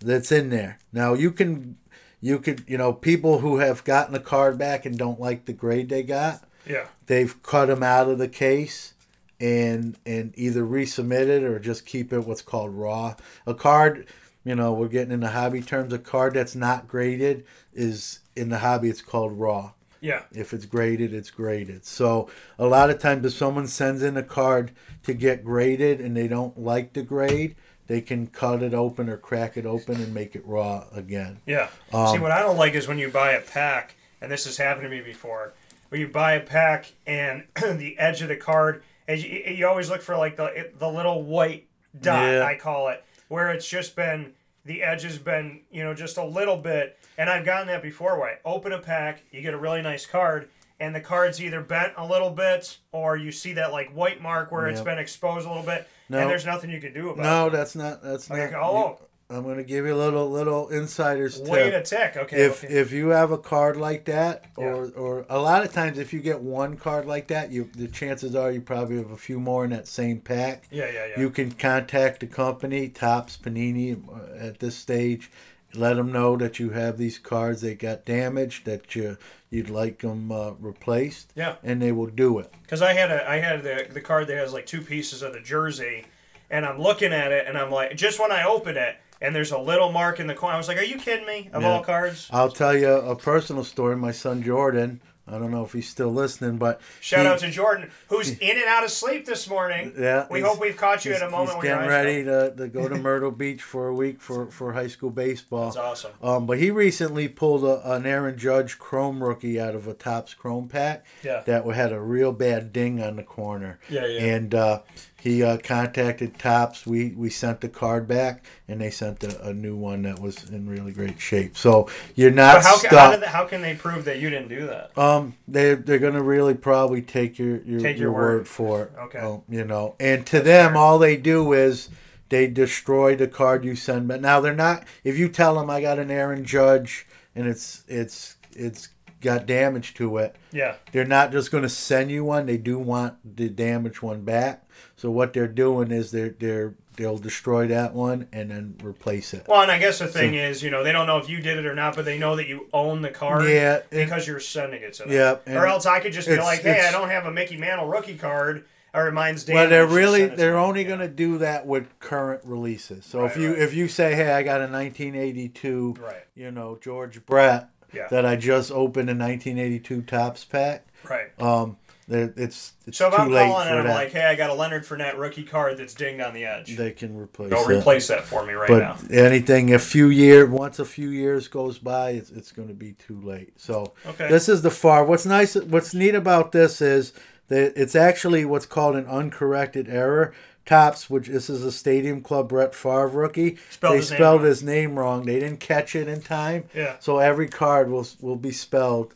that's 0.00 0.32
in 0.32 0.50
there. 0.50 0.78
Now 0.92 1.14
you 1.14 1.30
can 1.30 1.76
you 2.22 2.38
could, 2.38 2.64
you 2.66 2.78
know, 2.78 2.92
people 2.94 3.40
who 3.40 3.58
have 3.58 3.84
gotten 3.84 4.14
a 4.14 4.20
card 4.20 4.56
back 4.56 4.86
and 4.86 4.96
don't 4.96 5.20
like 5.20 5.44
the 5.44 5.52
grade 5.52 5.88
they 5.90 6.02
got, 6.02 6.42
Yeah. 6.66 6.86
they've 7.06 7.42
cut 7.42 7.66
them 7.66 7.82
out 7.82 8.08
of 8.08 8.16
the 8.18 8.28
case 8.28 8.94
and 9.40 9.98
and 10.06 10.32
either 10.36 10.62
resubmit 10.62 11.26
it 11.26 11.42
or 11.42 11.58
just 11.58 11.84
keep 11.84 12.12
it 12.12 12.20
what's 12.24 12.40
called 12.42 12.72
raw. 12.74 13.16
A 13.46 13.54
card, 13.54 14.06
you 14.44 14.54
know, 14.54 14.72
we're 14.72 14.88
getting 14.88 15.12
into 15.12 15.28
hobby 15.28 15.60
terms. 15.60 15.92
A 15.92 15.98
card 15.98 16.34
that's 16.34 16.54
not 16.54 16.86
graded 16.86 17.44
is 17.74 18.20
in 18.36 18.48
the 18.50 18.58
hobby. 18.60 18.88
It's 18.88 19.02
called 19.02 19.32
raw. 19.32 19.72
Yeah. 20.00 20.22
If 20.32 20.52
it's 20.52 20.64
graded, 20.66 21.12
it's 21.14 21.30
graded. 21.30 21.84
So 21.84 22.28
a 22.58 22.66
lot 22.66 22.90
of 22.90 22.98
times, 22.98 23.24
if 23.26 23.32
someone 23.34 23.66
sends 23.68 24.02
in 24.02 24.16
a 24.16 24.22
card 24.22 24.72
to 25.04 25.12
get 25.14 25.44
graded 25.44 26.00
and 26.00 26.16
they 26.16 26.26
don't 26.28 26.58
like 26.58 26.92
the 26.92 27.02
grade, 27.02 27.54
they 27.92 28.00
can 28.00 28.26
cut 28.26 28.62
it 28.62 28.72
open 28.72 29.10
or 29.10 29.18
crack 29.18 29.58
it 29.58 29.66
open 29.66 29.96
and 29.96 30.14
make 30.14 30.34
it 30.34 30.42
raw 30.46 30.86
again. 30.94 31.36
Yeah. 31.44 31.68
Um, 31.92 32.08
See, 32.08 32.18
what 32.18 32.30
I 32.32 32.40
don't 32.40 32.56
like 32.56 32.72
is 32.72 32.88
when 32.88 32.96
you 32.96 33.10
buy 33.10 33.32
a 33.32 33.42
pack, 33.42 33.96
and 34.22 34.32
this 34.32 34.46
has 34.46 34.56
happened 34.56 34.84
to 34.84 34.88
me 34.88 35.02
before, 35.02 35.52
where 35.90 36.00
you 36.00 36.08
buy 36.08 36.32
a 36.32 36.40
pack 36.40 36.90
and 37.06 37.44
the 37.56 37.98
edge 37.98 38.22
of 38.22 38.28
the 38.28 38.36
card, 38.36 38.82
and 39.06 39.22
you, 39.22 39.28
you 39.28 39.66
always 39.66 39.90
look 39.90 40.00
for 40.00 40.16
like 40.16 40.36
the 40.36 40.70
the 40.78 40.88
little 40.88 41.22
white 41.22 41.66
dot, 42.00 42.32
Yeah. 42.32 42.44
I 42.46 42.54
call 42.54 42.88
it, 42.88 43.04
where 43.28 43.50
it's 43.50 43.68
just 43.68 43.94
been 43.94 44.32
the 44.64 44.82
edge 44.82 45.02
has 45.02 45.18
been 45.18 45.60
you 45.70 45.84
know 45.84 45.92
just 45.92 46.16
a 46.16 46.24
little 46.24 46.56
bit, 46.56 46.98
and 47.18 47.28
I've 47.28 47.44
gotten 47.44 47.66
that 47.66 47.82
before. 47.82 48.18
Where 48.18 48.30
I 48.30 48.38
open 48.42 48.72
a 48.72 48.78
pack, 48.78 49.22
you 49.32 49.42
get 49.42 49.52
a 49.52 49.58
really 49.58 49.82
nice 49.82 50.06
card. 50.06 50.48
And 50.80 50.94
the 50.96 51.00
card's 51.00 51.40
either 51.40 51.60
bent 51.60 51.92
a 51.96 52.04
little 52.04 52.30
bit, 52.30 52.78
or 52.90 53.16
you 53.18 53.30
see 53.30 53.52
that 53.52 53.70
like 53.70 53.90
white 53.90 54.20
mark 54.22 54.50
where 54.50 54.66
it's 54.66 54.80
been 54.80 54.98
exposed 54.98 55.46
a 55.46 55.48
little 55.48 55.62
bit, 55.62 55.86
No. 56.08 56.18
and 56.18 56.30
there's 56.30 56.46
nothing 56.46 56.70
you 56.70 56.80
can 56.80 56.92
do 56.92 57.10
about 57.10 57.22
No, 57.22 57.46
it. 57.46 57.50
No, 57.52 57.56
that's 57.58 57.74
not. 57.74 58.02
That's 58.02 58.30
Okay, 58.30 58.50
not. 58.52 58.62
oh. 58.62 58.98
I'm 59.30 59.44
going 59.44 59.56
to 59.56 59.64
give 59.64 59.86
you 59.86 59.94
a 59.94 59.96
little 59.96 60.30
little 60.30 60.68
insider's 60.68 61.40
tip. 61.40 61.48
Way 61.48 61.70
to 61.70 61.82
tick. 61.82 62.18
Okay, 62.18 62.36
If 62.44 62.62
okay. 62.64 62.74
if 62.74 62.92
you 62.92 63.08
have 63.08 63.30
a 63.30 63.38
card 63.38 63.78
like 63.78 64.04
that, 64.04 64.44
or 64.56 64.90
or 64.90 65.24
a 65.30 65.38
lot 65.38 65.64
of 65.64 65.72
times 65.72 65.96
if 65.98 66.12
you 66.12 66.20
get 66.20 66.40
one 66.42 66.76
card 66.76 67.06
like 67.06 67.28
that, 67.28 67.50
you 67.50 67.70
the 67.74 67.88
chances 67.88 68.34
are 68.34 68.50
you 68.52 68.60
probably 68.60 68.98
have 68.98 69.10
a 69.10 69.16
few 69.16 69.40
more 69.40 69.64
in 69.64 69.70
that 69.70 69.88
same 69.88 70.20
pack. 70.20 70.68
Yeah, 70.70 70.84
yeah, 70.92 71.06
yeah. 71.06 71.20
You 71.20 71.30
can 71.30 71.52
contact 71.52 72.20
the 72.20 72.26
company, 72.26 72.90
Topps 72.90 73.38
Panini, 73.38 73.96
uh, 74.06 74.36
at 74.48 74.58
this 74.58 74.76
stage. 74.76 75.30
Let 75.74 75.94
them 75.96 76.12
know 76.12 76.36
that 76.36 76.58
you 76.58 76.70
have 76.70 76.98
these 76.98 77.18
cards. 77.18 77.60
They 77.62 77.74
got 77.74 78.04
damaged. 78.04 78.64
That 78.66 78.94
you 78.94 79.16
you'd 79.50 79.70
like 79.70 80.00
them 80.00 80.30
uh, 80.32 80.52
replaced. 80.52 81.32
Yeah. 81.36 81.56
And 81.62 81.80
they 81.80 81.92
will 81.92 82.06
do 82.06 82.38
it. 82.38 82.52
Because 82.62 82.82
I 82.82 82.92
had 82.94 83.10
a 83.10 83.28
I 83.28 83.38
had 83.38 83.62
the 83.62 83.86
the 83.92 84.00
card 84.00 84.26
that 84.28 84.36
has 84.36 84.52
like 84.52 84.66
two 84.66 84.82
pieces 84.82 85.22
of 85.22 85.32
the 85.32 85.40
jersey, 85.40 86.04
and 86.50 86.64
I'm 86.66 86.78
looking 86.80 87.12
at 87.12 87.32
it 87.32 87.46
and 87.46 87.56
I'm 87.56 87.70
like, 87.70 87.96
just 87.96 88.20
when 88.20 88.32
I 88.32 88.44
open 88.44 88.76
it, 88.76 88.96
and 89.20 89.34
there's 89.34 89.52
a 89.52 89.58
little 89.58 89.92
mark 89.92 90.20
in 90.20 90.26
the 90.26 90.34
corner, 90.34 90.54
I 90.54 90.58
was 90.58 90.68
like, 90.68 90.78
are 90.78 90.84
you 90.84 90.96
kidding 90.98 91.26
me? 91.26 91.48
Of 91.52 91.62
Yeah. 91.62 91.68
all 91.70 91.82
cards, 91.82 92.28
I'll 92.30 92.50
tell 92.50 92.76
you 92.76 92.88
a 92.88 93.16
personal 93.16 93.64
story. 93.64 93.96
My 93.96 94.12
son 94.12 94.42
Jordan. 94.42 95.00
I 95.26 95.38
don't 95.38 95.52
know 95.52 95.64
if 95.64 95.72
he's 95.72 95.88
still 95.88 96.12
listening, 96.12 96.58
but 96.58 96.80
shout 97.00 97.20
he- 97.20 97.26
out 97.26 97.38
to 97.40 97.50
Jordan, 97.50 97.90
who's 98.08 98.30
in 98.38 98.56
and 98.56 98.66
out 98.66 98.82
of 98.82 98.90
sleep 98.90 99.24
this 99.24 99.48
morning. 99.48 99.94
Yeah, 99.96 100.26
we 100.30 100.40
hope 100.40 100.60
we've 100.60 100.76
caught 100.76 101.04
you 101.04 101.12
at 101.12 101.22
a 101.22 101.30
moment 101.30 101.50
He's 101.50 101.56
when 101.58 101.66
you're 101.66 101.76
getting 101.76 101.88
ready 101.88 102.24
to, 102.24 102.54
to 102.56 102.68
go 102.68 102.88
to 102.88 102.96
Myrtle 102.96 103.30
Beach 103.30 103.62
for 103.62 103.88
a 103.88 103.94
week 103.94 104.20
for, 104.20 104.50
for 104.50 104.72
high 104.72 104.88
school 104.88 105.10
baseball. 105.10 105.66
That's 105.66 105.76
awesome. 105.76 106.12
Um, 106.22 106.46
but 106.46 106.58
he 106.58 106.70
recently 106.70 107.28
pulled 107.28 107.64
a, 107.64 107.92
an 107.92 108.04
Aaron 108.04 108.36
Judge 108.36 108.78
Chrome 108.78 109.22
rookie 109.22 109.60
out 109.60 109.74
of 109.76 109.86
a 109.86 109.94
Topps 109.94 110.34
Chrome 110.34 110.68
pack. 110.68 111.06
Yeah. 111.22 111.42
That 111.46 111.64
had 111.66 111.92
a 111.92 112.00
real 112.00 112.32
bad 112.32 112.72
ding 112.72 113.00
on 113.00 113.16
the 113.16 113.22
corner. 113.22 113.78
Yeah, 113.88 114.06
yeah. 114.06 114.20
And 114.34 114.54
uh, 114.54 114.80
he 115.22 115.40
uh, 115.44 115.56
contacted 115.58 116.36
Topps. 116.36 116.84
We 116.84 117.10
we 117.10 117.30
sent 117.30 117.60
the 117.60 117.68
card 117.68 118.08
back, 118.08 118.44
and 118.66 118.80
they 118.80 118.90
sent 118.90 119.22
a, 119.22 119.50
a 119.50 119.54
new 119.54 119.76
one 119.76 120.02
that 120.02 120.18
was 120.18 120.50
in 120.50 120.68
really 120.68 120.90
great 120.90 121.20
shape. 121.20 121.56
So 121.56 121.88
you're 122.16 122.32
not 122.32 122.56
But 122.56 122.62
how, 122.64 122.74
stuck. 122.76 122.90
how, 122.92 123.16
they, 123.16 123.26
how 123.26 123.44
can 123.44 123.62
they 123.62 123.76
prove 123.76 124.04
that 124.06 124.18
you 124.18 124.30
didn't 124.30 124.48
do 124.48 124.66
that? 124.66 124.98
Um, 124.98 125.34
they 125.46 125.74
they're 125.74 126.00
gonna 126.00 126.22
really 126.24 126.54
probably 126.54 127.02
take 127.02 127.38
your 127.38 127.58
your, 127.62 127.78
Take 127.78 127.98
your 127.98 128.06
your 128.08 128.12
word. 128.12 128.38
word. 128.38 128.48
for 128.48 128.82
it. 128.82 128.92
Okay. 128.98 129.18
Um, 129.20 129.42
you 129.48 129.64
know, 129.64 129.94
and 130.00 130.26
to 130.26 130.40
them, 130.40 130.76
all 130.76 130.98
they 130.98 131.16
do 131.16 131.52
is 131.52 131.88
they 132.28 132.48
destroy 132.48 133.14
the 133.14 133.28
card 133.28 133.64
you 133.64 133.76
send. 133.76 134.08
But 134.08 134.20
now 134.20 134.40
they're 134.40 134.54
not. 134.56 134.84
If 135.04 135.16
you 135.18 135.28
tell 135.28 135.54
them 135.54 135.70
I 135.70 135.80
got 135.80 136.00
an 136.00 136.10
Aaron 136.10 136.44
Judge 136.44 137.06
and 137.36 137.46
it's 137.46 137.84
it's 137.86 138.34
it's 138.56 138.88
got 139.20 139.46
damage 139.46 139.94
to 139.94 140.16
it, 140.16 140.34
Yeah. 140.50 140.74
they're 140.90 141.04
not 141.04 141.30
just 141.30 141.52
gonna 141.52 141.68
send 141.68 142.10
you 142.10 142.24
one. 142.24 142.46
They 142.46 142.56
do 142.56 142.76
want 142.76 143.36
the 143.36 143.48
damaged 143.48 144.02
one 144.02 144.22
back. 144.22 144.64
So 145.02 145.10
what 145.10 145.32
they're 145.32 145.48
doing 145.48 145.90
is 145.90 146.12
they're 146.12 146.28
they're 146.38 146.74
they'll 146.96 147.18
destroy 147.18 147.66
that 147.66 147.92
one 147.92 148.28
and 148.32 148.52
then 148.52 148.76
replace 148.84 149.34
it. 149.34 149.46
Well, 149.48 149.62
and 149.62 149.70
I 149.72 149.80
guess 149.80 149.98
the 149.98 150.06
thing 150.06 150.34
So- 150.34 150.36
is, 150.38 150.62
you 150.62 150.70
know, 150.70 150.84
they 150.84 150.92
don't 150.92 151.08
know 151.08 151.18
if 151.18 151.28
you 151.28 151.40
did 151.40 151.58
it 151.58 151.66
or 151.66 151.74
not, 151.74 151.96
but 151.96 152.04
they 152.04 152.18
know 152.20 152.36
that 152.36 152.46
you 152.46 152.68
own 152.72 153.02
the 153.02 153.10
card. 153.10 153.48
Yeah, 153.48 153.80
because 153.90 154.28
you're 154.28 154.38
sending 154.38 154.80
it 154.80 154.92
to 154.94 155.02
them. 155.02 155.10
Yeah, 155.12 155.58
or 155.58 155.66
else 155.66 155.86
I 155.86 155.98
could 155.98 156.12
just 156.12 156.28
be 156.28 156.36
like, 156.36 156.60
hey, 156.60 156.86
I 156.86 156.92
don't 156.92 157.08
have 157.08 157.26
a 157.26 157.32
Mickey 157.32 157.56
Mantle 157.56 157.88
rookie 157.88 158.16
card, 158.16 158.64
or 158.94 159.10
mine's 159.10 159.42
damaged. 159.42 159.60
Well, 159.60 159.68
they're 159.70 159.86
really 159.92 160.22
it 160.22 160.36
they're 160.36 160.56
only 160.56 160.84
going 160.84 161.00
to 161.00 161.08
do 161.08 161.38
that 161.38 161.66
with 161.66 161.98
current 161.98 162.42
releases. 162.44 163.04
So 163.04 163.24
if 163.24 163.36
you 163.36 163.54
right. 163.54 163.58
if 163.58 163.74
you 163.74 163.88
say, 163.88 164.14
"Hey, 164.14 164.30
I 164.30 164.44
got 164.44 164.60
a 164.60 164.68
1982, 164.68 165.96
Right. 166.00 166.14
you 166.36 166.52
know, 166.52 166.78
George 166.80 167.26
Brett 167.26 167.68
Yeah. 167.92 168.06
that 168.10 168.24
I 168.24 168.36
just 168.36 168.70
opened 168.70 169.10
a 169.10 169.14
1982 169.14 170.02
Topps 170.02 170.44
pack," 170.44 170.86
Right. 171.08 171.30
um, 171.40 171.76
it's 172.08 172.72
it's 172.86 172.98
So 172.98 173.08
if 173.08 173.14
too 173.14 173.22
I'm 173.22 173.30
late 173.30 173.46
calling 173.46 173.66
for 173.66 173.70
and 173.70 173.80
I'm 173.80 173.86
that. 173.86 173.94
like, 173.94 174.12
hey, 174.12 174.24
I 174.26 174.34
got 174.34 174.50
a 174.50 174.54
Leonard 174.54 174.84
Fournette 174.84 175.16
rookie 175.18 175.44
card 175.44 175.78
that's 175.78 175.94
dinged 175.94 176.20
on 176.22 176.34
the 176.34 176.44
edge. 176.44 176.76
they 176.76 176.90
can 176.92 177.16
replace. 177.16 177.50
Go 177.50 177.68
it. 177.68 177.78
replace 177.78 178.08
that 178.08 178.24
for 178.24 178.44
me 178.44 178.54
right 178.54 178.68
but 178.68 178.78
now. 178.78 178.96
anything 179.10 179.72
a 179.72 179.78
few 179.78 180.08
year 180.08 180.46
once 180.46 180.78
a 180.78 180.84
few 180.84 181.08
years 181.10 181.48
goes 181.48 181.78
by, 181.78 182.10
it's, 182.10 182.30
it's 182.30 182.52
going 182.52 182.68
to 182.68 182.74
be 182.74 182.92
too 182.92 183.20
late. 183.20 183.58
So 183.60 183.92
Okay. 184.06 184.28
this 184.28 184.48
is 184.48 184.62
the 184.62 184.70
far. 184.70 185.04
What's 185.04 185.26
nice, 185.26 185.54
what's 185.54 185.94
neat 185.94 186.14
about 186.14 186.52
this 186.52 186.80
is 186.82 187.12
that 187.48 187.72
it's 187.76 187.94
actually 187.94 188.44
what's 188.44 188.66
called 188.66 188.96
an 188.96 189.06
uncorrected 189.06 189.88
error. 189.88 190.32
Topps, 190.64 191.10
which 191.10 191.26
this 191.26 191.50
is 191.50 191.64
a 191.64 191.72
Stadium 191.72 192.20
Club 192.20 192.48
Brett 192.48 192.72
Favre 192.72 193.08
rookie. 193.08 193.58
Spelled 193.70 193.94
they 193.94 193.96
his 193.96 194.10
name 194.12 194.16
spelled 194.16 194.40
wrong. 194.42 194.48
his 194.48 194.62
name 194.62 194.96
wrong. 194.98 195.24
They 195.26 195.40
didn't 195.40 195.58
catch 195.58 195.96
it 195.96 196.06
in 196.06 196.20
time. 196.22 196.64
Yeah. 196.72 196.96
So 197.00 197.18
every 197.18 197.48
card 197.48 197.90
will 197.90 198.06
will 198.20 198.36
be 198.36 198.52
spelled 198.52 199.12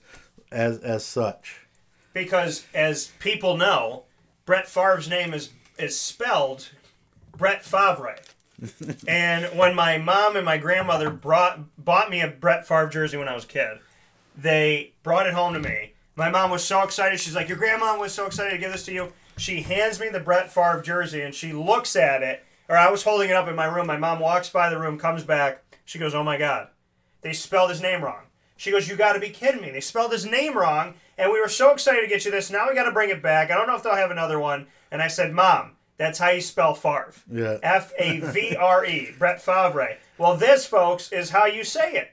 as 0.51 0.79
as 0.81 1.05
such. 1.05 1.66
Because 2.17 2.65
as 2.73 3.09
people 3.19 3.59
know, 3.59 4.05
Brett 4.47 4.67
Favre's 4.67 5.07
name 5.07 5.35
is 5.35 5.51
is 5.79 6.01
spelled 6.01 6.71
Brett 7.37 7.63
Favre. 7.63 8.17
and 9.07 9.45
when 9.59 9.75
my 9.75 9.99
mom 9.99 10.35
and 10.35 10.47
my 10.47 10.57
grandmother 10.57 11.11
brought 11.11 11.61
bought 11.77 12.11
me 12.11 12.23
a 12.23 12.29
Brett 12.29 12.67
Favre 12.67 12.87
jersey 12.87 13.19
when 13.19 13.29
I 13.29 13.35
was 13.35 13.45
a 13.45 13.49
kid, 13.49 13.81
they 14.35 14.93
brought 15.03 15.27
it 15.27 15.35
home 15.35 15.53
to 15.53 15.61
me. 15.61 15.93
My 16.15 16.31
mom 16.31 16.51
was 16.51 16.65
so 16.65 16.83
excited. 16.83 17.21
She's 17.21 17.35
like, 17.35 17.51
"Your 17.51 17.59
grandma 17.59 17.99
was 17.99 18.15
so 18.15 18.25
excited 18.25 18.53
to 18.53 18.59
give 18.59 18.73
this 18.73 18.87
to 18.87 18.95
you." 18.95 19.13
She 19.37 19.61
hands 19.61 20.01
me 20.01 20.09
the 20.09 20.19
Brett 20.19 20.51
Favre 20.51 20.81
jersey 20.81 21.21
and 21.21 21.35
she 21.35 21.53
looks 21.53 21.95
at 21.97 22.23
it. 22.23 22.43
Or 22.71 22.79
I 22.79 22.91
was 22.91 23.03
holding 23.03 23.29
it 23.29 23.37
up 23.37 23.47
in 23.47 23.55
my 23.55 23.67
room. 23.67 23.87
My 23.87 23.99
mom 23.99 24.21
walks 24.21 24.49
by 24.49 24.71
the 24.71 24.79
room, 24.79 24.99
comes 24.99 25.23
back. 25.23 25.63
She 25.85 25.99
goes, 25.99 26.15
"Oh 26.15 26.25
my 26.25 26.39
god, 26.39 26.69
they 27.21 27.35
spelled 27.35 27.69
his 27.69 27.83
name 27.83 28.03
wrong." 28.03 28.23
She 28.57 28.71
goes, 28.71 28.89
"You 28.89 28.97
got 28.97 29.13
to 29.13 29.21
be 29.21 29.29
kidding 29.29 29.61
me! 29.61 29.71
They 29.71 29.83
spelled 29.83 30.13
his 30.13 30.25
name 30.25 30.57
wrong, 30.57 30.95
and 31.19 31.31
we 31.33 31.41
were 31.41 31.49
so 31.49 31.73
excited 31.73 32.01
to 32.03 32.07
get 32.09 32.25
you 32.25 32.31
this. 32.31 32.51
Now 32.51 32.69
we 32.69 32.75
got 32.75 32.85
to 32.85 32.93
bring 32.93 33.11
it 33.11 33.23
back. 33.23 33.51
I 33.51 33.55
don't 33.55 33.67
know 33.67 33.77
if 33.77 33.83
they'll 33.83 33.95
have 33.95 34.11
another 34.11 34.39
one." 34.39 34.67
And 34.91 35.01
I 35.03 35.09
said, 35.09 35.33
"Mom, 35.33 35.73
that's 35.99 36.19
how 36.19 36.31
you 36.31 36.41
spell 36.41 36.75
Favre. 36.75 37.13
Yeah. 37.31 37.59
F 37.63 37.93
A 37.99 38.21
V 38.21 38.57
R 38.57 38.85
E, 38.85 39.11
Brett 39.19 39.41
Favre. 39.43 39.97
Well, 40.19 40.37
this, 40.37 40.67
folks, 40.67 41.13
is 41.13 41.31
how 41.31 41.47
you 41.47 41.65
say 41.65 41.93
it. 41.93 42.11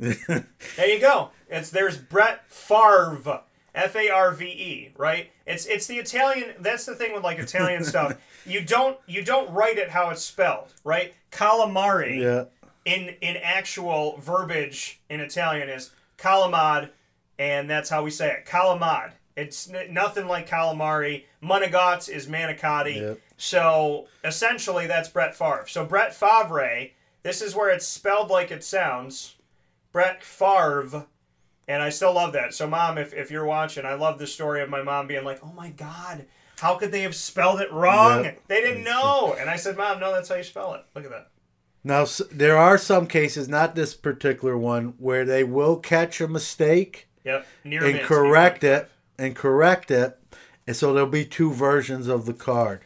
There 0.76 0.88
you 0.88 1.00
go. 1.00 1.30
It's 1.48 1.70
there's 1.70 1.96
Brett 1.96 2.50
Favre, 2.50 3.42
F 3.74 3.94
A 3.96 4.10
R 4.10 4.32
V 4.32 4.44
E, 4.46 4.92
right? 4.96 5.30
It's 5.46 5.66
it's 5.66 5.86
the 5.86 5.98
Italian. 5.98 6.54
That's 6.60 6.84
the 6.86 6.94
thing 6.94 7.14
with 7.14 7.22
like 7.22 7.38
Italian 7.38 7.84
stuff. 7.92 8.14
You 8.46 8.60
don't 8.62 8.98
you 9.06 9.24
don't 9.24 9.50
write 9.52 9.78
it 9.78 9.90
how 9.90 10.10
it's 10.10 10.22
spelled, 10.22 10.72
right? 10.84 11.14
Calamari 11.30 12.20
Yeah. 12.20 12.44
in 12.84 13.14
in 13.20 13.36
actual 13.36 14.16
verbiage 14.18 15.00
in 15.08 15.20
Italian 15.20 15.68
is 15.68 15.90
calamad, 16.18 16.90
and 17.38 17.68
that's 17.68 17.90
how 17.90 18.02
we 18.02 18.10
say 18.10 18.30
it. 18.30 18.46
Calamad. 18.46 19.12
It's 19.36 19.68
n- 19.72 19.92
nothing 19.92 20.28
like 20.28 20.48
calamari. 20.48 21.24
Monogatz 21.42 22.08
is 22.08 22.26
manicotti. 22.26 23.00
Yep. 23.00 23.20
So 23.36 24.06
essentially, 24.22 24.86
that's 24.86 25.08
Brett 25.08 25.34
Favre. 25.34 25.64
So 25.66 25.84
Brett 25.84 26.14
Favre. 26.14 26.90
This 27.22 27.40
is 27.40 27.54
where 27.54 27.70
it's 27.70 27.86
spelled 27.86 28.30
like 28.30 28.50
it 28.50 28.62
sounds. 28.62 29.36
Brett 29.92 30.22
Favre. 30.22 31.06
And 31.66 31.82
I 31.82 31.88
still 31.88 32.12
love 32.12 32.34
that. 32.34 32.52
So, 32.52 32.66
mom, 32.66 32.98
if, 32.98 33.14
if 33.14 33.30
you're 33.30 33.46
watching, 33.46 33.86
I 33.86 33.94
love 33.94 34.18
the 34.18 34.26
story 34.26 34.60
of 34.60 34.68
my 34.68 34.82
mom 34.82 35.06
being 35.06 35.24
like, 35.24 35.40
oh 35.42 35.52
my 35.56 35.70
God, 35.70 36.26
how 36.60 36.74
could 36.74 36.92
they 36.92 37.00
have 37.00 37.14
spelled 37.14 37.60
it 37.60 37.72
wrong? 37.72 38.24
Yep. 38.24 38.42
They 38.48 38.60
didn't 38.60 38.84
know. 38.84 39.34
And 39.38 39.48
I 39.48 39.56
said, 39.56 39.76
mom, 39.76 39.98
no, 39.98 40.12
that's 40.12 40.28
how 40.28 40.34
you 40.34 40.42
spell 40.42 40.74
it. 40.74 40.82
Look 40.94 41.04
at 41.04 41.10
that. 41.10 41.30
Now 41.82 42.06
there 42.30 42.56
are 42.56 42.78
some 42.78 43.06
cases, 43.06 43.48
not 43.48 43.74
this 43.74 43.94
particular 43.94 44.56
one, 44.56 44.94
where 44.98 45.24
they 45.24 45.44
will 45.44 45.76
catch 45.76 46.20
a 46.20 46.28
mistake. 46.28 47.08
Yep. 47.24 47.46
Near 47.64 47.84
and 47.84 48.00
correct 48.00 48.64
it 48.64 48.90
and 49.18 49.34
correct 49.34 49.90
it 49.90 50.18
and 50.66 50.76
so 50.76 50.92
there'll 50.92 51.08
be 51.08 51.24
two 51.24 51.52
versions 51.52 52.06
of 52.08 52.26
the 52.26 52.34
card 52.34 52.80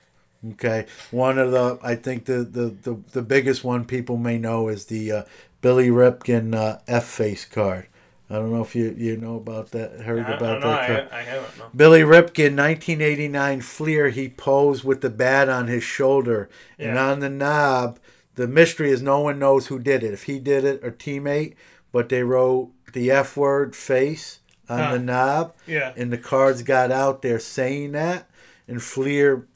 okay 0.52 0.86
one 1.10 1.38
of 1.38 1.50
the 1.50 1.78
i 1.82 1.94
think 1.94 2.24
the 2.26 2.38
the 2.44 2.66
the, 2.82 3.00
the 3.12 3.22
biggest 3.22 3.64
one 3.64 3.84
people 3.84 4.16
may 4.16 4.38
know 4.38 4.68
is 4.68 4.86
the 4.86 5.10
uh, 5.12 5.22
Billy 5.60 5.88
Ripken 5.88 6.54
uh, 6.54 6.78
F 6.86 7.04
face 7.04 7.44
card. 7.44 7.88
I 8.30 8.34
don't 8.34 8.52
know 8.52 8.62
if 8.62 8.76
you 8.76 8.94
you 8.96 9.16
know 9.16 9.34
about 9.34 9.72
that. 9.72 9.98
Heard 10.02 10.24
I- 10.24 10.32
I 10.32 10.36
about 10.36 10.60
don't 10.60 10.70
that? 10.70 10.80
I- 10.82 10.86
card. 10.86 11.08
I 11.10 11.22
haven't, 11.22 11.58
no. 11.58 11.64
Billy 11.74 12.02
Ripken, 12.02 12.54
1989 12.56 13.60
Fleer. 13.62 14.10
He 14.10 14.28
posed 14.28 14.84
with 14.84 15.00
the 15.00 15.10
bat 15.10 15.48
on 15.48 15.66
his 15.66 15.82
shoulder, 15.82 16.48
and 16.78 16.96
on 16.96 17.18
the 17.18 17.28
knob, 17.28 17.98
the 18.36 18.46
mystery 18.46 18.90
is 18.92 19.02
no 19.02 19.18
one 19.18 19.40
knows 19.40 19.66
who 19.66 19.80
did 19.80 20.04
it. 20.04 20.12
If 20.12 20.24
he 20.24 20.38
did 20.38 20.64
it 20.64 20.84
or 20.84 20.92
teammate, 20.92 21.54
but 21.90 22.08
they 22.08 22.22
wrote 22.22 22.70
the 22.92 23.10
F 23.10 23.36
word 23.36 23.74
face 23.76 24.40
on 24.68 24.78
Huh. 24.78 24.92
the 24.92 24.98
knob, 24.98 25.54
Yeah. 25.66 25.92
and 25.96 26.12
the 26.12 26.18
cards 26.18 26.62
got 26.62 26.90
out 26.90 27.22
there 27.22 27.38
saying 27.38 27.92
that, 27.92 28.28
and 28.66 28.82
Fleer 28.82 29.46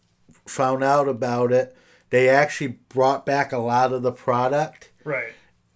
found 0.47 0.83
out 0.83 1.09
about 1.09 1.53
it. 1.53 1.77
They 2.11 2.29
actually 2.29 2.79
brought 2.89 3.25
back 3.27 3.53
a 3.53 3.59
lot 3.59 3.93
of 3.93 4.03
the 4.03 4.13
product 4.13 4.91
Right. 5.05 5.33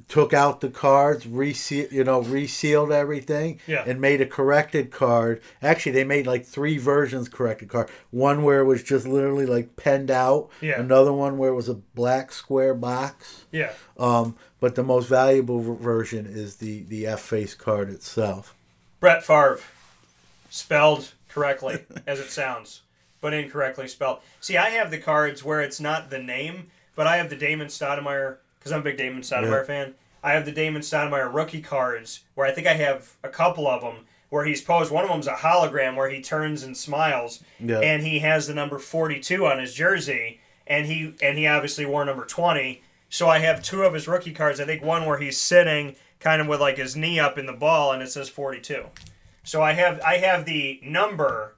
took 0.08 0.32
out 0.32 0.60
the 0.60 0.68
cards, 0.68 1.26
reseal, 1.26 1.86
you 1.90 2.04
know, 2.04 2.20
resealed 2.22 2.92
everything, 2.92 3.58
Yeah. 3.66 3.82
and 3.86 4.00
made 4.00 4.20
a 4.20 4.26
corrected 4.26 4.90
card. 4.90 5.40
Actually, 5.62 5.92
they 5.92 6.04
made 6.04 6.26
like 6.26 6.46
three 6.46 6.78
versions 6.78 7.28
corrected 7.28 7.68
card. 7.68 7.88
One 8.10 8.42
where 8.42 8.60
it 8.60 8.64
was 8.66 8.82
just 8.82 9.06
literally 9.06 9.46
like 9.46 9.76
penned 9.76 10.10
out. 10.10 10.48
Yeah. 10.60 10.78
Another 10.80 11.12
one 11.12 11.38
where 11.38 11.50
it 11.50 11.54
was 11.56 11.68
a 11.68 11.74
black 11.74 12.32
square 12.32 12.74
box. 12.74 13.44
Yeah. 13.50 13.70
Um, 13.98 14.36
but 14.66 14.74
the 14.74 14.82
most 14.82 15.08
valuable 15.08 15.60
version 15.76 16.26
is 16.26 16.56
the 16.56 16.82
the 16.88 17.06
F 17.06 17.20
face 17.20 17.54
card 17.54 17.88
itself. 17.88 18.52
Brett 18.98 19.22
Favre, 19.24 19.60
spelled 20.50 21.12
correctly 21.28 21.84
as 22.06 22.18
it 22.18 22.30
sounds, 22.30 22.82
but 23.20 23.32
incorrectly 23.32 23.86
spelled. 23.86 24.18
See, 24.40 24.56
I 24.56 24.70
have 24.70 24.90
the 24.90 24.98
cards 24.98 25.44
where 25.44 25.60
it's 25.60 25.78
not 25.78 26.10
the 26.10 26.18
name, 26.18 26.64
but 26.96 27.06
I 27.06 27.18
have 27.18 27.30
the 27.30 27.36
Damon 27.36 27.68
Stoudemire 27.68 28.38
because 28.58 28.72
I'm 28.72 28.80
a 28.80 28.82
big 28.82 28.96
Damon 28.96 29.22
Stoudemire 29.22 29.60
Yeah. 29.60 29.64
fan. 29.64 29.94
I 30.24 30.32
have 30.32 30.44
the 30.46 30.50
Damon 30.50 30.82
Stoudemire 30.82 31.32
rookie 31.32 31.60
cards 31.62 32.24
where 32.34 32.44
I 32.48 32.50
think 32.50 32.66
I 32.66 32.74
have 32.74 33.12
a 33.22 33.28
couple 33.28 33.68
of 33.68 33.82
them 33.82 34.06
where 34.30 34.44
he's 34.46 34.60
posed. 34.62 34.90
One 34.90 35.04
of 35.04 35.10
them's 35.10 35.28
a 35.28 35.34
hologram 35.34 35.94
where 35.94 36.10
he 36.10 36.20
turns 36.20 36.64
and 36.64 36.76
smiles, 36.76 37.40
Yeah. 37.60 37.78
and 37.78 38.02
he 38.02 38.18
has 38.18 38.48
the 38.48 38.54
number 38.54 38.80
42 38.80 39.46
on 39.46 39.60
his 39.60 39.74
jersey, 39.74 40.40
and 40.66 40.86
he 40.86 41.14
and 41.22 41.38
he 41.38 41.46
obviously 41.46 41.86
wore 41.86 42.04
number 42.04 42.24
20. 42.24 42.82
So 43.08 43.28
I 43.28 43.38
have 43.38 43.62
two 43.62 43.82
of 43.82 43.94
his 43.94 44.08
rookie 44.08 44.32
cards. 44.32 44.60
I 44.60 44.64
think 44.64 44.82
one 44.82 45.06
where 45.06 45.18
he's 45.18 45.38
sitting 45.38 45.96
kind 46.20 46.40
of 46.40 46.48
with 46.48 46.60
like 46.60 46.76
his 46.78 46.96
knee 46.96 47.18
up 47.20 47.38
in 47.38 47.46
the 47.46 47.52
ball, 47.52 47.92
and 47.92 48.02
it 48.02 48.10
says 48.10 48.28
42. 48.28 48.84
So 49.44 49.62
I 49.62 49.72
have 49.72 50.00
I 50.00 50.16
have 50.18 50.44
the 50.44 50.80
number 50.82 51.54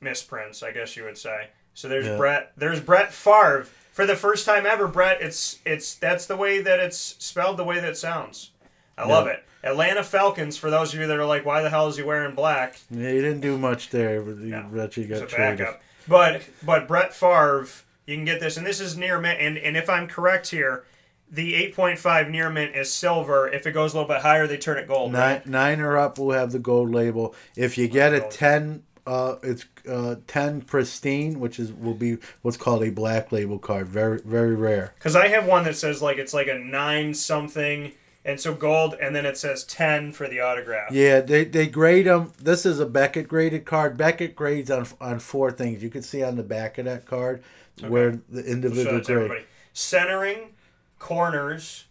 misprints, 0.00 0.62
I 0.62 0.72
guess 0.72 0.96
you 0.96 1.04
would 1.04 1.18
say. 1.18 1.48
So 1.74 1.88
there's 1.88 2.06
Yeah. 2.06 2.16
Brett. 2.16 2.52
There's 2.56 2.80
Brett 2.80 3.12
Favre 3.12 3.66
for 3.92 4.06
the 4.06 4.16
first 4.16 4.44
time 4.46 4.66
ever. 4.66 4.88
Brett, 4.88 5.20
it's 5.20 5.58
it's 5.64 5.94
that's 5.94 6.26
the 6.26 6.36
way 6.36 6.60
that 6.60 6.80
it's 6.80 6.98
spelled, 7.18 7.56
the 7.56 7.64
way 7.64 7.76
that 7.80 7.88
it 7.90 7.96
sounds. 7.96 8.50
I 8.96 9.06
love 9.06 9.28
it. 9.28 9.44
Atlanta 9.62 10.02
Falcons. 10.02 10.56
For 10.56 10.70
those 10.70 10.92
of 10.92 10.98
you 11.00 11.06
that 11.06 11.18
are 11.18 11.24
like, 11.24 11.44
why 11.46 11.62
the 11.62 11.70
hell 11.70 11.86
is 11.88 11.96
he 11.96 12.02
wearing 12.02 12.34
black? 12.34 12.80
Yeah, 12.90 13.10
he 13.10 13.20
didn't 13.20 13.40
do 13.40 13.56
much 13.56 13.90
there, 13.90 14.20
but 14.22 14.38
he 14.42 14.52
actually 14.52 15.06
got 15.06 15.22
a 15.22 15.26
traded. 15.26 15.58
backup. 15.58 15.82
But 16.08 16.42
but 16.64 16.88
Brett 16.88 17.14
Favre, 17.14 17.68
you 18.08 18.16
can 18.16 18.24
get 18.24 18.40
this, 18.40 18.56
and 18.56 18.66
this 18.66 18.80
is 18.80 18.96
near 18.96 19.20
mint. 19.20 19.38
And 19.40 19.58
and 19.58 19.76
if 19.76 19.88
I'm 19.90 20.08
correct 20.08 20.48
here, 20.50 20.84
the 21.30 21.52
8.5 21.72 22.30
near 22.30 22.48
mint 22.48 22.74
is 22.74 22.90
silver. 22.90 23.48
If 23.48 23.66
it 23.66 23.72
goes 23.72 23.92
a 23.92 23.98
little 23.98 24.08
bit 24.08 24.22
higher, 24.22 24.46
they 24.46 24.56
turn 24.56 24.78
it 24.78 24.88
gold. 24.88 25.12
Nine, 25.12 25.20
Right? 25.20 25.46
nine 25.46 25.80
or 25.80 25.98
up 25.98 26.18
will 26.18 26.32
have 26.32 26.52
the 26.52 26.58
gold 26.58 26.90
label. 26.90 27.34
If 27.54 27.76
you 27.76 27.86
get 27.86 28.14
a 28.14 28.20
ten, 28.20 28.84
uh, 29.06 29.36
it's 29.42 29.66
uh, 29.86 30.16
ten 30.26 30.62
pristine, 30.62 31.38
which 31.38 31.58
is 31.60 31.70
will 31.70 31.92
be 31.94 32.16
what's 32.40 32.56
called 32.56 32.82
a 32.82 32.90
black 32.90 33.30
label 33.30 33.58
card. 33.58 33.88
Very 33.88 34.20
very 34.24 34.54
rare. 34.56 34.94
Because 34.98 35.14
I 35.14 35.28
have 35.28 35.44
one 35.46 35.64
that 35.64 35.76
says 35.76 36.00
like 36.00 36.16
it's 36.16 36.32
like 36.32 36.48
a 36.48 36.58
nine 36.58 37.12
something, 37.12 37.92
and 38.24 38.40
so 38.40 38.54
gold, 38.54 38.94
and 39.00 39.14
then 39.14 39.26
it 39.26 39.36
says 39.36 39.64
10 39.64 40.12
for 40.12 40.28
the 40.28 40.40
autograph. 40.40 40.90
Yeah, 40.92 41.20
they, 41.20 41.44
they 41.44 41.66
grade 41.66 42.06
them. 42.06 42.32
This 42.42 42.64
is 42.66 42.80
a 42.80 42.86
Beckett 42.86 43.28
graded 43.28 43.64
card. 43.66 43.96
Beckett 43.98 44.34
grades 44.34 44.70
on 44.70 44.86
on 44.98 45.18
four 45.18 45.52
things. 45.52 45.82
You 45.82 45.90
can 45.90 46.02
see 46.02 46.22
on 46.22 46.36
the 46.36 46.42
back 46.42 46.78
of 46.78 46.86
that 46.86 47.04
card 47.04 47.42
where 47.82 48.20
the 48.28 48.44
individual 48.44 49.00
grade. 49.00 49.44
Centering, 49.72 50.54
corners, 50.98 51.84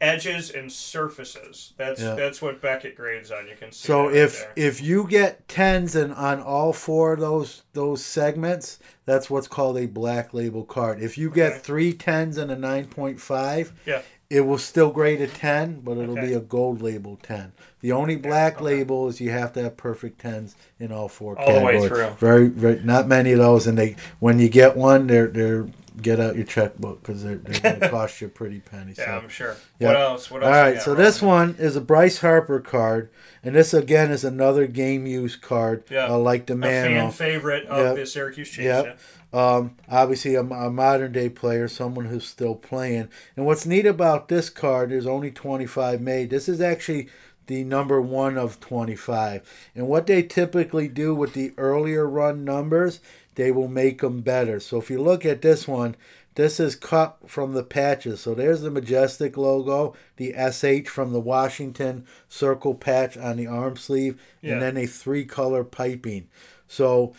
edges, 0.00 0.50
and 0.50 0.70
surfaces. 0.70 1.72
That's 1.78 2.00
Yeah. 2.00 2.14
that's 2.14 2.42
what 2.42 2.60
Beckett 2.60 2.96
grades 2.96 3.30
on. 3.30 3.46
You 3.48 3.56
can 3.56 3.72
see. 3.72 3.86
So 3.86 4.06
right 4.08 4.16
if 4.16 4.46
if 4.56 4.82
you 4.82 5.06
get 5.08 5.48
tens 5.48 5.96
and 5.96 6.12
on 6.12 6.40
all 6.40 6.72
four 6.72 7.14
of 7.14 7.20
those 7.20 7.62
those 7.72 8.04
segments, 8.04 8.78
that's 9.06 9.30
what's 9.30 9.48
called 9.48 9.78
a 9.78 9.86
black 9.86 10.34
label 10.34 10.64
card. 10.64 11.00
If 11.00 11.16
you 11.16 11.30
get 11.30 11.62
three 11.62 11.92
tens 11.94 12.36
and 12.36 12.50
a 12.50 12.56
nine 12.56 12.86
point 12.86 13.20
five, 13.20 13.72
Yeah. 13.86 14.02
it 14.28 14.42
will 14.42 14.58
still 14.58 14.90
grade 14.90 15.20
a 15.22 15.26
ten, 15.28 15.80
but 15.80 15.96
it'll 15.96 16.18
Okay. 16.18 16.26
be 16.28 16.32
a 16.34 16.40
gold 16.40 16.82
label 16.82 17.18
ten. 17.22 17.52
The 17.86 17.92
only 17.92 18.16
black 18.16 18.60
label 18.60 19.06
is 19.06 19.20
you 19.20 19.30
have 19.30 19.52
to 19.52 19.62
have 19.62 19.76
perfect 19.76 20.20
tens 20.20 20.56
in 20.80 20.90
all 20.90 21.06
four 21.06 21.38
All 21.38 21.46
the 21.60 21.64
way 21.64 21.78
categories. 21.78 22.16
through. 22.18 22.28
Very, 22.28 22.48
very 22.48 22.80
not 22.82 23.06
many 23.06 23.30
of 23.30 23.38
those, 23.38 23.68
and 23.68 23.78
they 23.78 23.94
when 24.18 24.40
you 24.40 24.48
get 24.48 24.76
one, 24.76 25.06
they're 25.06 25.28
they're 25.28 25.68
get 26.02 26.18
out 26.18 26.34
your 26.34 26.44
checkbook 26.44 27.00
because 27.00 27.22
they're, 27.22 27.36
they're 27.36 27.60
going 27.60 27.80
to 27.82 27.88
cost 27.88 28.20
you 28.20 28.26
a 28.26 28.30
pretty 28.30 28.58
penny. 28.58 28.92
Yeah, 28.98 29.04
so. 29.04 29.10
I'm 29.12 29.28
sure. 29.28 29.56
Yeah. 29.78 29.86
What 29.86 29.96
else? 29.96 30.30
What 30.32 30.42
else 30.42 30.52
All 30.52 30.62
right, 30.62 30.82
so 30.82 30.94
this 30.96 31.22
one 31.22 31.54
is 31.60 31.76
a 31.76 31.80
Bryce 31.80 32.18
Harper 32.18 32.58
card, 32.58 33.08
and 33.44 33.54
this 33.54 33.72
again 33.72 34.10
is 34.10 34.24
another 34.24 34.66
game 34.66 35.06
use 35.06 35.36
card, 35.36 35.84
Yeah. 35.88 36.08
uh, 36.10 36.18
like 36.18 36.46
the 36.46 36.56
man 36.56 36.90
A 36.92 37.00
fan 37.02 37.12
favorite 37.12 37.66
of 37.66 37.96
the 37.96 38.04
Syracuse 38.04 38.48
Chiefs, 38.48 38.64
Yep. 38.64 38.98
Um, 39.32 39.76
obviously, 39.88 40.34
a, 40.34 40.40
a 40.40 40.70
modern 40.70 41.12
day 41.12 41.28
player, 41.28 41.68
someone 41.68 42.06
who's 42.06 42.26
still 42.26 42.56
playing. 42.56 43.08
And 43.36 43.46
what's 43.46 43.64
neat 43.64 43.86
about 43.86 44.26
this 44.28 44.50
card, 44.50 44.90
there's 44.90 45.06
only 45.06 45.30
25 45.30 46.00
made. 46.00 46.30
This 46.30 46.48
is 46.48 46.60
actually 46.60 47.08
the 47.46 47.64
number 47.64 48.00
one 48.00 48.36
of 48.36 48.60
25. 48.60 49.42
And 49.74 49.88
what 49.88 50.06
they 50.06 50.22
typically 50.22 50.88
do 50.88 51.14
with 51.14 51.32
the 51.34 51.52
earlier 51.56 52.06
run 52.08 52.44
numbers, 52.44 53.00
they 53.36 53.50
will 53.52 53.68
make 53.68 54.00
them 54.00 54.20
better. 54.20 54.60
So 54.60 54.78
if 54.78 54.90
you 54.90 55.00
look 55.00 55.24
at 55.24 55.42
this 55.42 55.68
one, 55.68 55.96
this 56.34 56.60
is 56.60 56.76
cut 56.76 57.16
from 57.26 57.52
the 57.54 57.62
patches. 57.62 58.20
So 58.20 58.34
there's 58.34 58.60
the 58.60 58.70
Majestic 58.70 59.36
logo, 59.36 59.94
the 60.16 60.32
SH 60.34 60.88
from 60.88 61.12
the 61.12 61.20
Washington 61.20 62.04
circle 62.28 62.74
patch 62.74 63.16
on 63.16 63.36
the 63.36 63.46
arm 63.46 63.76
sleeve, 63.76 64.20
Yeah. 64.42 64.54
and 64.54 64.62
then 64.62 64.76
a 64.76 64.86
three 64.86 65.24
color 65.24 65.64
piping. 65.64 66.28
So 66.68 67.14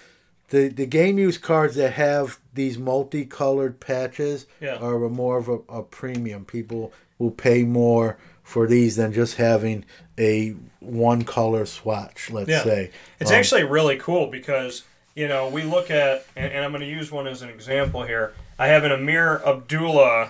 the 0.49 0.67
the 0.67 0.85
game 0.85 1.17
use 1.17 1.37
cards 1.37 1.75
that 1.75 1.93
have 1.93 2.39
these 2.53 2.77
multicolored 2.77 3.79
patches 3.79 4.45
Yeah. 4.61 4.75
are 4.75 5.09
more 5.09 5.37
of 5.37 5.47
a, 5.49 5.59
a 5.69 5.83
premium. 5.83 6.45
People 6.45 6.93
will 7.17 7.31
pay 7.31 7.63
more 7.63 8.17
for 8.47 8.65
these 8.65 8.95
than 8.95 9.11
just 9.11 9.35
having 9.35 9.83
a 10.17 10.55
one 10.79 11.23
color 11.23 11.65
swatch, 11.65 12.31
let's 12.31 12.49
say. 12.63 12.91
It's 13.19 13.29
Um, 13.29 13.35
actually 13.37 13.63
really 13.65 13.97
cool 13.97 14.27
because, 14.27 14.83
you 15.15 15.27
know, 15.27 15.49
we 15.49 15.63
look 15.63 15.91
at, 15.91 16.25
and, 16.33 16.53
and 16.53 16.63
I'm 16.63 16.71
going 16.71 16.81
to 16.81 16.87
use 16.87 17.11
one 17.11 17.27
as 17.27 17.41
an 17.41 17.49
example 17.49 18.03
here. 18.03 18.33
I 18.57 18.67
have 18.67 18.85
an 18.85 18.93
Ameer 18.93 19.41
Abdullah 19.45 20.29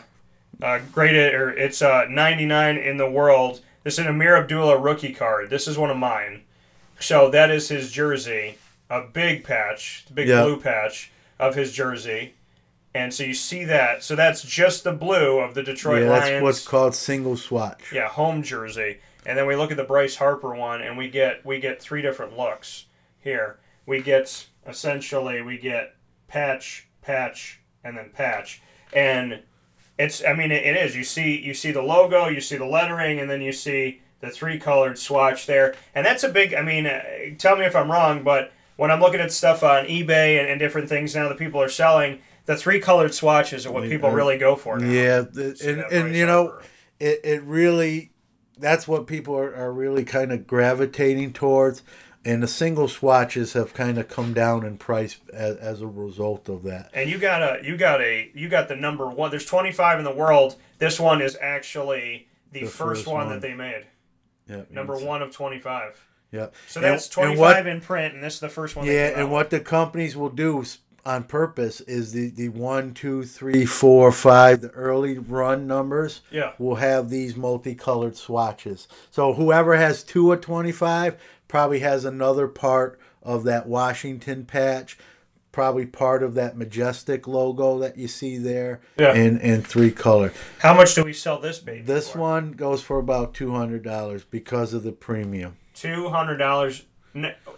uh, 0.63 0.79
graded, 0.91 1.35
or 1.35 1.51
it's 1.51 1.83
uh, 1.83 2.05
99 2.09 2.77
in 2.77 2.97
the 2.97 3.09
world. 3.09 3.61
This 3.83 3.93
is 3.93 3.99
an 3.99 4.07
Ameer 4.07 4.35
Abdullah 4.35 4.79
rookie 4.79 5.13
card. 5.13 5.51
This 5.51 5.67
is 5.67 5.77
one 5.77 5.91
of 5.91 5.97
mine. 5.97 6.41
So 6.99 7.29
that 7.29 7.51
is 7.51 7.69
his 7.69 7.91
jersey, 7.91 8.57
a 8.89 9.01
big 9.01 9.43
patch, 9.43 10.05
the 10.07 10.13
big 10.15 10.27
Yeah. 10.27 10.41
blue 10.41 10.59
patch 10.59 11.11
of 11.39 11.53
his 11.53 11.71
jersey. 11.71 12.33
And 12.97 13.13
so 13.13 13.23
you 13.23 13.35
see 13.35 13.63
that. 13.65 14.03
So 14.03 14.15
that's 14.15 14.41
just 14.41 14.83
the 14.83 14.91
blue 14.91 15.37
of 15.37 15.53
the 15.53 15.61
Detroit 15.61 16.01
yeah, 16.01 16.09
Lions. 16.09 16.25
that's 16.25 16.41
what's 16.41 16.67
called 16.67 16.95
single 16.95 17.37
swatch. 17.37 17.93
Yeah, 17.93 18.07
home 18.07 18.41
jersey. 18.41 18.97
And 19.23 19.37
then 19.37 19.45
we 19.45 19.55
look 19.55 19.69
at 19.69 19.77
the 19.77 19.83
Bryce 19.83 20.15
Harper 20.15 20.55
one 20.55 20.81
and 20.81 20.97
we 20.97 21.07
get 21.07 21.45
we 21.45 21.59
get 21.59 21.79
three 21.79 22.01
different 22.01 22.35
looks 22.35 22.85
here. 23.19 23.59
We 23.85 24.01
get 24.01 24.47
essentially 24.65 25.43
we 25.43 25.59
get 25.59 25.95
patch, 26.27 26.87
patch, 27.03 27.61
and 27.83 27.95
then 27.95 28.09
patch. 28.09 28.63
And 28.91 29.43
it's 29.99 30.25
I 30.25 30.33
mean 30.33 30.51
it, 30.51 30.65
it 30.65 30.75
is. 30.75 30.95
You 30.95 31.03
see 31.03 31.39
you 31.39 31.53
see 31.53 31.71
the 31.71 31.83
logo, 31.83 32.27
you 32.27 32.41
see 32.41 32.57
the 32.57 32.65
lettering, 32.65 33.19
and 33.19 33.29
then 33.29 33.41
you 33.41 33.51
see 33.51 34.01
the 34.21 34.31
three 34.31 34.57
colored 34.57 34.97
swatch 34.97 35.45
there. 35.45 35.75
And 35.93 36.03
that's 36.03 36.23
a 36.23 36.29
big 36.29 36.55
I 36.55 36.63
mean 36.63 36.87
uh, 36.87 37.03
tell 37.37 37.57
me 37.57 37.65
if 37.65 37.75
I'm 37.75 37.91
wrong, 37.91 38.23
but 38.23 38.53
when 38.75 38.89
I'm 38.89 39.01
looking 39.01 39.19
at 39.19 39.31
stuff 39.31 39.61
on 39.61 39.85
eBay 39.85 40.39
and, 40.39 40.49
and 40.49 40.59
different 40.59 40.89
things 40.89 41.13
now 41.13 41.29
that 41.29 41.37
people 41.37 41.61
are 41.61 41.69
selling, 41.69 42.21
the 42.47 42.55
three 42.57 42.79
colored 42.79 43.13
swatches 43.13 43.65
are 43.67 43.71
what 43.71 43.83
people 43.83 44.09
really 44.09 44.37
go 44.37 44.55
for 44.55 44.79
now. 44.79 44.89
Yeah, 44.89 45.21
the, 45.21 45.55
and, 45.63 45.93
and 45.93 46.15
you 46.15 46.25
know, 46.25 46.57
it, 46.99 47.19
it 47.23 47.43
really 47.43 48.11
that's 48.57 48.87
what 48.87 49.05
people 49.05 49.35
are, 49.37 49.53
are 49.55 49.71
really 49.71 50.03
kind 50.03 50.31
of 50.31 50.47
gravitating 50.47 51.33
towards, 51.33 51.83
and 52.25 52.41
the 52.41 52.47
single 52.47 52.87
swatches 52.87 53.53
have 53.53 53.73
kind 53.73 53.97
of 53.99 54.07
come 54.07 54.33
down 54.33 54.65
in 54.65 54.77
price 54.77 55.17
as, 55.31 55.57
as 55.57 55.81
a 55.81 55.87
result 55.87 56.49
of 56.49 56.63
that. 56.63 56.89
And 56.93 57.09
you 57.09 57.17
got 57.19 57.43
a 57.43 57.63
you 57.63 57.77
got 57.77 58.01
a 58.01 58.31
you 58.33 58.49
got 58.49 58.67
the 58.69 58.75
number 58.75 59.07
one. 59.07 59.29
There's 59.29 59.45
25 59.45 59.99
in 59.99 60.05
the 60.05 60.13
world. 60.15 60.55
This 60.79 60.99
one 60.99 61.21
is 61.21 61.37
actually 61.41 62.27
the, 62.51 62.61
The 62.61 62.65
first, 62.65 62.77
first 62.77 63.07
one, 63.07 63.25
one. 63.27 63.29
that 63.29 63.41
they 63.41 63.53
made. 63.53 63.85
Yeah, 64.49 64.61
Number 64.69 64.95
one 64.95 65.21
of 65.21 65.31
25. 65.31 66.01
Yeah. 66.31 66.47
So 66.67 66.79
that's 66.79 67.05
and 67.07 67.11
25 67.13 67.37
what- 67.37 67.67
in 67.67 67.81
print, 67.81 68.13
and 68.15 68.23
this 68.23 68.35
is 68.35 68.39
the 68.39 68.47
first 68.49 68.77
one. 68.77 68.85
Yeah, 68.85 69.11
and 69.19 69.29
what 69.29 69.49
the 69.49 69.59
companies 69.59 70.15
will 70.15 70.29
do 70.29 70.63
on 71.07 71.23
purpose 71.23 71.79
is 71.81 72.11
the 72.11 72.29
the 72.29 72.49
one, 72.49 72.93
two, 72.93 73.23
three, 73.23 73.65
four, 73.65 74.11
five, 74.11 74.59
the 74.61 74.69
early 74.71 75.17
run 75.17 75.65
numbers. 75.65 76.21
Yeah. 76.29 76.51
will 76.59 76.75
have 76.75 77.09
these 77.09 77.35
multicolored 77.37 78.17
swatches. 78.17 78.87
So 79.09 79.33
whoever 79.33 79.77
has 79.77 80.03
two 80.03 80.31
of 80.33 80.41
twenty 80.41 80.73
five 80.73 81.15
probably 81.47 81.79
has 81.79 82.03
another 82.03 82.47
part 82.49 82.99
of 83.23 83.45
that 83.45 83.67
Washington 83.67 84.45
patch. 84.45 84.97
Probably 85.53 85.85
part 85.87 86.21
of 86.21 86.35
that 86.35 86.55
majestic 86.55 87.27
logo 87.27 87.79
that 87.79 87.97
you 87.97 88.07
see 88.07 88.37
there, 88.37 88.79
Yeah. 88.99 89.13
in 89.15 89.39
in 89.39 89.63
three 89.63 89.89
color. 89.91 90.31
How 90.59 90.75
much 90.75 90.93
do 90.93 91.03
we 91.03 91.13
sell 91.13 91.39
this 91.39 91.57
baby? 91.57 91.81
This 91.81 92.13
one 92.13 92.51
goes 92.51 92.83
for 92.83 92.99
about 92.99 93.33
two 93.33 93.51
hundred 93.53 93.81
dollars 93.83 94.23
because 94.25 94.73
of 94.73 94.83
the 94.83 94.91
premium. 94.91 95.55
Two 95.73 96.09
hundred 96.09 96.37
dollars, 96.37 96.83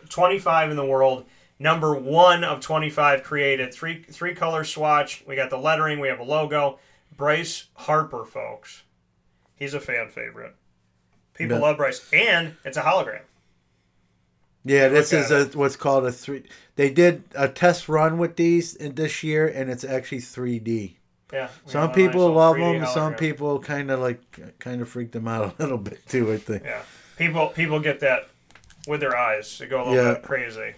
twenty 0.07 0.39
five 0.39 0.69
in 0.69 0.77
the 0.77 0.85
world. 0.85 1.25
Number 1.59 1.93
one 1.93 2.43
of 2.45 2.61
twenty 2.61 2.89
five 2.89 3.23
created. 3.23 3.73
Three 3.73 4.01
three 4.03 4.33
color 4.33 4.63
swatch. 4.63 5.23
We 5.27 5.35
got 5.35 5.49
the 5.49 5.57
lettering. 5.57 5.99
We 5.99 6.07
have 6.07 6.19
a 6.19 6.23
logo. 6.23 6.79
Bryce 7.17 7.65
Harper, 7.73 8.23
folks. 8.25 8.83
He's 9.55 9.73
a 9.73 9.79
fan 9.81 10.09
favorite. 10.09 10.55
People 11.33 11.57
Yeah. 11.57 11.63
love 11.63 11.77
Bryce, 11.77 12.07
and 12.13 12.55
it's 12.63 12.77
a 12.77 12.81
hologram. 12.83 13.21
Yeah, 14.63 14.87
this 14.89 15.11
is 15.13 15.31
a 15.31 15.45
what's 15.57 15.75
called 15.75 16.05
a 16.05 16.11
three. 16.11 16.43
They 16.75 16.89
did 16.89 17.23
a 17.35 17.47
test 17.49 17.89
run 17.89 18.17
with 18.17 18.35
these 18.37 18.73
in 18.75 18.95
this 18.95 19.23
year, 19.23 19.47
and 19.47 19.69
it's 19.69 19.83
actually 19.83 20.19
three 20.21 20.59
D. 20.59 20.97
Yeah, 21.33 21.49
Some 21.65 21.91
people 21.91 22.27
nice 22.29 22.35
love 22.37 22.55
3D 22.55 22.79
them. 22.79 22.87
Some 22.93 23.13
people 23.15 23.59
kind 23.59 23.91
of 23.91 23.99
like 23.99 24.59
kind 24.59 24.81
of 24.81 24.89
freak 24.89 25.11
them 25.11 25.27
out 25.27 25.55
a 25.59 25.61
little 25.61 25.77
bit 25.77 26.07
too. 26.07 26.31
I 26.31 26.37
think. 26.37 26.63
Yeah, 26.63 26.81
people 27.17 27.47
people 27.47 27.79
get 27.79 27.99
that 27.99 28.29
with 28.87 29.01
their 29.01 29.15
eyes. 29.15 29.57
They 29.59 29.67
go 29.67 29.83
a 29.83 29.85
little 29.89 30.05
Yeah. 30.05 30.13
bit 30.13 30.23
crazy. 30.23 30.73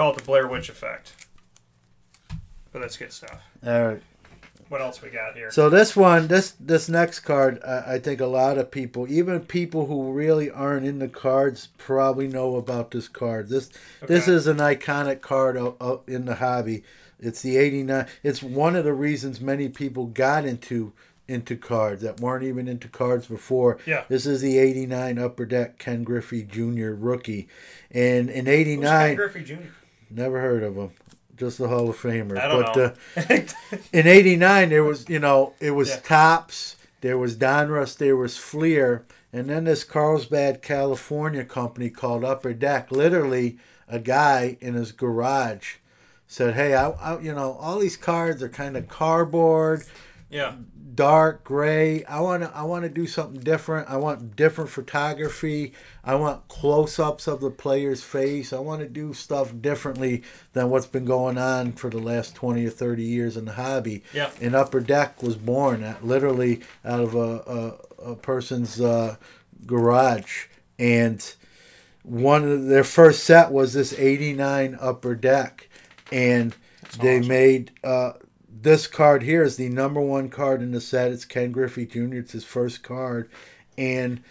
Call 0.00 0.12
it 0.12 0.16
the 0.16 0.24
Blair 0.24 0.46
Witch 0.46 0.70
effect. 0.70 1.12
But 2.72 2.80
that's 2.80 2.96
good 2.96 3.12
stuff. 3.12 3.38
All 3.66 3.84
right. 3.86 4.02
What 4.70 4.80
else 4.80 5.02
we 5.02 5.10
got 5.10 5.34
here? 5.36 5.50
So 5.50 5.68
this 5.68 5.94
one, 5.94 6.26
this 6.26 6.52
this 6.58 6.88
next 6.88 7.20
card, 7.20 7.60
I, 7.62 7.96
I 7.96 7.98
think 7.98 8.18
a 8.22 8.26
lot 8.26 8.56
of 8.56 8.70
people, 8.70 9.06
even 9.12 9.40
people 9.40 9.84
who 9.88 10.10
really 10.10 10.50
aren't 10.50 10.86
into 10.86 11.06
cards, 11.06 11.68
probably 11.76 12.28
know 12.28 12.56
about 12.56 12.92
this 12.92 13.08
card. 13.08 13.50
This 13.50 13.68
this 14.06 14.26
is 14.26 14.46
an 14.46 14.56
iconic 14.56 15.20
card 15.20 15.58
o- 15.58 15.76
o- 15.82 16.00
in 16.06 16.24
the 16.24 16.36
hobby. 16.36 16.82
It's 17.18 17.42
the 17.42 17.58
'89. 17.58 18.06
It's 18.22 18.42
one 18.42 18.76
of 18.76 18.84
the 18.84 18.94
reasons 18.94 19.38
many 19.38 19.68
people 19.68 20.06
got 20.06 20.46
into 20.46 20.94
into 21.28 21.56
cards 21.56 22.00
that 22.02 22.20
weren't 22.20 22.44
even 22.44 22.68
into 22.68 22.88
cards 22.88 23.26
before. 23.26 23.76
Yeah. 23.84 24.04
This 24.08 24.24
is 24.24 24.40
the 24.40 24.56
'89 24.56 25.18
Upper 25.18 25.44
Deck 25.44 25.78
Ken 25.78 26.04
Griffey 26.04 26.42
Jr. 26.42 26.92
rookie, 26.94 27.48
and 27.90 28.30
in 28.30 28.46
Who's 28.46 28.54
Ken 28.54 28.60
'89, 28.60 29.16
Griffey 29.16 29.44
Jr. 29.44 29.56
never 30.10 30.40
heard 30.40 30.62
of 30.62 30.76
him. 30.76 30.90
Just 31.36 31.58
a 31.60 31.68
Hall 31.68 31.88
of 31.88 31.96
Famer. 31.96 32.38
I 32.38 32.48
don't 32.48 32.62
but 32.62 32.76
know. 32.76 32.94
Uh, 33.16 33.76
in 33.92 34.06
'89, 34.06 34.68
there 34.68 34.84
was 34.84 35.08
you 35.08 35.18
know 35.18 35.54
it 35.60 35.70
was 35.70 35.88
Yeah. 35.90 36.00
Topps, 36.00 36.76
there 37.00 37.16
was 37.16 37.36
Donruss, 37.36 37.96
there 37.96 38.16
was 38.16 38.36
Fleer, 38.36 39.06
and 39.32 39.48
then 39.48 39.64
this 39.64 39.84
Carlsbad, 39.84 40.60
California 40.60 41.44
company 41.44 41.88
called 41.88 42.24
Upper 42.24 42.52
Deck. 42.52 42.90
Literally, 42.92 43.58
a 43.88 43.98
guy 43.98 44.58
in 44.60 44.74
his 44.74 44.92
garage 44.92 45.76
said, 46.26 46.54
"Hey, 46.54 46.74
I, 46.74 46.90
I 46.90 47.20
you 47.20 47.34
know 47.34 47.52
all 47.54 47.78
these 47.78 47.96
cards 47.96 48.42
are 48.42 48.48
kind 48.48 48.76
of 48.76 48.88
cardboard." 48.88 49.84
Yeah. 50.28 50.52
Dark 51.00 51.44
gray. 51.44 52.04
I 52.04 52.20
want 52.20 52.42
to 52.42 52.54
I 52.54 52.62
want 52.64 52.82
to 52.82 52.90
do 52.90 53.06
something 53.06 53.40
different. 53.40 53.88
I 53.88 53.96
want 53.96 54.36
different 54.36 54.68
photography. 54.68 55.72
I 56.04 56.14
want 56.16 56.46
close-ups 56.48 57.26
of 57.26 57.40
the 57.40 57.50
player's 57.50 58.04
face. 58.04 58.52
I 58.52 58.58
want 58.58 58.82
to 58.82 58.88
do 58.88 59.14
stuff 59.14 59.50
differently 59.62 60.22
than 60.52 60.68
what's 60.68 60.86
been 60.86 61.06
going 61.06 61.38
on 61.38 61.72
for 61.72 61.88
the 61.88 61.98
last 61.98 62.34
20 62.34 62.66
or 62.66 62.70
30 62.70 63.02
years 63.02 63.38
in 63.38 63.46
the 63.46 63.54
hobby. 63.54 64.02
Yeah. 64.12 64.30
And 64.42 64.54
Upper 64.54 64.80
Deck 64.80 65.22
was 65.22 65.36
born 65.36 65.96
literally 66.02 66.60
out 66.84 67.00
of 67.00 67.14
a, 67.14 67.78
a, 68.02 68.10
a 68.10 68.16
person's 68.16 68.78
uh, 68.78 69.16
garage 69.64 70.48
and 70.78 71.34
one 72.02 72.44
of 72.44 72.66
their 72.66 72.84
first 72.84 73.24
set 73.24 73.52
was 73.52 73.72
this 73.72 73.98
89 73.98 74.76
upper 74.78 75.14
deck 75.14 75.68
and 76.12 76.54
they 76.98 77.20
made 77.20 77.70
uh, 77.84 78.12
this 78.52 78.86
card 78.86 79.22
here 79.22 79.42
is 79.42 79.56
the 79.56 79.68
number 79.68 80.00
one 80.00 80.28
card 80.28 80.62
in 80.62 80.72
the 80.72 80.80
set. 80.80 81.12
It's 81.12 81.24
ken 81.24 81.52
griffey 81.52 81.86
jr 81.86 82.14
it's 82.14 82.32
his 82.32 82.44
first 82.44 82.82
card. 82.82 83.30
And 83.78 84.22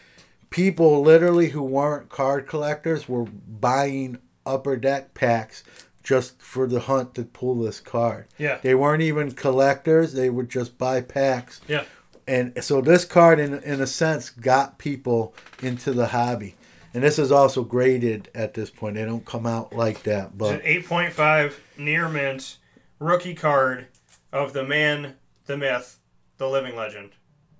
people 0.49 1.01
literally 1.01 1.49
who 1.49 1.63
weren't 1.63 2.09
card 2.09 2.47
collectors 2.47 3.07
were 3.07 3.25
buying 3.25 4.19
upper 4.45 4.77
deck 4.77 5.13
packs 5.13 5.63
just 6.03 6.41
for 6.41 6.65
the 6.67 6.81
hunt 6.81 7.13
to 7.15 7.23
pull 7.23 7.55
this 7.55 7.79
card. 7.79 8.25
Yeah. 8.37 8.57
they 8.61 8.73
weren't 8.73 9.01
even 9.01 9.31
collectors. 9.31 10.13
They 10.13 10.29
would 10.29 10.49
just 10.49 10.77
buy 10.77 11.01
packs. 11.01 11.61
Yeah. 11.67 11.83
and 12.27 12.63
so 12.63 12.81
this 12.81 13.05
card 13.05 13.39
in 13.39 13.53
in 13.63 13.81
a 13.81 13.87
sense 13.87 14.29
got 14.29 14.77
people 14.77 15.33
into 15.61 15.91
the 15.91 16.07
hobby. 16.07 16.55
And 16.93 17.03
this 17.03 17.19
is 17.19 17.31
also 17.31 17.63
graded 17.63 18.29
at 18.33 18.55
this 18.55 18.71
point. 18.71 18.95
They 18.95 19.05
don't 19.05 19.25
come 19.25 19.45
out 19.45 19.73
like 19.75 20.03
that 20.03 20.37
but 20.37 20.55
It's 20.55 20.63
an 20.63 20.67
eight 20.69 20.85
point 20.87 21.13
five 21.13 21.59
near 21.77 22.09
mint 22.09 22.57
rookie 22.99 23.35
card 23.35 23.87
of 24.31 24.53
the 24.53 24.63
man, 24.63 25.15
the 25.45 25.57
myth, 25.57 25.99
the 26.37 26.47
living 26.47 26.75
legend, 26.75 27.11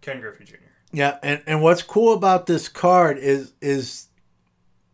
Ken 0.02 0.22
Griffey 0.22 0.46
Jr. 0.46 0.56
yeah 0.92 1.18
and, 1.22 1.42
and 1.46 1.62
what's 1.62 1.82
cool 1.82 2.14
about 2.14 2.46
this 2.46 2.70
card 2.70 3.18
is 3.18 3.54
is 3.62 4.08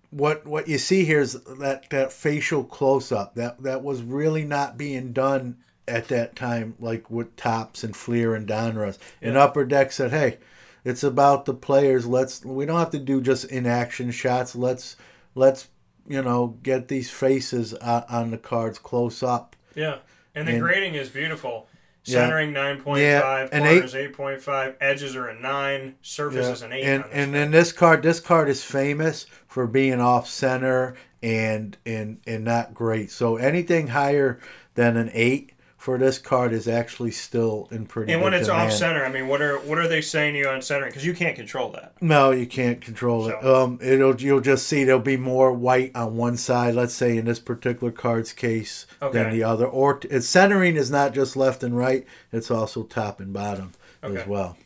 what 0.09 0.45
what 0.47 0.67
you 0.67 0.77
see 0.77 1.05
here 1.05 1.19
is 1.19 1.33
that 1.59 1.89
that 1.91 2.11
facial 2.11 2.63
close 2.63 3.11
up 3.11 3.35
that 3.35 3.61
that 3.61 3.83
was 3.83 4.01
really 4.01 4.43
not 4.43 4.77
being 4.77 5.13
done 5.13 5.57
at 5.87 6.07
that 6.07 6.35
time 6.35 6.73
like 6.79 7.11
with 7.11 7.35
Topps 7.35 7.83
and 7.83 7.95
fleer 7.95 8.33
and 8.33 8.47
donruss 8.47 8.97
and 9.21 9.37
upper 9.37 9.63
deck 9.63 9.91
said 9.91 10.09
hey 10.11 10.39
it's 10.85 11.03
about 11.03 11.45
the 11.45 11.53
players. 11.55 12.05
Let's 12.05 12.45
we 12.45 12.65
don't 12.65 12.77
have 12.77 12.91
to 12.91 12.99
do 12.99 13.19
just 13.19 13.45
inaction 13.45 14.11
shots. 14.11 14.55
Let's 14.55 14.95
let's 15.33 15.67
you 16.07 16.21
know 16.21 16.59
get 16.61 16.87
these 16.87 17.09
faces 17.09 17.73
on 17.73 18.29
the 18.29 18.37
cards 18.37 18.77
close 18.77 19.23
up. 19.23 19.55
Yeah. 19.73 19.97
And 20.35 20.47
the 20.47 20.53
And- 20.53 20.61
grading 20.61 20.95
is 20.95 21.09
beautiful. 21.09 21.67
Yeah. 22.03 22.19
Centering 22.19 22.53
nine 22.53 22.81
point 22.81 23.01
Yeah, 23.01 23.21
five, 23.21 23.49
and 23.51 23.63
corners 23.63 23.95
eight 23.95 24.13
point 24.13 24.39
five, 24.39 24.75
edges 24.79 25.15
are 25.15 25.27
a 25.27 25.33
nine, 25.39 25.95
surface 26.03 26.45
Yeah, 26.45 26.51
is 26.51 26.61
an 26.61 26.71
eight. 26.73 26.83
And 26.83 27.03
and 27.11 27.33
then 27.33 27.49
this 27.49 27.71
card, 27.71 28.03
this 28.03 28.19
card 28.19 28.47
is 28.47 28.63
famous 28.63 29.25
for 29.47 29.65
being 29.65 29.99
off 29.99 30.29
center 30.29 30.93
and 31.23 31.75
and 31.83 32.19
and 32.27 32.43
not 32.43 32.75
great. 32.75 33.09
So 33.09 33.37
anything 33.37 33.87
higher 33.87 34.39
than 34.75 34.97
an 34.97 35.09
eight 35.13 35.53
for 35.85 35.99
this 35.99 36.17
card 36.17 36.51
is 36.51 36.67
actually 36.67 37.11
still 37.11 37.67
in 37.69 37.85
pretty. 37.85 38.11
and 38.11 38.19
when 38.19 38.33
it's 38.33 38.47
demand. 38.47 38.71
off 38.71 38.75
center, 38.75 39.05
I 39.05 39.11
mean, 39.11 39.27
what 39.27 39.39
are 39.39 39.59
what 39.59 39.77
are 39.77 39.87
they 39.87 40.01
saying 40.01 40.33
to 40.33 40.39
you 40.39 40.49
on 40.49 40.63
centering? 40.63 40.89
Because 40.89 41.05
you 41.05 41.13
can't 41.13 41.35
control 41.35 41.69
that. 41.73 41.93
No, 42.01 42.31
you 42.31 42.47
can't 42.47 42.81
control 42.81 43.27
it. 43.27 43.45
Um, 43.45 43.77
it'll 43.83 44.19
you'll 44.19 44.41
just 44.41 44.65
see 44.65 44.83
there'll 44.83 44.99
be 44.99 45.15
more 45.15 45.53
white 45.53 45.95
on 45.95 46.17
one 46.17 46.37
side. 46.37 46.73
Let's 46.73 46.95
say 46.95 47.15
in 47.15 47.25
this 47.25 47.37
particular 47.37 47.91
card's 47.91 48.33
case 48.33 48.87
than 48.99 49.29
the 49.29 49.43
other. 49.43 49.67
Or 49.67 49.99
t- 49.99 50.19
centering 50.21 50.75
is 50.75 50.89
not 50.89 51.13
just 51.13 51.37
left 51.37 51.61
and 51.61 51.77
right; 51.77 52.03
it's 52.31 52.49
also 52.49 52.81
top 52.81 53.19
and 53.19 53.31
bottom 53.31 53.73
Okay. 54.03 54.21
as 54.21 54.27
well. 54.27 54.57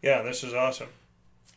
Yeah, 0.00 0.22
this 0.22 0.42
is 0.42 0.54
awesome. 0.54 0.88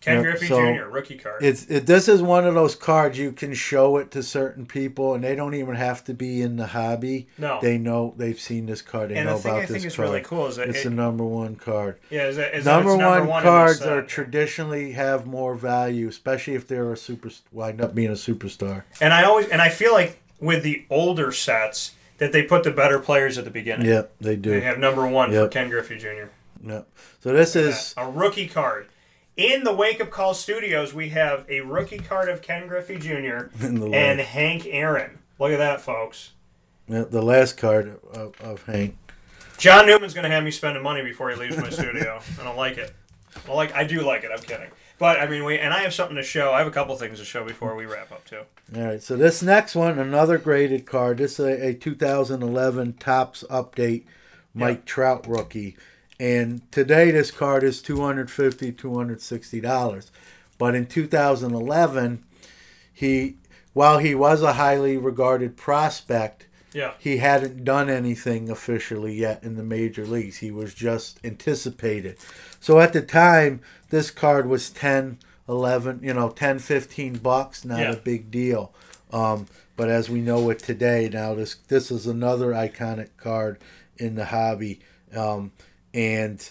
Ken 0.01 0.15
Yeah, 0.17 0.21
Griffey 0.23 0.47
so 0.47 0.59
Jr. 0.75 0.85
rookie 0.89 1.17
card. 1.17 1.43
It's 1.43 1.65
it, 1.67 1.85
this 1.85 2.07
is 2.07 2.21
one 2.23 2.45
of 2.47 2.55
those 2.55 2.75
cards 2.75 3.17
you 3.19 3.31
can 3.31 3.53
show 3.53 3.97
it 3.97 4.09
to 4.11 4.23
certain 4.23 4.65
people, 4.65 5.13
and 5.13 5.23
they 5.23 5.35
don't 5.35 5.53
even 5.53 5.75
have 5.75 6.03
to 6.05 6.13
be 6.15 6.41
in 6.41 6.55
the 6.57 6.65
hobby. 6.67 7.27
No. 7.37 7.59
they 7.61 7.77
know 7.77 8.15
they've 8.17 8.39
seen 8.39 8.65
this 8.65 8.81
card. 8.81 9.09
They 9.11 9.17
And 9.17 9.27
the 9.27 9.33
know 9.33 9.37
thing 9.37 9.51
about 9.51 9.57
I 9.63 9.65
this 9.67 9.71
think 9.71 9.85
is 9.85 9.95
card. 9.95 10.09
really 10.09 10.21
cool 10.21 10.47
is 10.47 10.55
that 10.55 10.69
it's 10.69 10.79
it- 10.79 10.83
the 10.85 10.89
number 10.89 11.23
one 11.23 11.55
card. 11.55 11.97
Yeah, 12.09 12.25
is 12.27 12.37
that- 12.37 12.55
is 12.55 12.65
number, 12.65 12.97
number 12.97 13.19
one, 13.21 13.27
one 13.27 13.43
cards 13.43 13.81
are 13.83 14.01
traditionally 14.01 14.93
have 14.93 15.25
more 15.27 15.53
value, 15.55 16.07
especially 16.07 16.55
if 16.55 16.67
they're 16.67 16.91
a 16.91 16.97
super 16.97 17.29
wind 17.51 17.79
up 17.79 17.93
being 17.93 18.09
a 18.09 18.13
superstar. 18.13 18.83
And 18.99 19.13
I 19.13 19.23
always 19.23 19.47
and 19.49 19.61
I 19.61 19.69
feel 19.69 19.93
like 19.93 20.19
with 20.39 20.63
the 20.63 20.83
older 20.89 21.31
sets 21.31 21.91
that 22.17 22.31
they 22.31 22.41
put 22.41 22.63
the 22.63 22.71
better 22.71 22.97
players 22.97 23.37
at 23.37 23.45
the 23.45 23.51
beginning. 23.51 23.85
Yep, 23.87 24.13
they 24.19 24.35
do. 24.35 24.49
They 24.51 24.61
have 24.61 24.79
number 24.79 25.05
one 25.05 25.31
for 25.31 25.47
Ken 25.47 25.69
Griffey 25.69 25.97
Jr. 25.97 26.29
Yep. 26.65 26.87
So 27.23 27.33
this 27.33 27.55
is 27.55 27.93
a 27.97 28.09
rookie 28.09 28.47
card. 28.47 28.87
In 29.37 29.63
the 29.63 29.73
Wake 29.73 30.01
Up 30.01 30.09
Call 30.09 30.33
Studios, 30.33 30.93
we 30.93 31.09
have 31.09 31.45
a 31.49 31.61
rookie 31.61 31.99
card 31.99 32.29
of 32.29 32.41
Ken 32.41 32.67
Griffey 32.67 32.97
Jr. 32.97 33.49
And 33.63 34.19
Hank 34.19 34.67
Aaron. 34.69 35.19
Look 35.39 35.51
at 35.51 35.57
that, 35.57 35.81
folks. 35.81 36.31
yeah, 36.87 37.05
the 37.09 37.21
last 37.21 37.57
card 37.57 37.99
of, 38.13 38.39
of 38.41 38.65
Hank. 38.65 38.97
John 39.57 39.85
Newman's 39.85 40.13
going 40.13 40.23
to 40.25 40.29
have 40.29 40.43
me 40.43 40.51
spending 40.51 40.83
money 40.83 41.01
before 41.03 41.29
he 41.29 41.35
leaves 41.35 41.57
my 41.57 41.69
studio. 41.69 42.19
I 42.39 42.43
don't 42.43 42.57
like 42.57 42.77
it. 42.77 42.93
I 43.47 43.53
like. 43.53 43.73
I 43.73 43.83
do 43.85 44.01
like 44.01 44.23
it. 44.23 44.31
I'm 44.33 44.41
kidding. 44.41 44.69
But 44.99 45.19
I 45.19 45.27
mean, 45.27 45.45
we 45.45 45.57
and 45.57 45.73
I 45.73 45.79
have 45.79 45.93
something 45.93 46.17
to 46.17 46.23
show. 46.23 46.51
I 46.51 46.59
have 46.59 46.67
a 46.67 46.71
couple 46.71 46.95
things 46.97 47.17
to 47.19 47.25
show 47.25 47.45
before 47.45 47.75
we 47.75 47.85
wrap 47.85 48.11
up 48.11 48.25
too. 48.25 48.41
All 48.75 48.83
right, 48.83 49.01
so 49.01 49.15
this 49.15 49.41
next 49.41 49.73
one, 49.73 49.97
another 49.97 50.37
graded 50.37 50.85
card. 50.85 51.19
This 51.19 51.39
is 51.39 51.45
a, 51.45 51.67
a 51.69 51.73
2011 51.73 52.93
Topps 52.93 53.43
Update 53.49 54.03
Mike 54.53 54.85
Trout 54.85 55.25
rookie. 55.27 55.77
And 56.25 56.71
today 56.71 57.09
this 57.09 57.31
card 57.31 57.63
is 57.63 57.81
$250, 57.81 58.75
$260. 58.75 60.11
But 60.59 60.75
in 60.75 60.85
2011, 60.85 62.23
he 62.93 63.37
while 63.73 63.97
he 63.97 64.13
was 64.13 64.43
a 64.43 64.53
highly 64.53 64.97
regarded 64.97 65.57
prospect, 65.57 66.45
Yeah. 66.73 66.91
he 66.99 67.17
hadn't 67.17 67.63
done 67.63 67.89
anything 67.89 68.51
officially 68.51 69.15
yet 69.15 69.43
in 69.43 69.55
the 69.55 69.63
major 69.63 70.05
leagues. 70.05 70.37
He 70.37 70.51
was 70.51 70.75
just 70.75 71.19
anticipated. 71.23 72.17
So 72.59 72.79
at 72.79 72.93
the 72.93 73.01
time, 73.01 73.61
this 73.89 74.11
card 74.11 74.47
was 74.47 74.69
10, 74.69 75.17
11, 75.49 76.01
you 76.03 76.13
know, 76.13 76.29
10, 76.29 76.59
15 76.59 77.15
bucks, 77.17 77.65
not 77.65 77.79
Yeah. 77.79 77.93
a 77.93 77.95
big 77.95 78.29
deal. 78.29 78.71
Um, 79.11 79.47
but 79.75 79.89
as 79.89 80.07
we 80.07 80.21
know 80.21 80.51
it 80.51 80.59
today, 80.59 81.09
now 81.11 81.33
this 81.33 81.55
this 81.67 81.89
is 81.89 82.05
another 82.05 82.51
iconic 82.51 83.09
card 83.17 83.57
in 83.97 84.13
the 84.13 84.25
hobby. 84.25 84.81
Um, 85.15 85.51
and 85.93 86.49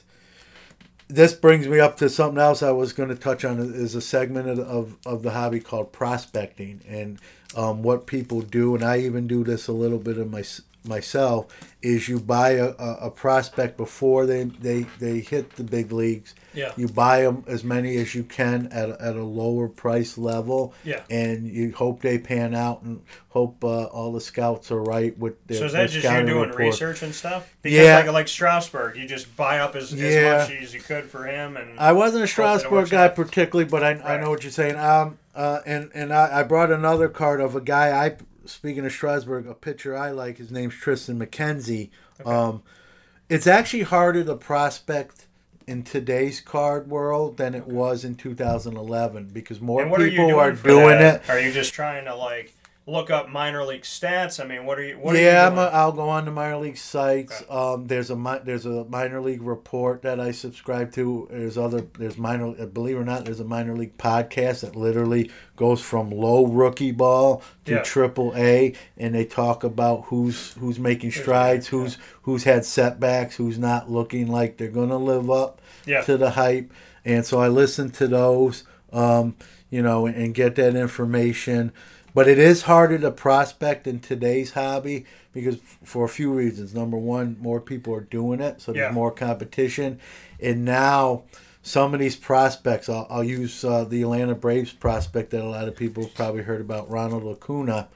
this 1.09 1.35
brings 1.35 1.67
me 1.67 1.81
up 1.81 1.97
to 1.97 2.09
something 2.09 2.41
else 2.41 2.63
I 2.63 2.71
was 2.71 2.93
going 2.93 3.09
to 3.09 3.17
touch 3.17 3.45
on 3.45 3.59
is 3.59 3.95
a 3.95 4.01
segment 4.01 4.49
of, 4.49 4.97
of, 5.05 5.23
the 5.23 5.33
hobby 5.33 5.61
called 5.61 5.93
prospecting 5.93 6.81
and 6.87 7.19
um, 7.57 7.83
what 7.83 8.07
people 8.07 8.43
do, 8.43 8.75
and 8.75 8.85
I 8.85 8.99
even 8.99 9.27
do 9.27 9.43
this 9.43 9.67
a 9.67 9.73
little 9.73 9.99
bit 9.99 10.19
of 10.19 10.31
my, 10.31 10.45
myself, 10.85 11.47
is 11.83 12.09
you 12.09 12.19
buy 12.21 12.51
a, 12.51 12.69
a, 12.79 13.11
prospect 13.11 13.77
before 13.77 14.27
they, 14.27 14.45
they, 14.45 14.83
they 14.99 15.21
hit 15.21 15.57
the 15.57 15.65
big 15.65 15.93
leagues. 15.93 16.35
Yeah. 16.55 16.73
You 16.77 16.89
buy 16.89 17.23
them 17.23 17.45
as 17.47 17.65
many 17.65 17.97
as 17.97 18.15
you 18.15 18.25
can 18.25 18.67
at 18.73 18.91
a, 18.91 19.01
at 19.03 19.17
a 19.17 19.23
lower 19.23 19.69
price 19.69 20.19
level. 20.19 20.75
Yeah. 20.85 21.03
And 21.11 21.47
you 21.47 21.73
hope 21.73 22.01
they 22.03 22.19
pan 22.19 22.55
out 22.55 22.83
and 22.83 23.03
hope 23.29 23.63
uh, 23.63 23.85
all 23.85 24.13
the 24.13 24.21
scouts 24.21 24.71
are 24.71 24.83
right 24.83 25.17
with 25.19 25.45
their 25.47 25.59
So 25.59 25.65
is 25.67 25.73
that 25.73 25.91
just 25.91 26.05
you 26.05 26.27
doing 26.27 26.49
report. 26.49 26.57
research 26.59 27.03
and 27.03 27.15
stuff? 27.15 27.55
Because 27.63 27.79
Yeah. 27.79 27.97
like 27.99 28.13
like 28.13 28.29
Strasburg, 28.29 28.97
you 28.97 29.07
just 29.07 29.35
buy 29.37 29.61
up 29.61 29.77
as, 29.77 29.93
Yeah. 29.93 30.07
as 30.09 30.49
much 30.49 30.63
as 30.63 30.75
you 30.75 30.81
could 30.81 31.05
for 31.05 31.25
him, 31.27 31.57
and 31.57 31.79
I 31.79 31.93
wasn't 31.93 32.25
a 32.25 32.27
hope 32.27 32.37
that 32.37 32.57
it 32.57 32.59
Strasburg 32.61 32.91
guy 32.91 33.05
out. 33.05 33.15
particularly, 33.17 33.69
but 33.71 33.83
I, 33.85 33.91
I 34.15 34.21
know 34.21 34.31
what 34.31 34.43
you're 34.43 34.51
saying. 34.51 34.77
Um, 34.77 35.19
uh, 35.35 35.61
and 35.65 35.91
and 35.95 36.13
I, 36.13 36.41
I 36.41 36.43
brought 36.43 36.73
another 36.73 37.09
card 37.09 37.41
of 37.41 37.55
a 37.55 37.61
guy. 37.61 38.07
I 38.07 38.17
speaking 38.51 38.85
of 38.85 38.93
Strasburg, 38.93 39.47
a 39.47 39.55
pitcher 39.55 39.97
I 39.97 40.11
like. 40.11 40.39
His 40.39 40.51
name's 40.51 40.75
Tristan 40.75 41.19
McKenzie. 41.19 41.91
Um, 42.25 42.63
it's 43.29 43.47
actually 43.47 43.83
harder 43.85 44.25
to 44.25 44.35
prospect 44.35 45.27
in 45.67 45.85
today's 45.85 46.41
card 46.41 46.89
world 46.89 47.37
than 47.37 47.55
it 47.55 47.67
was 47.67 48.05
in 48.05 48.17
2011 48.17 49.31
because 49.33 49.61
more 49.61 49.87
what 49.87 50.01
are 50.01 50.09
people 50.09 50.39
are 50.39 50.53
doing 50.53 50.99
that? 50.99 51.23
it. 51.23 51.31
Are 51.31 51.39
you 51.39 51.53
just 51.53 51.73
trying 51.73 52.07
to 52.07 52.15
like 52.15 52.53
look 52.91 53.11
up 53.11 53.29
minor 53.29 53.65
league 53.65 53.83
stats? 53.83 54.43
I 54.43 54.47
mean, 54.47 54.67
what 54.67 54.79
are 54.79 54.83
you? 54.83 54.99
What 54.99 55.17
yeah, 55.17 55.49
are 55.49 55.53
you 55.53 55.59
a? 55.61 55.67
I'll 55.67 55.93
go 55.93 56.09
on 56.09 56.25
to 56.25 56.31
minor 56.31 56.59
league 56.59 56.77
sites. 56.77 57.43
Um, 57.49 57.87
there's 57.87 58.11
a 58.11 58.41
there's 58.45 58.67
a 58.67 58.85
minor 58.87 59.21
league 59.21 59.43
report 59.43 60.03
that 60.03 60.19
I 60.21 60.33
subscribe 60.33 60.93
to. 60.95 61.29
There's 61.31 61.57
other 61.57 61.87
there's 61.99 62.19
minor 62.19 62.55
uh, 62.61 62.67
believe 62.67 62.97
it 62.97 63.01
or 63.01 63.05
not, 63.05 63.25
there's 63.25 63.41
a 63.41 63.45
minor 63.45 63.77
league 63.77 63.97
podcast 63.99 64.61
that 64.63 64.77
literally 64.77 65.31
goes 65.57 65.81
from 65.81 66.11
low 66.11 66.47
rookie 66.47 66.93
ball 66.93 67.43
to 67.67 67.75
Yeah. 67.75 67.83
triple 67.83 68.33
A, 68.37 68.75
and 68.99 69.15
they 69.15 69.25
talk 69.25 69.65
about 69.65 70.05
who's 70.07 70.53
who's 70.55 70.79
making 70.79 71.13
strides, 71.13 71.69
who's 71.69 71.99
who's 72.23 72.45
had 72.45 72.65
setbacks, 72.65 73.37
who's 73.37 73.59
not 73.59 73.91
looking 73.91 74.27
like 74.29 74.57
they're 74.57 74.69
gonna 74.69 74.99
live 74.99 75.31
up 75.31 75.61
Yeah. 75.87 76.03
to 76.03 76.17
the 76.17 76.31
hype. 76.31 76.73
And 77.05 77.25
so 77.25 77.41
I 77.41 77.49
listen 77.49 77.91
to 77.93 78.07
those, 78.07 78.65
um, 78.93 79.35
you 79.71 79.81
know, 79.83 80.05
and, 80.07 80.15
and 80.17 80.35
get 80.35 80.57
that 80.57 80.77
information. 80.77 81.73
But 82.15 82.29
it 82.29 82.39
is 82.39 82.63
harder 82.63 82.99
to 82.99 83.11
prospect 83.11 83.87
in 83.87 84.01
today's 84.01 84.53
hobby 84.53 85.05
because 85.33 85.59
for 85.85 86.05
a 86.05 86.09
few 86.09 86.33
reasons. 86.33 86.75
Number 86.75 86.97
one, 86.97 87.37
more 87.41 87.61
people 87.61 87.95
are 87.95 88.01
doing 88.01 88.41
it, 88.41 88.61
so 88.61 88.73
there's 88.73 88.89
Yeah. 88.89 88.93
more 88.93 89.11
competition. 89.13 90.01
And 90.41 90.65
now 90.65 91.23
some 91.63 91.95
of 91.95 92.01
these 92.01 92.17
prospects, 92.17 92.89
I'll, 92.89 93.07
I'll 93.11 93.23
use 93.25 93.65
uh, 93.65 93.85
the 93.85 94.03
Atlanta 94.03 94.35
Braves 94.35 94.73
prospect 94.73 95.31
that 95.31 95.43
a 95.43 95.49
lot 95.49 95.69
of 95.69 95.77
people 95.77 96.03
have 96.05 96.15
probably 96.15 96.43
heard 96.43 96.61
about, 96.61 96.91
Ronald 96.91 97.25
Acuna. 97.37 97.89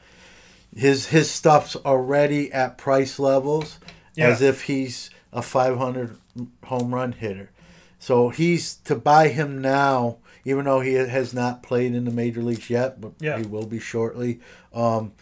His 0.77 1.07
his 1.07 1.31
stuff's 1.31 1.77
already 1.77 2.53
at 2.53 2.79
price 2.79 3.19
levels 3.19 3.79
Yeah. 4.17 4.29
as 4.29 4.43
if 4.43 4.63
he's 4.63 5.11
a 5.33 5.43
500 5.43 6.17
home 6.65 6.95
run 6.95 7.13
hitter. 7.13 7.51
So 7.99 8.29
he's 8.29 8.75
to 8.85 8.95
buy 8.97 9.29
him 9.29 9.61
now, 9.61 10.19
even 10.45 10.65
though 10.65 10.81
he 10.81 10.95
has 10.95 11.33
not 11.35 11.63
played 11.63 11.95
in 11.95 12.05
the 12.05 12.11
major 12.11 12.43
leagues 12.43 12.69
yet, 12.71 13.01
but 13.01 13.13
Yeah. 13.21 13.39
he 13.39 13.47
will 13.47 13.67
be 13.67 13.79
shortly. 13.81 14.41
Um, 14.73 15.13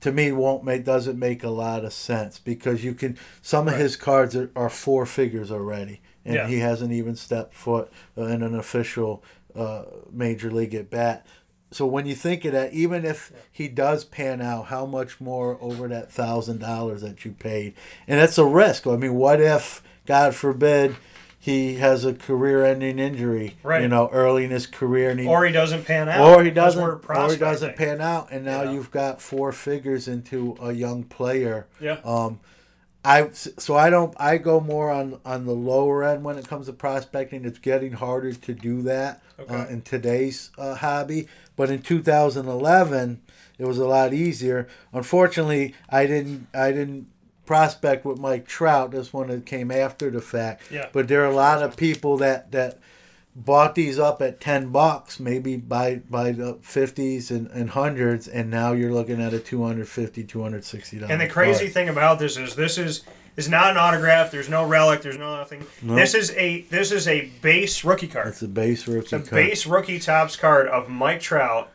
to 0.00 0.12
me, 0.12 0.32
won't 0.32 0.64
make 0.64 0.84
doesn't 0.84 1.18
make 1.18 1.44
a 1.44 1.50
lot 1.50 1.84
of 1.84 1.92
sense 1.92 2.38
because 2.38 2.82
you 2.84 2.94
can 2.94 3.18
some 3.42 3.66
of 3.68 3.74
Right. 3.74 3.82
his 3.82 3.96
cards 3.96 4.34
are, 4.34 4.50
are 4.56 4.70
four 4.70 5.04
figures 5.06 5.50
already, 5.50 6.00
and 6.24 6.34
Yeah. 6.36 6.46
he 6.46 6.58
hasn't 6.60 6.92
even 6.92 7.16
stepped 7.16 7.54
foot 7.54 7.90
in 8.16 8.42
an 8.42 8.54
official 8.54 9.22
uh, 9.54 9.82
major 10.12 10.50
league 10.50 10.74
at 10.74 10.88
bat. 10.90 11.26
So 11.72 11.86
when 11.86 12.06
you 12.06 12.14
think 12.14 12.44
of 12.44 12.52
that, 12.52 12.72
even 12.72 13.04
if 13.04 13.32
he 13.50 13.68
does 13.68 14.04
pan 14.04 14.40
out, 14.40 14.66
how 14.66 14.86
much 14.86 15.20
more 15.20 15.58
over 15.60 15.86
that 15.88 16.10
thousand 16.10 16.58
dollars 16.60 17.00
that 17.02 17.24
you 17.24 17.32
paid, 17.32 17.74
and 18.08 18.18
that's 18.20 18.38
a 18.38 18.44
risk. 18.44 18.86
I 18.86 18.96
mean, 18.96 19.14
what 19.14 19.40
if, 19.40 19.82
God 20.06 20.34
forbid, 20.34 20.96
he 21.42 21.76
has 21.76 22.04
a 22.04 22.12
career-ending 22.12 22.98
injury, 22.98 23.56
Right. 23.62 23.80
you 23.80 23.88
know, 23.88 24.10
early 24.12 24.44
in 24.44 24.50
his 24.50 24.66
career, 24.66 25.08
and 25.10 25.18
he, 25.18 25.26
or 25.26 25.46
he 25.46 25.52
doesn't 25.52 25.86
pan 25.86 26.08
out, 26.10 26.20
or 26.20 26.44
he 26.44 26.50
doesn't, 26.50 26.82
or 26.82 27.30
he 27.30 27.36
doesn't 27.38 27.76
pan 27.76 28.02
out, 28.02 28.28
and 28.30 28.44
now 28.44 28.62
Yeah. 28.64 28.72
you've 28.72 28.90
got 28.90 29.22
four 29.22 29.50
figures 29.50 30.06
into 30.06 30.54
a 30.60 30.72
young 30.72 31.02
player. 31.04 31.66
Yeah. 31.80 31.96
Um, 32.04 32.40
I 33.02 33.30
so 33.32 33.74
I 33.76 33.88
don't 33.88 34.12
I 34.18 34.36
go 34.36 34.60
more 34.60 34.90
on 34.90 35.18
on 35.24 35.46
the 35.46 35.54
lower 35.54 36.04
end 36.04 36.22
when 36.22 36.36
it 36.36 36.46
comes 36.46 36.66
to 36.66 36.74
prospecting. 36.74 37.46
It's 37.46 37.58
getting 37.58 37.92
harder 37.92 38.34
to 38.34 38.52
do 38.52 38.82
that 38.82 39.22
uh, 39.48 39.64
in 39.70 39.80
today's 39.80 40.50
uh, 40.58 40.74
hobby, 40.74 41.26
but 41.56 41.70
in 41.70 41.80
2011 41.80 43.22
it 43.58 43.64
was 43.66 43.78
a 43.78 43.86
lot 43.86 44.12
easier. 44.12 44.68
Unfortunately, 44.92 45.74
I 45.88 46.04
didn't 46.04 46.48
I 46.54 46.72
didn't 46.72 47.06
prospect 47.50 48.04
with 48.04 48.16
Mike 48.16 48.46
Trout. 48.46 48.92
This 48.92 49.12
one 49.12 49.26
that 49.26 49.44
came 49.44 49.72
after 49.72 50.08
the 50.08 50.20
fact. 50.20 50.70
Yeah. 50.70 50.86
But 50.92 51.08
there 51.08 51.22
are 51.22 51.30
a 51.32 51.34
lot 51.34 51.64
of 51.64 51.76
people 51.76 52.16
that 52.18 52.52
that 52.52 52.78
bought 53.34 53.74
these 53.74 53.98
up 53.98 54.22
at 54.22 54.40
10 54.40 54.68
bucks 54.70 55.18
maybe 55.18 55.56
by 55.56 55.96
by 56.08 56.30
the 56.30 56.54
50s 56.62 57.30
and, 57.30 57.48
and 57.50 57.70
hundreds 57.70 58.28
and 58.28 58.50
now 58.50 58.72
you're 58.72 58.92
looking 58.92 59.20
at 59.20 59.32
a 59.34 59.40
250 59.40 60.22
260 60.24 60.98
dollars 60.98 61.10
And 61.10 61.20
the 61.20 61.28
crazy 61.28 61.66
thing 61.66 61.88
about 61.88 62.20
this 62.20 62.36
is 62.36 62.54
this 62.54 62.78
is 62.78 63.02
is 63.36 63.48
not 63.48 63.70
an 63.72 63.76
autograph. 63.76 64.30
There's 64.30 64.48
no 64.48 64.64
relic. 64.64 65.02
There's 65.02 65.18
no 65.18 65.36
nothing. 65.36 65.66
No. 65.82 65.96
This 65.96 66.14
is 66.14 66.30
a 66.36 66.62
this 66.70 66.92
is 66.92 67.08
a 67.08 67.30
base 67.42 67.82
rookie 67.84 68.06
card. 68.06 68.28
it's 68.28 68.42
a 68.42 68.48
base 68.48 68.86
rookie 68.86 69.00
It's 69.00 69.12
a 69.12 69.18
card. 69.18 69.30
base 69.30 69.66
rookie 69.66 69.98
Topps 69.98 70.36
card 70.36 70.68
of 70.68 70.88
Mike 70.88 71.20
Trout, 71.20 71.68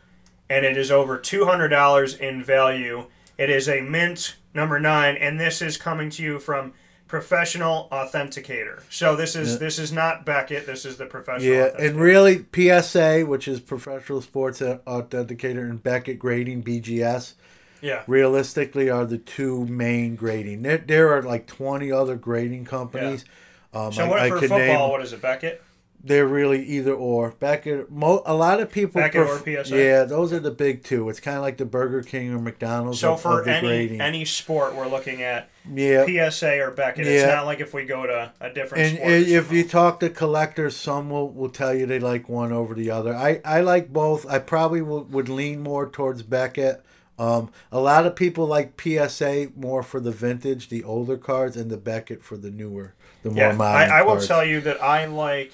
and 0.48 0.64
it 0.64 0.78
is 0.78 0.90
over 0.90 1.18
two 1.18 1.44
hundred 1.44 1.68
dollars 1.68 2.14
in 2.14 2.42
value. 2.42 3.06
It 3.36 3.50
is 3.50 3.68
a 3.68 3.82
mint 3.82 4.36
number 4.56 4.80
nine, 4.80 5.16
and 5.16 5.38
this 5.38 5.62
is 5.62 5.76
coming 5.76 6.10
to 6.10 6.22
you 6.22 6.40
from 6.40 6.72
Professional 7.06 7.86
Authenticator. 7.92 8.82
So 8.90 9.14
this 9.14 9.36
is 9.36 9.52
Yeah. 9.52 9.58
this 9.58 9.78
is 9.78 9.92
not 9.92 10.26
Beckett. 10.26 10.66
This 10.66 10.84
is 10.84 10.96
the 10.96 11.06
professional. 11.06 11.52
yeah 11.54 11.68
Authenticator. 11.68 11.86
and 11.86 12.00
really 12.00 12.44
psa 12.82 13.22
which 13.22 13.46
is 13.46 13.60
professional 13.60 14.20
sports 14.22 14.60
authenticator 14.60 15.70
and 15.70 15.80
beckett 15.82 16.18
grading 16.18 16.64
bgs 16.64 17.34
Yeah. 17.80 18.02
realistically 18.08 18.90
are 18.90 19.04
the 19.04 19.18
two 19.18 19.66
main 19.66 20.16
grading 20.16 20.62
there, 20.62 20.78
there 20.78 21.12
are 21.16 21.22
like 21.22 21.46
20 21.46 21.92
other 21.92 22.16
grading 22.16 22.64
companies 22.64 23.24
um, 23.72 23.92
So 23.92 24.04
I- 24.04 24.08
what 24.08 24.18
I 24.20 24.28
for 24.30 24.40
football? 24.40 24.58
name- 24.58 24.90
what 24.90 25.02
is 25.02 25.12
it? 25.12 25.20
Beckett. 25.22 25.62
They're 26.06 26.26
really 26.26 26.64
either 26.64 26.92
or. 26.94 27.32
Beckett, 27.32 27.90
mo- 27.90 28.22
a 28.24 28.32
lot 28.34 28.60
of 28.60 28.70
people. 28.70 29.00
Beckett 29.00 29.26
pref- 29.26 29.46
or 29.46 29.64
PSA? 29.64 29.76
Yeah, 29.76 30.04
those 30.04 30.32
are 30.32 30.38
the 30.38 30.52
big 30.52 30.84
two. 30.84 31.08
It's 31.08 31.18
kind 31.18 31.36
of 31.36 31.42
like 31.42 31.56
the 31.56 31.64
Burger 31.64 32.02
King 32.02 32.32
or 32.32 32.38
McDonald's. 32.38 33.00
So 33.00 33.14
of, 33.14 33.20
for 33.22 33.40
of 33.40 33.48
any 33.48 33.66
grading. 33.66 34.00
any 34.00 34.24
sport, 34.24 34.76
we're 34.76 34.86
looking 34.88 35.22
at 35.22 35.50
Yeah. 35.68 36.06
PSA 36.06 36.60
or 36.60 36.70
Beckett. 36.70 37.06
It's 37.08 37.26
not 37.26 37.44
like 37.44 37.58
if 37.60 37.74
we 37.74 37.84
go 37.84 38.06
to 38.06 38.32
a 38.40 38.50
different 38.50 38.98
and 39.00 39.26
if 39.26 39.50
you 39.50 39.64
talk 39.64 39.98
to 40.00 40.08
collectors, 40.10 40.76
some 40.76 41.10
will, 41.10 41.28
will 41.30 41.48
tell 41.50 41.74
you 41.74 41.86
they 41.86 41.98
like 41.98 42.28
one 42.28 42.52
over 42.52 42.72
the 42.74 42.90
other. 42.90 43.12
I, 43.14 43.40
I 43.44 43.60
like 43.62 43.92
both. 43.92 44.24
I 44.28 44.38
probably 44.38 44.82
will, 44.82 45.04
would 45.04 45.28
lean 45.28 45.60
more 45.60 45.88
towards 45.90 46.22
Beckett. 46.22 46.82
Um, 47.18 47.50
a 47.72 47.80
lot 47.80 48.06
of 48.06 48.14
people 48.14 48.46
like 48.46 48.80
PSA 48.80 49.48
more 49.56 49.82
for 49.82 50.00
the 50.00 50.10
vintage, 50.10 50.68
the 50.68 50.84
older 50.84 51.16
cards, 51.16 51.56
and 51.56 51.70
the 51.70 51.78
Beckett 51.78 52.22
for 52.22 52.36
the 52.36 52.50
newer, 52.50 52.94
the 53.22 53.30
more 53.30 53.38
yeah, 53.38 53.52
modern. 53.52 53.90
I, 53.90 53.98
I 53.98 54.02
will 54.02 54.12
cards. 54.12 54.26
tell 54.28 54.44
you 54.44 54.60
that 54.60 54.82
I 54.82 55.06
like 55.06 55.52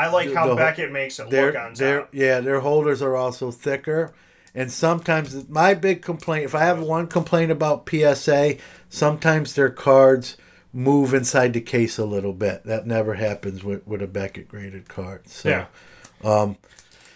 I 0.00 0.08
like 0.10 0.28
The- 0.30 0.34
how 0.34 0.48
the- 0.48 0.54
Beckett 0.56 0.90
makes 0.92 1.18
it 1.18 1.30
their- 1.30 1.46
look 1.52 1.56
on 1.60 1.74
their- 1.74 2.00
top. 2.00 2.08
Yeah, 2.12 2.40
their 2.40 2.60
holders 2.60 3.02
are 3.02 3.16
also 3.16 3.50
thicker. 3.50 4.12
And 4.54 4.72
sometimes 4.72 5.48
my 5.48 5.74
big 5.74 6.02
complaint, 6.02 6.44
if 6.44 6.54
I 6.54 6.64
have 6.64 6.80
one 6.80 7.06
complaint 7.06 7.52
about 7.52 7.84
PSA, 7.88 8.56
sometimes 8.88 9.54
their 9.54 9.70
cards 9.70 10.36
move 10.72 11.14
inside 11.14 11.52
the 11.52 11.60
case 11.60 11.98
a 11.98 12.04
little 12.04 12.32
bit. 12.32 12.64
That 12.64 12.86
never 12.86 13.14
happens 13.14 13.62
with, 13.62 13.86
with 13.86 14.02
a 14.02 14.06
Beckett 14.08 14.48
graded 14.48 14.88
card. 14.88 15.28
So, 15.28 15.48
Yeah. 15.48 15.64
um, 16.24 16.56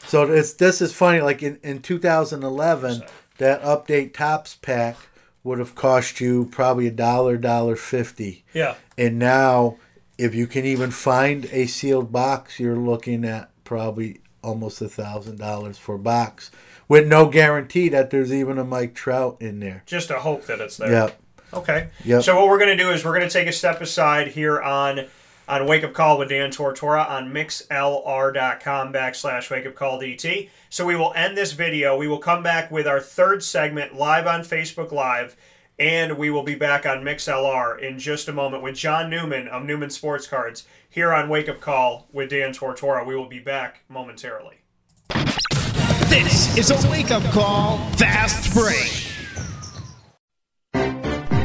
so 0.06 0.22
it's 0.30 0.52
this 0.52 0.80
is 0.80 0.92
funny. 0.92 1.20
Like 1.20 1.42
in, 1.42 1.58
in 1.62 1.80
2011, 1.82 3.02
that 3.38 3.62
update 3.62 4.12
Topps 4.14 4.54
pack 4.62 4.96
would 5.42 5.58
have 5.58 5.74
cost 5.74 6.20
you 6.20 6.48
probably 6.52 6.86
a 6.86 6.90
dollar, 6.92 7.36
dollar 7.36 7.76
fifty. 7.76 8.44
Yeah. 8.52 8.74
And 8.96 9.18
now, 9.18 9.76
if 10.18 10.34
you 10.34 10.46
can 10.46 10.64
even 10.64 10.90
find 10.90 11.46
a 11.46 11.66
sealed 11.66 12.12
box, 12.12 12.60
you're 12.60 12.76
looking 12.76 13.24
at 13.24 13.50
probably 13.64 14.20
almost 14.42 14.80
a 14.80 14.88
thousand 14.88 15.38
dollars 15.38 15.78
for 15.78 15.94
a 15.94 15.98
box, 15.98 16.50
with 16.88 17.06
no 17.06 17.26
guarantee 17.28 17.88
that 17.88 18.10
there's 18.10 18.32
even 18.32 18.58
a 18.58 18.64
Mike 18.64 18.94
Trout 18.94 19.36
in 19.40 19.60
there. 19.60 19.82
Just 19.86 20.10
a 20.10 20.20
hope 20.20 20.46
that 20.46 20.60
it's 20.60 20.76
there. 20.76 20.90
Yep. 20.90 21.20
Okay. 21.54 21.88
Yep. 22.04 22.22
So 22.22 22.36
what 22.36 22.48
we're 22.48 22.58
going 22.58 22.76
to 22.76 22.82
do 22.82 22.90
is 22.90 23.04
we're 23.04 23.16
going 23.16 23.28
to 23.28 23.32
take 23.32 23.48
a 23.48 23.52
step 23.52 23.80
aside 23.80 24.28
here 24.28 24.60
on 24.60 25.06
on 25.46 25.66
Wake 25.66 25.84
Up 25.84 25.92
Call 25.92 26.18
with 26.18 26.30
Dan 26.30 26.50
Tortora 26.50 27.08
on 27.08 27.32
mixlr.com 27.32 28.92
backslash 28.92 29.50
Wake 29.50 29.66
Up 29.66 29.74
Call 29.74 30.00
DT. 30.00 30.48
So 30.70 30.86
we 30.86 30.96
will 30.96 31.12
end 31.14 31.36
this 31.36 31.52
video. 31.52 31.96
We 31.96 32.08
will 32.08 32.18
come 32.18 32.42
back 32.42 32.70
with 32.70 32.86
our 32.86 33.00
third 33.00 33.42
segment 33.42 33.94
live 33.94 34.26
on 34.26 34.40
Facebook 34.40 34.90
Live, 34.90 35.36
and 35.78 36.16
we 36.16 36.30
will 36.30 36.42
be 36.42 36.54
back 36.54 36.86
on 36.86 37.02
MixLR 37.02 37.80
in 37.80 37.98
just 37.98 38.28
a 38.28 38.32
moment 38.32 38.62
with 38.62 38.76
John 38.76 39.10
Newman 39.10 39.48
of 39.48 39.64
Newman 39.64 39.90
Sports 39.90 40.26
Cards 40.26 40.66
here 40.88 41.12
on 41.12 41.28
Wake 41.28 41.48
Up 41.48 41.60
Call 41.60 42.06
with 42.12 42.30
Dan 42.30 42.52
Tortora. 42.52 43.06
We 43.06 43.16
will 43.16 43.28
be 43.28 43.40
back 43.40 43.84
momentarily. 43.88 44.58
This 46.08 46.56
is 46.56 46.70
a 46.70 46.90
wake 46.90 47.10
up 47.10 47.24
call, 47.32 47.78
fast 47.96 48.54
break. 48.54 49.13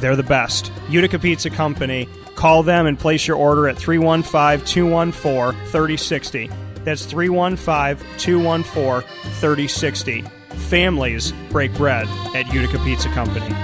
they're 0.00 0.16
the 0.16 0.22
best. 0.22 0.72
Utica 0.88 1.18
Pizza 1.18 1.50
Company. 1.50 2.08
Call 2.34 2.62
them 2.62 2.86
and 2.86 2.98
place 2.98 3.26
your 3.26 3.36
order 3.36 3.68
at 3.68 3.78
315 3.78 4.66
214 4.66 5.58
3060. 5.66 6.50
That's 6.84 7.04
315 7.06 8.18
214 8.18 9.08
3060. 9.40 10.22
Families 10.68 11.32
break 11.50 11.72
bread 11.74 12.06
at 12.34 12.52
Utica 12.52 12.78
Pizza 12.80 13.08
Company. 13.10 13.54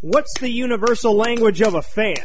What's 0.00 0.38
the 0.40 0.50
universal 0.50 1.14
language 1.14 1.62
of 1.62 1.74
a 1.74 1.82
fan? 1.82 2.16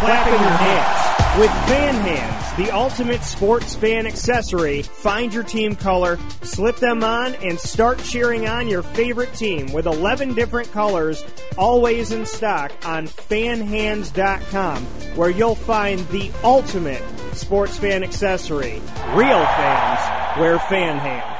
Clapping 0.00 0.32
your 0.32 0.40
hands. 0.40 0.99
With 1.38 1.50
Fan 1.68 1.94
Hands, 1.94 2.56
the 2.56 2.74
ultimate 2.74 3.22
sports 3.22 3.76
fan 3.76 4.04
accessory, 4.04 4.82
find 4.82 5.32
your 5.32 5.44
team 5.44 5.76
color, 5.76 6.18
slip 6.42 6.76
them 6.76 7.04
on, 7.04 7.36
and 7.36 7.56
start 7.56 8.00
cheering 8.00 8.48
on 8.48 8.66
your 8.66 8.82
favorite 8.82 9.32
team 9.34 9.72
with 9.72 9.86
11 9.86 10.34
different 10.34 10.72
colors, 10.72 11.24
always 11.56 12.10
in 12.10 12.26
stock 12.26 12.72
on 12.84 13.06
fanhands.com, 13.06 14.84
where 15.14 15.30
you'll 15.30 15.54
find 15.54 16.00
the 16.08 16.32
ultimate 16.42 17.02
sports 17.32 17.78
fan 17.78 18.02
accessory. 18.02 18.82
Real 19.14 19.44
fans 19.44 20.40
wear 20.40 20.58
Fan 20.58 20.98
Hands. 20.98 21.39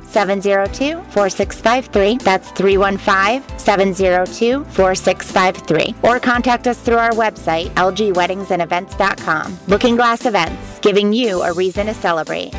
702 0.11 1.01
4653. 1.11 2.17
That's 2.17 2.51
315 2.51 3.57
702 3.57 4.63
4653. 4.65 5.95
Or 6.03 6.19
contact 6.19 6.67
us 6.67 6.79
through 6.79 6.97
our 6.97 7.11
website, 7.11 7.69
lgweddingsandevents.com. 7.71 9.59
Looking 9.67 9.95
Glass 9.95 10.25
Events, 10.25 10.79
giving 10.79 11.13
you 11.13 11.41
a 11.41 11.53
reason 11.53 11.87
to 11.87 11.93
celebrate. 11.93 12.51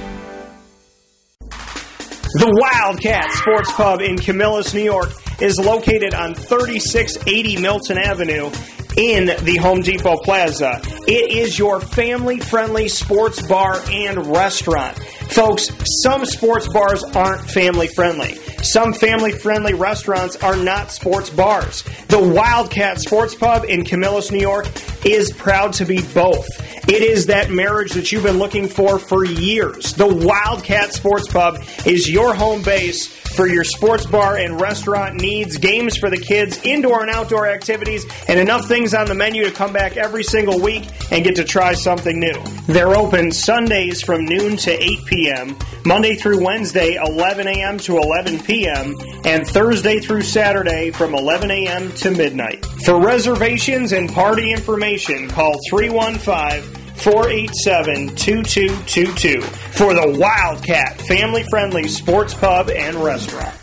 The 2.34 2.50
Wildcat 2.50 3.30
Sports 3.32 3.70
Pub 3.74 4.00
in 4.00 4.16
Camillus, 4.16 4.72
New 4.72 4.82
York 4.82 5.10
is 5.42 5.58
located 5.58 6.14
on 6.14 6.34
3680 6.34 7.60
Milton 7.60 7.98
Avenue 7.98 8.50
in 8.96 9.26
the 9.44 9.56
Home 9.60 9.80
Depot 9.80 10.16
Plaza. 10.18 10.80
It 11.06 11.30
is 11.30 11.58
your 11.58 11.80
family 11.80 12.38
friendly 12.40 12.88
sports 12.88 13.46
bar 13.46 13.80
and 13.90 14.26
restaurant. 14.26 14.98
Folks, 15.30 15.70
some 16.02 16.26
sports 16.26 16.68
bars 16.68 17.02
aren't 17.02 17.40
family 17.50 17.88
friendly. 17.88 18.34
Some 18.62 18.92
family 18.92 19.32
friendly 19.32 19.74
restaurants 19.74 20.36
are 20.36 20.56
not 20.56 20.90
sports 20.90 21.30
bars. 21.30 21.82
The 22.08 22.20
Wildcat 22.20 23.00
Sports 23.00 23.34
Pub 23.34 23.64
in 23.64 23.84
Camillus, 23.84 24.30
New 24.30 24.38
York 24.38 24.66
is 25.04 25.32
proud 25.32 25.72
to 25.74 25.84
be 25.84 26.02
both. 26.14 26.46
It 26.88 27.02
is 27.02 27.26
that 27.26 27.50
marriage 27.50 27.92
that 27.92 28.12
you've 28.12 28.24
been 28.24 28.38
looking 28.38 28.68
for 28.68 28.98
for 28.98 29.24
years. 29.24 29.94
The 29.94 30.12
Wildcat 30.12 30.92
Sports 30.92 31.28
Pub 31.28 31.62
is 31.86 32.10
your 32.10 32.34
home 32.34 32.62
base 32.62 33.06
for 33.06 33.46
your 33.46 33.64
sports 33.64 34.04
bar 34.04 34.36
and 34.36 34.60
restaurant 34.60 35.20
needs, 35.20 35.56
games 35.56 35.96
for 35.96 36.10
the 36.10 36.18
kids, 36.18 36.60
indoor 36.64 37.02
and 37.02 37.10
outdoor 37.10 37.46
activities, 37.46 38.04
and 38.28 38.38
enough 38.38 38.66
things 38.66 38.81
on 38.90 39.06
the 39.06 39.14
menu 39.14 39.44
to 39.44 39.52
come 39.52 39.72
back 39.72 39.96
every 39.96 40.24
single 40.24 40.58
week 40.60 40.88
and 41.12 41.22
get 41.22 41.36
to 41.36 41.44
try 41.44 41.72
something 41.72 42.18
new. 42.18 42.34
They're 42.66 42.96
open 42.96 43.30
Sundays 43.30 44.02
from 44.02 44.24
noon 44.24 44.56
to 44.58 44.70
8 44.70 45.04
p.m., 45.06 45.56
Monday 45.84 46.16
through 46.16 46.44
Wednesday, 46.44 46.96
11 46.96 47.46
a.m. 47.46 47.78
to 47.78 47.98
11 47.98 48.40
p.m., 48.40 48.96
and 49.24 49.46
Thursday 49.46 50.00
through 50.00 50.22
Saturday 50.22 50.90
from 50.90 51.14
11 51.14 51.50
a.m. 51.52 51.92
to 51.92 52.10
midnight. 52.10 52.66
For 52.84 53.00
reservations 53.00 53.92
and 53.92 54.12
party 54.12 54.52
information, 54.52 55.28
call 55.28 55.56
315 55.70 56.62
487 56.96 58.16
2222 58.16 59.40
for 59.40 59.94
the 59.94 60.18
Wildcat 60.18 61.00
family 61.02 61.44
friendly 61.44 61.86
sports 61.86 62.34
pub 62.34 62.68
and 62.68 62.96
restaurant. 62.96 63.61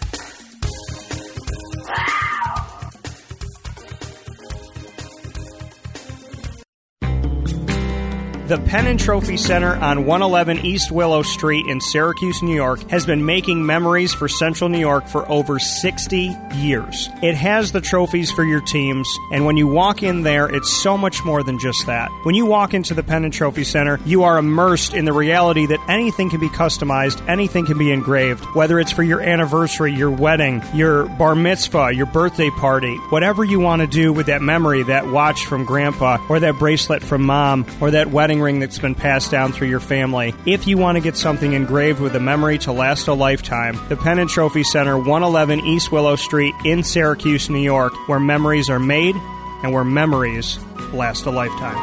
The 8.49 8.57
Penn 8.57 8.87
and 8.87 8.99
Trophy 8.99 9.37
Center 9.37 9.75
on 9.75 10.07
111 10.07 10.65
East 10.65 10.91
Willow 10.91 11.21
Street 11.21 11.67
in 11.67 11.79
Syracuse, 11.79 12.41
New 12.41 12.55
York 12.55 12.81
has 12.89 13.05
been 13.05 13.23
making 13.23 13.63
memories 13.63 14.11
for 14.11 14.27
Central 14.27 14.71
New 14.71 14.79
York 14.79 15.05
for 15.05 15.31
over 15.31 15.59
60 15.59 16.35
years. 16.55 17.09
It 17.21 17.35
has 17.35 17.73
the 17.73 17.79
trophies 17.79 18.31
for 18.31 18.43
your 18.43 18.61
teams, 18.61 19.07
and 19.31 19.45
when 19.45 19.55
you 19.55 19.67
walk 19.67 20.01
in 20.01 20.23
there, 20.23 20.47
it's 20.47 20.73
so 20.81 20.97
much 20.97 21.23
more 21.23 21.43
than 21.43 21.59
just 21.59 21.85
that. 21.85 22.09
When 22.23 22.33
you 22.33 22.47
walk 22.47 22.73
into 22.73 22.95
the 22.95 23.03
Penn 23.03 23.23
and 23.23 23.31
Trophy 23.31 23.63
Center, 23.63 23.99
you 24.03 24.23
are 24.23 24.39
immersed 24.39 24.95
in 24.95 25.05
the 25.05 25.13
reality 25.13 25.67
that 25.67 25.87
anything 25.87 26.31
can 26.31 26.39
be 26.39 26.49
customized, 26.49 27.23
anything 27.29 27.67
can 27.67 27.77
be 27.77 27.91
engraved, 27.91 28.43
whether 28.55 28.79
it's 28.79 28.91
for 28.91 29.03
your 29.03 29.21
anniversary, 29.21 29.93
your 29.93 30.09
wedding, 30.09 30.63
your 30.73 31.05
bar 31.05 31.35
mitzvah, 31.35 31.91
your 31.93 32.07
birthday 32.07 32.49
party, 32.57 32.95
whatever 33.11 33.43
you 33.43 33.59
want 33.59 33.83
to 33.83 33.87
do 33.87 34.11
with 34.11 34.25
that 34.25 34.41
memory, 34.41 34.81
that 34.81 35.05
watch 35.05 35.45
from 35.45 35.65
grandpa, 35.65 36.17
or 36.29 36.39
that 36.39 36.57
bracelet 36.57 37.03
from 37.03 37.21
mom, 37.21 37.63
or 37.79 37.91
that 37.91 38.09
wedding 38.39 38.55
ring 38.55 38.59
that's 38.59 38.79
been 38.79 38.95
passed 38.95 39.31
down 39.31 39.51
through 39.51 39.67
your 39.67 39.79
family. 39.79 40.33
If 40.45 40.67
you 40.67 40.77
want 40.77 40.95
to 40.97 41.01
get 41.01 41.17
something 41.17 41.53
engraved 41.53 41.99
with 41.99 42.15
a 42.15 42.19
memory 42.19 42.57
to 42.59 42.71
last 42.71 43.07
a 43.07 43.13
lifetime, 43.13 43.79
the 43.89 43.97
Penn 43.97 44.19
and 44.19 44.29
Trophy 44.29 44.63
Center, 44.63 44.97
111 44.97 45.59
East 45.61 45.91
Willow 45.91 46.15
Street 46.15 46.53
in 46.65 46.83
Syracuse, 46.83 47.49
New 47.49 47.59
York, 47.59 47.93
where 48.07 48.19
memories 48.19 48.69
are 48.69 48.79
made 48.79 49.15
and 49.63 49.73
where 49.73 49.83
memories 49.83 50.59
last 50.93 51.25
a 51.25 51.31
lifetime. 51.31 51.77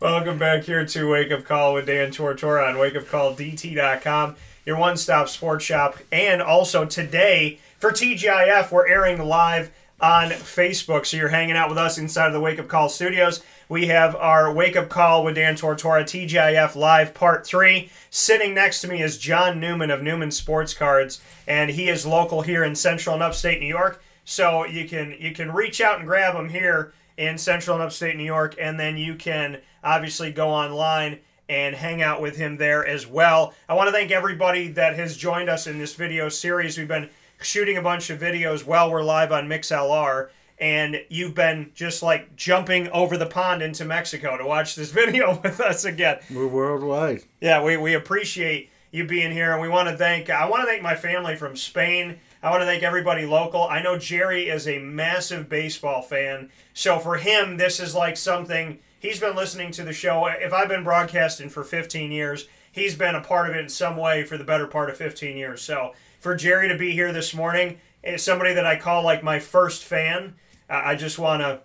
Welcome 0.00 0.38
back 0.38 0.62
here 0.62 0.86
to 0.86 1.10
Wake 1.10 1.32
Up 1.32 1.44
Call 1.44 1.74
with 1.74 1.86
Dan 1.86 2.12
Tortora 2.12 2.68
on 2.68 2.76
wakeupcalldt.com, 2.76 4.36
your 4.64 4.78
one 4.78 4.96
stop 4.96 5.28
sports 5.28 5.64
shop. 5.64 5.98
And 6.12 6.40
also 6.40 6.84
today 6.84 7.58
for 7.78 7.90
TGIF, 7.90 8.70
we're 8.70 8.88
airing 8.88 9.20
live 9.20 9.72
on 10.00 10.30
Facebook. 10.30 11.06
So 11.06 11.16
you're 11.16 11.28
hanging 11.28 11.56
out 11.56 11.68
with 11.68 11.78
us 11.78 11.98
inside 11.98 12.28
of 12.28 12.32
the 12.32 12.40
Wake 12.40 12.58
Up 12.58 12.68
Call 12.68 12.88
studios. 12.88 13.42
We 13.68 13.86
have 13.88 14.14
our 14.16 14.52
Wake 14.52 14.76
Up 14.76 14.88
Call 14.88 15.24
with 15.24 15.34
Dan 15.34 15.56
Tortora, 15.56 16.02
TGIF 16.04 16.76
Live 16.76 17.14
Part 17.14 17.46
3. 17.46 17.90
Sitting 18.10 18.54
next 18.54 18.80
to 18.80 18.88
me 18.88 19.02
is 19.02 19.18
John 19.18 19.60
Newman 19.60 19.90
of 19.90 20.02
Newman 20.02 20.30
Sports 20.30 20.72
Cards, 20.72 21.20
and 21.46 21.70
he 21.70 21.88
is 21.88 22.06
local 22.06 22.42
here 22.42 22.64
in 22.64 22.74
central 22.74 23.14
and 23.14 23.22
upstate 23.22 23.60
New 23.60 23.66
York. 23.66 24.02
So 24.24 24.64
you 24.66 24.88
can 24.88 25.16
you 25.18 25.32
can 25.32 25.52
reach 25.52 25.80
out 25.80 25.98
and 25.98 26.06
grab 26.06 26.34
him 26.34 26.50
here 26.50 26.92
in 27.16 27.36
central 27.38 27.76
and 27.76 27.84
upstate 27.84 28.16
New 28.16 28.24
York, 28.24 28.54
and 28.60 28.78
then 28.78 28.96
you 28.96 29.14
can 29.14 29.60
obviously 29.82 30.30
go 30.30 30.50
online 30.50 31.18
and 31.48 31.74
hang 31.74 32.02
out 32.02 32.20
with 32.20 32.36
him 32.36 32.58
there 32.58 32.86
as 32.86 33.06
well. 33.06 33.54
I 33.68 33.74
want 33.74 33.88
to 33.88 33.92
thank 33.92 34.10
everybody 34.10 34.68
that 34.68 34.96
has 34.96 35.16
joined 35.16 35.48
us 35.48 35.66
in 35.66 35.78
this 35.78 35.94
video 35.94 36.28
series. 36.28 36.76
We've 36.76 36.86
been 36.86 37.08
shooting 37.40 37.76
a 37.76 37.82
bunch 37.82 38.10
of 38.10 38.20
videos 38.20 38.66
while 38.66 38.90
we're 38.90 39.02
live 39.02 39.32
on 39.32 39.48
MixLR, 39.48 40.28
and 40.58 41.02
you've 41.08 41.34
been 41.34 41.70
just 41.74 42.02
like 42.02 42.34
jumping 42.36 42.88
over 42.88 43.16
the 43.16 43.26
pond 43.26 43.62
into 43.62 43.84
Mexico 43.84 44.36
to 44.36 44.44
watch 44.44 44.74
this 44.74 44.90
video 44.92 45.40
with 45.42 45.60
us 45.60 45.84
again. 45.84 46.18
We're 46.30 46.48
worldwide. 46.48 47.22
Yeah, 47.40 47.62
we, 47.62 47.76
we 47.76 47.94
appreciate 47.94 48.70
you 48.90 49.06
being 49.06 49.32
here, 49.32 49.52
and 49.52 49.60
we 49.60 49.68
want 49.68 49.88
to 49.88 49.96
thank 49.96 50.30
I 50.30 50.48
want 50.48 50.62
to 50.62 50.66
thank 50.66 50.82
my 50.82 50.94
family 50.94 51.36
from 51.36 51.56
Spain. 51.56 52.18
I 52.42 52.50
want 52.50 52.62
to 52.62 52.66
thank 52.66 52.82
everybody 52.82 53.26
local. 53.26 53.64
I 53.64 53.82
know 53.82 53.98
Jerry 53.98 54.48
is 54.48 54.68
a 54.68 54.78
massive 54.78 55.48
baseball 55.48 56.02
fan, 56.02 56.50
so 56.72 56.98
for 56.98 57.16
him, 57.16 57.56
this 57.56 57.80
is 57.80 57.94
like 57.94 58.16
something 58.16 58.78
he's 59.00 59.20
been 59.20 59.36
listening 59.36 59.72
to 59.72 59.84
the 59.84 59.92
show. 59.92 60.26
If 60.26 60.52
I've 60.52 60.68
been 60.68 60.84
broadcasting 60.84 61.48
for 61.48 61.64
15 61.64 62.12
years, 62.12 62.48
he's 62.72 62.94
been 62.94 63.14
a 63.14 63.20
part 63.20 63.48
of 63.48 63.56
it 63.56 63.60
in 63.60 63.68
some 63.68 63.96
way 63.96 64.24
for 64.24 64.36
the 64.38 64.44
better 64.44 64.66
part 64.66 64.90
of 64.90 64.96
15 64.96 65.36
years. 65.36 65.62
So 65.62 65.94
for 66.20 66.34
Jerry 66.34 66.68
to 66.68 66.76
be 66.76 66.92
here 66.92 67.12
this 67.12 67.34
morning, 67.34 67.78
is 68.02 68.22
somebody 68.22 68.54
that 68.54 68.66
I 68.66 68.76
call 68.76 69.02
like 69.02 69.22
my 69.22 69.38
first 69.38 69.84
fan. 69.84 70.34
I 70.68 70.94
just 70.94 71.18
want 71.18 71.42
to 71.42 71.60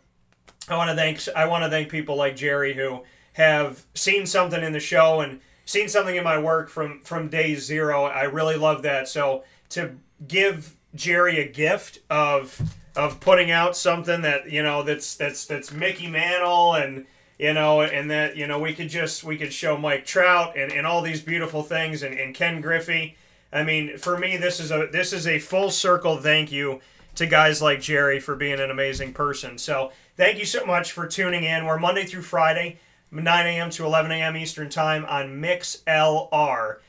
I 0.70 0.78
want 0.78 0.90
to 0.90 0.96
thank 0.96 1.22
I 1.36 1.46
want 1.46 1.64
to 1.64 1.70
thank 1.70 1.90
people 1.90 2.16
like 2.16 2.36
Jerry 2.36 2.74
who 2.74 3.04
have 3.34 3.86
seen 3.94 4.26
something 4.26 4.64
in 4.64 4.74
the 4.74 4.80
show 4.80 5.22
and 5.22 5.42
seen 5.66 5.90
something 5.90 6.16
in 6.16 6.24
my 6.24 6.38
work 6.38 6.70
from 6.70 7.02
from 7.02 7.30
day 7.30 7.56
zero. 7.56 8.06
I 8.06 8.24
really 8.24 8.56
love 8.56 8.84
that. 8.84 9.08
So 9.08 9.44
to 9.70 9.96
give 10.28 10.76
Jerry 10.96 11.40
a 11.40 11.48
gift 11.48 12.00
of 12.10 12.62
of 12.96 13.20
putting 13.20 13.52
out 13.52 13.76
something 13.76 14.22
that 14.22 14.52
you 14.52 14.64
know 14.64 14.84
that's 14.84 15.16
that's 15.16 15.46
that's 15.46 15.72
Mickey 15.72 16.08
Mantle 16.08 16.76
and 16.76 17.06
you 17.40 17.54
know 17.54 17.82
and 17.82 18.10
that 18.12 18.38
you 18.38 18.48
know 18.48 18.60
we 18.60 18.74
could 18.74 18.90
just 18.90 19.24
we 19.24 19.38
could 19.38 19.52
show 19.52 19.78
Mike 19.78 20.06
Trout 20.06 20.56
and, 20.58 20.72
and 20.72 20.86
all 20.86 21.02
these 21.02 21.22
beautiful 21.22 21.64
things 21.64 22.04
and, 22.04 22.18
and 22.18 22.34
Ken 22.34 22.62
Griffey. 22.62 23.18
I 23.54 23.64
mean, 23.64 23.98
for 23.98 24.18
me, 24.18 24.36
this 24.38 24.60
is 24.60 24.72
a 24.72 24.88
this 24.92 25.14
is 25.14 25.28
a 25.28 25.38
full 25.38 25.70
circle 25.70 26.18
thank 26.18 26.52
you 26.52 26.82
to 27.16 27.28
guys 27.28 27.62
like 27.62 27.80
Jerry 27.80 28.20
for 28.20 28.36
being 28.36 28.60
an 28.60 28.72
amazing 28.72 29.14
person. 29.14 29.60
So 29.60 29.92
thank 30.18 30.40
you 30.40 30.46
so 30.46 30.66
much 30.66 30.92
for 30.92 31.06
tuning 31.06 31.44
in. 31.44 31.66
We're 31.66 31.78
Monday 31.78 32.06
through 32.06 32.24
Friday, 32.24 32.80
9 33.12 33.46
a.m. 33.46 33.70
to 33.70 33.86
11 33.86 34.12
a.m. 34.12 34.36
Eastern 34.36 34.70
Time 34.70 35.06
on 35.06 35.40
mixlr.com 35.40 36.80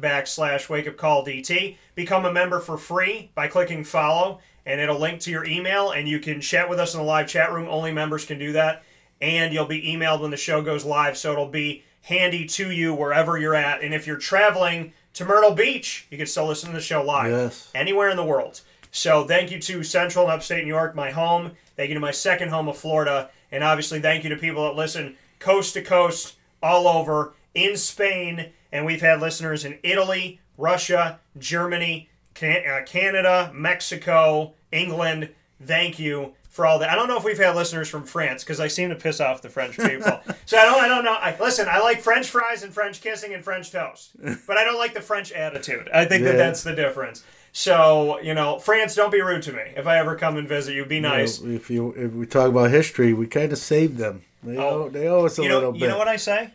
backslash 0.00 0.68
wake 0.70 0.88
up 0.88 0.96
call 0.96 1.26
DT. 1.26 1.76
Become 1.94 2.24
a 2.24 2.32
member 2.32 2.60
for 2.60 2.78
free 2.78 3.30
by 3.34 3.46
clicking 3.46 3.84
follow, 3.84 4.40
and 4.64 4.80
it'll 4.80 4.98
link 4.98 5.20
to 5.20 5.30
your 5.30 5.44
email, 5.44 5.90
and 5.90 6.08
you 6.08 6.18
can 6.20 6.40
chat 6.40 6.70
with 6.70 6.80
us 6.80 6.94
in 6.94 7.00
the 7.00 7.06
live 7.06 7.28
chat 7.28 7.52
room. 7.52 7.68
Only 7.68 7.92
members 7.92 8.24
can 8.24 8.38
do 8.38 8.52
that. 8.52 8.82
And 9.20 9.52
you'll 9.52 9.66
be 9.66 9.82
emailed 9.82 10.22
when 10.22 10.30
the 10.30 10.38
show 10.38 10.62
goes 10.62 10.86
live, 10.86 11.18
so 11.18 11.32
it'll 11.32 11.46
be 11.46 11.84
handy 12.04 12.46
to 12.46 12.70
you 12.70 12.94
wherever 12.94 13.36
you're 13.36 13.54
at. 13.54 13.82
And 13.82 13.92
if 13.92 14.06
you're 14.06 14.16
traveling 14.16 14.94
to 15.14 15.24
Myrtle 15.24 15.52
Beach, 15.52 16.06
you 16.10 16.16
can 16.18 16.26
still 16.26 16.46
listen 16.46 16.70
to 16.70 16.76
the 16.76 16.82
show 16.82 17.02
live 17.02 17.30
Yes. 17.30 17.70
anywhere 17.74 18.08
in 18.10 18.16
the 18.16 18.24
world. 18.24 18.60
So 18.92 19.24
thank 19.24 19.50
you 19.50 19.60
to 19.60 19.82
Central 19.82 20.24
and 20.24 20.32
Upstate 20.34 20.64
New 20.64 20.68
York, 20.68 20.94
my 20.94 21.10
home. 21.10 21.52
Thank 21.76 21.88
you 21.88 21.94
to 21.94 22.00
my 22.00 22.10
second 22.10 22.48
home 22.50 22.68
of 22.68 22.76
Florida, 22.76 23.30
and 23.52 23.62
obviously 23.64 24.00
thank 24.00 24.24
you 24.24 24.30
to 24.30 24.36
people 24.36 24.64
that 24.64 24.74
listen 24.76 25.16
coast 25.38 25.74
to 25.74 25.82
coast, 25.82 26.34
all 26.62 26.86
over 26.88 27.32
in 27.54 27.76
Spain, 27.76 28.50
and 28.72 28.84
we've 28.84 29.00
had 29.00 29.20
listeners 29.20 29.64
in 29.64 29.78
Italy, 29.82 30.40
Russia, 30.58 31.18
Germany, 31.38 32.08
uh, 32.42 32.80
Canada, 32.86 33.50
Mexico, 33.54 34.52
England. 34.72 35.30
Thank 35.64 35.98
you 35.98 36.34
for 36.50 36.66
all 36.66 36.80
that. 36.80 36.90
I 36.90 36.96
don't 36.96 37.08
know 37.08 37.16
if 37.16 37.24
we've 37.24 37.38
had 37.38 37.56
listeners 37.56 37.88
from 37.88 38.04
France 38.04 38.42
because 38.44 38.60
I 38.60 38.68
seem 38.68 38.90
to 38.90 38.96
piss 38.96 39.20
off 39.20 39.40
the 39.40 39.48
French 39.48 39.78
people. 39.78 40.20
so 40.46 40.58
I 40.58 40.64
don't. 40.66 40.84
I 40.84 40.88
don't 40.88 41.04
know. 41.04 41.14
I, 41.14 41.36
listen, 41.40 41.66
I 41.70 41.78
like 41.80 42.00
French 42.00 42.28
fries 42.28 42.62
and 42.62 42.74
French 42.74 43.00
kissing 43.00 43.32
and 43.32 43.42
French 43.42 43.70
toast, 43.70 44.10
but 44.46 44.56
I 44.58 44.64
don't 44.64 44.78
like 44.78 44.92
the 44.92 45.00
French 45.00 45.32
attitude. 45.32 45.88
I 45.94 46.04
think 46.04 46.24
that 46.24 46.36
that's 46.36 46.62
the 46.62 46.74
difference. 46.74 47.24
So 47.52 48.20
you 48.20 48.34
know, 48.34 48.58
France, 48.58 48.94
don't 48.94 49.10
be 49.12 49.22
rude 49.22 49.42
to 49.44 49.52
me. 49.52 49.62
If 49.76 49.86
I 49.86 49.98
ever 49.98 50.16
come 50.16 50.36
and 50.36 50.48
visit 50.48 50.74
you, 50.74 50.84
be 50.84 50.96
You 50.96 51.00
know, 51.02 51.08
nice. 51.10 51.40
if 51.40 51.70
you 51.70 51.92
if 51.96 52.12
we 52.12 52.26
talk 52.26 52.48
about 52.48 52.70
history, 52.70 53.12
we 53.12 53.26
kind 53.26 53.52
of 53.52 53.58
saved 53.58 53.96
them. 53.96 54.22
They 54.42 54.56
oh. 54.56 54.84
owe, 54.84 54.88
they 54.88 55.06
owe 55.08 55.26
us 55.26 55.38
a 55.38 55.42
Oh. 55.42 55.44
know, 55.46 55.54
little 55.54 55.72
bit. 55.72 55.80
you 55.82 55.88
know 55.88 55.98
what 55.98 56.08
I 56.08 56.16
say? 56.16 56.50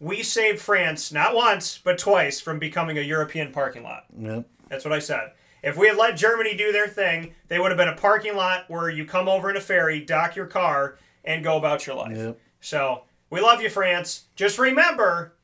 We 0.00 0.22
saved 0.22 0.60
France 0.60 1.12
not 1.12 1.34
once 1.34 1.78
but 1.82 1.96
twice 1.98 2.40
from 2.40 2.58
becoming 2.58 2.98
a 2.98 3.02
European 3.02 3.52
parking 3.52 3.82
lot. 3.84 4.04
Yep. 4.18 4.44
That's 4.68 4.84
what 4.84 4.92
I 4.92 4.98
said. 4.98 5.32
If 5.62 5.76
we 5.76 5.86
had 5.86 5.96
let 5.96 6.16
Germany 6.16 6.56
do 6.56 6.72
their 6.72 6.88
thing, 6.88 7.34
they 7.48 7.58
would 7.58 7.70
have 7.70 7.78
been 7.78 7.88
a 7.88 7.94
parking 7.96 8.34
lot 8.36 8.64
where 8.68 8.90
you 8.90 9.04
come 9.04 9.28
over 9.28 9.48
in 9.48 9.56
a 9.56 9.60
ferry, 9.60 10.00
dock 10.00 10.34
your 10.34 10.46
car, 10.46 10.96
and 11.24 11.44
go 11.44 11.56
about 11.56 11.86
your 11.86 11.96
life. 11.96 12.16
Yep. 12.16 12.38
So 12.60 13.02
we 13.30 13.40
love 13.40 13.62
you, 13.62 13.70
France. 13.70 14.24
Just 14.34 14.58
remember 14.58 15.34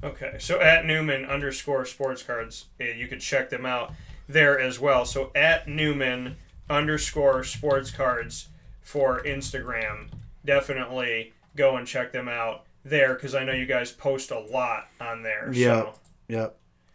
Okay, 0.02 0.36
so 0.38 0.60
at 0.60 0.86
Newman 0.86 1.24
underscore 1.26 1.84
sports 1.84 2.22
cards, 2.22 2.66
you 2.78 3.06
could 3.06 3.20
check 3.20 3.50
them 3.50 3.66
out 3.66 3.92
there 4.28 4.58
as 4.58 4.80
well. 4.80 5.04
So 5.04 5.30
at 5.34 5.68
Newman 5.68 6.36
underscore 6.70 7.44
sports 7.44 7.90
cards 7.90 8.48
for 8.80 9.22
Instagram, 9.22 10.08
definitely 10.44 11.32
go 11.56 11.76
and 11.76 11.86
check 11.86 12.12
them 12.12 12.28
out 12.28 12.64
there 12.84 13.14
because 13.14 13.34
I 13.34 13.44
know 13.44 13.52
you 13.52 13.66
guys 13.66 13.92
post 13.92 14.30
a 14.30 14.38
lot 14.38 14.88
on 15.00 15.22
there. 15.22 15.50
Yeah, 15.52 15.80
So. 15.82 15.94
yeah. 16.28 16.46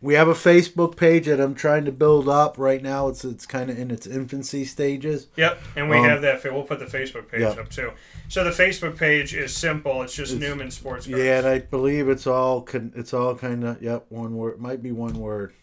We 0.02 0.14
have 0.16 0.28
a 0.28 0.34
Facebook 0.34 0.98
page 0.98 1.26
that 1.26 1.40
I'm 1.40 1.56
trying 1.56 1.86
to 1.86 1.92
build 1.92 2.28
up 2.30 2.58
right 2.60 2.82
now. 2.84 3.08
It's 3.08 3.24
it's 3.26 3.46
kind 3.46 3.70
of 3.72 3.80
in 3.80 3.90
its 3.90 4.06
infancy 4.06 4.64
stages. 4.66 5.28
Yep, 5.36 5.60
and 5.76 5.90
we 5.90 5.98
Um, 5.98 6.04
have 6.06 6.22
that. 6.22 6.44
We'll 6.44 6.64
put 6.64 6.80
the 6.80 6.86
Facebook 6.86 7.28
page 7.30 7.42
Yep. 7.42 7.58
up 7.58 7.70
too. 7.70 7.92
So 8.28 8.44
the 8.44 8.50
Facebook 8.50 8.98
page 8.98 9.34
is 9.34 9.56
simple. 9.56 10.02
It's 10.02 10.16
just 10.16 10.34
It's- 10.34 10.50
Newman 10.50 10.72
Sports 10.72 11.06
Cards. 11.08 11.24
Yeah, 11.24 11.40
and 11.40 11.48
I 11.48 11.60
believe 11.60 12.10
it's 12.10 12.28
all 12.28 12.62
con- 12.62 12.92
it's 12.96 13.14
all 13.14 13.36
kind 13.36 13.64
of 13.64 13.82
yep 13.82 14.06
one 14.10 14.36
word 14.36 14.60
might 14.60 14.82
be 14.84 14.92
one 14.92 15.14
word. 15.20 15.54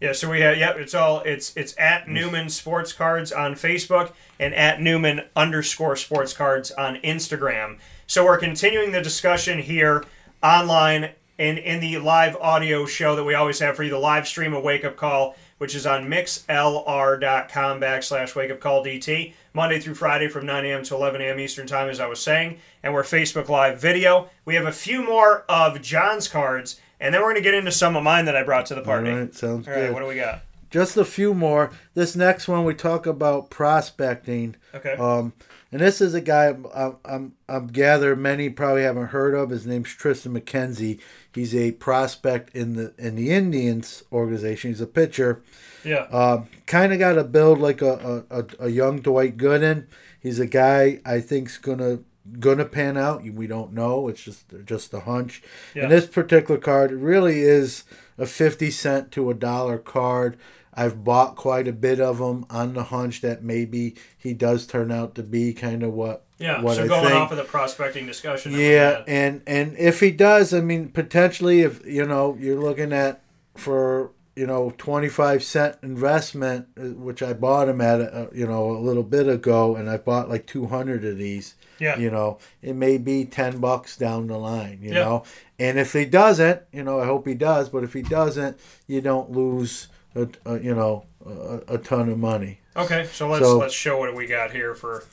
Yeah, 0.00 0.12
so 0.12 0.30
we 0.30 0.40
have 0.40 0.56
yep, 0.58 0.76
it's 0.76 0.94
all 0.94 1.20
it's 1.20 1.56
it's 1.56 1.74
at 1.78 2.08
Newman 2.08 2.48
Sports 2.50 2.92
Cards 2.92 3.32
on 3.32 3.54
Facebook 3.54 4.12
and 4.40 4.54
at 4.54 4.80
Newman 4.80 5.22
underscore 5.34 5.96
Sports 5.96 6.32
Cards 6.32 6.70
on 6.72 6.96
Instagram. 6.96 7.78
So 8.06 8.24
we're 8.24 8.38
continuing 8.38 8.92
the 8.92 9.00
discussion 9.02 9.58
here 9.60 10.04
online 10.42 11.10
in 11.38 11.58
in 11.58 11.80
the 11.80 11.98
live 11.98 12.36
audio 12.36 12.86
show 12.86 13.14
that 13.16 13.24
we 13.24 13.34
always 13.34 13.58
have 13.60 13.76
for 13.76 13.82
you, 13.84 13.90
the 13.90 13.98
live 13.98 14.26
stream 14.26 14.52
of 14.54 14.62
Wake 14.62 14.84
Up 14.84 14.96
Call, 14.96 15.36
which 15.58 15.74
is 15.74 15.86
on 15.86 16.04
mixlr.com 16.04 17.80
backslash 17.80 18.34
Wake 18.34 18.50
Up 18.50 18.60
Call 18.60 18.84
DT 18.84 19.32
Monday 19.54 19.80
through 19.80 19.94
Friday 19.94 20.28
from 20.28 20.46
9 20.46 20.64
a.m. 20.66 20.82
to 20.84 20.94
11 20.94 21.20
a.m. 21.20 21.40
Eastern 21.40 21.66
Time, 21.66 21.88
as 21.88 22.00
I 22.00 22.06
was 22.06 22.20
saying, 22.20 22.58
and 22.82 22.92
we're 22.92 23.02
Facebook 23.02 23.48
Live 23.48 23.80
video. 23.80 24.28
We 24.44 24.54
have 24.54 24.66
a 24.66 24.72
few 24.72 25.04
more 25.04 25.44
of 25.48 25.80
John's 25.80 26.28
cards, 26.28 26.80
and 27.00 27.14
then 27.14 27.22
we're 27.22 27.32
going 27.32 27.36
to 27.36 27.40
get 27.42 27.54
into 27.54 27.72
some 27.72 27.96
of 27.96 28.02
mine 28.02 28.26
that 28.26 28.36
I 28.36 28.42
brought 28.42 28.66
to 28.66 28.74
the 28.74 28.82
party. 28.82 29.10
All 29.10 29.16
right, 29.18 29.34
sounds 29.34 29.66
All 29.66 29.74
right, 29.74 29.86
good. 29.86 29.94
what 29.94 30.00
do 30.00 30.06
we 30.06 30.16
got? 30.16 30.42
Just 30.76 30.98
a 30.98 31.06
few 31.06 31.32
more. 31.32 31.70
This 31.94 32.14
next 32.14 32.48
one 32.48 32.66
we 32.66 32.74
talk 32.74 33.06
about 33.06 33.48
prospecting. 33.48 34.56
Okay. 34.74 34.92
Um, 34.92 35.32
and 35.72 35.80
this 35.80 36.02
is 36.02 36.12
a 36.12 36.20
guy 36.20 36.48
I'm, 36.48 36.66
I'm, 37.02 37.32
I'm 37.48 37.68
gather 37.68 38.14
many 38.14 38.50
probably 38.50 38.82
haven't 38.82 39.06
heard 39.06 39.32
of. 39.32 39.48
His 39.48 39.66
name's 39.66 39.88
Tristan 39.88 40.38
McKenzie. 40.38 41.00
He's 41.34 41.54
a 41.54 41.72
prospect 41.72 42.54
in 42.54 42.74
the 42.74 42.92
in 42.98 43.14
the 43.14 43.30
Indians 43.30 44.04
organization. 44.12 44.70
He's 44.70 44.82
a 44.82 44.86
pitcher. 44.86 45.42
Yeah. 45.82 46.08
Um, 46.12 46.48
kind 46.66 46.92
of 46.92 46.98
got 46.98 47.16
a 47.16 47.24
build 47.24 47.58
like 47.58 47.80
a, 47.80 48.24
a, 48.30 48.40
a, 48.40 48.46
a 48.66 48.68
young 48.68 49.00
Dwight 49.00 49.38
Gooden. 49.38 49.86
He's 50.20 50.38
a 50.38 50.46
guy 50.46 51.00
I 51.06 51.20
think's 51.20 51.56
gonna 51.56 52.00
gonna 52.38 52.66
pan 52.66 52.98
out. 52.98 53.24
We 53.24 53.46
don't 53.46 53.72
know. 53.72 54.08
It's 54.08 54.22
just 54.22 54.44
just 54.66 54.92
a 54.92 55.00
hunch. 55.00 55.42
Yeah. 55.74 55.84
And 55.84 55.92
this 55.92 56.06
particular 56.06 56.60
card 56.60 56.92
really 56.92 57.40
is 57.40 57.84
a 58.18 58.26
fifty 58.26 58.70
cent 58.70 59.10
to 59.12 59.30
a 59.30 59.34
dollar 59.34 59.78
card. 59.78 60.36
I've 60.76 61.02
bought 61.04 61.36
quite 61.36 61.66
a 61.66 61.72
bit 61.72 62.00
of 62.00 62.18
them 62.18 62.44
on 62.50 62.74
the 62.74 62.84
hunch 62.84 63.20
that 63.22 63.42
maybe 63.42 63.94
he 64.18 64.34
does 64.34 64.66
turn 64.66 64.92
out 64.92 65.14
to 65.14 65.22
be 65.22 65.54
kind 65.54 65.82
of 65.82 65.92
what 65.94 66.24
Yeah, 66.38 66.60
what 66.60 66.76
so 66.76 66.84
I 66.84 66.86
going 66.88 67.04
think. 67.04 67.14
off 67.14 67.30
of 67.30 67.38
the 67.38 67.44
prospecting 67.44 68.06
discussion. 68.06 68.52
Yeah, 68.52 69.02
and 69.06 69.42
and 69.46 69.74
if 69.78 70.00
he 70.00 70.10
does, 70.10 70.52
I 70.52 70.60
mean, 70.60 70.88
potentially, 70.90 71.62
if 71.62 71.84
you 71.86 72.04
know, 72.06 72.36
you're 72.38 72.60
looking 72.60 72.92
at 72.92 73.22
for 73.56 74.10
you 74.34 74.46
know 74.46 74.74
twenty 74.76 75.08
five 75.08 75.42
cent 75.42 75.76
investment, 75.82 76.66
uh, 76.78 76.82
which 76.88 77.22
I 77.22 77.32
bought 77.32 77.68
him 77.70 77.80
at 77.80 78.00
uh, 78.00 78.26
you 78.34 78.46
know 78.46 78.70
a 78.70 78.78
little 78.78 79.02
bit 79.02 79.26
ago, 79.28 79.76
and 79.76 79.88
I 79.88 79.96
bought 79.96 80.28
like 80.28 80.46
two 80.46 80.66
hundred 80.66 81.04
of 81.04 81.16
these. 81.16 81.54
Yeah. 81.78 81.98
You 81.98 82.10
know, 82.10 82.38
it 82.62 82.74
may 82.74 82.96
be 82.98 83.24
ten 83.24 83.58
bucks 83.58 83.96
down 83.96 84.26
the 84.28 84.38
line. 84.38 84.78
You 84.82 84.92
Yeah. 84.92 85.04
know, 85.04 85.22
and 85.58 85.78
if 85.78 85.92
he 85.94 86.04
doesn't, 86.04 86.62
you 86.72 86.82
know, 86.82 87.00
I 87.00 87.06
hope 87.06 87.26
he 87.26 87.34
does. 87.34 87.68
But 87.70 87.84
if 87.84 87.92
he 87.94 88.02
doesn't, 88.02 88.58
you 88.86 89.00
don't 89.00 89.30
lose 89.30 89.88
a, 90.16 90.28
a 90.44 90.60
you 90.60 90.74
know 90.74 91.06
a, 91.24 91.74
a 91.74 91.78
ton 91.78 92.08
of 92.08 92.18
money. 92.18 92.60
Okay, 92.76 93.06
so 93.12 93.28
let's 93.28 93.44
So- 93.44 93.58
let's 93.58 93.74
show 93.74 93.98
what 93.98 94.14
we 94.14 94.26
got 94.26 94.50
here 94.52 94.74
for. 94.74 95.04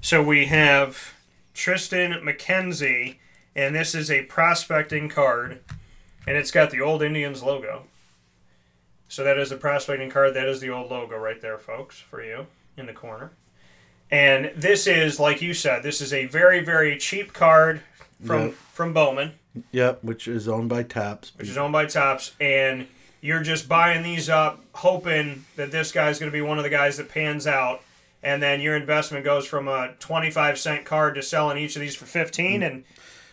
So 0.00 0.22
we 0.22 0.46
have 0.46 1.14
Tristan 1.54 2.12
McKenzie, 2.24 3.16
and 3.54 3.74
this 3.74 3.94
is 3.94 4.10
a 4.10 4.22
prospecting 4.24 5.08
card, 5.08 5.60
and 6.26 6.36
it's 6.36 6.50
got 6.50 6.70
the 6.70 6.80
old 6.80 7.02
Indians 7.02 7.42
logo. 7.42 7.84
So 9.08 9.24
that 9.24 9.38
is 9.38 9.50
the 9.50 9.56
prospecting 9.56 10.10
card. 10.10 10.34
That 10.34 10.48
is 10.48 10.60
the 10.60 10.70
old 10.70 10.90
logo 10.90 11.16
right 11.16 11.40
there, 11.40 11.58
folks, 11.58 11.98
for 11.98 12.22
you 12.22 12.46
in 12.76 12.86
the 12.86 12.92
corner. 12.92 13.30
And 14.10 14.52
this 14.54 14.86
is, 14.86 15.18
like 15.18 15.40
you 15.42 15.54
said, 15.54 15.82
this 15.82 16.00
is 16.00 16.12
a 16.12 16.26
very 16.26 16.60
very 16.62 16.96
cheap 16.98 17.32
card 17.32 17.80
from 18.24 18.42
Yep. 18.46 18.54
from 18.54 18.92
Bowman. 18.92 19.32
Yep, 19.72 20.04
which 20.04 20.28
is 20.28 20.46
owned 20.48 20.68
by 20.68 20.82
Topps. 20.82 21.32
which 21.36 21.48
is 21.48 21.56
owned 21.56 21.72
by 21.72 21.86
Topps, 21.86 22.32
and 22.40 22.86
you're 23.20 23.42
just 23.42 23.68
buying 23.68 24.02
these 24.02 24.28
up, 24.28 24.62
hoping 24.72 25.44
that 25.56 25.70
this 25.70 25.92
guy's 25.92 26.18
going 26.18 26.30
to 26.30 26.36
be 26.36 26.42
one 26.42 26.58
of 26.58 26.64
the 26.64 26.70
guys 26.70 26.96
that 26.98 27.08
pans 27.08 27.46
out, 27.46 27.82
and 28.22 28.42
then 28.42 28.60
your 28.60 28.76
investment 28.76 29.24
goes 29.24 29.46
from 29.46 29.68
a 29.68 29.94
25 29.98 30.58
cent 30.58 30.84
card 30.84 31.14
to 31.14 31.22
selling 31.22 31.58
each 31.58 31.76
of 31.76 31.80
these 31.80 31.96
for 31.96 32.06
15, 32.06 32.62
and 32.62 32.84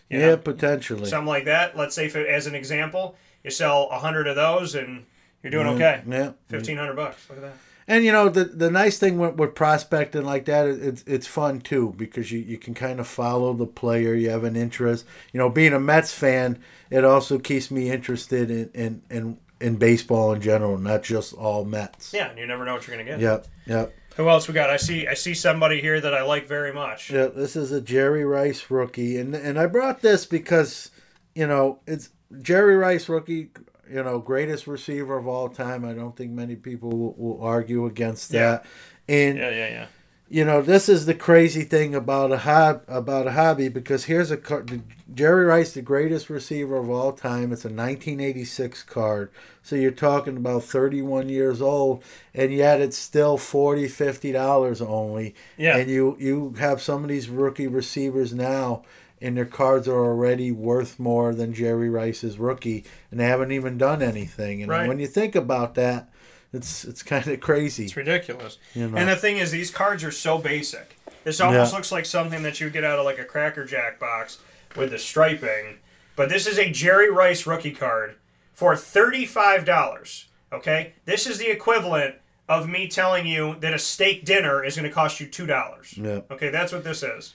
you 0.09 0.19
yeah, 0.19 0.27
know, 0.27 0.37
potentially. 0.37 1.05
something 1.05 1.27
like 1.27 1.45
that. 1.45 1.77
Let's 1.77 1.95
say, 1.95 2.07
for, 2.09 2.19
as 2.19 2.47
an 2.47 2.55
example, 2.55 3.15
you 3.43 3.51
sell 3.51 3.89
100 3.89 4.27
of 4.27 4.35
those, 4.35 4.75
and 4.75 5.05
you're 5.41 5.51
doing 5.51 5.67
Yeah, 5.67 5.73
okay. 5.73 6.01
yeah. 6.07 6.31
1500 6.49 6.95
bucks. 6.95 7.29
Look 7.29 7.39
at 7.39 7.43
that. 7.43 7.53
And 7.85 8.05
you 8.05 8.13
know 8.13 8.29
the 8.29 8.45
the 8.45 8.71
nice 8.71 8.97
thing 8.97 9.17
with, 9.19 9.35
with 9.35 9.55
prospecting 9.55 10.23
like 10.23 10.45
that, 10.45 10.67
it's 10.67 11.03
it's 11.05 11.27
fun 11.27 11.59
too 11.59 11.93
because 11.97 12.31
you, 12.31 12.39
you 12.39 12.57
can 12.57 12.73
kind 12.73 12.97
of 13.01 13.07
follow 13.07 13.53
the 13.53 13.65
player. 13.65 14.13
You 14.13 14.29
have 14.29 14.45
an 14.45 14.55
interest. 14.55 15.05
You 15.33 15.39
know, 15.39 15.49
being 15.49 15.73
a 15.73 15.81
Mets 15.81 16.13
fan, 16.13 16.59
it 16.89 17.03
also 17.03 17.39
keeps 17.39 17.69
me 17.69 17.89
interested 17.91 18.49
in 18.49 18.69
in, 18.73 19.01
in, 19.09 19.37
in 19.63 19.77
baseball 19.77 20.33
in 20.33 20.41
general, 20.41 20.77
not 20.77 21.03
just 21.03 21.33
all 21.33 21.63
Mets. 21.63 22.13
Yeah, 22.13 22.29
and 22.29 22.37
you 22.37 22.45
never 22.45 22.65
know 22.65 22.73
what 22.73 22.85
you're 22.85 22.95
going 22.97 23.05
to 23.05 23.11
get. 23.13 23.21
Yep, 23.21 23.47
yep. 23.65 23.95
Who 24.17 24.29
else 24.29 24.47
we 24.47 24.53
got? 24.53 24.69
I 24.69 24.77
see. 24.77 25.07
I 25.07 25.15
see 25.15 25.33
somebody 25.33 25.81
here 25.81 25.99
that 25.99 26.13
I 26.13 26.21
like 26.21 26.47
very 26.47 26.73
much. 26.73 27.09
Yeah, 27.09 27.27
this 27.27 27.55
is 27.55 27.71
a 27.71 27.81
Jerry 27.81 28.25
Rice 28.25 28.69
rookie, 28.69 29.17
and 29.17 29.33
and 29.33 29.57
I 29.57 29.65
brought 29.65 30.01
this 30.01 30.25
because, 30.25 30.91
you 31.33 31.47
know, 31.47 31.79
it's 31.87 32.09
Jerry 32.41 32.75
Rice 32.75 33.09
rookie. 33.09 33.49
You 33.89 34.03
know, 34.03 34.19
greatest 34.19 34.67
receiver 34.67 35.17
of 35.17 35.27
all 35.27 35.49
time. 35.49 35.83
I 35.83 35.93
don't 35.93 36.15
think 36.15 36.31
many 36.31 36.55
people 36.55 36.89
will, 36.91 37.13
will 37.15 37.43
argue 37.43 37.85
against 37.85 38.29
that. 38.31 38.65
And 39.07 39.37
Yeah, 39.37 39.49
yeah, 39.49 39.67
yeah. 39.67 39.87
You 40.29 40.43
know, 40.45 40.61
this 40.61 40.89
is 40.89 41.05
the 41.05 41.13
crazy 41.13 41.63
thing 41.63 41.93
about 41.93 42.31
a 42.31 42.39
hob 42.39 42.83
about 42.87 43.27
a 43.27 43.31
hobby 43.33 43.69
because 43.69 44.05
here's 44.05 44.31
a 44.31 44.37
card. 44.37 44.81
Jerry 45.13 45.45
Rice, 45.45 45.73
the 45.73 45.81
greatest 45.83 46.29
receiver 46.29 46.77
of 46.77 46.89
all 46.89 47.11
time. 47.11 47.51
It's 47.51 47.65
a 47.65 47.69
1986 47.69 48.81
card. 48.83 49.29
So 49.61 49.75
you're 49.75 49.91
talking 49.91 50.37
about 50.37 50.63
31 50.63 51.29
years 51.29 51.61
old, 51.61 52.03
and 52.33 52.51
yet 52.51 52.81
it's 52.81 52.97
still 52.97 53.37
40 53.37 53.87
50 53.87 54.31
dollars 54.31 54.81
only. 54.81 55.35
Yeah. 55.57 55.77
And 55.77 55.89
you 55.89 56.17
you 56.19 56.55
have 56.59 56.81
some 56.81 57.03
of 57.03 57.09
these 57.09 57.29
rookie 57.29 57.67
receivers 57.67 58.33
now, 58.33 58.83
and 59.21 59.37
their 59.37 59.45
cards 59.45 59.87
are 59.87 60.03
already 60.03 60.51
worth 60.51 60.99
more 60.99 61.35
than 61.35 61.53
Jerry 61.53 61.89
Rice's 61.89 62.39
rookie, 62.39 62.83
and 63.11 63.19
they 63.19 63.25
haven't 63.25 63.51
even 63.51 63.77
done 63.77 64.01
anything. 64.01 64.61
And 64.63 64.71
Right. 64.71 64.87
when 64.87 64.99
you 64.99 65.07
think 65.07 65.35
about 65.35 65.75
that, 65.75 66.09
it's 66.53 66.85
it's 66.85 67.03
kind 67.03 67.25
of 67.27 67.39
crazy. 67.39 67.85
It's 67.85 67.97
ridiculous. 67.97 68.57
You 68.73 68.87
know. 68.89 68.97
And 68.97 69.09
the 69.09 69.15
thing 69.15 69.37
is, 69.37 69.51
these 69.51 69.71
cards 69.71 70.03
are 70.03 70.11
so 70.11 70.37
basic. 70.37 70.95
This 71.23 71.39
almost 71.41 71.71
Yeah. 71.71 71.77
looks 71.77 71.91
like 71.91 72.05
something 72.05 72.43
that 72.43 72.59
you 72.59 72.65
would 72.67 72.73
get 72.73 72.83
out 72.83 72.99
of 72.99 73.05
like 73.05 73.17
a 73.19 73.25
Cracker 73.25 73.65
Jack 73.65 73.99
box 73.99 74.39
with 74.75 74.91
the 74.91 74.99
striping. 74.99 75.79
But 76.15 76.29
this 76.29 76.45
is 76.45 76.59
a 76.59 76.69
Jerry 76.69 77.09
Rice 77.09 77.47
rookie 77.47 77.71
card 77.71 78.15
for 78.53 78.75
$35. 78.75 80.25
Okay? 80.51 80.93
This 81.05 81.25
is 81.25 81.37
the 81.39 81.49
equivalent 81.49 82.15
of 82.47 82.67
me 82.69 82.87
telling 82.87 83.25
you 83.25 83.55
that 83.61 83.73
a 83.73 83.79
steak 83.79 84.25
dinner 84.25 84.63
is 84.63 84.75
going 84.75 84.87
to 84.87 84.93
cost 84.93 85.19
you 85.19 85.27
$2. 85.27 85.97
Yeah. 85.97 86.21
Okay, 86.29 86.49
that's 86.49 86.71
what 86.73 86.83
this 86.83 87.01
is. 87.01 87.33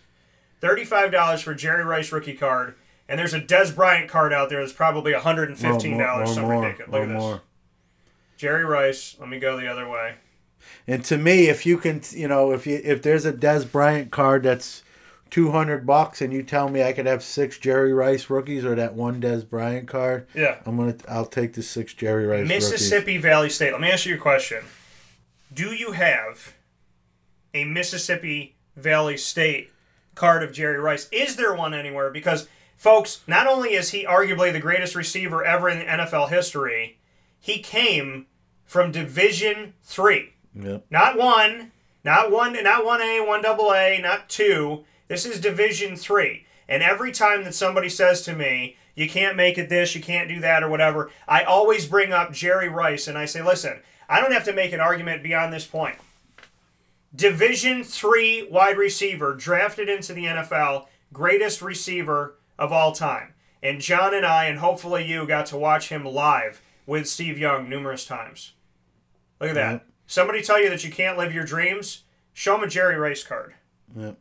$35 0.63 1.43
for 1.43 1.55
Jerry 1.55 1.85
Rice 1.85 2.13
rookie 2.13 2.35
card. 2.35 2.75
And 3.09 3.19
there's 3.19 3.33
a 3.33 3.41
Dez 3.41 3.75
Bryant 3.75 4.11
card 4.11 4.33
out 4.35 4.51
there 4.51 4.61
that's 4.61 4.73
probably 4.75 5.13
$115. 5.13 5.59
Or 6.21 6.27
something 6.27 6.61
ridiculous. 6.61 6.93
Look 6.93 7.03
at 7.03 7.09
this. 7.09 7.17
more. 7.19 7.41
Jerry 8.39 8.65
Rice. 8.65 9.17
Let 9.21 9.29
me 9.29 9.39
go 9.39 9.59
the 9.61 9.67
other 9.67 9.87
way. 9.89 10.15
And 10.87 11.05
to 11.07 11.19
me, 11.19 11.49
if 11.49 11.67
you 11.67 11.77
can, 11.77 12.01
you 12.13 12.29
know, 12.29 12.53
if 12.53 12.67
you 12.67 12.81
if 12.83 13.03
there's 13.03 13.27
a 13.27 13.33
Dez 13.33 13.71
Bryant 13.71 14.11
card 14.11 14.45
that's 14.45 14.83
two 15.31 15.51
hundred 15.51 15.85
bucks, 15.87 16.23
and 16.23 16.33
you 16.33 16.43
tell 16.43 16.69
me 16.71 16.83
I 16.83 16.93
could 16.93 17.05
have 17.07 17.23
six 17.23 17.59
Jerry 17.59 17.93
Rice 17.93 18.31
rookies 18.31 18.65
or 18.65 18.75
that 18.77 18.95
one 18.95 19.21
Dez 19.21 19.47
Bryant 19.49 19.89
card, 19.89 20.27
Yeah. 20.35 20.59
I'm 20.65 20.77
gonna 20.79 20.97
I'll 21.09 21.27
take 21.27 21.53
the 21.53 21.63
six 21.63 21.93
Jerry 21.93 22.27
Rice 22.27 22.49
rookies. 22.49 22.71
Mississippi 22.71 23.19
Valley 23.19 23.51
State. 23.51 23.73
Let 23.73 23.81
me 23.81 23.91
ask 23.91 24.07
you 24.07 24.15
a 24.15 24.19
question. 24.19 24.63
Do 25.53 25.75
you 25.75 25.93
have 25.93 26.55
a 27.55 27.65
Mississippi 27.65 28.57
Valley 28.77 29.17
State 29.17 29.71
card 30.15 30.43
of 30.43 30.53
Jerry 30.53 30.79
Rice? 30.79 31.09
Is 31.11 31.37
there 31.37 31.55
one 31.55 31.75
anywhere? 31.75 32.11
Because, 32.11 32.49
folks, 32.77 33.23
not 33.27 33.47
only 33.47 33.71
is 33.75 33.91
he 33.91 34.05
arguably 34.05 34.53
the 34.53 34.61
greatest 34.61 34.95
receiver 34.95 35.43
ever 35.45 35.69
in 35.69 35.79
NFL 35.87 36.29
history, 36.29 36.98
he 37.41 37.59
came 37.61 38.27
from 38.65 38.93
Division 38.93 39.75
Three. 39.83 40.35
Yep. 40.55 40.87
Not 40.91 41.17
one, 41.17 41.73
not 42.05 42.31
one, 42.31 42.53
not 42.63 42.85
one 42.85 43.01
A, 43.01 43.21
one 43.21 43.43
double 43.43 43.73
A, 43.73 43.99
not 44.01 44.29
two. 44.29 44.85
This 45.09 45.25
is 45.25 45.41
Division 45.41 45.97
Three. 45.97 46.45
And 46.69 46.83
every 46.83 47.13
time 47.13 47.45
that 47.45 47.55
somebody 47.55 47.89
says 47.89 48.23
to 48.23 48.35
me, 48.35 48.77
"You 48.95 49.09
can't 49.09 49.37
make 49.37 49.57
it 49.57 49.69
this, 49.69 49.95
you 49.95 50.03
can't 50.03 50.29
do 50.29 50.41
that, 50.41 50.63
or 50.63 50.69
whatever," 50.69 51.11
I 51.27 51.43
always 51.43 51.87
bring 51.87 52.13
up 52.13 52.33
Jerry 52.33 52.69
Rice, 52.69 53.09
and 53.09 53.17
I 53.17 53.25
say, 53.25 53.41
"Listen, 53.41 53.81
I 54.09 54.21
don't 54.21 54.33
have 54.33 54.45
to 54.45 54.53
make 54.53 54.73
an 54.73 54.81
argument 54.81 55.23
beyond 55.23 55.53
this 55.53 55.67
point. 55.67 55.97
Division 57.15 57.85
Three 57.85 58.47
wide 58.51 58.77
receiver 58.77 59.35
drafted 59.35 59.89
into 59.89 60.13
the 60.13 60.27
NFL, 60.27 60.89
greatest 61.13 61.63
receiver 61.63 62.37
of 62.59 62.73
all 62.73 62.93
time." 62.93 63.35
And 63.63 63.81
John 63.81 64.13
and 64.15 64.27
I, 64.27 64.45
and 64.45 64.59
hopefully 64.59 65.05
you, 65.05 65.27
got 65.27 65.47
to 65.47 65.57
watch 65.57 65.89
him 65.89 66.05
live 66.05 66.61
with 66.89 67.07
Steve 67.07 67.39
Young 67.39 67.69
numerous 67.69 68.05
times. 68.07 68.55
Look 69.41 69.51
at 69.51 69.55
that. 69.55 69.71
Yep. 69.73 69.87
Somebody 70.07 70.43
tell 70.43 70.61
you 70.61 70.71
that 70.71 70.83
you 70.83 70.91
can't 70.91 71.19
live 71.19 71.35
your 71.35 71.45
dreams, 71.45 72.05
show 72.33 72.55
them 72.55 72.65
a 72.65 72.67
Jerry 72.69 72.97
Rice 72.97 73.23
card. 73.23 73.55
Yep. 73.95 74.17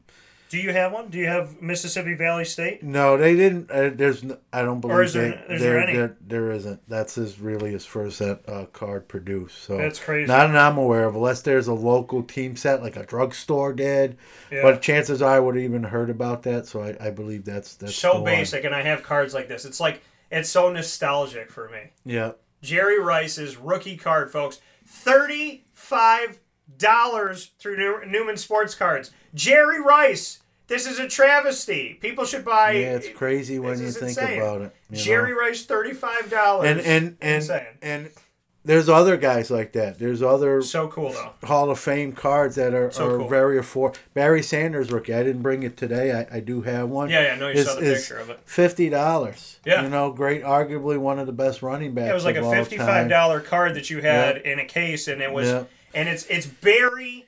Do 0.50 0.58
you 0.58 0.72
have 0.72 0.94
one? 0.94 1.10
Do 1.10 1.18
you 1.18 1.28
have 1.28 1.62
Mississippi 1.62 2.14
Valley 2.14 2.46
State? 2.46 2.82
No, 2.84 3.18
they 3.18 3.36
didn't. 3.36 3.70
Uh, 3.72 3.90
there's, 3.94 4.24
I 4.54 4.62
don't 4.64 4.80
believe 4.80 4.96
Or 4.98 5.04
is 5.04 5.12
there- 5.14 5.44
they, 5.48 5.56
is 5.56 5.62
there 5.62 5.80
any? 5.80 5.94
There, 5.94 6.16
there 6.26 6.52
isn't. 6.52 6.88
That's 6.88 7.16
his 7.16 7.40
really 7.40 7.72
his 7.72 7.86
first 7.86 8.18
set 8.18 8.48
uh, 8.48 8.66
card 8.68 9.08
produced. 9.10 9.62
So 9.64 9.78
That's 9.78 10.00
crazy. 10.00 10.28
Not 10.28 10.48
that 10.48 10.56
I'm 10.58 10.78
aware 10.78 11.04
of, 11.06 11.16
unless 11.16 11.42
there's 11.42 11.68
a 11.68 11.74
local 11.74 12.24
team 12.24 12.56
set 12.56 12.82
like 12.82 12.96
a 12.96 13.06
drugstore 13.06 13.74
did. 13.74 14.18
Yeah. 14.52 14.62
But 14.62 14.82
chances 14.82 15.22
are 15.22 15.36
I 15.36 15.40
would 15.40 15.56
have 15.56 15.64
even 15.66 15.84
heard 15.84 16.10
about 16.10 16.44
that. 16.44 16.66
So 16.68 16.82
I, 16.82 16.96
I 17.08 17.10
believe 17.12 17.44
that's 17.44 17.76
that's 17.76 17.92
the 17.94 17.98
so 18.00 18.14
one. 18.16 18.24
basic, 18.26 18.64
and 18.64 18.74
I 18.76 18.84
have 18.84 19.04
cards 19.04 19.34
like 19.34 19.48
this. 19.50 19.66
It's 19.66 19.82
like 19.82 20.02
it's 20.32 20.50
so 20.50 20.72
nostalgic 20.72 21.52
for 21.52 21.68
me. 21.70 21.92
Yeah. 22.06 22.32
Jerry 22.62 23.00
Rice's 23.00 23.58
rookie 23.58 23.98
card, 23.98 24.32
folks. 24.32 24.60
Thirty-five 24.86 26.40
dollars 26.78 27.52
through 27.60 28.06
Newman 28.08 28.38
Sports 28.38 28.76
Cards. 28.76 29.12
Jerry 29.34 29.82
Rice. 29.82 30.40
This 30.68 30.86
is 30.86 31.00
a 31.00 31.08
travesty. 31.08 31.98
People 32.02 32.26
should 32.26 32.44
buy. 32.44 32.72
yeah, 32.74 32.96
it's 32.96 33.08
crazy 33.10 33.58
when 33.58 33.80
you 33.80 33.90
think 33.90 34.10
insane. 34.18 34.42
about 34.42 34.62
it. 34.62 34.76
you 34.90 34.98
Jerry 34.98 35.32
know? 35.32 35.40
Rice, 35.40 35.64
thirty-five 35.66 36.30
dollars. 36.30 36.68
and 36.70 36.80
and 36.82 37.18
and 37.22 37.68
and 37.82 38.10
there's 38.68 38.88
other 38.90 39.18
guys 39.18 39.50
like 39.50 39.72
that. 39.74 39.98
There's 39.98 40.22
other 40.22 40.62
so 40.62 40.88
cool 40.88 41.12
though. 41.14 41.34
Hall 41.48 41.70
of 41.72 41.80
Fame 41.80 42.12
cards 42.14 42.56
that 42.56 42.74
are, 42.74 42.92
So 42.92 43.08
are 43.10 43.18
cool. 43.18 43.28
very 43.30 43.58
affordable. 43.60 43.96
Barry 44.14 44.44
Sanders 44.44 44.92
rookie. 44.92 45.14
I 45.14 45.24
didn't 45.24 45.42
bring 45.42 45.64
it 45.64 45.76
today. 45.78 46.12
I, 46.30 46.38
I 46.38 46.40
do 46.42 46.62
have 46.62 46.90
one. 46.90 47.10
Yeah, 47.10 47.24
yeah, 47.28 47.34
I 47.34 47.36
know 47.38 47.48
you 47.48 47.64
saw 47.64 47.76
the 47.76 47.82
picture 47.82 48.18
of 48.18 48.30
it. 48.30 48.40
Fifty 48.46 48.90
dollars. 48.90 49.60
Yeah. 49.66 49.82
you 49.84 49.90
know, 49.90 50.12
great. 50.12 50.44
Arguably 50.44 50.98
one 51.00 51.18
of 51.18 51.26
the 51.26 51.34
best 51.34 51.62
running 51.64 51.94
backs. 51.94 52.12
It 52.12 52.14
was 52.14 52.26
like 52.26 52.36
a 52.36 52.50
fifty-five 52.50 53.10
dollar 53.10 53.40
card 53.40 53.74
that 53.76 53.90
you 53.90 54.02
had 54.02 54.42
Yeah. 54.46 54.52
in 54.54 54.60
a 54.60 54.66
case, 54.66 55.08
and 55.08 55.22
it 55.22 55.32
was, 55.32 55.48
Yeah. 55.48 55.64
and 55.96 56.08
it's 56.10 56.26
it's 56.28 56.46
Barry 56.46 57.26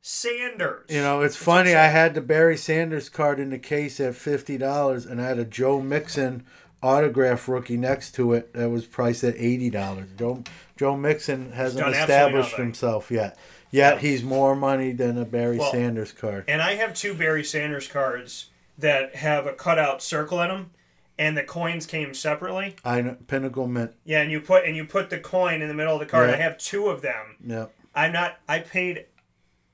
Sanders. 0.00 0.84
You 0.90 1.00
know, 1.00 1.22
it's 1.22 1.36
funny. 1.36 1.74
I 1.74 1.86
had 1.86 2.14
the 2.14 2.20
Barry 2.20 2.56
Sanders 2.58 3.08
card 3.08 3.40
in 3.40 3.50
the 3.50 3.58
case 3.58 3.98
at 4.00 4.14
fifty 4.14 4.58
dollars, 4.58 5.06
and 5.06 5.20
I 5.20 5.28
had 5.28 5.38
a 5.38 5.44
Joe 5.44 5.80
Mixon 5.80 6.44
autograph 6.84 7.48
rookie 7.48 7.78
next 7.78 8.14
to 8.16 8.34
it 8.34 8.52
that 8.52 8.68
was 8.68 8.84
priced 8.84 9.24
at 9.24 9.34
eighty 9.36 9.70
dollars. 9.70 10.08
Joe 10.16 10.44
Joe 10.76 10.96
Mixon 10.96 11.52
hasn't 11.52 11.88
established 11.88 12.56
himself 12.56 13.10
yet. 13.10 13.38
Yet 13.70 14.00
he's 14.00 14.22
more 14.22 14.54
money 14.54 14.92
than 14.92 15.18
a 15.18 15.24
Barry 15.24 15.58
Well, 15.58 15.72
Sanders 15.72 16.12
card. 16.12 16.44
And 16.46 16.62
I 16.62 16.74
have 16.74 16.94
two 16.94 17.12
Barry 17.12 17.42
Sanders 17.42 17.88
cards 17.88 18.50
that 18.78 19.16
have 19.16 19.46
a 19.46 19.52
cutout 19.52 20.00
circle 20.00 20.40
in 20.42 20.48
them, 20.48 20.70
and 21.18 21.36
the 21.36 21.42
coins 21.42 21.84
came 21.84 22.14
separately. 22.14 22.76
I 22.84 23.00
know, 23.00 23.16
Pinnacle 23.26 23.66
Mint. 23.66 23.92
Yeah, 24.04 24.20
and 24.20 24.30
you 24.30 24.40
put 24.40 24.64
and 24.64 24.76
you 24.76 24.84
put 24.84 25.10
the 25.10 25.18
coin 25.18 25.60
in 25.60 25.66
the 25.68 25.74
middle 25.74 25.94
of 25.94 26.00
the 26.00 26.06
card. 26.06 26.30
I 26.30 26.36
have 26.36 26.56
two 26.58 26.86
of 26.86 27.02
them. 27.02 27.36
Yeah, 27.44 27.66
I'm 27.94 28.12
not. 28.12 28.38
I 28.48 28.60
paid. 28.60 29.06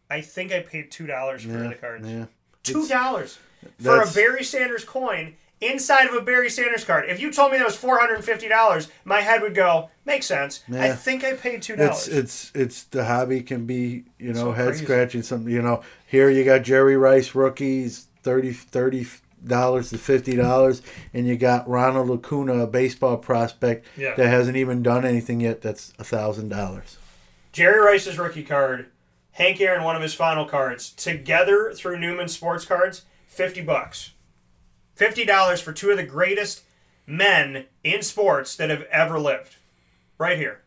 I 0.08 0.22
think 0.22 0.52
I 0.52 0.60
paid 0.60 0.90
two 0.90 1.06
dollars 1.06 1.42
for 1.42 1.62
yeah, 1.62 1.68
the 1.68 1.74
cards. 1.74 2.08
yeah. 2.08 2.26
Two 2.62 2.86
dollars 2.88 3.38
for 3.78 4.00
a 4.00 4.06
Barry 4.06 4.44
Sanders 4.44 4.84
coin 4.84 5.34
inside 5.60 6.06
of 6.08 6.14
a 6.14 6.20
Barry 6.22 6.48
Sanders 6.50 6.84
card. 6.84 7.08
If 7.08 7.20
you 7.20 7.32
told 7.32 7.52
me 7.52 7.58
that 7.58 7.66
was 7.66 7.76
four 7.76 7.98
hundred 7.98 8.14
and 8.16 8.24
fifty 8.24 8.48
dollars, 8.48 8.88
my 9.04 9.20
head 9.20 9.42
would 9.42 9.54
go, 9.54 9.90
makes 10.04 10.26
sense. 10.26 10.62
I 10.72 10.92
think 10.92 11.24
I 11.24 11.34
paid 11.34 11.62
two 11.62 11.76
dollars. 11.76 12.08
it's 12.08 12.50
it's 12.54 12.84
the 12.84 13.04
hobby 13.04 13.42
can 13.42 13.66
be 13.66 14.04
you 14.18 14.32
know 14.32 14.40
So 14.40 14.52
head 14.52 14.68
crazy. 14.68 14.84
scratching 14.84 15.22
something 15.22 15.52
you 15.52 15.62
know 15.62 15.82
here 16.06 16.30
you 16.30 16.44
got 16.44 16.62
Jerry 16.62 16.96
Rice 16.96 17.34
rookies 17.34 18.06
30 18.22 18.52
30 18.52 19.06
dollars 19.46 19.88
to 19.90 19.96
fifty 19.98 20.36
dollars 20.36 20.82
and 21.14 21.26
you 21.26 21.36
got 21.36 21.66
Ronald 21.68 22.10
Acuna 22.10 22.58
a 22.60 22.66
baseball 22.66 23.16
prospect 23.16 23.86
Yeah. 23.96 24.14
that 24.14 24.28
hasn't 24.28 24.56
even 24.58 24.82
done 24.82 25.04
anything 25.06 25.40
yet 25.40 25.62
that's 25.62 25.92
a 25.98 26.04
thousand 26.04 26.48
dollars 26.50 26.98
Jerry 27.52 27.80
Rice's 27.80 28.18
rookie 28.18 28.42
card, 28.44 28.86
Hank 29.32 29.60
Aaron 29.60 29.82
one 29.82 29.96
of 29.96 30.02
his 30.02 30.14
final 30.14 30.44
cards, 30.44 30.90
together 30.90 31.72
through 31.74 31.98
Newman 31.98 32.28
Sports 32.28 32.64
Cards, 32.64 33.02
fifty 33.26 33.60
bucks. 33.60 34.12
Fifty 35.00 35.24
dollars 35.24 35.62
for 35.62 35.72
two 35.72 35.88
of 35.90 35.96
the 35.96 36.02
greatest 36.04 36.60
men 37.06 37.64
in 37.82 38.02
sports 38.02 38.54
that 38.56 38.68
have 38.68 38.82
ever 38.90 39.18
lived. 39.18 39.56
Right 40.18 40.36
here. 40.36 40.60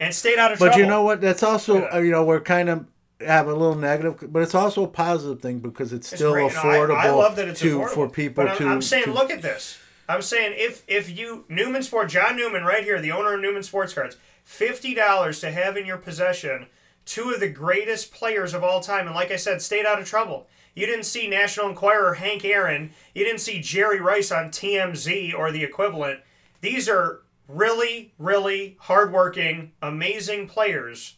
And 0.00 0.12
stayed 0.12 0.36
out 0.36 0.50
of 0.50 0.58
but 0.58 0.64
trouble. 0.66 0.78
But 0.78 0.80
you 0.80 0.86
know 0.90 1.02
what 1.04 1.20
that's 1.20 1.44
also 1.44 1.82
Yeah. 1.84 1.98
you 2.00 2.10
know 2.10 2.24
we're 2.24 2.40
kind 2.40 2.68
of 2.68 2.86
have 3.20 3.46
a 3.46 3.52
little 3.54 3.76
negative 3.76 4.32
but 4.32 4.42
it's 4.42 4.56
also 4.56 4.82
a 4.82 4.88
positive 4.88 5.40
thing 5.40 5.60
because 5.60 5.92
it's 5.92 6.12
It's 6.12 6.18
still 6.20 6.32
great. 6.32 6.52
No, 6.52 6.58
I- 6.58 6.62
affordable 6.64 6.96
I, 6.96 7.10
love 7.10 7.36
that 7.36 7.46
it's 7.46 7.60
to 7.60 7.78
affordable. 7.78 7.90
for 7.90 8.08
people 8.10 8.48
I'm, 8.48 8.56
to 8.56 8.66
I'm 8.66 8.82
saying, 8.82 9.04
to- 9.04 9.12
look 9.12 9.30
at 9.30 9.42
this. 9.42 9.78
I'm 10.08 10.22
saying 10.22 10.54
if 10.56 10.82
if 10.88 11.16
you 11.16 11.44
Newman 11.48 11.84
Sport 11.84 12.08
John 12.08 12.34
Newman 12.36 12.64
right 12.64 12.82
here, 12.82 13.00
the 13.00 13.12
owner 13.12 13.34
of 13.34 13.40
Newman 13.40 13.62
Sports 13.62 13.94
Cards, 13.94 14.16
fifty 14.42 14.92
dollars 14.92 15.38
to 15.38 15.52
have 15.52 15.76
in 15.76 15.86
your 15.86 15.98
possession 15.98 16.66
two 17.04 17.30
of 17.30 17.38
the 17.38 17.48
greatest 17.48 18.12
players 18.12 18.54
of 18.54 18.64
all 18.64 18.80
time, 18.80 19.06
and 19.06 19.14
like 19.14 19.30
I 19.30 19.36
said, 19.36 19.62
stayed 19.62 19.86
out 19.86 20.00
of 20.00 20.08
trouble. 20.08 20.48
You 20.74 20.86
didn't 20.86 21.04
see 21.04 21.28
National 21.28 21.68
Enquirer 21.68 22.14
Hank 22.14 22.44
Aaron. 22.44 22.92
You 23.14 23.24
didn't 23.24 23.40
see 23.40 23.60
Jerry 23.60 24.00
Rice 24.00 24.32
on 24.32 24.50
TMZ 24.50 25.34
or 25.34 25.52
the 25.52 25.62
equivalent. 25.62 26.20
These 26.60 26.88
are 26.88 27.20
really, 27.48 28.14
really 28.18 28.76
hardworking, 28.80 29.72
amazing 29.82 30.48
players. 30.48 31.16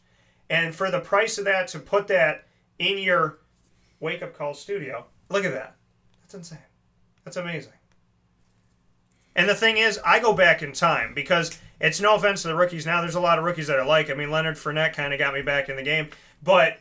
And 0.50 0.74
for 0.74 0.90
the 0.90 1.00
price 1.00 1.38
of 1.38 1.44
that, 1.44 1.68
to 1.68 1.78
put 1.78 2.08
that 2.08 2.46
in 2.78 2.98
your 2.98 3.38
wake 4.00 4.22
up 4.22 4.36
call 4.36 4.54
studio, 4.54 5.04
look 5.28 5.44
at 5.44 5.52
that. 5.52 5.76
That's 6.22 6.34
insane. 6.34 6.58
That's 7.24 7.36
amazing. 7.36 7.72
And 9.36 9.48
the 9.48 9.54
thing 9.54 9.78
is, 9.78 9.98
I 10.04 10.20
go 10.20 10.32
back 10.32 10.62
in 10.62 10.72
time 10.72 11.14
because 11.14 11.58
it's 11.80 12.00
no 12.00 12.14
offense 12.14 12.42
to 12.42 12.48
the 12.48 12.54
rookies 12.54 12.86
now. 12.86 13.00
There's 13.00 13.14
a 13.14 13.20
lot 13.20 13.38
of 13.38 13.44
rookies 13.44 13.66
that 13.66 13.80
I 13.80 13.84
like. 13.84 14.10
I 14.10 14.14
mean, 14.14 14.30
Leonard 14.30 14.56
Fournette 14.56 14.94
kind 14.94 15.12
of 15.12 15.18
got 15.18 15.34
me 15.34 15.42
back 15.42 15.68
in 15.68 15.76
the 15.76 15.82
game. 15.82 16.08
But 16.42 16.78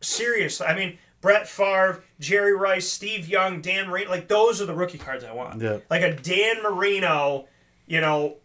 seriously, 0.00 0.66
I 0.66 0.74
mean, 0.74 0.98
Brett 1.20 1.48
Favre, 1.48 2.02
Jerry 2.18 2.54
Rice, 2.54 2.88
Steve 2.88 3.28
Young, 3.28 3.60
Dan 3.60 3.88
Marino, 3.88 4.10
like 4.10 4.28
those 4.28 4.60
are 4.62 4.66
the 4.66 4.74
rookie 4.74 4.98
cards 4.98 5.22
I 5.24 5.32
want. 5.32 5.60
Yeah. 5.60 5.78
Like 5.90 6.02
a 6.02 6.14
Dan 6.14 6.62
Marino, 6.62 7.46
you 7.86 8.00
know, 8.00 8.36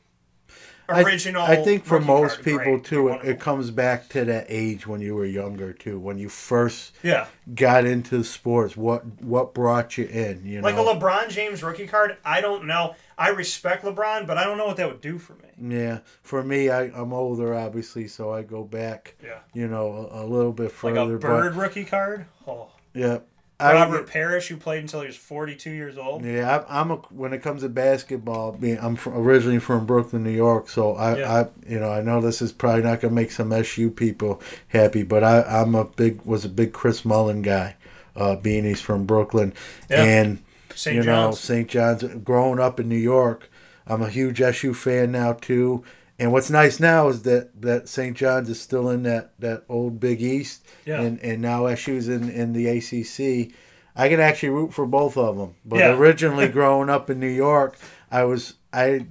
I- 0.90 1.02
original. 1.04 1.42
I, 1.42 1.56
think 1.56 1.84
for 1.86 2.00
most 2.00 2.44
people 2.44 2.80
too, 2.80 3.08
it, 3.10 3.22
it 3.24 3.40
comes 3.40 3.72
back 3.72 4.10
to 4.10 4.26
that 4.26 4.46
age 4.50 4.86
when 4.86 5.02
you 5.02 5.16
were 5.16 5.26
younger 5.26 5.74
too, 5.74 5.98
when 6.00 6.18
you 6.18 6.30
first 6.30 6.94
Yeah. 7.02 7.28
got 7.56 7.86
into 7.86 8.24
sports. 8.24 8.76
What 8.78 9.22
what 9.22 9.54
brought 9.54 9.98
you 9.98 10.06
in? 10.06 10.46
You 10.46 10.62
know, 10.62 10.68
Like 10.68 10.76
a 10.76 10.80
LeBron 10.84 11.30
James 11.30 11.64
rookie 11.64 11.88
card, 11.88 12.18
I 12.26 12.42
don't 12.42 12.66
know. 12.66 12.96
I 13.18 13.30
respect 13.30 13.84
LeBron, 13.86 14.28
but 14.28 14.38
I 14.38 14.44
don't 14.44 14.58
know 14.58 14.66
what 14.68 14.78
that 14.78 14.88
would 14.88 15.02
do 15.02 15.18
for 15.18 15.34
me. 15.36 15.76
yeah. 15.78 16.00
For 16.22 16.44
me, 16.44 16.70
I, 16.70 16.84
I'm 16.86 17.14
older, 17.14 17.56
obviously, 17.56 18.08
so 18.08 18.34
I 18.34 18.42
go 18.44 18.64
back. 18.64 19.16
Yeah. 19.24 19.40
You 19.54 19.68
know, 19.68 20.10
a, 20.12 20.24
a 20.24 20.26
little 20.26 20.52
bit 20.52 20.72
further. 20.72 21.06
Like 21.06 21.16
a 21.16 21.20
bird 21.20 21.56
but 21.56 21.62
rookie 21.62 21.86
card. 21.86 22.26
Oh. 22.48 22.68
yeah, 22.94 23.20
I- 23.58 23.72
Robert 23.74 24.08
Parish, 24.10 24.50
who 24.50 24.58
played 24.58 24.82
until 24.82 25.00
he 25.00 25.08
was 25.08 25.16
42 25.16 25.70
years 25.70 25.98
old. 25.98 26.26
Yeah, 26.26 26.66
I, 26.68 26.82
I'm 26.82 26.92
a 26.92 26.96
when 26.96 27.32
it 27.32 27.42
comes 27.42 27.62
to 27.62 27.70
basketball. 27.70 28.52
Being 28.52 28.80
I'm 28.82 28.98
from, 28.98 29.14
originally 29.16 29.60
from 29.60 29.86
Brooklyn, 29.86 30.24
New 30.24 30.30
York, 30.32 30.68
so 30.68 30.96
I, 30.96 31.18
Yeah. 31.20 31.34
I, 31.34 31.70
you 31.72 31.80
know, 31.80 31.90
I 31.90 32.02
know 32.02 32.20
this 32.20 32.42
is 32.42 32.52
probably 32.52 32.84
not 32.84 33.00
gonna 33.00 33.14
make 33.14 33.32
some 33.32 33.54
SU 33.54 33.92
people 33.92 34.42
happy, 34.68 35.04
but 35.04 35.24
I, 35.24 35.42
I'm 35.44 35.74
a 35.74 35.86
big 35.86 36.22
was 36.26 36.44
a 36.44 36.50
big 36.50 36.74
Chris 36.74 37.06
Mullin 37.06 37.42
guy, 37.42 37.78
uh, 38.18 38.36
being 38.36 38.66
he's 38.66 38.82
from 38.82 39.06
Brooklyn, 39.06 39.54
Yeah. 39.90 40.04
and 40.04 40.40
St. 40.76 40.96
you 40.96 41.02
know 41.04 41.06
John's. 41.32 41.40
St. 41.40 41.68
John's. 41.68 42.04
Growing 42.24 42.60
up 42.60 42.80
in 42.80 42.88
New 42.90 42.96
York, 42.96 43.50
I'm 43.88 44.02
a 44.02 44.10
huge 44.10 44.42
SU 44.42 44.74
fan 44.74 45.12
now 45.12 45.34
too. 45.34 45.84
And 46.18 46.32
what's 46.32 46.50
nice 46.50 46.80
now 46.80 47.10
is 47.10 47.24
that, 47.24 47.62
that 47.62 47.90
St. 47.90 48.16
John's 48.16 48.50
is 48.50 48.62
still 48.62 48.90
in 48.90 49.04
that, 49.04 49.34
that 49.40 49.64
old 49.68 50.00
Big 50.00 50.22
East, 50.22 50.66
Yeah. 50.86 51.02
and 51.02 51.20
and 51.20 51.42
now 51.42 51.68
SU's 51.76 52.08
in 52.08 52.30
in 52.30 52.54
the 52.54 52.68
ACC. 52.68 53.54
I 53.98 54.10
can 54.10 54.20
actually 54.20 54.50
root 54.50 54.74
for 54.74 54.86
both 54.86 55.18
of 55.18 55.38
them. 55.38 55.56
But 55.66 55.80
Yeah. 55.80 55.94
originally, 55.98 56.48
growing 56.60 56.90
up 56.90 57.10
in 57.10 57.20
New 57.20 57.28
York, 57.28 57.78
I 58.12 58.24
was 58.24 58.54
I 58.72 59.08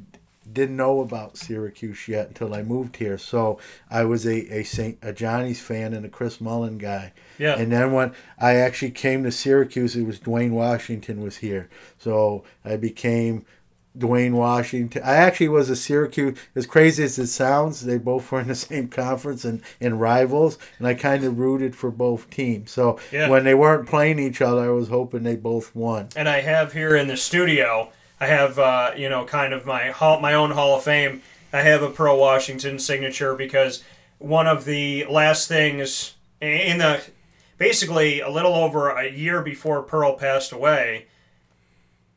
didn't 0.54 0.76
know 0.76 1.00
about 1.00 1.36
Syracuse 1.36 2.08
yet 2.08 2.28
until 2.28 2.54
I 2.54 2.62
moved 2.62 2.96
here. 2.96 3.18
So 3.18 3.58
I 3.90 4.04
was 4.04 4.24
a 4.26 4.36
a 4.60 4.62
Saint 4.64 4.98
a 5.02 5.12
Johnny's 5.12 5.60
fan 5.60 5.92
and 5.92 6.06
a 6.06 6.08
Chris 6.08 6.40
Mullin 6.40 6.78
guy. 6.78 7.12
Yeah. 7.38 7.56
And 7.58 7.70
then 7.72 7.92
when 7.92 8.12
I 8.38 8.54
actually 8.54 8.92
came 8.92 9.24
to 9.24 9.32
Syracuse, 9.32 9.96
it 9.96 10.04
was 10.06 10.18
Dwayne 10.20 10.52
Washington 10.52 11.20
was 11.20 11.38
here. 11.38 11.68
So 11.98 12.44
I 12.64 12.76
became 12.76 13.44
Dwayne 13.96 14.32
Washington. 14.32 15.02
I 15.04 15.14
actually 15.14 15.48
was 15.48 15.70
a 15.70 15.76
Syracuse. 15.76 16.36
As 16.56 16.66
crazy 16.66 17.04
as 17.04 17.16
it 17.16 17.28
sounds, 17.28 17.84
they 17.84 17.96
both 17.98 18.30
were 18.32 18.40
in 18.40 18.48
the 18.48 18.54
same 18.70 18.88
conference 18.88 19.44
and, 19.44 19.62
and 19.80 20.00
rivals, 20.00 20.58
and 20.78 20.86
I 20.88 20.94
kind 20.94 21.22
of 21.22 21.38
rooted 21.38 21.76
for 21.76 21.92
both 21.92 22.28
teams. 22.28 22.72
So 22.72 22.98
Yeah. 23.12 23.28
when 23.28 23.44
they 23.44 23.54
weren't 23.54 23.88
playing 23.88 24.18
each 24.18 24.40
other, 24.42 24.62
I 24.64 24.70
was 24.70 24.88
hoping 24.88 25.22
they 25.22 25.36
both 25.36 25.74
won. 25.76 26.08
and 26.16 26.28
I 26.28 26.40
have 26.40 26.72
here 26.72 26.96
in 26.96 27.06
the 27.06 27.16
studio, 27.16 27.90
I 28.20 28.26
have 28.26 28.58
uh, 28.58 28.92
you 28.96 29.08
know 29.08 29.24
kind 29.24 29.52
of 29.52 29.66
my 29.66 29.90
hall, 29.90 30.20
my 30.20 30.34
own 30.34 30.52
Hall 30.52 30.76
of 30.76 30.84
Fame. 30.84 31.22
I 31.52 31.62
have 31.62 31.82
a 31.82 31.90
Pearl 31.90 32.18
Washington 32.18 32.78
signature 32.78 33.34
because 33.34 33.82
one 34.18 34.46
of 34.46 34.64
the 34.64 35.04
last 35.06 35.48
things 35.48 36.14
in 36.40 36.78
the 36.78 37.02
basically 37.58 38.20
a 38.20 38.28
little 38.28 38.54
over 38.54 38.90
a 38.90 39.10
year 39.10 39.42
before 39.42 39.82
Pearl 39.82 40.14
passed 40.14 40.52
away. 40.52 41.06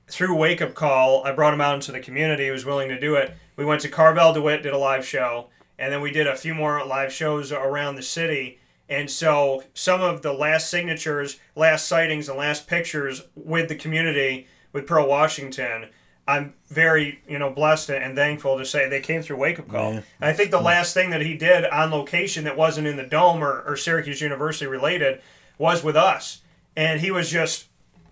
Through 0.10 0.38
Wake 0.38 0.62
Up 0.62 0.74
Call, 0.74 1.24
I 1.26 1.34
brought 1.34 1.54
him 1.54 1.62
out 1.62 1.76
into 1.76 1.92
the 1.92 2.00
community. 2.00 2.46
He 2.46 2.52
was 2.52 2.66
willing 2.66 2.88
to 2.90 3.00
do 3.00 3.16
it. 3.16 3.36
We 3.58 3.66
went 3.66 3.82
to 3.82 3.90
Carvel 3.90 4.34
DeWitt, 4.34 4.64
did 4.64 4.74
a 4.74 4.78
live 4.78 5.06
show, 5.06 5.48
and 5.78 5.92
then 5.92 6.00
we 6.00 6.12
did 6.12 6.28
a 6.28 6.36
few 6.36 6.56
more 6.56 6.86
live 6.86 7.12
shows 7.12 7.52
around 7.52 7.96
the 7.96 8.02
city. 8.02 8.60
And 8.88 9.12
so 9.12 9.64
some 9.74 10.02
of 10.02 10.22
the 10.22 10.32
last 10.32 10.70
signatures, 10.70 11.40
last 11.56 11.88
sightings, 11.88 12.30
and 12.30 12.38
last 12.38 12.68
pictures 12.68 13.24
with 13.36 13.68
the 13.68 13.76
community 13.76 14.48
with 14.74 14.86
Pearl 14.88 15.08
Washington, 15.08 15.90
I'm 16.28 16.54
very, 16.68 17.22
you 17.28 17.40
know, 17.40 17.50
blessed 17.50 17.90
and 17.92 18.16
thankful 18.16 18.58
to 18.58 18.66
say 18.66 18.90
they 18.90 19.00
came 19.00 19.22
through 19.22 19.38
Wake 19.38 19.60
Up 19.60 19.70
Call. 19.70 19.94
Yeah. 19.94 20.02
I 20.20 20.34
think 20.34 20.52
the 20.52 20.60
last 20.60 20.94
thing 20.94 21.10
that 21.12 21.22
he 21.22 21.38
did 21.38 21.66
on 21.66 21.90
location 21.90 22.44
that 22.44 22.58
wasn't 22.58 22.88
in 22.88 22.98
the 22.98 23.04
dome 23.06 23.42
or, 23.44 23.62
or 23.66 23.78
Syracuse 23.78 24.20
University 24.22 24.68
related 24.68 25.22
was 25.58 25.84
with 25.84 25.96
us. 25.96 26.42
And 26.76 27.00
he 27.00 27.12
was 27.12 27.30
just, 27.30 27.68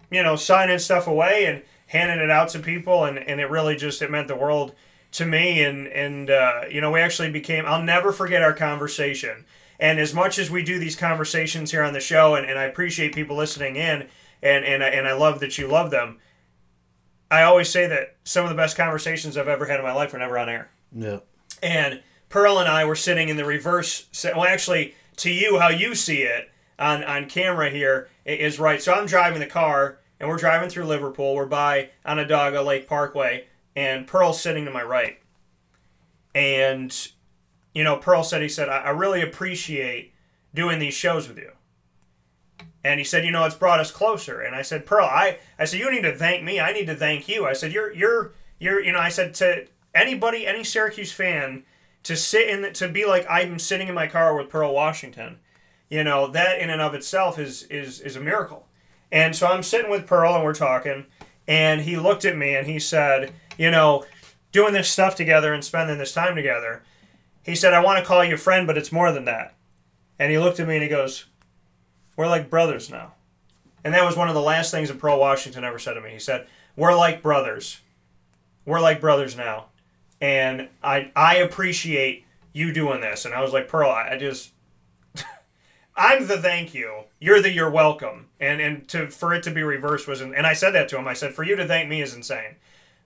you 0.09 0.23
know, 0.23 0.37
signing 0.37 0.79
stuff 0.79 1.07
away 1.07 1.45
and 1.45 1.61
handing 1.87 2.19
it 2.23 2.31
out 2.31 2.49
to 2.49 2.59
people. 2.59 3.03
And, 3.03 3.19
and 3.19 3.41
it 3.41 3.49
really 3.49 3.75
just, 3.75 4.01
it 4.01 4.09
meant 4.09 4.29
the 4.29 4.35
world 4.35 4.73
to 5.11 5.25
me. 5.25 5.61
And, 5.63 5.85
and 5.87 6.29
uh, 6.29 6.61
you 6.71 6.79
know, 6.79 6.91
we 6.91 7.01
actually 7.01 7.31
became, 7.31 7.65
I'll 7.65 7.83
never 7.83 8.13
forget 8.13 8.41
our 8.41 8.53
conversation. 8.53 9.43
And 9.77 9.99
as 9.99 10.13
much 10.13 10.39
as 10.39 10.49
we 10.49 10.63
do 10.63 10.79
these 10.79 10.95
conversations 10.95 11.71
here 11.71 11.83
on 11.83 11.91
the 11.91 11.99
show, 11.99 12.35
and, 12.35 12.49
and 12.49 12.57
I 12.57 12.63
appreciate 12.63 13.13
people 13.13 13.35
listening 13.35 13.75
in, 13.75 14.07
and, 14.41 14.63
and, 14.63 14.81
I- 14.81 14.89
and 14.89 15.05
I 15.05 15.13
love 15.13 15.41
that 15.41 15.57
you 15.57 15.67
love 15.67 15.91
them, 15.91 16.19
I 17.31 17.43
always 17.43 17.69
say 17.69 17.87
that 17.87 18.15
some 18.23 18.43
of 18.45 18.49
the 18.49 18.55
best 18.55 18.77
conversations 18.77 19.37
I've 19.37 19.47
ever 19.47 19.65
had 19.65 19.79
in 19.79 19.85
my 19.85 19.93
life 19.93 20.13
were 20.13 20.19
never 20.19 20.37
on 20.37 20.49
air. 20.49 20.69
Yeah. 20.91 21.19
And 21.61 22.01
Pearl 22.29 22.59
and 22.59 22.69
I 22.69 22.85
were 22.85 22.95
sitting 22.95 23.29
in 23.29 23.37
the 23.37 23.45
reverse. 23.45 24.07
Well, 24.23 24.45
actually, 24.45 24.95
to 25.17 25.31
you, 25.31 25.59
how 25.59 25.69
you 25.69 25.95
see 25.95 26.21
it 26.23 26.49
on, 26.77 27.03
on 27.03 27.27
camera 27.27 27.69
here 27.69 28.09
is 28.25 28.59
right. 28.59 28.81
So 28.81 28.93
I'm 28.93 29.05
driving 29.05 29.39
the 29.39 29.47
car, 29.47 29.99
and 30.19 30.29
we're 30.29 30.37
driving 30.37 30.69
through 30.69 30.85
Liverpool. 30.85 31.35
We're 31.35 31.45
by 31.45 31.89
Onondaga 32.05 32.61
Lake 32.61 32.87
Parkway, 32.87 33.45
and 33.75 34.07
Pearl's 34.07 34.41
sitting 34.41 34.65
to 34.65 34.71
my 34.71 34.83
right. 34.83 35.19
And, 36.33 36.95
you 37.73 37.83
know, 37.83 37.97
Pearl 37.97 38.23
said, 38.23 38.41
he 38.41 38.49
said, 38.49 38.69
I, 38.69 38.79
I 38.79 38.89
really 38.89 39.21
appreciate 39.21 40.13
doing 40.53 40.79
these 40.79 40.93
shows 40.93 41.27
with 41.27 41.37
you. 41.37 41.51
And 42.85 42.99
he 42.99 43.03
said, 43.03 43.25
you 43.25 43.31
know, 43.31 43.43
it's 43.45 43.55
brought 43.55 43.79
us 43.79 43.89
closer. 43.89 44.41
And 44.41 44.55
I 44.55 44.61
said, 44.61 44.85
Pearl, 44.85 45.07
I, 45.07 45.39
I 45.57 45.65
said, 45.65 45.79
you 45.79 45.89
need 45.89 46.03
to 46.03 46.15
thank 46.15 46.43
me. 46.43 46.59
I 46.59 46.71
need 46.71 46.85
to 46.85 46.95
thank 46.95 47.27
you. 47.27 47.47
I 47.47 47.53
said, 47.53 47.73
you're, 47.73 47.91
you're, 47.91 48.33
you're, 48.59 48.79
you 48.79 48.91
know, 48.91 48.99
I 48.99 49.09
said 49.09 49.33
to 49.35 49.65
anybody, 49.95 50.45
any 50.45 50.63
Syracuse 50.63 51.11
fan, 51.11 51.63
to 52.03 52.15
sit 52.15 52.47
in, 52.47 52.71
to 52.73 52.87
be 52.87 53.03
like 53.03 53.25
I'm 53.27 53.57
sitting 53.57 53.87
in 53.87 53.95
my 53.95 54.05
car 54.05 54.37
with 54.37 54.49
Pearl 54.49 54.71
Washington, 54.71 55.39
you 55.89 56.03
know, 56.03 56.27
that 56.27 56.59
in 56.59 56.69
and 56.69 56.79
of 56.79 56.93
itself 56.93 57.39
is, 57.39 57.63
is, 57.63 58.01
is 58.01 58.15
a 58.15 58.21
miracle. 58.21 58.67
And 59.11 59.35
so 59.35 59.47
I'm 59.47 59.63
sitting 59.63 59.89
with 59.89 60.05
Pearl 60.05 60.35
and 60.35 60.43
we're 60.43 60.53
talking, 60.53 61.07
and 61.47 61.81
he 61.81 61.97
looked 61.97 62.23
at 62.23 62.37
me 62.37 62.55
and 62.55 62.67
he 62.67 62.77
said, 62.77 63.33
you 63.57 63.71
know, 63.71 64.05
doing 64.51 64.73
this 64.73 64.91
stuff 64.91 65.15
together 65.15 65.55
and 65.55 65.65
spending 65.65 65.97
this 65.97 66.13
time 66.13 66.35
together, 66.35 66.83
he 67.41 67.55
said, 67.55 67.73
I 67.73 67.83
want 67.83 67.97
to 67.97 68.05
call 68.05 68.23
you 68.23 68.35
a 68.35 68.37
friend, 68.37 68.67
but 68.67 68.77
it's 68.77 68.91
more 68.91 69.11
than 69.11 69.25
that. 69.25 69.55
And 70.19 70.31
he 70.31 70.37
looked 70.37 70.59
at 70.59 70.67
me 70.67 70.75
and 70.75 70.83
he 70.83 70.89
goes, 70.89 71.25
We're 72.15 72.27
like 72.27 72.49
brothers 72.49 72.89
now. 72.89 73.13
And 73.83 73.93
that 73.93 74.03
was 74.03 74.17
one 74.17 74.29
of 74.29 74.33
the 74.33 74.41
last 74.41 74.71
things 74.71 74.89
that 74.89 74.99
Pearl 74.99 75.19
Washington 75.19 75.63
ever 75.63 75.77
said 75.77 75.93
to 75.93 76.01
me. 76.01 76.11
He 76.11 76.19
said, 76.19 76.47
We're 76.75 76.95
like 76.95 77.21
brothers. 77.21 77.81
We're 78.65 78.79
like 78.79 78.99
brothers 78.99 79.37
now. 79.37 79.65
And 80.19 80.69
I 80.83 81.11
I 81.15 81.35
appreciate 81.35 82.25
you 82.51 82.73
doing 82.73 83.01
this. 83.01 83.25
And 83.25 83.33
I 83.33 83.41
was 83.41 83.53
like, 83.53 83.67
Pearl, 83.67 83.91
I, 83.91 84.11
I 84.13 84.17
just 84.17 84.51
I'm 85.95 86.27
the 86.27 86.37
thank 86.37 86.73
you. 86.73 87.03
You're 87.19 87.41
the 87.41 87.51
you're 87.51 87.69
welcome. 87.69 88.27
And 88.39 88.59
and 88.59 88.87
to 88.89 89.09
for 89.09 89.33
it 89.33 89.43
to 89.43 89.51
be 89.51 89.61
reversed 89.61 90.07
was 90.07 90.21
and 90.21 90.35
I 90.35 90.53
said 90.53 90.71
that 90.71 90.89
to 90.89 90.97
him. 90.97 91.07
I 91.07 91.13
said, 91.13 91.35
for 91.35 91.43
you 91.43 91.55
to 91.55 91.67
thank 91.67 91.87
me 91.87 92.01
is 92.01 92.15
insane. 92.15 92.55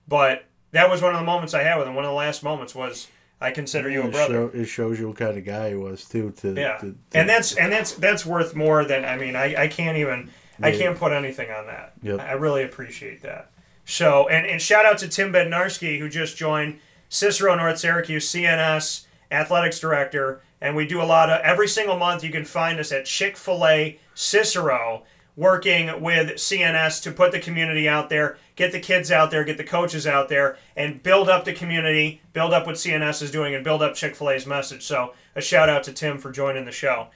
But 0.08 0.46
that 0.72 0.90
was 0.90 1.02
one 1.02 1.14
of 1.14 1.20
the 1.20 1.26
moments 1.26 1.54
I 1.54 1.64
had 1.64 1.78
with 1.78 1.88
him. 1.88 1.96
One 1.96 2.06
of 2.06 2.10
the 2.10 2.16
last 2.16 2.44
moments 2.44 2.74
was 2.74 3.08
I 3.42 3.52
consider 3.52 3.90
you 3.90 4.02
a 4.04 4.08
It 4.08 4.12
brother. 4.12 4.34
show- 4.34 4.52
it 4.54 4.66
shows 4.66 5.00
you 5.00 5.08
what 5.08 5.18
kind 5.18 5.38
of 5.38 5.46
guy 5.46 5.70
he 5.70 5.76
was 5.76 6.06
too. 6.06 6.32
To, 6.42 6.54
Yeah, 6.54 6.78
to- 6.78 6.96
and 7.14 7.30
that's 7.30 7.56
and 7.56 7.72
that's 7.72 7.94
that's 7.94 8.26
worth 8.26 8.56
more 8.56 8.84
than 8.86 9.06
I 9.06 9.18
mean 9.18 9.36
I, 9.36 9.64
I 9.64 9.68
can't 9.68 9.98
even 9.98 10.30
I 10.62 10.72
can't 10.74 10.98
put 10.98 11.14
anything 11.14 11.50
on 11.52 11.68
that. 11.68 11.94
Yep. 12.04 12.20
I 12.20 12.34
really 12.34 12.64
appreciate 12.64 13.22
that. 13.22 13.52
So 13.86 14.28
and, 14.28 14.46
and 14.46 14.62
shout 14.62 14.86
out 14.86 14.98
to 15.00 15.08
Tim 15.08 15.32
Bednarski 15.32 16.00
who 16.00 16.10
just 16.10 16.36
joined 16.38 16.80
Cicero 17.08 17.56
North 17.56 17.80
Syracuse 17.80 18.30
CNS 18.30 19.06
athletics 19.32 19.80
director, 19.80 20.42
and 20.60 20.76
we 20.76 20.86
do 20.86 21.02
a 21.02 21.06
lot 21.06 21.30
of 21.30 21.40
every 21.42 21.68
single 21.68 21.98
month. 21.98 22.24
You 22.24 22.32
can 22.32 22.44
find 22.46 22.80
us 22.80 22.92
at 22.92 23.06
Chick 23.06 23.38
Fil 23.38 23.66
A 23.66 24.00
Cicero 24.14 25.04
working 25.40 26.02
with 26.02 26.32
CNS 26.32 27.02
to 27.02 27.12
put 27.14 27.32
the 27.32 27.40
community 27.40 27.88
out 27.88 28.10
there, 28.10 28.38
get 28.58 28.74
the 28.74 28.80
kids 28.80 29.10
out 29.10 29.32
there, 29.32 29.46
get 29.46 29.56
the 29.58 29.64
coaches 29.64 30.06
out 30.06 30.28
there, 30.28 30.58
and 30.76 31.02
build 31.02 31.30
up 31.30 31.46
the 31.46 31.54
community, 31.54 32.22
build 32.34 32.52
up 32.52 32.66
what 32.66 32.76
CNS 32.76 33.22
is 33.22 33.32
doing, 33.32 33.56
and 33.56 33.64
build 33.64 33.82
up 33.82 33.96
Chick 33.96 34.16
Fil 34.16 34.32
A's 34.32 34.46
message. 34.46 34.84
So 34.84 35.14
a 35.36 35.42
shout 35.42 35.70
out 35.70 35.84
to 35.86 35.94
Tim 35.94 36.18
for 36.18 36.30
joining 36.30 36.66
the 36.66 36.74
show. 36.74 37.08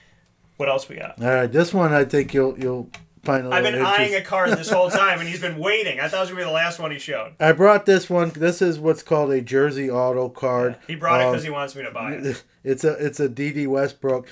What 0.56 0.70
else 0.70 0.88
we 0.88 0.96
got? 0.96 1.22
All 1.22 1.28
right, 1.28 1.52
this 1.52 1.74
one 1.74 1.92
I 1.92 2.06
think 2.06 2.34
you'll 2.34 2.58
you'll 2.58 2.90
find 3.24 3.46
a 3.46 3.50
I've 3.50 3.64
been 3.64 3.84
eyeing 3.84 4.16
a 4.16 4.22
card 4.22 4.52
this 4.52 4.70
whole 4.70 4.90
time, 5.02 5.20
and 5.20 5.28
he's 5.28 5.42
been 5.42 5.58
waiting. 5.58 6.00
I 6.00 6.08
thought 6.08 6.18
it 6.18 6.22
was 6.22 6.30
gonna 6.30 6.42
be 6.42 6.46
the 6.46 6.52
last 6.52 6.80
one 6.80 6.92
he 6.92 7.00
showed. 7.00 7.34
I 7.42 7.52
brought 7.52 7.86
this 7.86 8.10
one. 8.10 8.30
This 8.30 8.62
is 8.62 8.80
what's 8.80 9.04
called 9.04 9.32
a 9.32 9.42
Jersey 9.42 9.92
Auto 9.92 10.30
card. 10.30 10.78
He 10.88 10.96
brought 10.96 11.20
it 11.20 11.26
Um, 11.26 11.32
because 11.34 11.44
he 11.44 11.50
wants 11.50 11.76
me 11.76 11.84
to 11.84 11.92
buy 11.92 12.14
it. 12.14 12.44
It's 12.64 12.86
a 12.86 12.94
it's 13.06 13.20
a 13.20 13.28
Dede 13.28 13.68
Westbrook, 13.68 14.26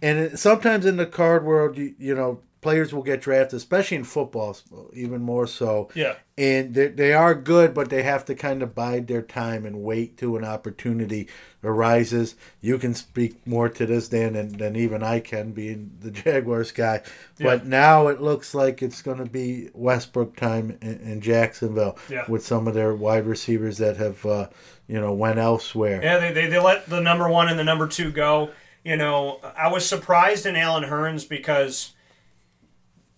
and 0.00 0.18
it, 0.18 0.38
sometimes 0.38 0.86
in 0.86 0.96
the 0.96 1.04
card 1.04 1.44
world, 1.44 1.76
you, 1.76 1.94
you 1.98 2.14
know, 2.14 2.40
players 2.64 2.92
will 2.94 3.02
get 3.02 3.20
drafted, 3.20 3.58
especially 3.58 3.98
in 3.98 4.04
football, 4.04 4.56
even 4.94 5.20
more 5.22 5.46
so. 5.46 5.90
Yeah. 5.94 6.14
And 6.38 6.74
they, 6.74 6.88
they 6.88 7.12
are 7.12 7.34
good, 7.34 7.74
but 7.74 7.90
they 7.90 8.02
have 8.02 8.24
to 8.24 8.34
kind 8.34 8.62
of 8.62 8.74
bide 8.74 9.06
their 9.06 9.20
time 9.22 9.66
and 9.66 9.82
wait 9.84 10.16
till 10.16 10.34
an 10.36 10.44
opportunity 10.44 11.28
arises. 11.62 12.34
You 12.60 12.78
can 12.78 12.94
speak 12.94 13.46
more 13.46 13.68
to 13.68 13.84
this, 13.86 14.08
Dan, 14.08 14.32
than, 14.32 14.56
than 14.56 14.76
even 14.76 15.02
I 15.02 15.20
can, 15.20 15.52
being 15.52 15.92
the 16.00 16.10
Jaguars 16.22 16.72
guy. 16.72 17.02
Yeah. 17.38 17.44
But 17.46 17.66
now 17.66 18.08
it 18.08 18.20
looks 18.22 18.54
like 18.54 18.82
it's 18.82 19.02
going 19.02 19.18
to 19.18 19.30
be 19.30 19.68
Westbrook 19.74 20.34
time 20.34 20.78
in, 20.80 20.98
in 21.00 21.20
Jacksonville 21.20 21.98
Yeah. 22.08 22.24
with 22.28 22.44
some 22.44 22.66
of 22.66 22.74
their 22.74 22.94
wide 22.94 23.26
receivers 23.26 23.76
that 23.78 23.98
have, 23.98 24.24
uh, 24.24 24.48
you 24.88 24.98
know, 25.00 25.12
went 25.12 25.38
elsewhere. 25.38 26.00
Yeah, 26.02 26.18
they, 26.18 26.32
they, 26.32 26.46
they 26.46 26.58
let 26.58 26.86
the 26.88 27.00
number 27.00 27.28
one 27.28 27.48
and 27.48 27.58
the 27.58 27.64
number 27.64 27.86
two 27.86 28.10
go. 28.10 28.50
You 28.84 28.96
know, 28.98 29.40
I 29.56 29.68
was 29.68 29.86
surprised 29.88 30.44
in 30.44 30.56
Allen 30.56 30.84
Hurns 30.84 31.26
because 31.26 31.93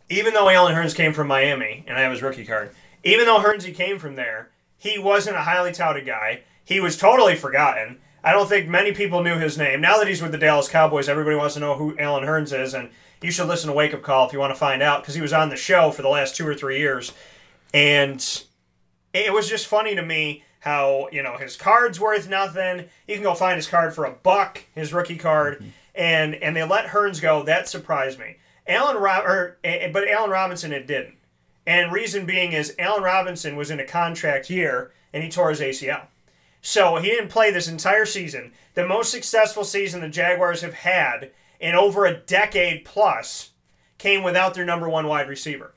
even 0.08 0.34
though 0.34 0.48
Allen 0.48 0.74
Hurns 0.74 0.94
came 0.94 1.12
from 1.12 1.28
Miami 1.28 1.84
and 1.86 1.98
I 1.98 2.02
have 2.02 2.12
his 2.12 2.22
rookie 2.22 2.46
card, 2.46 2.70
even 3.04 3.26
though 3.26 3.40
Hurns 3.40 3.64
he 3.64 3.72
came 3.72 3.98
from 3.98 4.16
there, 4.16 4.50
he 4.76 4.98
wasn't 4.98 5.36
a 5.36 5.42
highly 5.42 5.72
touted 5.72 6.06
guy. 6.06 6.42
He 6.64 6.80
was 6.80 6.96
totally 6.96 7.36
forgotten. 7.36 7.98
I 8.22 8.32
don't 8.32 8.48
think 8.48 8.68
many 8.68 8.92
people 8.92 9.22
knew 9.22 9.38
his 9.38 9.56
name. 9.56 9.80
Now 9.80 9.98
that 9.98 10.08
he's 10.08 10.20
with 10.20 10.32
the 10.32 10.38
Dallas 10.38 10.68
Cowboys, 10.68 11.08
everybody 11.08 11.36
wants 11.36 11.54
to 11.54 11.60
know 11.60 11.74
who 11.76 11.96
Allen 11.98 12.24
Hurns 12.24 12.52
is, 12.52 12.74
and 12.74 12.90
you 13.22 13.30
should 13.30 13.46
listen 13.46 13.68
to 13.68 13.76
Wake 13.76 13.94
Up 13.94 14.02
Call 14.02 14.26
if 14.26 14.32
you 14.32 14.38
want 14.38 14.52
to 14.52 14.58
find 14.58 14.82
out 14.82 15.02
because 15.02 15.14
he 15.14 15.20
was 15.20 15.32
on 15.32 15.48
the 15.48 15.56
show 15.56 15.90
for 15.90 16.02
the 16.02 16.08
last 16.08 16.34
two 16.34 16.46
or 16.46 16.54
three 16.54 16.78
years, 16.78 17.12
and 17.72 18.42
it 19.14 19.32
was 19.32 19.48
just 19.48 19.66
funny 19.66 19.94
to 19.94 20.02
me 20.02 20.44
how 20.60 21.08
you 21.12 21.22
know 21.22 21.36
his 21.36 21.56
card's 21.56 22.00
worth 22.00 22.28
nothing. 22.28 22.86
You 23.06 23.14
can 23.14 23.22
go 23.22 23.34
find 23.34 23.56
his 23.56 23.68
card 23.68 23.94
for 23.94 24.04
a 24.04 24.10
buck, 24.10 24.64
his 24.74 24.92
rookie 24.92 25.16
card, 25.16 25.58
mm-hmm. 25.58 25.68
and 25.94 26.34
and 26.34 26.56
they 26.56 26.64
let 26.64 26.86
Hurns 26.86 27.22
go. 27.22 27.44
That 27.44 27.68
surprised 27.68 28.18
me. 28.18 28.38
Allen 28.68 28.96
Rob, 28.96 29.24
or, 29.24 29.58
eh, 29.64 29.90
but 29.90 30.08
Allen 30.08 30.30
Robinson 30.30 30.72
it 30.72 30.86
didn't, 30.86 31.16
and 31.66 31.92
reason 31.92 32.26
being 32.26 32.52
is 32.52 32.74
Allen 32.78 33.02
Robinson 33.02 33.56
was 33.56 33.70
in 33.70 33.80
a 33.80 33.84
contract 33.84 34.50
year 34.50 34.92
and 35.12 35.22
he 35.22 35.30
tore 35.30 35.50
his 35.50 35.60
ACL, 35.60 36.06
so 36.60 36.96
he 36.96 37.08
didn't 37.08 37.28
play 37.28 37.50
this 37.50 37.68
entire 37.68 38.06
season. 38.06 38.52
The 38.74 38.86
most 38.86 39.10
successful 39.10 39.64
season 39.64 40.00
the 40.00 40.08
Jaguars 40.08 40.62
have 40.62 40.74
had 40.74 41.30
in 41.60 41.74
over 41.74 42.04
a 42.04 42.16
decade 42.16 42.84
plus 42.84 43.50
came 43.98 44.22
without 44.22 44.54
their 44.54 44.64
number 44.64 44.88
one 44.88 45.06
wide 45.06 45.28
receiver. 45.28 45.74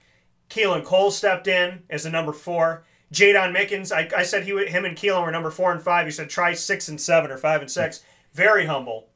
Keelan 0.50 0.84
Cole 0.84 1.12
stepped 1.12 1.48
in 1.48 1.84
as 1.90 2.04
the 2.04 2.10
number 2.10 2.34
four. 2.34 2.84
Jaydon 3.14 3.56
Mickens, 3.56 3.92
I, 3.92 4.10
I 4.16 4.24
said 4.24 4.44
he, 4.44 4.66
him 4.66 4.86
and 4.86 4.98
Keelan 4.98 5.24
were 5.24 5.32
number 5.32 5.52
four 5.52 5.72
and 5.72 5.82
five. 5.82 6.06
He 6.06 6.12
said 6.12 6.30
try 6.30 6.54
six 6.54 6.88
and 6.88 7.00
seven 7.00 7.32
or 7.32 7.38
five 7.38 7.62
and 7.62 7.72
six. 7.72 8.04
Very 8.34 8.66
humble. 8.66 9.10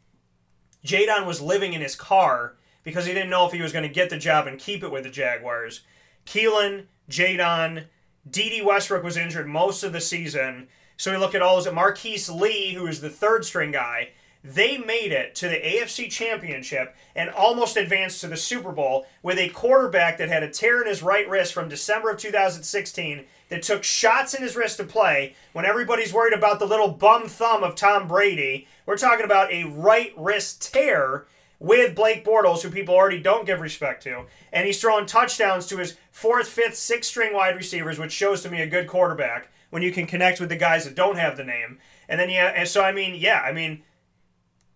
Jaydon 0.86 1.26
was 1.26 1.41
living 1.41 1.74
in 1.74 1.82
his 1.82 1.95
car 1.95 2.56
because 2.84 3.05
he 3.05 3.14
didn't 3.14 3.30
know 3.30 3.45
if 3.45 3.53
he 3.53 3.61
was 3.61 3.73
going 3.73 3.88
to 3.88 3.93
get 3.93 4.10
the 4.10 4.18
job 4.18 4.47
and 4.47 4.60
keep 4.60 4.84
it 4.84 4.91
with 4.91 5.03
the 5.03 5.10
Jaguars. 5.10 5.81
Keelan, 6.26 6.85
Jaydon, 7.10 7.85
Dede 8.30 8.65
Westbrook 8.65 9.03
was 9.03 9.18
injured 9.18 9.47
most 9.47 9.84
of 9.84 9.93
the 9.93 10.01
season. 10.01 10.68
So 10.97 11.11
we 11.11 11.18
look 11.18 11.35
at 11.35 11.41
all 11.41 11.61
those. 11.61 11.73
Marquise 11.73 12.30
Lee, 12.30 12.73
who 12.73 12.88
is 12.88 13.01
the 13.01 13.10
third 13.10 13.45
string 13.45 13.72
guy, 13.72 14.10
they 14.43 14.77
made 14.77 15.11
it 15.14 15.35
to 15.35 15.47
the 15.47 15.55
AFC 15.55 16.10
Championship 16.11 16.95
and 17.15 17.30
almost 17.30 17.77
advanced 17.77 18.19
to 18.22 18.27
the 18.27 18.35
Super 18.35 18.73
Bowl 18.73 19.05
with 19.22 19.38
a 19.38 19.49
quarterback 19.49 20.18
that 20.18 20.27
had 20.27 20.43
a 20.43 20.49
tear 20.49 20.81
in 20.81 20.88
his 20.88 21.01
right 21.01 21.27
wrist 21.30 21.53
from 21.53 21.69
December 21.69 22.11
of 22.11 22.18
2016 22.18 23.26
that 23.47 23.64
took 23.64 23.84
shots 23.84 24.34
in 24.34 24.41
his 24.41 24.55
wrist 24.55 24.77
to 24.77 24.84
play 24.84 25.35
when 25.53 25.65
everybody's 25.65 26.14
worried 26.14 26.34
about 26.34 26.60
the 26.60 26.65
little 26.65 26.89
bum 26.89 27.27
thumb 27.27 27.64
of 27.64 27.76
Tom 27.76 28.07
Brady. 28.07 28.68
We're 28.85 28.97
talking 28.97 29.26
about 29.26 29.51
a 29.51 29.64
right 29.64 30.14
wrist 30.18 30.73
tear 30.73 31.26
with 31.64 31.95
Blake 31.95 32.26
Bortles, 32.26 32.61
who 32.61 32.69
people 32.69 32.94
already 32.94 33.22
don't 33.22 33.45
give 33.45 33.61
respect 33.61 34.03
to. 34.03 34.26
And 34.52 34.65
he's 34.65 34.81
throwing 34.81 35.06
touchdowns 35.06 35.65
to 35.68 35.77
his 35.77 35.95
fourth, 36.11 36.49
fifth, 36.49 36.76
sixth 36.76 37.10
string 37.10 37.34
wide 37.34 37.56
receivers, 37.56 37.98
which 37.98 38.11
shows 38.11 38.44
to 38.44 38.52
me 38.52 38.61
a 38.61 38.68
good 38.68 38.85
quarterback 38.85 39.49
when 39.69 39.81
you 39.81 39.94
can 39.94 40.06
connect 40.06 40.41
with 40.41 40.49
the 40.49 40.57
guys 40.57 40.84
that 40.84 40.94
don't 40.94 41.18
have 41.18 41.38
the 41.38 41.44
name. 41.45 41.80
And 42.10 42.19
then, 42.19 42.30
yeah, 42.30 42.48
and 42.53 42.68
so 42.68 42.84
I 42.84 42.91
mean, 42.91 43.15
yeah, 43.15 43.40
I 43.40 43.53
mean, 43.53 43.81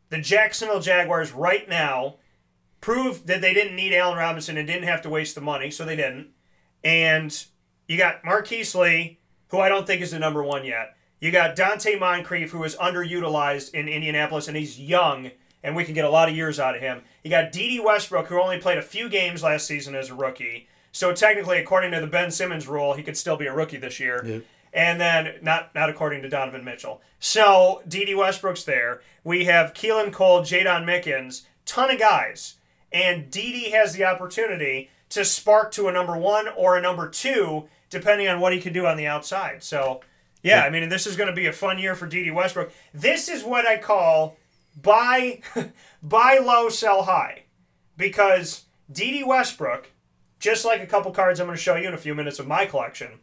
the 0.09 0.21
Jacksonville 0.21 0.79
Jaguars 0.79 1.33
right 1.33 1.67
now 1.67 2.15
proved 2.79 3.27
that 3.27 3.41
they 3.41 3.53
didn't 3.53 3.75
need 3.75 3.93
Allen 3.93 4.17
Robinson 4.17 4.55
and 4.55 4.65
didn't 4.65 4.87
have 4.87 5.01
to 5.01 5.09
waste 5.09 5.35
the 5.35 5.41
money, 5.41 5.69
so 5.69 5.83
they 5.83 5.97
didn't. 5.97 6.29
And 6.85 7.37
you 7.89 7.97
got 7.97 8.23
Marquise 8.23 8.73
Lee, 8.73 9.19
who 9.49 9.59
I 9.59 9.67
don't 9.67 9.85
think 9.85 10.01
is 10.01 10.11
the 10.11 10.19
number 10.19 10.41
one 10.41 10.63
yet. 10.63 10.95
You 11.19 11.31
got 11.31 11.57
Donte 11.57 11.99
Moncrief, 11.99 12.51
who 12.51 12.63
is 12.63 12.77
underutilized 12.77 13.73
in 13.73 13.89
Indianapolis, 13.89 14.47
and 14.47 14.55
he's 14.55 14.79
young, 14.79 15.31
and 15.67 15.75
we 15.75 15.83
can 15.83 15.93
get 15.93 16.05
a 16.05 16.09
lot 16.09 16.29
of 16.29 16.35
years 16.35 16.61
out 16.61 16.75
of 16.75 16.81
him. 16.81 17.01
You 17.25 17.29
got 17.29 17.51
Dede 17.51 17.83
Westbrook, 17.83 18.27
who 18.27 18.41
only 18.41 18.57
played 18.57 18.77
a 18.77 18.81
few 18.81 19.09
games 19.09 19.43
last 19.43 19.67
season 19.67 19.95
as 19.95 20.09
a 20.09 20.15
rookie. 20.15 20.69
So 20.93 21.13
technically, 21.13 21.57
according 21.57 21.91
to 21.91 21.99
the 21.99 22.07
Ben 22.07 22.31
Simmons 22.31 22.69
rule, 22.69 22.93
he 22.93 23.03
could 23.03 23.17
still 23.17 23.35
be 23.35 23.47
a 23.47 23.53
rookie 23.53 23.75
this 23.75 23.99
year. 23.99 24.23
Yep. 24.25 24.43
And 24.71 25.01
then 25.01 25.35
not 25.41 25.75
not 25.75 25.89
according 25.89 26.21
to 26.21 26.29
Donovan 26.29 26.63
Mitchell. 26.63 27.01
So 27.19 27.83
Dede 27.85 28.15
Westbrook's 28.15 28.63
there. 28.63 29.01
We 29.25 29.43
have 29.45 29.73
Keelan 29.73 30.13
Cole, 30.13 30.39
Jaydon 30.39 30.85
Mickens, 30.85 31.43
ton 31.65 31.91
of 31.91 31.99
guys, 31.99 32.55
and 32.93 33.29
Dede 33.29 33.73
has 33.73 33.93
the 33.93 34.05
opportunity 34.05 34.89
to 35.09 35.25
spark 35.25 35.73
to 35.73 35.89
a 35.89 35.91
number 35.91 36.15
one 36.15 36.47
or 36.55 36.77
a 36.77 36.81
number 36.81 37.09
two, 37.09 37.67
depending 37.89 38.29
on 38.29 38.39
what 38.39 38.53
he 38.53 38.61
can 38.61 38.71
do 38.71 38.85
on 38.85 38.95
the 38.95 39.07
outside. 39.07 39.63
So, 39.63 39.99
yeah, 40.43 40.61
I 40.61 40.69
mean, 40.69 40.87
this 40.87 41.05
is 41.05 41.17
going 41.17 41.29
to 41.29 41.35
be 41.35 41.47
a 41.47 41.53
fun 41.53 41.77
year 41.77 41.93
for 41.93 42.07
Dede 42.07 42.33
Westbrook. 42.33 42.71
This 42.93 43.27
is 43.27 43.43
what 43.43 43.67
I 43.67 43.77
call 43.77 44.37
buy 44.81 45.41
buy 46.03 46.39
low, 46.41 46.69
sell 46.69 47.03
high, 47.03 47.43
because 47.97 48.65
Dede 48.91 49.25
Westbrook, 49.25 49.91
just 50.39 50.65
like 50.65 50.81
a 50.81 50.87
couple 50.87 51.11
cards 51.11 51.39
I'm 51.39 51.47
going 51.47 51.57
to 51.57 51.61
show 51.61 51.75
you 51.75 51.87
in 51.87 51.93
a 51.93 51.97
few 51.97 52.15
minutes 52.15 52.39
of 52.39 52.47
my 52.47 52.65
collection. 52.65 53.19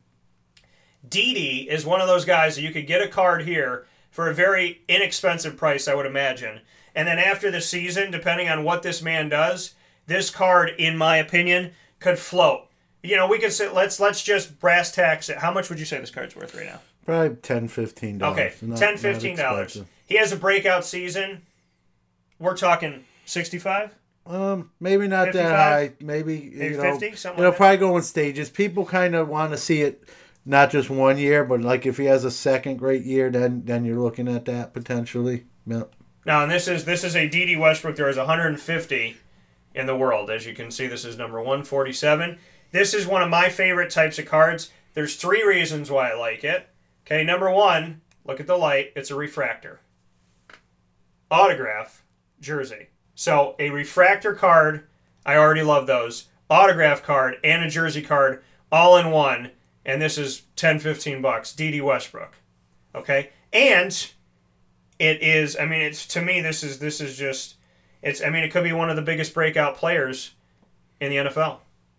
Dede 1.07 1.69
is 1.69 1.85
one 1.85 2.01
of 2.01 2.09
those 2.09 2.25
guys 2.25 2.57
that 2.57 2.63
you 2.63 2.73
could 2.73 2.87
get 2.87 3.03
a 3.03 3.09
card 3.09 3.43
here 3.43 3.87
for 4.11 4.29
a 4.29 4.35
very 4.35 4.83
inexpensive 4.89 5.57
price, 5.57 5.87
I 5.89 5.95
would 5.95 6.07
imagine. 6.07 6.61
And 6.95 7.07
then 7.09 7.19
after 7.19 7.51
the 7.51 7.61
season, 7.61 8.11
depending 8.11 8.49
on 8.49 8.65
what 8.65 8.83
this 8.83 9.03
man 9.03 9.29
does, 9.29 9.75
this 10.07 10.31
card, 10.31 10.71
in 10.79 10.97
my 10.97 11.17
opinion, 11.17 11.73
could 11.99 12.19
float. 12.19 12.69
You 13.03 13.17
know, 13.17 13.27
we 13.29 13.39
could 13.39 13.53
say 13.53 13.69
let's 13.71 14.01
let's 14.01 14.23
just 14.23 14.59
brass 14.61 14.93
tacks 14.93 15.29
it. 15.29 15.39
How 15.39 15.53
much 15.53 15.69
would 15.69 15.79
you 15.79 15.85
say 15.85 15.99
this 15.99 16.11
card's 16.11 16.35
worth 16.37 16.55
right 16.55 16.67
now? 16.67 16.81
Probably 17.05 17.37
10 17.37 17.69
$15. 17.69 18.23
Okay, 18.23 18.55
Not- 18.63 18.79
ten, 18.79 18.97
fifteen 18.97 19.37
dollars. 19.37 19.83
He 20.07 20.17
has 20.17 20.33
a 20.33 20.37
breakout 20.37 20.85
season. 20.85 21.43
We're 22.39 22.57
talking 22.57 23.05
sixty-five. 23.25 23.95
Um, 24.27 24.71
maybe 24.81 25.07
not 25.07 25.27
55? 25.27 25.35
that 25.35 25.57
high. 25.57 25.93
Maybe, 26.01 26.51
Maybe 26.55 26.75
you 26.77 26.83
know, 26.83 26.93
50, 26.99 27.15
something 27.15 27.39
it'll 27.41 27.51
like 27.51 27.53
that? 27.53 27.57
probably 27.59 27.77
go 27.77 27.97
in 27.99 28.03
stages. 28.03 28.49
People 28.49 28.87
kind 28.87 29.15
of 29.15 29.29
want 29.29 29.53
to 29.53 29.59
see 29.59 29.83
it 29.83 30.03
not 30.47 30.71
just 30.71 30.89
one 30.89 31.19
year, 31.19 31.45
but 31.45 31.61
like 31.61 31.85
if 31.85 31.99
he 31.99 32.07
has 32.07 32.25
a 32.25 32.31
second 32.31 32.79
great 32.79 33.05
year, 33.05 33.31
then 33.31 33.65
then 33.67 33.85
you're 33.85 34.01
looking 34.01 34.29
at 34.29 34.47
that 34.47 34.73
potentially. 34.73 35.45
Yep. 35.67 35.95
Now, 36.27 36.43
and 36.43 36.51
this 36.51 36.69
is 36.69 36.85
this 36.87 37.05
is 37.05 37.15
a 37.17 37.29
Dede 37.29 37.59
Westbrook. 37.59 37.97
There 37.97 38.09
is 38.09 38.17
150 38.17 39.17
in 39.75 39.87
the 39.87 39.97
world, 39.97 40.31
as 40.31 40.47
you 40.47 40.55
can 40.55 40.71
see. 40.71 40.87
This 40.87 41.05
is 41.05 41.19
number 41.19 41.39
147. 41.39 42.39
This 42.73 42.95
is 42.95 43.07
one 43.07 43.23
of 43.23 43.29
my 43.29 43.49
favorite 43.51 43.91
types 43.91 44.19
of 44.19 44.27
cards. 44.27 44.71
There's 44.95 45.17
three 45.17 45.45
reasons 45.47 45.91
why 45.91 46.11
I 46.11 46.15
like 46.15 46.45
it. 46.45 46.69
Okay, 47.07 47.25
number 47.25 47.51
one, 47.51 48.01
look 48.25 48.41
at 48.41 48.47
the 48.47 48.57
light. 48.57 48.93
It's 48.97 49.11
a 49.11 49.15
refractor. 49.15 49.81
Autograph 51.35 52.05
jersey. 52.41 52.89
So 53.15 53.57
a 53.59 53.71
refractor 53.71 54.35
card. 54.35 54.87
I 55.27 55.37
already 55.37 55.63
love 55.63 55.87
those. 55.87 56.29
Autograph 56.49 57.03
card 57.03 57.37
and 57.43 57.65
a 57.65 57.69
jersey 57.69 58.03
card 58.03 58.43
all 58.71 58.97
in 58.97 59.11
one. 59.11 59.51
And 59.85 60.01
this 60.01 60.17
is 60.17 60.43
10, 60.57 60.79
15 60.79 61.21
bucks. 61.21 61.53
Dede 61.53 61.83
Westbrook. 61.83 62.35
Okay, 62.95 63.31
and 63.53 64.13
it 64.99 65.23
is 65.23 65.57
i 65.59 65.67
mean 65.67 65.81
it's 65.81 66.07
to 66.07 66.21
me 66.21 66.41
this 66.41 66.63
is 66.63 66.79
this 66.79 67.01
is 67.01 67.17
just 67.17 67.57
it's 68.03 68.23
i 68.23 68.31
mean 68.31 68.45
it 68.45 68.51
could 68.51 68.65
be 68.65 68.73
one 68.73 68.91
of 68.91 68.97
the 68.97 69.03
biggest 69.03 69.35
breakout 69.35 69.77
players 69.77 70.35
in 71.01 71.11
the 71.11 71.17
nfl 71.17 71.59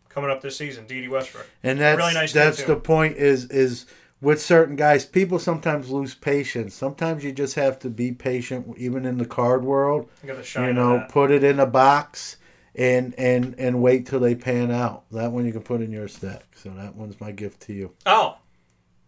coming 0.10 0.30
up 0.30 0.41
this 0.41 0.56
season 0.56 0.88
Dede 0.88 1.10
Westbrook 1.10 1.45
And 1.62 1.80
that's 1.80 1.98
really 1.98 2.14
nice 2.14 2.32
that's 2.32 2.64
the 2.64 2.78
point 2.78 3.18
is 3.18 3.45
is 3.45 3.86
with 4.26 4.42
certain 4.42 4.76
guys, 4.76 5.06
people 5.06 5.38
sometimes 5.38 5.92
lose 5.92 6.16
patience. 6.16 6.74
Sometimes 6.74 7.24
you 7.24 7.32
just 7.32 7.54
have 7.54 7.78
to 7.80 7.92
be 7.92 8.12
patient, 8.12 8.76
even 8.76 9.06
in 9.06 9.20
the 9.20 9.26
card 9.26 9.64
world. 9.64 10.10
You 10.24 10.36
You 10.56 10.74
know, 10.74 11.06
put 11.10 11.30
it 11.30 11.44
in 11.44 11.60
a 11.60 11.68
box 11.68 12.38
and 12.74 13.14
and 13.20 13.54
and 13.60 13.84
wait 13.84 14.08
till 14.08 14.20
they 14.20 14.34
pan 14.34 14.72
out. 14.72 15.04
That 15.12 15.32
one 15.32 15.46
you 15.46 15.52
can 15.52 15.62
put 15.62 15.82
in 15.82 15.92
your 15.92 16.08
stack. 16.08 16.44
So 16.56 16.72
that 16.72 16.96
one's 16.96 17.22
my 17.22 17.32
gift 17.32 17.62
to 17.68 17.74
you. 17.74 17.92
oh 18.08 18.38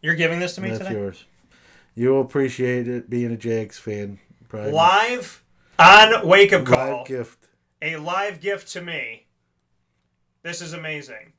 you're 0.04 0.14
giving 0.14 0.40
this 0.40 0.54
to 0.56 0.62
me 0.62 0.70
That's 0.70 0.84
today 0.84 0.92
yours. 0.94 1.26
You'll 1.96 2.22
appreciate 2.22 2.88
it 2.88 3.10
being 3.10 3.32
a 3.32 3.38
Jags 3.38 3.80
fan. 3.80 4.20
Probably. 4.48 4.72
live 4.72 5.44
on 5.80 6.28
wake 6.28 6.54
up 6.54 6.70
Live 6.70 6.78
call 6.78 7.06
gift. 7.06 7.48
a 7.82 7.96
live 7.98 8.40
gift 8.40 8.72
to 8.74 8.82
me 8.82 9.26
this 10.44 10.62
is 10.62 10.74
amazing 10.74 11.34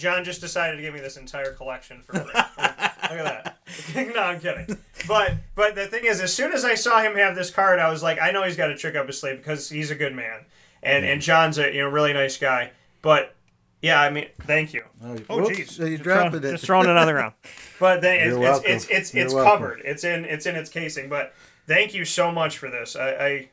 john 0.00 0.24
just 0.24 0.40
decided 0.40 0.76
to 0.76 0.82
give 0.82 0.92
me 0.94 1.00
this 1.00 1.16
entire 1.16 1.52
collection 1.52 2.02
for 2.02 2.14
free. 2.14 2.22
Look 2.34 2.34
at 2.36 3.44
that. 3.44 3.56
No 4.14 4.20
i'm 4.22 4.40
kidding. 4.40 4.76
But 5.06 5.34
but 5.54 5.74
the 5.76 5.86
thing 5.86 6.04
is 6.04 6.20
as 6.20 6.34
soon 6.34 6.52
as 6.52 6.64
i 6.64 6.74
saw 6.74 7.00
him 7.02 7.14
have 7.16 7.36
this 7.36 7.50
card 7.50 7.78
i 7.78 7.88
was 7.90 8.02
like 8.02 8.18
i 8.20 8.30
know 8.32 8.42
he's 8.42 8.56
got 8.56 8.70
a 8.70 8.76
trick 8.76 8.96
up 8.96 9.06
his 9.06 9.20
sleeve 9.20 9.36
because 9.36 9.68
he's 9.68 9.90
a 9.90 9.94
good 9.94 10.14
man. 10.14 10.40
And 10.82 11.04
and 11.04 11.20
john's 11.22 11.58
a 11.58 11.72
you 11.72 11.82
know 11.82 11.88
really 11.88 12.12
nice 12.12 12.36
guy. 12.38 12.72
But 13.02 13.34
yeah 13.82 14.00
i 14.00 14.10
mean 14.10 14.26
thank 14.42 14.72
you. 14.74 14.82
Oh, 15.04 15.16
oh 15.30 15.36
whoops, 15.42 15.50
jeez. 15.50 15.78
You're 15.78 15.88
Just 15.90 16.02
dropping 16.02 16.30
throwing- 16.40 16.44
it. 16.44 16.50
just 16.52 16.64
throwing 16.64 16.88
it 16.88 16.96
on 16.96 17.06
the 17.06 17.12
ground 17.12 17.34
but 17.80 18.00
then 18.00 18.18
it's 18.20 18.36
it's, 18.36 18.64
it's 18.64 18.88
it's 18.90 19.14
You're 19.14 19.24
it's 19.26 19.34
welcome. 19.34 19.52
covered. 19.52 19.82
It's 19.84 20.04
in 20.04 20.24
it's 20.24 20.46
in 20.46 20.56
its 20.56 20.68
casing. 20.70 21.08
But 21.08 21.32
thank 21.66 21.94
you 21.94 22.04
so 22.04 22.30
much 22.32 22.58
for 22.58 22.70
this. 22.70 22.96
I, 22.96 23.08
I 23.10 23.48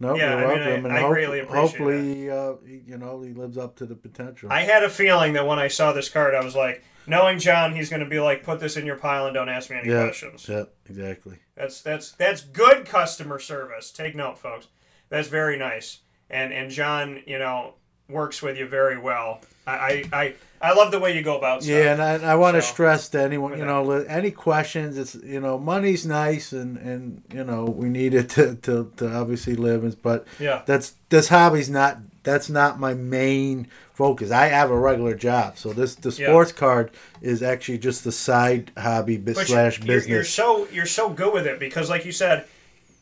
No, 0.00 0.14
Yeah, 0.16 0.30
you're 0.30 0.32
I 0.32 0.36
mean, 0.36 0.46
welcome. 0.66 0.86
I- 0.86 0.88
and 0.88 0.98
I 0.98 1.00
hope- 1.00 1.10
greatly 1.10 1.40
appreciate 1.40 1.60
hopefully, 1.60 2.30
uh, 2.30 2.52
you 2.64 2.96
know, 2.98 3.20
he 3.22 3.32
lives 3.32 3.58
up 3.58 3.74
to 3.76 3.86
the 3.86 3.96
potential. 3.96 4.48
I 4.52 4.60
had 4.62 4.84
a 4.84 4.88
feeling 4.88 5.32
that 5.32 5.46
when 5.46 5.58
I 5.58 5.68
saw 5.68 5.92
this 5.92 6.08
card, 6.08 6.34
I 6.34 6.44
was 6.44 6.54
like, 6.54 6.84
knowing 7.06 7.38
John, 7.40 7.74
he's 7.74 7.90
going 7.90 8.04
to 8.04 8.08
be 8.08 8.20
like, 8.20 8.44
put 8.44 8.60
this 8.60 8.76
in 8.76 8.86
your 8.86 8.96
pile 8.96 9.26
and 9.26 9.34
don't 9.34 9.48
ask 9.48 9.70
me 9.70 9.76
any 9.76 9.88
yeah, 9.90 10.04
questions. 10.04 10.48
yeah, 10.48 10.64
exactly. 10.88 11.38
That's 11.56 11.80
that's 11.80 12.12
that's 12.12 12.42
good 12.42 12.86
customer 12.86 13.40
service. 13.40 13.90
Take 13.90 14.14
note, 14.14 14.38
folks. 14.38 14.68
That's 15.08 15.26
very 15.28 15.58
nice. 15.58 15.98
And 16.30 16.52
and 16.52 16.70
John, 16.70 17.22
you 17.26 17.38
know, 17.38 17.74
works 18.08 18.40
with 18.40 18.56
you 18.56 18.68
very 18.68 18.96
well. 18.98 19.40
I 19.66 19.72
I, 19.72 20.04
I, 20.20 20.34
I 20.60 20.72
love 20.74 20.90
the 20.90 20.98
way 20.98 21.14
you 21.16 21.22
go 21.22 21.38
about 21.38 21.62
stuff. 21.62 21.72
Yeah, 21.76 21.92
and 21.92 22.02
I, 22.02 22.12
and 22.14 22.26
I 22.26 22.34
want 22.34 22.56
to 22.56 22.62
So, 22.62 22.72
stress 22.72 23.08
to 23.10 23.22
anyone, 23.22 23.58
you 23.58 23.64
know, 23.64 23.90
any 23.92 24.30
questions, 24.30 24.98
it's, 24.98 25.14
you 25.14 25.40
know, 25.40 25.58
money's 25.58 26.04
nice 26.06 26.52
and, 26.52 26.76
and 26.78 27.22
you 27.32 27.44
know, 27.44 27.64
we 27.64 27.88
need 27.88 28.12
it 28.14 28.28
to, 28.30 28.56
to, 28.56 28.90
to 28.96 29.14
obviously 29.14 29.54
live, 29.54 30.02
but 30.02 30.26
Yeah. 30.40 30.62
that's, 30.66 30.94
this 31.10 31.28
hobby's 31.28 31.70
not, 31.70 31.98
that's 32.24 32.50
not 32.50 32.80
my 32.80 32.92
main 32.94 33.68
focus. 33.94 34.30
I 34.30 34.46
have 34.46 34.70
a 34.70 34.78
regular 34.78 35.14
job, 35.14 35.56
so 35.58 35.72
this, 35.72 35.94
the 35.94 36.10
Yeah. 36.10 36.28
sports 36.28 36.52
card 36.52 36.90
is 37.22 37.42
actually 37.42 37.78
just 37.78 38.04
a 38.06 38.12
side 38.12 38.70
hobby 38.76 39.16
But 39.16 39.36
slash 39.36 39.78
you're, 39.78 39.86
business. 39.86 40.08
you're 40.08 40.24
so 40.24 40.68
you're 40.72 40.86
so 40.86 41.08
good 41.08 41.32
with 41.32 41.46
it 41.46 41.58
because, 41.58 41.88
like 41.88 42.04
you 42.04 42.12
said, 42.12 42.44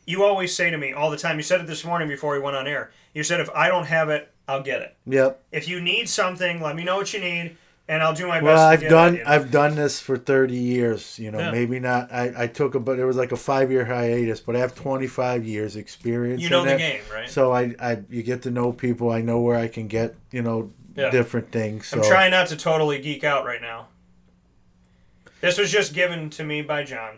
you 0.05 0.23
always 0.23 0.55
say 0.55 0.69
to 0.69 0.77
me 0.77 0.93
all 0.93 1.11
the 1.11 1.17
time. 1.17 1.35
You 1.37 1.43
said 1.43 1.59
it 1.59 1.67
this 1.67 1.83
morning 1.83 2.07
before 2.07 2.31
we 2.33 2.39
went 2.39 2.55
on 2.55 2.65
air. 2.67 2.91
You 3.13 3.23
said, 3.23 3.41
"If 3.41 3.49
I 3.53 3.67
don't 3.67 3.85
have 3.87 4.07
it, 4.09 4.31
I'll 4.47 4.63
get 4.63 4.81
it. 4.81 4.95
Yep. 5.05 5.43
If 5.51 5.67
you 5.67 5.81
need 5.81 6.07
something, 6.09 6.61
let 6.61 6.75
me 6.75 6.83
know 6.83 6.95
what 6.95 7.13
you 7.13 7.19
need, 7.19 7.57
and 7.87 8.01
I'll 8.01 8.13
do 8.13 8.27
my 8.27 8.35
best." 8.39 8.43
Well, 8.45 8.67
I've 8.67 8.79
get 8.81 8.89
done 8.89 9.15
it, 9.15 9.17
you 9.19 9.23
know? 9.25 9.29
I've 9.31 9.51
done 9.51 9.75
this 9.75 9.99
for 9.99 10.17
thirty 10.17 10.55
years. 10.55 11.19
You 11.19 11.31
know, 11.31 11.39
Yeah. 11.39 11.51
maybe 11.51 11.79
not. 11.79 12.11
I, 12.11 12.43
I 12.43 12.47
took 12.47 12.73
a 12.75 12.79
but 12.79 12.97
it 12.99 13.05
was 13.05 13.17
like 13.17 13.31
a 13.31 13.37
five 13.37 13.71
year 13.71 13.85
hiatus, 13.85 14.39
but 14.39 14.55
I 14.55 14.59
have 14.59 14.73
twenty 14.75 15.07
five 15.07 15.45
years 15.45 15.75
experience. 15.75 16.41
You 16.41 16.49
know 16.49 16.63
the 16.63 16.77
game, 16.77 17.01
right? 17.13 17.29
So 17.29 17.51
I, 17.51 17.75
I 17.79 17.99
you 18.09 18.23
get 18.23 18.41
to 18.43 18.51
know 18.51 18.71
people. 18.71 19.11
I 19.11 19.21
know 19.21 19.39
where 19.41 19.57
I 19.57 19.67
can 19.67 19.87
get 19.87 20.15
you 20.31 20.41
know 20.41 20.71
Yeah. 20.95 21.09
different 21.11 21.51
things. 21.51 21.87
So 21.87 21.97
I'm 22.01 22.03
trying 22.07 22.31
not 22.31 22.47
to 22.47 22.55
totally 22.55 22.99
geek 22.99 23.23
out 23.23 23.45
right 23.45 23.61
now. 23.61 23.87
This 25.41 25.57
was 25.57 25.71
just 25.71 25.93
given 25.93 26.29
to 26.31 26.43
me 26.43 26.61
by 26.61 26.83
John 26.83 27.17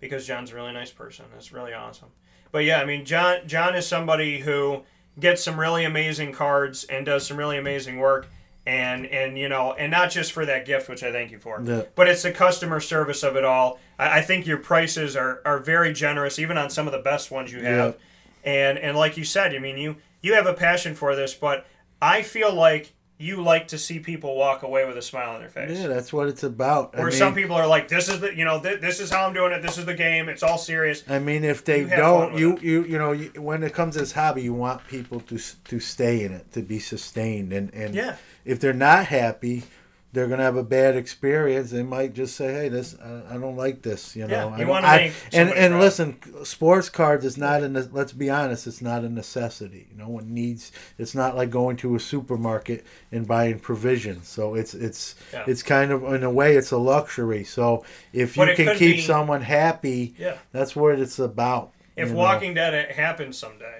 because 0.00 0.26
John's 0.26 0.52
a 0.52 0.54
really 0.54 0.72
nice 0.72 0.90
person. 0.92 1.24
It's 1.36 1.52
really 1.52 1.72
awesome. 1.72 2.08
But 2.52 2.64
yeah, 2.64 2.80
I 2.80 2.84
mean, 2.84 3.04
John 3.04 3.38
John 3.46 3.74
is 3.74 3.86
somebody 3.86 4.38
who 4.40 4.82
gets 5.18 5.42
some 5.42 5.58
really 5.58 5.84
amazing 5.84 6.32
cards 6.32 6.84
and 6.84 7.06
does 7.06 7.26
some 7.26 7.36
really 7.36 7.58
amazing 7.58 7.98
work. 7.98 8.26
And, 8.66 9.06
and 9.06 9.38
you 9.38 9.48
know 9.48 9.72
and 9.72 9.90
not 9.90 10.10
just 10.10 10.32
for 10.32 10.44
that 10.44 10.66
gift 10.66 10.90
which 10.90 11.02
I 11.02 11.10
thank 11.10 11.30
you 11.30 11.38
for 11.38 11.58
Yeah. 11.64 11.84
but 11.94 12.06
it's 12.06 12.22
the 12.22 12.32
customer 12.32 12.80
service 12.80 13.22
of 13.22 13.34
it 13.34 13.42
all 13.42 13.80
I, 13.98 14.18
I 14.18 14.20
think 14.20 14.46
your 14.46 14.58
prices 14.58 15.16
are, 15.16 15.40
are 15.46 15.58
very 15.58 15.94
generous 15.94 16.38
even 16.38 16.58
on 16.58 16.68
some 16.68 16.86
of 16.86 16.92
the 16.92 16.98
best 16.98 17.30
ones 17.30 17.50
you 17.50 17.62
have 17.62 17.96
and 18.44 18.78
and 18.78 18.94
like 18.94 19.16
you 19.16 19.24
said, 19.24 19.54
I 19.54 19.58
mean 19.58 19.78
you 19.78 19.96
you 20.20 20.34
have 20.34 20.46
a 20.46 20.52
passion 20.52 20.94
for 20.94 21.16
this, 21.16 21.32
but 21.32 21.66
I 22.02 22.20
feel 22.20 22.52
like 22.52 22.92
you 23.20 23.42
like 23.42 23.68
to 23.68 23.78
see 23.78 23.98
people 23.98 24.36
walk 24.36 24.62
away 24.62 24.86
with 24.86 24.96
a 24.96 25.02
smile 25.02 25.34
on 25.34 25.40
their 25.40 25.48
face. 25.48 25.76
yeah, 25.78 25.88
that's 25.88 26.12
what 26.12 26.28
it's 26.28 26.44
about. 26.44 26.94
I 26.96 27.02
mean, 27.02 27.10
some 27.12 27.34
people 27.34 27.56
are 27.56 27.66
like, 27.66 27.88
"This 27.88 28.08
is 28.08 28.20
the 28.20 28.34
you 28.34 28.44
know 28.44 28.60
th- 28.60 28.80
this 28.80 29.00
is 29.00 29.10
how 29.10 29.26
I'm 29.26 29.34
doing 29.34 29.52
it. 29.52 29.60
This 29.60 29.76
is 29.76 29.86
the 29.86 29.94
game. 29.94 30.28
It's 30.28 30.42
all 30.42 30.56
serious." 30.58 31.02
I 31.08 31.18
mean, 31.18 31.42
if 31.44 31.64
they 31.64 31.80
You 31.80 31.88
don't, 31.88 32.38
you, 32.38 32.58
you 32.62 32.84
you 32.84 32.98
know, 32.98 33.12
you, 33.12 33.30
when 33.40 33.62
it 33.64 33.74
comes 33.74 33.94
to 33.94 34.00
this 34.00 34.12
hobby, 34.12 34.42
you 34.42 34.54
want 34.54 34.86
people 34.86 35.20
to 35.20 35.38
to 35.64 35.80
stay 35.80 36.22
in 36.24 36.32
it, 36.32 36.52
to 36.52 36.62
be 36.62 36.78
sustained, 36.78 37.52
and 37.52 37.74
and 37.74 37.94
Yeah. 37.94 38.16
if 38.44 38.60
they're 38.60 38.72
not 38.72 39.06
happy, 39.06 39.64
they're 40.12 40.26
gonna 40.26 40.42
have 40.42 40.56
a 40.56 40.62
bad 40.62 40.96
experience. 40.96 41.70
They 41.70 41.82
might 41.82 42.14
just 42.14 42.34
say, 42.36 42.52
"Hey, 42.52 42.68
this 42.68 42.96
I, 43.02 43.34
I 43.34 43.38
don't 43.38 43.56
like 43.56 43.82
this." 43.82 44.16
You 44.16 44.26
know, 44.26 44.34
Yeah, 44.50 44.58
you 44.58 44.66
wanna 44.66 44.86
I- 44.86 44.96
make 44.98 45.12
and 45.32 45.50
and 45.50 45.72
proud. 45.72 45.80
listen, 45.82 46.16
sports 46.44 46.88
cards 46.88 47.24
is 47.24 47.36
not 47.36 47.62
a. 47.62 47.68
Let's 47.68 48.12
be 48.12 48.30
honest, 48.30 48.66
it's 48.66 48.80
not 48.80 49.04
a 49.04 49.08
necessity. 49.08 49.88
No 49.96 50.08
one 50.08 50.32
needs. 50.32 50.72
It's 50.98 51.14
not 51.14 51.36
like 51.36 51.50
going 51.50 51.76
to 51.78 51.94
a 51.94 52.00
supermarket 52.00 52.84
and 53.12 53.26
buying 53.26 53.58
provisions. 53.58 54.28
So 54.28 54.54
it's 54.54 54.72
it's 54.74 55.14
Yeah. 55.32 55.44
it's 55.46 55.62
kind 55.62 55.92
of 55.92 56.02
in 56.14 56.24
a 56.24 56.30
way 56.30 56.56
it's 56.56 56.70
a 56.70 56.78
luxury. 56.78 57.44
So 57.44 57.84
if 58.12 58.36
you 58.36 58.46
can 58.54 58.76
keep 58.76 58.96
be- 58.96 59.02
someone 59.02 59.42
happy, 59.42 60.14
Yeah. 60.18 60.36
that's 60.52 60.74
what 60.74 60.98
it's 60.98 61.18
about. 61.18 61.72
If 61.96 62.08
you 62.08 62.14
know? 62.14 62.20
Walking 62.20 62.54
Dead 62.54 62.92
happens 62.92 63.36
someday, 63.36 63.77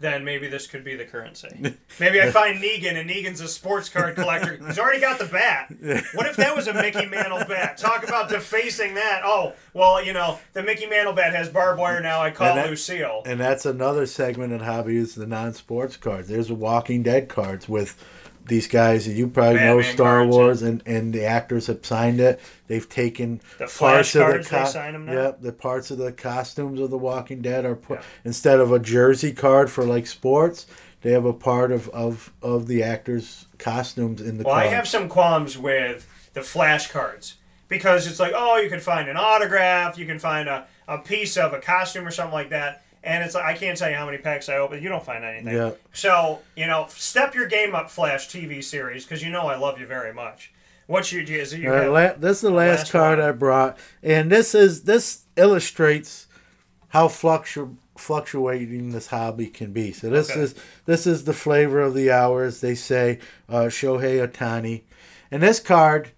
then 0.00 0.24
maybe 0.24 0.48
this 0.48 0.66
could 0.66 0.82
be 0.82 0.96
the 0.96 1.04
currency. 1.04 1.48
Maybe 2.00 2.20
I 2.22 2.30
find 2.30 2.58
Negan, 2.58 2.94
and 2.98 3.08
Negan's 3.10 3.40
a 3.42 3.48
sports 3.48 3.88
card 3.90 4.14
collector. 4.16 4.58
He's 4.66 4.78
already 4.78 5.00
got 5.00 5.18
the 5.18 5.26
bat. 5.26 5.70
What 6.14 6.26
if 6.26 6.36
that 6.36 6.56
was 6.56 6.66
a 6.66 6.72
Mickey 6.74 7.04
Mantle 7.06 7.44
bat? 7.46 7.76
Talk 7.76 8.02
about 8.04 8.30
defacing 8.30 8.94
that. 8.94 9.20
Oh, 9.24 9.52
well, 9.74 10.02
you 10.02 10.12
know, 10.14 10.38
the 10.54 10.62
Mickey 10.62 10.86
Mantle 10.86 11.12
bat 11.12 11.34
has 11.34 11.48
barbed 11.50 11.78
wire 11.78 12.00
now. 12.00 12.20
I 12.22 12.30
call 12.30 12.48
And 12.48 12.58
that- 12.58 12.70
Lucille. 12.70 13.22
And 13.26 13.38
that's 13.38 13.66
another 13.66 14.06
segment 14.06 14.52
in 14.54 14.60
hobby 14.60 14.96
is 14.96 15.14
the 15.14 15.26
non-sports 15.26 15.96
cards. 15.98 16.28
There's 16.28 16.48
a 16.50 16.54
Walking 16.54 17.02
Dead 17.02 17.28
cards 17.28 17.68
with 17.68 18.02
these 18.50 18.68
guys 18.68 19.06
that 19.06 19.12
you 19.12 19.28
probably 19.28 19.60
know 19.60 19.80
Star 19.80 20.18
cards, 20.18 20.36
Wars 20.36 20.62
and, 20.62 20.82
and 20.84 21.14
the 21.14 21.24
actors 21.24 21.68
have 21.68 21.84
signed 21.86 22.20
it. 22.20 22.38
They've 22.66 22.86
taken 22.86 23.40
The 23.58 23.66
Flash 23.66 24.12
cards, 24.12 24.50
they 24.50 24.58
co- 24.58 24.64
sign 24.66 24.94
'em 24.94 25.06
now? 25.06 25.12
Yep, 25.12 25.40
the 25.40 25.52
parts 25.52 25.90
of 25.90 25.96
the 25.96 26.12
costumes 26.12 26.78
of 26.78 26.90
the 26.90 26.98
Walking 26.98 27.40
Dead 27.40 27.64
are 27.64 27.76
put 27.76 28.00
instead 28.24 28.60
of 28.60 28.70
a 28.70 28.78
jersey 28.78 29.32
card 29.32 29.70
for 29.70 29.84
like 29.84 30.06
sports, 30.06 30.66
they 31.00 31.12
have 31.12 31.24
a 31.24 31.32
part 31.32 31.72
of, 31.72 31.88
of, 31.90 32.32
of 32.42 32.66
the 32.66 32.82
actors' 32.82 33.46
costumes 33.58 34.20
in 34.20 34.36
the 34.36 34.44
Well, 34.44 34.54
I 34.54 34.66
have 34.66 34.86
some 34.86 35.08
qualms 35.08 35.56
with 35.56 36.06
the 36.34 36.42
flash 36.42 36.90
cards 36.90 37.36
because 37.68 38.06
it's 38.06 38.20
like, 38.20 38.32
oh, 38.36 38.58
you 38.58 38.68
can 38.68 38.80
find 38.80 39.08
an 39.08 39.16
autograph, 39.16 39.96
you 39.96 40.04
can 40.04 40.18
find 40.18 40.48
a, 40.48 40.66
a 40.86 40.98
piece 40.98 41.36
of 41.36 41.54
a 41.54 41.60
costume 41.60 42.06
or 42.06 42.10
something 42.10 42.34
like 42.34 42.50
that. 42.50 42.82
And 43.02 43.24
it's 43.24 43.34
like, 43.34 43.44
I 43.44 43.54
can't 43.54 43.78
tell 43.78 43.88
you 43.88 43.96
how 43.96 44.04
many 44.06 44.18
packs 44.18 44.48
I 44.48 44.56
open. 44.56 44.82
You 44.82 44.88
don't 44.90 45.04
find 45.04 45.24
anything. 45.24 45.54
Yeah. 45.54 45.70
So, 45.92 46.40
you 46.54 46.66
know, 46.66 46.86
step 46.90 47.34
your 47.34 47.46
game 47.46 47.74
up, 47.74 47.90
Flash 47.90 48.28
TV 48.28 48.62
series, 48.62 49.04
because 49.04 49.22
you 49.22 49.30
know 49.30 49.46
I 49.46 49.56
love 49.56 49.80
you 49.80 49.86
very 49.86 50.12
much. 50.12 50.52
What's 50.86 51.12
your, 51.12 51.22
is 51.22 51.54
you 51.54 51.70
right, 51.70 51.86
la- 51.86 52.12
this 52.14 52.38
is 52.38 52.40
the 52.42 52.50
last, 52.50 52.78
last 52.80 52.90
card 52.92 53.20
I 53.20 53.30
brought, 53.32 53.78
and 54.02 54.30
this 54.30 54.56
is 54.56 54.82
this 54.82 55.22
illustrates 55.36 56.26
how 56.88 57.06
fluctu- 57.06 57.76
fluctuating 57.96 58.90
this 58.90 59.06
hobby 59.06 59.46
can 59.46 59.72
be. 59.72 59.92
So 59.92 60.10
this 60.10 60.30
Okay. 60.32 60.40
is 60.40 60.54
this 60.86 61.06
is 61.06 61.24
the 61.24 61.32
flavor 61.32 61.80
of 61.80 61.94
the 61.94 62.10
hour, 62.10 62.42
as 62.42 62.60
they 62.60 62.74
say, 62.74 63.20
uh, 63.48 63.66
Shohei 63.66 64.26
Ohtani, 64.26 64.82
and 65.30 65.42
this 65.42 65.60
card. 65.60 66.10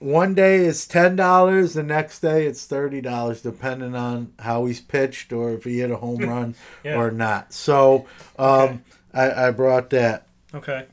One 0.00 0.34
day 0.34 0.64
it's 0.64 0.86
ten 0.86 1.14
dollars, 1.14 1.74
the 1.74 1.82
next 1.82 2.20
day 2.20 2.46
it's 2.46 2.64
thirty 2.64 3.00
dollars, 3.02 3.42
depending 3.42 3.94
on 3.94 4.32
how 4.38 4.64
he's 4.64 4.80
pitched 4.80 5.30
or 5.32 5.52
if 5.52 5.64
he 5.64 5.80
hit 5.80 5.90
a 5.90 5.96
home 5.96 6.20
run 6.28 6.54
Yeah. 6.82 6.96
or 6.96 7.10
not. 7.10 7.52
So 7.52 8.06
um, 8.38 8.82
I, 9.12 9.48
I 9.48 9.50
brought 9.50 9.90
that. 9.90 10.26
Okay. 10.54 10.86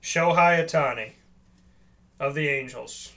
Shohei 0.00 0.64
Ohtani 0.64 1.10
of 2.18 2.34
the 2.34 2.48
Angels. 2.48 3.12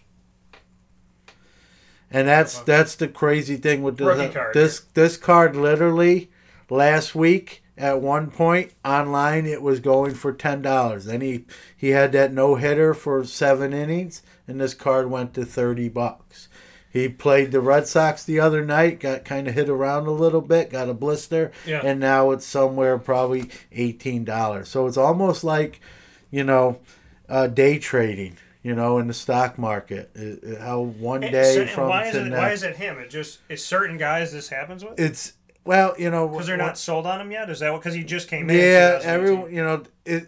And 2.12 2.28
that's 2.28 2.60
that's 2.60 2.96
the 2.96 3.08
crazy 3.08 3.56
thing 3.58 3.82
with 3.82 3.98
this 3.98 4.34
card, 4.34 4.54
this 4.54 4.82
this 4.94 5.18
card 5.18 5.56
literally 5.56 6.30
last 6.70 7.16
week 7.16 7.63
at 7.78 8.02
one 8.02 8.30
point 8.30 8.72
online 8.86 9.46
it 9.46 9.62
was 9.62 9.80
going 9.80 10.14
for 10.14 10.32
ten 10.34 10.62
dollars. 10.62 11.06
Then 11.06 11.22
he 11.22 11.46
he 11.76 11.90
had 11.90 12.12
that 12.14 12.32
no 12.34 12.56
hitter 12.56 12.94
for 12.94 13.24
seven 13.26 13.74
innings 13.74 14.22
and 14.48 14.60
this 14.60 14.74
card 14.74 15.10
went 15.10 15.34
to 15.36 15.46
thirty 15.46 15.90
bucks. 15.90 16.48
He 16.92 17.10
played 17.10 17.52
the 17.52 17.60
Red 17.60 17.88
Sox 17.88 18.24
the 18.24 18.40
other 18.40 18.64
night, 18.64 19.00
got 19.00 19.26
kind 19.26 19.48
of 19.48 19.56
hit 19.56 19.68
around 19.68 20.06
a 20.06 20.12
little 20.12 20.42
bit, 20.42 20.70
got 20.70 20.90
a 20.90 20.94
blister, 20.94 21.52
Yeah. 21.66 21.82
and 21.84 22.00
now 22.00 22.30
it's 22.30 22.46
somewhere 22.46 23.00
probably 23.00 23.50
eighteen 23.72 24.24
dollars. 24.24 24.70
So 24.70 24.86
it's 24.86 24.98
almost 24.98 25.44
like, 25.44 25.82
you 26.30 26.44
know, 26.44 26.80
uh, 27.28 27.48
day 27.48 27.80
trading. 27.80 28.38
You 28.62 28.76
know, 28.76 28.98
in 28.98 29.08
the 29.08 29.14
stock 29.14 29.58
market, 29.60 30.10
It- 30.16 30.42
it- 30.42 30.62
how 30.62 30.80
one 30.80 31.22
And 31.24 31.34
day 31.34 31.54
so- 31.56 31.62
and 31.62 31.70
from 31.70 31.90
why 31.90 32.06
is 32.06 32.16
it 32.16 32.32
why 32.32 32.52
is 32.52 32.64
it 32.64 32.78
him? 32.78 32.98
It 32.98 33.10
just 33.10 33.40
it's 33.50 33.62
certain 33.64 33.98
guys 33.98 34.32
this 34.32 34.48
happens 34.50 34.86
with. 34.86 34.98
It's 34.98 35.34
well, 35.66 35.94
you 35.98 36.10
know, 36.10 36.28
because 36.28 36.48
they're 36.48 36.58
what- 36.58 36.66
not 36.66 36.78
sold 36.78 37.06
on 37.08 37.22
him 37.22 37.32
yet. 37.32 37.50
Is 37.50 37.60
that 37.60 37.72
because 37.74 37.94
he 37.94 38.04
just 38.04 38.28
came 38.28 38.50
in? 38.50 38.58
Yeah, 38.58 39.00
everyone, 39.04 39.54
you 39.54 39.64
know, 39.64 39.84
it 40.06 40.28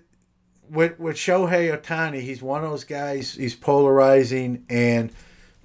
with 0.69 0.99
with 0.99 1.15
Shohei 1.15 1.75
Ohtani, 1.77 2.21
he's 2.21 2.41
one 2.41 2.63
of 2.63 2.69
those 2.71 2.83
guys. 2.83 3.35
He's 3.35 3.55
polarizing, 3.55 4.65
and 4.69 5.11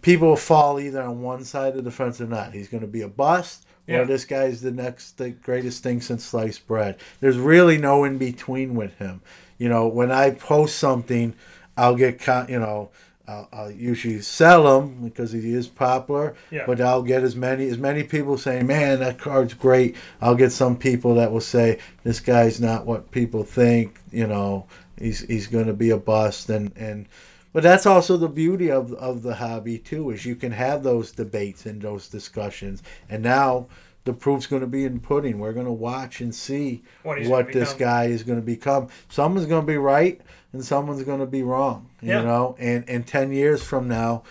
people 0.03 0.37
fall 0.37 0.79
either 0.81 1.03
on 1.03 1.23
one 1.23 1.45
side 1.45 1.77
of 1.77 1.85
the 1.85 1.91
fence 1.91 2.21
or 2.21 2.27
not. 2.27 2.53
He's 2.53 2.69
going 2.69 2.83
to 2.83 2.87
be 2.87 3.03
a 3.03 3.09
bust, 3.09 3.67
Yeah. 3.87 3.99
or 4.01 4.05
this 4.07 4.25
guy's 4.25 4.61
the 4.61 4.71
next, 4.71 5.19
the 5.19 5.31
greatest 5.31 5.83
thing 5.83 6.01
since 6.01 6.25
sliced 6.25 6.67
bread. 6.67 6.97
There's 7.21 7.39
really 7.39 7.79
no 7.79 8.05
in 8.05 8.19
between 8.19 8.75
with 8.75 8.97
him. 8.99 9.21
You 9.59 9.69
know, 9.69 9.87
when 9.89 10.11
I 10.11 10.31
post 10.31 10.79
something, 10.79 11.35
I'll 11.77 11.97
get, 11.97 12.27
you 12.49 12.59
know. 12.59 12.91
I'll, 13.31 13.49
I'll 13.53 13.71
usually 13.71 14.21
sell 14.23 14.81
him 14.81 15.05
because 15.05 15.31
he 15.33 15.55
is 15.55 15.69
popular, 15.69 16.35
Yeah. 16.51 16.65
but 16.67 16.81
I'll 16.81 17.03
get 17.03 17.23
as 17.23 17.37
many 17.37 17.69
as 17.69 17.79
many 17.79 18.03
people 18.03 18.37
saying, 18.37 18.67
"Man, 18.67 18.99
that 19.01 19.19
card's 19.19 19.55
great." 19.55 19.95
I'll 20.21 20.35
get 20.35 20.51
some 20.53 20.77
people 20.77 21.15
that 21.15 21.31
will 21.31 21.41
say, 21.41 21.79
"This 22.03 22.19
guy's 22.21 22.61
not 22.61 22.87
what 22.87 23.11
people 23.13 23.45
think." 23.45 24.01
You 24.11 24.27
know, 24.27 24.67
he's 24.99 25.21
he's 25.21 25.47
going 25.47 25.67
to 25.67 25.73
be 25.73 25.91
a 25.91 25.97
bust, 25.97 26.51
and 26.51 26.73
and 26.77 27.07
but 27.53 27.63
that's 27.63 27.87
also 27.87 28.17
the 28.17 28.29
beauty 28.29 28.71
of 28.71 28.93
of 28.95 29.23
the 29.23 29.37
hobby 29.37 29.79
too, 29.79 30.11
is 30.11 30.27
you 30.27 30.35
can 30.35 30.53
have 30.53 30.83
those 30.83 31.13
debates 31.13 31.67
and 31.67 31.81
those 31.81 32.09
discussions, 32.09 32.83
and 33.09 33.23
now. 33.23 33.67
The 34.05 34.15
proof's 34.15 34.47
going 34.47 34.63
to 34.63 34.67
be 34.67 34.87
in 34.87 34.99
pudding. 35.01 35.39
We're 35.39 35.53
going 35.53 35.67
to 35.67 35.73
watch 35.73 36.23
and 36.23 36.35
see 36.35 36.83
What 37.03 37.23
what 37.27 37.53
this 37.53 37.75
guy 37.75 38.07
is 38.07 38.23
going 38.23 38.41
to 38.41 38.45
become. 38.45 38.89
Someone's 39.11 39.47
going 39.47 39.61
to 39.61 39.67
be 39.67 39.77
right, 39.77 40.19
and 40.53 40.65
someone's 40.65 41.03
going 41.03 41.21
to 41.21 41.27
be 41.27 41.43
wrong. 41.43 41.91
You 42.01 42.11
Yeah. 42.11 42.23
know, 42.23 42.57
and 42.59 42.85
and 42.89 43.07
ten 43.07 43.33
years 43.33 43.63
from 43.63 43.89
now, 43.89 44.23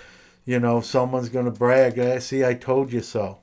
you 0.46 0.60
know, 0.60 0.82
someone's 0.82 1.30
going 1.30 1.46
to 1.46 1.52
brag. 1.52 1.96
"Hey, 1.96 2.20
see, 2.20 2.44
I 2.46 2.54
told 2.54 2.92
you 2.92 3.02
so. 3.02 3.40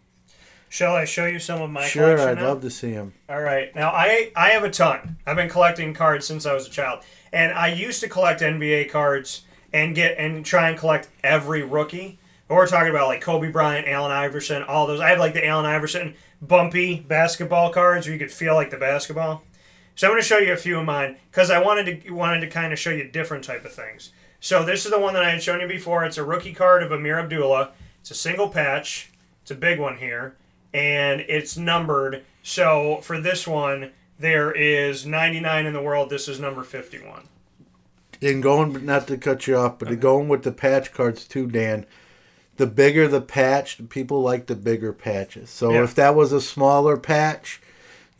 Shall 0.68 0.94
I 0.94 1.04
show 1.04 1.26
you 1.26 1.38
some 1.38 1.62
of 1.62 1.70
my 1.70 1.80
cards? 1.80 1.90
Sure, 1.92 2.18
I'd 2.28 2.38
now? 2.38 2.48
love 2.48 2.60
to 2.62 2.70
see 2.70 2.92
them. 2.92 3.14
All 3.28 3.40
right. 3.40 3.74
Now 3.74 3.90
I 3.90 4.30
I 4.34 4.50
have 4.50 4.64
a 4.64 4.70
ton. 4.70 5.16
I've 5.26 5.36
been 5.36 5.48
collecting 5.48 5.94
cards 5.94 6.26
since 6.26 6.44
I 6.44 6.52
was 6.54 6.66
a 6.66 6.70
child, 6.70 7.04
and 7.32 7.52
I 7.52 7.68
used 7.68 8.00
to 8.00 8.08
collect 8.08 8.40
NBA 8.42 8.90
cards 8.90 9.42
and 9.72 9.94
get 9.94 10.18
and 10.18 10.44
try 10.44 10.68
and 10.68 10.78
collect 10.78 11.08
every 11.22 11.62
rookie. 11.62 12.18
But 12.48 12.56
we're 12.56 12.66
talking 12.66 12.90
about 12.90 13.08
like 13.08 13.20
Kobe 13.20 13.50
Bryant, 13.50 13.88
Allen 13.88 14.12
Iverson, 14.12 14.62
all 14.64 14.86
those. 14.86 15.00
I 15.00 15.10
have 15.10 15.18
like 15.18 15.34
the 15.34 15.46
Allen 15.46 15.66
Iverson 15.66 16.14
bumpy 16.42 17.00
basketball 17.00 17.72
cards 17.72 18.06
where 18.06 18.12
you 18.12 18.18
could 18.18 18.30
feel 18.32 18.54
like 18.54 18.70
the 18.70 18.76
basketball. 18.76 19.42
So 19.96 20.06
I'm 20.06 20.12
going 20.12 20.22
to 20.22 20.28
show 20.28 20.38
you 20.38 20.52
a 20.52 20.56
few 20.56 20.78
of 20.78 20.84
mine 20.84 21.16
because 21.30 21.50
I 21.50 21.60
wanted 21.60 22.04
to 22.04 22.10
wanted 22.12 22.40
to 22.40 22.48
kind 22.48 22.72
of 22.72 22.78
show 22.78 22.90
you 22.90 23.04
different 23.08 23.44
type 23.44 23.64
of 23.64 23.72
things. 23.72 24.12
So 24.40 24.62
this 24.64 24.84
is 24.84 24.92
the 24.92 25.00
one 25.00 25.14
that 25.14 25.24
I 25.24 25.30
had 25.30 25.42
shown 25.42 25.60
you 25.60 25.66
before. 25.66 26.04
It's 26.04 26.18
a 26.18 26.24
rookie 26.24 26.52
card 26.52 26.82
of 26.82 26.92
Ameer 26.92 27.18
Abdullah. 27.18 27.72
It's 28.00 28.10
a 28.10 28.14
single 28.14 28.48
patch. 28.50 29.10
It's 29.42 29.50
a 29.50 29.54
big 29.54 29.80
one 29.80 29.96
here, 29.96 30.36
and 30.74 31.22
it's 31.22 31.56
numbered. 31.56 32.24
So 32.42 33.00
for 33.02 33.20
this 33.20 33.46
one, 33.46 33.92
there 34.18 34.52
is 34.52 35.06
99 35.06 35.66
in 35.66 35.72
the 35.72 35.80
world. 35.82 36.10
This 36.10 36.28
is 36.28 36.38
number 36.38 36.62
51. 36.62 37.28
And 38.22 38.42
going, 38.42 38.84
not 38.84 39.06
to 39.08 39.16
cut 39.16 39.46
you 39.46 39.56
off, 39.56 39.78
but 39.78 39.98
going 40.00 40.28
with 40.28 40.42
the 40.42 40.52
patch 40.52 40.92
cards 40.92 41.24
too, 41.26 41.46
Dan. 41.46 41.86
The 42.56 42.66
bigger 42.66 43.06
the 43.06 43.20
patch, 43.20 43.80
people 43.88 44.22
like 44.22 44.46
the 44.46 44.54
bigger 44.54 44.92
patches. 44.92 45.50
So 45.50 45.72
Yeah. 45.72 45.84
if 45.84 45.94
that 45.96 46.14
was 46.14 46.32
a 46.32 46.40
smaller 46.40 46.96
patch, 46.96 47.60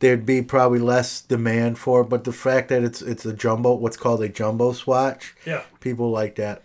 there'd 0.00 0.26
be 0.26 0.42
probably 0.42 0.78
less 0.78 1.20
demand 1.20 1.78
for 1.78 2.02
it. 2.02 2.04
But 2.08 2.24
the 2.24 2.32
fact 2.32 2.68
that 2.68 2.82
it's 2.82 3.02
it's 3.02 3.24
a 3.24 3.32
jumbo, 3.32 3.74
what's 3.74 3.96
called 3.96 4.22
a 4.22 4.28
jumbo 4.28 4.72
swatch, 4.72 5.34
Yeah. 5.44 5.62
people 5.80 6.10
like 6.10 6.34
that. 6.36 6.62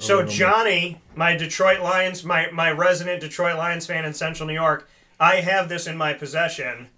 So. 0.00 0.26
Johnny, 0.26 1.00
my 1.14 1.36
Detroit 1.36 1.80
Lions, 1.80 2.24
my 2.24 2.50
my 2.50 2.70
resident 2.70 3.20
Detroit 3.20 3.56
Lions 3.56 3.86
fan 3.86 4.04
in 4.04 4.12
Central 4.12 4.46
New 4.46 4.54
York, 4.54 4.88
I 5.20 5.36
have 5.36 5.68
this 5.68 5.86
in 5.86 5.96
my 5.96 6.12
possession, 6.12 6.88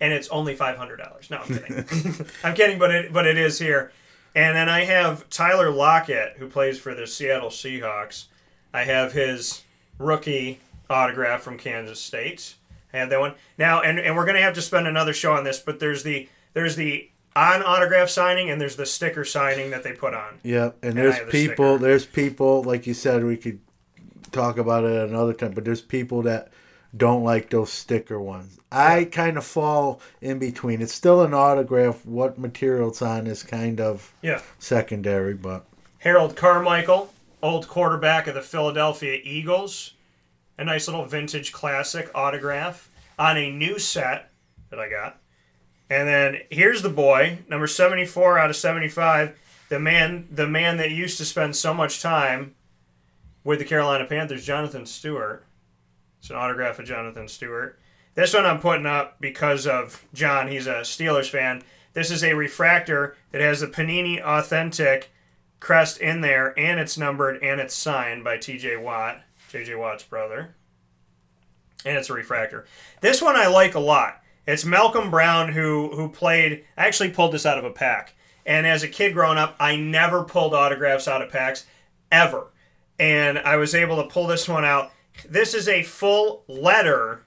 and 0.00 0.12
it's 0.12 0.28
only 0.28 0.54
five 0.56 0.76
hundred 0.76 0.96
dollars. 0.96 1.30
No, 1.30 1.38
I'm 1.38 1.46
kidding. 1.58 2.26
I'm 2.44 2.54
kidding, 2.54 2.78
but 2.78 2.90
it 2.94 3.12
but 3.12 3.26
it 3.26 3.36
is 3.38 3.58
here. 3.58 3.92
And 4.34 4.54
then 4.56 4.68
I 4.68 4.84
have 4.84 5.28
Tyler 5.30 5.70
Lockett, 5.70 6.34
who 6.38 6.48
plays 6.48 6.78
for 6.78 6.94
the 6.94 7.06
Seattle 7.06 7.48
Seahawks. 7.48 8.26
I 8.72 8.84
have 8.84 9.12
his 9.12 9.62
rookie 9.98 10.60
autograph 10.90 11.40
from 11.42 11.56
Kansas 11.56 12.00
State. 12.00 12.54
I 12.96 13.00
have 13.00 13.10
that 13.10 13.20
one 13.20 13.34
now, 13.58 13.82
and, 13.82 13.98
and 13.98 14.16
we're 14.16 14.26
gonna 14.26 14.40
have 14.40 14.54
to 14.54 14.62
spend 14.62 14.86
another 14.86 15.12
show 15.12 15.32
on 15.34 15.44
this. 15.44 15.58
But 15.58 15.78
there's 15.80 16.02
the 16.02 16.28
there's 16.54 16.76
the 16.76 17.10
on 17.34 17.62
autograph 17.62 18.08
signing, 18.08 18.50
and 18.50 18.60
there's 18.60 18.76
the 18.76 18.86
sticker 18.86 19.24
signing 19.24 19.70
that 19.70 19.82
they 19.82 19.92
put 19.92 20.14
on. 20.14 20.38
Yep, 20.42 20.78
and 20.82 20.98
I 20.98 21.02
there's 21.02 21.18
the 21.18 21.26
people. 21.26 21.78
There's 21.78 22.06
people 22.06 22.62
like 22.62 22.86
you 22.86 22.94
said. 22.94 23.24
We 23.24 23.36
could 23.36 23.60
talk 24.32 24.58
about 24.58 24.84
it 24.84 25.08
another 25.08 25.32
time, 25.32 25.52
but 25.52 25.64
there's 25.64 25.82
people 25.82 26.22
that 26.22 26.50
don't 26.96 27.22
like 27.22 27.50
those 27.50 27.72
sticker 27.72 28.18
ones. 28.20 28.58
I 28.72 29.04
kind 29.04 29.36
of 29.36 29.44
fall 29.44 30.00
in 30.20 30.38
between. 30.38 30.80
It's 30.82 30.94
still 30.94 31.22
an 31.22 31.34
autograph. 31.34 32.04
What 32.06 32.38
material 32.38 32.88
it's 32.88 33.02
on 33.02 33.26
is 33.26 33.42
kind 33.42 33.80
of 33.80 34.12
Yeah. 34.22 34.40
secondary, 34.58 35.34
but 35.34 35.66
Harold 35.98 36.36
Carmichael, 36.36 37.12
old 37.42 37.68
quarterback 37.68 38.26
of 38.26 38.34
the 38.34 38.42
Philadelphia 38.42 39.20
Eagles. 39.22 39.92
A 40.58 40.64
nice 40.64 40.88
little 40.88 41.04
vintage 41.04 41.52
classic 41.52 42.10
autograph 42.14 42.90
on 43.18 43.36
a 43.36 43.50
new 43.50 43.78
set 43.78 44.30
that 44.70 44.78
I 44.78 44.88
got. 44.88 45.20
And 45.88 46.08
then 46.08 46.38
here's 46.50 46.82
the 46.82 46.88
boy, 46.88 47.38
number 47.48 47.66
74 47.66 48.38
out 48.38 48.50
of 48.50 48.56
75, 48.56 49.38
the 49.68 49.78
man 49.78 50.28
the 50.30 50.46
man 50.46 50.76
that 50.78 50.90
used 50.90 51.18
to 51.18 51.24
spend 51.24 51.56
so 51.56 51.72
much 51.72 52.00
time 52.00 52.54
with 53.44 53.58
the 53.58 53.64
Carolina 53.64 54.04
Panthers, 54.04 54.44
Jonathan 54.44 54.86
Stewart. 54.86 55.44
It's 56.18 56.30
an 56.30 56.36
autograph 56.36 56.78
of 56.78 56.86
Jonathan 56.86 57.28
Stewart. 57.28 57.78
This 58.14 58.34
one 58.34 58.46
I'm 58.46 58.60
putting 58.60 58.86
up 58.86 59.20
because 59.20 59.66
of 59.66 60.04
John. 60.14 60.48
He's 60.48 60.66
a 60.66 60.80
Steelers 60.80 61.28
fan. 61.28 61.62
This 61.92 62.10
is 62.10 62.24
a 62.24 62.34
refractor 62.34 63.16
that 63.30 63.40
has 63.40 63.60
the 63.60 63.66
Panini 63.68 64.20
Authentic 64.20 65.10
crest 65.60 65.98
in 65.98 66.22
there, 66.22 66.58
and 66.58 66.80
it's 66.80 66.98
numbered 66.98 67.42
and 67.42 67.60
it's 67.60 67.74
signed 67.74 68.24
by 68.24 68.38
TJ 68.38 68.82
Watt, 68.82 69.22
JJ 69.52 69.78
Watt's 69.78 70.04
brother. 70.04 70.54
And 71.84 71.96
it's 71.96 72.10
a 72.10 72.14
refractor. 72.14 72.66
This 73.00 73.22
one 73.22 73.36
I 73.36 73.46
like 73.46 73.74
a 73.74 73.80
lot. 73.80 74.22
It's 74.46 74.64
Malcolm 74.64 75.10
Brown 75.10 75.52
who 75.52 75.90
who 75.94 76.08
played. 76.08 76.64
I 76.76 76.86
actually 76.86 77.10
pulled 77.10 77.32
this 77.32 77.46
out 77.46 77.58
of 77.58 77.64
a 77.64 77.70
pack. 77.70 78.14
And 78.44 78.66
as 78.66 78.82
a 78.82 78.88
kid 78.88 79.12
growing 79.12 79.38
up, 79.38 79.56
I 79.58 79.76
never 79.76 80.22
pulled 80.22 80.54
autographs 80.54 81.08
out 81.08 81.20
of 81.20 81.32
packs 81.32 81.66
ever. 82.12 82.52
And 82.98 83.38
I 83.38 83.56
was 83.56 83.74
able 83.74 83.96
to 83.96 84.08
pull 84.08 84.28
this 84.28 84.48
one 84.48 84.64
out. 84.64 84.92
This 85.28 85.52
is 85.52 85.68
a 85.68 85.82
full 85.82 86.44
letter 86.46 87.24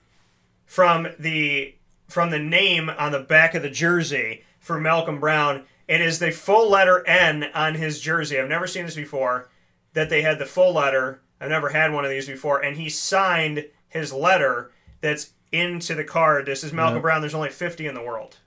from 0.65 1.07
the 1.19 1.75
from 2.07 2.29
the 2.29 2.39
name 2.39 2.89
on 2.89 3.11
the 3.11 3.19
back 3.19 3.53
of 3.53 3.61
the 3.61 3.69
jersey 3.69 4.43
for 4.59 4.79
Malcolm 4.79 5.19
Brown. 5.19 5.65
It 5.87 6.01
is 6.01 6.19
the 6.19 6.31
full 6.31 6.69
letter 6.69 7.05
N 7.05 7.45
on 7.53 7.75
his 7.75 7.99
jersey. 7.99 8.39
I've 8.39 8.49
never 8.49 8.67
seen 8.67 8.85
this 8.85 8.95
before. 8.95 9.49
That 9.93 10.09
they 10.09 10.21
had 10.21 10.39
the 10.39 10.45
full 10.45 10.73
letter. 10.73 11.21
I've 11.41 11.49
never 11.49 11.69
had 11.69 11.93
one 11.93 12.03
of 12.05 12.11
these 12.11 12.27
before. 12.27 12.59
And 12.59 12.77
he 12.77 12.89
signed 12.89 13.65
his 13.87 14.11
letter 14.13 14.71
that's 15.01 15.31
into 15.51 15.95
the 15.95 16.03
card. 16.03 16.45
This 16.45 16.63
is 16.63 16.73
Malcolm 16.73 16.95
Yep. 16.97 17.01
Brown. 17.03 17.21
There's 17.21 17.33
only 17.35 17.49
50 17.49 17.87
in 17.87 17.95
the 17.95 18.03
world. 18.03 18.37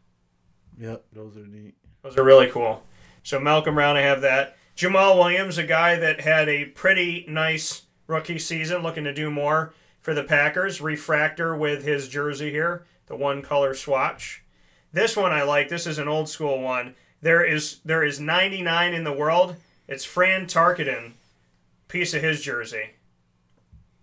Yep, 0.78 1.04
those 1.12 1.36
are 1.36 1.46
neat. 1.46 1.74
Those 2.02 2.16
are 2.16 2.24
really 2.24 2.48
cool. 2.50 2.82
So 3.22 3.38
Malcolm 3.38 3.74
Brown, 3.74 3.96
I 3.96 4.00
have 4.02 4.20
that. 4.22 4.56
Jamaal 4.76 5.16
Williams, 5.16 5.58
a 5.58 5.64
guy 5.64 5.96
that 5.96 6.20
had 6.22 6.48
a 6.48 6.64
pretty 6.66 7.24
nice 7.28 7.82
rookie 8.06 8.38
season, 8.38 8.82
looking 8.82 9.04
to 9.04 9.12
do 9.14 9.30
more 9.30 9.74
for 10.00 10.14
the 10.14 10.24
Packers. 10.24 10.80
Refractor 10.80 11.54
with 11.56 11.84
his 11.84 12.08
jersey 12.08 12.50
here, 12.50 12.84
the 13.06 13.14
one 13.16 13.42
color 13.42 13.74
swatch. 13.74 14.42
This 14.92 15.16
one 15.16 15.32
I 15.32 15.42
like. 15.42 15.68
This 15.68 15.86
is 15.86 15.98
an 15.98 16.08
old 16.08 16.28
school 16.28 16.60
one. 16.60 16.94
There 17.20 17.44
is 17.44 17.80
there 17.84 18.02
is 18.02 18.18
99 18.18 18.94
in 18.94 19.04
the 19.04 19.12
world. 19.12 19.56
It's 19.86 20.04
Fran 20.04 20.46
Tarkenton, 20.46 21.12
piece 21.92 22.14
of 22.14 22.22
his 22.22 22.40
jersey, 22.40 22.90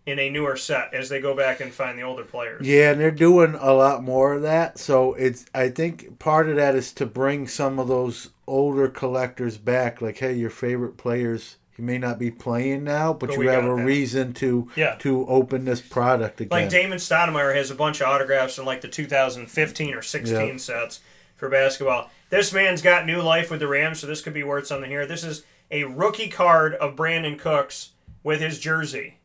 in 0.05 0.17
a 0.17 0.29
newer 0.29 0.55
set 0.55 0.93
as 0.93 1.09
they 1.09 1.19
go 1.21 1.35
back 1.35 1.59
and 1.59 1.71
find 1.73 1.97
the 1.97 2.03
older 2.03 2.23
players. 2.23 2.65
Yeah, 2.65 2.91
and 2.91 3.01
they're 3.01 3.11
doing 3.11 3.55
a 3.59 3.73
lot 3.73 4.03
more 4.03 4.33
of 4.33 4.41
that. 4.43 4.79
So 4.79 5.13
it's 5.15 5.45
I 5.53 5.69
think 5.69 6.17
part 6.19 6.49
of 6.49 6.55
that 6.55 6.75
is 6.75 6.91
to 6.93 7.05
bring 7.05 7.47
some 7.47 7.77
of 7.79 7.87
those 7.87 8.29
older 8.47 8.87
collectors 8.87 9.57
back. 9.57 10.01
Like, 10.01 10.17
hey, 10.17 10.33
your 10.33 10.49
favorite 10.49 10.97
players, 10.97 11.57
he 11.75 11.83
may 11.83 11.97
not 11.99 12.17
be 12.17 12.31
playing 12.31 12.83
now, 12.85 13.13
but, 13.13 13.27
But 13.29 13.37
you 13.39 13.49
have 13.49 13.65
a 13.65 13.67
that. 13.75 13.83
reason 13.83 14.33
to 14.35 14.69
Yeah. 14.75 14.95
to 14.99 15.27
open 15.27 15.65
this 15.65 15.81
product 15.81 16.41
again. 16.41 16.49
Like 16.59 16.69
Damon 16.69 16.97
Stoudemire 16.97 17.53
has 17.55 17.69
a 17.69 17.75
bunch 17.75 18.01
of 18.01 18.07
autographs 18.07 18.57
in 18.57 18.65
like 18.65 18.81
the 18.81 18.87
2015 18.87 19.93
or 19.93 20.01
16 20.01 20.35
Yep. 20.47 20.59
sets 20.59 21.01
for 21.35 21.49
basketball. 21.49 22.09
This 22.31 22.51
man's 22.51 22.81
got 22.81 23.05
new 23.05 23.21
life 23.21 23.51
with 23.51 23.59
the 23.59 23.67
Rams, 23.67 23.99
so 23.99 24.07
this 24.07 24.21
could 24.21 24.33
be 24.33 24.43
worth 24.43 24.65
something 24.67 24.89
here. 24.89 25.05
This 25.05 25.23
is 25.23 25.43
a 25.71 25.83
rookie 25.85 26.29
card 26.29 26.75
of 26.75 26.95
Brandin 26.95 27.37
Cooks 27.37 27.91
with 28.23 28.41
his 28.41 28.59
jersey. 28.59 29.19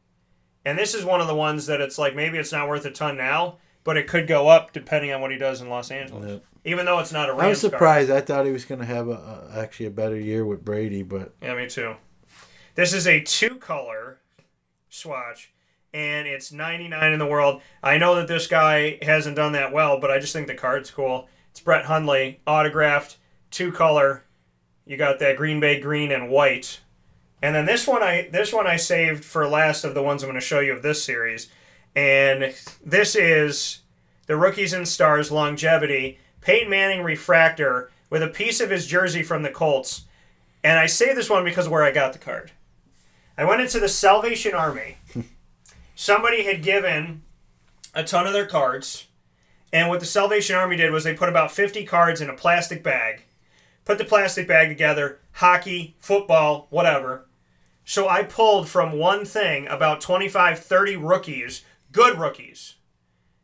And 0.64 0.78
this 0.78 0.94
is 0.94 1.04
one 1.04 1.20
of 1.20 1.26
the 1.26 1.34
ones 1.34 1.66
that 1.66 1.80
it's 1.80 1.98
like 1.98 2.14
maybe 2.14 2.38
it's 2.38 2.52
not 2.52 2.68
worth 2.68 2.84
a 2.86 2.90
ton 2.90 3.16
now, 3.16 3.58
but 3.84 3.96
it 3.96 4.06
could 4.06 4.26
go 4.26 4.48
up 4.48 4.72
depending 4.72 5.12
on 5.12 5.20
what 5.20 5.30
he 5.30 5.36
does 5.38 5.60
in 5.60 5.68
Los 5.68 5.90
Angeles. 5.90 6.30
Yep. 6.30 6.44
Even 6.66 6.86
though 6.86 6.98
it's 7.00 7.12
not 7.12 7.28
a 7.28 7.32
Rams 7.32 7.42
I 7.42 7.48
was 7.48 7.60
card. 7.60 7.72
surprised. 7.72 8.10
I 8.10 8.20
thought 8.22 8.46
he 8.46 8.52
was 8.52 8.64
going 8.64 8.78
to 8.80 8.86
have 8.86 9.08
a, 9.08 9.50
a 9.52 9.58
actually 9.58 9.86
a 9.86 9.90
better 9.90 10.18
year 10.18 10.46
with 10.46 10.64
Brady, 10.64 11.02
but 11.02 11.34
Yeah, 11.42 11.54
me 11.54 11.68
too. 11.68 11.96
This 12.74 12.94
is 12.94 13.06
a 13.06 13.20
two 13.20 13.56
color 13.56 14.18
swatch, 14.88 15.52
and 15.92 16.26
it's 16.26 16.50
99 16.50 17.12
in 17.12 17.18
the 17.18 17.26
world. 17.26 17.60
I 17.82 17.98
know 17.98 18.14
that 18.16 18.26
this 18.28 18.46
guy 18.46 18.98
hasn't 19.02 19.36
done 19.36 19.52
that 19.52 19.72
well, 19.72 20.00
but 20.00 20.10
I 20.10 20.18
just 20.18 20.32
think 20.32 20.46
the 20.46 20.54
card's 20.54 20.90
cool. 20.90 21.28
It's 21.50 21.60
Brett 21.60 21.84
Hundley, 21.84 22.40
autographed, 22.46 23.18
two 23.50 23.70
color. 23.70 24.24
You 24.86 24.96
got 24.96 25.18
that 25.18 25.36
Green 25.36 25.60
Bay 25.60 25.80
green 25.80 26.12
and 26.12 26.28
white. 26.28 26.80
And 27.42 27.54
then 27.54 27.66
this 27.66 27.86
one 27.86 28.02
I 28.02 28.28
this 28.32 28.52
one 28.52 28.66
I 28.66 28.76
saved 28.76 29.24
for 29.24 29.46
last 29.46 29.84
of 29.84 29.94
the 29.94 30.02
ones 30.02 30.22
I'm 30.22 30.30
going 30.30 30.40
to 30.40 30.46
show 30.46 30.60
you 30.60 30.72
of 30.72 30.82
this 30.82 31.02
series. 31.02 31.50
And 31.94 32.54
this 32.84 33.14
is 33.14 33.80
the 34.26 34.36
Rookies 34.36 34.72
and 34.72 34.88
Stars 34.88 35.30
longevity 35.30 36.18
Peyton 36.40 36.68
Manning 36.68 37.02
refractor 37.02 37.90
with 38.10 38.22
a 38.22 38.28
piece 38.28 38.60
of 38.60 38.70
his 38.70 38.86
jersey 38.86 39.22
from 39.22 39.42
the 39.42 39.50
Colts. 39.50 40.02
And 40.62 40.78
I 40.78 40.86
say 40.86 41.14
this 41.14 41.30
one 41.30 41.44
because 41.44 41.66
of 41.66 41.72
where 41.72 41.82
I 41.82 41.90
got 41.90 42.12
the 42.12 42.18
card. 42.18 42.52
I 43.36 43.44
went 43.44 43.60
into 43.60 43.80
the 43.80 43.88
Salvation 43.88 44.54
Army. 44.54 44.98
Somebody 45.94 46.44
had 46.44 46.62
given 46.62 47.22
a 47.94 48.04
ton 48.04 48.26
of 48.26 48.32
their 48.32 48.46
cards, 48.46 49.06
and 49.72 49.88
what 49.88 50.00
the 50.00 50.06
Salvation 50.06 50.56
Army 50.56 50.76
did 50.76 50.92
was 50.92 51.04
they 51.04 51.14
put 51.14 51.28
about 51.28 51.52
50 51.52 51.84
cards 51.84 52.20
in 52.20 52.30
a 52.30 52.34
plastic 52.34 52.82
bag, 52.82 53.22
put 53.84 53.98
the 53.98 54.04
plastic 54.04 54.48
bag 54.48 54.68
together, 54.68 55.20
hockey, 55.32 55.96
football, 55.98 56.66
whatever. 56.70 57.26
So 57.84 58.08
I 58.08 58.22
pulled 58.22 58.68
from 58.68 58.92
one 58.92 59.24
thing 59.24 59.66
about 59.68 60.00
25, 60.00 60.58
30 60.58 60.96
rookies, 60.96 61.62
good 61.92 62.18
rookies, 62.18 62.74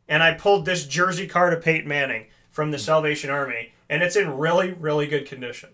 and 0.07 0.23
I 0.23 0.33
pulled 0.33 0.65
this 0.65 0.87
jersey 0.87 1.27
card 1.27 1.53
of 1.53 1.63
Peyton 1.63 1.87
Manning 1.87 2.27
from 2.49 2.71
the 2.71 2.79
Salvation 2.79 3.29
Army, 3.29 3.73
and 3.89 4.01
it's 4.01 4.15
in 4.15 4.37
really, 4.37 4.73
really 4.73 5.07
good 5.07 5.27
condition. 5.27 5.69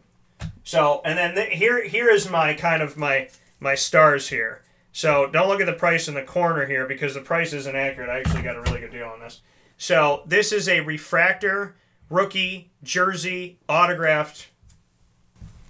So, 0.63 1.01
and 1.05 1.17
then 1.17 1.35
th- 1.35 1.57
here 1.57 1.83
here 1.85 2.09
is 2.09 2.29
my 2.29 2.53
kind 2.53 2.81
of 2.81 2.97
my 2.97 3.29
my 3.59 3.73
stars 3.73 4.27
here. 4.29 4.63
So 4.91 5.27
don't 5.27 5.47
look 5.47 5.61
at 5.61 5.65
the 5.65 5.73
price 5.73 6.07
in 6.07 6.13
the 6.13 6.23
corner 6.23 6.65
here 6.65 6.85
because 6.85 7.13
the 7.13 7.21
price 7.21 7.53
isn't 7.53 7.75
accurate. 7.75 8.09
I 8.09 8.19
actually 8.19 8.41
got 8.41 8.55
a 8.55 8.61
really 8.61 8.81
good 8.81 8.91
deal 8.91 9.07
on 9.07 9.19
this. 9.19 9.41
So 9.77 10.23
this 10.25 10.51
is 10.51 10.67
a 10.67 10.81
refractor 10.81 11.75
rookie 12.09 12.71
jersey 12.83 13.59
autographed 13.69 14.47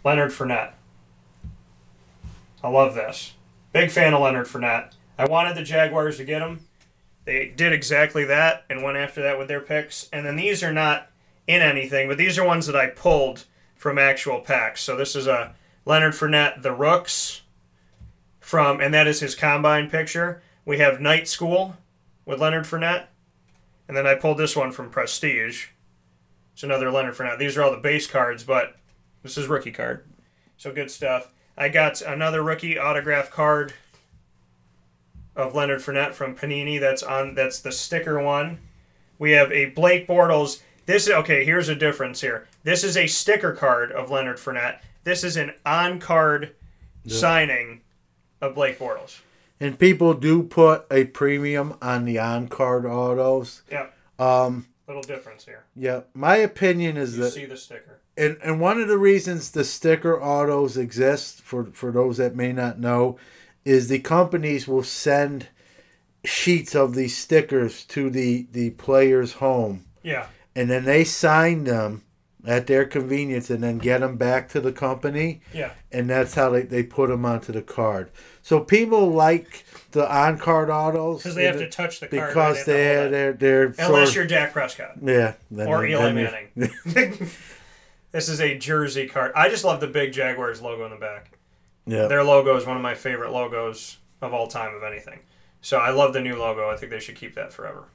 Leonard 0.03 0.31
Fournette. 0.31 0.73
I 2.63 2.69
love 2.69 2.95
this. 2.95 3.33
Big 3.73 3.91
fan 3.91 4.13
of 4.13 4.21
Leonard 4.21 4.47
Fournette. 4.47 4.93
I 5.17 5.25
wanted 5.25 5.55
the 5.55 5.63
Jaguars 5.63 6.17
to 6.17 6.25
get 6.25 6.41
him. 6.41 6.61
They 7.25 7.47
did 7.47 7.73
exactly 7.73 8.23
that 8.25 8.63
and 8.69 8.83
went 8.83 8.97
after 8.97 9.21
that 9.21 9.37
with 9.37 9.47
their 9.47 9.61
picks. 9.61 10.09
And 10.13 10.25
then 10.25 10.37
these 10.37 10.63
are 10.63 10.73
not 10.73 11.09
in 11.45 11.61
anything, 11.61 12.07
but 12.07 12.17
these 12.17 12.37
are 12.37 12.45
ones 12.45 12.67
that 12.67 12.75
I 12.75 12.87
pulled 12.87 13.45
from 13.75 13.97
actual 13.97 14.39
packs. 14.39 14.81
So 14.81 14.95
this 14.95 15.15
is 15.15 15.27
a 15.27 15.53
Leonard 15.85 16.13
Fournette, 16.13 16.61
the 16.61 16.73
Rooks, 16.73 17.41
from, 18.39 18.79
and 18.79 18.93
that 18.93 19.07
is 19.07 19.19
his 19.19 19.35
combine 19.35 19.89
picture. 19.89 20.41
We 20.65 20.79
have 20.79 20.99
Night 21.01 21.27
School 21.27 21.77
with 22.25 22.41
Leonard 22.41 22.65
Fournette, 22.65 23.07
and 23.87 23.95
then 23.95 24.07
I 24.07 24.15
pulled 24.15 24.37
this 24.37 24.55
one 24.55 24.71
from 24.71 24.89
Prestige. 24.89 25.67
It's 26.53 26.63
another 26.63 26.91
Leonard 26.91 27.15
Fournette. 27.15 27.39
These 27.39 27.57
are 27.57 27.63
all 27.63 27.71
the 27.71 27.77
base 27.77 28.07
cards, 28.07 28.43
but 28.43 28.75
this 29.27 29.37
is 29.37 29.47
rookie 29.47 29.71
card, 29.71 30.05
so 30.55 30.71
good 30.71 30.89
stuff. 30.89 31.29
I 31.57 31.67
got 31.69 32.01
another 32.01 32.41
rookie 32.41 32.77
autograph 32.79 33.29
card 33.29 33.73
of 35.35 35.53
Leonard 35.53 35.81
Fournette 35.81 36.13
from 36.13 36.35
Panini. 36.35 36.79
That's 36.79 37.03
on. 37.03 37.35
That's 37.35 37.59
the 37.59 37.71
sticker 37.71 38.21
one. 38.21 38.59
We 39.19 39.31
have 39.31 39.51
a 39.51 39.65
Blake 39.65 40.07
Bortles. 40.07 40.61
This 40.85 41.07
is 41.07 41.13
okay. 41.13 41.43
Here's 41.43 41.67
a 41.69 41.75
difference 41.75 42.21
here. 42.21 42.47
This 42.63 42.83
is 42.83 42.95
a 42.95 43.07
sticker 43.07 43.53
card 43.53 43.91
of 43.91 44.09
Leonard 44.09 44.37
Fournette. 44.37 44.79
This 45.03 45.23
is 45.23 45.35
an 45.37 45.53
on-card 45.65 46.55
Yeah. 47.03 47.17
signing 47.17 47.81
of 48.41 48.55
Blake 48.55 48.79
Bortles. 48.79 49.19
and 49.59 49.79
people 49.79 50.13
do 50.13 50.43
put 50.43 50.85
a 50.91 51.03
premium 51.05 51.75
on 51.81 52.05
the 52.05 52.19
on 52.19 52.47
card 52.47 52.85
autos. 52.85 53.63
Yeah. 53.71 53.87
Um, 54.19 54.67
Little 54.87 55.01
difference 55.01 55.45
here. 55.45 55.63
yeah, 55.75 56.01
my 56.13 56.37
opinion 56.37 56.95
is 56.95 57.13
that 57.13 57.17
You 57.17 57.23
that 57.23 57.31
see 57.31 57.45
the 57.45 57.57
sticker. 57.57 57.99
And 58.17 58.37
and 58.43 58.59
one 58.59 58.79
of 58.81 58.87
the 58.87 58.97
reasons 58.97 59.51
the 59.51 59.63
sticker 59.63 60.21
autos 60.21 60.77
exist 60.77 61.41
for 61.41 61.65
for 61.65 61.91
those 61.91 62.17
that 62.17 62.35
may 62.35 62.51
not 62.53 62.79
know 62.79 63.17
is 63.65 63.87
the 63.87 63.99
companies 63.99 64.67
will 64.67 64.83
send 64.83 65.47
sheets 66.25 66.75
of 66.75 66.95
these 66.95 67.15
stickers 67.17 67.83
to 67.85 68.09
the 68.09 68.47
the 68.51 68.71
player's 68.71 69.33
home 69.33 69.85
Yeah. 70.03 70.27
and 70.55 70.69
then 70.69 70.83
they 70.85 71.03
sign 71.03 71.63
them 71.65 72.03
at 72.45 72.67
their 72.67 72.85
convenience 72.85 73.49
and 73.49 73.61
then 73.63 73.77
get 73.77 73.99
them 74.01 74.15
back 74.17 74.47
to 74.49 74.61
the 74.61 74.71
company 74.71 75.41
Yeah. 75.53 75.71
and 75.91 76.09
that's 76.09 76.33
how 76.35 76.49
they, 76.49 76.61
they 76.63 76.83
put 76.83 77.09
them 77.09 77.25
onto 77.25 77.51
the 77.53 77.61
card 77.61 78.09
so 78.41 78.59
people 78.61 79.09
like 79.09 79.65
the 79.91 80.09
on 80.13 80.37
card 80.37 80.69
autos 80.69 81.23
because 81.23 81.35
they 81.35 81.45
have 81.45 81.57
to 81.59 81.69
touch 81.69 81.99
the 81.99 82.07
card, 82.07 82.29
because 82.29 82.57
right? 82.57 82.65
they 82.65 82.73
They 82.73 82.93
have 82.93 83.05
to 83.05 83.09
they're 83.11 83.33
they're 83.33 83.65
Unless 83.87 83.89
sort 84.09 84.15
you're 84.15 84.23
of- 84.25 84.29
Dak 84.29 84.53
Prescott. 84.53 84.93
yeah 85.01 85.33
then- 85.51 85.67
or 85.67 85.85
Eli 85.85 86.11
Manning. 86.13 86.47
this 88.11 88.29
is 88.29 88.39
a 88.41 88.57
jersey 88.57 89.07
card. 89.07 89.31
I 89.35 89.49
just 89.49 89.65
love 89.65 89.79
the 89.79 89.87
big 89.87 90.13
Jaguars 90.13 90.61
logo 90.61 90.85
in 90.85 90.91
the 90.91 90.97
back. 90.97 91.37
Yeah. 91.85 92.07
Their 92.07 92.23
logo 92.23 92.55
is 92.55 92.65
one 92.65 92.77
of 92.77 92.83
my 92.83 92.95
favorite 92.95 93.31
logos 93.31 93.97
of 94.21 94.33
all 94.33 94.47
time 94.47 94.73
of 94.75 94.83
anything. 94.83 95.19
So 95.61 95.77
I 95.77 95.91
love 95.91 96.13
the 96.13 96.21
new 96.21 96.37
logo. 96.37 96.69
I 96.69 96.75
think 96.75 96.91
they 96.91 96.99
should 96.99 97.15
keep 97.15 97.35
that 97.35 97.53
forever. 97.53 97.85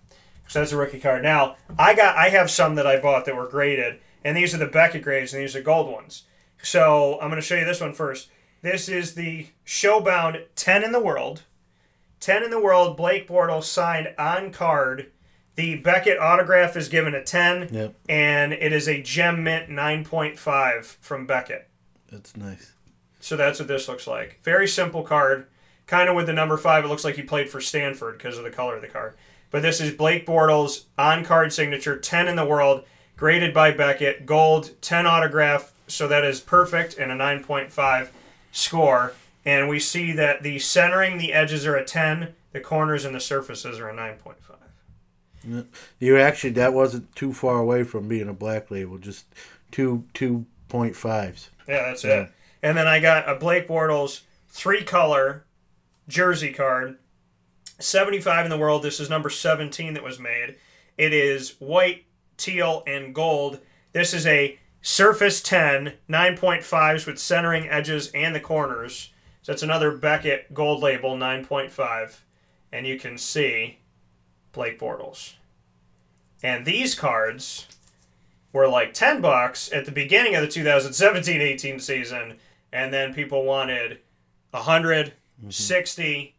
So 0.48 0.59
that's 0.59 0.72
a 0.72 0.76
rookie 0.76 1.01
card. 1.01 1.22
Now 1.22 1.56
I 1.78 1.94
got 1.94 2.16
I 2.16 2.28
have 2.30 2.51
some 2.51 2.74
that 2.74 2.86
I 2.86 3.01
bought 3.01 3.24
that 3.26 3.36
were 3.36 3.48
graded, 3.48 4.01
and 4.24 4.36
these 4.36 4.55
are 4.55 4.59
the 4.59 4.66
Beckett 4.66 5.02
grades, 5.02 5.32
and 5.32 5.43
these 5.43 5.56
are 5.56 5.62
gold 5.62 5.90
ones. 5.90 6.24
So 6.62 7.18
I'm 7.20 7.28
going 7.28 7.40
to 7.40 7.47
show 7.47 7.56
you 7.56 7.64
this 7.64 7.80
one 7.80 7.93
first. 7.93 8.28
This 8.62 8.89
is 8.89 9.14
the 9.14 9.48
Showbound 9.66 10.44
10 10.55 10.84
in 10.84 10.93
the 10.93 11.01
world. 11.01 11.43
10 12.20 12.44
in 12.44 12.51
the 12.51 12.60
world. 12.60 12.97
Blake 12.97 13.26
Bortles 13.26 13.64
signed 13.64 14.14
on 14.16 14.52
card. 14.52 15.10
The 15.54 15.76
Beckett 15.76 16.18
autograph 16.18 16.76
is 16.76 16.88
given 16.88 17.14
a 17.14 17.22
10, 17.22 17.68
Yep. 17.70 17.94
and 18.08 18.52
it 18.54 18.72
is 18.72 18.88
a 18.88 19.02
gem 19.02 19.44
mint 19.44 19.68
9.5 19.68 20.96
from 21.00 21.26
Beckett. 21.26 21.68
That's 22.10 22.36
nice. 22.36 22.72
So 23.20 23.36
that's 23.36 23.58
what 23.58 23.68
this 23.68 23.86
looks 23.88 24.06
like. 24.06 24.40
Very 24.42 24.66
simple 24.66 25.02
card. 25.02 25.46
Kind 25.86 26.08
of 26.08 26.16
with 26.16 26.26
the 26.26 26.32
number 26.32 26.56
five, 26.56 26.84
it 26.84 26.88
looks 26.88 27.04
like 27.04 27.16
he 27.16 27.22
played 27.22 27.50
for 27.50 27.60
Stanford 27.60 28.16
because 28.18 28.38
of 28.38 28.44
the 28.44 28.50
color 28.50 28.76
of 28.76 28.82
the 28.82 28.88
card. 28.88 29.14
But 29.50 29.62
this 29.62 29.80
is 29.80 29.92
Blake 29.92 30.26
Bortles 30.26 30.84
on 30.96 31.24
card 31.24 31.52
signature, 31.52 31.98
10 31.98 32.28
in 32.28 32.36
the 32.36 32.46
world, 32.46 32.84
graded 33.16 33.52
by 33.52 33.70
Beckett, 33.72 34.24
gold, 34.24 34.70
10 34.80 35.06
autograph. 35.06 35.72
So 35.86 36.08
that 36.08 36.24
is 36.24 36.40
perfect 36.40 36.96
and 36.96 37.12
a 37.12 37.14
9.5 37.14 38.08
score. 38.52 39.12
And 39.44 39.68
we 39.68 39.78
see 39.78 40.12
that 40.12 40.42
the 40.42 40.58
centering, 40.58 41.18
the 41.18 41.32
edges 41.34 41.66
are 41.66 41.76
a 41.76 41.84
10, 41.84 42.34
the 42.52 42.60
corners 42.60 43.04
and 43.04 43.14
the 43.14 43.20
surfaces 43.20 43.78
are 43.78 43.88
a 43.90 43.94
9.5. 43.94 44.51
Yeah. 45.47 45.62
You 45.98 46.19
actually 46.19 46.51
that 46.51 46.73
wasn't 46.73 47.14
too 47.16 47.32
far 47.32 47.59
away 47.59 47.82
from 47.85 48.09
being 48.09 48.28
a 48.28 48.32
black 48.35 48.70
label, 48.70 48.98
just 48.98 49.27
two 49.70 50.05
two 50.14 50.47
point 50.69 50.97
fives. 50.97 51.51
Yeah, 51.69 51.85
that's 51.89 52.05
Yeah. 52.05 52.23
it. 52.23 52.31
And 52.62 52.77
then 52.77 52.86
I 52.86 53.01
got 53.01 53.28
a 53.28 53.35
Blake 53.35 53.66
Bortles 53.69 54.20
three 54.48 54.85
color 54.85 55.44
jersey 56.09 56.52
card. 56.52 56.98
75 57.78 58.44
in 58.47 58.51
the 58.51 58.59
world. 58.59 58.82
This 58.82 59.01
is 59.01 59.10
number 59.10 59.28
17 59.31 59.94
that 59.94 60.05
was 60.05 60.20
made. 60.20 60.56
It 60.97 61.12
is 61.12 61.56
white, 61.59 62.05
teal, 62.36 62.85
and 62.86 63.14
gold. 63.14 63.59
This 63.93 64.14
is 64.14 64.27
a 64.27 64.59
Surface 64.82 65.40
10, 65.40 65.94
9.5s 66.09 67.06
with 67.06 67.19
centering 67.19 67.69
edges 67.69 68.10
and 68.14 68.35
the 68.35 68.40
corners. 68.40 69.12
So 69.43 69.52
that's 69.52 69.62
another 69.62 69.93
Beckett 69.97 70.52
gold 70.55 70.82
label, 70.82 71.16
9.5. 71.16 72.20
And 72.73 72.86
you 72.86 72.98
can 72.98 73.16
see 73.19 73.78
Blake 74.52 74.78
Bortles. 74.78 75.34
And 76.42 76.64
these 76.64 76.94
cards 76.94 77.66
were 78.52 78.68
like 78.68 78.92
10 78.94 79.20
bucks 79.20 79.72
at 79.72 79.84
the 79.86 79.92
beginning 79.92 80.34
of 80.34 80.42
the 80.42 80.48
2017-18 80.48 81.80
season 81.80 82.36
and 82.72 82.92
then 82.92 83.14
people 83.14 83.44
wanted 83.44 83.98
100 84.50 85.12
60 85.48 86.34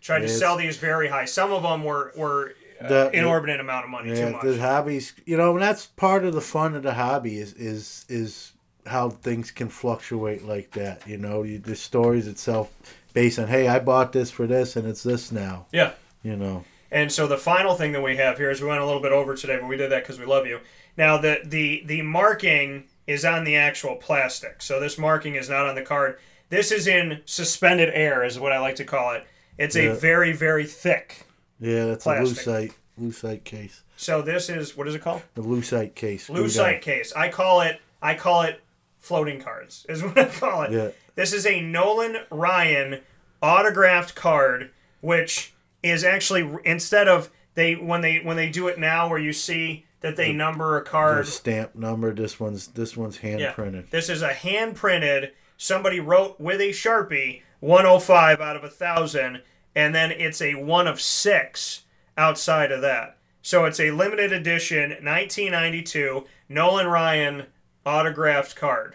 tried 0.00 0.18
to 0.20 0.28
sell 0.28 0.56
these 0.56 0.76
very 0.78 1.08
high 1.08 1.24
some 1.24 1.52
of 1.52 1.62
them 1.62 1.84
were 1.84 2.12
were 2.16 2.54
uh, 2.80 2.88
The- 2.88 3.10
inordinate 3.16 3.60
amount 3.60 3.84
of 3.84 3.90
money 3.90 4.08
too 4.10 4.16
Yeah, 4.16 4.30
much 4.30 4.42
the 4.42 4.58
hobbies, 4.60 5.12
you 5.24 5.36
know, 5.36 5.52
and 5.52 5.62
that's 5.62 5.86
part 5.86 6.24
of 6.24 6.34
the 6.34 6.40
fun 6.40 6.74
of 6.74 6.82
the 6.82 6.94
hobby 6.94 7.36
is 7.38 7.52
is 7.54 8.04
is 8.08 8.52
how 8.86 9.10
things 9.10 9.52
can 9.52 9.68
fluctuate 9.68 10.44
like 10.44 10.72
that. 10.72 11.06
You 11.06 11.16
know, 11.18 11.44
you, 11.44 11.58
the 11.60 11.76
stories 11.76 12.26
itself 12.26 12.74
based 13.12 13.38
on, 13.38 13.46
hey, 13.46 13.68
I 13.68 13.78
bought 13.78 14.12
this 14.12 14.32
for 14.32 14.48
this 14.48 14.74
and 14.74 14.88
it's 14.88 15.04
this 15.04 15.30
now. 15.30 15.66
yeah 15.72 15.92
You 16.24 16.34
know, 16.34 16.64
And 16.92 17.10
so 17.10 17.26
the 17.26 17.38
final 17.38 17.74
thing 17.74 17.90
that 17.92 18.02
we 18.02 18.16
have 18.18 18.36
here 18.36 18.50
is 18.50 18.60
we 18.60 18.68
went 18.68 18.80
a 18.82 18.86
little 18.86 19.00
bit 19.02 19.10
over 19.12 19.34
today, 19.34 19.56
but 19.58 19.66
we 19.66 19.76
did 19.78 19.90
that 19.90 20.02
because 20.04 20.20
we 20.20 20.26
love 20.26 20.46
you. 20.46 20.60
Now 20.96 21.16
the 21.18 21.40
the 21.44 21.82
the 21.86 22.02
marking 22.02 22.84
is 23.06 23.24
on 23.24 23.42
the 23.44 23.56
actual 23.56 23.96
plastic, 23.96 24.62
so 24.62 24.78
this 24.78 24.96
marking 24.98 25.34
is 25.34 25.48
not 25.48 25.66
on 25.66 25.74
the 25.74 25.82
card. 25.82 26.18
This 26.50 26.70
is 26.70 26.86
in 26.86 27.22
suspended 27.24 27.88
air, 27.94 28.22
is 28.22 28.38
what 28.38 28.52
I 28.52 28.58
like 28.60 28.76
to 28.76 28.84
call 28.84 29.14
it. 29.14 29.26
It's 29.58 29.74
Yeah. 29.74 29.84
a 29.84 29.94
very 29.94 30.32
very 30.32 30.66
thick. 30.66 31.24
yeah, 31.58 31.86
that's 31.86 32.04
Plastic. 32.04 32.46
a 32.46 32.50
lucite 32.50 32.72
lucite 33.00 33.44
case. 33.44 33.82
So 33.96 34.20
this 34.20 34.50
is 34.50 34.76
what 34.76 34.86
is 34.86 34.94
it 34.94 35.00
called? 35.00 35.22
The 35.34 35.42
lucite 35.42 35.94
case. 35.94 36.28
Lucite 36.28 36.82
case. 36.82 37.12
I 37.14 37.30
call 37.30 37.62
it. 37.62 37.80
I 38.02 38.14
call 38.16 38.42
it 38.42 38.60
floating 39.00 39.40
cards. 39.40 39.86
Is 39.88 40.02
what 40.04 40.18
I 40.18 40.26
call 40.26 40.62
it. 40.64 40.72
Yeah. 40.72 40.88
This 41.14 41.32
is 41.32 41.46
a 41.46 41.60
Nolan 41.62 42.18
Ryan 42.30 43.00
autographed 43.42 44.14
card, 44.14 44.70
which 45.00 45.51
is 45.82 46.04
actually 46.04 46.50
instead 46.64 47.08
of 47.08 47.30
they 47.54 47.74
when 47.74 48.00
they 48.00 48.18
when 48.20 48.36
they 48.36 48.48
do 48.50 48.68
it 48.68 48.78
now, 48.78 49.08
where 49.08 49.18
you 49.18 49.32
see 49.32 49.84
that 50.00 50.16
they 50.16 50.32
number 50.32 50.78
a 50.78 50.84
The 50.84 50.90
card. 50.90 51.26
stamp 51.26 51.74
number. 51.74 52.12
This 52.14 52.40
one's 52.40 52.68
this 52.68 52.96
one's 52.96 53.18
hand 53.18 53.40
Yeah. 53.40 53.52
printed. 53.52 53.90
This 53.90 54.08
is 54.08 54.22
a 54.22 54.32
hand 54.32 54.76
printed. 54.76 55.32
Somebody 55.56 56.00
wrote 56.00 56.40
with 56.40 56.60
a 56.60 56.70
sharpie 56.70 57.42
105 57.60 58.40
out 58.40 58.56
of 58.56 58.64
a 58.64 58.68
thousand, 58.68 59.42
and 59.76 59.94
then 59.94 60.10
it's 60.10 60.42
a 60.42 60.54
one 60.56 60.88
of 60.88 61.00
six 61.00 61.82
outside 62.18 62.72
of 62.72 62.80
that. 62.82 63.16
So 63.42 63.64
it's 63.64 63.78
a 63.80 63.90
limited 63.92 64.32
edition 64.32 64.90
1992 64.90 66.24
Nolan 66.48 66.86
Ryan 66.86 67.46
autographed 67.86 68.56
card. 68.56 68.94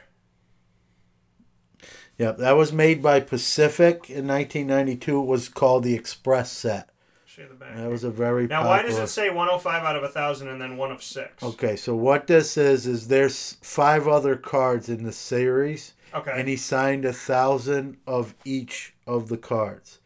Yep, 2.17 2.37
that 2.37 2.53
was 2.53 2.73
made 2.73 3.01
by 3.03 3.19
Pacific 3.19 4.09
in 4.09 4.27
1992. 4.27 5.21
It 5.21 5.25
was 5.25 5.49
called 5.49 5.83
the 5.83 5.93
Express 5.93 6.51
Set. 6.51 6.89
Show 7.25 7.43
you 7.43 7.49
the 7.49 7.53
back. 7.53 7.75
That 7.75 7.89
was 7.89 8.03
a 8.03 8.09
very 8.09 8.47
Now, 8.47 8.63
popular. 8.63 8.77
why 8.77 8.83
does 8.83 8.97
it 8.97 9.07
say 9.07 9.29
105 9.29 9.83
out 9.83 9.95
of 9.95 10.03
a 10.03 10.07
thousand 10.07 10.47
and 10.47 10.59
then 10.59 10.77
one 10.77 10.91
of 10.91 11.03
six? 11.03 11.43
Okay, 11.43 11.75
so 11.75 11.95
what 11.95 12.25
this 12.25 12.57
is 12.57 12.87
is 12.87 13.07
there's 13.07 13.57
five 13.61 14.07
other 14.07 14.35
cards 14.35 14.89
in 14.89 15.03
the 15.03 15.11
series. 15.11 15.93
Okay. 16.13 16.31
And 16.33 16.47
he 16.47 16.55
signed 16.55 17.05
a 17.05 17.13
thousand 17.13 17.97
of 18.07 18.33
each 18.45 18.95
of 19.05 19.27
the 19.27 19.37
cards. 19.37 19.99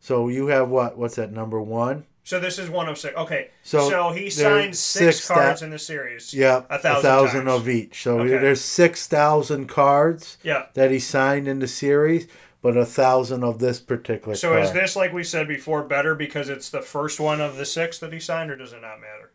So 0.00 0.28
you 0.28 0.48
have 0.48 0.68
what? 0.68 0.98
What's 0.98 1.14
that? 1.16 1.32
Number 1.32 1.60
one. 1.62 2.04
So 2.24 2.40
this 2.40 2.58
is 2.58 2.70
one 2.70 2.88
of 2.88 2.96
six. 2.96 3.14
Okay. 3.16 3.50
So, 3.62 3.88
So 3.90 4.10
he 4.12 4.30
signed 4.30 4.74
six, 4.74 5.18
six 5.18 5.28
cards 5.28 5.60
that- 5.60 5.66
in 5.66 5.70
the 5.70 5.78
series. 5.78 6.32
Yeah, 6.32 6.62
a 6.70 6.78
thousand, 6.78 7.44
times. 7.44 7.60
of 7.60 7.68
each. 7.68 8.02
So 8.02 8.20
Okay. 8.20 8.38
there's 8.38 8.62
six 8.62 9.06
thousand 9.06 9.66
cards. 9.68 10.38
Yeah. 10.42 10.66
That 10.72 10.90
he 10.90 10.98
signed 10.98 11.46
in 11.46 11.58
the 11.58 11.68
series, 11.68 12.26
but 12.62 12.78
a 12.78 12.86
thousand 12.86 13.44
of 13.44 13.58
this 13.58 13.78
particular. 13.78 14.34
So 14.36 14.52
card. 14.52 14.64
is 14.64 14.72
this 14.72 14.96
like 14.96 15.12
we 15.12 15.22
said 15.22 15.46
before 15.46 15.82
better 15.82 16.14
because 16.14 16.48
it's 16.48 16.70
the 16.70 16.80
first 16.80 17.20
one 17.20 17.42
of 17.42 17.56
the 17.58 17.66
six 17.66 17.98
that 17.98 18.12
he 18.12 18.18
signed, 18.20 18.50
or 18.50 18.56
does 18.56 18.72
it 18.72 18.80
not 18.80 19.00
matter? 19.00 19.30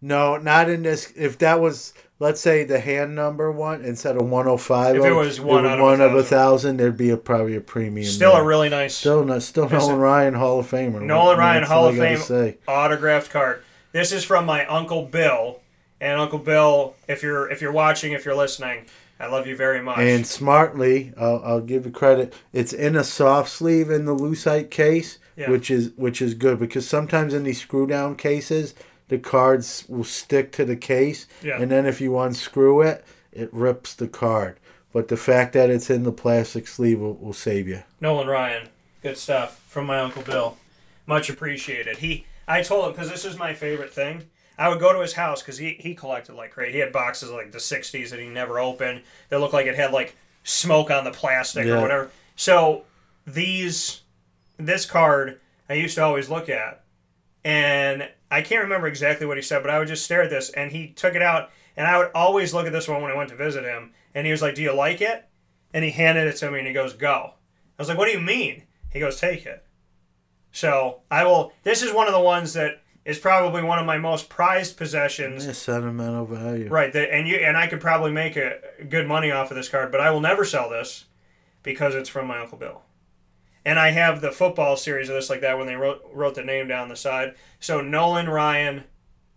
No, 0.00 0.36
not 0.36 0.70
in 0.70 0.82
this. 0.84 1.12
If 1.16 1.38
that 1.38 1.60
was, 1.60 1.92
let's 2.20 2.40
say, 2.40 2.64
the 2.64 2.78
hand 2.80 3.14
number 3.14 3.50
one 3.50 3.84
instead 3.84 4.16
of 4.16 4.22
105, 4.28 4.96
If 4.96 5.04
it 5.04 5.12
was 5.12 5.40
one 5.40 5.66
out 5.66 5.74
of 5.74 5.80
a 5.80 5.82
one 5.82 6.00
of 6.00 6.14
a 6.14 6.22
thousand. 6.22 6.28
thousand, 6.28 6.76
there'd 6.76 6.96
be 6.96 7.10
a, 7.10 7.16
probably 7.16 7.56
a 7.56 7.60
premium. 7.60 8.06
Still 8.06 8.32
there. 8.32 8.42
a 8.42 8.44
really 8.44 8.68
nice. 8.68 8.94
Still, 8.94 9.24
not, 9.24 9.42
still 9.42 9.68
Nolan 9.68 9.96
Ryan 9.98 10.34
Hall 10.34 10.60
of 10.60 10.70
Famer. 10.70 11.02
Nolan 11.02 11.26
What- 11.26 11.38
Ryan 11.38 11.62
Hall 11.64 11.86
of 11.88 11.96
Fame 11.96 12.18
Say. 12.18 12.58
autographed 12.68 13.30
card. 13.30 13.62
This 13.92 14.12
is 14.12 14.22
from 14.22 14.44
my 14.46 14.66
uncle 14.66 15.02
Bill, 15.06 15.60
and 16.00 16.20
Uncle 16.20 16.38
Bill, 16.38 16.94
if 17.08 17.22
you're 17.22 17.50
if 17.50 17.60
you're 17.60 17.72
watching, 17.72 18.12
if 18.12 18.24
you're 18.24 18.36
listening, 18.36 18.84
I 19.18 19.26
love 19.26 19.46
you 19.48 19.56
very 19.56 19.80
much. 19.82 19.98
And 19.98 20.24
smartly, 20.24 21.12
I'll, 21.18 21.42
I'll 21.44 21.60
give 21.60 21.86
you 21.86 21.90
credit. 21.90 22.32
It's 22.52 22.72
in 22.72 22.94
a 22.94 23.02
soft 23.02 23.48
sleeve 23.50 23.90
in 23.90 24.04
the 24.04 24.14
lucite 24.14 24.70
case, 24.70 25.18
Yeah. 25.36 25.50
which 25.50 25.70
is 25.72 25.90
which 25.96 26.22
is 26.22 26.34
good 26.34 26.60
because 26.60 26.86
sometimes 26.88 27.34
in 27.34 27.42
these 27.44 27.60
screw 27.60 27.86
down 27.86 28.14
cases, 28.14 28.74
the 29.08 29.18
cards 29.18 29.84
will 29.88 30.04
stick 30.04 30.52
to 30.52 30.64
the 30.64 30.76
case, 30.76 31.26
Yeah. 31.42 31.60
and 31.60 31.70
then 31.70 31.86
if 31.86 32.00
you 32.00 32.18
unscrew 32.18 32.82
it, 32.82 33.04
it 33.32 33.52
rips 33.52 33.94
the 33.94 34.08
card. 34.08 34.58
But 34.92 35.08
the 35.08 35.16
fact 35.16 35.52
that 35.52 35.70
it's 35.70 35.90
in 35.90 36.02
the 36.04 36.12
plastic 36.12 36.66
sleeve 36.66 37.00
will, 37.00 37.14
will 37.14 37.32
save 37.34 37.68
you. 37.68 37.82
Nolan 38.00 38.26
Ryan, 38.26 38.68
good 39.02 39.16
stuff 39.18 39.62
from 39.68 39.86
my 39.86 39.98
uncle 40.00 40.22
Bill. 40.22 40.56
Much 41.06 41.30
appreciated. 41.30 41.98
He, 41.98 42.26
I 42.46 42.62
told 42.62 42.86
him 42.86 42.92
because 42.92 43.10
this 43.10 43.24
is 43.24 43.38
my 43.38 43.54
favorite 43.54 43.92
thing. 43.92 44.24
I 44.58 44.68
would 44.68 44.80
go 44.80 44.92
to 44.92 45.00
his 45.00 45.12
house 45.12 45.40
because 45.40 45.56
he 45.58 45.76
he 45.78 45.94
collected 45.94 46.34
like 46.34 46.50
crazy. 46.50 46.72
He 46.72 46.78
had 46.80 46.92
boxes 46.92 47.30
like 47.30 47.52
the 47.52 47.58
'60s 47.58 48.10
that 48.10 48.18
he 48.18 48.26
never 48.28 48.58
opened. 48.58 49.02
That 49.28 49.38
looked 49.40 49.54
like 49.54 49.66
it 49.66 49.76
had 49.76 49.92
like 49.92 50.16
smoke 50.42 50.90
on 50.90 51.04
the 51.04 51.12
plastic 51.12 51.66
or 51.66 51.80
whatever. 51.80 52.10
So 52.34 52.82
these, 53.26 54.00
this 54.56 54.84
card 54.84 55.38
I 55.68 55.74
used 55.74 55.94
to 55.96 56.02
always 56.02 56.28
look 56.28 56.48
at, 56.48 56.82
and 57.44 58.08
I 58.30 58.42
can't 58.42 58.62
remember 58.62 58.86
exactly 58.86 59.26
what 59.26 59.36
he 59.36 59.42
said, 59.42 59.62
but 59.62 59.70
I 59.70 59.78
would 59.78 59.88
just 59.88 60.04
stare 60.04 60.22
at 60.22 60.30
this, 60.30 60.50
and 60.50 60.70
he 60.70 60.88
took 60.88 61.14
it 61.14 61.22
out, 61.22 61.50
and 61.76 61.86
I 61.86 61.98
would 61.98 62.10
always 62.14 62.52
look 62.52 62.66
at 62.66 62.72
this 62.72 62.88
one 62.88 63.02
when 63.02 63.10
I 63.10 63.16
went 63.16 63.30
to 63.30 63.36
visit 63.36 63.64
him, 63.64 63.92
and 64.14 64.26
he 64.26 64.32
was 64.32 64.42
like, 64.42 64.54
"Do 64.54 64.62
you 64.62 64.74
like 64.74 65.00
it?" 65.00 65.26
And 65.72 65.84
he 65.84 65.90
handed 65.90 66.26
it 66.26 66.36
to 66.36 66.50
me, 66.50 66.58
and 66.58 66.68
he 66.68 66.74
goes, 66.74 66.92
"Go." 66.92 67.34
I 67.78 67.82
was 67.82 67.88
like, 67.88 67.98
"What 67.98 68.06
do 68.06 68.12
you 68.12 68.20
mean?" 68.20 68.64
He 68.92 69.00
goes, 69.00 69.20
"Take 69.20 69.46
it." 69.46 69.64
So 70.52 71.02
I 71.10 71.24
will. 71.24 71.52
This 71.62 71.82
is 71.82 71.92
one 71.92 72.06
of 72.06 72.12
the 72.12 72.20
ones 72.20 72.52
that 72.54 72.82
is 73.04 73.18
probably 73.18 73.62
one 73.62 73.78
of 73.78 73.86
my 73.86 73.96
most 73.96 74.28
prized 74.28 74.76
possessions. 74.76 75.46
Yeah, 75.46 75.52
sentimental 75.52 76.26
value. 76.26 76.68
Right, 76.68 76.92
that, 76.92 77.10
and 77.10 77.26
you 77.26 77.36
and 77.36 77.56
I 77.56 77.66
could 77.66 77.80
probably 77.80 78.12
make 78.12 78.36
a 78.36 78.58
good 78.88 79.06
money 79.06 79.30
off 79.30 79.50
of 79.50 79.56
this 79.56 79.68
card, 79.68 79.90
but 79.90 80.00
I 80.00 80.10
will 80.10 80.20
never 80.20 80.44
sell 80.44 80.68
this 80.68 81.06
because 81.62 81.94
it's 81.94 82.08
from 82.08 82.26
my 82.26 82.38
uncle 82.38 82.58
Bill. 82.58 82.82
And 83.68 83.78
I 83.78 83.90
have 83.90 84.22
the 84.22 84.32
football 84.32 84.78
series 84.78 85.10
of 85.10 85.14
this 85.14 85.28
like 85.28 85.42
that 85.42 85.58
when 85.58 85.66
they 85.66 85.74
wrote 85.74 86.00
wrote 86.14 86.34
the 86.34 86.42
name 86.42 86.68
down 86.68 86.88
the 86.88 86.96
side. 86.96 87.34
So 87.60 87.82
Nolan 87.82 88.26
Ryan 88.26 88.84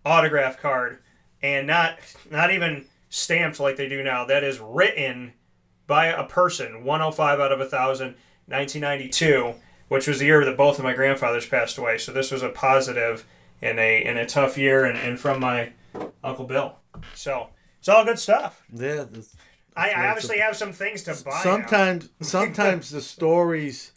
autograph 0.05 0.57
card, 0.57 0.99
and 1.43 1.67
not 1.67 1.97
not 2.29 2.49
even 2.49 2.85
stamped 3.09 3.59
like 3.59 3.75
they 3.75 3.89
do 3.89 4.01
now. 4.01 4.23
That 4.23 4.45
is 4.45 4.61
written 4.61 5.33
by 5.85 6.05
a 6.05 6.23
person, 6.23 6.85
105 6.85 7.41
out 7.41 7.51
of 7.51 7.59
1,000, 7.59 8.15
1992, 8.45 9.55
which 9.89 10.07
was 10.07 10.19
the 10.19 10.27
year 10.27 10.45
that 10.45 10.55
both 10.55 10.77
of 10.77 10.85
my 10.85 10.93
grandfathers 10.93 11.45
passed 11.45 11.77
away. 11.77 11.97
So 11.97 12.13
this 12.13 12.31
was 12.31 12.41
a 12.41 12.47
positive 12.47 13.25
in 13.61 13.77
a 13.79 14.01
in 14.01 14.15
a 14.15 14.25
tough 14.25 14.57
year, 14.57 14.85
and, 14.85 14.97
and 14.97 15.19
from 15.19 15.41
my 15.41 15.73
Uncle 16.23 16.45
Bill. 16.45 16.77
So 17.15 17.49
it's 17.79 17.89
all 17.89 18.05
good 18.05 18.17
stuff. 18.17 18.63
Yeah. 18.73 19.07
I, 19.75 19.89
I 19.89 20.07
obviously 20.07 20.39
have 20.39 20.55
some 20.55 20.71
things 20.71 21.03
to 21.03 21.21
buy. 21.21 21.41
sometimes 21.43 22.09
sometimes 22.21 22.91
the 22.91 23.01
stories 23.01 23.91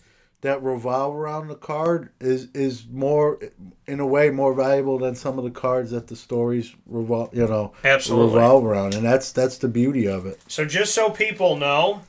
that 0.45 0.63
revolve 0.63 1.15
around 1.15 1.49
the 1.49 1.55
card 1.55 2.11
is 2.21 2.49
is 2.53 2.87
more 2.93 3.41
in 3.87 3.99
a 3.99 4.07
way 4.07 4.29
more 4.29 4.53
valuable 4.53 4.99
than 4.99 5.15
some 5.15 5.39
of 5.39 5.45
the 5.45 5.51
cards 5.51 5.91
that 5.91 6.07
the 6.07 6.15
stories 6.15 6.75
revolve 6.87 7.35
you 7.35 7.47
know 7.47 7.73
Absolutely. 7.83 8.35
revolve 8.35 8.63
around 8.67 8.95
and 8.95 9.03
that's 9.03 9.33
that's 9.33 9.57
the 9.57 9.69
beauty 9.69 10.07
of 10.07 10.27
it 10.27 10.39
So 10.47 10.67
just 10.67 10.95
so 10.95 11.09
people 11.09 11.57
know, 11.57 12.03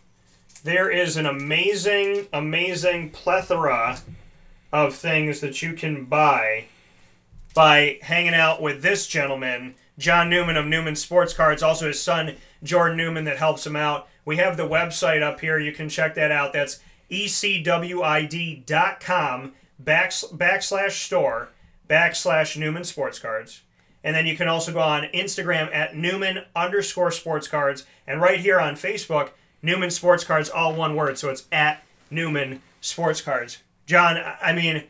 there 0.65 0.89
is 0.89 1.15
an 1.15 1.25
amazing, 1.25 2.27
amazing 2.33 3.11
plethora 3.11 3.99
of 4.73 4.93
things 4.95 5.39
that 5.39 5.61
you 5.61 5.71
can 5.73 6.03
buy 6.03 6.65
by 7.53 7.99
hanging 8.01 8.33
out 8.33 8.61
with 8.61 8.81
this 8.81 9.07
gentleman, 9.07 9.75
John 9.97 10.29
Newman 10.29 10.57
of 10.57 10.65
Newman 10.65 10.97
Sports 10.97 11.33
Cards, 11.33 11.63
also 11.63 11.87
his 11.87 12.01
son 12.01 12.35
Jordan 12.63 12.97
Newman 12.97 13.23
that 13.23 13.37
helps 13.37 13.65
him 13.65 13.77
out. 13.77 14.09
We 14.25 14.35
have 14.37 14.57
the 14.57 14.67
website 14.67 15.21
up 15.21 15.39
here. 15.39 15.57
You 15.57 15.71
can 15.71 15.87
check 15.87 16.15
that 16.15 16.31
out. 16.31 16.51
That's 16.51 16.79
ecwid.com 17.09 18.73
backs, 19.79 20.23
backslash 20.33 21.05
store 21.05 21.49
backslash 21.89 22.57
Newman 22.57 22.83
Sports 22.83 23.19
Cards. 23.19 23.61
And 24.03 24.15
then 24.15 24.25
you 24.27 24.37
can 24.37 24.47
also 24.47 24.71
go 24.71 24.81
on 24.81 25.03
Instagram 25.13 25.73
at 25.73 25.95
Newman 25.95 26.43
underscore 26.55 27.11
sports 27.11 27.47
cards. 27.47 27.85
And 28.05 28.21
right 28.21 28.39
here 28.39 28.59
on 28.59 28.75
Facebook, 28.75 29.31
Newman 29.63 29.89
Sports 29.89 30.23
Cards, 30.23 30.49
all 30.49 30.75
one 30.75 30.95
word. 30.95 31.17
So 31.17 31.29
it's 31.29 31.47
at 31.51 31.83
Newman 32.11 32.61
Sports 32.81 33.21
Cards. 33.21 33.63
John, 33.87 34.17
I 34.41 34.53
mean, 34.53 34.83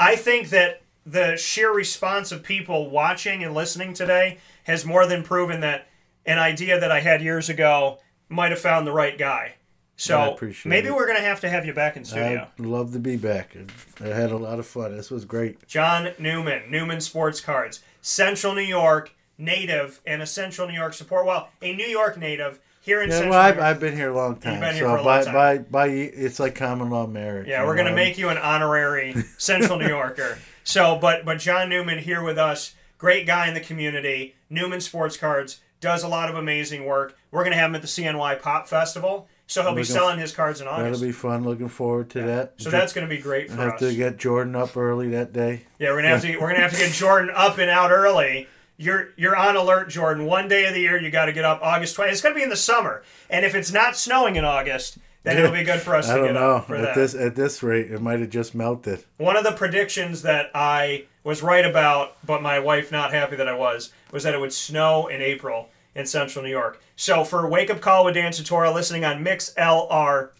I 0.00 0.16
think 0.16 0.50
that 0.50 0.82
the 1.04 1.36
sheer 1.36 1.72
response 1.72 2.32
of 2.32 2.42
people 2.42 2.90
watching 2.90 3.44
and 3.44 3.54
listening 3.54 3.92
today 3.92 4.38
has 4.64 4.84
more 4.84 5.06
than 5.06 5.22
proven 5.22 5.60
that 5.60 5.86
an 6.24 6.38
idea 6.38 6.80
that 6.80 6.90
I 6.90 7.00
had 7.00 7.22
years 7.22 7.48
ago 7.48 7.98
might 8.28 8.50
have 8.50 8.60
found 8.60 8.84
the 8.84 8.92
right 8.92 9.16
guy. 9.16 9.54
I 9.98 10.02
So 10.02 10.36
maybe 10.64 10.88
it. 10.88 10.94
we're 10.94 11.06
going 11.06 11.18
to 11.18 11.24
have 11.24 11.40
to 11.40 11.48
have 11.48 11.64
you 11.64 11.72
back 11.72 11.96
in 11.96 12.04
studio. 12.04 12.48
i'd 12.58 12.64
love 12.66 12.92
to 12.92 12.98
be 12.98 13.16
back 13.16 13.56
i 14.00 14.08
had 14.08 14.30
a 14.30 14.36
lot 14.36 14.58
of 14.58 14.66
fun 14.66 14.94
this 14.96 15.10
was 15.10 15.24
great 15.24 15.66
John 15.66 16.10
Newman, 16.18 16.70
Newman 16.70 17.00
Sports 17.00 17.40
Cards, 17.40 17.80
Central 18.02 18.54
New 18.54 18.60
York 18.60 19.12
native 19.38 20.00
and 20.06 20.22
a 20.22 20.26
Central 20.26 20.66
New 20.68 20.74
York 20.74 20.94
support. 20.94 21.26
Well, 21.26 21.48
a 21.62 21.74
New 21.74 21.86
York 21.86 22.16
native 22.18 22.58
here 22.80 23.02
in 23.02 23.08
yeah, 23.10 23.14
Central 23.16 23.30
well, 23.32 23.42
New 23.42 23.48
I've. 23.48 23.58
I've 23.58 23.80
been 23.80 23.96
here 23.96 24.10
a 24.10 24.14
long 24.14 24.36
time 24.36 24.52
You've 24.54 24.60
been 24.62 24.74
here 24.74 24.84
so 24.84 24.90
for 24.90 24.96
a 24.96 25.02
long 25.02 25.04
by, 25.04 25.24
time. 25.24 25.34
by 25.34 25.58
by 25.58 25.86
it's 25.88 26.38
like 26.40 26.54
common 26.54 26.90
law 26.90 27.06
marriage 27.06 27.48
Yeah, 27.48 27.64
we're 27.64 27.76
gonna 27.76 27.90
know? 27.90 27.96
make 27.96 28.16
you 28.18 28.28
an 28.28 28.38
honorary 28.38 29.14
Central 29.38 29.78
New 29.78 29.88
Yorker. 29.88 30.38
So, 30.64 30.96
but 31.00 31.24
but 31.24 31.38
John 31.38 31.68
Newman 31.68 31.98
here 31.98 32.22
with 32.22 32.38
us, 32.38 32.74
great 32.98 33.26
guy 33.26 33.48
in 33.48 33.54
the 33.54 33.60
community. 33.60 34.34
Newman 34.50 34.80
Sports 34.80 35.16
Cards 35.16 35.60
does 35.80 36.02
a 36.02 36.08
lot 36.08 36.28
of 36.30 36.36
amazing 36.36 36.84
work. 36.86 37.16
We're 37.30 37.44
gonna 37.44 37.56
have 37.56 37.70
him 37.70 37.74
at 37.74 37.82
the 37.82 37.88
CNY 37.88 38.40
Pop 38.40 38.66
Festival, 38.68 39.28
so 39.46 39.62
he'll 39.62 39.72
be 39.72 39.82
Looking 39.82 39.94
selling 39.94 40.18
his 40.18 40.32
cards 40.32 40.60
in 40.60 40.66
August. 40.68 40.84
that'll 41.00 41.06
be 41.06 41.12
fun 41.12 41.44
looking 41.44 41.68
forward 41.68 42.10
to 42.10 42.22
that 42.22 42.54
So 42.58 42.70
that's 42.70 42.92
gonna 42.92 43.06
be 43.06 43.18
great 43.18 43.50
for 43.50 43.56
have 43.56 43.74
us. 43.74 43.80
to 43.80 43.94
get 43.94 44.16
jordan 44.16 44.56
up 44.56 44.76
early 44.76 45.10
that 45.10 45.32
day 45.32 45.62
Yeah, 45.78 45.90
we're 45.90 45.96
gonna 46.02 46.08
have 46.08 46.22
to 46.22 46.36
we're 46.38 46.48
gonna 46.48 46.60
have 46.62 46.72
to 46.72 46.78
get 46.78 46.92
Jordan 46.92 47.30
up 47.34 47.58
and 47.58 47.70
out 47.70 47.90
early. 47.90 48.48
You're 48.78 49.08
you're 49.16 49.34
on 49.36 49.56
alert, 49.56 49.88
Jordan. 49.88 50.26
One 50.26 50.48
day 50.48 50.66
of 50.66 50.74
the 50.74 50.80
year 50.80 51.00
you 51.00 51.10
got 51.10 51.26
to 51.26 51.32
get 51.32 51.46
up. 51.46 51.60
August 51.62 51.96
20th. 51.96 52.12
It's 52.12 52.20
gonna 52.20 52.34
be 52.34 52.42
in 52.42 52.50
the 52.50 52.56
summer, 52.56 53.02
and 53.30 53.42
if 53.46 53.54
it's 53.54 53.72
not 53.72 53.96
snowing 53.96 54.36
in 54.36 54.44
August, 54.44 54.98
then 55.22 55.38
it'll 55.38 55.50
be 55.50 55.64
good 55.64 55.80
for 55.80 55.94
us 55.96 56.08
I 56.10 56.12
to 56.12 56.18
don't 56.18 56.26
get 56.28 56.34
know. 56.34 56.56
up 56.56 56.66
for 56.66 56.76
at 56.76 56.82
that. 56.82 56.94
this 56.94 57.14
at 57.14 57.34
this 57.36 57.62
rate, 57.62 57.90
it 57.90 58.02
might 58.02 58.20
have 58.20 58.28
just 58.28 58.54
melted. 58.54 59.02
One 59.16 59.34
of 59.34 59.44
the 59.44 59.52
predictions 59.52 60.20
that 60.22 60.50
I 60.54 61.06
was 61.24 61.42
right 61.42 61.64
about, 61.64 62.16
but 62.26 62.42
my 62.42 62.58
wife 62.58 62.92
not 62.92 63.12
happy 63.14 63.36
that 63.36 63.48
I 63.48 63.54
was, 63.54 63.92
was 64.12 64.24
that 64.24 64.34
it 64.34 64.40
would 64.40 64.52
snow 64.52 65.06
in 65.06 65.22
April 65.22 65.70
in 65.96 66.06
central 66.06 66.44
New 66.44 66.50
York. 66.50 66.80
So 66.94 67.24
for 67.24 67.48
Wake 67.48 67.70
Up 67.70 67.80
Call 67.80 68.04
with 68.04 68.14
Dan 68.14 68.30
Tortora, 68.30 68.72
listening 68.72 69.04
on 69.04 69.24
mixlr.com 69.24 70.30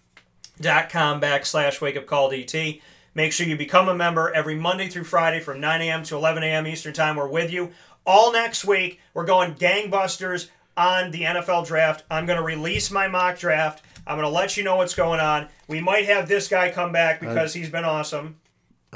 backslash 1.21 1.81
wake 1.81 1.97
up 1.97 2.07
call 2.07 2.31
DT. 2.31 2.81
Make 3.15 3.33
sure 3.33 3.47
you 3.47 3.57
become 3.57 3.89
a 3.89 3.95
member 3.95 4.31
every 4.33 4.55
Monday 4.55 4.89
through 4.89 5.05
Friday 5.05 5.41
from 5.41 5.59
9 5.59 5.81
a.m. 5.81 6.03
to 6.05 6.17
11 6.17 6.43
a.m. 6.43 6.67
Eastern 6.67 6.93
Time. 6.93 7.17
We're 7.17 7.27
with 7.27 7.51
you 7.51 7.73
all 8.07 8.31
next 8.31 8.67
week. 8.67 9.01
We're 9.15 9.25
going 9.25 9.55
gangbusters 9.55 10.51
on 10.77 11.11
the 11.11 11.23
NFL 11.23 11.67
draft. 11.67 12.05
I'm 12.11 12.27
going 12.27 12.39
to 12.39 12.45
release 12.45 12.91
my 12.91 13.09
mock 13.09 13.39
draft. 13.39 13.83
I'm 14.07 14.19
going 14.19 14.29
to 14.29 14.35
let 14.35 14.59
you 14.59 14.63
know 14.63 14.77
what's 14.77 14.95
going 14.95 15.21
on. 15.21 15.49
We 15.67 15.81
might 15.81 16.05
have 16.05 16.29
this 16.29 16.47
guy 16.47 16.71
come 16.71 16.93
back 16.93 17.23
uh, 17.23 17.29
because 17.29 17.55
he's 17.55 17.71
been 17.71 17.85
awesome. 17.87 18.37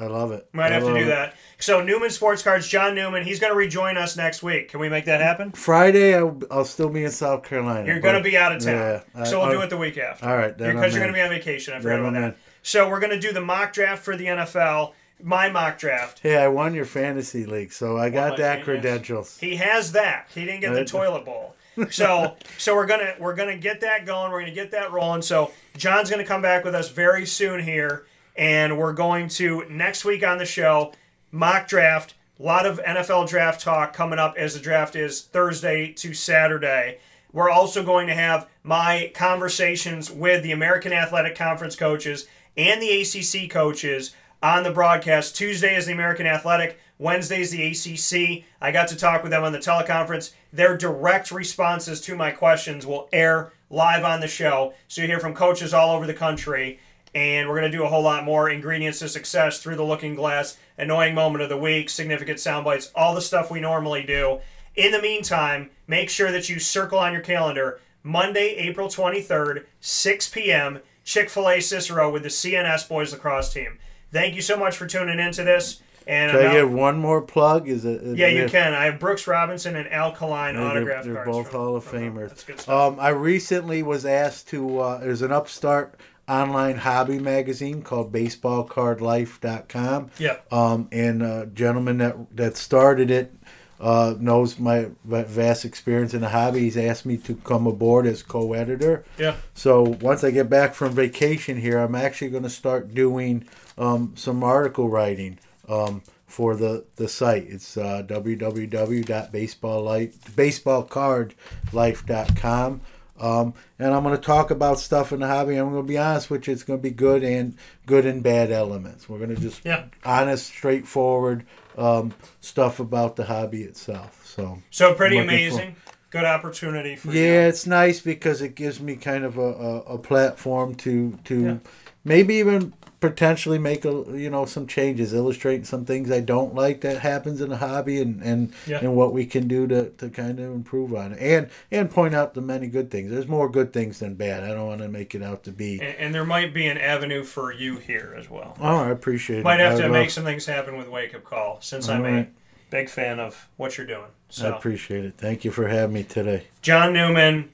I 0.00 0.06
love 0.06 0.32
it. 0.32 0.48
Might 0.52 0.72
I 0.72 0.76
have 0.76 0.84
to 0.84 0.94
do 0.94 1.04
it. 1.04 1.08
that. 1.08 1.34
So 1.58 1.82
Newman 1.84 2.08
Sports 2.10 2.42
Cards, 2.42 2.66
John 2.66 2.94
Newman, 2.94 3.22
he's 3.24 3.38
going 3.38 3.52
to 3.52 3.56
rejoin 3.56 3.96
us 3.98 4.16
next 4.16 4.42
week. 4.42 4.70
Can 4.70 4.80
we 4.80 4.88
make 4.88 5.04
that 5.04 5.20
happen? 5.20 5.52
Friday, 5.52 6.14
I'll, 6.16 6.40
I'll 6.50 6.64
still 6.64 6.88
be 6.88 7.04
in 7.04 7.10
South 7.10 7.42
Carolina. 7.44 7.86
You're 7.86 8.00
going 8.00 8.14
to 8.16 8.22
be 8.22 8.36
out 8.36 8.52
of 8.56 8.62
town, 8.62 8.74
Yeah, 8.74 9.00
I- 9.14 9.24
so 9.24 9.40
we'll 9.40 9.48
I- 9.50 9.52
do 9.52 9.60
it 9.60 9.70
the 9.70 9.76
week 9.76 9.98
after. 9.98 10.26
All 10.28 10.36
right, 10.36 10.56
because 10.56 10.94
you're 10.94 11.02
going 11.02 11.12
to 11.12 11.18
be 11.18 11.20
on 11.22 11.28
vacation. 11.28 11.74
I 11.74 11.78
forgot 11.78 11.90
Then 11.90 12.00
about 12.00 12.08
I'm 12.16 12.22
that. 12.22 12.28
in. 12.28 12.34
So 12.62 12.88
we're 12.88 13.00
going 13.00 13.12
to 13.12 13.20
do 13.20 13.32
the 13.32 13.40
mock 13.42 13.72
draft 13.72 14.02
for 14.04 14.16
the 14.16 14.26
NFL. 14.26 14.92
My 15.22 15.50
mock 15.50 15.78
draft. 15.78 16.20
Hey, 16.20 16.38
I 16.38 16.48
won 16.48 16.72
your 16.74 16.86
fantasy 16.86 17.44
league, 17.44 17.72
so 17.74 17.98
I 17.98 18.08
got 18.08 18.38
that 18.38 18.64
credentials. 18.64 19.38
He 19.38 19.56
has 19.56 19.92
that. 19.92 20.28
He 20.34 20.46
didn't 20.46 20.60
get 20.60 20.72
the 20.72 20.84
toilet 20.86 21.24
bowl. 21.26 21.54
So 21.90 22.36
so 22.58 22.74
we're 22.74 22.84
gonna 22.86 23.14
we're 23.18 23.34
gonna 23.34 23.56
get 23.56 23.80
that 23.82 24.04
going. 24.04 24.32
We're 24.32 24.40
gonna 24.40 24.52
get 24.52 24.72
that 24.72 24.92
rolling. 24.92 25.22
So 25.22 25.50
John's 25.78 26.10
gonna 26.10 26.26
come 26.26 26.42
back 26.42 26.62
with 26.64 26.74
us 26.74 26.90
very 26.90 27.24
soon 27.24 27.62
here, 27.62 28.04
and 28.36 28.78
we're 28.78 28.92
going 28.92 29.28
to 29.28 29.64
next 29.68 30.04
week 30.04 30.24
on 30.24 30.38
the 30.38 30.46
show 30.46 30.92
mock 31.30 31.68
draft. 31.68 32.14
A 32.38 32.42
lot 32.42 32.66
of 32.66 32.80
NFL 32.82 33.28
draft 33.28 33.60
talk 33.60 33.92
coming 33.92 34.18
up 34.18 34.34
as 34.36 34.54
the 34.54 34.60
draft 34.60 34.96
is 34.96 35.22
Thursday 35.22 35.92
to 35.92 36.14
Saturday. 36.14 36.98
We're 37.32 37.50
also 37.50 37.84
going 37.84 38.06
to 38.08 38.14
have 38.14 38.48
my 38.62 39.12
conversations 39.14 40.10
with 40.10 40.42
the 40.42 40.52
American 40.52 40.92
Athletic 40.92 41.36
Conference 41.36 41.76
coaches 41.76 42.26
and 42.56 42.80
the 42.80 43.02
ACC 43.02 43.50
coaches 43.50 44.14
on 44.42 44.62
the 44.62 44.72
broadcast. 44.72 45.36
Tuesday 45.36 45.76
is 45.76 45.86
the 45.86 45.92
American 45.92 46.26
Athletic, 46.26 46.78
Wednesday 47.00 47.40
is 47.40 47.50
the 47.50 47.66
ACC. 47.66 48.44
I 48.60 48.72
got 48.72 48.88
to 48.88 48.96
talk 48.96 49.22
with 49.22 49.32
them 49.32 49.42
on 49.42 49.52
the 49.52 49.58
teleconference. 49.58 50.32
Their 50.52 50.76
direct 50.76 51.30
responses 51.30 51.98
to 52.02 52.14
my 52.14 52.30
questions 52.30 52.86
will 52.86 53.08
air 53.10 53.52
live 53.70 54.04
on 54.04 54.20
the 54.20 54.28
show. 54.28 54.74
So 54.86 55.00
you 55.00 55.08
hear 55.08 55.18
from 55.18 55.34
coaches 55.34 55.72
all 55.72 55.96
over 55.96 56.06
the 56.06 56.12
country. 56.12 56.78
And 57.14 57.48
we're 57.48 57.58
going 57.58 57.70
to 57.70 57.76
do 57.76 57.84
a 57.84 57.88
whole 57.88 58.02
lot 58.02 58.24
more 58.24 58.48
ingredients 58.48 59.00
to 59.00 59.08
success 59.08 59.58
through 59.60 59.76
the 59.76 59.82
looking 59.84 60.14
glass, 60.14 60.56
annoying 60.78 61.14
moment 61.14 61.42
of 61.42 61.48
the 61.48 61.56
week, 61.56 61.90
significant 61.90 62.38
sound 62.38 62.64
bites, 62.64 62.90
all 62.94 63.14
the 63.14 63.20
stuff 63.20 63.50
we 63.50 63.60
normally 63.60 64.02
do. 64.04 64.38
In 64.76 64.92
the 64.92 65.02
meantime, 65.02 65.70
make 65.88 66.08
sure 66.08 66.30
that 66.30 66.48
you 66.48 66.60
circle 66.60 66.98
on 66.98 67.12
your 67.12 67.22
calendar 67.22 67.80
Monday, 68.04 68.54
April 68.56 68.88
23rd, 68.88 69.64
6 69.80 70.28
p.m., 70.30 70.80
Chick 71.04 71.28
fil 71.30 71.48
A 71.48 71.60
Cicero 71.60 72.10
with 72.12 72.22
the 72.22 72.28
CNS 72.28 72.88
Boys 72.88 73.12
Lacrosse 73.12 73.52
team. 73.52 73.78
Thank 74.12 74.36
you 74.36 74.42
so 74.42 74.56
much 74.56 74.76
for 74.76 74.86
tuning 74.86 75.18
into 75.18 75.42
this. 75.42 75.80
And 76.06 76.30
Can 76.32 76.40
I 76.46 76.60
out- 76.60 76.70
one 76.70 76.98
more 76.98 77.20
plug? 77.20 77.68
Is 77.68 77.84
it? 77.84 78.16
yeah, 78.16 78.28
you 78.28 78.48
can. 78.48 78.72
I 78.74 78.84
have 78.86 78.98
Brooks 78.98 79.26
Robinson 79.26 79.76
and 79.76 79.88
Al 79.92 80.12
Kaline 80.12 80.54
They're, 80.54 80.62
autograph 80.64 81.04
they're 81.04 81.14
cards. 81.14 81.30
both 81.30 81.50
from- 81.50 81.60
Hall 81.60 81.76
of. 81.76 81.84
Famers. 81.84 82.28
That's 82.28 82.44
good 82.44 82.60
stuff. 82.60 82.92
Um, 82.94 83.00
I 83.00 83.08
recently 83.10 83.82
was 83.82 84.06
asked 84.06 84.48
to. 84.48 84.78
Uh, 84.80 84.98
there's 84.98 85.22
an 85.22 85.32
upstart 85.32 85.98
online 86.30 86.76
hobby 86.76 87.18
magazine 87.18 87.82
called 87.82 88.12
BaseballCardLife.com. 88.12 90.10
Yeah. 90.18 90.36
Um, 90.50 90.88
and 90.92 91.22
a 91.22 91.46
gentleman 91.46 91.98
that 91.98 92.36
that 92.36 92.56
started 92.56 93.10
it 93.10 93.34
uh, 93.80 94.14
knows 94.18 94.58
my 94.58 94.88
vast 95.04 95.64
experience 95.64 96.12
in 96.14 96.20
the 96.20 96.28
hobby. 96.28 96.60
He's 96.60 96.76
asked 96.76 97.04
me 97.06 97.16
to 97.18 97.36
come 97.36 97.64
aboard 97.66 98.06
as 98.06 98.22
co-editor. 98.22 99.04
Yeah. 99.18 99.36
So 99.54 99.82
once 99.82 100.22
I 100.22 100.30
get 100.30 100.50
back 100.50 100.74
from 100.74 100.92
vacation 100.92 101.58
here, 101.60 101.78
I'm 101.78 101.94
actually 101.94 102.28
going 102.30 102.42
to 102.42 102.50
start 102.50 102.94
doing 102.94 103.46
um, 103.78 104.12
some 104.16 104.44
article 104.44 104.90
writing 104.90 105.38
um, 105.68 106.02
for 106.26 106.56
the, 106.56 106.84
the 106.96 107.08
site. 107.08 107.46
It's 107.48 107.78
uh, 107.78 108.02
www.baseballlife 108.06 110.18
baseballcardlife.com. 110.36 112.80
Um, 113.20 113.52
and 113.78 113.92
I'm 113.94 114.02
going 114.02 114.16
to 114.16 114.22
talk 114.22 114.50
about 114.50 114.80
stuff 114.80 115.12
in 115.12 115.20
the 115.20 115.26
hobby. 115.26 115.56
I'm 115.56 115.70
going 115.70 115.82
to 115.84 115.88
be 115.88 115.98
honest 115.98 116.30
with 116.30 116.46
you. 116.46 116.54
It's 116.54 116.62
going 116.62 116.78
to 116.78 116.82
be 116.82 116.90
good 116.90 117.22
and 117.22 117.54
good 117.86 118.06
and 118.06 118.22
bad 118.22 118.50
elements. 118.50 119.08
We're 119.08 119.18
going 119.18 119.34
to 119.34 119.40
just 119.40 119.64
Yeah. 119.64 119.84
honest, 120.04 120.46
straightforward 120.46 121.44
um, 121.76 122.12
stuff 122.40 122.80
about 122.80 123.16
the 123.16 123.24
hobby 123.24 123.62
itself. 123.62 124.26
So 124.26 124.58
So 124.70 124.94
pretty 124.94 125.16
looking 125.16 125.28
for- 125.28 125.34
amazing. 125.34 125.76
Good 126.10 126.24
opportunity 126.24 126.96
for 126.96 127.12
you. 127.12 127.20
yeah, 127.22 127.46
it's 127.46 127.68
nice 127.68 128.00
because 128.00 128.42
it 128.42 128.56
gives 128.56 128.80
me 128.80 128.96
kind 128.96 129.24
of 129.24 129.38
a, 129.38 129.42
a, 129.42 129.76
a 129.94 129.98
platform 129.98 130.74
to 130.76 131.16
to 131.26 131.40
Yeah. 131.44 131.56
maybe 132.04 132.34
even 132.34 132.72
potentially 133.00 133.58
make 133.58 133.84
a 133.84 134.04
you 134.12 134.28
know 134.30 134.44
some 134.44 134.66
changes, 134.66 135.12
illustrate 135.14 135.66
some 135.66 135.84
things 135.84 136.10
I 136.10 136.20
don't 136.20 136.54
like 136.54 136.82
that 136.82 136.98
happens 137.00 137.40
in 137.40 137.48
the 137.50 137.56
hobby, 137.56 138.00
and 138.00 138.22
and 138.22 138.52
Yeah. 138.66 138.78
and 138.78 138.94
what 138.94 139.12
we 139.12 139.26
can 139.26 139.48
do 139.48 139.66
to, 139.68 139.90
to 139.90 140.10
kind 140.10 140.38
of 140.38 140.46
improve 140.52 140.94
on 140.94 141.12
it, 141.12 141.18
and 141.20 141.50
and 141.70 141.90
point 141.90 142.14
out 142.14 142.34
the 142.34 142.40
many 142.40 142.66
good 142.66 142.90
things. 142.90 143.10
There's 143.10 143.26
more 143.28 143.48
good 143.48 143.72
things 143.72 143.98
than 144.00 144.14
bad. 144.14 144.44
I 144.44 144.48
don't 144.48 144.66
want 144.66 144.82
to 144.82 144.88
make 144.88 145.14
it 145.14 145.22
out 145.22 145.44
to 145.44 145.50
be. 145.52 145.80
And, 145.80 145.96
and 145.98 146.14
there 146.14 146.24
might 146.24 146.52
be 146.54 146.66
an 146.66 146.78
avenue 146.78 147.24
for 147.24 147.52
you 147.52 147.78
here 147.78 148.14
as 148.18 148.28
well. 148.30 148.56
Oh, 148.60 148.76
I 148.84 148.90
appreciate 148.90 149.42
Might 149.44 149.54
it. 149.54 149.58
Might 149.58 149.64
have 149.64 149.72
I 149.72 149.76
to 149.78 149.82
would 149.84 149.92
make 149.92 150.02
love- 150.06 150.12
some 150.12 150.24
things 150.24 150.46
happen 150.46 150.76
with 150.76 150.88
Wake 150.88 151.14
Up 151.14 151.24
Call 151.24 151.58
since 151.60 151.88
All 151.88 151.96
I'm 151.96 152.02
right. 152.02 152.26
a 152.26 152.70
big 152.70 152.88
fan 152.88 153.18
of 153.18 153.48
what 153.56 153.78
you're 153.78 153.86
doing. 153.86 154.06
I 154.42 154.46
appreciate 154.48 155.04
it. 155.04 155.14
Thank 155.18 155.44
you 155.44 155.50
for 155.50 155.66
having 155.66 155.92
me 155.94 156.04
today. 156.04 156.44
John 156.62 156.92
Newman 156.92 157.50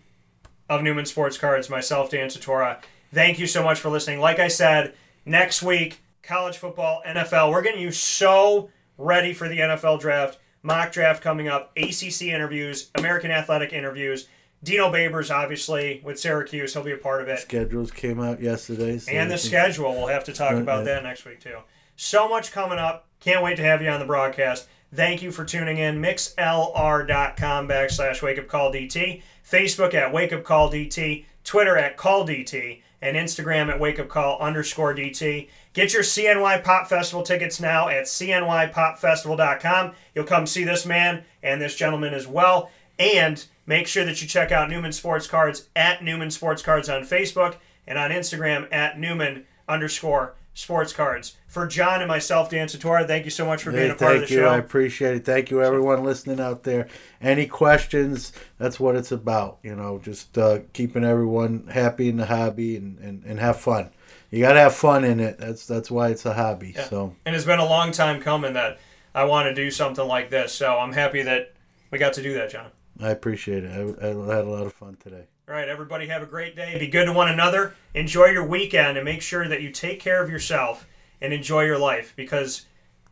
of 0.69 0.83
Newman 0.83 1.07
Sports 1.07 1.39
Cards, 1.39 1.71
myself, 1.71 2.11
Dan 2.11 2.29
Tortora. 2.29 2.79
Thank 3.15 3.39
you 3.39 3.47
so 3.47 3.63
much 3.63 3.79
for 3.79 3.89
listening. 3.89 4.19
Like 4.21 4.39
I 4.41 4.49
said, 4.49 4.93
next 5.27 5.63
week, 5.63 6.01
college 6.23 6.57
football, 6.57 7.03
NFL. 7.07 7.51
We're 7.51 7.63
getting 7.63 7.83
you 7.83 7.91
so 7.91 8.71
ready 8.97 9.35
for 9.35 9.49
the 9.49 9.59
NFL 9.59 10.01
draft. 10.01 10.39
Mock 10.63 10.93
draft 10.93 11.23
coming 11.23 11.49
up, 11.49 11.73
ACC 11.77 12.23
interviews, 12.23 12.91
American 12.95 13.31
Athletic 13.31 13.73
interviews. 13.73 14.27
Dino 14.63 14.91
Babers, 14.91 15.33
obviously, 15.33 16.01
with 16.03 16.19
Syracuse, 16.19 16.73
he'll 16.73 16.83
be 16.83 16.93
a 16.93 16.97
part 16.97 17.21
of 17.21 17.29
it. 17.29 17.41
Schedules 17.41 17.91
came 17.93 18.21
out 18.21 18.41
yesterday. 18.41 18.99
so 18.99 19.13
And 19.13 19.31
the 19.31 19.39
schedule. 19.39 19.93
We'll 19.93 20.09
have 20.09 20.25
to 20.25 20.33
talk 20.33 20.55
about 20.55 20.87
that 20.87 21.03
next 21.03 21.25
week, 21.25 21.41
too. 21.41 21.59
So 21.95 22.29
much 22.29 22.53
coming 22.53 22.79
up. 22.79 23.07
Can't 23.21 23.45
wait 23.45 23.57
to 23.57 23.63
have 23.63 23.83
you 23.83 23.89
on 23.91 24.01
the 24.01 24.07
broadcast. 24.07 24.67
Thank 24.95 25.23
you 25.23 25.31
for 25.31 25.45
tuning 25.45 25.79
in. 25.79 26.01
MixLR.com 26.01 27.69
backslash 27.69 28.23
Wake 28.23 28.39
Up 28.39 28.49
Call 28.49 28.73
DT. 28.73 29.23
Facebook 29.49 29.95
at 29.95 30.13
Wake 30.13 30.33
Up 30.33 30.43
Call 30.43 30.71
DT. 30.71 31.25
Twitter 31.45 31.77
at 31.77 31.97
Call 31.97 32.27
DT. 32.27 32.83
And 33.07 33.17
Instagram 33.17 33.69
at 33.69 33.79
Wake 33.79 34.01
Up 34.01 34.09
Call 34.09 34.37
underscore 34.41 34.93
DT. 34.93 35.49
Get 35.75 35.95
your 35.95 36.03
CNY 36.03 36.65
Pop 36.65 36.89
Festival 36.89 37.23
tickets 37.23 37.61
now 37.61 37.89
at 37.89 38.07
CNYPopFestival.com. 38.07 39.93
You'll 40.13 40.25
come 40.25 40.45
see 40.45 40.65
this 40.65 40.85
man 40.85 41.23
and 41.41 41.63
this 41.63 41.77
gentleman 41.77 42.15
as 42.15 42.27
well. 42.27 42.69
And 42.99 43.47
make 43.65 43.87
sure 43.87 44.05
that 44.05 44.21
you 44.21 44.27
check 44.27 44.51
out 44.51 44.69
Newman 44.69 44.91
Sports 44.91 45.29
Cards 45.29 45.69
at 45.77 46.03
Newman 46.03 46.33
Sports 46.33 46.63
Cards 46.63 46.89
on 46.89 47.03
Facebook 47.03 47.59
and 47.87 47.97
on 47.97 48.11
Instagram 48.11 48.67
at 48.73 48.99
Newman 48.99 49.45
underscore 49.69 50.35
sports 50.57 50.91
cards. 50.95 51.37
For 51.49 51.67
John 51.67 52.01
and 52.01 52.09
myself, 52.09 52.49
Dan 52.51 52.67
Tortora, 52.67 53.07
thank 53.07 53.27
you 53.27 53.31
so 53.31 53.45
much 53.45 53.63
for 53.63 53.71
being 53.71 53.85
Hey, 53.89 53.91
a 53.91 53.95
part 53.95 54.13
of 54.17 54.19
thank 54.23 54.29
the 54.29 54.35
you. 54.35 54.41
show. 54.41 54.49
I 54.49 54.57
appreciate 54.57 55.15
it. 55.17 55.25
Thank 55.27 55.51
you, 55.51 55.63
everyone 55.63 56.03
listening 56.03 56.41
out 56.41 56.63
there. 56.65 56.89
Any 57.21 57.47
questions? 57.47 58.33
That's 58.59 58.81
what 58.81 58.97
it's 58.97 59.13
about. 59.13 59.59
You 59.63 59.77
know, 59.77 60.01
just 60.03 60.37
uh, 60.39 60.61
keeping 60.73 61.05
everyone 61.05 61.69
happy 61.69 62.09
in 62.09 62.17
the 62.17 62.25
hobby 62.27 62.77
and, 62.77 62.99
and, 62.99 63.23
and 63.25 63.39
have 63.39 63.61
fun. 63.61 63.91
You 64.31 64.41
got 64.41 64.55
to 64.55 64.61
have 64.61 64.75
fun 64.75 65.05
in 65.05 65.21
it. 65.21 65.39
That's 65.39 65.67
that's 65.67 65.91
why 65.91 66.09
it's 66.09 66.25
a 66.27 66.33
hobby. 66.33 66.73
Yeah. 66.75 66.85
So 66.85 67.15
And 67.27 67.37
it's 67.37 67.45
been 67.45 67.61
a 67.61 67.65
long 67.69 67.93
time 67.93 68.21
coming 68.21 68.55
that 68.55 68.79
I 69.15 69.25
want 69.25 69.47
to 69.49 69.55
do 69.55 69.71
something 69.71 70.07
like 70.07 70.31
this. 70.31 70.53
So 70.55 70.79
I'm 70.79 70.93
happy 70.93 71.23
that 71.23 71.53
we 71.91 71.99
got 71.99 72.15
to 72.15 72.23
do 72.23 72.33
that, 72.35 72.51
John. 72.51 72.71
I 72.99 73.11
appreciate 73.11 73.63
it. 73.65 73.71
I, 73.71 74.05
I 74.05 74.37
had 74.37 74.45
a 74.47 74.51
lot 74.51 74.67
of 74.67 74.73
fun 74.73 74.97
today. 75.03 75.27
All 75.49 75.55
right, 75.55 75.69
everybody, 75.69 76.09
have 76.09 76.23
a 76.23 76.27
great 76.27 76.57
day. 76.57 76.77
Be 76.77 76.89
good 76.89 77.05
to 77.05 77.13
one 77.13 77.29
another. 77.29 77.77
Enjoy 77.95 78.27
your 78.27 78.45
weekend 78.45 78.99
and 78.99 79.05
make 79.05 79.23
sure 79.23 79.47
that 79.47 79.63
you 79.63 79.71
take 79.71 80.01
care 80.01 80.21
of 80.21 80.29
yourself 80.29 80.89
and 81.21 81.33
enjoy 81.33 81.63
your 81.63 81.79
life 81.79 82.13
because 82.17 82.67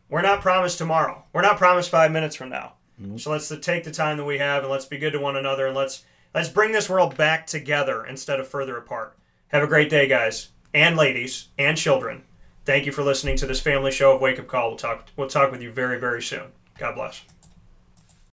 we're 0.09 0.21
not 0.21 0.41
promised 0.41 0.77
tomorrow. 0.77 1.23
We're 1.31 1.43
not 1.43 1.57
promised 1.57 1.89
five 1.89 2.11
minutes 2.11 2.35
from 2.35 2.49
now. 2.49 2.73
So 3.17 3.31
let's 3.31 3.47
take 3.61 3.85
the 3.85 3.91
time 3.91 4.17
that 4.17 4.25
we 4.25 4.37
have 4.39 4.63
and 4.63 4.71
let's 4.71 4.85
be 4.85 4.97
good 4.97 5.13
to 5.13 5.19
one 5.19 5.37
another 5.37 5.67
and 5.67 5.75
let's 5.77 6.03
let's 6.33 6.49
bring 6.49 6.73
this 6.73 6.89
world 6.89 7.15
back 7.15 7.47
together 7.47 8.05
instead 8.05 8.41
of 8.41 8.49
further 8.49 8.75
apart. 8.75 9.15
Have 9.49 9.63
a 9.63 9.67
great 9.67 9.89
day, 9.89 10.05
guys 10.05 10.49
and 10.73 10.97
ladies 10.97 11.47
and 11.57 11.77
children. 11.77 12.23
Thank 12.65 12.85
you 12.85 12.91
for 12.91 13.03
listening 13.03 13.37
to 13.37 13.45
this 13.45 13.61
family 13.61 13.91
show 13.91 14.13
of 14.13 14.21
Wake 14.21 14.39
Up 14.39 14.47
Call. 14.47 14.69
We'll 14.71 14.77
talk 14.77 15.07
we'll 15.15 15.29
talk 15.29 15.51
with 15.51 15.61
you 15.61 15.71
very 15.71 16.01
very 16.01 16.21
soon. 16.21 16.47
God 16.77 16.95
bless. 16.95 17.23